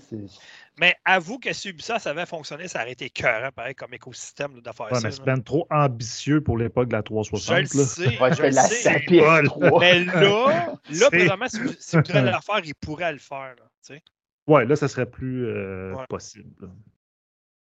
Mais 0.78 0.94
avoue 1.04 1.38
que 1.38 1.52
si 1.52 1.68
Ubisoft 1.68 2.06
avait 2.06 2.24
fonctionné, 2.24 2.66
ça 2.68 2.80
aurait 2.80 2.92
été 2.92 3.06
écœurant, 3.06 3.50
pareil, 3.54 3.74
comme 3.74 3.92
écosystème 3.92 4.54
faire 4.72 4.86
Ouais, 4.86 4.94
ça. 4.98 5.08
mais 5.08 5.10
c'est 5.12 5.24
ben 5.24 5.42
trop 5.42 5.66
ambitieux 5.70 6.40
pour 6.40 6.56
l'époque 6.56 6.88
de 6.88 6.92
la 6.92 7.00
Je 7.00 7.04
360. 7.04 7.74
le 7.74 7.80
là. 7.80 7.84
sais, 7.86 8.18
Ouais, 8.22 8.32
je 8.34 8.42
le 8.42 8.48
la 8.48 8.62
sais. 8.62 8.74
sa 8.76 8.92
PS3. 8.98 9.80
Mais 9.80 10.04
là, 10.04 10.74
là, 10.90 11.10
présentement, 11.10 11.48
si, 11.48 11.58
vous- 11.60 11.74
si 11.78 11.96
vous 11.96 12.02
voudrais 12.06 12.22
le 12.32 12.40
faire, 12.40 12.60
il 12.64 12.74
pourrait 12.76 13.12
le 13.12 13.18
faire. 13.18 13.54
Là, 13.58 13.64
tu 13.86 13.94
sais. 13.94 14.02
Ouais, 14.46 14.64
là, 14.64 14.74
ça 14.76 14.88
serait 14.88 15.06
plus 15.06 15.46
euh, 15.46 15.92
Ouais. 15.94 16.04
possible. 16.08 16.70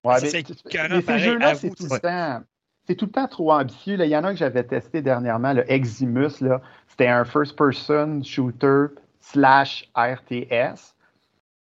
Ouais, 0.04 0.16
mais, 0.22 0.30
ces 0.30 1.20
jeux-là, 1.20 1.56
c'est 1.56 1.70
tout, 1.70 1.88
le 1.92 2.00
temps- 2.00 2.42
c'est 2.88 2.96
tout 2.96 3.06
le 3.06 3.12
temps 3.12 3.28
trop 3.28 3.52
ambitieux. 3.54 3.96
là. 3.98 4.06
Il 4.06 4.12
y 4.12 4.18
en 4.18 4.24
a 4.24 4.28
un 4.30 4.34
que 4.34 4.40
j'avais 4.40 4.64
testé 4.64 5.02
dernièrement, 5.02 5.54
le 5.54 5.70
Eximus. 5.72 6.42
là. 6.42 6.62
C'était 6.88 7.08
un 7.08 7.26
first-person 7.26 8.24
shooter 8.24 8.86
slash 9.32 9.90
RTS 9.96 10.96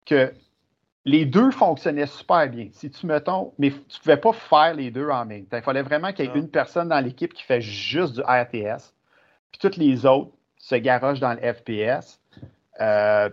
que 0.06 0.32
les 1.04 1.26
deux 1.26 1.50
fonctionnaient 1.50 2.06
super 2.06 2.48
bien. 2.48 2.68
Si 2.72 2.90
tu 2.90 3.06
mettons, 3.06 3.52
mais 3.58 3.70
tu 3.70 3.76
ne 3.76 3.98
pouvais 4.02 4.16
pas 4.16 4.32
faire 4.32 4.74
les 4.74 4.90
deux 4.90 5.08
en 5.10 5.26
même 5.26 5.44
temps. 5.46 5.58
Il 5.58 5.62
fallait 5.62 5.82
vraiment 5.82 6.12
qu'il 6.12 6.24
y 6.24 6.28
ait 6.28 6.32
Non. 6.34 6.40
une 6.40 6.48
personne 6.50 6.88
dans 6.88 7.00
l'équipe 7.00 7.34
qui 7.34 7.42
fait 7.42 7.60
juste 7.60 8.14
du 8.14 8.20
RTS, 8.20 8.94
puis 9.50 9.58
toutes 9.60 9.76
les 9.76 10.06
autres 10.06 10.30
se 10.56 10.76
garochent 10.76 11.20
dans 11.20 11.34
le 11.34 11.40
FPS. 11.52 12.20
Euh, 12.80 13.28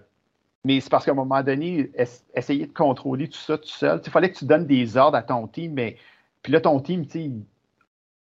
mais 0.65 0.81
c'est 0.81 0.89
parce 0.89 1.05
qu'à 1.05 1.11
un 1.11 1.15
moment 1.15 1.41
donné, 1.41 1.89
es- 1.95 2.07
essayer 2.33 2.65
de 2.65 2.73
contrôler 2.73 3.29
tout 3.29 3.37
ça 3.39 3.57
tout 3.57 3.69
seul, 3.69 4.01
il 4.03 4.11
fallait 4.11 4.31
que 4.31 4.37
tu 4.37 4.45
donnes 4.45 4.65
des 4.65 4.97
ordres 4.97 5.17
à 5.17 5.23
ton 5.23 5.47
team, 5.47 5.73
mais 5.73 5.95
puis 6.43 6.51
là, 6.51 6.59
ton 6.59 6.79
team, 6.81 7.05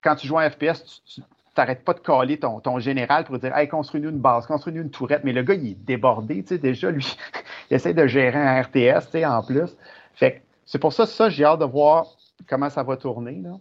quand 0.02 0.16
tu 0.16 0.28
joues 0.28 0.38
en 0.38 0.50
FPS, 0.50 1.02
tu 1.06 1.22
n'arrêtes 1.58 1.84
pas 1.84 1.94
de 1.94 2.00
caler 2.00 2.40
ton, 2.40 2.60
ton 2.60 2.80
général 2.80 3.24
pour 3.26 3.38
dire 3.40 3.56
Hey, 3.56 3.68
construis-nous 3.68 4.10
une 4.10 4.20
base, 4.20 4.46
construis-nous 4.48 4.82
une 4.84 4.92
tourette. 4.92 5.24
Mais 5.24 5.34
le 5.34 5.44
gars, 5.44 5.54
il 5.56 5.72
est 5.72 5.76
débordé, 5.86 6.42
tu 6.44 6.50
sais, 6.50 6.58
déjà, 6.58 6.92
lui, 6.92 7.06
il 7.72 7.76
essaie 7.76 7.94
de 7.94 8.08
gérer 8.08 8.38
un 8.40 8.62
RTS, 8.62 9.06
tu 9.06 9.12
sais, 9.12 9.26
en 9.26 9.44
plus. 9.44 9.76
Fait 10.16 10.34
que 10.34 10.38
c'est 10.66 10.80
pour 10.80 10.94
ça, 10.94 11.06
ça, 11.06 11.30
j'ai 11.30 11.44
hâte 11.46 11.60
de 11.60 11.66
voir 11.66 12.06
comment 12.48 12.70
ça 12.70 12.84
va 12.84 12.98
tourner. 12.98 13.42
Là. 13.44 13.58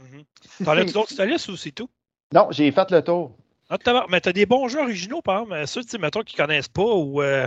Mhm. 0.00 0.24
Si 0.58 0.64
T'en 0.64 0.74
d'autres 0.76 1.50
ou 1.50 1.56
c'est 1.56 1.72
tout? 1.72 1.88
Non, 2.32 2.48
j'ai 2.50 2.70
fait 2.72 2.90
le 2.90 3.02
tour. 3.02 3.36
Ah, 3.70 3.78
mais 4.10 4.20
t'as 4.20 4.32
des 4.32 4.44
bons 4.44 4.68
jeux 4.68 4.80
originaux, 4.80 5.22
par 5.22 5.40
exemple. 5.40 5.54
euh, 5.54 5.66
Ceux, 5.66 5.82
tu 5.82 5.98
mettons, 5.98 6.20
qui 6.20 6.36
connaissent 6.36 6.68
pas 6.68 6.82
ou. 6.82 7.22
euh, 7.22 7.46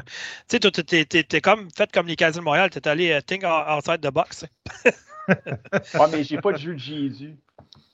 tu 0.50 0.58
sais, 0.60 1.04
t'es- 1.04 1.42
comme 1.42 1.70
fait 1.76 1.92
comme 1.92 2.08
les 2.08 2.16
Canadiens 2.16 2.42
de 2.42 2.46
Montréal, 2.46 2.70
t'es 2.72 2.88
allé 2.88 3.12
euh, 3.12 3.22
think 3.22 3.44
outside 3.44 4.02
the 4.02 4.12
box. 4.12 4.46
Ah, 5.94 6.08
mais 6.10 6.24
j'ai 6.24 6.40
pas 6.40 6.54
de 6.54 6.58
jeu 6.58 6.74
de 6.74 6.80
Jésus. 6.80 7.36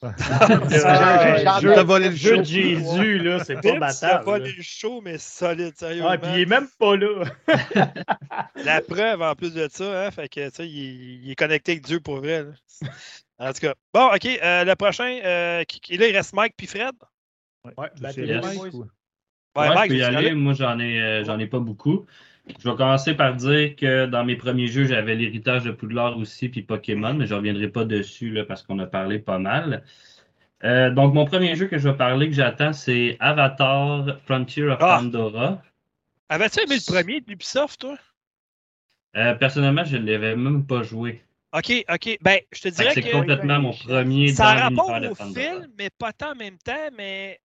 Ah, 0.02 1.60
le 1.62 1.76
jeu- 1.76 1.82
volé 1.84 2.06
le 2.06 2.10
le 2.12 2.16
jeu 2.16 2.38
de 2.38 2.44
show. 2.44 2.52
Jésus, 2.54 3.20
là, 3.20 3.44
c'est 3.44 3.62
pas 3.62 3.76
battable. 3.80 3.94
C'est 4.00 4.26
pas 4.26 4.40
les 4.40 4.62
shows, 4.62 5.02
mais 5.02 5.18
solide, 5.18 5.74
sérieusement. 5.78 6.10
Ah, 6.10 6.18
puis 6.18 6.32
il 6.36 6.40
est 6.42 6.46
même 6.46 6.68
pas 6.78 6.96
là. 6.96 7.24
La 8.64 8.82
preuve, 8.82 9.22
en 9.22 9.36
plus 9.36 9.54
de 9.54 9.68
ça, 9.72 10.06
hein, 10.06 10.12
fait 10.12 10.30
que, 10.30 10.50
tu 10.50 10.56
sais, 10.56 10.68
il, 10.68 11.26
il 11.26 11.32
est 11.32 11.36
connecté 11.36 11.74
avec 11.74 11.86
Dieu 11.86 12.00
pour 12.00 12.18
vrai. 12.18 12.44
là. 12.44 12.52
En 13.40 13.52
tout 13.54 13.60
cas. 13.60 13.74
Bon, 13.94 14.08
OK, 14.14 14.26
euh, 14.26 14.64
le 14.64 14.76
prochain, 14.76 15.20
euh, 15.24 15.64
qui, 15.64 15.80
qui- 15.80 15.98
là, 15.98 16.08
il 16.08 16.16
reste 16.16 16.34
Mike 16.34 16.54
puis 16.58 16.68
Fred? 16.68 16.94
Ouais, 17.66 17.74
Ouais, 17.78 19.68
Ouais, 19.68 19.76
Mike, 19.76 19.92
je 19.92 19.98
peux 20.08 20.14
y 20.14 20.16
aller? 20.16 20.34
Moi, 20.34 20.54
j'en 20.54 20.80
ai, 20.80 21.02
euh, 21.02 21.24
j'en 21.26 21.38
ai 21.40 21.48
pas 21.48 21.60
beaucoup. 21.60 22.06
Je 22.48 22.70
vais 22.70 22.76
commencer 22.76 23.14
par 23.14 23.36
dire 23.36 23.76
que 23.76 24.06
dans 24.06 24.26
mes 24.26 24.36
premiers 24.36 24.68
jeux, 24.68 24.86
j'avais 24.86 25.16
l'héritage 25.16 25.64
de 25.64 25.72
Poudlard 25.72 26.18
aussi, 26.18 26.50
puis 26.50 26.62
Pokémon, 26.62 27.14
mais 27.14 27.26
je 27.26 27.34
reviendrai 27.34 27.70
pas 27.70 27.86
dessus 27.86 28.32
là, 28.32 28.44
parce 28.44 28.64
qu'on 28.64 28.80
a 28.80 28.86
parlé 28.86 29.20
pas 29.20 29.40
mal. 29.40 29.84
Euh, 30.64 30.90
donc, 30.92 31.14
mon 31.14 31.26
premier 31.26 31.56
jeu 31.56 31.68
que 31.68 31.78
je 31.78 31.88
vais 31.88 31.96
parler, 31.96 32.28
que 32.28 32.36
j'attends, 32.36 32.74
c'est 32.74 33.18
Avatar 33.20 34.18
Frontier 34.26 34.64
of 34.64 34.78
Ah! 34.82 35.00
Pandora. 35.00 35.62
Avais-tu 36.30 36.62
aimé 36.62 36.76
le 36.76 36.92
premier 36.92 37.22
de 37.22 37.32
Ubisoft, 37.32 37.82
toi? 37.82 37.98
Euh, 39.16 39.36
personnellement, 39.36 39.84
je 39.84 39.98
ne 39.98 40.10
l'avais 40.10 40.36
même 40.36 40.66
pas 40.66 40.84
joué. 40.84 41.22
OK, 41.54 41.86
OK. 41.90 42.18
Ben, 42.22 42.40
je 42.52 42.62
te 42.62 42.64
Fait 42.64 42.72
que 42.72 42.76
dirais 42.76 42.94
C'est 42.94 43.12
complètement 43.12 43.60
mon 43.60 43.74
premier 43.74 44.30
ça 44.30 44.56
dans 44.56 44.62
rapport 44.62 45.00
de 45.00 45.10
au 45.10 45.16
film, 45.16 45.68
mais 45.78 45.90
pas 45.98 46.12
tant 46.12 46.32
en 46.32 46.36
même 46.36 46.58
temps, 46.58 46.90
mais 46.98 47.40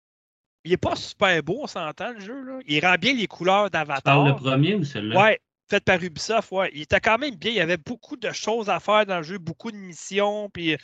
il 0.68 0.72
est 0.74 0.76
pas 0.76 0.96
super 0.96 1.42
beau, 1.42 1.60
on 1.62 1.66
s'entend, 1.66 2.12
le 2.12 2.20
jeu. 2.20 2.44
Là. 2.44 2.58
Il 2.66 2.84
rend 2.84 2.96
bien 3.00 3.14
les 3.14 3.26
couleurs 3.26 3.66
Tu 3.66 3.70
parles 3.70 3.86
d'Avatar. 3.86 4.26
le 4.26 4.34
premier 4.34 4.74
ou 4.74 4.84
celui-là? 4.84 5.18
Ouais, 5.18 5.40
fait 5.70 5.82
par 5.82 6.02
Ubisoft, 6.02 6.52
ouais. 6.52 6.70
Il 6.74 6.82
était 6.82 7.00
quand 7.00 7.16
même 7.16 7.34
bien. 7.34 7.50
Il 7.50 7.56
y 7.56 7.60
avait 7.60 7.78
beaucoup 7.78 8.16
de 8.16 8.30
choses 8.32 8.68
à 8.68 8.78
faire 8.78 9.06
dans 9.06 9.18
le 9.18 9.22
jeu, 9.22 9.38
beaucoup 9.38 9.70
de 9.70 9.76
missions. 9.76 10.50
Puis... 10.52 10.76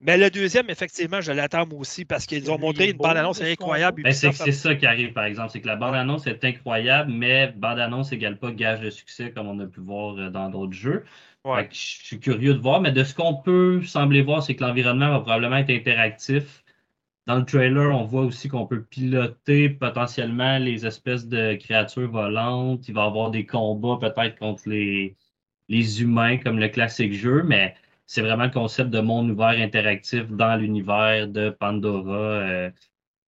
Mais 0.00 0.16
le 0.18 0.30
deuxième, 0.30 0.68
effectivement, 0.68 1.20
je 1.20 1.30
l'attends 1.30 1.64
moi 1.64 1.78
aussi 1.78 2.04
parce 2.04 2.26
qu'ils 2.26 2.50
ont 2.50 2.58
montré 2.58 2.90
une 2.90 2.96
bande-annonce 2.96 3.38
de 3.38 3.44
ce 3.44 3.52
incroyable. 3.52 4.02
Ben, 4.02 4.12
c'est 4.12 4.32
ça 4.32 4.74
qui 4.74 4.86
arrive, 4.86 5.12
par 5.12 5.24
exemple. 5.24 5.50
C'est 5.52 5.60
que 5.60 5.68
la 5.68 5.76
bande-annonce 5.76 6.26
est 6.26 6.44
incroyable, 6.44 7.12
mais 7.12 7.52
bande-annonce 7.56 8.10
égale 8.10 8.36
pas 8.36 8.50
gage 8.50 8.80
de 8.80 8.90
succès 8.90 9.30
comme 9.30 9.46
on 9.46 9.60
a 9.60 9.66
pu 9.66 9.80
voir 9.80 10.16
euh, 10.16 10.30
dans 10.30 10.48
d'autres 10.48 10.72
jeux. 10.72 11.04
Ouais. 11.44 11.68
Je 11.70 11.78
suis 11.78 12.18
curieux 12.18 12.54
de 12.54 12.60
voir, 12.60 12.80
mais 12.80 12.90
de 12.90 13.04
ce 13.04 13.14
qu'on 13.14 13.34
peut 13.34 13.82
sembler 13.84 14.22
voir, 14.22 14.42
c'est 14.42 14.56
que 14.56 14.64
l'environnement 14.64 15.10
va 15.10 15.20
probablement 15.20 15.56
être 15.56 15.70
interactif. 15.70 16.62
Dans 17.30 17.36
le 17.36 17.44
trailer, 17.44 17.94
on 17.94 18.02
voit 18.06 18.22
aussi 18.22 18.48
qu'on 18.48 18.66
peut 18.66 18.82
piloter 18.82 19.68
potentiellement 19.68 20.58
les 20.58 20.84
espèces 20.84 21.28
de 21.28 21.54
créatures 21.54 22.10
volantes. 22.10 22.88
Il 22.88 22.94
va 22.94 23.04
y 23.04 23.06
avoir 23.06 23.30
des 23.30 23.46
combats 23.46 23.98
peut-être 24.00 24.36
contre 24.36 24.68
les, 24.68 25.16
les 25.68 26.02
humains 26.02 26.38
comme 26.38 26.58
le 26.58 26.66
classique 26.66 27.12
jeu, 27.12 27.44
mais 27.44 27.76
c'est 28.06 28.20
vraiment 28.22 28.46
le 28.46 28.50
concept 28.50 28.90
de 28.90 28.98
monde 28.98 29.30
ouvert 29.30 29.50
interactif 29.50 30.26
dans 30.26 30.56
l'univers 30.56 31.28
de 31.28 31.50
Pandora, 31.50 32.16
euh, 32.16 32.70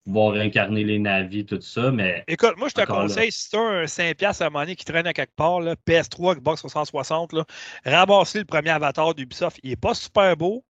pouvoir 0.05 0.35
incarner 0.35 0.83
les 0.83 0.99
navis, 0.99 1.47
tout 1.47 1.61
ça, 1.61 1.93
mais 1.93 2.25
Écoute, 2.27 2.55
moi, 2.57 2.71
je 2.71 2.75
te 2.75 2.81
là. 2.81 2.87
conseille, 2.87 3.31
si 3.31 3.51
tu 3.51 3.57
as 3.57 3.61
un 3.61 3.85
5$ 3.85 4.43
à 4.43 4.47
un 4.47 4.51
moment 4.51 4.65
donné 4.65 4.75
qui 4.75 4.85
traîne 4.85 5.07
à 5.07 5.13
quelque 5.13 5.37
part, 5.37 5.61
là, 5.61 5.77
PS3, 5.87 6.39
Xbox 6.39 6.63
360, 6.63 7.35
là, 7.35 7.45
ramasse 7.85 8.35
le 8.35 8.45
premier 8.47 8.71
avatar 8.71 9.15
d'Ubisoft. 9.15 9.61
Il 9.63 9.71
n'est 9.71 9.77
pas 9.77 9.95
super 9.95 10.37
beau. 10.37 10.65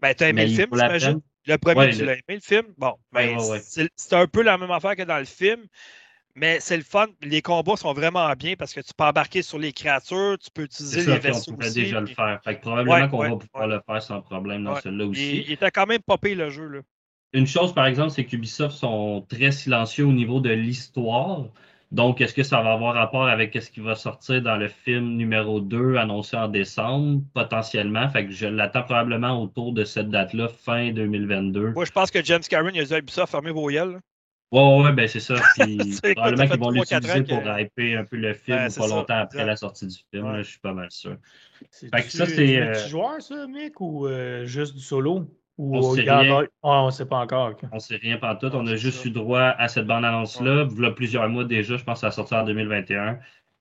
Ben, 0.00 0.14
tu 0.14 0.24
as 0.24 0.28
aimé 0.28 0.42
Mais 0.42 0.46
le 0.48 0.50
il 0.50 0.56
film, 0.56 0.68
t'imagines? 0.70 1.22
Le 1.46 1.56
premier, 1.58 1.80
Ouais, 1.80 1.90
tu 1.90 2.04
l'as 2.04 2.12
aimé, 2.14 2.22
le 2.28 2.40
film? 2.40 2.66
Bon, 2.78 2.94
ben, 3.12 3.36
Ouais, 3.36 3.42
ouais, 3.42 3.50
ouais. 3.50 3.60
c'est 3.96 4.12
un 4.12 4.26
peu 4.26 4.42
la 4.42 4.58
même 4.58 4.70
affaire 4.70 4.96
que 4.96 5.02
dans 5.02 5.18
le 5.18 5.24
film, 5.24 5.66
mais 6.34 6.60
c'est 6.60 6.76
le 6.76 6.82
fun. 6.84 7.08
Les 7.22 7.42
combats 7.42 7.76
sont 7.76 7.92
vraiment 7.92 8.32
bien 8.34 8.56
parce 8.56 8.72
que 8.74 8.80
tu 8.80 8.92
peux 8.96 9.04
embarquer 9.04 9.42
sur 9.42 9.58
les 9.58 9.72
créatures, 9.72 10.38
tu 10.38 10.50
peux 10.52 10.62
utiliser 10.62 11.02
ça, 11.02 11.10
les 11.12 11.16
on 11.16 11.20
vaisseaux 11.20 11.52
pourrait 11.52 11.68
aussi, 11.68 11.74
déjà 11.82 12.00
le 12.00 12.06
faire. 12.06 12.40
Fait 12.44 12.56
que 12.56 12.60
probablement 12.60 13.08
qu'on 13.08 13.18
va 13.18 13.36
pouvoir 13.36 13.66
le 13.68 13.80
faire 13.86 14.02
sans 14.02 14.22
problème 14.22 14.64
dans 14.64 14.76
celui-là 14.76 15.04
Il, 15.04 15.10
aussi. 15.10 15.36
il 15.46 15.52
était 15.52 15.70
quand 15.70 15.86
même 15.86 16.02
popé 16.02 16.34
le 16.34 16.50
jeu. 16.50 16.66
Là. 16.68 16.80
Une 17.34 17.46
chose, 17.46 17.74
par 17.74 17.86
exemple, 17.86 18.10
c'est 18.10 18.24
qu'Ubisoft 18.26 18.76
sont 18.76 19.26
très 19.28 19.52
silencieux 19.52 20.04
au 20.06 20.12
niveau 20.12 20.40
de 20.40 20.50
l'histoire. 20.50 21.46
Donc, 21.92 22.22
est-ce 22.22 22.32
que 22.32 22.42
ça 22.42 22.62
va 22.62 22.72
avoir 22.72 22.94
rapport 22.94 23.26
avec 23.28 23.52
ce 23.60 23.70
qui 23.70 23.80
va 23.80 23.94
sortir 23.94 24.40
dans 24.40 24.56
le 24.56 24.68
film 24.68 25.16
numéro 25.16 25.60
2 25.60 25.96
annoncé 25.96 26.38
en 26.38 26.48
décembre, 26.48 27.20
potentiellement? 27.34 28.08
Fait 28.08 28.24
que 28.24 28.32
je 28.32 28.46
l'attends 28.46 28.82
probablement 28.82 29.42
autour 29.42 29.74
de 29.74 29.84
cette 29.84 30.08
date-là, 30.08 30.48
fin 30.48 30.90
2022. 30.90 31.72
Moi, 31.72 31.84
je 31.84 31.92
pense 31.92 32.10
que 32.10 32.24
James 32.24 32.40
Cameron, 32.48 32.72
il 32.74 32.80
a 32.80 32.84
dit 32.84 32.94
à 32.94 32.98
Ubisoft, 32.98 33.30
fermez 33.30 33.50
vos 33.50 33.68
yeux. 33.68 33.98
Ouais, 34.52 34.60
ouais, 34.60 34.82
ouais, 34.84 34.92
ben 34.92 35.06
c'est 35.06 35.20
ça. 35.20 35.34
Puis 35.58 35.98
probablement 36.14 36.48
qu'ils 36.48 36.60
vont 36.60 36.70
l'utiliser 36.70 37.22
pour 37.24 37.42
que- 37.42 37.60
hyper 37.62 38.00
un 38.00 38.04
peu 38.04 38.16
le 38.16 38.32
film 38.32 38.56
pas 38.58 38.70
ça, 38.70 38.86
longtemps 38.86 39.18
après 39.18 39.44
la 39.44 39.56
sortie 39.56 39.86
du 39.86 39.98
film. 40.10 40.26
Ouais. 40.26 40.32
là, 40.32 40.42
je 40.42 40.48
suis 40.48 40.60
pas 40.60 40.72
mal 40.72 40.90
sûr. 40.90 41.16
C'est 41.70 41.94
Fait 41.94 42.02
que 42.02 42.10
ça, 42.10 42.24
c'est, 42.26 42.58
euh, 42.58 42.70
multijoueur, 42.70 43.20
ça, 43.20 43.46
Mick, 43.46 43.80
ou 43.80 44.06
euh, 44.06 44.46
juste 44.46 44.74
du 44.74 44.80
solo? 44.80 45.26
Ou 45.62 45.76
On 45.76 45.94
sait 45.94 46.00
rien. 46.00 46.44
Ah, 46.64 46.82
on 46.82 46.90
sait 46.90 47.06
pas 47.06 47.18
encore. 47.18 47.54
On 47.70 47.78
sait 47.78 47.94
rien 47.94 48.18
pas 48.18 48.34
tout. 48.34 48.50
On 48.52 48.66
a 48.66 48.70
c'est 48.70 48.78
juste 48.78 49.02
ça. 49.02 49.08
eu 49.08 49.12
droit 49.12 49.54
à 49.56 49.68
cette 49.68 49.86
bande-annonce-là. 49.86 50.66
Il 50.68 50.82
y 50.82 50.84
a 50.84 50.90
plusieurs 50.90 51.28
mois 51.28 51.44
déjà, 51.44 51.76
je 51.76 51.84
pense 51.84 52.00
que 52.00 52.06
ça 52.08 52.10
sortir 52.10 52.38
en 52.38 52.44
2021. 52.44 53.20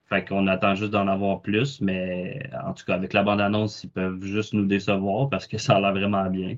Fait 0.09 0.25
qu'on 0.25 0.47
attend 0.47 0.73
juste 0.73 0.89
d'en 0.89 1.07
avoir 1.07 1.43
plus. 1.43 1.79
Mais 1.79 2.49
en 2.65 2.73
tout 2.73 2.85
cas, 2.85 2.95
avec 2.95 3.13
la 3.13 3.21
bande-annonce, 3.21 3.83
ils 3.83 3.91
peuvent 3.91 4.23
juste 4.23 4.53
nous 4.53 4.65
décevoir 4.65 5.29
parce 5.29 5.45
que 5.45 5.59
ça 5.59 5.75
a 5.75 5.79
l'air 5.79 5.91
vraiment 5.93 6.27
bien. 6.27 6.57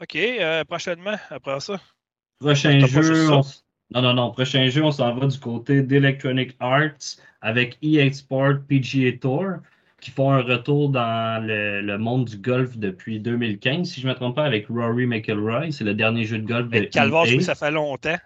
OK, 0.00 0.14
euh, 0.14 0.64
prochainement, 0.64 1.16
après 1.28 1.58
ça? 1.58 1.80
Prochain 2.38 2.78
jeu, 2.86 3.32
on 3.32 3.42
non, 3.94 4.00
non, 4.00 4.14
non. 4.14 4.30
Prochain 4.30 4.68
jeu, 4.68 4.84
on 4.84 4.92
s'en 4.92 5.12
va 5.16 5.26
du 5.26 5.38
côté 5.40 5.82
d'Electronic 5.82 6.56
Arts 6.60 7.16
avec 7.40 7.78
EA 7.82 8.10
Sport 8.12 8.60
PGA 8.68 9.18
Tour 9.18 9.56
qui 10.02 10.10
font 10.10 10.32
un 10.32 10.42
retour 10.42 10.90
dans 10.90 11.42
le, 11.46 11.80
le 11.80 11.96
monde 11.96 12.24
du 12.26 12.36
golf 12.36 12.76
depuis 12.76 13.20
2015, 13.20 13.88
si 13.88 14.00
je 14.00 14.06
ne 14.08 14.12
me 14.12 14.16
trompe 14.16 14.34
pas, 14.34 14.44
avec 14.44 14.66
Rory 14.66 15.06
McIlroy. 15.06 15.70
C'est 15.70 15.84
le 15.84 15.94
dernier 15.94 16.24
jeu 16.24 16.38
de 16.38 16.46
golf 16.46 16.68
de 16.68 16.76
EA. 16.76 16.90
oui, 17.36 17.42
ça 17.44 17.54
fait 17.54 17.70
longtemps. 17.70 18.18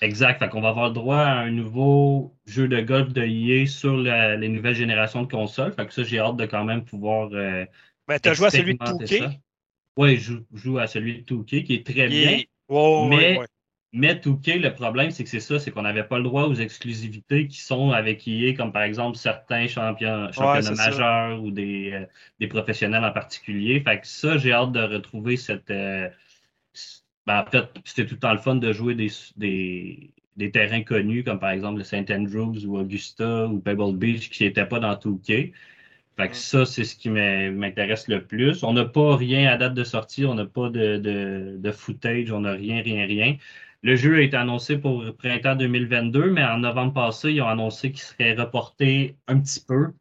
Exact. 0.00 0.38
Fait 0.38 0.48
qu'on 0.48 0.60
va 0.60 0.68
avoir 0.68 0.92
droit 0.92 1.16
à 1.16 1.38
un 1.38 1.50
nouveau 1.50 2.36
jeu 2.46 2.68
de 2.68 2.80
golf 2.82 3.12
de 3.12 3.22
EA 3.22 3.66
sur 3.66 3.96
la- 3.96 4.36
les 4.36 4.48
nouvelles 4.48 4.74
générations 4.74 5.22
de 5.22 5.30
consoles. 5.30 5.72
Fait 5.72 5.86
que 5.86 5.92
ça, 5.94 6.04
j'ai 6.04 6.18
hâte 6.20 6.36
de 6.36 6.44
quand 6.46 6.64
même 6.64 6.84
pouvoir 6.84 7.30
euh, 7.32 7.64
Ben, 8.06 8.20
tu 8.20 8.28
as 8.28 8.34
joué 8.34 8.46
à 8.46 8.50
celui 8.50 8.74
de 8.74 8.78
expérimenter 8.82 9.04
2K. 9.06 9.18
ça. 9.18 9.32
Ouais, 9.96 10.16
je 10.16 10.20
joue, 10.20 10.44
je 10.52 10.58
joue 10.60 10.78
à 10.78 10.86
celui 10.86 11.22
de 11.22 11.34
2K 11.34 11.64
qui 11.64 11.74
est 11.74 11.84
très 11.86 12.04
Il 12.04 12.10
bien. 12.10 12.38
ouais, 12.68 13.08
mais 13.08 13.38
ouais. 13.38 13.46
Mais 13.92 14.14
2K, 14.14 14.60
le 14.60 14.74
problème, 14.74 15.10
c'est 15.10 15.24
que 15.24 15.30
c'est 15.30 15.40
ça, 15.40 15.58
c'est 15.58 15.70
qu'on 15.70 15.82
n'avait 15.82 16.04
pas 16.04 16.18
le 16.18 16.24
droit 16.24 16.44
aux 16.44 16.54
exclusivités 16.54 17.48
qui 17.48 17.60
sont 17.60 17.90
avec 17.90 18.26
EA, 18.28 18.54
comme 18.54 18.72
par 18.72 18.82
exemple 18.82 19.16
certains 19.16 19.66
champions, 19.66 20.30
championnats 20.32 20.62
ça. 20.62 20.90
majeurs 20.90 21.42
ou 21.42 21.50
des, 21.50 21.92
euh, 21.92 22.06
des 22.38 22.48
professionnels 22.48 23.04
en 23.04 23.12
particulier. 23.12 23.80
Fait 23.80 24.00
que 24.00 24.06
ça, 24.06 24.36
j'ai 24.36 24.52
hâte 24.52 24.72
de 24.72 24.80
retrouver 24.80 25.36
cette, 25.36 25.70
euh, 25.70 26.08
Ben, 27.26 27.44
en 27.46 27.50
fait, 27.50 27.66
c'était 27.84 28.06
tout 28.06 28.14
le 28.14 28.20
temps 28.20 28.32
le 28.32 28.38
fun 28.38 28.56
de 28.56 28.72
jouer 28.72 28.94
des, 28.94 29.08
des, 29.36 30.12
des 30.36 30.50
terrains 30.50 30.82
connus, 30.82 31.24
comme 31.24 31.38
par 31.40 31.50
exemple 31.50 31.78
le 31.78 31.84
St. 31.84 32.10
Andrews 32.10 32.64
ou 32.66 32.78
Augusta 32.78 33.46
ou 33.48 33.60
Pebble 33.60 33.96
Beach, 33.96 34.30
qui 34.30 34.44
n'étaient 34.44 34.66
pas 34.66 34.80
dans 34.80 34.96
tout 34.96 35.20
Fait 35.26 35.52
que 36.28 36.36
ça, 36.36 36.64
c'est 36.66 36.84
ce 36.84 36.96
qui 36.96 37.10
m'intéresse 37.10 38.08
le 38.08 38.24
plus. 38.26 38.62
On 38.64 38.72
n'a 38.72 38.84
pas 38.86 39.16
rien 39.16 39.48
à 39.50 39.56
date 39.56 39.74
de 39.74 39.84
sortie, 39.84 40.24
on 40.24 40.34
n'a 40.34 40.46
pas 40.46 40.70
de, 40.70 40.96
de, 40.98 41.56
de, 41.58 41.70
footage, 41.70 42.32
on 42.32 42.40
n'a 42.40 42.52
rien, 42.52 42.82
rien, 42.82 43.06
rien. 43.06 43.36
Le 43.82 43.94
jeu 43.94 44.16
a 44.16 44.20
été 44.22 44.36
annoncé 44.36 44.76
pour 44.78 45.04
printemps 45.16 45.54
2022, 45.54 46.30
mais 46.30 46.44
en 46.44 46.58
novembre 46.58 46.94
passé, 46.94 47.32
ils 47.32 47.42
ont 47.42 47.48
annoncé 47.48 47.92
qu'il 47.92 48.00
serait 48.00 48.34
reporté 48.34 49.16
un 49.28 49.38
petit 49.38 49.64
peu. 49.64 49.92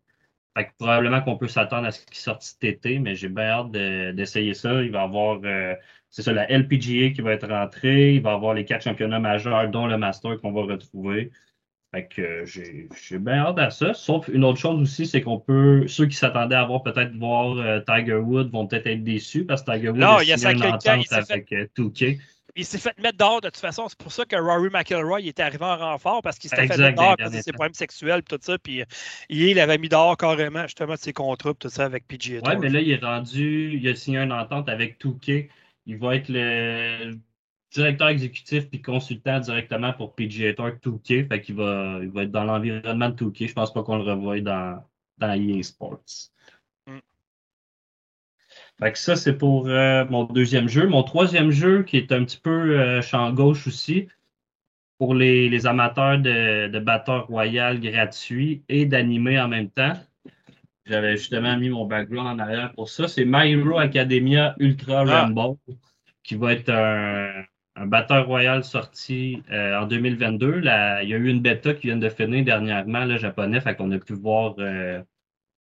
Fait 0.58 0.66
que 0.66 0.72
probablement 0.80 1.22
qu'on 1.22 1.38
peut 1.38 1.48
s'attendre 1.48 1.86
à 1.86 1.92
ce 1.92 2.04
qu'il 2.04 2.18
sorte 2.18 2.42
cet 2.42 2.64
été, 2.64 2.98
mais 2.98 3.14
j'ai 3.14 3.30
bien 3.30 3.44
hâte 3.44 3.72
d'essayer 3.72 4.56
ça. 4.56 4.82
Il 4.82 4.90
va 4.90 5.02
y 5.02 5.04
avoir, 5.04 5.40
euh, 5.44 5.76
c'est 6.10 6.24
ça, 6.24 6.34
la 6.34 6.50
LPGA 6.50 7.12
qui 7.12 7.22
va 7.22 7.34
être 7.34 7.48
rentrée. 7.48 8.16
Il 8.16 8.22
va 8.22 8.32
y 8.32 8.34
avoir 8.34 8.56
les 8.56 8.66
quatre 8.66 8.84
championnats 8.84 9.20
majeurs, 9.20 9.70
dont 9.70 9.86
le 9.86 9.98
Master 9.98 10.38
qu'on 10.42 10.52
va 10.52 10.64
retrouver. 10.64 11.30
Fait 11.94 12.08
que 12.08 12.22
euh, 12.22 12.46
j'ai 12.46 13.20
bien 13.20 13.46
hâte 13.46 13.60
à 13.60 13.70
ça. 13.70 13.94
Sauf 13.94 14.28
une 14.28 14.44
autre 14.44 14.58
chose 14.58 14.82
aussi, 14.82 15.06
c'est 15.06 15.22
qu'on 15.22 15.40
peut, 15.40 15.88
ceux 15.88 16.08
qui 16.08 16.16
s'attendaient 16.16 16.56
à 16.56 16.66
voir 16.66 16.82
peut-être 16.82 17.16
voir 17.16 17.58
euh, 17.60 17.80
Tiger 17.82 18.16
Woods 18.16 18.50
vont 18.50 18.66
peut-être 18.66 18.88
être 18.88 19.04
déçus 19.04 19.46
parce 19.46 19.62
que 19.62 19.72
Tiger 19.72 19.90
Woods 19.90 20.00
non, 20.00 20.18
a 20.18 20.24
il 20.24 20.30
y 20.30 20.34
a 20.34 20.38
signé 20.38 20.56
une 20.56 20.64
entente 20.64 21.14
avec 21.14 21.50
fait... 21.50 21.72
2K 21.78 22.18
il 22.58 22.66
s'est 22.66 22.80
fait 22.80 22.98
mettre 23.00 23.18
dehors 23.18 23.40
de 23.40 23.48
toute 23.48 23.58
façon. 23.58 23.88
C'est 23.88 23.98
pour 23.98 24.12
ça 24.12 24.26
que 24.26 24.36
Rory 24.36 24.70
McIlroy 24.70 25.22
était 25.22 25.44
arrivé 25.44 25.64
en 25.64 25.78
renfort 25.78 26.22
parce 26.22 26.40
qu'il 26.40 26.50
s'était 26.50 26.68
fait 26.68 26.78
mettre 26.78 26.98
dehors 26.98 27.16
cause 27.16 27.32
de 27.32 27.42
ses 27.42 27.52
problèmes 27.52 27.74
sexuels 27.74 28.20
et 28.20 28.24
tout 28.24 28.40
ça. 28.42 28.58
Puis 28.58 28.84
il 29.30 29.60
avait 29.60 29.78
mis 29.78 29.90
dehors 29.90 30.18
carrément 30.18 30.64
justement 30.64 30.94
de 30.94 31.00
ses 31.00 31.14
contrats 31.14 31.52
et 31.52 31.56
tout 31.56 31.70
ça 31.70 31.86
avec 31.86 32.08
PGA 32.08 32.42
Tour. 32.42 32.54
Ouais, 32.54 32.60
mais 32.60 32.70
là, 32.70 32.82
il 32.82 32.92
est 32.92 33.04
rendu, 33.04 33.78
il 33.80 33.88
a 33.88 33.96
signé 33.96 34.18
une 34.18 34.34
entente 34.34 34.70
avec 34.70 35.00
2K. 35.00 35.50
Il 35.86 35.98
va 35.98 36.16
être 36.16 36.30
le 36.30 37.18
directeur 37.72 38.08
exécutif 38.10 38.70
puis 38.70 38.82
consultant 38.82 39.40
directement 39.40 39.94
pour 39.94 40.16
PGA 40.16 40.54
Tour 40.54 40.72
2K. 40.84 41.28
Fait 41.28 41.42
qu'il 41.42 41.56
va, 41.56 42.00
il 42.02 42.10
va 42.10 42.24
être 42.24 42.32
dans 42.32 42.44
l'environnement 42.44 43.10
de 43.10 43.26
2K. 43.26 43.50
Je 43.50 43.54
pense 43.54 43.72
pas 43.72 43.84
qu'on 43.84 43.98
le 43.98 44.04
revoie 44.04 44.42
dans, 44.42 44.84
dans 45.20 45.34
EA 45.34 45.62
Sports. 45.62 46.02
Fait 48.80 48.92
que 48.92 49.00
ça, 49.00 49.16
c'est 49.16 49.34
pour 49.38 49.68
euh, 49.68 50.06
mon 50.10 50.24
deuxième 50.26 50.68
jeu. 50.68 50.88
Mon 50.88 51.04
troisième 51.04 51.50
jeu, 51.52 51.84
qui 51.84 51.98
est 51.98 52.12
un 52.12 52.24
petit 52.24 52.40
peu 52.40 52.80
euh, 52.80 53.02
champ 53.02 53.32
gauche 53.32 53.66
aussi, 53.68 54.08
pour 55.00 55.16
les, 55.16 55.50
les 55.50 55.66
amateurs 55.66 56.20
de, 56.20 56.68
de 56.68 56.80
Battle 56.80 57.24
Royale 57.28 57.80
gratuit 57.80 58.64
et 58.70 58.86
d'animer 58.86 59.40
en 59.40 59.48
même 59.48 59.70
temps. 59.70 59.94
J'avais 60.86 61.18
justement 61.18 61.58
mis 61.58 61.70
mon 61.70 61.86
background 61.86 62.28
en 62.28 62.40
arrière 62.40 62.72
pour 62.74 62.88
ça. 62.88 63.08
C'est 63.08 63.26
My 63.26 63.52
Hero 63.52 63.78
Academia 63.78 64.56
Ultra 64.60 65.04
Ah. 65.08 65.24
Rumble, 65.24 65.58
qui 66.24 66.36
va 66.36 66.54
être 66.54 66.70
un, 66.70 67.44
un 67.76 67.86
Battle 67.88 68.24
Royale 68.26 68.64
sorti 68.64 69.44
euh, 69.52 69.80
en 69.80 69.86
2022. 69.86 70.60
Là, 70.60 71.04
il 71.04 71.10
y 71.10 71.14
a 71.14 71.18
eu 71.18 71.28
une 71.28 71.42
bêta 71.42 71.74
qui 71.74 71.88
vient 71.88 71.98
de 71.98 72.10
finir 72.10 72.44
dernièrement, 72.44 73.06
le 73.06 73.18
japonais, 73.18 73.60
fait 73.60 73.76
qu'on 73.76 73.92
a 73.92 74.00
pu 74.00 74.14
voir 74.14 74.56
euh, 74.60 75.02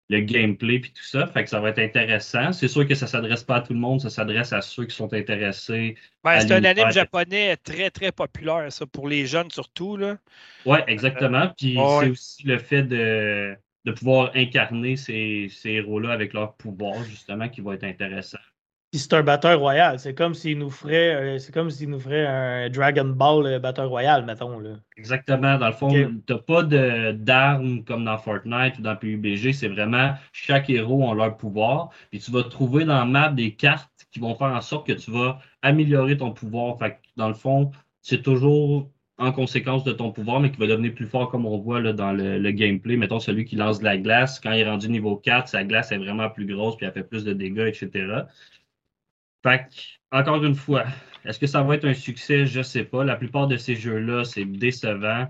le 0.08 0.20
gameplay 0.20 0.78
puis 0.78 0.92
tout 0.92 1.04
ça. 1.04 1.26
Fait 1.26 1.44
que 1.44 1.50
ça 1.50 1.60
va 1.60 1.70
être 1.70 1.78
intéressant. 1.78 2.52
C'est 2.52 2.68
sûr 2.68 2.86
que 2.86 2.94
ça 2.94 3.06
s'adresse 3.06 3.42
pas 3.42 3.56
à 3.56 3.60
tout 3.60 3.72
le 3.72 3.78
monde, 3.78 4.00
ça 4.00 4.10
s'adresse 4.10 4.52
à 4.52 4.62
ceux 4.62 4.84
qui 4.84 4.94
sont 4.94 5.12
intéressés. 5.12 5.96
Ben, 6.22 6.40
c'est 6.40 6.52
un 6.52 6.64
anime 6.64 6.90
japonais 6.90 7.56
très 7.56 7.90
très 7.90 8.12
populaire, 8.12 8.70
ça, 8.70 8.86
pour 8.86 9.08
les 9.08 9.26
jeunes 9.26 9.50
surtout. 9.50 9.96
Là. 9.96 10.18
Ouais, 10.64 10.84
exactement. 10.86 11.52
Puis 11.56 11.76
ouais, 11.76 11.84
ouais. 11.84 12.04
c'est 12.04 12.10
aussi 12.10 12.46
le 12.46 12.58
fait 12.58 12.82
de, 12.82 13.56
de 13.84 13.92
pouvoir 13.92 14.30
incarner 14.34 14.96
ces, 14.96 15.48
ces 15.50 15.70
héros-là 15.70 16.12
avec 16.12 16.32
leur 16.32 16.56
pouvoir, 16.56 17.02
justement, 17.04 17.48
qui 17.48 17.60
va 17.60 17.74
être 17.74 17.84
intéressant. 17.84 18.38
Puis 18.96 19.02
c'est 19.02 19.12
un 19.12 19.22
batteur 19.22 19.60
royal. 19.60 19.98
C'est 19.98 20.14
comme 20.14 20.32
s'il 20.32 20.56
nous 20.56 20.70
ferait 20.70 21.14
euh, 21.14 21.38
c'est 21.38 21.52
comme 21.52 21.68
s'il 21.68 21.90
nous 21.90 22.00
ferait 22.00 22.24
un 22.24 22.70
Dragon 22.70 23.04
Ball 23.04 23.44
euh, 23.44 23.58
batteur 23.58 23.90
royal, 23.90 24.24
mettons. 24.24 24.58
Là. 24.58 24.70
Exactement. 24.96 25.58
Dans 25.58 25.66
le 25.66 25.74
fond, 25.74 25.90
Ok. 25.90 26.10
t'as 26.24 26.38
pas 26.38 26.62
d'armes 26.62 27.84
comme 27.84 28.06
dans 28.06 28.16
Fortnite 28.16 28.78
ou 28.78 28.80
dans 28.80 28.96
PUBG. 28.96 29.52
C'est 29.52 29.68
vraiment 29.68 30.14
chaque 30.32 30.70
héros 30.70 31.10
a 31.10 31.14
leur 31.14 31.36
pouvoir. 31.36 31.90
Puis 32.10 32.20
tu 32.20 32.30
vas 32.30 32.44
trouver 32.44 32.86
dans 32.86 32.96
la 32.96 33.04
map 33.04 33.28
des 33.28 33.54
cartes 33.54 33.90
qui 34.12 34.18
vont 34.18 34.34
faire 34.34 34.46
en 34.46 34.62
sorte 34.62 34.86
que 34.86 34.94
tu 34.94 35.10
vas 35.10 35.40
améliorer 35.60 36.16
ton 36.16 36.30
pouvoir. 36.30 36.78
Fait 36.78 36.92
que, 36.92 36.96
dans 37.18 37.28
le 37.28 37.34
fond, 37.34 37.72
c'est 38.00 38.22
toujours 38.22 38.88
en 39.18 39.30
conséquence 39.30 39.84
de 39.84 39.92
ton 39.92 40.10
pouvoir, 40.10 40.40
mais 40.40 40.50
qui 40.50 40.58
va 40.58 40.68
devenir 40.68 40.94
plus 40.94 41.06
fort 41.06 41.30
comme 41.30 41.44
on 41.44 41.58
voit 41.58 41.82
là, 41.82 41.92
dans 41.92 42.12
le, 42.12 42.38
le 42.38 42.50
gameplay. 42.50 42.96
Mettons 42.96 43.20
celui 43.20 43.44
qui 43.44 43.56
lance 43.56 43.80
de 43.80 43.84
la 43.84 43.98
glace, 43.98 44.40
quand 44.40 44.52
il 44.52 44.60
est 44.60 44.68
rendu 44.68 44.88
niveau 44.88 45.16
4, 45.16 45.48
sa 45.48 45.64
glace 45.64 45.92
est 45.92 45.98
vraiment 45.98 46.30
plus 46.30 46.46
grosse, 46.46 46.76
puis 46.78 46.86
elle 46.86 46.92
fait 46.92 47.02
plus 47.06 47.24
de 47.24 47.34
dégâts, 47.34 47.66
etc. 47.68 48.22
Fait 49.46 49.68
encore 50.10 50.44
une 50.44 50.56
fois, 50.56 50.86
est-ce 51.24 51.38
que 51.38 51.46
ça 51.46 51.62
va 51.62 51.76
être 51.76 51.84
un 51.84 51.94
succès? 51.94 52.46
Je 52.46 52.62
sais 52.62 52.82
pas. 52.82 53.04
La 53.04 53.14
plupart 53.14 53.46
de 53.46 53.56
ces 53.56 53.76
jeux-là, 53.76 54.24
c'est 54.24 54.44
décevant. 54.44 55.28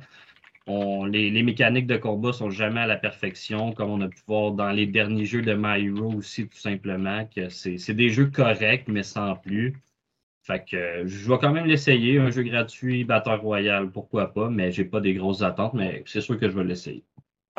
Les, 0.67 1.43
mécaniques 1.43 1.87
de 1.87 1.99
combat 1.99 2.33
sont 2.33 2.49
jamais 2.49 2.81
à 2.81 2.87
la 2.87 2.97
perfection, 2.97 3.73
comme 3.73 3.91
on 3.91 4.01
a 4.01 4.09
pu 4.09 4.19
voir 4.27 4.53
dans 4.53 4.71
les 4.71 4.87
derniers 4.87 5.27
jeux 5.27 5.43
de 5.43 5.53
My 5.53 5.85
Hero 5.85 6.15
aussi, 6.15 6.49
tout 6.49 6.57
simplement, 6.57 7.27
que 7.27 7.51
c'est 7.51 7.95
des 7.95 8.09
jeux 8.09 8.31
corrects, 8.31 8.89
mais 8.89 9.03
sans 9.03 9.37
plus. 9.37 9.75
Fait 10.45 10.65
que 10.65 11.07
je 11.07 11.29
vais 11.31 11.39
quand 11.39 11.53
même 11.53 11.67
l'essayer. 11.67 12.19
Un 12.19 12.31
jeu 12.31 12.43
gratuit, 12.45 13.05
Battle 13.05 13.41
Royale, 13.43 13.91
pourquoi 13.91 14.33
pas, 14.33 14.49
mais 14.49 14.73
j'ai 14.73 14.87
pas 14.87 15.01
des 15.01 15.13
grosses 15.13 15.43
attentes, 15.43 15.75
mais 15.75 16.03
c'est 16.07 16.23
sûr 16.23 16.39
que 16.41 16.49
je 16.49 16.57
vais 16.57 16.65
l'essayer. 16.65 17.05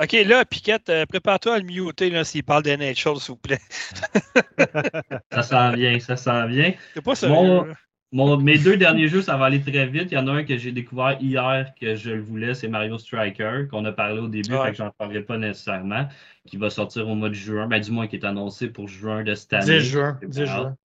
OK, 0.02 0.12
là, 0.26 0.46
Piquette, 0.46 0.90
euh, 0.90 1.06
prépare-toi 1.06 1.56
à 1.56 1.60
le 1.60 1.66
muter 1.66 2.10
là, 2.10 2.24
s'il 2.24 2.44
parle 2.44 2.64
de 2.64 2.72
NHL, 2.72 2.96
s'il 2.96 3.14
vous 3.30 3.36
plaît. 3.38 3.60
Ça 5.32 5.44
s'en 5.44 5.72
vient, 5.74 6.00
ça 6.00 6.16
s'en 6.18 6.48
vient. 6.48 6.74
C'est 6.94 7.04
pas 7.04 7.16
sérieux. 7.16 7.36
Mon-. 7.36 7.68
Mon, 8.14 8.38
mes 8.38 8.58
deux 8.58 8.78
derniers 8.78 9.10
jeux, 9.10 9.22
ça 9.22 9.36
va 9.36 9.46
aller 9.46 9.60
très 9.62 9.86
vite. 9.86 10.12
Il 10.12 10.16
y 10.16 10.18
en 10.18 10.28
a 10.30 10.32
un 10.32 10.44
que 10.46 10.56
j'ai 10.58 10.72
découvert 10.72 11.18
hier 11.20 11.74
que 11.80 11.96
je 11.96 12.12
le 12.12 12.22
voulais, 12.22 12.54
c'est 12.54 12.70
Mario 12.70 12.98
Striker, 12.98 13.66
qu'on 13.70 13.84
a 13.84 13.92
parlé 13.92 14.20
au 14.22 14.30
début, 14.30 14.54
Ouais. 14.54 14.68
fait 14.68 14.72
que 14.72 14.78
j'en 14.78 14.92
parlerai 14.92 15.24
pas 15.24 15.38
nécessairement, 15.38 16.08
qui 16.48 16.56
va 16.56 16.70
sortir 16.70 17.10
au 17.10 17.16
mois 17.16 17.28
de 17.28 17.34
juin, 17.34 17.68
ben, 17.68 17.82
du 17.82 17.92
moins 17.92 18.08
qui 18.08 18.16
est 18.16 18.24
annoncé 18.26 18.70
pour 18.70 18.88
juin 18.88 19.24
de 19.26 19.36
cette 19.36 19.52
année. 19.52 19.80
10 19.80 19.90
juin. 19.90 20.18
J'ai 20.22 20.28
10 20.30 20.40
hâte. 20.42 20.48
juin. 20.48 20.76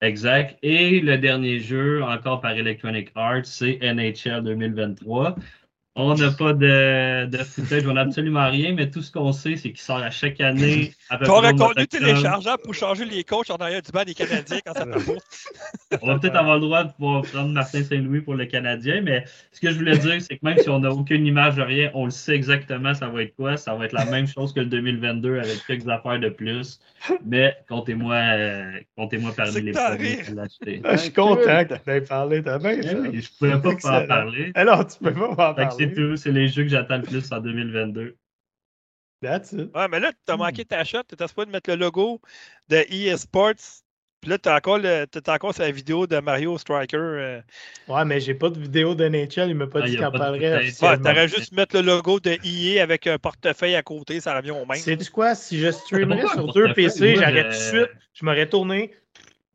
Exact. 0.00 0.58
Et 0.62 0.98
le 1.00 1.16
dernier 1.18 1.60
jeu, 1.60 2.02
encore 2.02 2.40
par 2.40 2.52
Electronic 2.52 3.10
Arts, 3.14 3.44
c'est 3.46 3.78
NHL 3.80 4.42
2023. 4.42 5.36
On 6.00 6.14
n'a 6.14 6.30
pas 6.30 6.52
de, 6.52 7.26
de 7.26 7.38
footage, 7.38 7.84
on 7.88 7.94
n'a 7.94 8.02
absolument 8.02 8.48
rien, 8.48 8.72
mais 8.72 8.88
tout 8.88 9.02
ce 9.02 9.10
qu'on 9.10 9.32
sait, 9.32 9.56
c'est 9.56 9.70
qu'il 9.70 9.80
sort 9.80 9.96
à 9.96 10.10
chaque 10.10 10.40
année. 10.40 10.92
À 11.10 11.18
peu 11.18 11.26
contenu 11.26 11.52
d'octobre. 11.54 11.86
téléchargeable 11.88 12.62
pour 12.62 12.74
changer 12.74 13.04
les 13.04 13.24
coachs 13.24 13.50
en 13.50 13.56
arrière 13.56 13.82
du 13.82 13.90
banc 13.90 14.04
des 14.04 14.14
Canadiens 14.14 14.60
quand 14.64 14.74
ça. 14.74 14.86
On 16.00 16.06
va 16.06 16.18
peut-être 16.20 16.36
avoir 16.36 16.54
le 16.56 16.60
droit 16.60 16.84
de 16.84 16.92
pouvoir 16.92 17.22
prendre 17.22 17.48
Martin 17.48 17.82
Saint-Louis 17.82 18.20
pour 18.20 18.34
le 18.34 18.46
Canadien, 18.46 19.00
mais 19.02 19.24
ce 19.50 19.60
que 19.60 19.72
je 19.72 19.78
voulais 19.78 19.98
dire, 19.98 20.22
c'est 20.22 20.36
que 20.36 20.44
même 20.44 20.58
si 20.58 20.68
on 20.68 20.78
n'a 20.78 20.90
aucune 20.90 21.26
image 21.26 21.56
de 21.56 21.62
rien, 21.62 21.90
on 21.94 22.04
le 22.04 22.12
sait 22.12 22.34
exactement 22.34 22.94
ça 22.94 23.08
va 23.08 23.22
être 23.22 23.34
quoi. 23.34 23.56
Ça 23.56 23.74
va 23.74 23.84
être 23.84 23.92
la 23.92 24.04
même 24.04 24.28
chose 24.28 24.52
que 24.52 24.60
le 24.60 24.66
2022 24.66 25.38
avec 25.38 25.66
quelques 25.66 25.88
affaires 25.88 26.20
de 26.20 26.28
plus. 26.28 26.78
Mais 27.26 27.56
comptez-moi 27.68 28.14
euh, 28.14 28.72
comptez-moi 28.96 29.32
parmi 29.36 29.54
que 29.54 29.58
les 29.58 29.72
rire. 29.72 30.24
pour 30.26 30.34
l'acheter. 30.36 30.82
Je 30.92 30.96
suis 30.96 31.12
content 31.12 31.64
que 31.64 31.74
tu 31.74 31.80
bien 32.58 33.12
Eh 33.12 33.20
Je 33.20 33.28
pouvais 33.38 33.60
pas 33.60 33.74
pas 33.76 34.02
en 34.02 34.06
parler. 34.06 34.52
Alors, 34.54 34.86
tu 34.86 34.98
peux 34.98 35.12
pas 35.12 35.34
m'en 35.34 35.54
Fait 35.54 35.68
que 35.68 35.87
c'est 35.88 35.94
tout. 35.94 36.16
C'est 36.16 36.32
les 36.32 36.48
jeux 36.48 36.62
que 36.64 36.68
j'attends 36.70 36.96
le 36.98 37.02
plus 37.02 37.30
en 37.32 37.40
2022. 37.40 38.16
That's 39.20 39.52
it. 39.52 39.70
Ouais, 39.74 39.88
mais 39.88 39.98
là, 40.00 40.12
t'as 40.24 40.36
Hmm. 40.36 40.40
manqué 40.40 40.64
ta 40.64 40.84
shot. 40.84 41.02
T'étais 41.04 41.26
supposé 41.26 41.46
de 41.46 41.50
mettre 41.52 41.70
le 41.70 41.76
logo 41.76 42.20
de 42.68 42.84
EA 42.88 43.16
Sports. 43.16 43.54
Puis 44.20 44.30
là, 44.30 44.38
t'as 44.38 44.56
encore, 44.56 44.78
le, 44.78 45.06
t'as 45.06 45.34
encore 45.34 45.54
sa 45.54 45.70
vidéo 45.70 46.06
de 46.08 46.18
Mario 46.18 46.58
Striker. 46.58 46.96
euh. 46.96 47.40
Ouais, 47.88 48.04
mais 48.04 48.20
j'ai 48.20 48.34
pas 48.34 48.50
de 48.50 48.58
vidéo 48.58 48.94
de 48.94 49.04
NHL. 49.08 49.48
Il 49.50 49.54
m'a 49.54 49.66
pas 49.68 49.80
Ah, 49.82 49.86
dit 49.86 49.96
qu'il 49.96 50.04
en 50.04 50.10
de 50.10 50.18
parlerait. 50.18 50.56
Ouais, 50.82 50.98
t'aurais 50.98 51.28
juste 51.28 51.52
mettre 51.52 51.76
le 51.76 51.82
logo 51.82 52.18
de 52.20 52.36
EA 52.44 52.82
avec 52.82 53.06
un 53.06 53.18
portefeuille 53.18 53.76
à 53.76 53.82
côté, 53.82 54.20
ça 54.20 54.36
revient 54.36 54.50
au 54.50 54.66
même. 54.66 54.76
Sais-tu 54.76 55.10
quoi? 55.10 55.34
Si 55.34 55.58
je 55.58 55.70
streamerais 55.70 56.26
sur 56.28 56.52
deux? 56.52 56.72
PC, 56.74 57.14
j'aurais 57.16 57.42
tout 57.44 57.48
de 57.48 57.54
suite, 57.54 57.90
je 58.12 58.24
m'aurais 58.24 58.48
tourné, 58.48 58.92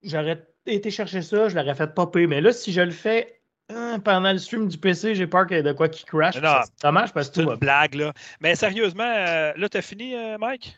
j'aurais 0.01 0.45
été 0.65 0.91
chercher 0.91 1.21
ça, 1.21 1.49
je 1.49 1.55
l'aurais 1.55 1.75
fait 1.75 1.93
popper. 1.93 2.27
Mais 2.27 2.39
là, 2.41 2.53
si 2.53 2.71
je 2.71 2.81
le 2.81 2.91
fais 2.91 3.42
hein, 3.75 3.99
pendant 3.99 4.31
le 4.31 4.37
stream 4.37 4.67
du 4.67 4.77
PC, 4.77 5.15
j'ai 5.15 5.27
peur 5.27 5.47
qu'il 5.47 5.57
y 5.57 5.59
ait 5.59 5.63
de 5.63 5.71
quoi 5.73 5.89
qui 5.89 6.03
crash. 6.05 6.35
Non. 6.35 6.41
Ça, 6.43 6.63
C'est 6.65 6.81
dommage 6.87 7.13
parce 7.13 7.29
que 7.29 7.35
C'est 7.35 7.43
tout 7.43 7.51
une 7.51 7.57
blague, 7.57 7.95
là. 7.95 8.13
Mais 8.41 8.55
sérieusement, 8.55 9.03
euh, 9.03 9.53
là, 9.55 9.69
t'as 9.69 9.81
fini, 9.81 10.15
euh, 10.15 10.37
Mike? 10.37 10.77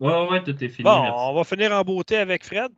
Ouais, 0.00 0.28
ouais, 0.28 0.42
tout 0.42 0.52
est 0.62 0.68
fini. 0.68 0.84
Bon, 0.84 1.02
merci. 1.02 1.16
on 1.18 1.34
va 1.34 1.44
finir 1.44 1.72
en 1.72 1.82
beauté 1.82 2.16
avec 2.18 2.44
Fred. 2.44 2.70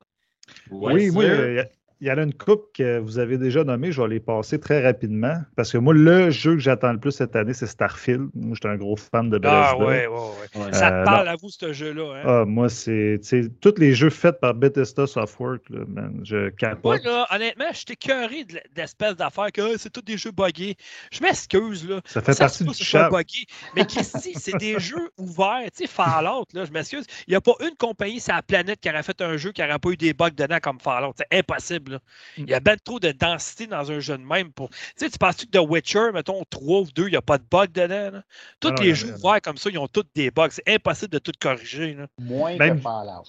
Ouais, 0.70 0.94
oui, 0.94 1.10
oui. 1.10 1.24
euh, 1.26 1.64
Il 2.02 2.08
y 2.08 2.10
en 2.10 2.16
a 2.16 2.22
une 2.22 2.32
coupe 2.32 2.70
que 2.74 2.98
vous 2.98 3.18
avez 3.18 3.36
déjà 3.36 3.62
nommée, 3.62 3.92
je 3.92 4.00
vais 4.00 4.08
les 4.08 4.20
passer 4.20 4.58
très 4.58 4.82
rapidement. 4.82 5.34
Parce 5.54 5.70
que 5.70 5.76
moi, 5.78 5.92
le 5.92 6.30
jeu 6.30 6.54
que 6.54 6.58
j'attends 6.60 6.92
le 6.92 6.98
plus 6.98 7.10
cette 7.12 7.36
année, 7.36 7.52
c'est 7.52 7.66
Starfield. 7.66 8.30
Moi, 8.34 8.54
j'étais 8.54 8.68
un 8.68 8.76
gros 8.76 8.96
fan 8.96 9.28
de 9.28 9.36
Bethesda. 9.38 9.68
Ah, 9.72 9.76
ouais, 9.76 10.06
ouais, 10.06 10.06
ouais. 10.06 10.64
ouais. 10.64 10.72
Ça 10.72 10.88
Euh, 10.94 11.00
te 11.00 11.04
parle 11.04 11.28
à 11.28 11.36
vous, 11.36 11.50
ce 11.50 11.72
jeu-là. 11.74 12.14
Hein? 12.16 12.22
Ah, 12.24 12.44
moi, 12.46 12.68
c'est. 12.70 13.20
Tous 13.60 13.74
les 13.76 13.92
jeux 13.92 14.08
faits 14.08 14.40
par 14.40 14.54
Bethesda 14.54 15.06
Softworks, 15.06 15.68
là, 15.68 15.80
man, 15.88 16.20
je 16.24 16.36
Moi, 16.36 16.50
capote. 16.52 17.04
là, 17.04 17.26
honnêtement, 17.30 17.66
je 17.72 17.76
suis 17.76 17.86
écœuré 17.90 18.44
de 18.44 18.56
l- 18.56 18.62
d'espèces 18.74 19.16
d'affaires 19.16 19.52
que 19.52 19.76
c'est 19.78 19.90
tous 19.90 20.00
des 20.00 20.16
jeux 20.16 20.30
buggés. 20.32 20.76
Je 21.12 21.20
m'excuse, 21.22 21.86
là. 21.86 22.00
Ça 22.06 22.22
fait 22.22 22.32
Ça 22.32 22.44
partie 22.44 22.64
du 22.64 22.70
buggé. 22.70 23.44
Mais 23.76 23.84
Christy, 23.84 24.32
c'est 24.36 24.56
des 24.56 24.78
jeux 24.80 25.10
ouverts. 25.18 25.64
Tu 25.76 25.84
sais, 25.84 25.86
Fallout, 25.86 26.46
là, 26.54 26.64
je 26.64 26.72
m'excuse. 26.72 27.04
Il 27.26 27.32
n'y 27.32 27.36
a 27.36 27.40
pas 27.42 27.52
une 27.60 27.76
compagnie 27.76 28.20
sur 28.20 28.34
la 28.34 28.40
planète 28.42 28.80
qui 28.80 28.88
aurait 28.88 29.02
fait 29.02 29.20
un 29.20 29.36
jeu 29.36 29.52
qui 29.52 29.60
n'aurait 29.60 29.78
pas 29.78 29.90
eu 29.90 29.96
des 29.98 30.14
bugs 30.14 30.30
dedans 30.30 30.58
comme 30.62 30.80
Fallout. 30.80 31.12
C'est 31.18 31.38
impossible. 31.38 31.89
Là. 31.90 31.98
Il 32.38 32.48
y 32.48 32.54
a 32.54 32.60
bien 32.60 32.76
trop 32.76 33.00
de 33.00 33.12
densité 33.12 33.66
dans 33.66 33.90
un 33.90 34.00
jeu 34.00 34.16
de 34.16 34.22
même. 34.22 34.52
Pour... 34.52 34.70
Tu 34.70 34.76
sais, 34.96 35.10
tu 35.10 35.18
penses 35.18 35.36
que 35.36 35.46
The 35.46 35.60
Witcher, 35.60 36.10
mettons, 36.12 36.42
3 36.48 36.80
ou 36.80 36.86
2, 36.94 37.06
il 37.06 37.10
n'y 37.10 37.16
a 37.16 37.22
pas 37.22 37.38
de 37.38 37.44
bug 37.50 37.72
dedans? 37.72 38.10
Là? 38.12 38.22
Tous 38.60 38.68
Ah 38.76 38.82
les 38.82 38.90
y 38.90 38.94
jeux 38.94 39.14
ouverts 39.14 39.40
comme 39.42 39.56
ça, 39.56 39.70
ils 39.70 39.78
ont 39.78 39.88
tous 39.88 40.04
des 40.14 40.30
bugs. 40.30 40.48
C'est 40.50 40.68
impossible 40.68 41.12
de 41.12 41.18
tout 41.18 41.32
corriger. 41.40 41.94
Là. 41.94 42.06
Moins 42.18 42.56
Même- 42.56 42.76
que 42.76 42.82
Fallout. 42.82 43.24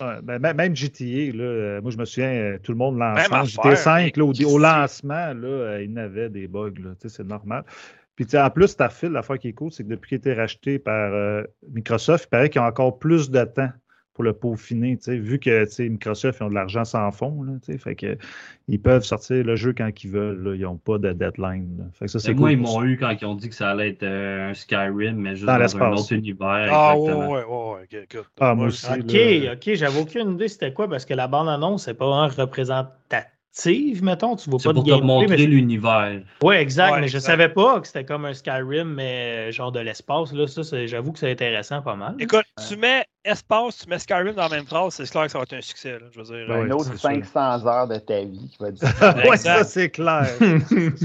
Ouais, 0.00 0.20
ben, 0.22 0.54
même- 0.54 0.74
GTA, 0.74 1.36
là, 1.36 1.44
euh, 1.44 1.80
moi 1.80 1.92
je 1.92 1.96
me 1.96 2.04
souviens, 2.04 2.30
euh, 2.30 2.58
tout 2.60 2.72
le 2.72 2.78
monde 2.78 3.00
affaire, 3.00 3.44
GTA 3.44 3.76
5, 3.76 4.16
là, 4.16 4.24
au, 4.24 4.58
lancement, 4.58 5.32
là, 5.32 5.46
euh, 5.46 5.84
il 5.84 5.92
n'avait 5.92 6.28
des 6.28 6.48
bugs, 6.48 6.72
c'est 7.06 7.24
normal. 7.24 7.64
Puis 8.16 8.26
en 8.34 8.50
plus, 8.50 8.68
Starfield, 8.68 9.12
l'affaire 9.12 9.38
qui 9.38 9.48
est 9.48 9.52
cool, 9.52 9.72
c'est 9.72 9.84
que 9.84 9.88
depuis 9.88 10.08
qu'il 10.08 10.16
a 10.16 10.32
été 10.32 10.34
racheté 10.34 10.78
par 10.78 11.12
euh, 11.12 11.42
Microsoft, 11.72 12.24
il 12.24 12.28
paraît 12.28 12.50
qu'ils 12.50 12.60
ont 12.60 12.64
encore 12.64 12.98
plus 12.98 13.30
de 13.30 13.44
temps 13.44 13.70
pour 14.14 14.22
le 14.24 14.32
peaufiner, 14.32 14.96
tu 14.96 15.04
sais, 15.04 15.16
vu 15.18 15.40
que 15.40 15.64
tu 15.64 15.70
sais, 15.72 15.88
Microsoft 15.88 16.38
ils 16.40 16.44
ont 16.44 16.48
de 16.48 16.54
l'argent 16.54 16.84
sans 16.84 17.10
fond, 17.10 17.42
là, 17.42 17.52
tu 17.64 17.72
sais, 17.72 17.78
fait 17.78 17.96
que 17.96 18.16
ils 18.68 18.80
peuvent 18.80 19.02
sortir 19.02 19.44
le 19.44 19.56
jeu 19.56 19.74
quand 19.76 19.90
ils 20.02 20.10
veulent, 20.10 20.42
là, 20.42 20.54
ils 20.54 20.62
n'ont 20.62 20.76
pas 20.76 20.98
de 20.98 21.12
deadline. 21.12 21.76
là. 21.78 21.84
Fait 21.92 22.06
que 22.06 22.10
ça, 22.12 22.20
c'est 22.20 22.30
Et 22.30 22.34
moi, 22.34 22.50
cool 22.50 22.52
ils 22.52 22.62
m'ont 22.62 22.84
eu 22.84 22.96
quand 22.96 23.10
ils 23.10 23.24
ont 23.26 23.34
dit 23.34 23.48
que 23.48 23.54
ça 23.54 23.70
allait 23.70 23.90
être 23.90 24.04
euh, 24.04 24.50
un 24.50 24.54
Skyrim, 24.54 25.16
mais 25.16 25.34
juste 25.34 25.46
Dans 25.46 25.58
dans, 25.58 25.76
un 25.76 25.92
autre 25.92 26.12
univers. 26.12 26.68
Ah, 26.70 26.96
ouais, 26.96 27.00
exactement. 27.00 27.30
ouais, 27.32 27.44
ouais. 27.44 28.24
Ah, 28.40 28.54
moi 28.54 28.66
aussi. 28.68 28.86
Ok, 28.86 29.12
là. 29.12 29.52
ok, 29.54 29.74
j'avais 29.74 30.00
aucune 30.00 30.32
idée 30.32 30.48
c'était 30.48 30.72
quoi 30.72 30.88
parce 30.88 31.04
que 31.04 31.14
la 31.14 31.26
bande-annonce 31.26 31.88
n'est 31.88 31.94
pas 31.94 32.06
vraiment 32.06 32.28
représentative, 32.28 33.33
mettons. 34.02 34.36
Tu 34.36 34.50
vois 34.50 34.58
C'est 34.58 34.68
pas 34.68 34.72
de 34.72 34.74
pour 34.78 34.84
te 34.84 34.90
gameplay. 34.90 35.06
montrer 35.06 35.28
mais... 35.28 35.36
l'univers. 35.46 36.20
Ouais, 36.42 36.60
exact, 36.60 36.92
Ouais, 36.92 37.00
mais 37.00 37.08
je 37.08 37.16
exact. 37.16 37.30
savais 37.30 37.48
pas 37.48 37.80
que 37.80 37.86
c'était 37.86 38.04
comme 38.04 38.24
un 38.24 38.34
Skyrim, 38.34 38.94
mais 38.94 39.52
genre 39.52 39.72
de 39.72 39.80
l'espace. 39.80 40.32
Là, 40.32 40.46
ça, 40.46 40.86
j'avoue 40.86 41.12
que 41.12 41.18
c'est 41.18 41.30
intéressant 41.30 41.80
pas 41.82 41.94
mal. 41.96 42.14
Écoute, 42.18 42.44
tu 42.68 42.76
mets 42.76 43.04
espace, 43.24 43.78
tu 43.78 43.88
mets 43.88 43.98
Skyrim 43.98 44.32
dans 44.34 44.42
la 44.42 44.48
même 44.56 44.66
phrase, 44.66 44.94
c'est 44.94 45.08
clair 45.10 45.24
que 45.26 45.30
ça 45.32 45.38
va 45.38 45.44
être 45.44 45.54
un 45.54 45.60
succès. 45.60 45.92
Là, 45.92 46.06
je 46.12 46.18
veux 46.20 46.24
dire. 46.24 46.46
Ben 46.48 46.60
un 46.60 46.64
oui, 46.66 46.72
autre 46.72 46.84
c'est 46.92 46.98
sûr. 46.98 47.24
500 47.24 47.66
heures 47.66 47.88
de 47.88 47.96
ta 47.98 48.20
vie 48.24 48.48
qui 48.50 48.56
va 48.60 48.70
dire. 48.70 48.88
Exact. 49.24 49.36
ça, 49.38 49.64
c'est 49.64 49.90
clair. 49.90 50.26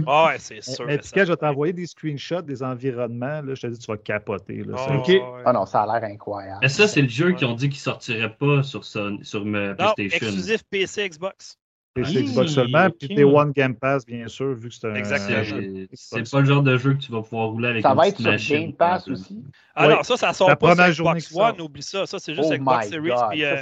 Ah 0.07 0.25
ouais, 0.27 0.35
c'est 0.39 0.61
sûr. 0.63 0.85
Mais 0.85 0.99
je 1.03 1.21
vais 1.23 1.37
t'envoyer 1.37 1.73
des 1.73 1.85
screenshots 1.85 2.41
des 2.41 2.61
environnements, 2.63 3.41
là, 3.41 3.53
je 3.55 3.61
te 3.61 3.67
dis, 3.67 3.79
tu 3.79 3.87
vas 3.91 3.97
capoter. 3.97 4.63
Là, 4.63 4.75
Ah, 4.77 4.97
ouais. 4.97 5.21
Ah 5.45 5.53
non, 5.53 5.65
ça 5.65 5.83
a 5.83 5.99
l'air 5.99 6.09
incroyable. 6.09 6.59
Mais 6.61 6.69
ça, 6.69 6.87
c'est 6.87 7.01
le 7.01 7.09
jeu 7.09 7.27
Ouais. 7.27 7.35
qu'ils 7.35 7.47
ont 7.47 7.53
dit 7.53 7.69
qu'il 7.69 7.79
sortirait 7.79 8.33
pas 8.33 8.63
sur, 8.63 8.83
son- 8.83 9.19
sur 9.21 9.45
me- 9.45 9.75
Non, 9.79 9.93
PlayStation. 9.95 10.27
exclusif 10.27 10.63
PC, 10.69 11.07
Xbox. 11.09 11.57
C'est 11.97 12.03
chez 12.05 12.19
Ah, 12.19 12.21
Xbox 12.21 12.51
seulement, 12.51 12.87
puis 12.91 13.07
t'es 13.09 13.23
One 13.23 13.51
Game 13.51 13.75
Pass, 13.75 14.05
bien 14.05 14.27
sûr, 14.27 14.53
vu 14.53 14.69
que 14.69 14.75
c'est 14.75 14.87
un. 14.87 14.93
Exactement. 14.95 15.85
C'est 15.93 16.29
pas 16.31 16.39
le 16.39 16.45
genre 16.45 16.61
de 16.63 16.77
jeu 16.77 16.93
que 16.93 16.99
tu 16.99 17.11
vas 17.11 17.21
pouvoir 17.23 17.49
rouler 17.49 17.69
avec 17.69 17.81
Ça 17.81 17.89
une 17.91 17.97
va 17.97 18.07
être 18.07 18.13
petite 18.13 18.21
sur 18.25 18.31
machine. 18.31 18.59
Game 18.61 18.73
Pass 18.73 19.07
aussi. 19.07 19.43
Ah 19.75 19.87
Ouais. 19.87 19.95
non, 19.95 20.03
ça, 20.03 20.17
ça 20.17 20.33
sort 20.33 20.49
La 20.49 20.55
pas 20.55 20.75
sur 20.75 21.05
Xbox. 21.13 21.35
One, 21.35 21.61
oublie 21.61 21.81
ça. 21.81 22.05
Ça, 22.05 22.19
c'est 22.19 22.35
juste 22.35 22.49
Oh 22.51 22.55
Xbox 22.55 22.89
Series 22.89 23.11
puis 23.31 23.43
euh, 23.45 23.55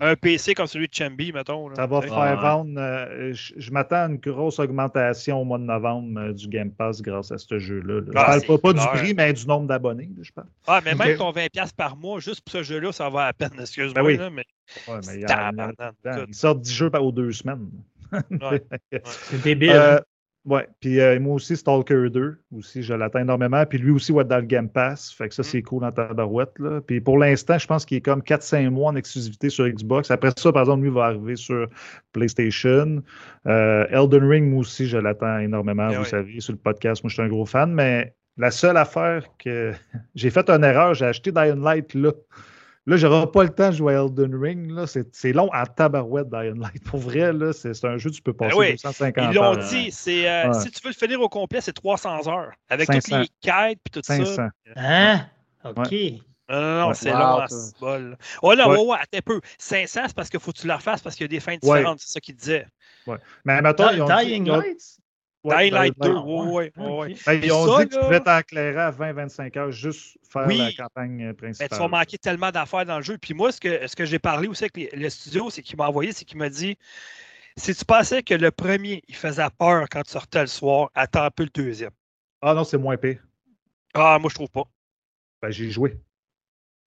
un 0.00 0.16
PC 0.16 0.54
comme 0.54 0.66
celui 0.66 0.88
de 0.88 0.94
Chambi, 0.94 1.32
mettons. 1.32 1.68
là. 1.68 1.76
Ça 1.76 1.86
va 1.86 2.02
faire 2.02 2.40
vendre. 2.40 2.74
euh, 2.78 3.32
je 3.32 3.54
je 3.56 3.70
m'attends 3.70 3.96
à 4.04 4.06
une 4.06 4.16
grosse 4.16 4.58
augmentation 4.58 5.40
au 5.40 5.44
mois 5.44 5.58
de 5.58 5.64
novembre 5.64 6.20
euh, 6.20 6.32
du 6.32 6.48
Game 6.48 6.70
Pass 6.72 7.00
grâce 7.00 7.32
à 7.32 7.38
ce 7.38 7.58
jeu-là. 7.58 8.00
là. 8.00 8.06
Je 8.06 8.12
Ah, 8.18 8.24
parle 8.46 8.60
pas, 8.60 8.72
du 8.72 8.86
prix, 8.98 9.14
mais 9.14 9.32
du 9.32 9.46
nombre 9.46 9.66
d'abonnés, 9.66 10.10
je 10.20 10.32
parle. 10.32 10.48
Ah, 10.66 10.80
mais 10.84 10.94
même 10.94 11.16
ton 11.16 11.30
20$ 11.32 11.48
par 11.76 11.96
mois, 11.96 12.18
juste 12.20 12.42
pour 12.42 12.52
ce 12.52 12.62
jeu-là, 12.62 12.92
ça 12.92 13.08
va 13.08 13.26
à 13.26 13.32
peine, 13.32 13.50
excuse-moi. 13.58 13.94
Ben 13.94 14.04
oui. 14.04 14.18
mais 14.32 14.44
Ouais, 14.88 14.98
mais 15.06 15.14
il 15.16 15.20
y 15.20 15.24
a- 15.26 15.50
ils 16.28 16.34
sortent 16.34 16.60
10 16.60 16.72
jeux 16.72 16.90
par 16.90 17.04
aux 17.04 17.12
deux 17.12 17.32
semaines. 17.32 17.68
Ouais. 18.12 18.62
C'est 19.04 19.42
débile. 19.42 19.70
Euh, 19.72 19.98
ouais, 20.44 20.68
puis 20.80 21.00
euh, 21.00 21.18
moi 21.20 21.34
aussi, 21.34 21.56
Stalker 21.56 22.10
2, 22.10 22.38
aussi, 22.54 22.82
je 22.82 22.92
l'attends 22.94 23.20
énormément. 23.20 23.64
Puis 23.66 23.78
lui 23.78 23.90
aussi, 23.90 24.12
va 24.12 24.20
être 24.22 24.28
dans 24.28 24.36
le 24.38 24.42
Game 24.46 24.68
Pass? 24.68 25.12
Fait 25.12 25.28
que 25.28 25.34
ça, 25.34 25.42
Mm. 25.42 25.44
c'est 25.44 25.62
cool 25.62 25.80
dans 25.82 25.92
ta 25.92 26.12
barouette. 26.12 26.58
Là. 26.58 26.80
Puis 26.86 27.00
pour 27.00 27.18
l'instant, 27.18 27.58
je 27.58 27.66
pense 27.66 27.84
qu'il 27.84 27.96
est 27.98 28.02
comme 28.02 28.22
4-5 28.22 28.68
mois 28.70 28.90
en 28.90 28.96
exclusivité 28.96 29.48
sur 29.50 29.66
Xbox. 29.68 30.10
Après 30.10 30.30
ça, 30.36 30.52
par 30.52 30.62
exemple, 30.62 30.82
lui 30.84 30.90
va 30.90 31.04
arriver 31.06 31.36
sur 31.36 31.68
PlayStation. 32.12 33.02
Euh, 33.46 33.86
Elden 33.90 34.24
Ring, 34.24 34.50
moi 34.50 34.60
aussi, 34.60 34.86
je 34.86 34.98
l'attends 34.98 35.38
énormément. 35.38 35.88
Eh 35.90 35.96
vous 35.96 36.02
oui. 36.02 36.08
savez, 36.08 36.40
sur 36.40 36.52
le 36.52 36.58
podcast, 36.58 37.02
moi, 37.02 37.08
je 37.08 37.14
suis 37.14 37.22
un 37.22 37.28
gros 37.28 37.46
fan. 37.46 37.72
Mais 37.72 38.14
la 38.36 38.50
seule 38.50 38.76
affaire 38.76 39.24
que 39.38 39.72
j'ai 40.14 40.30
fait 40.30 40.48
une 40.50 40.64
erreur, 40.64 40.94
j'ai 40.94 41.06
acheté 41.06 41.32
Dying 41.32 41.62
Light 41.62 41.94
là. 41.94 42.12
Là, 42.86 42.96
j'aurai 42.96 43.30
pas 43.30 43.44
le 43.44 43.50
temps 43.50 43.68
de 43.70 43.74
jouer 43.76 43.94
à 43.94 44.02
Elden 44.02 44.34
Ring. 44.34 44.70
là. 44.70 44.86
C'est 44.88 45.14
c'est 45.14 45.32
long 45.32 45.48
en 45.54 45.64
tabarouette, 45.64 46.28
Dying 46.28 46.60
Light. 46.60 46.82
Pour 46.84 46.98
vrai, 46.98 47.32
là, 47.32 47.52
c'est 47.52 47.74
c'est 47.74 47.86
un 47.86 47.96
jeu 47.96 48.10
que 48.10 48.16
tu 48.16 48.22
peux 48.22 48.32
passer 48.32 48.50
Ben 48.54 48.58
oui. 48.58 48.72
250 48.72 49.24
Ils 49.30 49.34
l'ont 49.36 49.42
heures. 49.44 49.58
dit, 49.68 49.90
c'est 49.92 50.28
euh, 50.28 50.48
Ouais. 50.48 50.60
si 50.60 50.70
tu 50.72 50.80
veux 50.82 50.90
le 50.90 50.94
finir 50.94 51.20
au 51.20 51.28
complet, 51.28 51.60
c'est 51.60 51.72
300 51.72 52.28
heures. 52.28 52.50
Avec 52.68 52.86
500. 52.88 53.00
toutes 53.20 53.20
les 53.20 53.28
quêtes 53.50 53.78
et 53.86 53.90
tout 53.90 54.00
500. 54.02 54.34
ça. 54.34 54.48
Hein? 54.76 55.26
OK. 55.64 55.92
Non, 56.48 56.60
non, 56.60 56.80
non, 56.80 56.88
Ouais. 56.88 56.94
c'est 56.94 57.12
Wow, 57.12 57.18
long 57.18 57.46
ça. 57.46 57.48
ce 57.48 57.78
bol. 57.80 58.16
Oh 58.42 58.52
là, 58.52 58.68
Ouais. 58.68 58.76
ouais, 58.76 58.84
ouais, 58.84 58.96
attends 59.00 59.18
un 59.18 59.20
peu. 59.24 59.40
500, 59.58 60.00
c'est 60.08 60.16
parce 60.16 60.28
qu'il 60.28 60.40
faut 60.40 60.50
que 60.52 60.58
tu 60.58 60.66
le 60.66 60.74
refasses 60.74 61.00
parce 61.00 61.14
qu'il 61.14 61.24
y 61.24 61.26
a 61.26 61.28
des 61.28 61.40
fins 61.40 61.52
Ouais. 61.52 61.58
différentes. 61.78 62.00
C'est 62.00 62.12
ça 62.12 62.20
qu'il 62.20 62.34
disait. 62.34 62.66
Mais 63.44 63.62
mettons, 63.62 63.90
ils 63.90 64.02
ont 64.02 64.06
dit- 64.06 64.24
Dying 64.26 64.48
Lights? 64.48 64.98
Ouais, 65.44 65.56
Dying 65.70 65.72
Light 65.74 65.94
2, 65.98 66.12
Light. 66.14 66.24
ouais, 66.24 66.72
ouais. 66.76 67.16
Ben, 67.26 67.32
ils 67.42 67.52
ont 67.52 67.66
Ça, 67.66 67.82
dit 67.84 67.88
que 67.90 67.94
tu 67.94 68.00
pouvais 68.00 68.20
t'éclairer 68.20 68.80
à 68.80 68.90
20-25 68.92 69.56
heures, 69.56 69.72
juste 69.72 70.16
faire 70.30 70.46
Oui. 70.46 70.56
la 70.58 70.72
campagne 70.72 71.32
principale. 71.34 71.68
tu 71.68 71.76
vas 71.76 71.88
manquer 71.88 72.18
tellement 72.18 72.50
d'affaires 72.52 72.86
dans 72.86 72.98
le 72.98 73.02
jeu. 73.02 73.18
Puis 73.18 73.34
moi, 73.34 73.50
ce 73.50 73.60
que, 73.60 73.86
ce 73.88 73.96
que 73.96 74.04
j'ai 74.04 74.20
parlé 74.20 74.46
aussi 74.46 74.64
avec 74.64 74.76
les- 74.76 74.90
le 74.92 75.10
studio, 75.10 75.50
c'est 75.50 75.62
qu'il 75.62 75.76
m'a 75.76 75.88
envoyé, 75.88 76.12
c'est 76.12 76.24
qu'il 76.24 76.38
m'a 76.38 76.48
dit 76.48 76.76
si 77.56 77.74
tu 77.74 77.84
pensais 77.84 78.22
que 78.22 78.34
le 78.34 78.50
premier, 78.52 79.02
il 79.08 79.16
faisait 79.16 79.42
peur 79.58 79.86
quand 79.90 80.02
tu 80.04 80.12
sortais 80.12 80.42
le 80.42 80.46
soir, 80.46 80.90
attends 80.94 81.24
un 81.24 81.30
peu 81.30 81.42
le 81.42 81.50
deuxième. 81.52 81.90
Ah 82.40 82.54
non, 82.54 82.62
c'est 82.64 82.78
moins 82.78 82.96
pire. 82.96 83.18
Ah, 83.94 84.18
moi, 84.20 84.30
je 84.30 84.34
trouve 84.36 84.48
pas. 84.50 84.64
Ben, 85.42 85.50
j'ai 85.50 85.70
joué. 85.70 85.98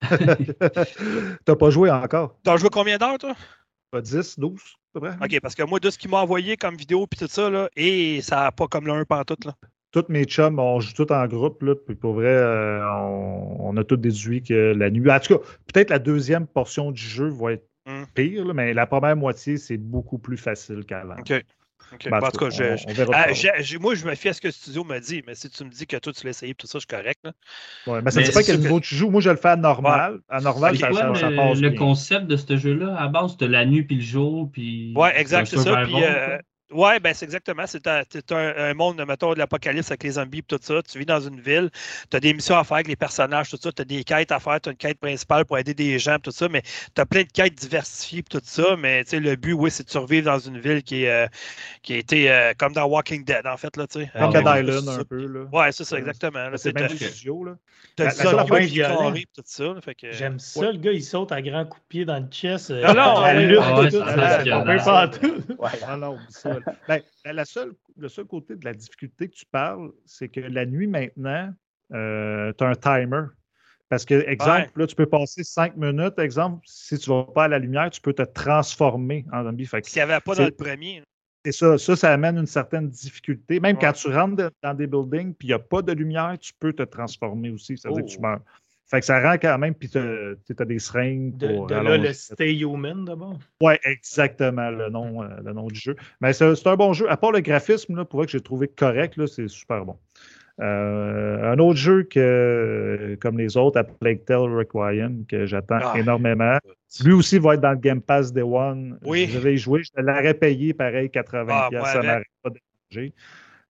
T'as 1.45 1.57
pas 1.57 1.71
joué 1.71 1.91
encore? 1.91 2.39
T'as 2.43 2.57
joué 2.57 2.69
combien 2.71 2.99
d'heures, 2.99 3.19
toi? 3.19 3.35
Pas 3.91 4.01
10, 4.01 4.39
12, 4.39 4.61
OK, 4.95 5.41
parce 5.41 5.55
que 5.55 5.63
moi, 5.63 5.81
de 5.81 5.91
ce 5.91 5.99
qu'il 5.99 6.11
m'a 6.11 6.19
envoyé 6.19 6.57
comme 6.57 6.77
vidéo 6.77 7.07
puis 7.07 7.19
tout 7.19 7.29
ça, 7.29 7.51
là, 7.51 7.69
et 7.77 8.21
ça 8.23 8.37
n'a 8.37 8.53
pas 8.53 8.67
comme 8.67 8.89
1 8.89 9.05
pantoute, 9.05 9.45
là. 9.45 9.55
Tous 9.93 10.05
mes 10.09 10.25
chums, 10.25 10.59
on 10.59 10.81
joue 10.81 10.93
tous 10.93 11.13
en 11.13 11.27
groupe, 11.27 11.63
là, 11.63 11.75
puis 11.77 11.95
pour 11.95 12.15
vrai, 12.15 12.27
euh, 12.27 12.85
on, 12.91 13.57
on 13.61 13.77
a 13.77 13.85
tous 13.85 13.97
déduit 13.97 14.43
que 14.43 14.75
la 14.77 14.91
nuit. 14.91 15.09
En 15.11 15.21
tout 15.21 15.39
cas, 15.39 15.45
peut-être 15.73 15.91
la 15.91 16.01
deuxième 16.01 16.47
portion 16.47 16.91
du 16.91 17.03
jeu 17.03 17.29
va 17.29 17.53
être 17.53 17.69
Hmm. 17.87 18.05
pire, 18.15 18.47
là, 18.47 18.55
mais 18.55 18.73
la 18.73 18.87
première 18.87 19.15
moitié, 19.15 19.59
c'est 19.59 19.77
beaucoup 19.77 20.17
plus 20.17 20.39
facile 20.39 20.87
qu'avant. 20.87 21.17
OK. 21.19 21.45
Ben, 22.05 22.19
en 22.19 22.31
tout 22.31 22.39
cas, 22.39 22.51
je- 22.51 22.65
on, 22.65 22.77
je- 22.77 22.85
on 22.89 22.93
verra. 22.93 23.13
Ah, 23.15 23.27
moi, 23.81 23.95
je 23.95 24.05
me 24.07 24.15
fie 24.15 24.29
à 24.29 24.33
ce 24.33 24.41
que 24.41 24.49
le 24.49 24.53
studio 24.53 24.85
m'a 24.85 25.01
dit, 25.01 25.23
mais 25.27 25.35
si 25.35 25.49
tu 25.49 25.65
me 25.65 25.71
dis 25.71 25.87
que 25.87 25.97
toi, 25.97 26.13
tu 26.13 26.25
l'as 26.25 26.31
essayé 26.31 26.53
et 26.53 26.55
tout 26.55 26.67
ça, 26.67 26.79
je 26.79 26.81
suis 26.81 26.87
correct. 26.87 27.21
Là. 27.25 27.33
Ouais, 27.87 28.03
mais 28.03 28.11
ça 28.11 28.21
ne 28.21 28.27
pas 28.27 28.33
c'est 28.33 28.45
quel 28.45 28.61
niveau 28.61 28.81
tu 28.81 28.95
joues. 28.95 29.11
Moi, 29.11 29.21
je 29.21 29.31
le 29.31 29.37
fais 29.37 29.49
à 29.49 29.57
normal. 29.57 30.21
À 30.29 30.41
normal, 30.41 30.77
ça, 30.77 30.89
quoi 30.89 31.01
ça, 31.01 31.15
ça 31.15 31.31
le, 31.31 31.37
passe 31.37 31.61
le 31.61 31.71
bien. 31.71 31.79
concept 31.79 32.27
de 32.27 32.37
ce 32.37 32.57
jeu-là? 32.57 32.97
À 32.99 33.09
base, 33.09 33.37
t'as 33.37 33.49
la 33.49 33.65
nuit 33.65 33.83
puis 33.85 33.97
le 33.97 34.03
jour, 34.03 34.51
puis... 34.53 34.93
Ouais, 34.97 35.19
exact, 35.19 35.47
c'est 35.47 35.59
ça. 35.59 35.83
Puis, 35.85 36.03
euh, 36.03 36.39
ouais, 36.75 37.01
ben 37.01 37.15
c'est 37.15 37.25
exactement. 37.25 37.65
C'est 37.67 37.87
un, 37.89 38.03
un- 38.33 38.55
un 38.57 38.75
monde, 38.75 39.03
mettons, 39.07 39.33
de 39.33 39.39
l'apocalypse 39.39 39.91
avec 39.91 40.03
les 40.03 40.11
zombies 40.13 40.39
et 40.39 40.43
tout 40.43 40.59
ça. 40.61 40.83
Tu 40.83 40.99
vis 40.99 41.07
dans 41.07 41.21
une 41.21 41.41
ville, 41.41 41.71
tu 42.11 42.17
as 42.17 42.21
des 42.21 42.35
missions 42.35 42.57
à 42.59 42.65
faire 42.65 42.77
avec 42.77 42.89
les 42.89 42.97
personnages, 42.97 43.49
tout 43.51 43.57
ça. 43.61 43.73
Tu 43.73 43.83
as 43.83 43.85
des 43.85 44.05
quêtes 44.05 44.33
à 44.33 44.41
faire, 44.41 44.61
tu 44.61 44.69
as 44.69 44.73
une 44.73 44.79
quête 44.79 44.99
principale 44.99 45.45
pour 45.45 45.57
aider 45.59 45.75
des 45.75 45.99
gens, 45.99 46.19
tout 46.19 46.31
ça. 46.31 46.49
Mais 46.49 46.63
tu 46.95 47.01
as 47.01 47.07
plein 47.07 47.23
de 47.23 47.29
quêtes 47.33 47.55
diversifiées 47.55 48.19
et 48.21 48.23
tout 48.23 48.41
ça. 48.43 48.77
Mais 48.79 49.05
tu 49.05 49.11
sais, 49.11 49.21
le 49.21 49.37
but, 49.37 49.53
oui, 49.55 49.71
c'est 49.71 49.85
de 49.85 49.91
survivre 49.91 50.27
dans 50.27 50.39
une 50.39 50.59
ville 50.59 50.83
qui, 50.83 51.05
est, 51.05 51.11
euh, 51.11 51.27
qui 51.83 51.95
a 51.95 51.97
été 51.97 52.31
euh, 52.31 52.53
comme 52.59 52.73
dans 52.73 52.85
Walking 52.87 53.25
Dead, 53.25 53.47
en 53.47 53.57
fait. 53.57 53.77
Là, 53.77 53.87
tu 53.87 54.01
sais. 54.01 54.11
Comme 54.13 54.31
Ouais, 54.31 54.33
Dead 54.43 54.47
ouais, 54.47 54.61
Island, 54.63 54.85
ça. 54.85 55.01
un 55.01 55.05
peu. 55.05 55.27
Là. 55.27 55.45
Ouais, 55.53 55.73
c'est 55.73 55.85
ça, 55.85 55.97
exactement. 55.99 56.49
là. 56.51 56.57
C'est 56.57 56.75
même 56.75 56.85
as- 56.85 56.97
studio. 56.97 57.45
Là. 57.45 57.53
t'as 57.97 58.05
La- 58.05 58.11
du 58.11 58.17
la 58.19 58.23
seule 58.25 58.33
zombie 58.39 58.53
affaire 58.53 58.69
qui 58.69 58.77
carré 58.79 59.19
et 59.21 59.27
tout 59.35 59.43
ça. 59.45 59.65
là, 59.65 59.81
fait 59.81 59.95
que- 59.95 60.13
J'aime 60.13 60.39
ça, 60.39 60.73
le 60.73 60.79
gars, 60.79 60.93
il 60.93 61.03
saute 61.05 61.33
à 61.33 61.41
grands 61.43 61.65
coups 61.65 61.83
de 61.83 61.89
pied 61.89 62.05
dans 62.05 62.19
le 62.19 62.27
chest. 62.31 62.71
euh, 62.71 62.83
Ah 62.85 62.95
non, 62.95 63.01
ah. 63.03 63.33
Ah 65.87 65.97
non, 65.97 66.13
oublie 66.15 66.25
ça. 66.31 66.51
Ben, 66.89 67.01
la- 67.25 67.45
seule, 67.45 67.73
le 67.97 68.09
seul 68.09 68.25
côté 68.27 68.57
de 68.57 68.65
la 68.65 68.73
difficulté 68.75 69.29
que 69.29 69.35
tu 69.35 69.47
parles, 69.47 69.91
c'est 70.05 70.29
que 70.29 70.41
la 70.41 70.67
nuit 70.67 70.87
maintenant, 70.87 71.53
tu 71.91 71.97
as 71.97 72.55
un 72.61 72.75
timer. 72.75 73.25
Parce 73.89 74.05
que, 74.05 74.27
exemple, 74.29 74.71
là, 74.77 74.87
tu 74.87 74.95
peux 74.97 75.07
passer 75.07 75.45
cinq 75.45 75.77
minutes. 75.77 76.19
Exemple, 76.19 76.61
si 76.65 76.99
tu 76.99 77.11
ne 77.11 77.17
vas 77.17 77.25
pas 77.25 77.45
à 77.45 77.49
la 77.49 77.59
lumière, 77.59 77.91
tu 77.91 78.01
peux 78.01 78.15
te 78.15 78.23
transformer 78.23 79.25
en 79.33 79.45
zombie. 79.45 79.69
Que 79.69 79.81
S'il 79.83 79.99
n'y 79.99 80.03
avait 80.11 80.21
pas 80.21 80.35
dans 80.35 80.45
le 80.47 80.51
premier. 80.51 81.03
c'est 81.45 81.53
ça, 81.53 81.77
ça, 81.79 81.95
ça 81.95 82.13
amène 82.13 82.39
une 82.39 82.47
certaine 82.47 82.89
difficulté. 82.89 83.61
Même 83.61 83.77
Ouais. 83.77 83.83
quand 83.83 83.93
tu 83.93 84.09
rentres 84.09 84.37
de- 84.37 84.51
dans 84.63 84.75
des 84.75 84.87
buildings 84.87 85.35
puis 85.35 85.49
il 85.49 85.51
n'y 85.51 85.55
a 85.55 85.59
pas 85.59 85.83
de 85.83 85.93
lumière, 85.93 86.37
tu 86.41 86.53
peux 86.59 86.73
te 86.73 86.83
transformer 86.83 87.51
aussi. 87.51 87.77
Ça 87.77 87.89
veut 87.91 87.97
dire 87.97 88.05
que 88.07 88.11
tu 88.11 88.17
Oh. 88.19 88.23
meurs. 88.23 88.41
Fait 88.87 89.01
que 89.01 89.07
ça 89.07 89.19
rend 89.21 89.35
quand 89.41 89.57
même, 89.59 89.75
puis 89.75 89.89
tu 89.89 89.99
as 89.99 90.65
des 90.65 90.79
seringues 90.79 91.37
De, 91.39 91.49
pour 91.49 91.67
de 91.67 91.75
là, 91.75 91.83
rallonger. 91.83 92.09
le 92.09 92.13
Stay 92.13 92.55
Human, 92.61 93.05
d'abord? 93.05 93.39
Oui, 93.63 93.75
exactement 93.85 94.71
le 94.71 94.91
nom, 94.91 95.23
euh, 95.23 95.29
le 95.43 95.53
nom 95.55 95.67
du 95.69 95.81
jeu. 95.81 95.97
Mais 96.21 96.33
c'est 96.35 96.67
un 96.67 96.77
bon 96.77 96.93
jeu. 96.93 97.11
À 97.11 97.17
part 97.17 97.33
le 97.33 97.41
graphisme, 97.41 97.97
là, 97.97 98.05
pour 98.05 98.19
vrai 98.19 98.27
que 98.27 98.33
j'ai 98.33 98.41
trouvé 98.43 98.69
correct, 98.69 99.17
là, 99.17 99.27
c'est 99.27 99.49
super 99.49 99.85
bon. 99.87 99.97
Euh, 100.61 101.53
un 101.53 101.59
autre 101.59 101.79
jeu 101.79 102.05
que, 102.05 103.17
comme 103.21 103.39
les 103.39 103.57
autres, 103.57 103.79
à 103.79 103.85
Plague 103.85 104.25
Tale 104.25 104.55
Requiem, 104.55 105.25
que 105.27 105.47
j'attends 105.47 105.81
Ah. 105.83 105.95
énormément. 105.99 106.59
Lui 107.05 107.13
aussi 107.13 107.39
va 107.39 107.55
être 107.55 107.61
dans 107.61 107.73
le 107.73 107.79
Game 107.79 108.01
Pass 108.01 108.33
Day 108.33 108.43
One. 108.43 108.99
Oui. 109.05 109.27
Je 109.29 109.39
vais 109.39 109.55
y 109.55 109.59
jouer. 109.59 109.83
Je 109.83 110.01
l'aurais 110.01 110.35
payé 110.35 110.73
pareil 110.73 111.09
80$. 111.09 111.47
Ah, 111.51 111.69
moi 111.73 111.87
ça 111.89 112.03
m'aurait 112.03 112.23
pas 112.43 112.51
dérangé. 112.93 113.13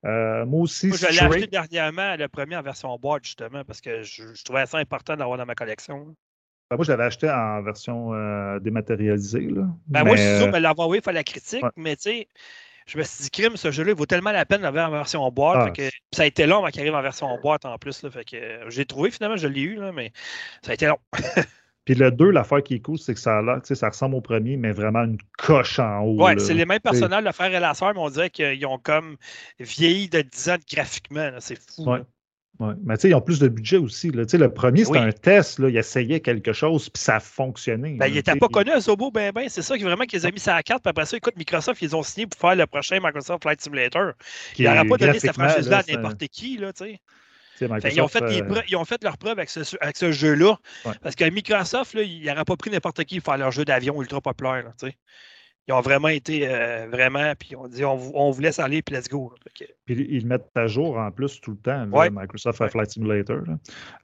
Euh, 0.04 0.44
moi 0.44 0.60
aussi, 0.62 0.88
Moi, 0.88 0.96
je 0.98 1.06
l'ai 1.06 1.18
acheté 1.20 1.46
dernièrement, 1.46 2.16
le 2.16 2.28
premier 2.28 2.56
en 2.56 2.62
version 2.62 2.94
boîte, 2.98 3.24
justement, 3.24 3.64
parce 3.64 3.80
que 3.80 4.02
je, 4.02 4.34
je 4.34 4.44
trouvais 4.44 4.66
ça 4.66 4.78
important 4.78 5.16
d'avoir 5.16 5.38
dans 5.38 5.46
ma 5.46 5.54
collection. 5.54 6.14
Ben, 6.70 6.76
moi, 6.76 6.84
je 6.84 6.90
l'avais 6.92 7.04
acheté 7.04 7.30
en 7.30 7.62
version 7.62 8.12
euh, 8.14 8.58
dématérialisée. 8.60 9.48
Là. 9.48 9.62
Ben, 9.86 10.04
moi, 10.04 10.16
je 10.16 10.22
suis 10.22 10.30
Mais, 10.30 10.38
sûr, 10.40 10.52
me 10.52 10.58
l'avoir 10.58 10.86
envoyé, 10.86 11.00
il 11.00 11.04
fallait 11.04 11.20
la 11.20 11.24
critique, 11.24 11.62
Ouais. 11.62 11.70
mais 11.76 11.96
tu 11.96 12.02
sais, 12.02 12.28
je 12.86 12.98
me 12.98 13.02
suis 13.02 13.24
dit, 13.24 13.30
crime, 13.30 13.56
ce 13.56 13.70
jeu-là, 13.70 13.92
il 13.92 13.96
vaut 13.96 14.04
tellement 14.06 14.32
la 14.32 14.44
peine 14.44 14.58
de 14.58 14.64
l'avoir 14.64 14.88
en 14.88 14.92
version 14.92 15.30
boîte. 15.30 15.58
Ah. 15.60 15.64
fait 15.66 15.90
que- 15.90 15.96
ça 16.14 16.22
a 16.24 16.26
été 16.26 16.46
long 16.46 16.58
avant 16.58 16.68
qu'il 16.68 16.80
arrive 16.82 16.94
en 16.94 17.02
version 17.02 17.38
boîte 17.40 17.64
en 17.64 17.78
plus. 17.78 18.02
Là, 18.02 18.10
fait 18.10 18.24
que 18.24 18.36
euh, 18.36 18.70
j'ai 18.70 18.84
trouvé 18.84 19.10
finalement, 19.10 19.36
je 19.38 19.48
l'ai 19.48 19.62
eu, 19.62 19.76
là, 19.76 19.90
mais 19.92 20.12
ça 20.62 20.72
a 20.72 20.74
été 20.74 20.86
long. 20.86 20.98
Puis 21.84 21.94
le 21.94 22.10
2, 22.10 22.30
l'affaire 22.30 22.62
qui 22.62 22.74
est 22.76 22.80
cool, 22.80 22.98
c'est 22.98 23.12
que 23.14 23.20
ça, 23.20 23.40
sais, 23.64 23.74
ça 23.74 23.88
ressemble 23.90 24.14
au 24.14 24.20
premier, 24.22 24.56
mais 24.56 24.72
vraiment 24.72 25.04
une 25.04 25.18
coche 25.36 25.78
en 25.78 26.00
haut. 26.00 26.22
Ouais, 26.24 26.34
là. 26.34 26.40
c'est 26.42 26.54
les 26.54 26.64
mêmes 26.64 26.80
personnages, 26.80 27.22
le 27.24 27.32
frère 27.32 27.54
et 27.54 27.60
la 27.60 27.74
sœur, 27.74 27.92
mais 27.94 28.00
on 28.00 28.08
dirait 28.08 28.30
qu'ils 28.30 28.64
ont 28.66 28.78
comme 28.78 29.16
vieilli 29.60 30.08
de 30.08 30.22
10 30.22 30.48
ans 30.50 30.56
graphiquement. 30.72 31.30
là, 31.30 31.40
C'est 31.40 31.56
fou. 31.58 31.84
Ouais. 31.90 31.98
là. 31.98 32.04
Ouais. 32.60 32.74
Mais 32.84 32.96
tu 32.96 33.00
sais, 33.02 33.08
ils 33.08 33.14
ont 33.16 33.20
plus 33.20 33.40
de 33.40 33.48
budget 33.48 33.78
aussi. 33.78 34.10
Là. 34.12 34.22
Le 34.32 34.48
premier, 34.54 34.84
c'était 34.84 35.00
Oui. 35.00 35.04
un 35.04 35.10
test. 35.12 35.58
Là. 35.58 35.68
Ils 35.68 35.76
essayaient 35.76 36.20
quelque 36.20 36.52
chose, 36.52 36.88
puis 36.88 37.02
ça 37.02 37.16
a 37.16 37.20
fonctionné. 37.20 37.94
Ben, 37.94 37.98
là, 37.98 38.08
il 38.08 38.14
n'était 38.14 38.36
pas 38.36 38.46
connu, 38.46 38.70
Zobo, 38.78 39.10
ben, 39.10 39.32
ben. 39.32 39.48
C'est 39.48 39.60
ça 39.60 39.76
qui 39.76 39.82
vraiment 39.82 40.04
qu'ils 40.04 40.24
ont 40.24 40.30
mis 40.32 40.38
ça 40.38 40.52
à 40.52 40.56
la 40.58 40.62
carte. 40.62 40.82
Puis 40.84 40.90
après 40.90 41.04
ça, 41.04 41.16
écoute, 41.16 41.34
Microsoft, 41.36 41.82
ils 41.82 41.96
ont 41.96 42.04
signé 42.04 42.28
pour 42.28 42.38
faire 42.40 42.54
le 42.54 42.66
prochain 42.66 43.00
Microsoft 43.02 43.42
Flight 43.42 43.60
Simulator. 43.60 44.12
Qui 44.54 44.62
Ils 44.62 44.66
n'auraient 44.70 44.86
pas 44.86 44.96
donné 44.96 45.18
cette 45.18 45.32
franchise-là 45.34 45.70
là, 45.70 45.78
à 45.78 45.92
un- 45.92 45.96
n'importe 45.96 46.28
qui, 46.28 46.56
là, 46.56 46.72
tu 46.72 46.84
sais. 46.84 46.90
tu 46.90 46.94
sais, 46.94 47.00
Fait, 47.58 47.66
ils, 47.94 48.00
ont 48.00 48.08
fait 48.08 48.22
euh, 48.22 48.42
preuves- 48.44 48.64
ils 48.68 48.76
ont 48.76 48.84
fait 48.84 49.02
leurs 49.04 49.16
preuves 49.18 49.38
avec 49.38 49.48
ce, 49.50 49.60
avec 49.80 49.96
ce 49.96 50.10
jeu-là. 50.12 50.56
Ouais. 50.84 50.92
Parce 51.02 51.14
que 51.14 51.24
Microsoft, 51.30 51.94
là, 51.94 52.02
ils 52.02 52.24
n'auraient 52.26 52.44
pas 52.44 52.56
pris 52.56 52.70
n'importe 52.70 53.04
qui 53.04 53.20
pour 53.20 53.32
faire 53.32 53.38
leur 53.38 53.52
jeu 53.52 53.64
d'avion 53.64 54.00
ultra 54.02 54.20
populaire. 54.20 54.64
là. 54.64 54.88
Ils 55.66 55.72
ont 55.72 55.80
vraiment 55.80 56.08
été 56.08 56.46
euh, 56.46 56.86
vraiment, 56.90 57.32
puis 57.38 57.56
on 57.56 57.66
dit 57.68 57.84
on, 57.86 57.96
vous- 57.96 58.12
on 58.14 58.30
vous 58.30 58.40
laisse 58.42 58.58
aller, 58.58 58.82
puis 58.82 58.94
let's 58.94 59.08
go. 59.08 59.32
que- 59.58 59.64
Puis 59.86 59.94
ils 60.10 60.22
le 60.24 60.28
mettent 60.28 60.50
à 60.56 60.66
jour 60.66 60.98
en 60.98 61.10
plus 61.10 61.40
tout 61.40 61.52
le 61.52 61.56
temps, 61.56 61.86
Ouais. 61.90 62.10
Microsoft 62.10 62.68
Flight 62.70 62.90
Simulator. 62.90 63.38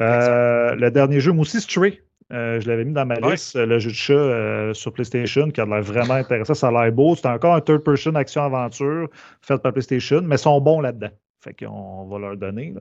Euh, 0.01 0.75
le 0.75 0.91
dernier 0.91 1.21
jeu, 1.21 1.33
moi 1.33 1.43
aussi, 1.43 1.61
Stray. 1.61 2.01
Euh, 2.33 2.61
je 2.61 2.69
l'avais 2.69 2.85
mis 2.85 2.93
dans 2.93 3.05
ma 3.05 3.19
Ouais. 3.19 3.33
liste, 3.33 3.57
le 3.57 3.79
jeu 3.81 3.91
de 3.91 3.95
chat 3.95 4.13
euh, 4.15 4.73
sur 4.73 4.93
PlayStation, 4.93 5.51
qui 5.51 5.61
a 5.61 5.67
l'air 5.67 5.83
vraiment 5.83 6.15
intéressant. 6.15 6.55
Ça 6.55 6.69
a 6.69 6.71
l'air 6.71 6.93
beau. 6.93 7.17
C'est 7.17 7.27
encore 7.27 7.57
un 7.57 7.61
third-person 7.61 8.15
action-aventure 8.15 9.09
fait 9.43 9.59
par 9.61 9.73
PlayStation, 9.73 10.23
mais 10.23 10.37
ils 10.37 10.39
sont 10.39 10.61
bons 10.61 10.81
là-dedans. 10.81 11.11
Fait 11.43 11.53
qu'on 11.55 12.07
va 12.07 12.19
leur 12.21 12.37
donner. 12.37 12.73
là. 12.75 12.81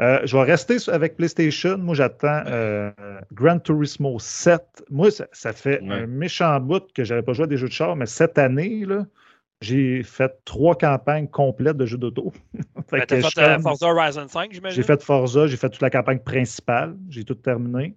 Euh, 0.00 0.20
je 0.24 0.36
vais 0.36 0.44
rester 0.44 0.76
avec 0.88 1.16
PlayStation. 1.16 1.76
Moi, 1.76 1.94
j'attends 1.94 2.42
euh, 2.46 2.90
Gran 3.32 3.58
Turismo 3.58 4.18
7. 4.18 4.84
Moi, 4.90 5.10
ça, 5.10 5.26
ça 5.32 5.52
fait 5.52 5.80
Ouais. 5.82 5.92
un 5.92 6.06
méchant 6.06 6.60
bout 6.60 6.84
que 6.92 7.02
je 7.04 7.14
n'avais 7.14 7.24
pas 7.24 7.32
joué 7.32 7.44
à 7.44 7.46
des 7.48 7.56
jeux 7.56 7.66
de 7.68 7.72
char, 7.72 7.96
mais 7.96 8.06
cette 8.06 8.38
année, 8.38 8.84
là, 8.84 9.06
j'ai 9.60 10.04
fait 10.04 10.32
trois 10.44 10.76
campagnes 10.76 11.26
complètes 11.26 11.76
de 11.76 11.84
jeux 11.86 11.98
d'auto. 11.98 12.32
Fait 12.90 12.98
Ben, 12.98 13.06
que 13.06 13.16
fait 13.16 13.22
suis 13.22 13.40
euh, 13.40 13.58
Forza 13.58 13.86
Horizon 13.88 14.28
5, 14.28 14.52
j'imagine? 14.52 14.76
j'ai 14.76 14.86
fait 14.86 15.02
Forza, 15.02 15.46
j'ai 15.48 15.56
fait 15.56 15.68
toute 15.68 15.82
la 15.82 15.90
campagne 15.90 16.20
principale, 16.20 16.96
j'ai 17.10 17.24
tout 17.24 17.34
terminé. 17.34 17.96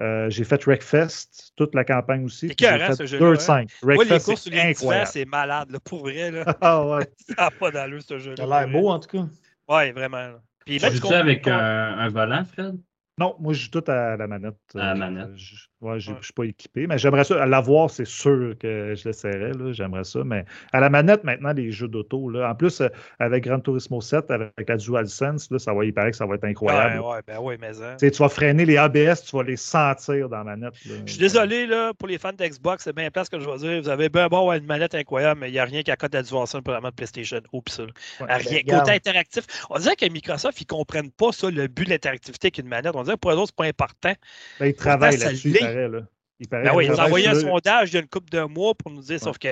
Euh, 0.00 0.28
j'ai 0.30 0.44
fait 0.44 0.62
Wreckfest, 0.64 1.54
toute 1.56 1.74
la 1.74 1.82
campagne 1.82 2.24
aussi. 2.24 2.48
C'est 2.56 2.78
fait 2.78 2.94
ce 2.94 3.06
jeu-là, 3.06 3.26
hein? 3.26 3.30
Dirt 3.32 3.40
5. 3.40 3.70
Moi, 3.82 4.04
les 4.04 4.10
courses 4.10 4.42
sur 4.42 4.52
c'est 4.52 4.90
les 4.90 5.06
c'est 5.06 5.24
malade, 5.24 5.70
là, 5.70 5.80
pour 5.80 6.00
vrai. 6.00 6.30
Là. 6.30 6.44
Ah 6.60 6.86
ouais. 6.86 7.08
Ça 7.36 7.44
n'a 7.44 7.50
pas 7.50 7.70
d'allure, 7.70 8.02
ce 8.02 8.18
jeu-là. 8.18 8.36
Ça 8.36 8.54
a 8.56 8.66
l'air 8.66 8.80
beau, 8.80 8.90
en 8.90 9.00
tout 9.00 9.08
cas. 9.08 9.26
Oui, 9.68 9.90
vraiment. 9.92 10.18
là. 10.18 10.40
Puis 10.68 10.78
Tu 10.78 10.92
joues 10.96 11.00
qu'on- 11.00 11.14
avec 11.14 11.48
un, 11.48 11.58
un 11.98 12.08
volant, 12.10 12.44
Fred? 12.44 12.76
Non, 13.18 13.34
moi, 13.40 13.52
je 13.54 13.62
joue 13.64 13.70
tout 13.80 13.90
à 13.90 14.16
la 14.16 14.26
manette. 14.28 14.58
À 14.74 14.78
la 14.78 14.94
manette. 14.94 15.36
Je 15.36 15.56
ouais, 15.80 16.00
je 16.00 16.12
suis 16.22 16.32
pas 16.32 16.44
équipé, 16.44 16.86
mais 16.86 16.98
j'aimerais 16.98 17.24
ça. 17.24 17.42
À 17.42 17.46
l'avoir, 17.46 17.90
c'est 17.90 18.06
sûr 18.06 18.54
que 18.58 18.94
je 18.94 19.08
l'essaierais. 19.08 19.52
J'aimerais 19.72 20.04
ça. 20.04 20.22
Mais 20.24 20.44
à 20.72 20.80
la 20.80 20.90
manette, 20.90 21.24
maintenant, 21.24 21.52
les 21.52 21.70
jeux 21.70 21.88
d'auto. 21.88 22.32
En 22.42 22.54
plus, 22.54 22.80
euh, 22.80 22.88
avec 23.18 23.44
Gran 23.44 23.60
Turismo 23.60 24.00
7, 24.00 24.30
avec 24.30 24.68
la 24.68 24.76
DualSense, 24.76 25.50
là, 25.50 25.58
ça 25.58 25.72
va, 25.72 25.84
il 25.84 25.94
paraît 25.94 26.10
que 26.10 26.16
ça 26.16 26.26
va 26.26 26.34
être 26.34 26.44
incroyable. 26.44 27.00
Ouais, 27.00 27.14
ouais, 27.14 27.20
ben 27.26 27.38
ouais, 27.38 27.58
mais 27.60 27.80
hein. 27.82 27.96
Tu 27.98 28.10
vas 28.10 28.28
freiner 28.28 28.64
les 28.64 28.76
ABS, 28.76 29.22
tu 29.24 29.36
vas 29.36 29.42
les 29.42 29.56
sentir 29.56 30.28
dans 30.28 30.38
la 30.38 30.44
manette. 30.44 30.74
là. 30.86 30.94
Je 31.06 31.12
suis 31.12 31.20
désolé 31.20 31.66
là, 31.66 31.92
pour 31.94 32.08
les 32.08 32.18
fans 32.18 32.32
d'Xbox, 32.32 32.84
c'est 32.84 32.94
bien 32.94 33.10
place 33.10 33.28
que 33.28 33.38
je 33.38 33.48
vais 33.48 33.58
dire. 33.58 33.82
Vous 33.82 33.88
avez 33.88 34.08
bien 34.08 34.28
beau 34.28 34.38
avoir 34.38 34.56
une 34.56 34.66
manette 34.66 34.94
incroyable, 34.94 35.40
mais 35.40 35.48
il 35.48 35.52
n'y 35.52 35.58
a 35.58 35.64
rien 35.64 35.82
qu'à 35.82 35.96
côté 35.96 36.18
de 36.18 36.22
la 36.22 36.22
DualSense 36.22 36.62
pour 36.62 36.72
la 36.72 36.80
manette 36.80 36.96
PlayStation. 36.96 37.40
Oups, 37.52 37.78
rien. 37.78 38.26
ben, 38.26 38.36
regarde. 38.36 38.84
Côté 38.84 38.96
interactif, 38.96 39.44
on 39.70 39.78
dirait 39.78 39.96
que 39.96 40.06
Microsoft, 40.06 40.60
ils 40.60 40.64
ne 40.64 40.76
comprennent 40.76 41.10
pas 41.10 41.32
ça, 41.32 41.50
le 41.50 41.66
but 41.66 41.84
de 41.84 41.90
l'interactivité 41.90 42.50
qu'une 42.50 42.68
manette. 42.68 42.94
On 42.94 43.02
dirait 43.02 43.16
que 43.16 43.20
pour 43.20 43.32
eux 43.32 43.36
autres, 43.36 43.52
c'est 43.56 43.56
pas 43.56 43.66
important. 43.66 44.12
Ben, 44.60 44.66
ils 44.66 44.74
travaillent 44.74 45.16
là-dessus. 45.16 45.52
Paraît. 45.74 45.88
Là. 45.88 46.00
Il 46.40 46.48
paraît 46.48 46.64
Ben 46.64 46.74
oui, 46.76 46.84
ils 46.86 46.90
ont 46.92 46.94
travaillent 46.94 47.26
envoyé 47.26 47.28
un 47.28 47.34
sondage 47.40 47.90
il 47.90 47.94
y 47.94 47.96
a 47.96 48.00
une 48.00 48.08
couple 48.08 48.30
de 48.30 48.42
mois 48.42 48.72
pour 48.74 48.92
nous 48.92 49.02
dire, 49.02 49.18
sauf 49.18 49.38
que 49.38 49.48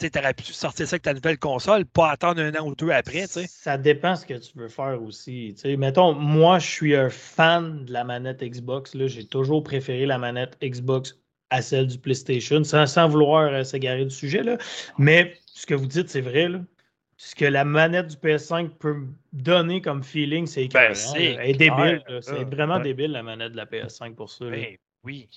tu 0.00 0.10
aurais 0.18 0.34
pu 0.34 0.42
sortir 0.44 0.86
ça 0.86 0.94
avec 0.94 1.02
ta 1.02 1.14
nouvelle 1.14 1.38
console, 1.38 1.86
pas 1.86 2.10
attendre 2.10 2.40
un 2.42 2.52
an 2.56 2.66
ou 2.66 2.74
deux 2.74 2.90
après. 2.90 3.22
tu 3.22 3.34
sais. 3.34 3.46
Ça 3.48 3.78
dépend 3.78 4.16
ce 4.16 4.26
que 4.26 4.34
tu 4.34 4.50
veux 4.58 4.68
faire 4.68 5.00
aussi. 5.02 5.52
tu 5.54 5.60
sais. 5.62 5.76
mettons, 5.76 6.12
moi, 6.14 6.58
je 6.58 6.66
suis 6.68 6.96
un 6.96 7.10
fan 7.10 7.84
de 7.84 7.92
la 7.92 8.02
manette 8.04 8.42
Xbox. 8.42 8.94
là. 8.94 9.06
J'ai 9.06 9.26
toujours 9.26 9.62
préféré 9.62 10.04
la 10.04 10.18
manette 10.18 10.58
Xbox 10.62 11.16
à 11.50 11.62
celle 11.62 11.86
du 11.86 11.98
PlayStation, 11.98 12.64
sans, 12.64 12.86
sans 12.86 13.08
vouloir 13.08 13.52
euh, 13.52 13.62
s'égarer 13.62 14.04
du 14.04 14.10
sujet. 14.10 14.42
Là. 14.42 14.58
Mais 14.98 15.36
ce 15.46 15.64
que 15.64 15.74
vous 15.74 15.86
dites, 15.86 16.08
c'est 16.08 16.20
vrai. 16.20 16.48
Là. 16.48 16.58
Ce 17.18 17.36
que 17.36 17.44
la 17.44 17.64
manette 17.64 18.08
du 18.08 18.16
PS5 18.16 18.70
peut 18.70 18.94
me 18.94 19.06
donner 19.32 19.80
comme 19.80 20.02
feeling, 20.02 20.46
c'est 20.46 20.66
Ben, 20.74 20.92
est 21.16 21.52
débile. 21.54 22.02
C'est 22.20 22.32
là. 22.32 22.44
vraiment 22.44 22.76
Ouais. 22.78 22.82
débile, 22.82 23.12
la 23.12 23.22
manette 23.22 23.52
de 23.52 23.56
la 23.56 23.64
PS5 23.64 24.16
pour 24.16 24.28
ça. 24.28 24.44
Ben 24.50 24.76
oui. 25.06 25.28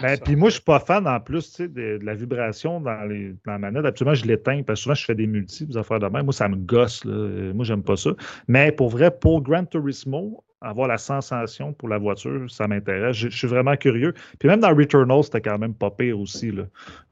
Ben, 0.00 0.18
puis 0.24 0.34
moi, 0.36 0.48
je 0.48 0.54
suis 0.54 0.62
pas 0.62 0.80
fan 0.80 1.06
en 1.06 1.20
plus 1.20 1.50
tu 1.50 1.56
sais, 1.56 1.68
de, 1.68 1.98
de 1.98 2.04
la 2.04 2.14
vibration 2.14 2.80
dans, 2.80 3.04
les, 3.04 3.34
dans 3.46 3.52
la 3.52 3.58
manette. 3.58 3.84
Absolument, 3.84 4.14
je 4.14 4.26
l'éteins 4.26 4.62
parce 4.62 4.80
que 4.80 4.82
souvent, 4.82 4.94
je 4.94 5.04
fais 5.04 5.14
des 5.14 5.26
multis, 5.26 5.66
des 5.66 5.76
affaires 5.76 6.00
de 6.00 6.06
même. 6.06 6.24
Moi, 6.24 6.32
ça 6.32 6.48
me 6.48 6.56
gosse. 6.56 7.04
Là. 7.04 7.52
Moi, 7.52 7.64
j'aime 7.64 7.82
pas 7.82 7.96
ça. 7.96 8.10
Mais 8.48 8.72
pour 8.72 8.88
vrai, 8.88 9.16
pour 9.16 9.42
Gran 9.42 9.64
Turismo, 9.64 10.42
avoir 10.60 10.88
la 10.88 10.96
sensation 10.98 11.72
pour 11.74 11.88
la 11.90 11.98
voiture, 11.98 12.50
ça 12.50 12.66
m'intéresse. 12.66 13.16
Je, 13.16 13.28
je 13.28 13.36
suis 13.36 13.46
vraiment 13.46 13.76
curieux. 13.76 14.14
Puis 14.38 14.48
même 14.48 14.60
dans 14.60 14.74
Returnal, 14.74 15.22
c'était 15.22 15.42
quand 15.42 15.58
même 15.58 15.74
pas 15.74 15.90
pire 15.90 16.18
aussi, 16.18 16.50
là, 16.52 16.62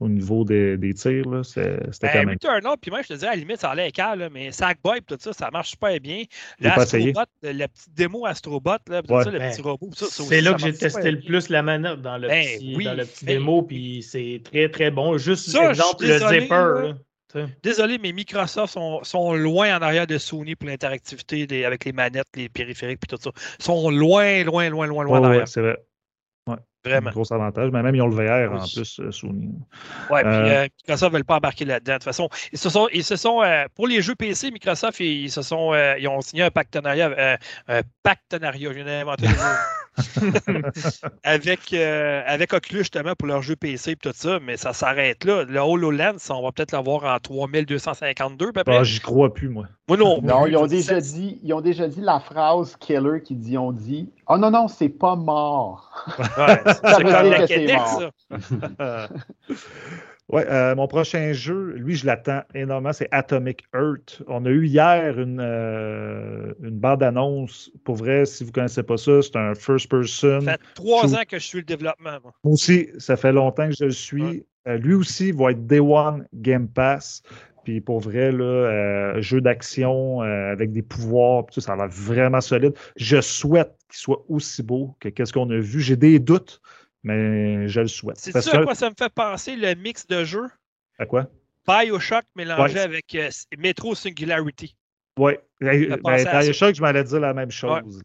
au 0.00 0.08
niveau 0.08 0.44
des, 0.44 0.78
des 0.78 0.94
tirs. 0.94 1.26
C'était 1.44 1.78
quand 2.00 2.08
Ben, 2.12 2.26
même. 2.26 2.38
Returnal, 2.42 2.76
puis 2.80 2.90
moi, 2.90 3.02
je 3.02 3.08
te 3.08 3.14
dis, 3.14 3.26
à 3.26 3.30
la 3.30 3.36
limite, 3.36 3.58
ça 3.58 3.70
allait 3.70 3.88
écart, 3.90 4.16
là, 4.16 4.30
mais 4.30 4.52
Sackboy, 4.52 5.02
tout 5.02 5.16
ça, 5.18 5.32
ça 5.32 5.50
marche 5.52 5.70
super 5.72 6.00
bien. 6.00 6.22
Astrobot, 6.64 7.20
le- 7.42 7.52
la 7.52 7.68
petite 7.68 7.92
démo 7.94 8.24
Astrobot, 8.26 8.70
là, 8.88 9.02
puis 9.02 9.08
tout 9.08 9.14
Ouais. 9.14 9.24
ça, 9.24 9.30
le 9.30 9.38
Ben, 9.38 9.50
petit 9.52 9.62
robot, 9.62 9.90
C'est 9.92 10.40
là 10.40 10.54
que 10.54 10.60
j'ai 10.60 10.72
testé 10.72 11.10
le 11.10 11.20
plus 11.20 11.48
la 11.50 11.62
manette 11.62 12.00
dans 12.00 12.16
le 12.18 12.28
Ben, 12.28 12.44
petit, 12.44 12.74
oui, 12.76 12.84
dans 12.84 12.94
le 12.94 13.04
petit 13.04 13.24
ben, 13.26 13.38
démo, 13.38 13.62
puis 13.62 14.02
c'est 14.02 14.40
très 14.44 14.68
très 14.70 14.90
bon. 14.90 15.18
Juste 15.18 15.50
Ça, 15.50 15.70
exemple, 15.70 16.02
le 16.04 16.08
désolé, 16.08 16.40
zipper. 16.40 16.54
là. 16.54 16.94
Désolé, 17.62 17.98
mais 17.98 18.12
Microsoft 18.12 18.72
sont, 18.72 19.02
sont 19.04 19.34
loin 19.34 19.76
en 19.76 19.82
arrière 19.82 20.06
de 20.06 20.18
Sony 20.18 20.54
pour 20.54 20.68
l'interactivité 20.68 21.64
avec 21.64 21.84
les 21.84 21.92
manettes, 21.92 22.28
les 22.36 22.48
périphériques 22.48 23.00
et 23.04 23.06
tout 23.06 23.16
ça. 23.20 23.30
Ils 23.58 23.64
sont 23.64 23.90
loin, 23.90 24.44
loin, 24.44 24.68
loin, 24.68 24.86
loin, 24.86 25.04
loin 25.04 25.18
en 25.18 25.22
ouais, 25.22 25.28
arrière. 25.28 25.48
c'est 25.48 25.60
vrai. 25.60 25.78
Vraiment. 26.84 27.10
Un 27.10 27.12
gros 27.12 27.32
avantage. 27.32 27.70
Mais 27.72 27.82
même, 27.82 27.94
ils 27.94 28.02
ont 28.02 28.08
le 28.08 28.14
VR 28.16 28.52
en 28.52 28.56
Oui. 28.62 28.72
plus, 28.74 29.00
euh, 29.00 29.10
Sony. 29.12 29.50
Ouais, 30.10 30.22
puis 30.22 30.32
Euh, 30.32 30.62
euh, 30.64 30.68
Microsoft 30.78 31.12
ne 31.12 31.16
veulent 31.18 31.24
pas 31.24 31.36
embarquer 31.36 31.64
là-dedans. 31.64 31.92
De 31.92 31.98
toute 31.98 32.04
façon, 32.04 32.28
ils 32.52 32.58
se 32.58 32.68
sont, 32.70 32.88
ils 32.92 33.04
se 33.04 33.16
sont 33.16 33.40
euh, 33.42 33.64
pour 33.74 33.86
les 33.86 34.02
jeux 34.02 34.14
PC, 34.16 34.50
Microsoft, 34.50 34.98
ils, 35.00 35.30
se 35.30 35.42
sont, 35.42 35.72
euh, 35.72 35.94
ils 35.98 36.08
ont 36.08 36.20
signé 36.20 36.42
un 36.42 36.50
partenariat, 36.50 37.10
euh, 37.16 37.36
un 37.68 37.80
partenariat, 38.02 38.70
je 38.70 38.74
viens 38.74 38.84
d'inventer 38.84 39.26
le 39.26 39.34
mot. 39.34 39.38
avec, 41.22 41.72
euh, 41.72 42.22
avec 42.26 42.52
Oculus 42.52 42.78
justement 42.80 43.14
pour 43.14 43.28
leurs 43.28 43.42
jeux 43.42 43.56
PC 43.56 43.92
et 43.92 43.96
tout 43.96 44.10
ça, 44.14 44.38
mais 44.42 44.56
ça 44.56 44.72
s'arrête 44.72 45.24
là. 45.24 45.44
Le 45.44 45.60
HoloLens, 45.60 46.30
on 46.30 46.42
va 46.42 46.52
peut-être 46.52 46.72
l'avoir 46.72 47.04
en 47.04 47.18
3252 47.18 48.48
à 48.48 48.52
peu 48.52 48.64
près. 48.64 48.78
Ah, 48.78 48.84
J'y 48.84 49.00
crois 49.00 49.32
plus, 49.32 49.48
moi. 49.48 49.66
Moi 49.88 49.96
non, 49.98 50.20
Non, 50.22 50.42
plus. 50.42 50.52
ils 50.52 50.56
ont 50.56 50.66
déjà 50.66 51.00
dit, 51.00 51.38
ils 51.42 51.52
ont 51.52 51.60
déjà 51.60 51.88
dit 51.88 52.00
la 52.00 52.20
phrase 52.20 52.76
killer 52.76 53.20
qui 53.22 53.34
dit, 53.36 53.58
on 53.58 53.72
dit, 53.72 54.10
oh 54.28 54.38
non, 54.38 54.50
non, 54.50 54.68
c'est 54.68 54.88
pas 54.88 55.16
mort. 55.16 55.90
Ouais, 56.38 56.60
Ça 56.66 56.74
c'est 56.74 57.02
comme 57.02 57.06
la 57.06 57.46
Québec, 57.46 57.76
mort. 57.76 58.10
ça. 58.30 59.08
ouais, 60.28 60.46
euh, 60.48 60.74
mon 60.74 60.86
prochain 60.86 61.32
jeu, 61.32 61.74
lui, 61.76 61.94
je 61.94 62.06
l'attends 62.06 62.42
énormément, 62.54 62.92
c'est 62.92 63.08
Atomic 63.10 63.64
Earth. 63.74 64.22
On 64.26 64.44
a 64.44 64.50
eu 64.50 64.66
hier 64.66 65.18
une, 65.18 65.40
euh, 65.40 66.52
une 66.62 66.78
bande-annonce. 66.78 67.70
Pour 67.84 67.96
vrai, 67.96 68.24
si 68.24 68.44
vous 68.44 68.50
ne 68.50 68.54
connaissez 68.54 68.82
pas 68.82 68.96
ça, 68.96 69.22
c'est 69.22 69.36
un 69.36 69.54
first 69.54 69.90
person. 69.90 70.40
Ça 70.40 70.52
fait 70.52 70.60
trois 70.74 71.02
Shoot. 71.02 71.14
ans 71.14 71.22
que 71.28 71.38
je 71.38 71.46
suis 71.46 71.58
le 71.58 71.64
développement. 71.64 72.18
moi. 72.22 72.32
Moi 72.44 72.52
aussi, 72.54 72.88
ça 72.98 73.16
fait 73.16 73.32
longtemps 73.32 73.68
que 73.68 73.74
je 73.78 73.84
le 73.84 73.90
suis. 73.90 74.22
Ouais. 74.22 74.46
Euh, 74.68 74.78
lui 74.78 74.94
aussi 74.94 75.32
va 75.32 75.50
être 75.50 75.66
Day 75.66 75.80
One 75.80 76.26
Game 76.34 76.68
Pass. 76.68 77.22
Puis 77.64 77.80
pour 77.80 78.00
vrai, 78.00 78.32
là, 78.32 78.44
euh, 78.44 79.20
jeu 79.22 79.40
d'action 79.40 80.22
euh, 80.22 80.52
avec 80.52 80.72
des 80.72 80.82
pouvoirs, 80.82 81.46
tout, 81.46 81.60
ça 81.60 81.74
a 81.74 81.76
l'air 81.76 81.88
vraiment 81.88 82.40
solide. 82.40 82.74
Je 82.96 83.20
souhaite 83.20 83.72
qu'il 83.92 84.00
soit 84.00 84.24
aussi 84.28 84.62
beau 84.62 84.96
que 85.00 85.08
qu'est-ce 85.08 85.32
qu'on 85.32 85.48
a 85.50 85.58
vu. 85.58 85.80
J'ai 85.80 85.96
des 85.96 86.18
doutes, 86.18 86.60
mais 87.02 87.68
je 87.68 87.80
le 87.80 87.88
souhaite. 87.88 88.18
C'est 88.18 88.32
ça 88.40 88.50
à 88.50 88.58
que- 88.58 88.64
quoi 88.64 88.74
ça 88.74 88.90
me 88.90 88.94
fait 88.98 89.12
penser 89.12 89.54
le 89.56 89.74
mix 89.74 90.06
de 90.06 90.24
jeux? 90.24 90.48
à 90.98 91.06
quoi? 91.06 91.28
Bioshock 91.66 92.24
mélangé 92.36 92.74
Ouais. 92.74 92.80
avec 92.80 93.14
euh, 93.14 93.28
Metro 93.58 93.94
Singularity. 93.94 94.74
Oui. 95.18 95.32
Ben. 95.60 95.98
Bioshock, 96.02 96.74
je 96.74 96.80
m'allais 96.82 97.04
dire 97.04 97.20
la 97.20 97.34
même 97.34 97.50
chose. 97.50 98.02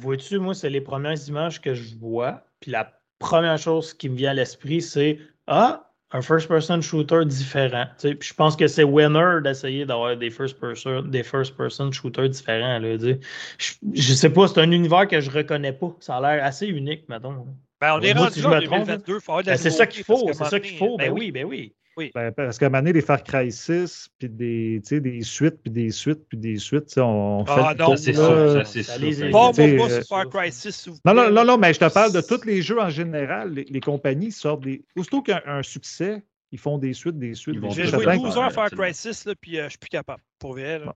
Vois-tu, 0.00 0.38
moi, 0.38 0.54
c'est 0.54 0.70
les 0.70 0.80
premières 0.80 1.28
images 1.28 1.60
que 1.60 1.74
je 1.74 1.94
vois. 1.96 2.44
Puis 2.60 2.70
la 2.70 2.92
première 3.18 3.58
chose 3.58 3.92
qui 3.94 4.08
me 4.08 4.16
vient 4.16 4.30
à 4.30 4.34
l'esprit, 4.34 4.80
c'est 4.82 5.18
Ah, 5.46 5.89
un 6.12 6.22
first-person 6.22 6.80
shooter 6.80 7.24
différent. 7.24 7.86
Tu 7.98 8.08
sais, 8.08 8.14
puis 8.14 8.28
je 8.28 8.34
pense 8.34 8.56
que 8.56 8.66
c'est 8.66 8.84
winner 8.84 9.40
d'essayer 9.42 9.86
d'avoir 9.86 10.16
des 10.16 10.30
first-person 10.30 11.02
des 11.02 11.22
first-person 11.22 11.92
shooters 11.92 12.28
différents. 12.28 12.78
Là, 12.78 12.98
tu 12.98 13.04
sais. 13.04 13.20
je, 13.58 13.72
je 13.94 14.12
sais 14.14 14.30
pas, 14.30 14.48
c'est 14.48 14.60
un 14.60 14.70
univers 14.70 15.06
que 15.06 15.20
je 15.20 15.30
reconnais 15.30 15.72
pas. 15.72 15.94
Ça 16.00 16.16
a 16.16 16.20
l'air 16.20 16.44
assez 16.44 16.66
unique, 16.66 17.08
mettons. 17.08 17.46
Ben, 17.80 17.96
on 17.96 18.00
est 18.00 18.12
rendu 18.12 18.40
si 18.40 18.44
en 18.44 18.50
me 18.50 18.60
trompe, 18.60 18.86
2022. 18.86 19.14
il 19.14 19.20
faut 19.20 19.32
avoir 19.32 19.44
de 19.44 19.50
la 19.50 19.56
Ben, 19.56 19.62
c'est 19.62 19.70
ça 19.70 19.86
qu'il 19.86 20.04
faut, 20.04 20.30
c'est 20.32 20.44
ça 20.44 20.60
qu'il 20.60 20.76
faut. 20.76 20.96
Ben 20.96 21.10
ben 21.10 21.18
oui, 21.18 21.30
ben 21.30 21.44
oui. 21.44 21.74
Ben, 22.14 22.32
parce 22.32 22.58
qu'à 22.58 22.66
un 22.66 22.68
moment 22.70 22.80
donné, 22.80 22.92
les 22.94 23.00
Far 23.02 23.22
Cry 23.22 23.52
6, 23.52 24.08
puis 24.18 24.28
des, 24.28 24.80
tu 24.82 24.88
sais, 24.96 25.00
des 25.00 25.20
suites, 25.22 25.60
puis 25.62 25.70
des 25.70 25.90
suites, 25.90 26.26
puis 26.28 26.38
des 26.38 26.56
suites, 26.56 26.96
on 26.96 27.44
fait 27.44 27.52
Ah, 27.54 27.74
non, 27.78 27.96
c'est. 27.96 28.12
Ça, 28.14 28.64
c'est 28.64 28.82
ça 28.82 28.98
moi 29.30 29.52
pas 29.52 29.62
euh, 29.62 29.88
sur 30.00 30.04
Far 30.08 30.28
Cry 30.28 30.50
6, 30.50 30.70
s'il 30.74 30.92
vous 30.92 30.98
Non, 31.04 31.12
plaît. 31.12 31.24
non, 31.26 31.30
non, 31.32 31.44
non, 31.44 31.58
mais 31.58 31.74
je 31.74 31.80
te 31.80 31.92
parle 31.92 32.12
de 32.12 32.20
tous 32.22 32.44
les 32.46 32.62
jeux 32.62 32.80
en 32.80 32.88
général. 32.88 33.52
Les, 33.52 33.64
les 33.64 33.80
compagnies 33.80 34.32
sortent 34.32 34.62
des. 34.64 34.82
Aussitôt 34.96 35.20
qu'il 35.20 35.34
y 35.34 35.36
a 35.36 35.42
un 35.54 35.62
succès, 35.62 36.22
ils 36.52 36.58
font 36.58 36.78
des 36.78 36.94
suites, 36.94 37.18
des 37.18 37.34
suites. 37.34 37.56
Ils 37.56 37.60
des 37.60 37.70
J'ai 37.70 37.84
joué 37.86 38.04
J'attends 38.04 38.22
12 38.22 38.34
que- 38.34 38.38
heures 38.38 38.44
à 38.46 38.50
Far. 38.50 38.70
Cry 38.70 38.94
6, 38.94 39.26
là, 39.26 39.34
puis 39.40 39.58
euh, 39.58 39.64
je 39.64 39.70
suis 39.70 39.78
plus 39.78 39.90
capable. 39.90 40.22
Pour 40.38 40.52
vrai, 40.52 40.78
là. 40.78 40.94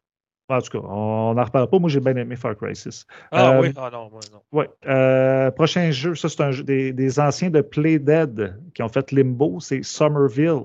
En 0.50 0.60
tout 0.60 0.78
cas, 0.78 0.86
on 0.86 1.32
n'en 1.34 1.44
reparle 1.44 1.68
pas. 1.70 1.78
Moi, 1.78 1.88
j'ai 1.88 2.00
bien 2.00 2.14
aimé 2.16 2.36
Far 2.36 2.54
Cry 2.56 2.76
6. 2.76 3.06
Ah 3.30 3.56
Euh, 3.56 3.60
oui, 3.62 3.72
ah 3.76 3.88
non, 3.92 4.10
moi 4.10 4.20
non. 4.32 4.40
Ouais. 4.52 4.68
Euh, 4.86 5.50
prochain 5.50 5.90
jeu, 5.90 6.14
ça, 6.14 6.28
c'est 6.28 6.42
un 6.42 6.50
jeu 6.50 6.62
des, 6.64 6.92
des 6.92 7.18
anciens 7.18 7.48
de 7.50 7.62
Play 7.62 7.98
Dead 7.98 8.54
qui 8.74 8.82
ont 8.82 8.88
fait 8.88 9.10
Limbo, 9.12 9.58
c'est 9.60 9.82
Somerville. 9.82 10.64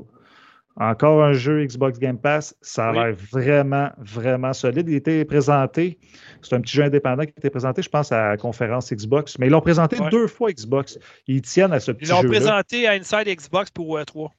Encore 0.80 1.22
un 1.24 1.34
jeu 1.34 1.66
Xbox 1.66 2.00
Game 2.00 2.18
Pass. 2.18 2.56
Ça 2.62 2.88
a 2.88 2.92
Oui. 2.92 2.98
l'air 3.00 3.16
vraiment, 3.32 3.90
vraiment 3.98 4.54
solide. 4.54 4.88
Il 4.88 4.96
était 4.96 5.26
présenté, 5.26 6.00
c'est 6.42 6.56
un 6.56 6.62
petit 6.62 6.76
jeu 6.78 6.84
indépendant 6.84 7.24
qui 7.26 7.34
était 7.38 7.50
présenté, 7.50 7.82
je 7.82 7.90
pense, 7.90 8.12
à 8.14 8.30
la 8.30 8.38
conférence 8.38 8.92
Xbox. 8.94 9.38
Mais 9.40 9.48
ils 9.48 9.50
l'ont 9.50 9.60
présenté 9.62 10.00
Ouais. 10.00 10.10
deux 10.10 10.28
fois 10.28 10.52
Xbox. 10.54 10.98
Ils 11.28 11.42
tiennent 11.42 11.74
à 11.74 11.80
ce 11.82 11.92
petit 11.92 12.06
Ils 12.06 12.12
l'ont 12.12 12.22
jeu-là. 12.22 12.30
présenté 12.40 12.88
à 12.88 12.92
Inside 12.94 13.28
Xbox 13.28 13.70
pour 13.72 13.98
euh, 13.98 14.06
3. 14.06 14.32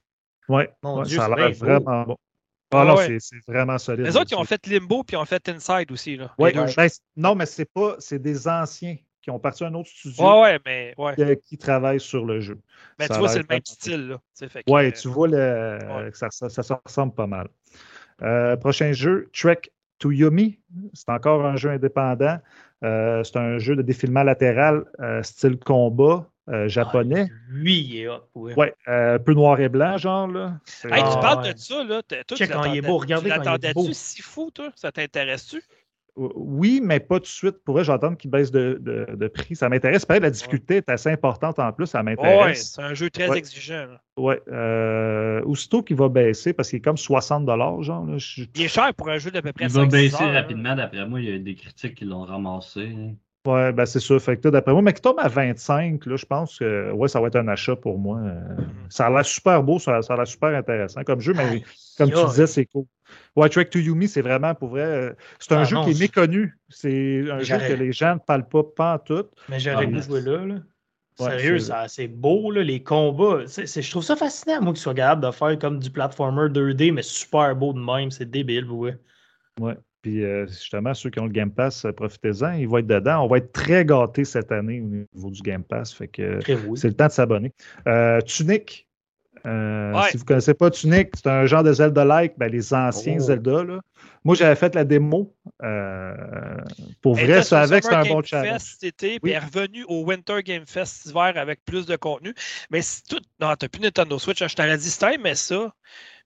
Ouais, 0.48 0.70
Mon 0.82 1.00
ouais, 1.00 1.08
ça 1.08 1.26
a 1.26 1.36
l'air 1.36 1.50
beau. 1.50 1.56
vraiment 1.58 2.02
bon. 2.04 2.16
Ah 2.72 2.82
Ah 2.82 2.84
non, 2.84 2.96
ouais. 2.96 3.06
c'est- 3.06 3.18
c'est 3.20 3.52
vraiment 3.52 3.76
solide. 3.78 4.06
Les 4.06 4.16
autres, 4.16 4.28
ils 4.30 4.36
ont 4.36 4.44
fait 4.44 4.64
Limbo 4.68 5.02
puis 5.02 5.16
ils 5.16 5.20
ont 5.20 5.24
fait 5.24 5.46
Inside 5.48 5.90
aussi. 5.90 6.16
Là, 6.16 6.32
Ouais, 6.38 6.52
ben, 6.52 6.66
non, 7.16 7.34
mais 7.34 7.44
c'est 7.46 7.68
pas, 7.70 7.96
c'est 7.98 8.20
des 8.20 8.46
anciens 8.48 8.96
qui 9.22 9.30
ont 9.30 9.38
parti 9.38 9.64
à 9.64 9.68
un 9.68 9.74
autre 9.74 9.88
studio 9.88 10.24
Ouais, 10.24 10.40
ouais, 10.42 10.58
mais 10.64 10.94
ouais. 10.98 11.14
qui, 11.14 11.36
qui 11.48 11.58
travaillent 11.58 12.00
sur 12.00 12.24
le 12.24 12.40
jeu. 12.40 12.58
Mais 12.98 13.06
Ça 13.06 13.14
tu 13.14 13.16
a 13.16 13.18
vois, 13.18 13.28
c'est 13.28 13.38
le 13.40 13.46
même 13.48 13.60
style. 13.64 14.08
Là. 14.08 14.16
Tu 14.16 14.22
sais, 14.34 14.48
fait 14.48 14.62
que, 14.64 14.70
Ouais, 14.70 14.88
euh, 14.88 14.92
tu 14.92 15.08
vois 15.08 15.28
le, 15.28 16.10
ça, 16.14 16.28
ça, 16.30 16.48
ça 16.48 16.62
se 16.62 16.72
ressemble 16.84 17.14
pas 17.14 17.26
mal. 17.26 17.48
Euh, 18.22 18.56
prochain 18.56 18.92
jeu, 18.92 19.28
Trek 19.32 19.60
to 19.98 20.10
Yomi. 20.10 20.58
C'est 20.94 21.08
encore 21.10 21.44
un 21.44 21.56
jeu 21.56 21.70
indépendant. 21.70 22.38
Euh, 22.82 23.22
c'est 23.24 23.36
un 23.36 23.58
jeu 23.58 23.76
de 23.76 23.82
défilement 23.82 24.22
latéral, 24.22 24.84
euh, 25.00 25.22
style 25.22 25.58
combat 25.58 26.26
euh, 26.48 26.66
japonais. 26.66 27.26
Ah, 27.30 27.34
lui, 27.50 27.78
il 27.80 27.96
est 27.98 28.08
hot. 28.08 28.22
Ouais. 28.34 28.54
Ouais, 28.58 28.74
euh, 28.88 29.16
un 29.16 29.18
peu 29.18 29.34
noir 29.34 29.60
et 29.60 29.68
blanc, 29.68 29.98
genre. 29.98 30.26
Là. 30.26 30.58
Hey, 30.84 30.90
tu 30.90 31.08
Ah, 31.12 31.18
parles 31.20 31.44
ouais. 31.44 31.52
de 31.52 31.58
ça, 31.58 31.84
là. 31.84 32.02
Toi, 32.02 32.18
Check 32.36 32.48
tu 32.48 32.54
quand 32.54 32.64
il 32.64 32.78
est 32.78 32.80
beau, 32.80 32.96
regardez 32.96 33.30
tu 33.30 33.36
l'attendais-tu 33.36 33.92
si 33.92 34.22
fou, 34.22 34.50
toi? 34.50 34.70
Ça 34.74 34.90
t'intéresse-tu? 34.90 35.62
Oui, 36.16 36.80
mais 36.82 37.00
pas 37.00 37.16
tout 37.16 37.22
de 37.22 37.26
suite. 37.26 37.56
Pour 37.64 37.74
vrai, 37.74 37.84
j'entends 37.84 38.14
qu'il 38.14 38.30
baisse 38.30 38.50
de, 38.50 38.78
de- 38.80 39.14
de 39.16 39.28
prix. 39.28 39.54
Ça 39.56 39.68
m'intéresse. 39.68 40.04
Pareil, 40.04 40.22
la 40.22 40.30
difficulté 40.30 40.76
est 40.76 40.88
assez 40.90 41.08
importante 41.10 41.58
en 41.58 41.72
plus. 41.72 41.86
Ça 41.86 41.98
Ouais, 41.98 42.04
m'intéresse. 42.04 42.72
c'est 42.74 42.82
un 42.82 42.94
jeu 42.94 43.10
très 43.10 43.28
Ouais. 43.28 43.38
exigeant. 43.38 43.86
Ouais. 44.16 44.40
Euh, 44.48 45.40
aussitôt 45.44 45.82
qu'il 45.82 45.96
va 45.96 46.08
baisser, 46.08 46.52
parce 46.52 46.68
qu'il 46.70 46.78
est 46.78 46.82
comme 46.82 46.96
60 46.96 47.46
genre. 47.82 48.06
Là, 48.06 48.18
je- 48.18 48.42
Il 48.54 48.62
est 48.62 48.68
cher 48.68 48.92
pour 48.94 49.08
un 49.08 49.18
jeu 49.18 49.30
d'à 49.30 49.40
peu 49.42 49.52
près 49.52 49.64
Il 49.66 49.70
va 49.70 49.82
5-6 49.84 49.90
baisser 49.90 50.24
heures, 50.24 50.32
rapidement, 50.34 50.74
d'après 50.76 51.06
moi. 51.06 51.20
Il 51.20 51.30
y 51.30 51.32
a 51.34 51.38
des 51.38 51.54
critiques 51.54 51.94
qui 51.94 52.04
l'ont 52.04 52.22
ramassé. 52.24 52.88
Ouais, 53.46 53.72
ben 53.72 53.86
c'est 53.86 54.00
sûr. 54.00 54.20
Fait 54.20 54.36
que 54.36 54.48
d'après 54.48 54.72
moi, 54.72 54.82
mais 54.82 54.92
qui 54.92 55.00
tombe 55.00 55.18
à 55.18 55.28
25, 55.28 56.04
là, 56.04 56.16
je 56.16 56.26
pense 56.26 56.58
que 56.58 56.92
ouais, 56.92 57.08
ça 57.08 57.20
va 57.22 57.28
être 57.28 57.36
un 57.36 57.48
achat 57.48 57.74
pour 57.74 57.98
moi. 57.98 58.18
Euh, 58.18 58.56
Ça 58.90 59.06
a 59.06 59.10
l'air 59.10 59.24
super 59.24 59.62
beau, 59.62 59.78
ça, 59.78 60.02
ça 60.02 60.12
a 60.12 60.16
l'air 60.18 60.26
super 60.26 60.50
intéressant 60.54 61.02
comme 61.04 61.20
jeu, 61.20 61.32
mais 61.32 61.62
comme 61.96 62.10
tu 62.10 62.26
disais, 62.26 62.46
c'est 62.46 62.66
cool. 62.66 62.84
Ouais, 63.36 63.48
Trek 63.48 63.64
to 63.70 63.78
Yumi, 63.78 64.08
c'est 64.08 64.20
vraiment 64.20 64.54
pour 64.54 64.68
vrai. 64.68 64.82
euh, 64.82 65.12
C'est 65.38 65.52
un 65.54 65.60
Ah 65.60 65.64
jeu 65.64 65.76
non, 65.76 65.84
qui 65.84 65.92
est 65.92 66.00
méconnu. 66.00 66.58
C'est 66.68 67.24
un 67.30 67.38
jeu 67.40 67.56
que 67.58 67.72
les 67.72 67.92
gens 67.92 68.14
ne 68.14 68.18
parlent 68.20 68.46
pas, 68.46 68.62
pas 68.62 68.94
en 68.94 68.98
tout. 68.98 69.24
Mais 69.48 69.58
j'aurais 69.58 69.84
Ah, 69.84 69.86
pu 69.88 69.94
mais- 69.94 70.02
jouer 70.02 70.20
là. 70.20 70.44
là. 70.44 70.54
Ouais, 71.18 71.30
Sérieux, 71.38 71.58
c'est- 71.88 72.08
beau, 72.08 72.50
là, 72.50 72.62
les 72.62 72.82
combats. 72.82 73.44
Je 73.46 73.90
trouve 73.90 74.02
ça 74.02 74.16
fascinant, 74.16 74.60
moi, 74.62 74.72
qu'ils 74.72 74.80
soient 74.82 74.94
capables 74.94 75.24
de 75.26 75.30
faire 75.30 75.58
comme 75.58 75.78
du 75.78 75.90
platformer 75.90 76.48
2D, 76.50 76.92
mais 76.92 77.02
super 77.02 77.54
beau 77.56 77.72
de 77.72 77.78
même. 77.80 78.10
C'est 78.10 78.30
débile, 78.30 78.66
ouais. 78.70 78.96
Ouais. 79.60 79.76
Puis 80.02 80.24
euh, 80.24 80.46
justement, 80.46 80.94
ceux 80.94 81.10
qui 81.10 81.20
ont 81.20 81.26
le 81.26 81.32
Game 81.32 81.50
Pass, 81.50 81.84
euh, 81.84 81.92
profitez-en. 81.92 82.52
Ils 82.54 82.66
vont 82.68 82.78
être 82.78 82.86
dedans. 82.86 83.24
On 83.24 83.28
va 83.28 83.36
être 83.38 83.52
très 83.52 83.84
gâtés 83.84 84.24
cette 84.24 84.50
année 84.50 84.80
au 84.80 84.86
niveau 84.86 85.30
du 85.30 85.42
Game 85.42 85.62
Pass. 85.62 85.92
Fait 85.92 86.08
que 86.08 86.38
c'est 86.76 86.88
le 86.88 86.94
temps 86.94 87.06
de 87.08 87.12
s'abonner. 87.12 87.52
Euh, 87.86 88.20
Tunic. 88.22 88.86
Euh, 89.46 89.92
Ouais. 89.94 90.02
Si 90.10 90.16
vous 90.18 90.22
ne 90.24 90.26
connaissez 90.28 90.54
pas 90.54 90.70
Tunic, 90.70 91.08
c'est 91.16 91.26
un 91.28 91.46
genre 91.46 91.62
de 91.62 91.72
Zelda-like, 91.72 92.34
ben, 92.38 92.50
les 92.52 92.72
anciens 92.74 93.16
Oh. 93.18 93.22
Zelda. 93.22 93.64
Là. 93.64 93.80
Moi, 94.22 94.34
j'avais 94.34 94.54
fait 94.54 94.74
la 94.74 94.84
démo. 94.84 95.34
Pour 97.00 97.14
vrai, 97.14 97.42
ça 97.42 97.62
avec, 97.62 97.82
c'est 97.84 97.90
Summer 97.90 98.04
un 98.06 98.08
bon 98.08 98.22
challenge. 98.22 98.52
Fest 98.52 98.66
cet 98.80 98.82
été, 98.84 99.12
Oui. 99.14 99.18
puis 99.22 99.32
est 99.32 99.38
revenue 99.38 99.84
au 99.88 100.04
Winter 100.04 100.42
Game 100.44 100.64
Fest 100.66 101.06
hiver 101.06 101.32
avec 101.36 101.64
plus 101.64 101.86
de 101.86 101.96
contenu. 101.96 102.34
Mais 102.70 102.82
si 102.82 103.02
tout. 103.04 103.20
Non, 103.40 103.54
t'as 103.56 103.68
plus 103.68 103.80
Nintendo 103.80 104.18
Switch. 104.18 104.42
hein, 104.42 104.48
Je 104.48 104.54
t'aurais 104.56 104.76
dit, 104.76 104.96
t'aimais 104.98 105.34
ça, 105.34 105.72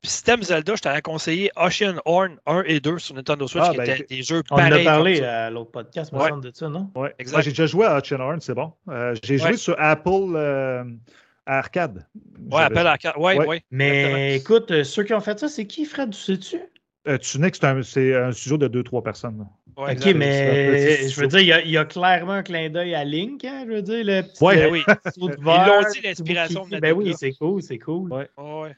puis 0.05 0.11
si 0.11 0.23
t'aimes 0.23 0.43
Zelda, 0.43 0.75
je 0.77 0.83
t'aurais 0.83 1.01
conseillé 1.01 1.51
Ocean 1.57 1.97
Horn 2.05 2.37
1 2.45 2.65
et 2.67 2.79
2 2.79 2.99
sur 2.99 3.15
Nintendo 3.15 3.47
Switch, 3.49 3.65
Ah, 3.67 3.71
qui 3.71 3.77
ben, 3.79 3.89
étaient 3.89 4.17
des 4.17 4.23
jeux 4.23 4.43
On 4.51 4.57
en 4.57 4.59
a 4.59 4.69
pareils. 4.69 4.85
parlé 4.85 5.21
à 5.23 5.49
l'autre 5.49 5.71
podcast, 5.71 6.13
me 6.13 6.19
Ouais. 6.19 6.29
semble, 6.29 6.45
de 6.45 6.51
ça, 6.55 6.69
non? 6.69 6.91
Ouais. 6.95 7.15
Exact. 7.19 7.33
Moi, 7.37 7.41
j'ai 7.43 7.51
déjà 7.53 7.67
joué 7.67 7.87
à 7.87 7.99
Hutchin 7.99 8.21
Horn, 8.21 8.39
c'est 8.43 8.53
bon. 8.55 8.71
Euh, 8.91 9.15
j'ai 9.23 9.39
joué 9.39 9.53
Ouais. 9.53 9.57
sur 9.57 9.75
Apple 9.79 10.35
euh, 10.37 10.85
arcade. 11.47 12.07
Ouais, 12.53 12.69
la 12.69 12.99
carte. 12.99 13.17
Ouais, 13.17 13.39
Ouais. 13.39 13.47
ouais. 13.47 13.63
Mais 13.71 14.37
écoute, 14.37 14.71
euh, 14.71 14.85
ceux 14.85 15.05
qui 15.05 15.15
ont 15.15 15.21
fait 15.21 15.39
ça, 15.39 15.49
c'est 15.49 15.67
qui, 15.67 15.87
Fred? 15.87 16.11
Tu 16.11 16.21
sais-tu? 16.21 16.61
Euh, 17.09 17.19
Tunic, 17.19 17.55
c'est 17.55 17.65
un, 17.65 17.83
c'est 17.83 18.15
un 18.15 18.33
studio 18.33 18.57
de 18.59 18.69
2-3 18.69 19.03
personnes. 19.03 19.47
ouais 19.77 19.93
ok, 19.97 20.15
mais 20.15 21.09
je 21.09 21.21
veux 21.21 21.27
dire, 21.27 21.41
il 21.41 21.47
y, 21.47 21.53
a, 21.53 21.61
il 21.63 21.71
y 21.71 21.77
a 21.77 21.85
clairement 21.85 22.33
un 22.33 22.43
clin 22.43 22.71
d'œil 22.71 22.95
à 22.95 23.05
Link, 23.05 23.45
hein, 23.45 23.65
je 23.67 23.73
veux 23.73 23.83
dire, 23.83 24.05
le 24.05 24.23
petit, 24.23 24.43
Ouais. 24.45 24.57
Ben 24.57 24.67
euh, 24.67 24.71
oui. 24.71 24.83
saut 25.19 25.29
de 25.29 25.37
Ils 25.39 25.45
l'ont 25.45 25.91
dit, 25.93 26.01
l'inspiration 26.03 26.63
venait 26.63 26.81
Ben 26.81 26.91
de 26.91 26.95
oui, 27.03 27.15
c'est 27.19 27.33
cool, 27.33 27.63
c'est 27.63 27.79
cool. 27.79 28.11
Ouais. 28.13 28.29
Ouais. 28.39 28.77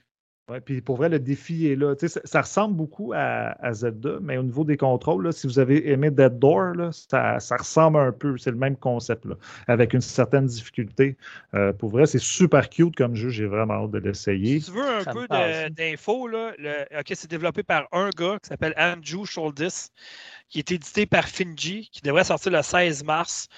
Ouais, 0.48 0.60
puis 0.60 0.80
pour 0.80 0.96
vrai, 0.96 1.08
le 1.08 1.18
défi 1.18 1.66
est 1.66 1.74
là. 1.74 1.96
Ça, 1.98 2.20
ça 2.24 2.40
ressemble 2.42 2.76
beaucoup 2.76 3.12
à, 3.12 3.56
à 3.60 3.72
Zelda, 3.72 4.18
mais 4.20 4.36
au 4.36 4.44
niveau 4.44 4.62
des 4.62 4.76
contrôles, 4.76 5.24
là, 5.24 5.32
si 5.32 5.48
vous 5.48 5.58
avez 5.58 5.90
aimé 5.90 6.08
Dead 6.12 6.38
Door, 6.38 6.74
là, 6.76 6.90
ça, 6.92 7.40
ça 7.40 7.56
ressemble 7.56 7.98
un 7.98 8.12
peu. 8.12 8.38
C'est 8.38 8.52
le 8.52 8.56
même 8.56 8.76
concept, 8.76 9.24
là, 9.24 9.34
avec 9.66 9.92
une 9.92 10.00
certaine 10.00 10.46
difficulté. 10.46 11.16
Euh, 11.54 11.72
pour 11.72 11.90
vrai, 11.90 12.06
c'est 12.06 12.20
super 12.20 12.70
cute 12.70 12.94
comme 12.94 13.16
jeu. 13.16 13.28
J'ai 13.28 13.46
vraiment 13.46 13.74
hâte 13.84 13.90
de 13.90 13.98
l'essayer. 13.98 14.60
Si 14.60 14.70
tu 14.70 14.76
veux 14.78 14.86
un 14.88 15.02
Ça 15.02 15.12
peu 15.12 15.26
d'infos, 15.70 16.28
là, 16.28 16.52
le- 16.58 16.96
ok, 17.00 17.06
c'est 17.14 17.28
développé 17.28 17.64
par 17.64 17.88
un 17.90 18.10
gars 18.16 18.38
qui 18.40 18.48
s'appelle 18.48 18.74
Andrew 18.76 19.24
Schuldis, 19.24 19.88
qui 20.48 20.60
est 20.60 20.70
édité 20.70 21.06
par 21.06 21.24
Finji, 21.26 21.88
qui 21.90 22.02
devrait 22.02 22.22
sortir 22.22 22.52
le 22.52 22.62
16 22.62 23.02
mars 23.02 23.48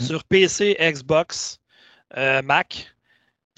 Mm. 0.00 0.02
sur 0.02 0.24
PC, 0.24 0.76
Xbox, 0.80 1.58
euh, 2.16 2.40
Mac. 2.40 2.94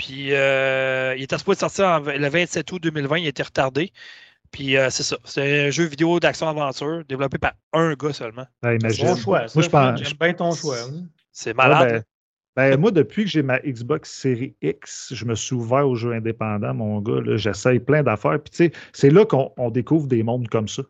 Puis 0.01 0.33
euh, 0.33 1.15
il 1.19 1.23
était 1.25 1.37
supposé 1.37 1.61
sortir 1.61 1.85
en- 1.87 1.99
le 2.01 2.29
27 2.29 2.73
août 2.73 2.83
2020, 2.83 3.19
il 3.19 3.27
a 3.27 3.29
été 3.29 3.43
retardé. 3.43 3.93
Puis 4.51 4.79
euh, 4.79 4.89
c'est 4.89 5.03
ça. 5.03 5.19
C'est 5.25 5.67
un 5.67 5.71
jeu 5.71 5.85
vidéo 5.85 6.19
d'action-aventure 6.21 7.05
développé 7.07 7.37
par 7.37 7.53
un 7.75 7.93
gars 7.95 8.15
seulement. 8.15 8.47
Ah, 8.63 8.71
C'est 8.89 9.05
bon 9.05 9.15
choix. 9.15 9.47
Ça, 9.47 9.53
Moi, 9.59 9.63
je 9.63 9.69
pense. 9.69 10.01
J'aime 10.03 10.17
bien 10.19 10.33
ton 10.33 10.53
choix. 10.55 10.77
hein. 10.81 11.05
C'est 11.33 11.51
Ouais, 11.51 11.55
malade. 11.69 11.93
ben, 12.57 12.71
ben, 12.71 12.81
moi, 12.81 12.91
depuis 12.93 13.25
que 13.25 13.31
j'ai 13.31 13.43
ma 13.43 13.59
Xbox 13.61 14.11
Series 14.11 14.57
X, 14.63 15.13
je 15.15 15.25
me 15.27 15.35
suis 15.35 15.55
ouvert 15.55 15.87
aux 15.87 15.95
jeux 15.97 16.13
indépendants, 16.15 16.73
mon 16.75 17.01
gars. 17.01 17.21
là. 17.21 17.37
J'essaye 17.37 17.79
plein 17.79 18.03
d'affaires. 18.03 18.41
Puis, 18.43 18.51
tu 18.51 18.57
sais, 18.57 18.73
c'est 18.95 19.11
là 19.11 19.27
qu'on 19.27 19.53
on 19.59 19.71
découvre 19.71 20.07
des 20.09 20.23
mondes 20.23 20.49
comme 20.49 20.67
ça. 20.67 20.83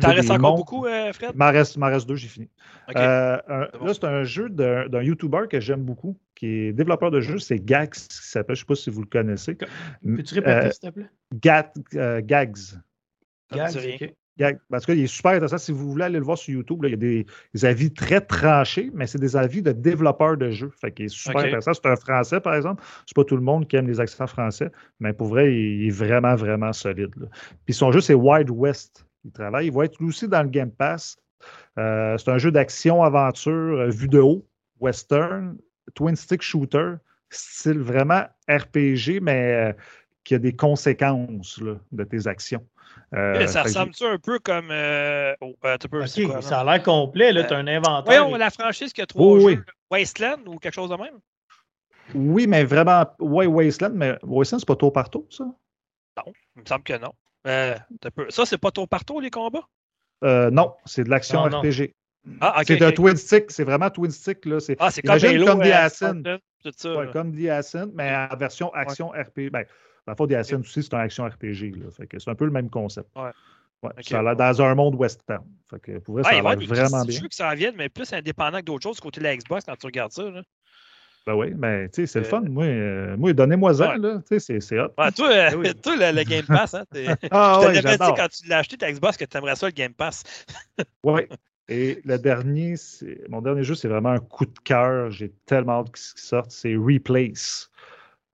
T'en 0.00 0.08
restes 0.12 0.30
encore 0.30 0.40
mondes- 0.50 0.56
beaucoup, 0.56 0.86
euh, 0.86 1.12
Fred? 1.12 1.30
Il 1.34 1.38
m'en 1.38 1.50
reste, 1.50 1.76
reste 1.80 2.08
deux, 2.08 2.16
j'ai 2.16 2.28
fini. 2.28 2.48
Euh, 2.96 3.38
un- 3.48 3.68
C'est 3.72 3.78
bon. 3.78 3.84
Là, 3.86 3.94
c'est 3.94 4.04
un 4.04 4.24
jeu 4.24 4.48
d'un 4.48 5.02
YouTuber 5.02 5.42
que 5.48 5.60
j'aime 5.60 5.82
beaucoup, 5.82 6.18
qui 6.34 6.46
est 6.46 6.72
développeur 6.72 7.10
de 7.10 7.20
jeux, 7.20 7.38
c'est 7.38 7.58
Gax, 7.64 8.08
qui 8.08 8.16
s'appelle, 8.28 8.56
je 8.56 8.62
ne 8.62 8.64
sais 8.64 8.68
pas 8.68 8.74
si 8.74 8.90
vous 8.90 9.02
le 9.02 9.06
connaissez. 9.08 9.54
Peux-tu 9.54 10.34
répéter, 10.34 10.50
Euh, 10.66 10.70
s'il 10.70 10.80
te 10.90 10.94
plaît? 10.94 11.10
Gat- 11.40 11.72
euh, 11.94 12.20
Gags. 12.24 12.56
Ça 12.56 12.76
me 13.52 13.56
Gag, 13.56 13.70
dit 13.70 13.78
rien. 13.78 13.96
ok. 14.00 14.14
Gag. 14.36 14.58
Parce 14.68 14.84
qu'il 14.84 14.98
est 14.98 15.06
super 15.06 15.30
intéressant. 15.30 15.58
Si 15.58 15.70
vous 15.70 15.88
voulez 15.92 16.04
aller 16.06 16.18
le 16.18 16.24
voir 16.24 16.36
sur 16.36 16.52
YouTube, 16.52 16.82
là, 16.82 16.88
il 16.88 16.92
y 16.92 16.94
a 16.94 16.96
des, 16.96 17.26
des 17.54 17.64
avis 17.64 17.92
très 17.92 18.20
tranchés, 18.20 18.90
mais 18.92 19.06
c'est 19.06 19.20
des 19.20 19.36
avis 19.36 19.62
de 19.62 19.70
développeurs 19.70 20.36
de 20.36 20.50
jeux. 20.50 20.72
Fait 20.76 20.90
qu'il 20.90 21.04
est 21.04 21.08
super 21.08 21.34
intéressant. 21.46 21.72
C'est 21.72 21.86
un 21.86 21.94
français, 21.94 22.40
par 22.40 22.56
exemple. 22.56 22.82
C'est 23.06 23.14
pas 23.14 23.22
tout 23.22 23.36
le 23.36 23.42
monde 23.42 23.68
qui 23.68 23.76
aime 23.76 23.86
les 23.86 24.00
accents 24.00 24.26
français, 24.26 24.72
mais 24.98 25.12
pour 25.12 25.28
vrai, 25.28 25.54
il 25.54 25.86
est 25.86 25.90
vraiment, 25.90 26.34
vraiment 26.34 26.72
solide. 26.72 27.14
là. 27.16 27.26
Puis 27.64 27.74
son 27.74 27.92
jeu, 27.92 28.00
c'est 28.00 28.14
Wild 28.14 28.50
West. 28.50 29.06
Il 29.24 29.32
travaille. 29.32 29.66
Il 29.66 29.72
va 29.72 29.84
être 29.84 30.00
aussi 30.02 30.28
dans 30.28 30.42
le 30.42 30.48
Game 30.48 30.70
Pass. 30.70 31.16
Euh, 31.78 32.16
c'est 32.18 32.30
un 32.30 32.38
jeu 32.38 32.50
d'action-aventure 32.50 33.52
euh, 33.52 33.88
vu 33.88 34.08
de 34.08 34.18
haut, 34.18 34.46
western, 34.80 35.56
twin 35.94 36.16
stick 36.16 36.42
shooter, 36.42 36.94
style 37.30 37.80
vraiment 37.80 38.22
RPG, 38.48 39.20
mais 39.20 39.52
euh, 39.52 39.72
qui 40.24 40.34
a 40.34 40.38
des 40.38 40.54
conséquences 40.54 41.60
là, 41.60 41.74
de 41.92 42.04
tes 42.04 42.26
actions. 42.26 42.66
Euh, 43.14 43.40
Eh, 43.40 43.46
ça 43.46 43.62
ressemble-tu 43.62 44.04
un 44.04 44.18
peu 44.18 44.38
comme. 44.38 44.68
Euh... 44.70 45.34
oh, 45.40 45.54
peu, 45.62 46.04
quoi, 46.26 46.42
ça 46.42 46.60
a 46.60 46.64
l'air 46.64 46.82
complet. 46.82 47.32
Là, 47.32 47.44
tu 47.44 47.54
as 47.54 47.58
un 47.58 47.66
inventaire. 47.66 48.24
Voyons, 48.24 48.36
la 48.36 48.50
franchise 48.50 48.92
qui 48.92 49.02
a 49.02 49.06
trois 49.06 49.34
Oui, 49.34 49.40
jeux, 49.40 49.46
oui. 49.46 49.58
Wasteland 49.90 50.40
ou 50.46 50.58
quelque 50.58 50.74
chose 50.74 50.90
de 50.90 50.96
même? 50.96 51.18
Oui, 52.14 52.46
mais 52.46 52.64
vraiment, 52.64 53.04
ouais, 53.18 53.46
Wasteland, 53.46 53.92
mais 53.94 54.18
Wasteland, 54.22 54.58
c'est 54.58 54.68
pas 54.68 54.76
tour 54.76 54.92
par 54.92 55.10
tour, 55.10 55.26
ça? 55.30 55.44
Il 56.56 56.62
me 56.62 56.66
semble 56.66 56.84
que 56.84 56.96
non. 56.98 57.12
Euh, 57.46 57.74
peu- 58.14 58.30
Ça, 58.30 58.46
c'est 58.46 58.58
pas 58.58 58.70
tour 58.70 58.88
par 58.88 59.04
tour, 59.04 59.20
les 59.20 59.30
combats? 59.30 59.66
Euh, 60.22 60.50
non, 60.50 60.74
c'est 60.86 61.04
de 61.04 61.10
l'action 61.10 61.48
non. 61.48 61.60
RPG. 61.60 61.94
Ah, 62.40 62.60
ok. 62.60 62.64
c'est 62.66 62.82
un 62.82 62.92
twin 62.92 63.16
stick, 63.16 63.50
c'est 63.50 63.64
vraiment 63.64 63.90
twin 63.90 64.10
stick. 64.10 64.46
Là. 64.46 64.58
C'est, 64.60 64.76
Ah, 64.78 64.90
c'est 64.90 65.02
comme 65.02 65.18
imagine 65.18 65.36
Halo, 65.42 65.46
comme 65.46 65.60
The 65.62 65.66
euh, 65.66 65.74
Ascent. 65.84 66.22
Ça. 66.76 66.96
ouais, 66.96 67.10
comme 67.12 67.36
The 67.38 67.48
Ascent, 67.50 67.90
mais 67.94 68.14
en 68.30 68.34
version 68.36 68.72
action 68.72 69.08
RPG. 69.08 69.50
Ben, 69.50 69.64
le 70.06 70.14
fond, 70.14 70.26
The 70.26 70.32
Ascent 70.32 70.60
aussi, 70.60 70.82
c'est 70.82 70.94
un 70.94 71.00
action 71.00 71.24
RPG. 71.26 71.72
Là. 71.76 71.90
Fait 71.90 72.06
que 72.06 72.18
c'est 72.18 72.30
un 72.30 72.34
peu 72.34 72.46
le 72.46 72.50
même 72.50 72.70
concept. 72.70 73.10
Ouais. 73.16 73.30
Ouais, 73.82 73.90
Ok. 73.98 74.04
ça 74.04 74.34
dans 74.34 74.62
un 74.62 74.74
monde 74.74 74.94
western. 74.94 75.44
Fait 75.68 75.78
que 75.80 75.98
pour 75.98 76.14
vrai, 76.14 76.22
ça 76.22 76.30
Ah, 76.32 76.38
a 76.38 76.54
l'air 76.56 76.66
vraiment 76.66 77.04
bien. 77.04 77.20
jeux 77.20 77.28
qui 77.28 77.36
s'en 77.36 77.54
viennent, 77.54 77.76
mais 77.76 77.90
plus 77.90 78.10
indépendants 78.14 78.60
que 78.60 78.64
d'autres 78.64 78.82
choses 78.84 78.96
du 78.96 79.02
côté 79.02 79.20
de 79.20 79.24
la 79.24 79.36
Xbox 79.36 79.64
quand 79.66 79.76
tu 79.76 79.84
regardes 79.84 80.12
ça. 80.12 80.22
Là. 80.30 80.42
Ben 81.26 81.34
oui, 81.34 81.54
mais 81.56 81.88
tu 81.88 82.02
sais, 82.02 82.06
c'est 82.06 82.20
le 82.20 82.26
Euh, 82.26 82.28
fun. 82.28 82.42
Moi, 82.42 82.64
euh, 82.64 83.16
moi 83.16 83.32
donnez-moi-en, 83.32 83.92
Ouais. 83.92 83.98
là. 83.98 84.18
Tu 84.18 84.26
sais, 84.28 84.38
c'est, 84.40 84.60
c'est 84.60 84.78
hot. 84.78 84.88
Ouais, 84.98 85.10
toi, 85.12 85.28
euh, 85.30 85.56
oui. 85.56 85.74
toi, 85.82 85.96
le, 85.96 86.16
le 86.18 86.22
Game 86.24 86.44
Pass, 86.46 86.74
hein, 86.74 86.84
Ah 87.30 87.60
je 87.62 87.66
ouais, 87.68 87.80
te 87.80 87.84
l'avais 87.84 87.96
dit 87.98 88.12
quand 88.16 88.28
tu 88.28 88.46
l'as 88.48 88.58
acheté 88.58 88.76
ta 88.76 88.92
Xbox 88.92 89.16
que 89.16 89.24
tu 89.24 89.36
aimerais 89.36 89.56
ça 89.56 89.66
le 89.66 89.72
Game 89.72 89.94
Pass? 89.94 90.22
Oui. 91.02 91.22
Et 91.68 92.02
le 92.04 92.18
dernier, 92.18 92.76
c'est- 92.76 93.26
mon 93.30 93.40
dernier 93.40 93.62
jeu, 93.64 93.74
c'est 93.74 93.88
vraiment 93.88 94.10
un 94.10 94.18
coup 94.18 94.44
de 94.44 94.58
cœur. 94.64 95.10
J'ai 95.10 95.32
tellement 95.46 95.80
hâte 95.80 95.92
qu'il 95.94 96.20
sorte. 96.20 96.50
C'est 96.50 96.76
Replace. 96.76 97.70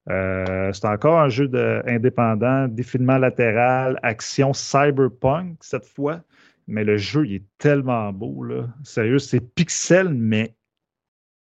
Euh, 0.08 0.72
c'est 0.72 0.86
encore 0.86 1.20
un 1.20 1.28
jeu 1.28 1.46
de, 1.46 1.82
indépendant, 1.86 2.66
défilement 2.66 3.18
latéral, 3.18 4.00
action 4.02 4.52
cyberpunk 4.52 5.58
cette 5.60 5.84
fois. 5.84 6.22
Mais 6.66 6.82
le 6.82 6.96
jeu, 6.96 7.24
il 7.26 7.34
est 7.36 7.44
tellement 7.58 8.12
beau. 8.12 8.42
Là. 8.42 8.66
Sérieux, 8.82 9.18
c'est 9.20 9.40
pixel, 9.40 10.08
mais 10.08 10.54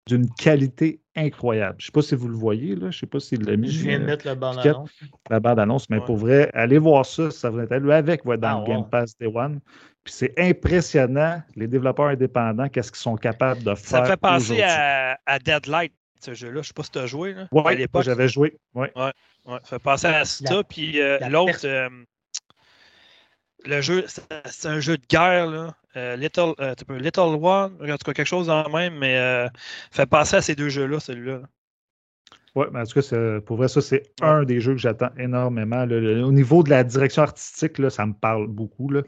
d'une 0.08 0.28
qualité 0.34 1.00
incroyable. 1.14 1.76
Je 1.78 1.84
ne 1.84 1.86
sais 1.86 1.92
pas 1.92 2.02
si 2.02 2.14
vous 2.14 2.28
le 2.28 2.34
voyez. 2.36 2.74
Là. 2.74 2.82
Je 2.82 2.86
ne 2.86 3.00
sais 3.00 3.06
pas 3.06 3.20
s'il 3.20 3.42
l'a 3.44 3.56
mis. 3.56 3.70
Je 3.70 3.82
viens 3.84 4.00
de 4.00 4.04
mettre 4.04 4.26
le 4.26 4.34
bon 4.34 4.50
Piquette. 4.56 4.74
annonce. 4.76 4.90
la 5.30 5.40
bande-annonce, 5.40 5.90
mais 5.90 5.98
Ouais. 5.98 6.04
pour 6.06 6.16
vrai, 6.16 6.50
allez 6.54 6.78
voir 6.78 7.04
ça, 7.06 7.30
ça 7.30 7.50
vous 7.50 7.58
intéresse. 7.58 7.84
Avec 7.90 8.24
va 8.24 8.36
dans 8.36 8.58
Ah, 8.58 8.64
le 8.66 8.72
Game. 8.72 8.88
Pass 8.90 9.16
Day 9.18 9.26
One. 9.26 9.60
Puis 10.04 10.14
c'est 10.14 10.34
impressionnant, 10.38 11.42
les 11.56 11.66
développeurs 11.66 12.06
indépendants, 12.06 12.68
qu'est-ce 12.68 12.90
qu'ils 12.90 13.00
sont 13.00 13.16
capables 13.16 13.62
de 13.62 13.74
faire. 13.74 13.76
Ça 13.76 14.04
fait 14.04 14.16
penser 14.16 14.62
à, 14.62 15.18
à 15.26 15.38
Deadlight, 15.38 15.92
ce 16.20 16.32
jeu-là. 16.34 16.62
Je 16.62 16.68
sais 16.68 16.72
pas 16.74 16.82
si 16.84 16.90
tu 16.92 16.98
as 16.98 17.06
joué. 17.06 17.34
L'époque. 17.76 18.04
j'avais 18.04 18.28
joué. 18.28 18.56
Ouais. 18.74 18.90
Ouais, 18.96 19.12
ça 19.64 19.76
fait 19.76 19.78
penser 19.82 20.06
à 20.06 20.24
ça. 20.24 20.54
La- 20.54 20.64
Puis 20.64 21.00
euh, 21.00 21.18
la 21.20 21.28
l'autre, 21.28 21.60
euh, 21.64 21.88
le 23.66 23.80
jeu, 23.80 24.04
c'est 24.46 24.68
un 24.68 24.80
jeu 24.80 24.96
de 24.96 25.06
guerre, 25.08 25.46
là. 25.46 25.74
Euh, 25.96 26.16
Little, 26.16 26.52
euh, 26.60 26.74
tu 26.76 26.84
peux- 26.84 26.96
Little 26.96 27.20
One, 27.42 27.72
en 27.80 27.86
tout 27.96 27.96
cas 28.04 28.12
quelque 28.12 28.24
chose 28.26 28.46
dans 28.46 28.62
le 28.62 28.72
même, 28.72 28.98
mais 28.98 29.16
euh, 29.18 29.48
fait 29.90 30.06
penser 30.06 30.36
à 30.36 30.42
ces 30.42 30.54
deux 30.54 30.68
jeux-là, 30.68 31.00
celui-là. 31.00 31.40
Ouais, 32.54 32.66
mais 32.72 32.80
en 32.80 32.84
tout 32.84 32.94
cas, 32.94 33.02
c'est- 33.02 33.40
pour 33.44 33.56
vrai, 33.56 33.68
ça, 33.68 33.80
c'est 33.80 34.02
un 34.20 34.42
des 34.44 34.60
jeux 34.60 34.72
que 34.72 34.78
j'attends 34.80 35.10
énormément. 35.18 35.84
là. 35.84 35.86
Le- 35.86 36.24
au 36.24 36.32
niveau 36.32 36.62
de 36.62 36.70
la 36.70 36.82
direction 36.82 37.22
artistique, 37.22 37.78
là, 37.78 37.88
ça 37.90 38.04
me 38.06 38.12
parle 38.14 38.46
beaucoup. 38.48 38.90
Là. 38.90 39.02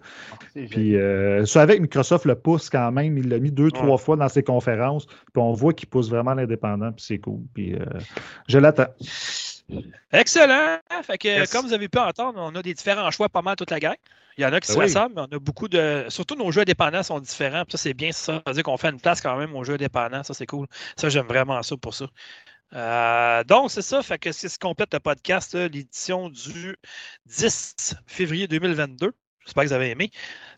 C'est 0.52 0.66
Puis 0.66 0.96
euh, 0.96 1.44
ça, 1.46 1.62
avec 1.62 1.80
Microsoft 1.80 2.26
le 2.26 2.34
pousse 2.36 2.70
quand 2.70 2.92
même. 2.92 3.18
Il 3.18 3.28
l'a 3.28 3.38
mis 3.38 3.50
deux, 3.50 3.70
trois 3.70 3.98
fois 3.98 4.16
dans 4.16 4.28
ses 4.28 4.42
conférences. 4.42 5.06
Puis 5.06 5.16
on 5.42 5.52
voit 5.52 5.72
qu'il 5.72 5.88
pousse 5.88 6.10
vraiment 6.10 6.34
l'indépendant. 6.34 6.92
Puis 6.92 7.04
c'est 7.08 7.18
cool. 7.18 7.40
Puis 7.54 7.74
euh, 7.74 7.84
je 8.46 8.58
l'attends. 8.58 8.86
Excellent! 10.12 10.78
Fait 11.02 11.18
que, 11.18 11.28
Yes. 11.28 11.52
comme 11.52 11.66
vous 11.66 11.72
avez 11.72 11.88
pu 11.88 11.98
entendre, 11.98 12.38
on 12.40 12.54
a 12.54 12.62
des 12.62 12.74
différents 12.74 13.10
choix 13.10 13.28
pas 13.28 13.42
mal 13.42 13.56
toute 13.56 13.70
la 13.70 13.80
gang. 13.80 13.94
Il 14.38 14.42
y 14.42 14.46
en 14.46 14.52
a 14.52 14.60
qui 14.60 14.68
se 14.68 14.72
Ben 14.72 14.80
oui. 14.80 14.84
ressemblent, 14.86 15.14
mais 15.16 15.22
on 15.22 15.36
a 15.36 15.38
beaucoup 15.38 15.68
de. 15.68 16.06
Surtout 16.08 16.34
nos 16.34 16.50
jeux 16.50 16.62
indépendants 16.62 17.02
sont 17.02 17.20
différents. 17.20 17.64
Ça, 17.68 17.76
c'est 17.78 17.94
bien 17.94 18.12
ça. 18.12 18.34
Ça 18.36 18.42
veut 18.46 18.54
dire 18.54 18.62
qu'on 18.62 18.76
fait 18.76 18.88
une 18.88 19.00
place 19.00 19.20
quand 19.20 19.36
même 19.36 19.54
aux 19.54 19.64
jeux 19.64 19.74
indépendants. 19.74 20.22
Ça, 20.22 20.32
c'est 20.34 20.46
cool. 20.46 20.66
Ça, 20.96 21.08
j'aime 21.08 21.26
vraiment 21.26 21.62
ça 21.62 21.76
pour 21.76 21.94
ça. 21.94 22.06
Euh, 22.74 23.44
donc, 23.44 23.70
c'est 23.70 23.82
ça. 23.82 24.02
Fait 24.02 24.18
que 24.18 24.32
c'est 24.32 24.48
ce 24.48 24.54
qui 24.54 24.60
complète 24.66 24.94
le 24.94 25.00
podcast, 25.00 25.54
l'édition 25.54 26.28
du 26.28 26.76
10 27.26 27.94
février 28.06 28.46
2022. 28.48 29.12
J'espère 29.44 29.64
que 29.64 29.68
vous 29.68 29.74
avez 29.74 29.90
aimé. 29.90 30.10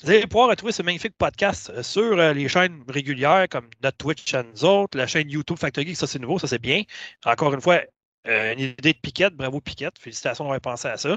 Vous 0.03 0.11
allez 0.11 0.27
pouvoir 0.27 0.49
retrouver 0.51 0.73
ce 0.73 0.83
magnifique 0.83 1.17
podcast 1.17 1.71
euh, 1.75 1.83
sur 1.83 2.19
euh, 2.19 2.33
les 2.35 2.49
chaînes 2.49 2.83
régulières 2.89 3.47
comme 3.51 3.69
notre 3.83 3.97
Twitch 3.97 4.35
et 4.35 4.43
nous 4.43 4.65
autres, 4.65 4.99
la 4.99 5.07
chaîne 5.07 5.31
YouTube 5.31 5.57
Factory, 5.57 5.95
ça 5.95 6.07
c'est 6.07 6.19
nouveau, 6.19 6.39
ça 6.39 6.47
c'est 6.49 6.59
bien. 6.61 6.83
Encore 7.25 7.55
une 7.55 7.61
fois, 7.61 7.81
euh, 8.29 8.53
une 8.53 8.61
idée 8.61 8.93
de 8.93 8.99
Piquette, 8.99 9.35
bravo 9.35 9.61
Piquette, 9.61 9.99
félicitations 9.99 10.45
d'avoir 10.45 10.61
pensé 10.61 10.89
à 10.89 10.97
ça. 10.97 11.17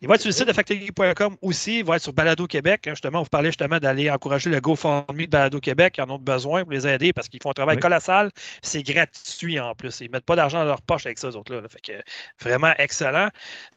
Il 0.00 0.08
va 0.08 0.14
être 0.16 0.20
sur 0.20 0.28
le 0.28 0.32
site 0.34 0.46
de 0.48 0.52
factorygeek.com 0.52 1.36
aussi, 1.42 1.78
il 1.78 1.84
va 1.84 1.96
être 1.96 2.02
sur 2.02 2.12
Balado 2.12 2.46
Québec. 2.46 2.86
hein, 2.86 2.90
justement, 2.92 3.20
on 3.20 3.22
vous 3.22 3.28
parlait 3.28 3.48
justement 3.48 3.78
d'aller 3.78 4.10
encourager 4.10 4.50
le 4.50 4.60
GoFundMe 4.60 5.16
de 5.22 5.26
Balado 5.26 5.60
Québec, 5.60 5.94
ils 5.98 6.02
en 6.02 6.10
ont 6.10 6.18
besoin 6.18 6.62
pour 6.62 6.72
les 6.72 6.86
aider 6.86 7.12
parce 7.12 7.28
qu'ils 7.28 7.42
font 7.42 7.50
un 7.50 7.54
travail 7.54 7.76
Oui. 7.76 7.82
colossal, 7.82 8.30
c'est 8.62 8.82
gratuit 8.82 9.58
en 9.60 9.74
plus. 9.74 10.00
Ils 10.00 10.08
ne 10.08 10.12
mettent 10.12 10.24
pas 10.26 10.36
d'argent 10.36 10.58
dans 10.58 10.64
leur 10.66 10.82
poche 10.82 11.06
avec 11.06 11.18
ça, 11.18 11.28
eux 11.28 11.36
autres-là. 11.36 11.60
là. 11.62 11.68
Fait 11.68 11.80
que 11.80 11.92
vraiment 12.40 12.72
excellent. 12.78 13.28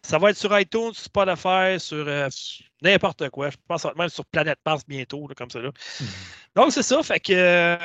Ça 0.01 0.17
va 0.17 0.31
être 0.31 0.37
sur 0.37 0.57
iTunes, 0.59 0.91
Spotify, 0.93 1.79
sur 1.79 2.05
euh, 2.07 2.27
n'importe 2.81 3.29
quoi. 3.29 3.49
Je 3.49 3.57
pense 3.67 3.85
même 3.97 4.09
sur 4.09 4.25
Planète 4.25 4.59
Mars 4.65 4.83
bientôt, 4.87 5.27
là, 5.27 5.33
comme 5.35 5.49
ça. 5.49 5.59
là. 5.59 5.71
Donc, 6.55 6.71
c'est 6.71 6.83
ça. 6.83 7.01
Fait 7.03 7.19
que 7.19 7.33
euh, 7.33 7.77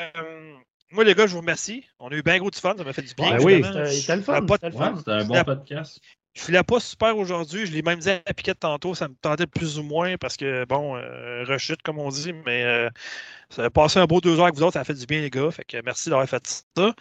moi, 0.92 1.04
les 1.04 1.14
gars, 1.14 1.26
je 1.26 1.32
vous 1.32 1.40
remercie. 1.40 1.84
On 1.98 2.08
a 2.08 2.14
eu 2.14 2.22
bien 2.22 2.38
gros 2.38 2.50
du 2.50 2.58
fun. 2.58 2.74
Ça 2.76 2.84
m'a 2.84 2.92
fait 2.92 3.02
du 3.02 3.14
bien. 3.14 3.36
Ben 3.36 3.44
oui. 3.44 3.62
C'était 3.90 4.16
le 4.16 4.22
fun. 4.22 4.44
c'était 4.46 4.76
Ouais, 4.76 5.12
un 5.12 5.24
bon 5.24 5.44
podcast. 5.44 6.00
Je 6.34 6.42
filais 6.42 6.62
pas 6.62 6.78
super 6.78 7.16
aujourd'hui. 7.16 7.66
Je 7.66 7.72
l'ai 7.72 7.82
même 7.82 7.98
dit 7.98 8.10
à 8.10 8.34
Piquette 8.34 8.60
tantôt. 8.60 8.94
Ça 8.94 9.08
me 9.08 9.14
tentait 9.14 9.46
plus 9.46 9.78
ou 9.78 9.82
moins 9.82 10.16
parce 10.16 10.36
que, 10.36 10.64
bon, 10.64 10.96
euh, 10.96 11.44
rechute, 11.44 11.82
comme 11.82 11.98
on 11.98 12.08
dit. 12.08 12.32
Mais 12.32 12.64
euh, 12.64 12.88
ça 13.50 13.64
a 13.64 13.70
passé 13.70 13.98
un 13.98 14.06
beau 14.06 14.20
deux 14.20 14.38
heures 14.38 14.44
avec 14.44 14.54
vous 14.54 14.62
autres. 14.62 14.74
Ça 14.74 14.80
a 14.80 14.84
fait 14.84 14.94
du 14.94 15.06
bien, 15.06 15.20
les 15.20 15.30
gars. 15.30 15.50
Fait 15.50 15.64
que 15.64 15.80
merci 15.84 16.08
d'avoir 16.08 16.28
fait 16.28 16.64
ça. 16.76 16.94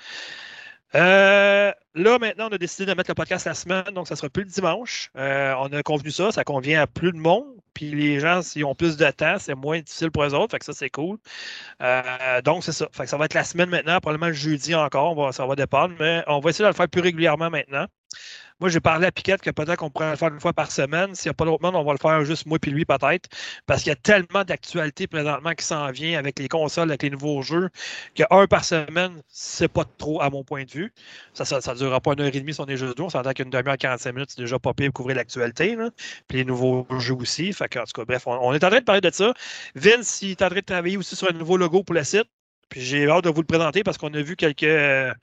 Euh, 0.96 1.72
là, 1.94 2.20
maintenant, 2.20 2.48
on 2.50 2.54
a 2.54 2.58
décidé 2.58 2.86
de 2.86 2.94
mettre 2.96 3.10
le 3.12 3.16
podcast 3.16 3.46
la 3.46 3.54
semaine, 3.54 3.84
donc 3.94 4.08
ça 4.08 4.16
sera 4.16 4.30
plus 4.30 4.44
le 4.44 4.50
dimanche. 4.50 5.12
Euh, 5.18 5.54
on 5.60 5.68
a 5.68 5.84
convenu 5.84 6.12
ça, 6.12 6.32
ça 6.32 6.44
convient 6.44 6.82
à 6.82 6.88
plus 6.88 7.12
de 7.12 7.18
monde. 7.18 7.46
Puis 7.74 7.92
les 7.92 8.20
gens, 8.20 8.42
s'ils 8.42 8.66
ont 8.66 8.76
plus 8.76 8.98
de 8.98 9.10
temps, 9.12 9.38
c'est 9.40 9.56
moins 9.56 9.80
difficile 9.80 10.12
pour 10.12 10.24
eux 10.24 10.34
autres. 10.34 10.52
Fait 10.52 10.60
que 10.60 10.66
ça, 10.66 10.74
c'est 10.74 10.90
cool. 10.90 11.18
Euh, 11.82 12.42
donc, 12.42 12.64
c'est 12.64 12.72
ça. 12.72 12.88
Fait 12.92 13.04
que 13.04 13.10
ça 13.10 13.18
va 13.18 13.26
être 13.26 13.36
la 13.36 13.44
semaine 13.44 13.70
maintenant, 13.70 14.00
probablement 14.00 14.28
le 14.28 14.34
jeudi 14.34 14.76
encore. 14.76 15.34
Ça 15.34 15.46
va 15.46 15.56
dépendre, 15.56 15.96
mais 16.00 16.24
on 16.28 16.40
va 16.40 16.50
essayer 16.50 16.64
de 16.64 16.70
le 16.70 16.76
faire 16.76 16.90
plus 16.90 17.02
régulièrement 17.02 17.50
maintenant. 17.50 17.86
Moi, 18.60 18.70
j'ai 18.70 18.82
parlé 18.82 19.06
à 19.08 19.12
Piquette 19.12 19.42
que 19.42 19.52
peut-être 19.52 19.78
qu'on 19.78 19.90
pourrait 19.90 20.12
le 20.12 20.16
faire 20.18 20.34
une 20.34 20.40
fois 20.42 20.52
par 20.54 20.70
semaine. 20.72 21.16
S'il 21.16 21.30
n'y 21.30 21.32
a 21.32 21.34
pas 21.34 21.46
d'autre 21.46 21.64
monde, 21.64 21.76
on 21.76 21.84
va 21.86 21.94
le 21.94 21.98
faire 21.98 22.26
juste 22.26 22.46
moi 22.46 22.60
puis 22.60 22.72
lui 22.72 22.84
peut-être. 22.86 23.30
Parce 23.66 23.84
qu'il 23.84 23.90
y 23.90 23.94
a 23.94 23.96
tellement 23.96 24.44
d'actualités 24.44 25.08
présentement 25.08 25.54
qui 25.54 25.64
s'en 25.66 25.90
vient 25.92 26.20
avec 26.20 26.38
les 26.40 26.50
consoles, 26.50 26.90
avec 26.90 27.04
les 27.04 27.10
nouveaux 27.10 27.42
jeux, 27.42 27.70
que 28.16 28.24
un 28.30 28.48
par 28.48 28.66
semaine, 28.66 29.22
c'est 29.30 29.70
pas 29.70 29.86
trop 29.98 30.22
à 30.22 30.30
mon 30.30 30.44
point 30.44 30.66
de 30.66 30.72
vue. 30.72 30.94
Ça 31.34 31.44
ne 31.58 31.78
durera 31.78 32.02
pas 32.02 32.14
une 32.14 32.22
heure 32.22 32.28
et 32.36 32.40
demie 32.40 32.54
si 32.54 32.60
on 32.60 32.66
est 32.68 32.76
juste 32.78 32.98
deux. 32.98 33.04
On 33.04 33.10
s'entend 33.10 33.32
qu'une 33.32 33.50
demi-heure, 33.50 33.78
45 33.78 34.12
minutes, 34.14 34.32
c'est 34.32 34.42
déjà 34.42 34.60
pas 34.60 34.74
pire 34.74 34.88
pour 34.92 35.04
couvrir 35.04 35.16
l'actualité. 35.18 35.78
Puis 36.28 36.38
les 36.40 36.46
nouveaux 36.46 36.86
jeux 37.00 37.16
aussi. 37.16 37.54
Fait 37.54 37.78
en 37.78 37.84
tout 37.86 37.94
cas, 37.94 38.06
bref, 38.06 38.28
on, 38.28 38.34
on 38.34 38.54
est 38.54 38.64
en 38.64 38.70
train 38.70 38.80
de 38.80 38.84
parler 38.86 39.02
de 39.02 39.12
ça. 39.12 39.34
Vince, 39.76 40.22
il 40.22 40.32
est 40.32 40.42
en 40.42 40.48
train 40.50 40.56
de 40.60 40.62
travailler 40.62 40.98
aussi 40.98 41.16
sur 41.16 41.30
un 41.30 41.34
nouveau 41.34 41.56
logo 41.58 41.84
pour 41.84 41.96
le 41.96 42.04
site. 42.04 42.26
Puis 42.70 42.82
j'ai 42.82 43.08
hâte 43.10 43.24
de 43.24 43.30
vous 43.30 43.42
le 43.42 43.48
présenter 43.48 43.84
parce 43.84 43.98
qu'on 43.98 44.14
a 44.14 44.22
vu 44.22 44.36
quelques. 44.36 44.64
euh, 44.64 45.14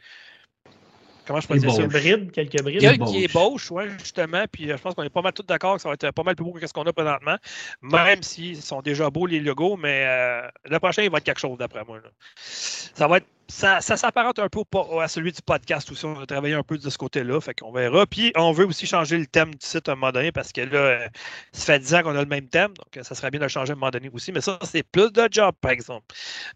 comment 1.27 1.41
je 1.41 1.49
peux 1.49 1.55
Des 1.55 1.61
dire 1.61 1.73
ça? 1.73 1.83
bons. 1.83 1.89
Quelques 1.89 2.03
brides, 2.03 2.31
quelques 2.33 2.63
brides? 2.63 2.77
Il 2.81 2.85
y 2.85 2.87
a 2.87 2.95
Ébauche. 2.95 3.11
qui 3.11 3.25
ébauche, 3.25 3.71
ouais, 3.71 3.89
justement. 3.99 4.45
Puis 4.51 4.71
euh, 4.71 4.77
je 4.77 4.83
pense 4.83 4.95
qu'on 4.95 5.03
est 5.03 5.11
pas 5.11 5.23
mal 5.23 5.33
tous 5.33 5.43
d'accord 5.45 5.77
que 5.77 5.83
ça 5.83 5.89
va 5.89 5.95
être 5.95 6.11
pas 6.13 6.23
mal 6.23 6.37
plus 6.37 6.45
beau 6.45 6.53
que 6.53 6.67
ce 6.67 6.73
qu'on 6.73 6.85
a 6.85 6.93
présentement. 6.93 7.37
Même 7.83 8.23
s'ils 8.23 8.63
sont 8.63 8.81
déjà 8.83 9.11
beaux, 9.11 9.27
les 9.27 9.41
logos, 9.41 9.77
mais 9.77 10.05
euh, 10.07 10.49
le 10.65 10.79
prochain, 10.79 11.03
il 11.03 11.11
va 11.11 11.19
être 11.19 11.25
quelque 11.25 11.41
chose 11.41 11.59
d'après 11.59 11.85
moi. 11.85 11.97
là. 11.99 12.11
Ça 12.37 13.07
va 13.09 13.19
être. 13.19 13.27
Ça, 13.49 13.81
ça 13.81 13.97
s'apparente 13.97 14.39
un 14.39 14.49
peu 14.49 14.61
à 15.01 15.09
celui 15.09 15.31
du 15.31 15.41
podcast 15.41 15.91
aussi. 15.91 16.05
On 16.05 16.15
va 16.15 16.27
travailler 16.27 16.55
un 16.55 16.63
peu 16.63 16.79
de 16.79 16.91
ce 16.91 16.99
côté-là. 16.99 17.41
Fait 17.41 17.55
qu'on 17.55 17.73
verra. 17.73 18.07
Puis 18.07 18.33
on 18.37 18.53
veut 18.53 18.67
aussi 18.67 18.87
changer 18.87 19.19
le 19.19 19.27
thème 19.27 19.51
du 19.55 19.65
site 19.65 19.89
à 19.89 19.93
un 19.93 19.95
moment 19.95 20.11
donné 20.11 20.33
parce 20.33 20.53
que 20.53 20.63
là, 20.63 20.79
euh, 20.79 21.09
ça 21.53 21.75
fait 21.75 21.79
10 21.79 21.95
ans 21.95 22.03
qu'on 22.03 22.17
a 22.17 22.21
le 22.21 22.27
même 22.27 22.49
thème. 22.49 22.75
Donc 22.75 22.97
euh, 22.97 23.03
ça 23.03 23.15
serait 23.15 23.31
bien 23.31 23.39
de 23.39 23.45
le 23.45 23.49
changer 23.49 23.71
à 23.71 23.75
un 23.75 23.79
moment 23.79 23.91
donné 23.91 24.11
aussi. 24.13 24.33
Mais 24.33 24.41
ça, 24.41 24.59
c'est 24.63 24.83
plus 24.83 25.13
de 25.13 25.29
job, 25.31 25.55
par 25.61 25.71
exemple. 25.71 26.05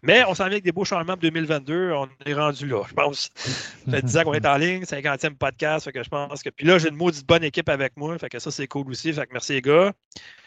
Mais 0.03 0.23
on 0.25 0.35
s'en 0.35 0.43
vient 0.45 0.53
avec 0.53 0.63
des 0.63 0.73
beaux 0.73 0.85
changements 0.85 1.13
pour 1.13 1.21
2022. 1.21 1.91
On 1.93 2.09
est 2.25 2.33
rendu 2.33 2.67
là, 2.67 2.83
je 2.87 2.93
pense. 2.93 3.29
Ça 3.35 3.91
fait 3.91 4.01
10 4.01 4.17
ans 4.17 4.23
qu'on 4.23 4.33
est 4.33 4.45
en 4.45 4.57
ligne, 4.57 4.83
50e 4.83 5.35
podcast. 5.35 5.85
Fait 5.85 5.93
que 5.93 6.03
je 6.03 6.09
pense 6.09 6.43
que. 6.43 6.49
Puis 6.49 6.65
là, 6.65 6.77
j'ai 6.77 6.89
une 6.89 6.95
maudite 6.95 7.25
bonne 7.25 7.43
équipe 7.43 7.69
avec 7.69 7.95
moi. 7.95 8.17
Fait 8.19 8.29
que 8.29 8.39
ça, 8.39 8.51
c'est 8.51 8.67
cool 8.67 8.89
aussi. 8.89 9.13
Fait 9.13 9.25
que 9.25 9.33
merci 9.33 9.53
les 9.53 9.61
gars. 9.61 9.93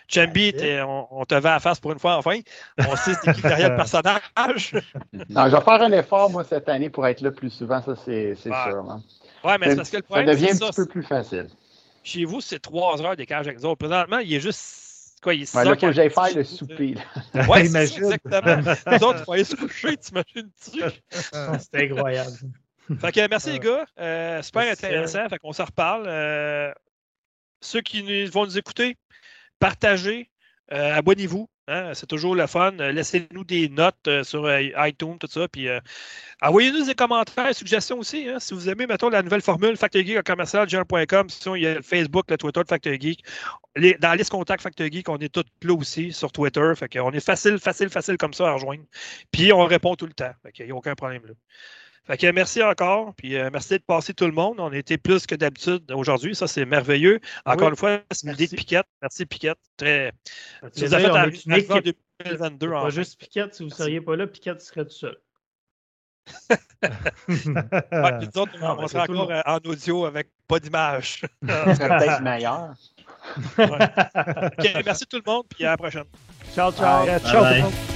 Chambi, 0.08 0.52
on, 0.86 1.06
on 1.10 1.24
te 1.24 1.34
va 1.34 1.54
à 1.56 1.60
face 1.60 1.80
pour 1.80 1.92
une 1.92 1.98
fois 1.98 2.16
enfin. 2.16 2.38
On 2.78 2.96
sait 2.96 3.14
c'est 3.22 3.32
qui 3.34 3.42
derrière 3.42 3.70
le 3.70 3.76
personnage. 3.82 4.72
Non, 5.30 5.48
je 5.48 5.56
vais 5.56 5.62
faire 5.62 5.82
un 5.82 5.92
effort, 5.92 6.30
moi, 6.30 6.44
cette 6.44 6.68
année, 6.68 6.90
pour 6.90 7.06
être 7.06 7.20
là 7.22 7.30
plus 7.30 7.50
souvent, 7.50 7.80
ça, 7.82 7.94
c'est 8.04 8.34
sûr. 8.36 8.52
hein. 8.52 9.02
Ouais, 9.42 9.58
mais 9.58 9.66
c'est 9.66 9.70
Ça, 9.72 9.76
parce 9.76 9.90
que 9.90 9.96
le 9.96 10.02
ça 10.02 10.06
problème, 10.06 10.26
devient 10.28 10.46
c'est 10.48 10.52
un 10.52 10.56
ça. 10.58 10.66
petit 10.68 10.76
peu 10.76 10.86
plus 10.86 11.02
facile. 11.02 11.46
Chez 12.02 12.24
vous, 12.24 12.40
c'est 12.40 12.58
3 12.58 13.00
heures 13.02 13.16
d'écart 13.16 13.40
avec 13.40 13.58
nous 13.58 13.64
autres. 13.66 13.78
Présentement, 13.86 14.18
il 14.18 14.32
est 14.34 14.40
juste. 14.40 15.16
Quoi, 15.22 15.34
il 15.34 15.42
est 15.42 15.46
6 15.46 15.56
Ouais, 15.56 15.64
là, 15.64 15.70
faut 15.74 15.80
que 15.86 15.92
j'aille 15.92 16.10
faire 16.10 16.36
le 16.36 16.44
souper. 16.44 16.94
Ouais, 16.94 17.02
c'est 17.34 17.42
ça, 17.46 17.60
Imagine. 17.64 18.04
exactement. 18.04 18.74
Nous 19.00 19.04
autres, 19.06 19.18
il 19.20 19.24
faut 19.24 19.32
aller 19.32 19.44
se 19.44 19.56
coucher, 19.56 19.96
t'imagines-tu? 19.96 20.82
C'était 21.60 21.90
incroyable. 21.90 22.36
Fait 23.00 23.12
que 23.12 23.28
merci 23.30 23.52
les 23.52 23.58
gars. 23.58 23.86
Euh, 23.98 24.42
super 24.42 24.64
Merci. 24.64 24.84
intéressant. 24.84 25.28
Fait 25.30 25.38
qu'on 25.38 25.52
s'en 25.54 25.64
reparle. 25.64 26.04
Euh, 26.06 26.70
ceux 27.62 27.80
qui 27.80 28.02
nous- 28.02 28.30
vont 28.30 28.44
nous 28.44 28.58
écouter, 28.58 28.98
partagez, 29.58 30.30
euh, 30.72 30.94
abonnez-vous. 30.94 31.48
Hein, 31.66 31.92
c'est 31.94 32.06
toujours 32.06 32.34
le 32.34 32.46
fun. 32.46 32.72
Laissez-nous 32.72 33.44
des 33.44 33.70
notes 33.70 34.06
euh, 34.06 34.22
sur 34.22 34.44
euh, 34.44 34.60
iTunes, 34.86 35.16
tout 35.18 35.26
ça. 35.26 35.48
Puis 35.48 35.66
envoyez-nous 36.42 36.84
des 36.84 36.94
commentaires, 36.94 37.54
suggestions 37.54 37.98
aussi. 37.98 38.28
Hein, 38.28 38.38
si 38.38 38.52
vous 38.54 38.68
aimez, 38.68 38.86
mettons, 38.86 39.08
la 39.08 39.22
nouvelle 39.22 39.40
formule 39.40 39.76
Factor 39.76 40.02
Geek 40.02 40.16
à 40.16 40.22
commercial.com. 40.22 41.30
Sinon, 41.30 41.54
il 41.54 41.62
y 41.62 41.66
a 41.66 41.74
le 41.74 41.82
Facebook, 41.82 42.30
le 42.30 42.36
Twitter 42.36 42.62
de 42.62 42.68
Factor 42.68 42.94
Geek. 42.94 43.24
Dans 43.76 44.08
la 44.10 44.16
liste 44.16 44.30
contact 44.30 44.62
Factor 44.62 44.88
Geek, 44.90 45.08
on 45.08 45.16
est 45.18 45.32
tous 45.32 45.44
là 45.62 45.74
aussi 45.74 46.12
sur 46.12 46.32
Twitter. 46.32 46.72
Fait 46.76 46.88
qu'on 46.88 47.12
est 47.12 47.24
facile, 47.24 47.58
facile, 47.58 47.88
facile 47.88 48.18
comme 48.18 48.34
ça 48.34 48.48
à 48.48 48.52
rejoindre. 48.52 48.84
Puis 49.32 49.52
on 49.52 49.64
répond 49.64 49.94
tout 49.96 50.06
le 50.06 50.12
temps. 50.12 50.32
Qu'il 50.52 50.66
n'y 50.66 50.72
a 50.72 50.74
aucun 50.74 50.94
problème 50.94 51.22
là. 51.26 51.34
Fait 52.06 52.18
que 52.18 52.26
merci 52.32 52.62
encore, 52.62 53.14
puis 53.14 53.36
euh, 53.36 53.48
merci 53.50 53.74
de 53.78 53.82
passer 53.86 54.12
tout 54.12 54.26
le 54.26 54.32
monde. 54.32 54.56
On 54.60 54.70
a 54.70 54.76
été 54.76 54.98
plus 54.98 55.26
que 55.26 55.34
d'habitude 55.34 55.90
aujourd'hui, 55.90 56.34
ça 56.34 56.46
c'est 56.46 56.66
merveilleux. 56.66 57.18
Encore 57.46 57.68
Oui. 57.68 57.70
une 57.70 57.76
fois, 57.76 58.00
c'est 58.10 58.28
l'idée 58.28 58.46
de. 58.48 58.56
Piquette. 58.56 58.86
Merci 59.00 59.24
Piquette. 59.24 59.58
Très, 59.78 60.12
tu 60.74 60.82
nous 60.84 60.94
as 60.94 60.98
fait 60.98 61.06
on 61.10 61.14
une 61.14 61.16
arriver 61.52 61.72
en 61.72 61.76
équipe. 61.78 61.98
2022 62.24 62.68
Pas 62.70 62.78
enfin. 62.78 62.90
juste 62.90 63.18
Piquette, 63.18 63.54
si 63.54 63.62
vous 63.62 63.70
ne 63.70 63.74
seriez 63.74 64.00
pas 64.02 64.16
là, 64.16 64.26
Piquette 64.26 64.60
serait 64.60 64.84
tout 64.84 64.90
seul. 64.92 65.16
Ouais, 66.82 68.18
puis 68.18 68.28
nous 68.34 68.42
autres, 68.42 68.52
on, 68.60 68.82
on 68.84 68.88
sera 68.88 69.04
encore 69.04 69.30
euh, 69.30 69.40
en 69.46 69.56
audio 69.64 70.04
avec 70.04 70.28
pas 70.46 70.58
d'image. 70.60 71.22
Ça 71.46 71.74
serait 71.74 71.88
peut-être 71.98 72.20
meilleur. 72.22 72.74
Ok, 73.58 74.82
merci 74.84 75.06
tout 75.06 75.16
le 75.16 75.22
monde, 75.30 75.44
puis 75.48 75.64
à 75.64 75.70
la 75.70 75.76
prochaine. 75.78 76.04
Ciao, 76.54 76.70
ciao. 76.72 77.04
Ouais, 77.06 77.18
ciao 77.20 77.30
tout 77.30 77.36
le 77.36 77.40
Bye. 77.40 77.62
monde. 77.62 77.93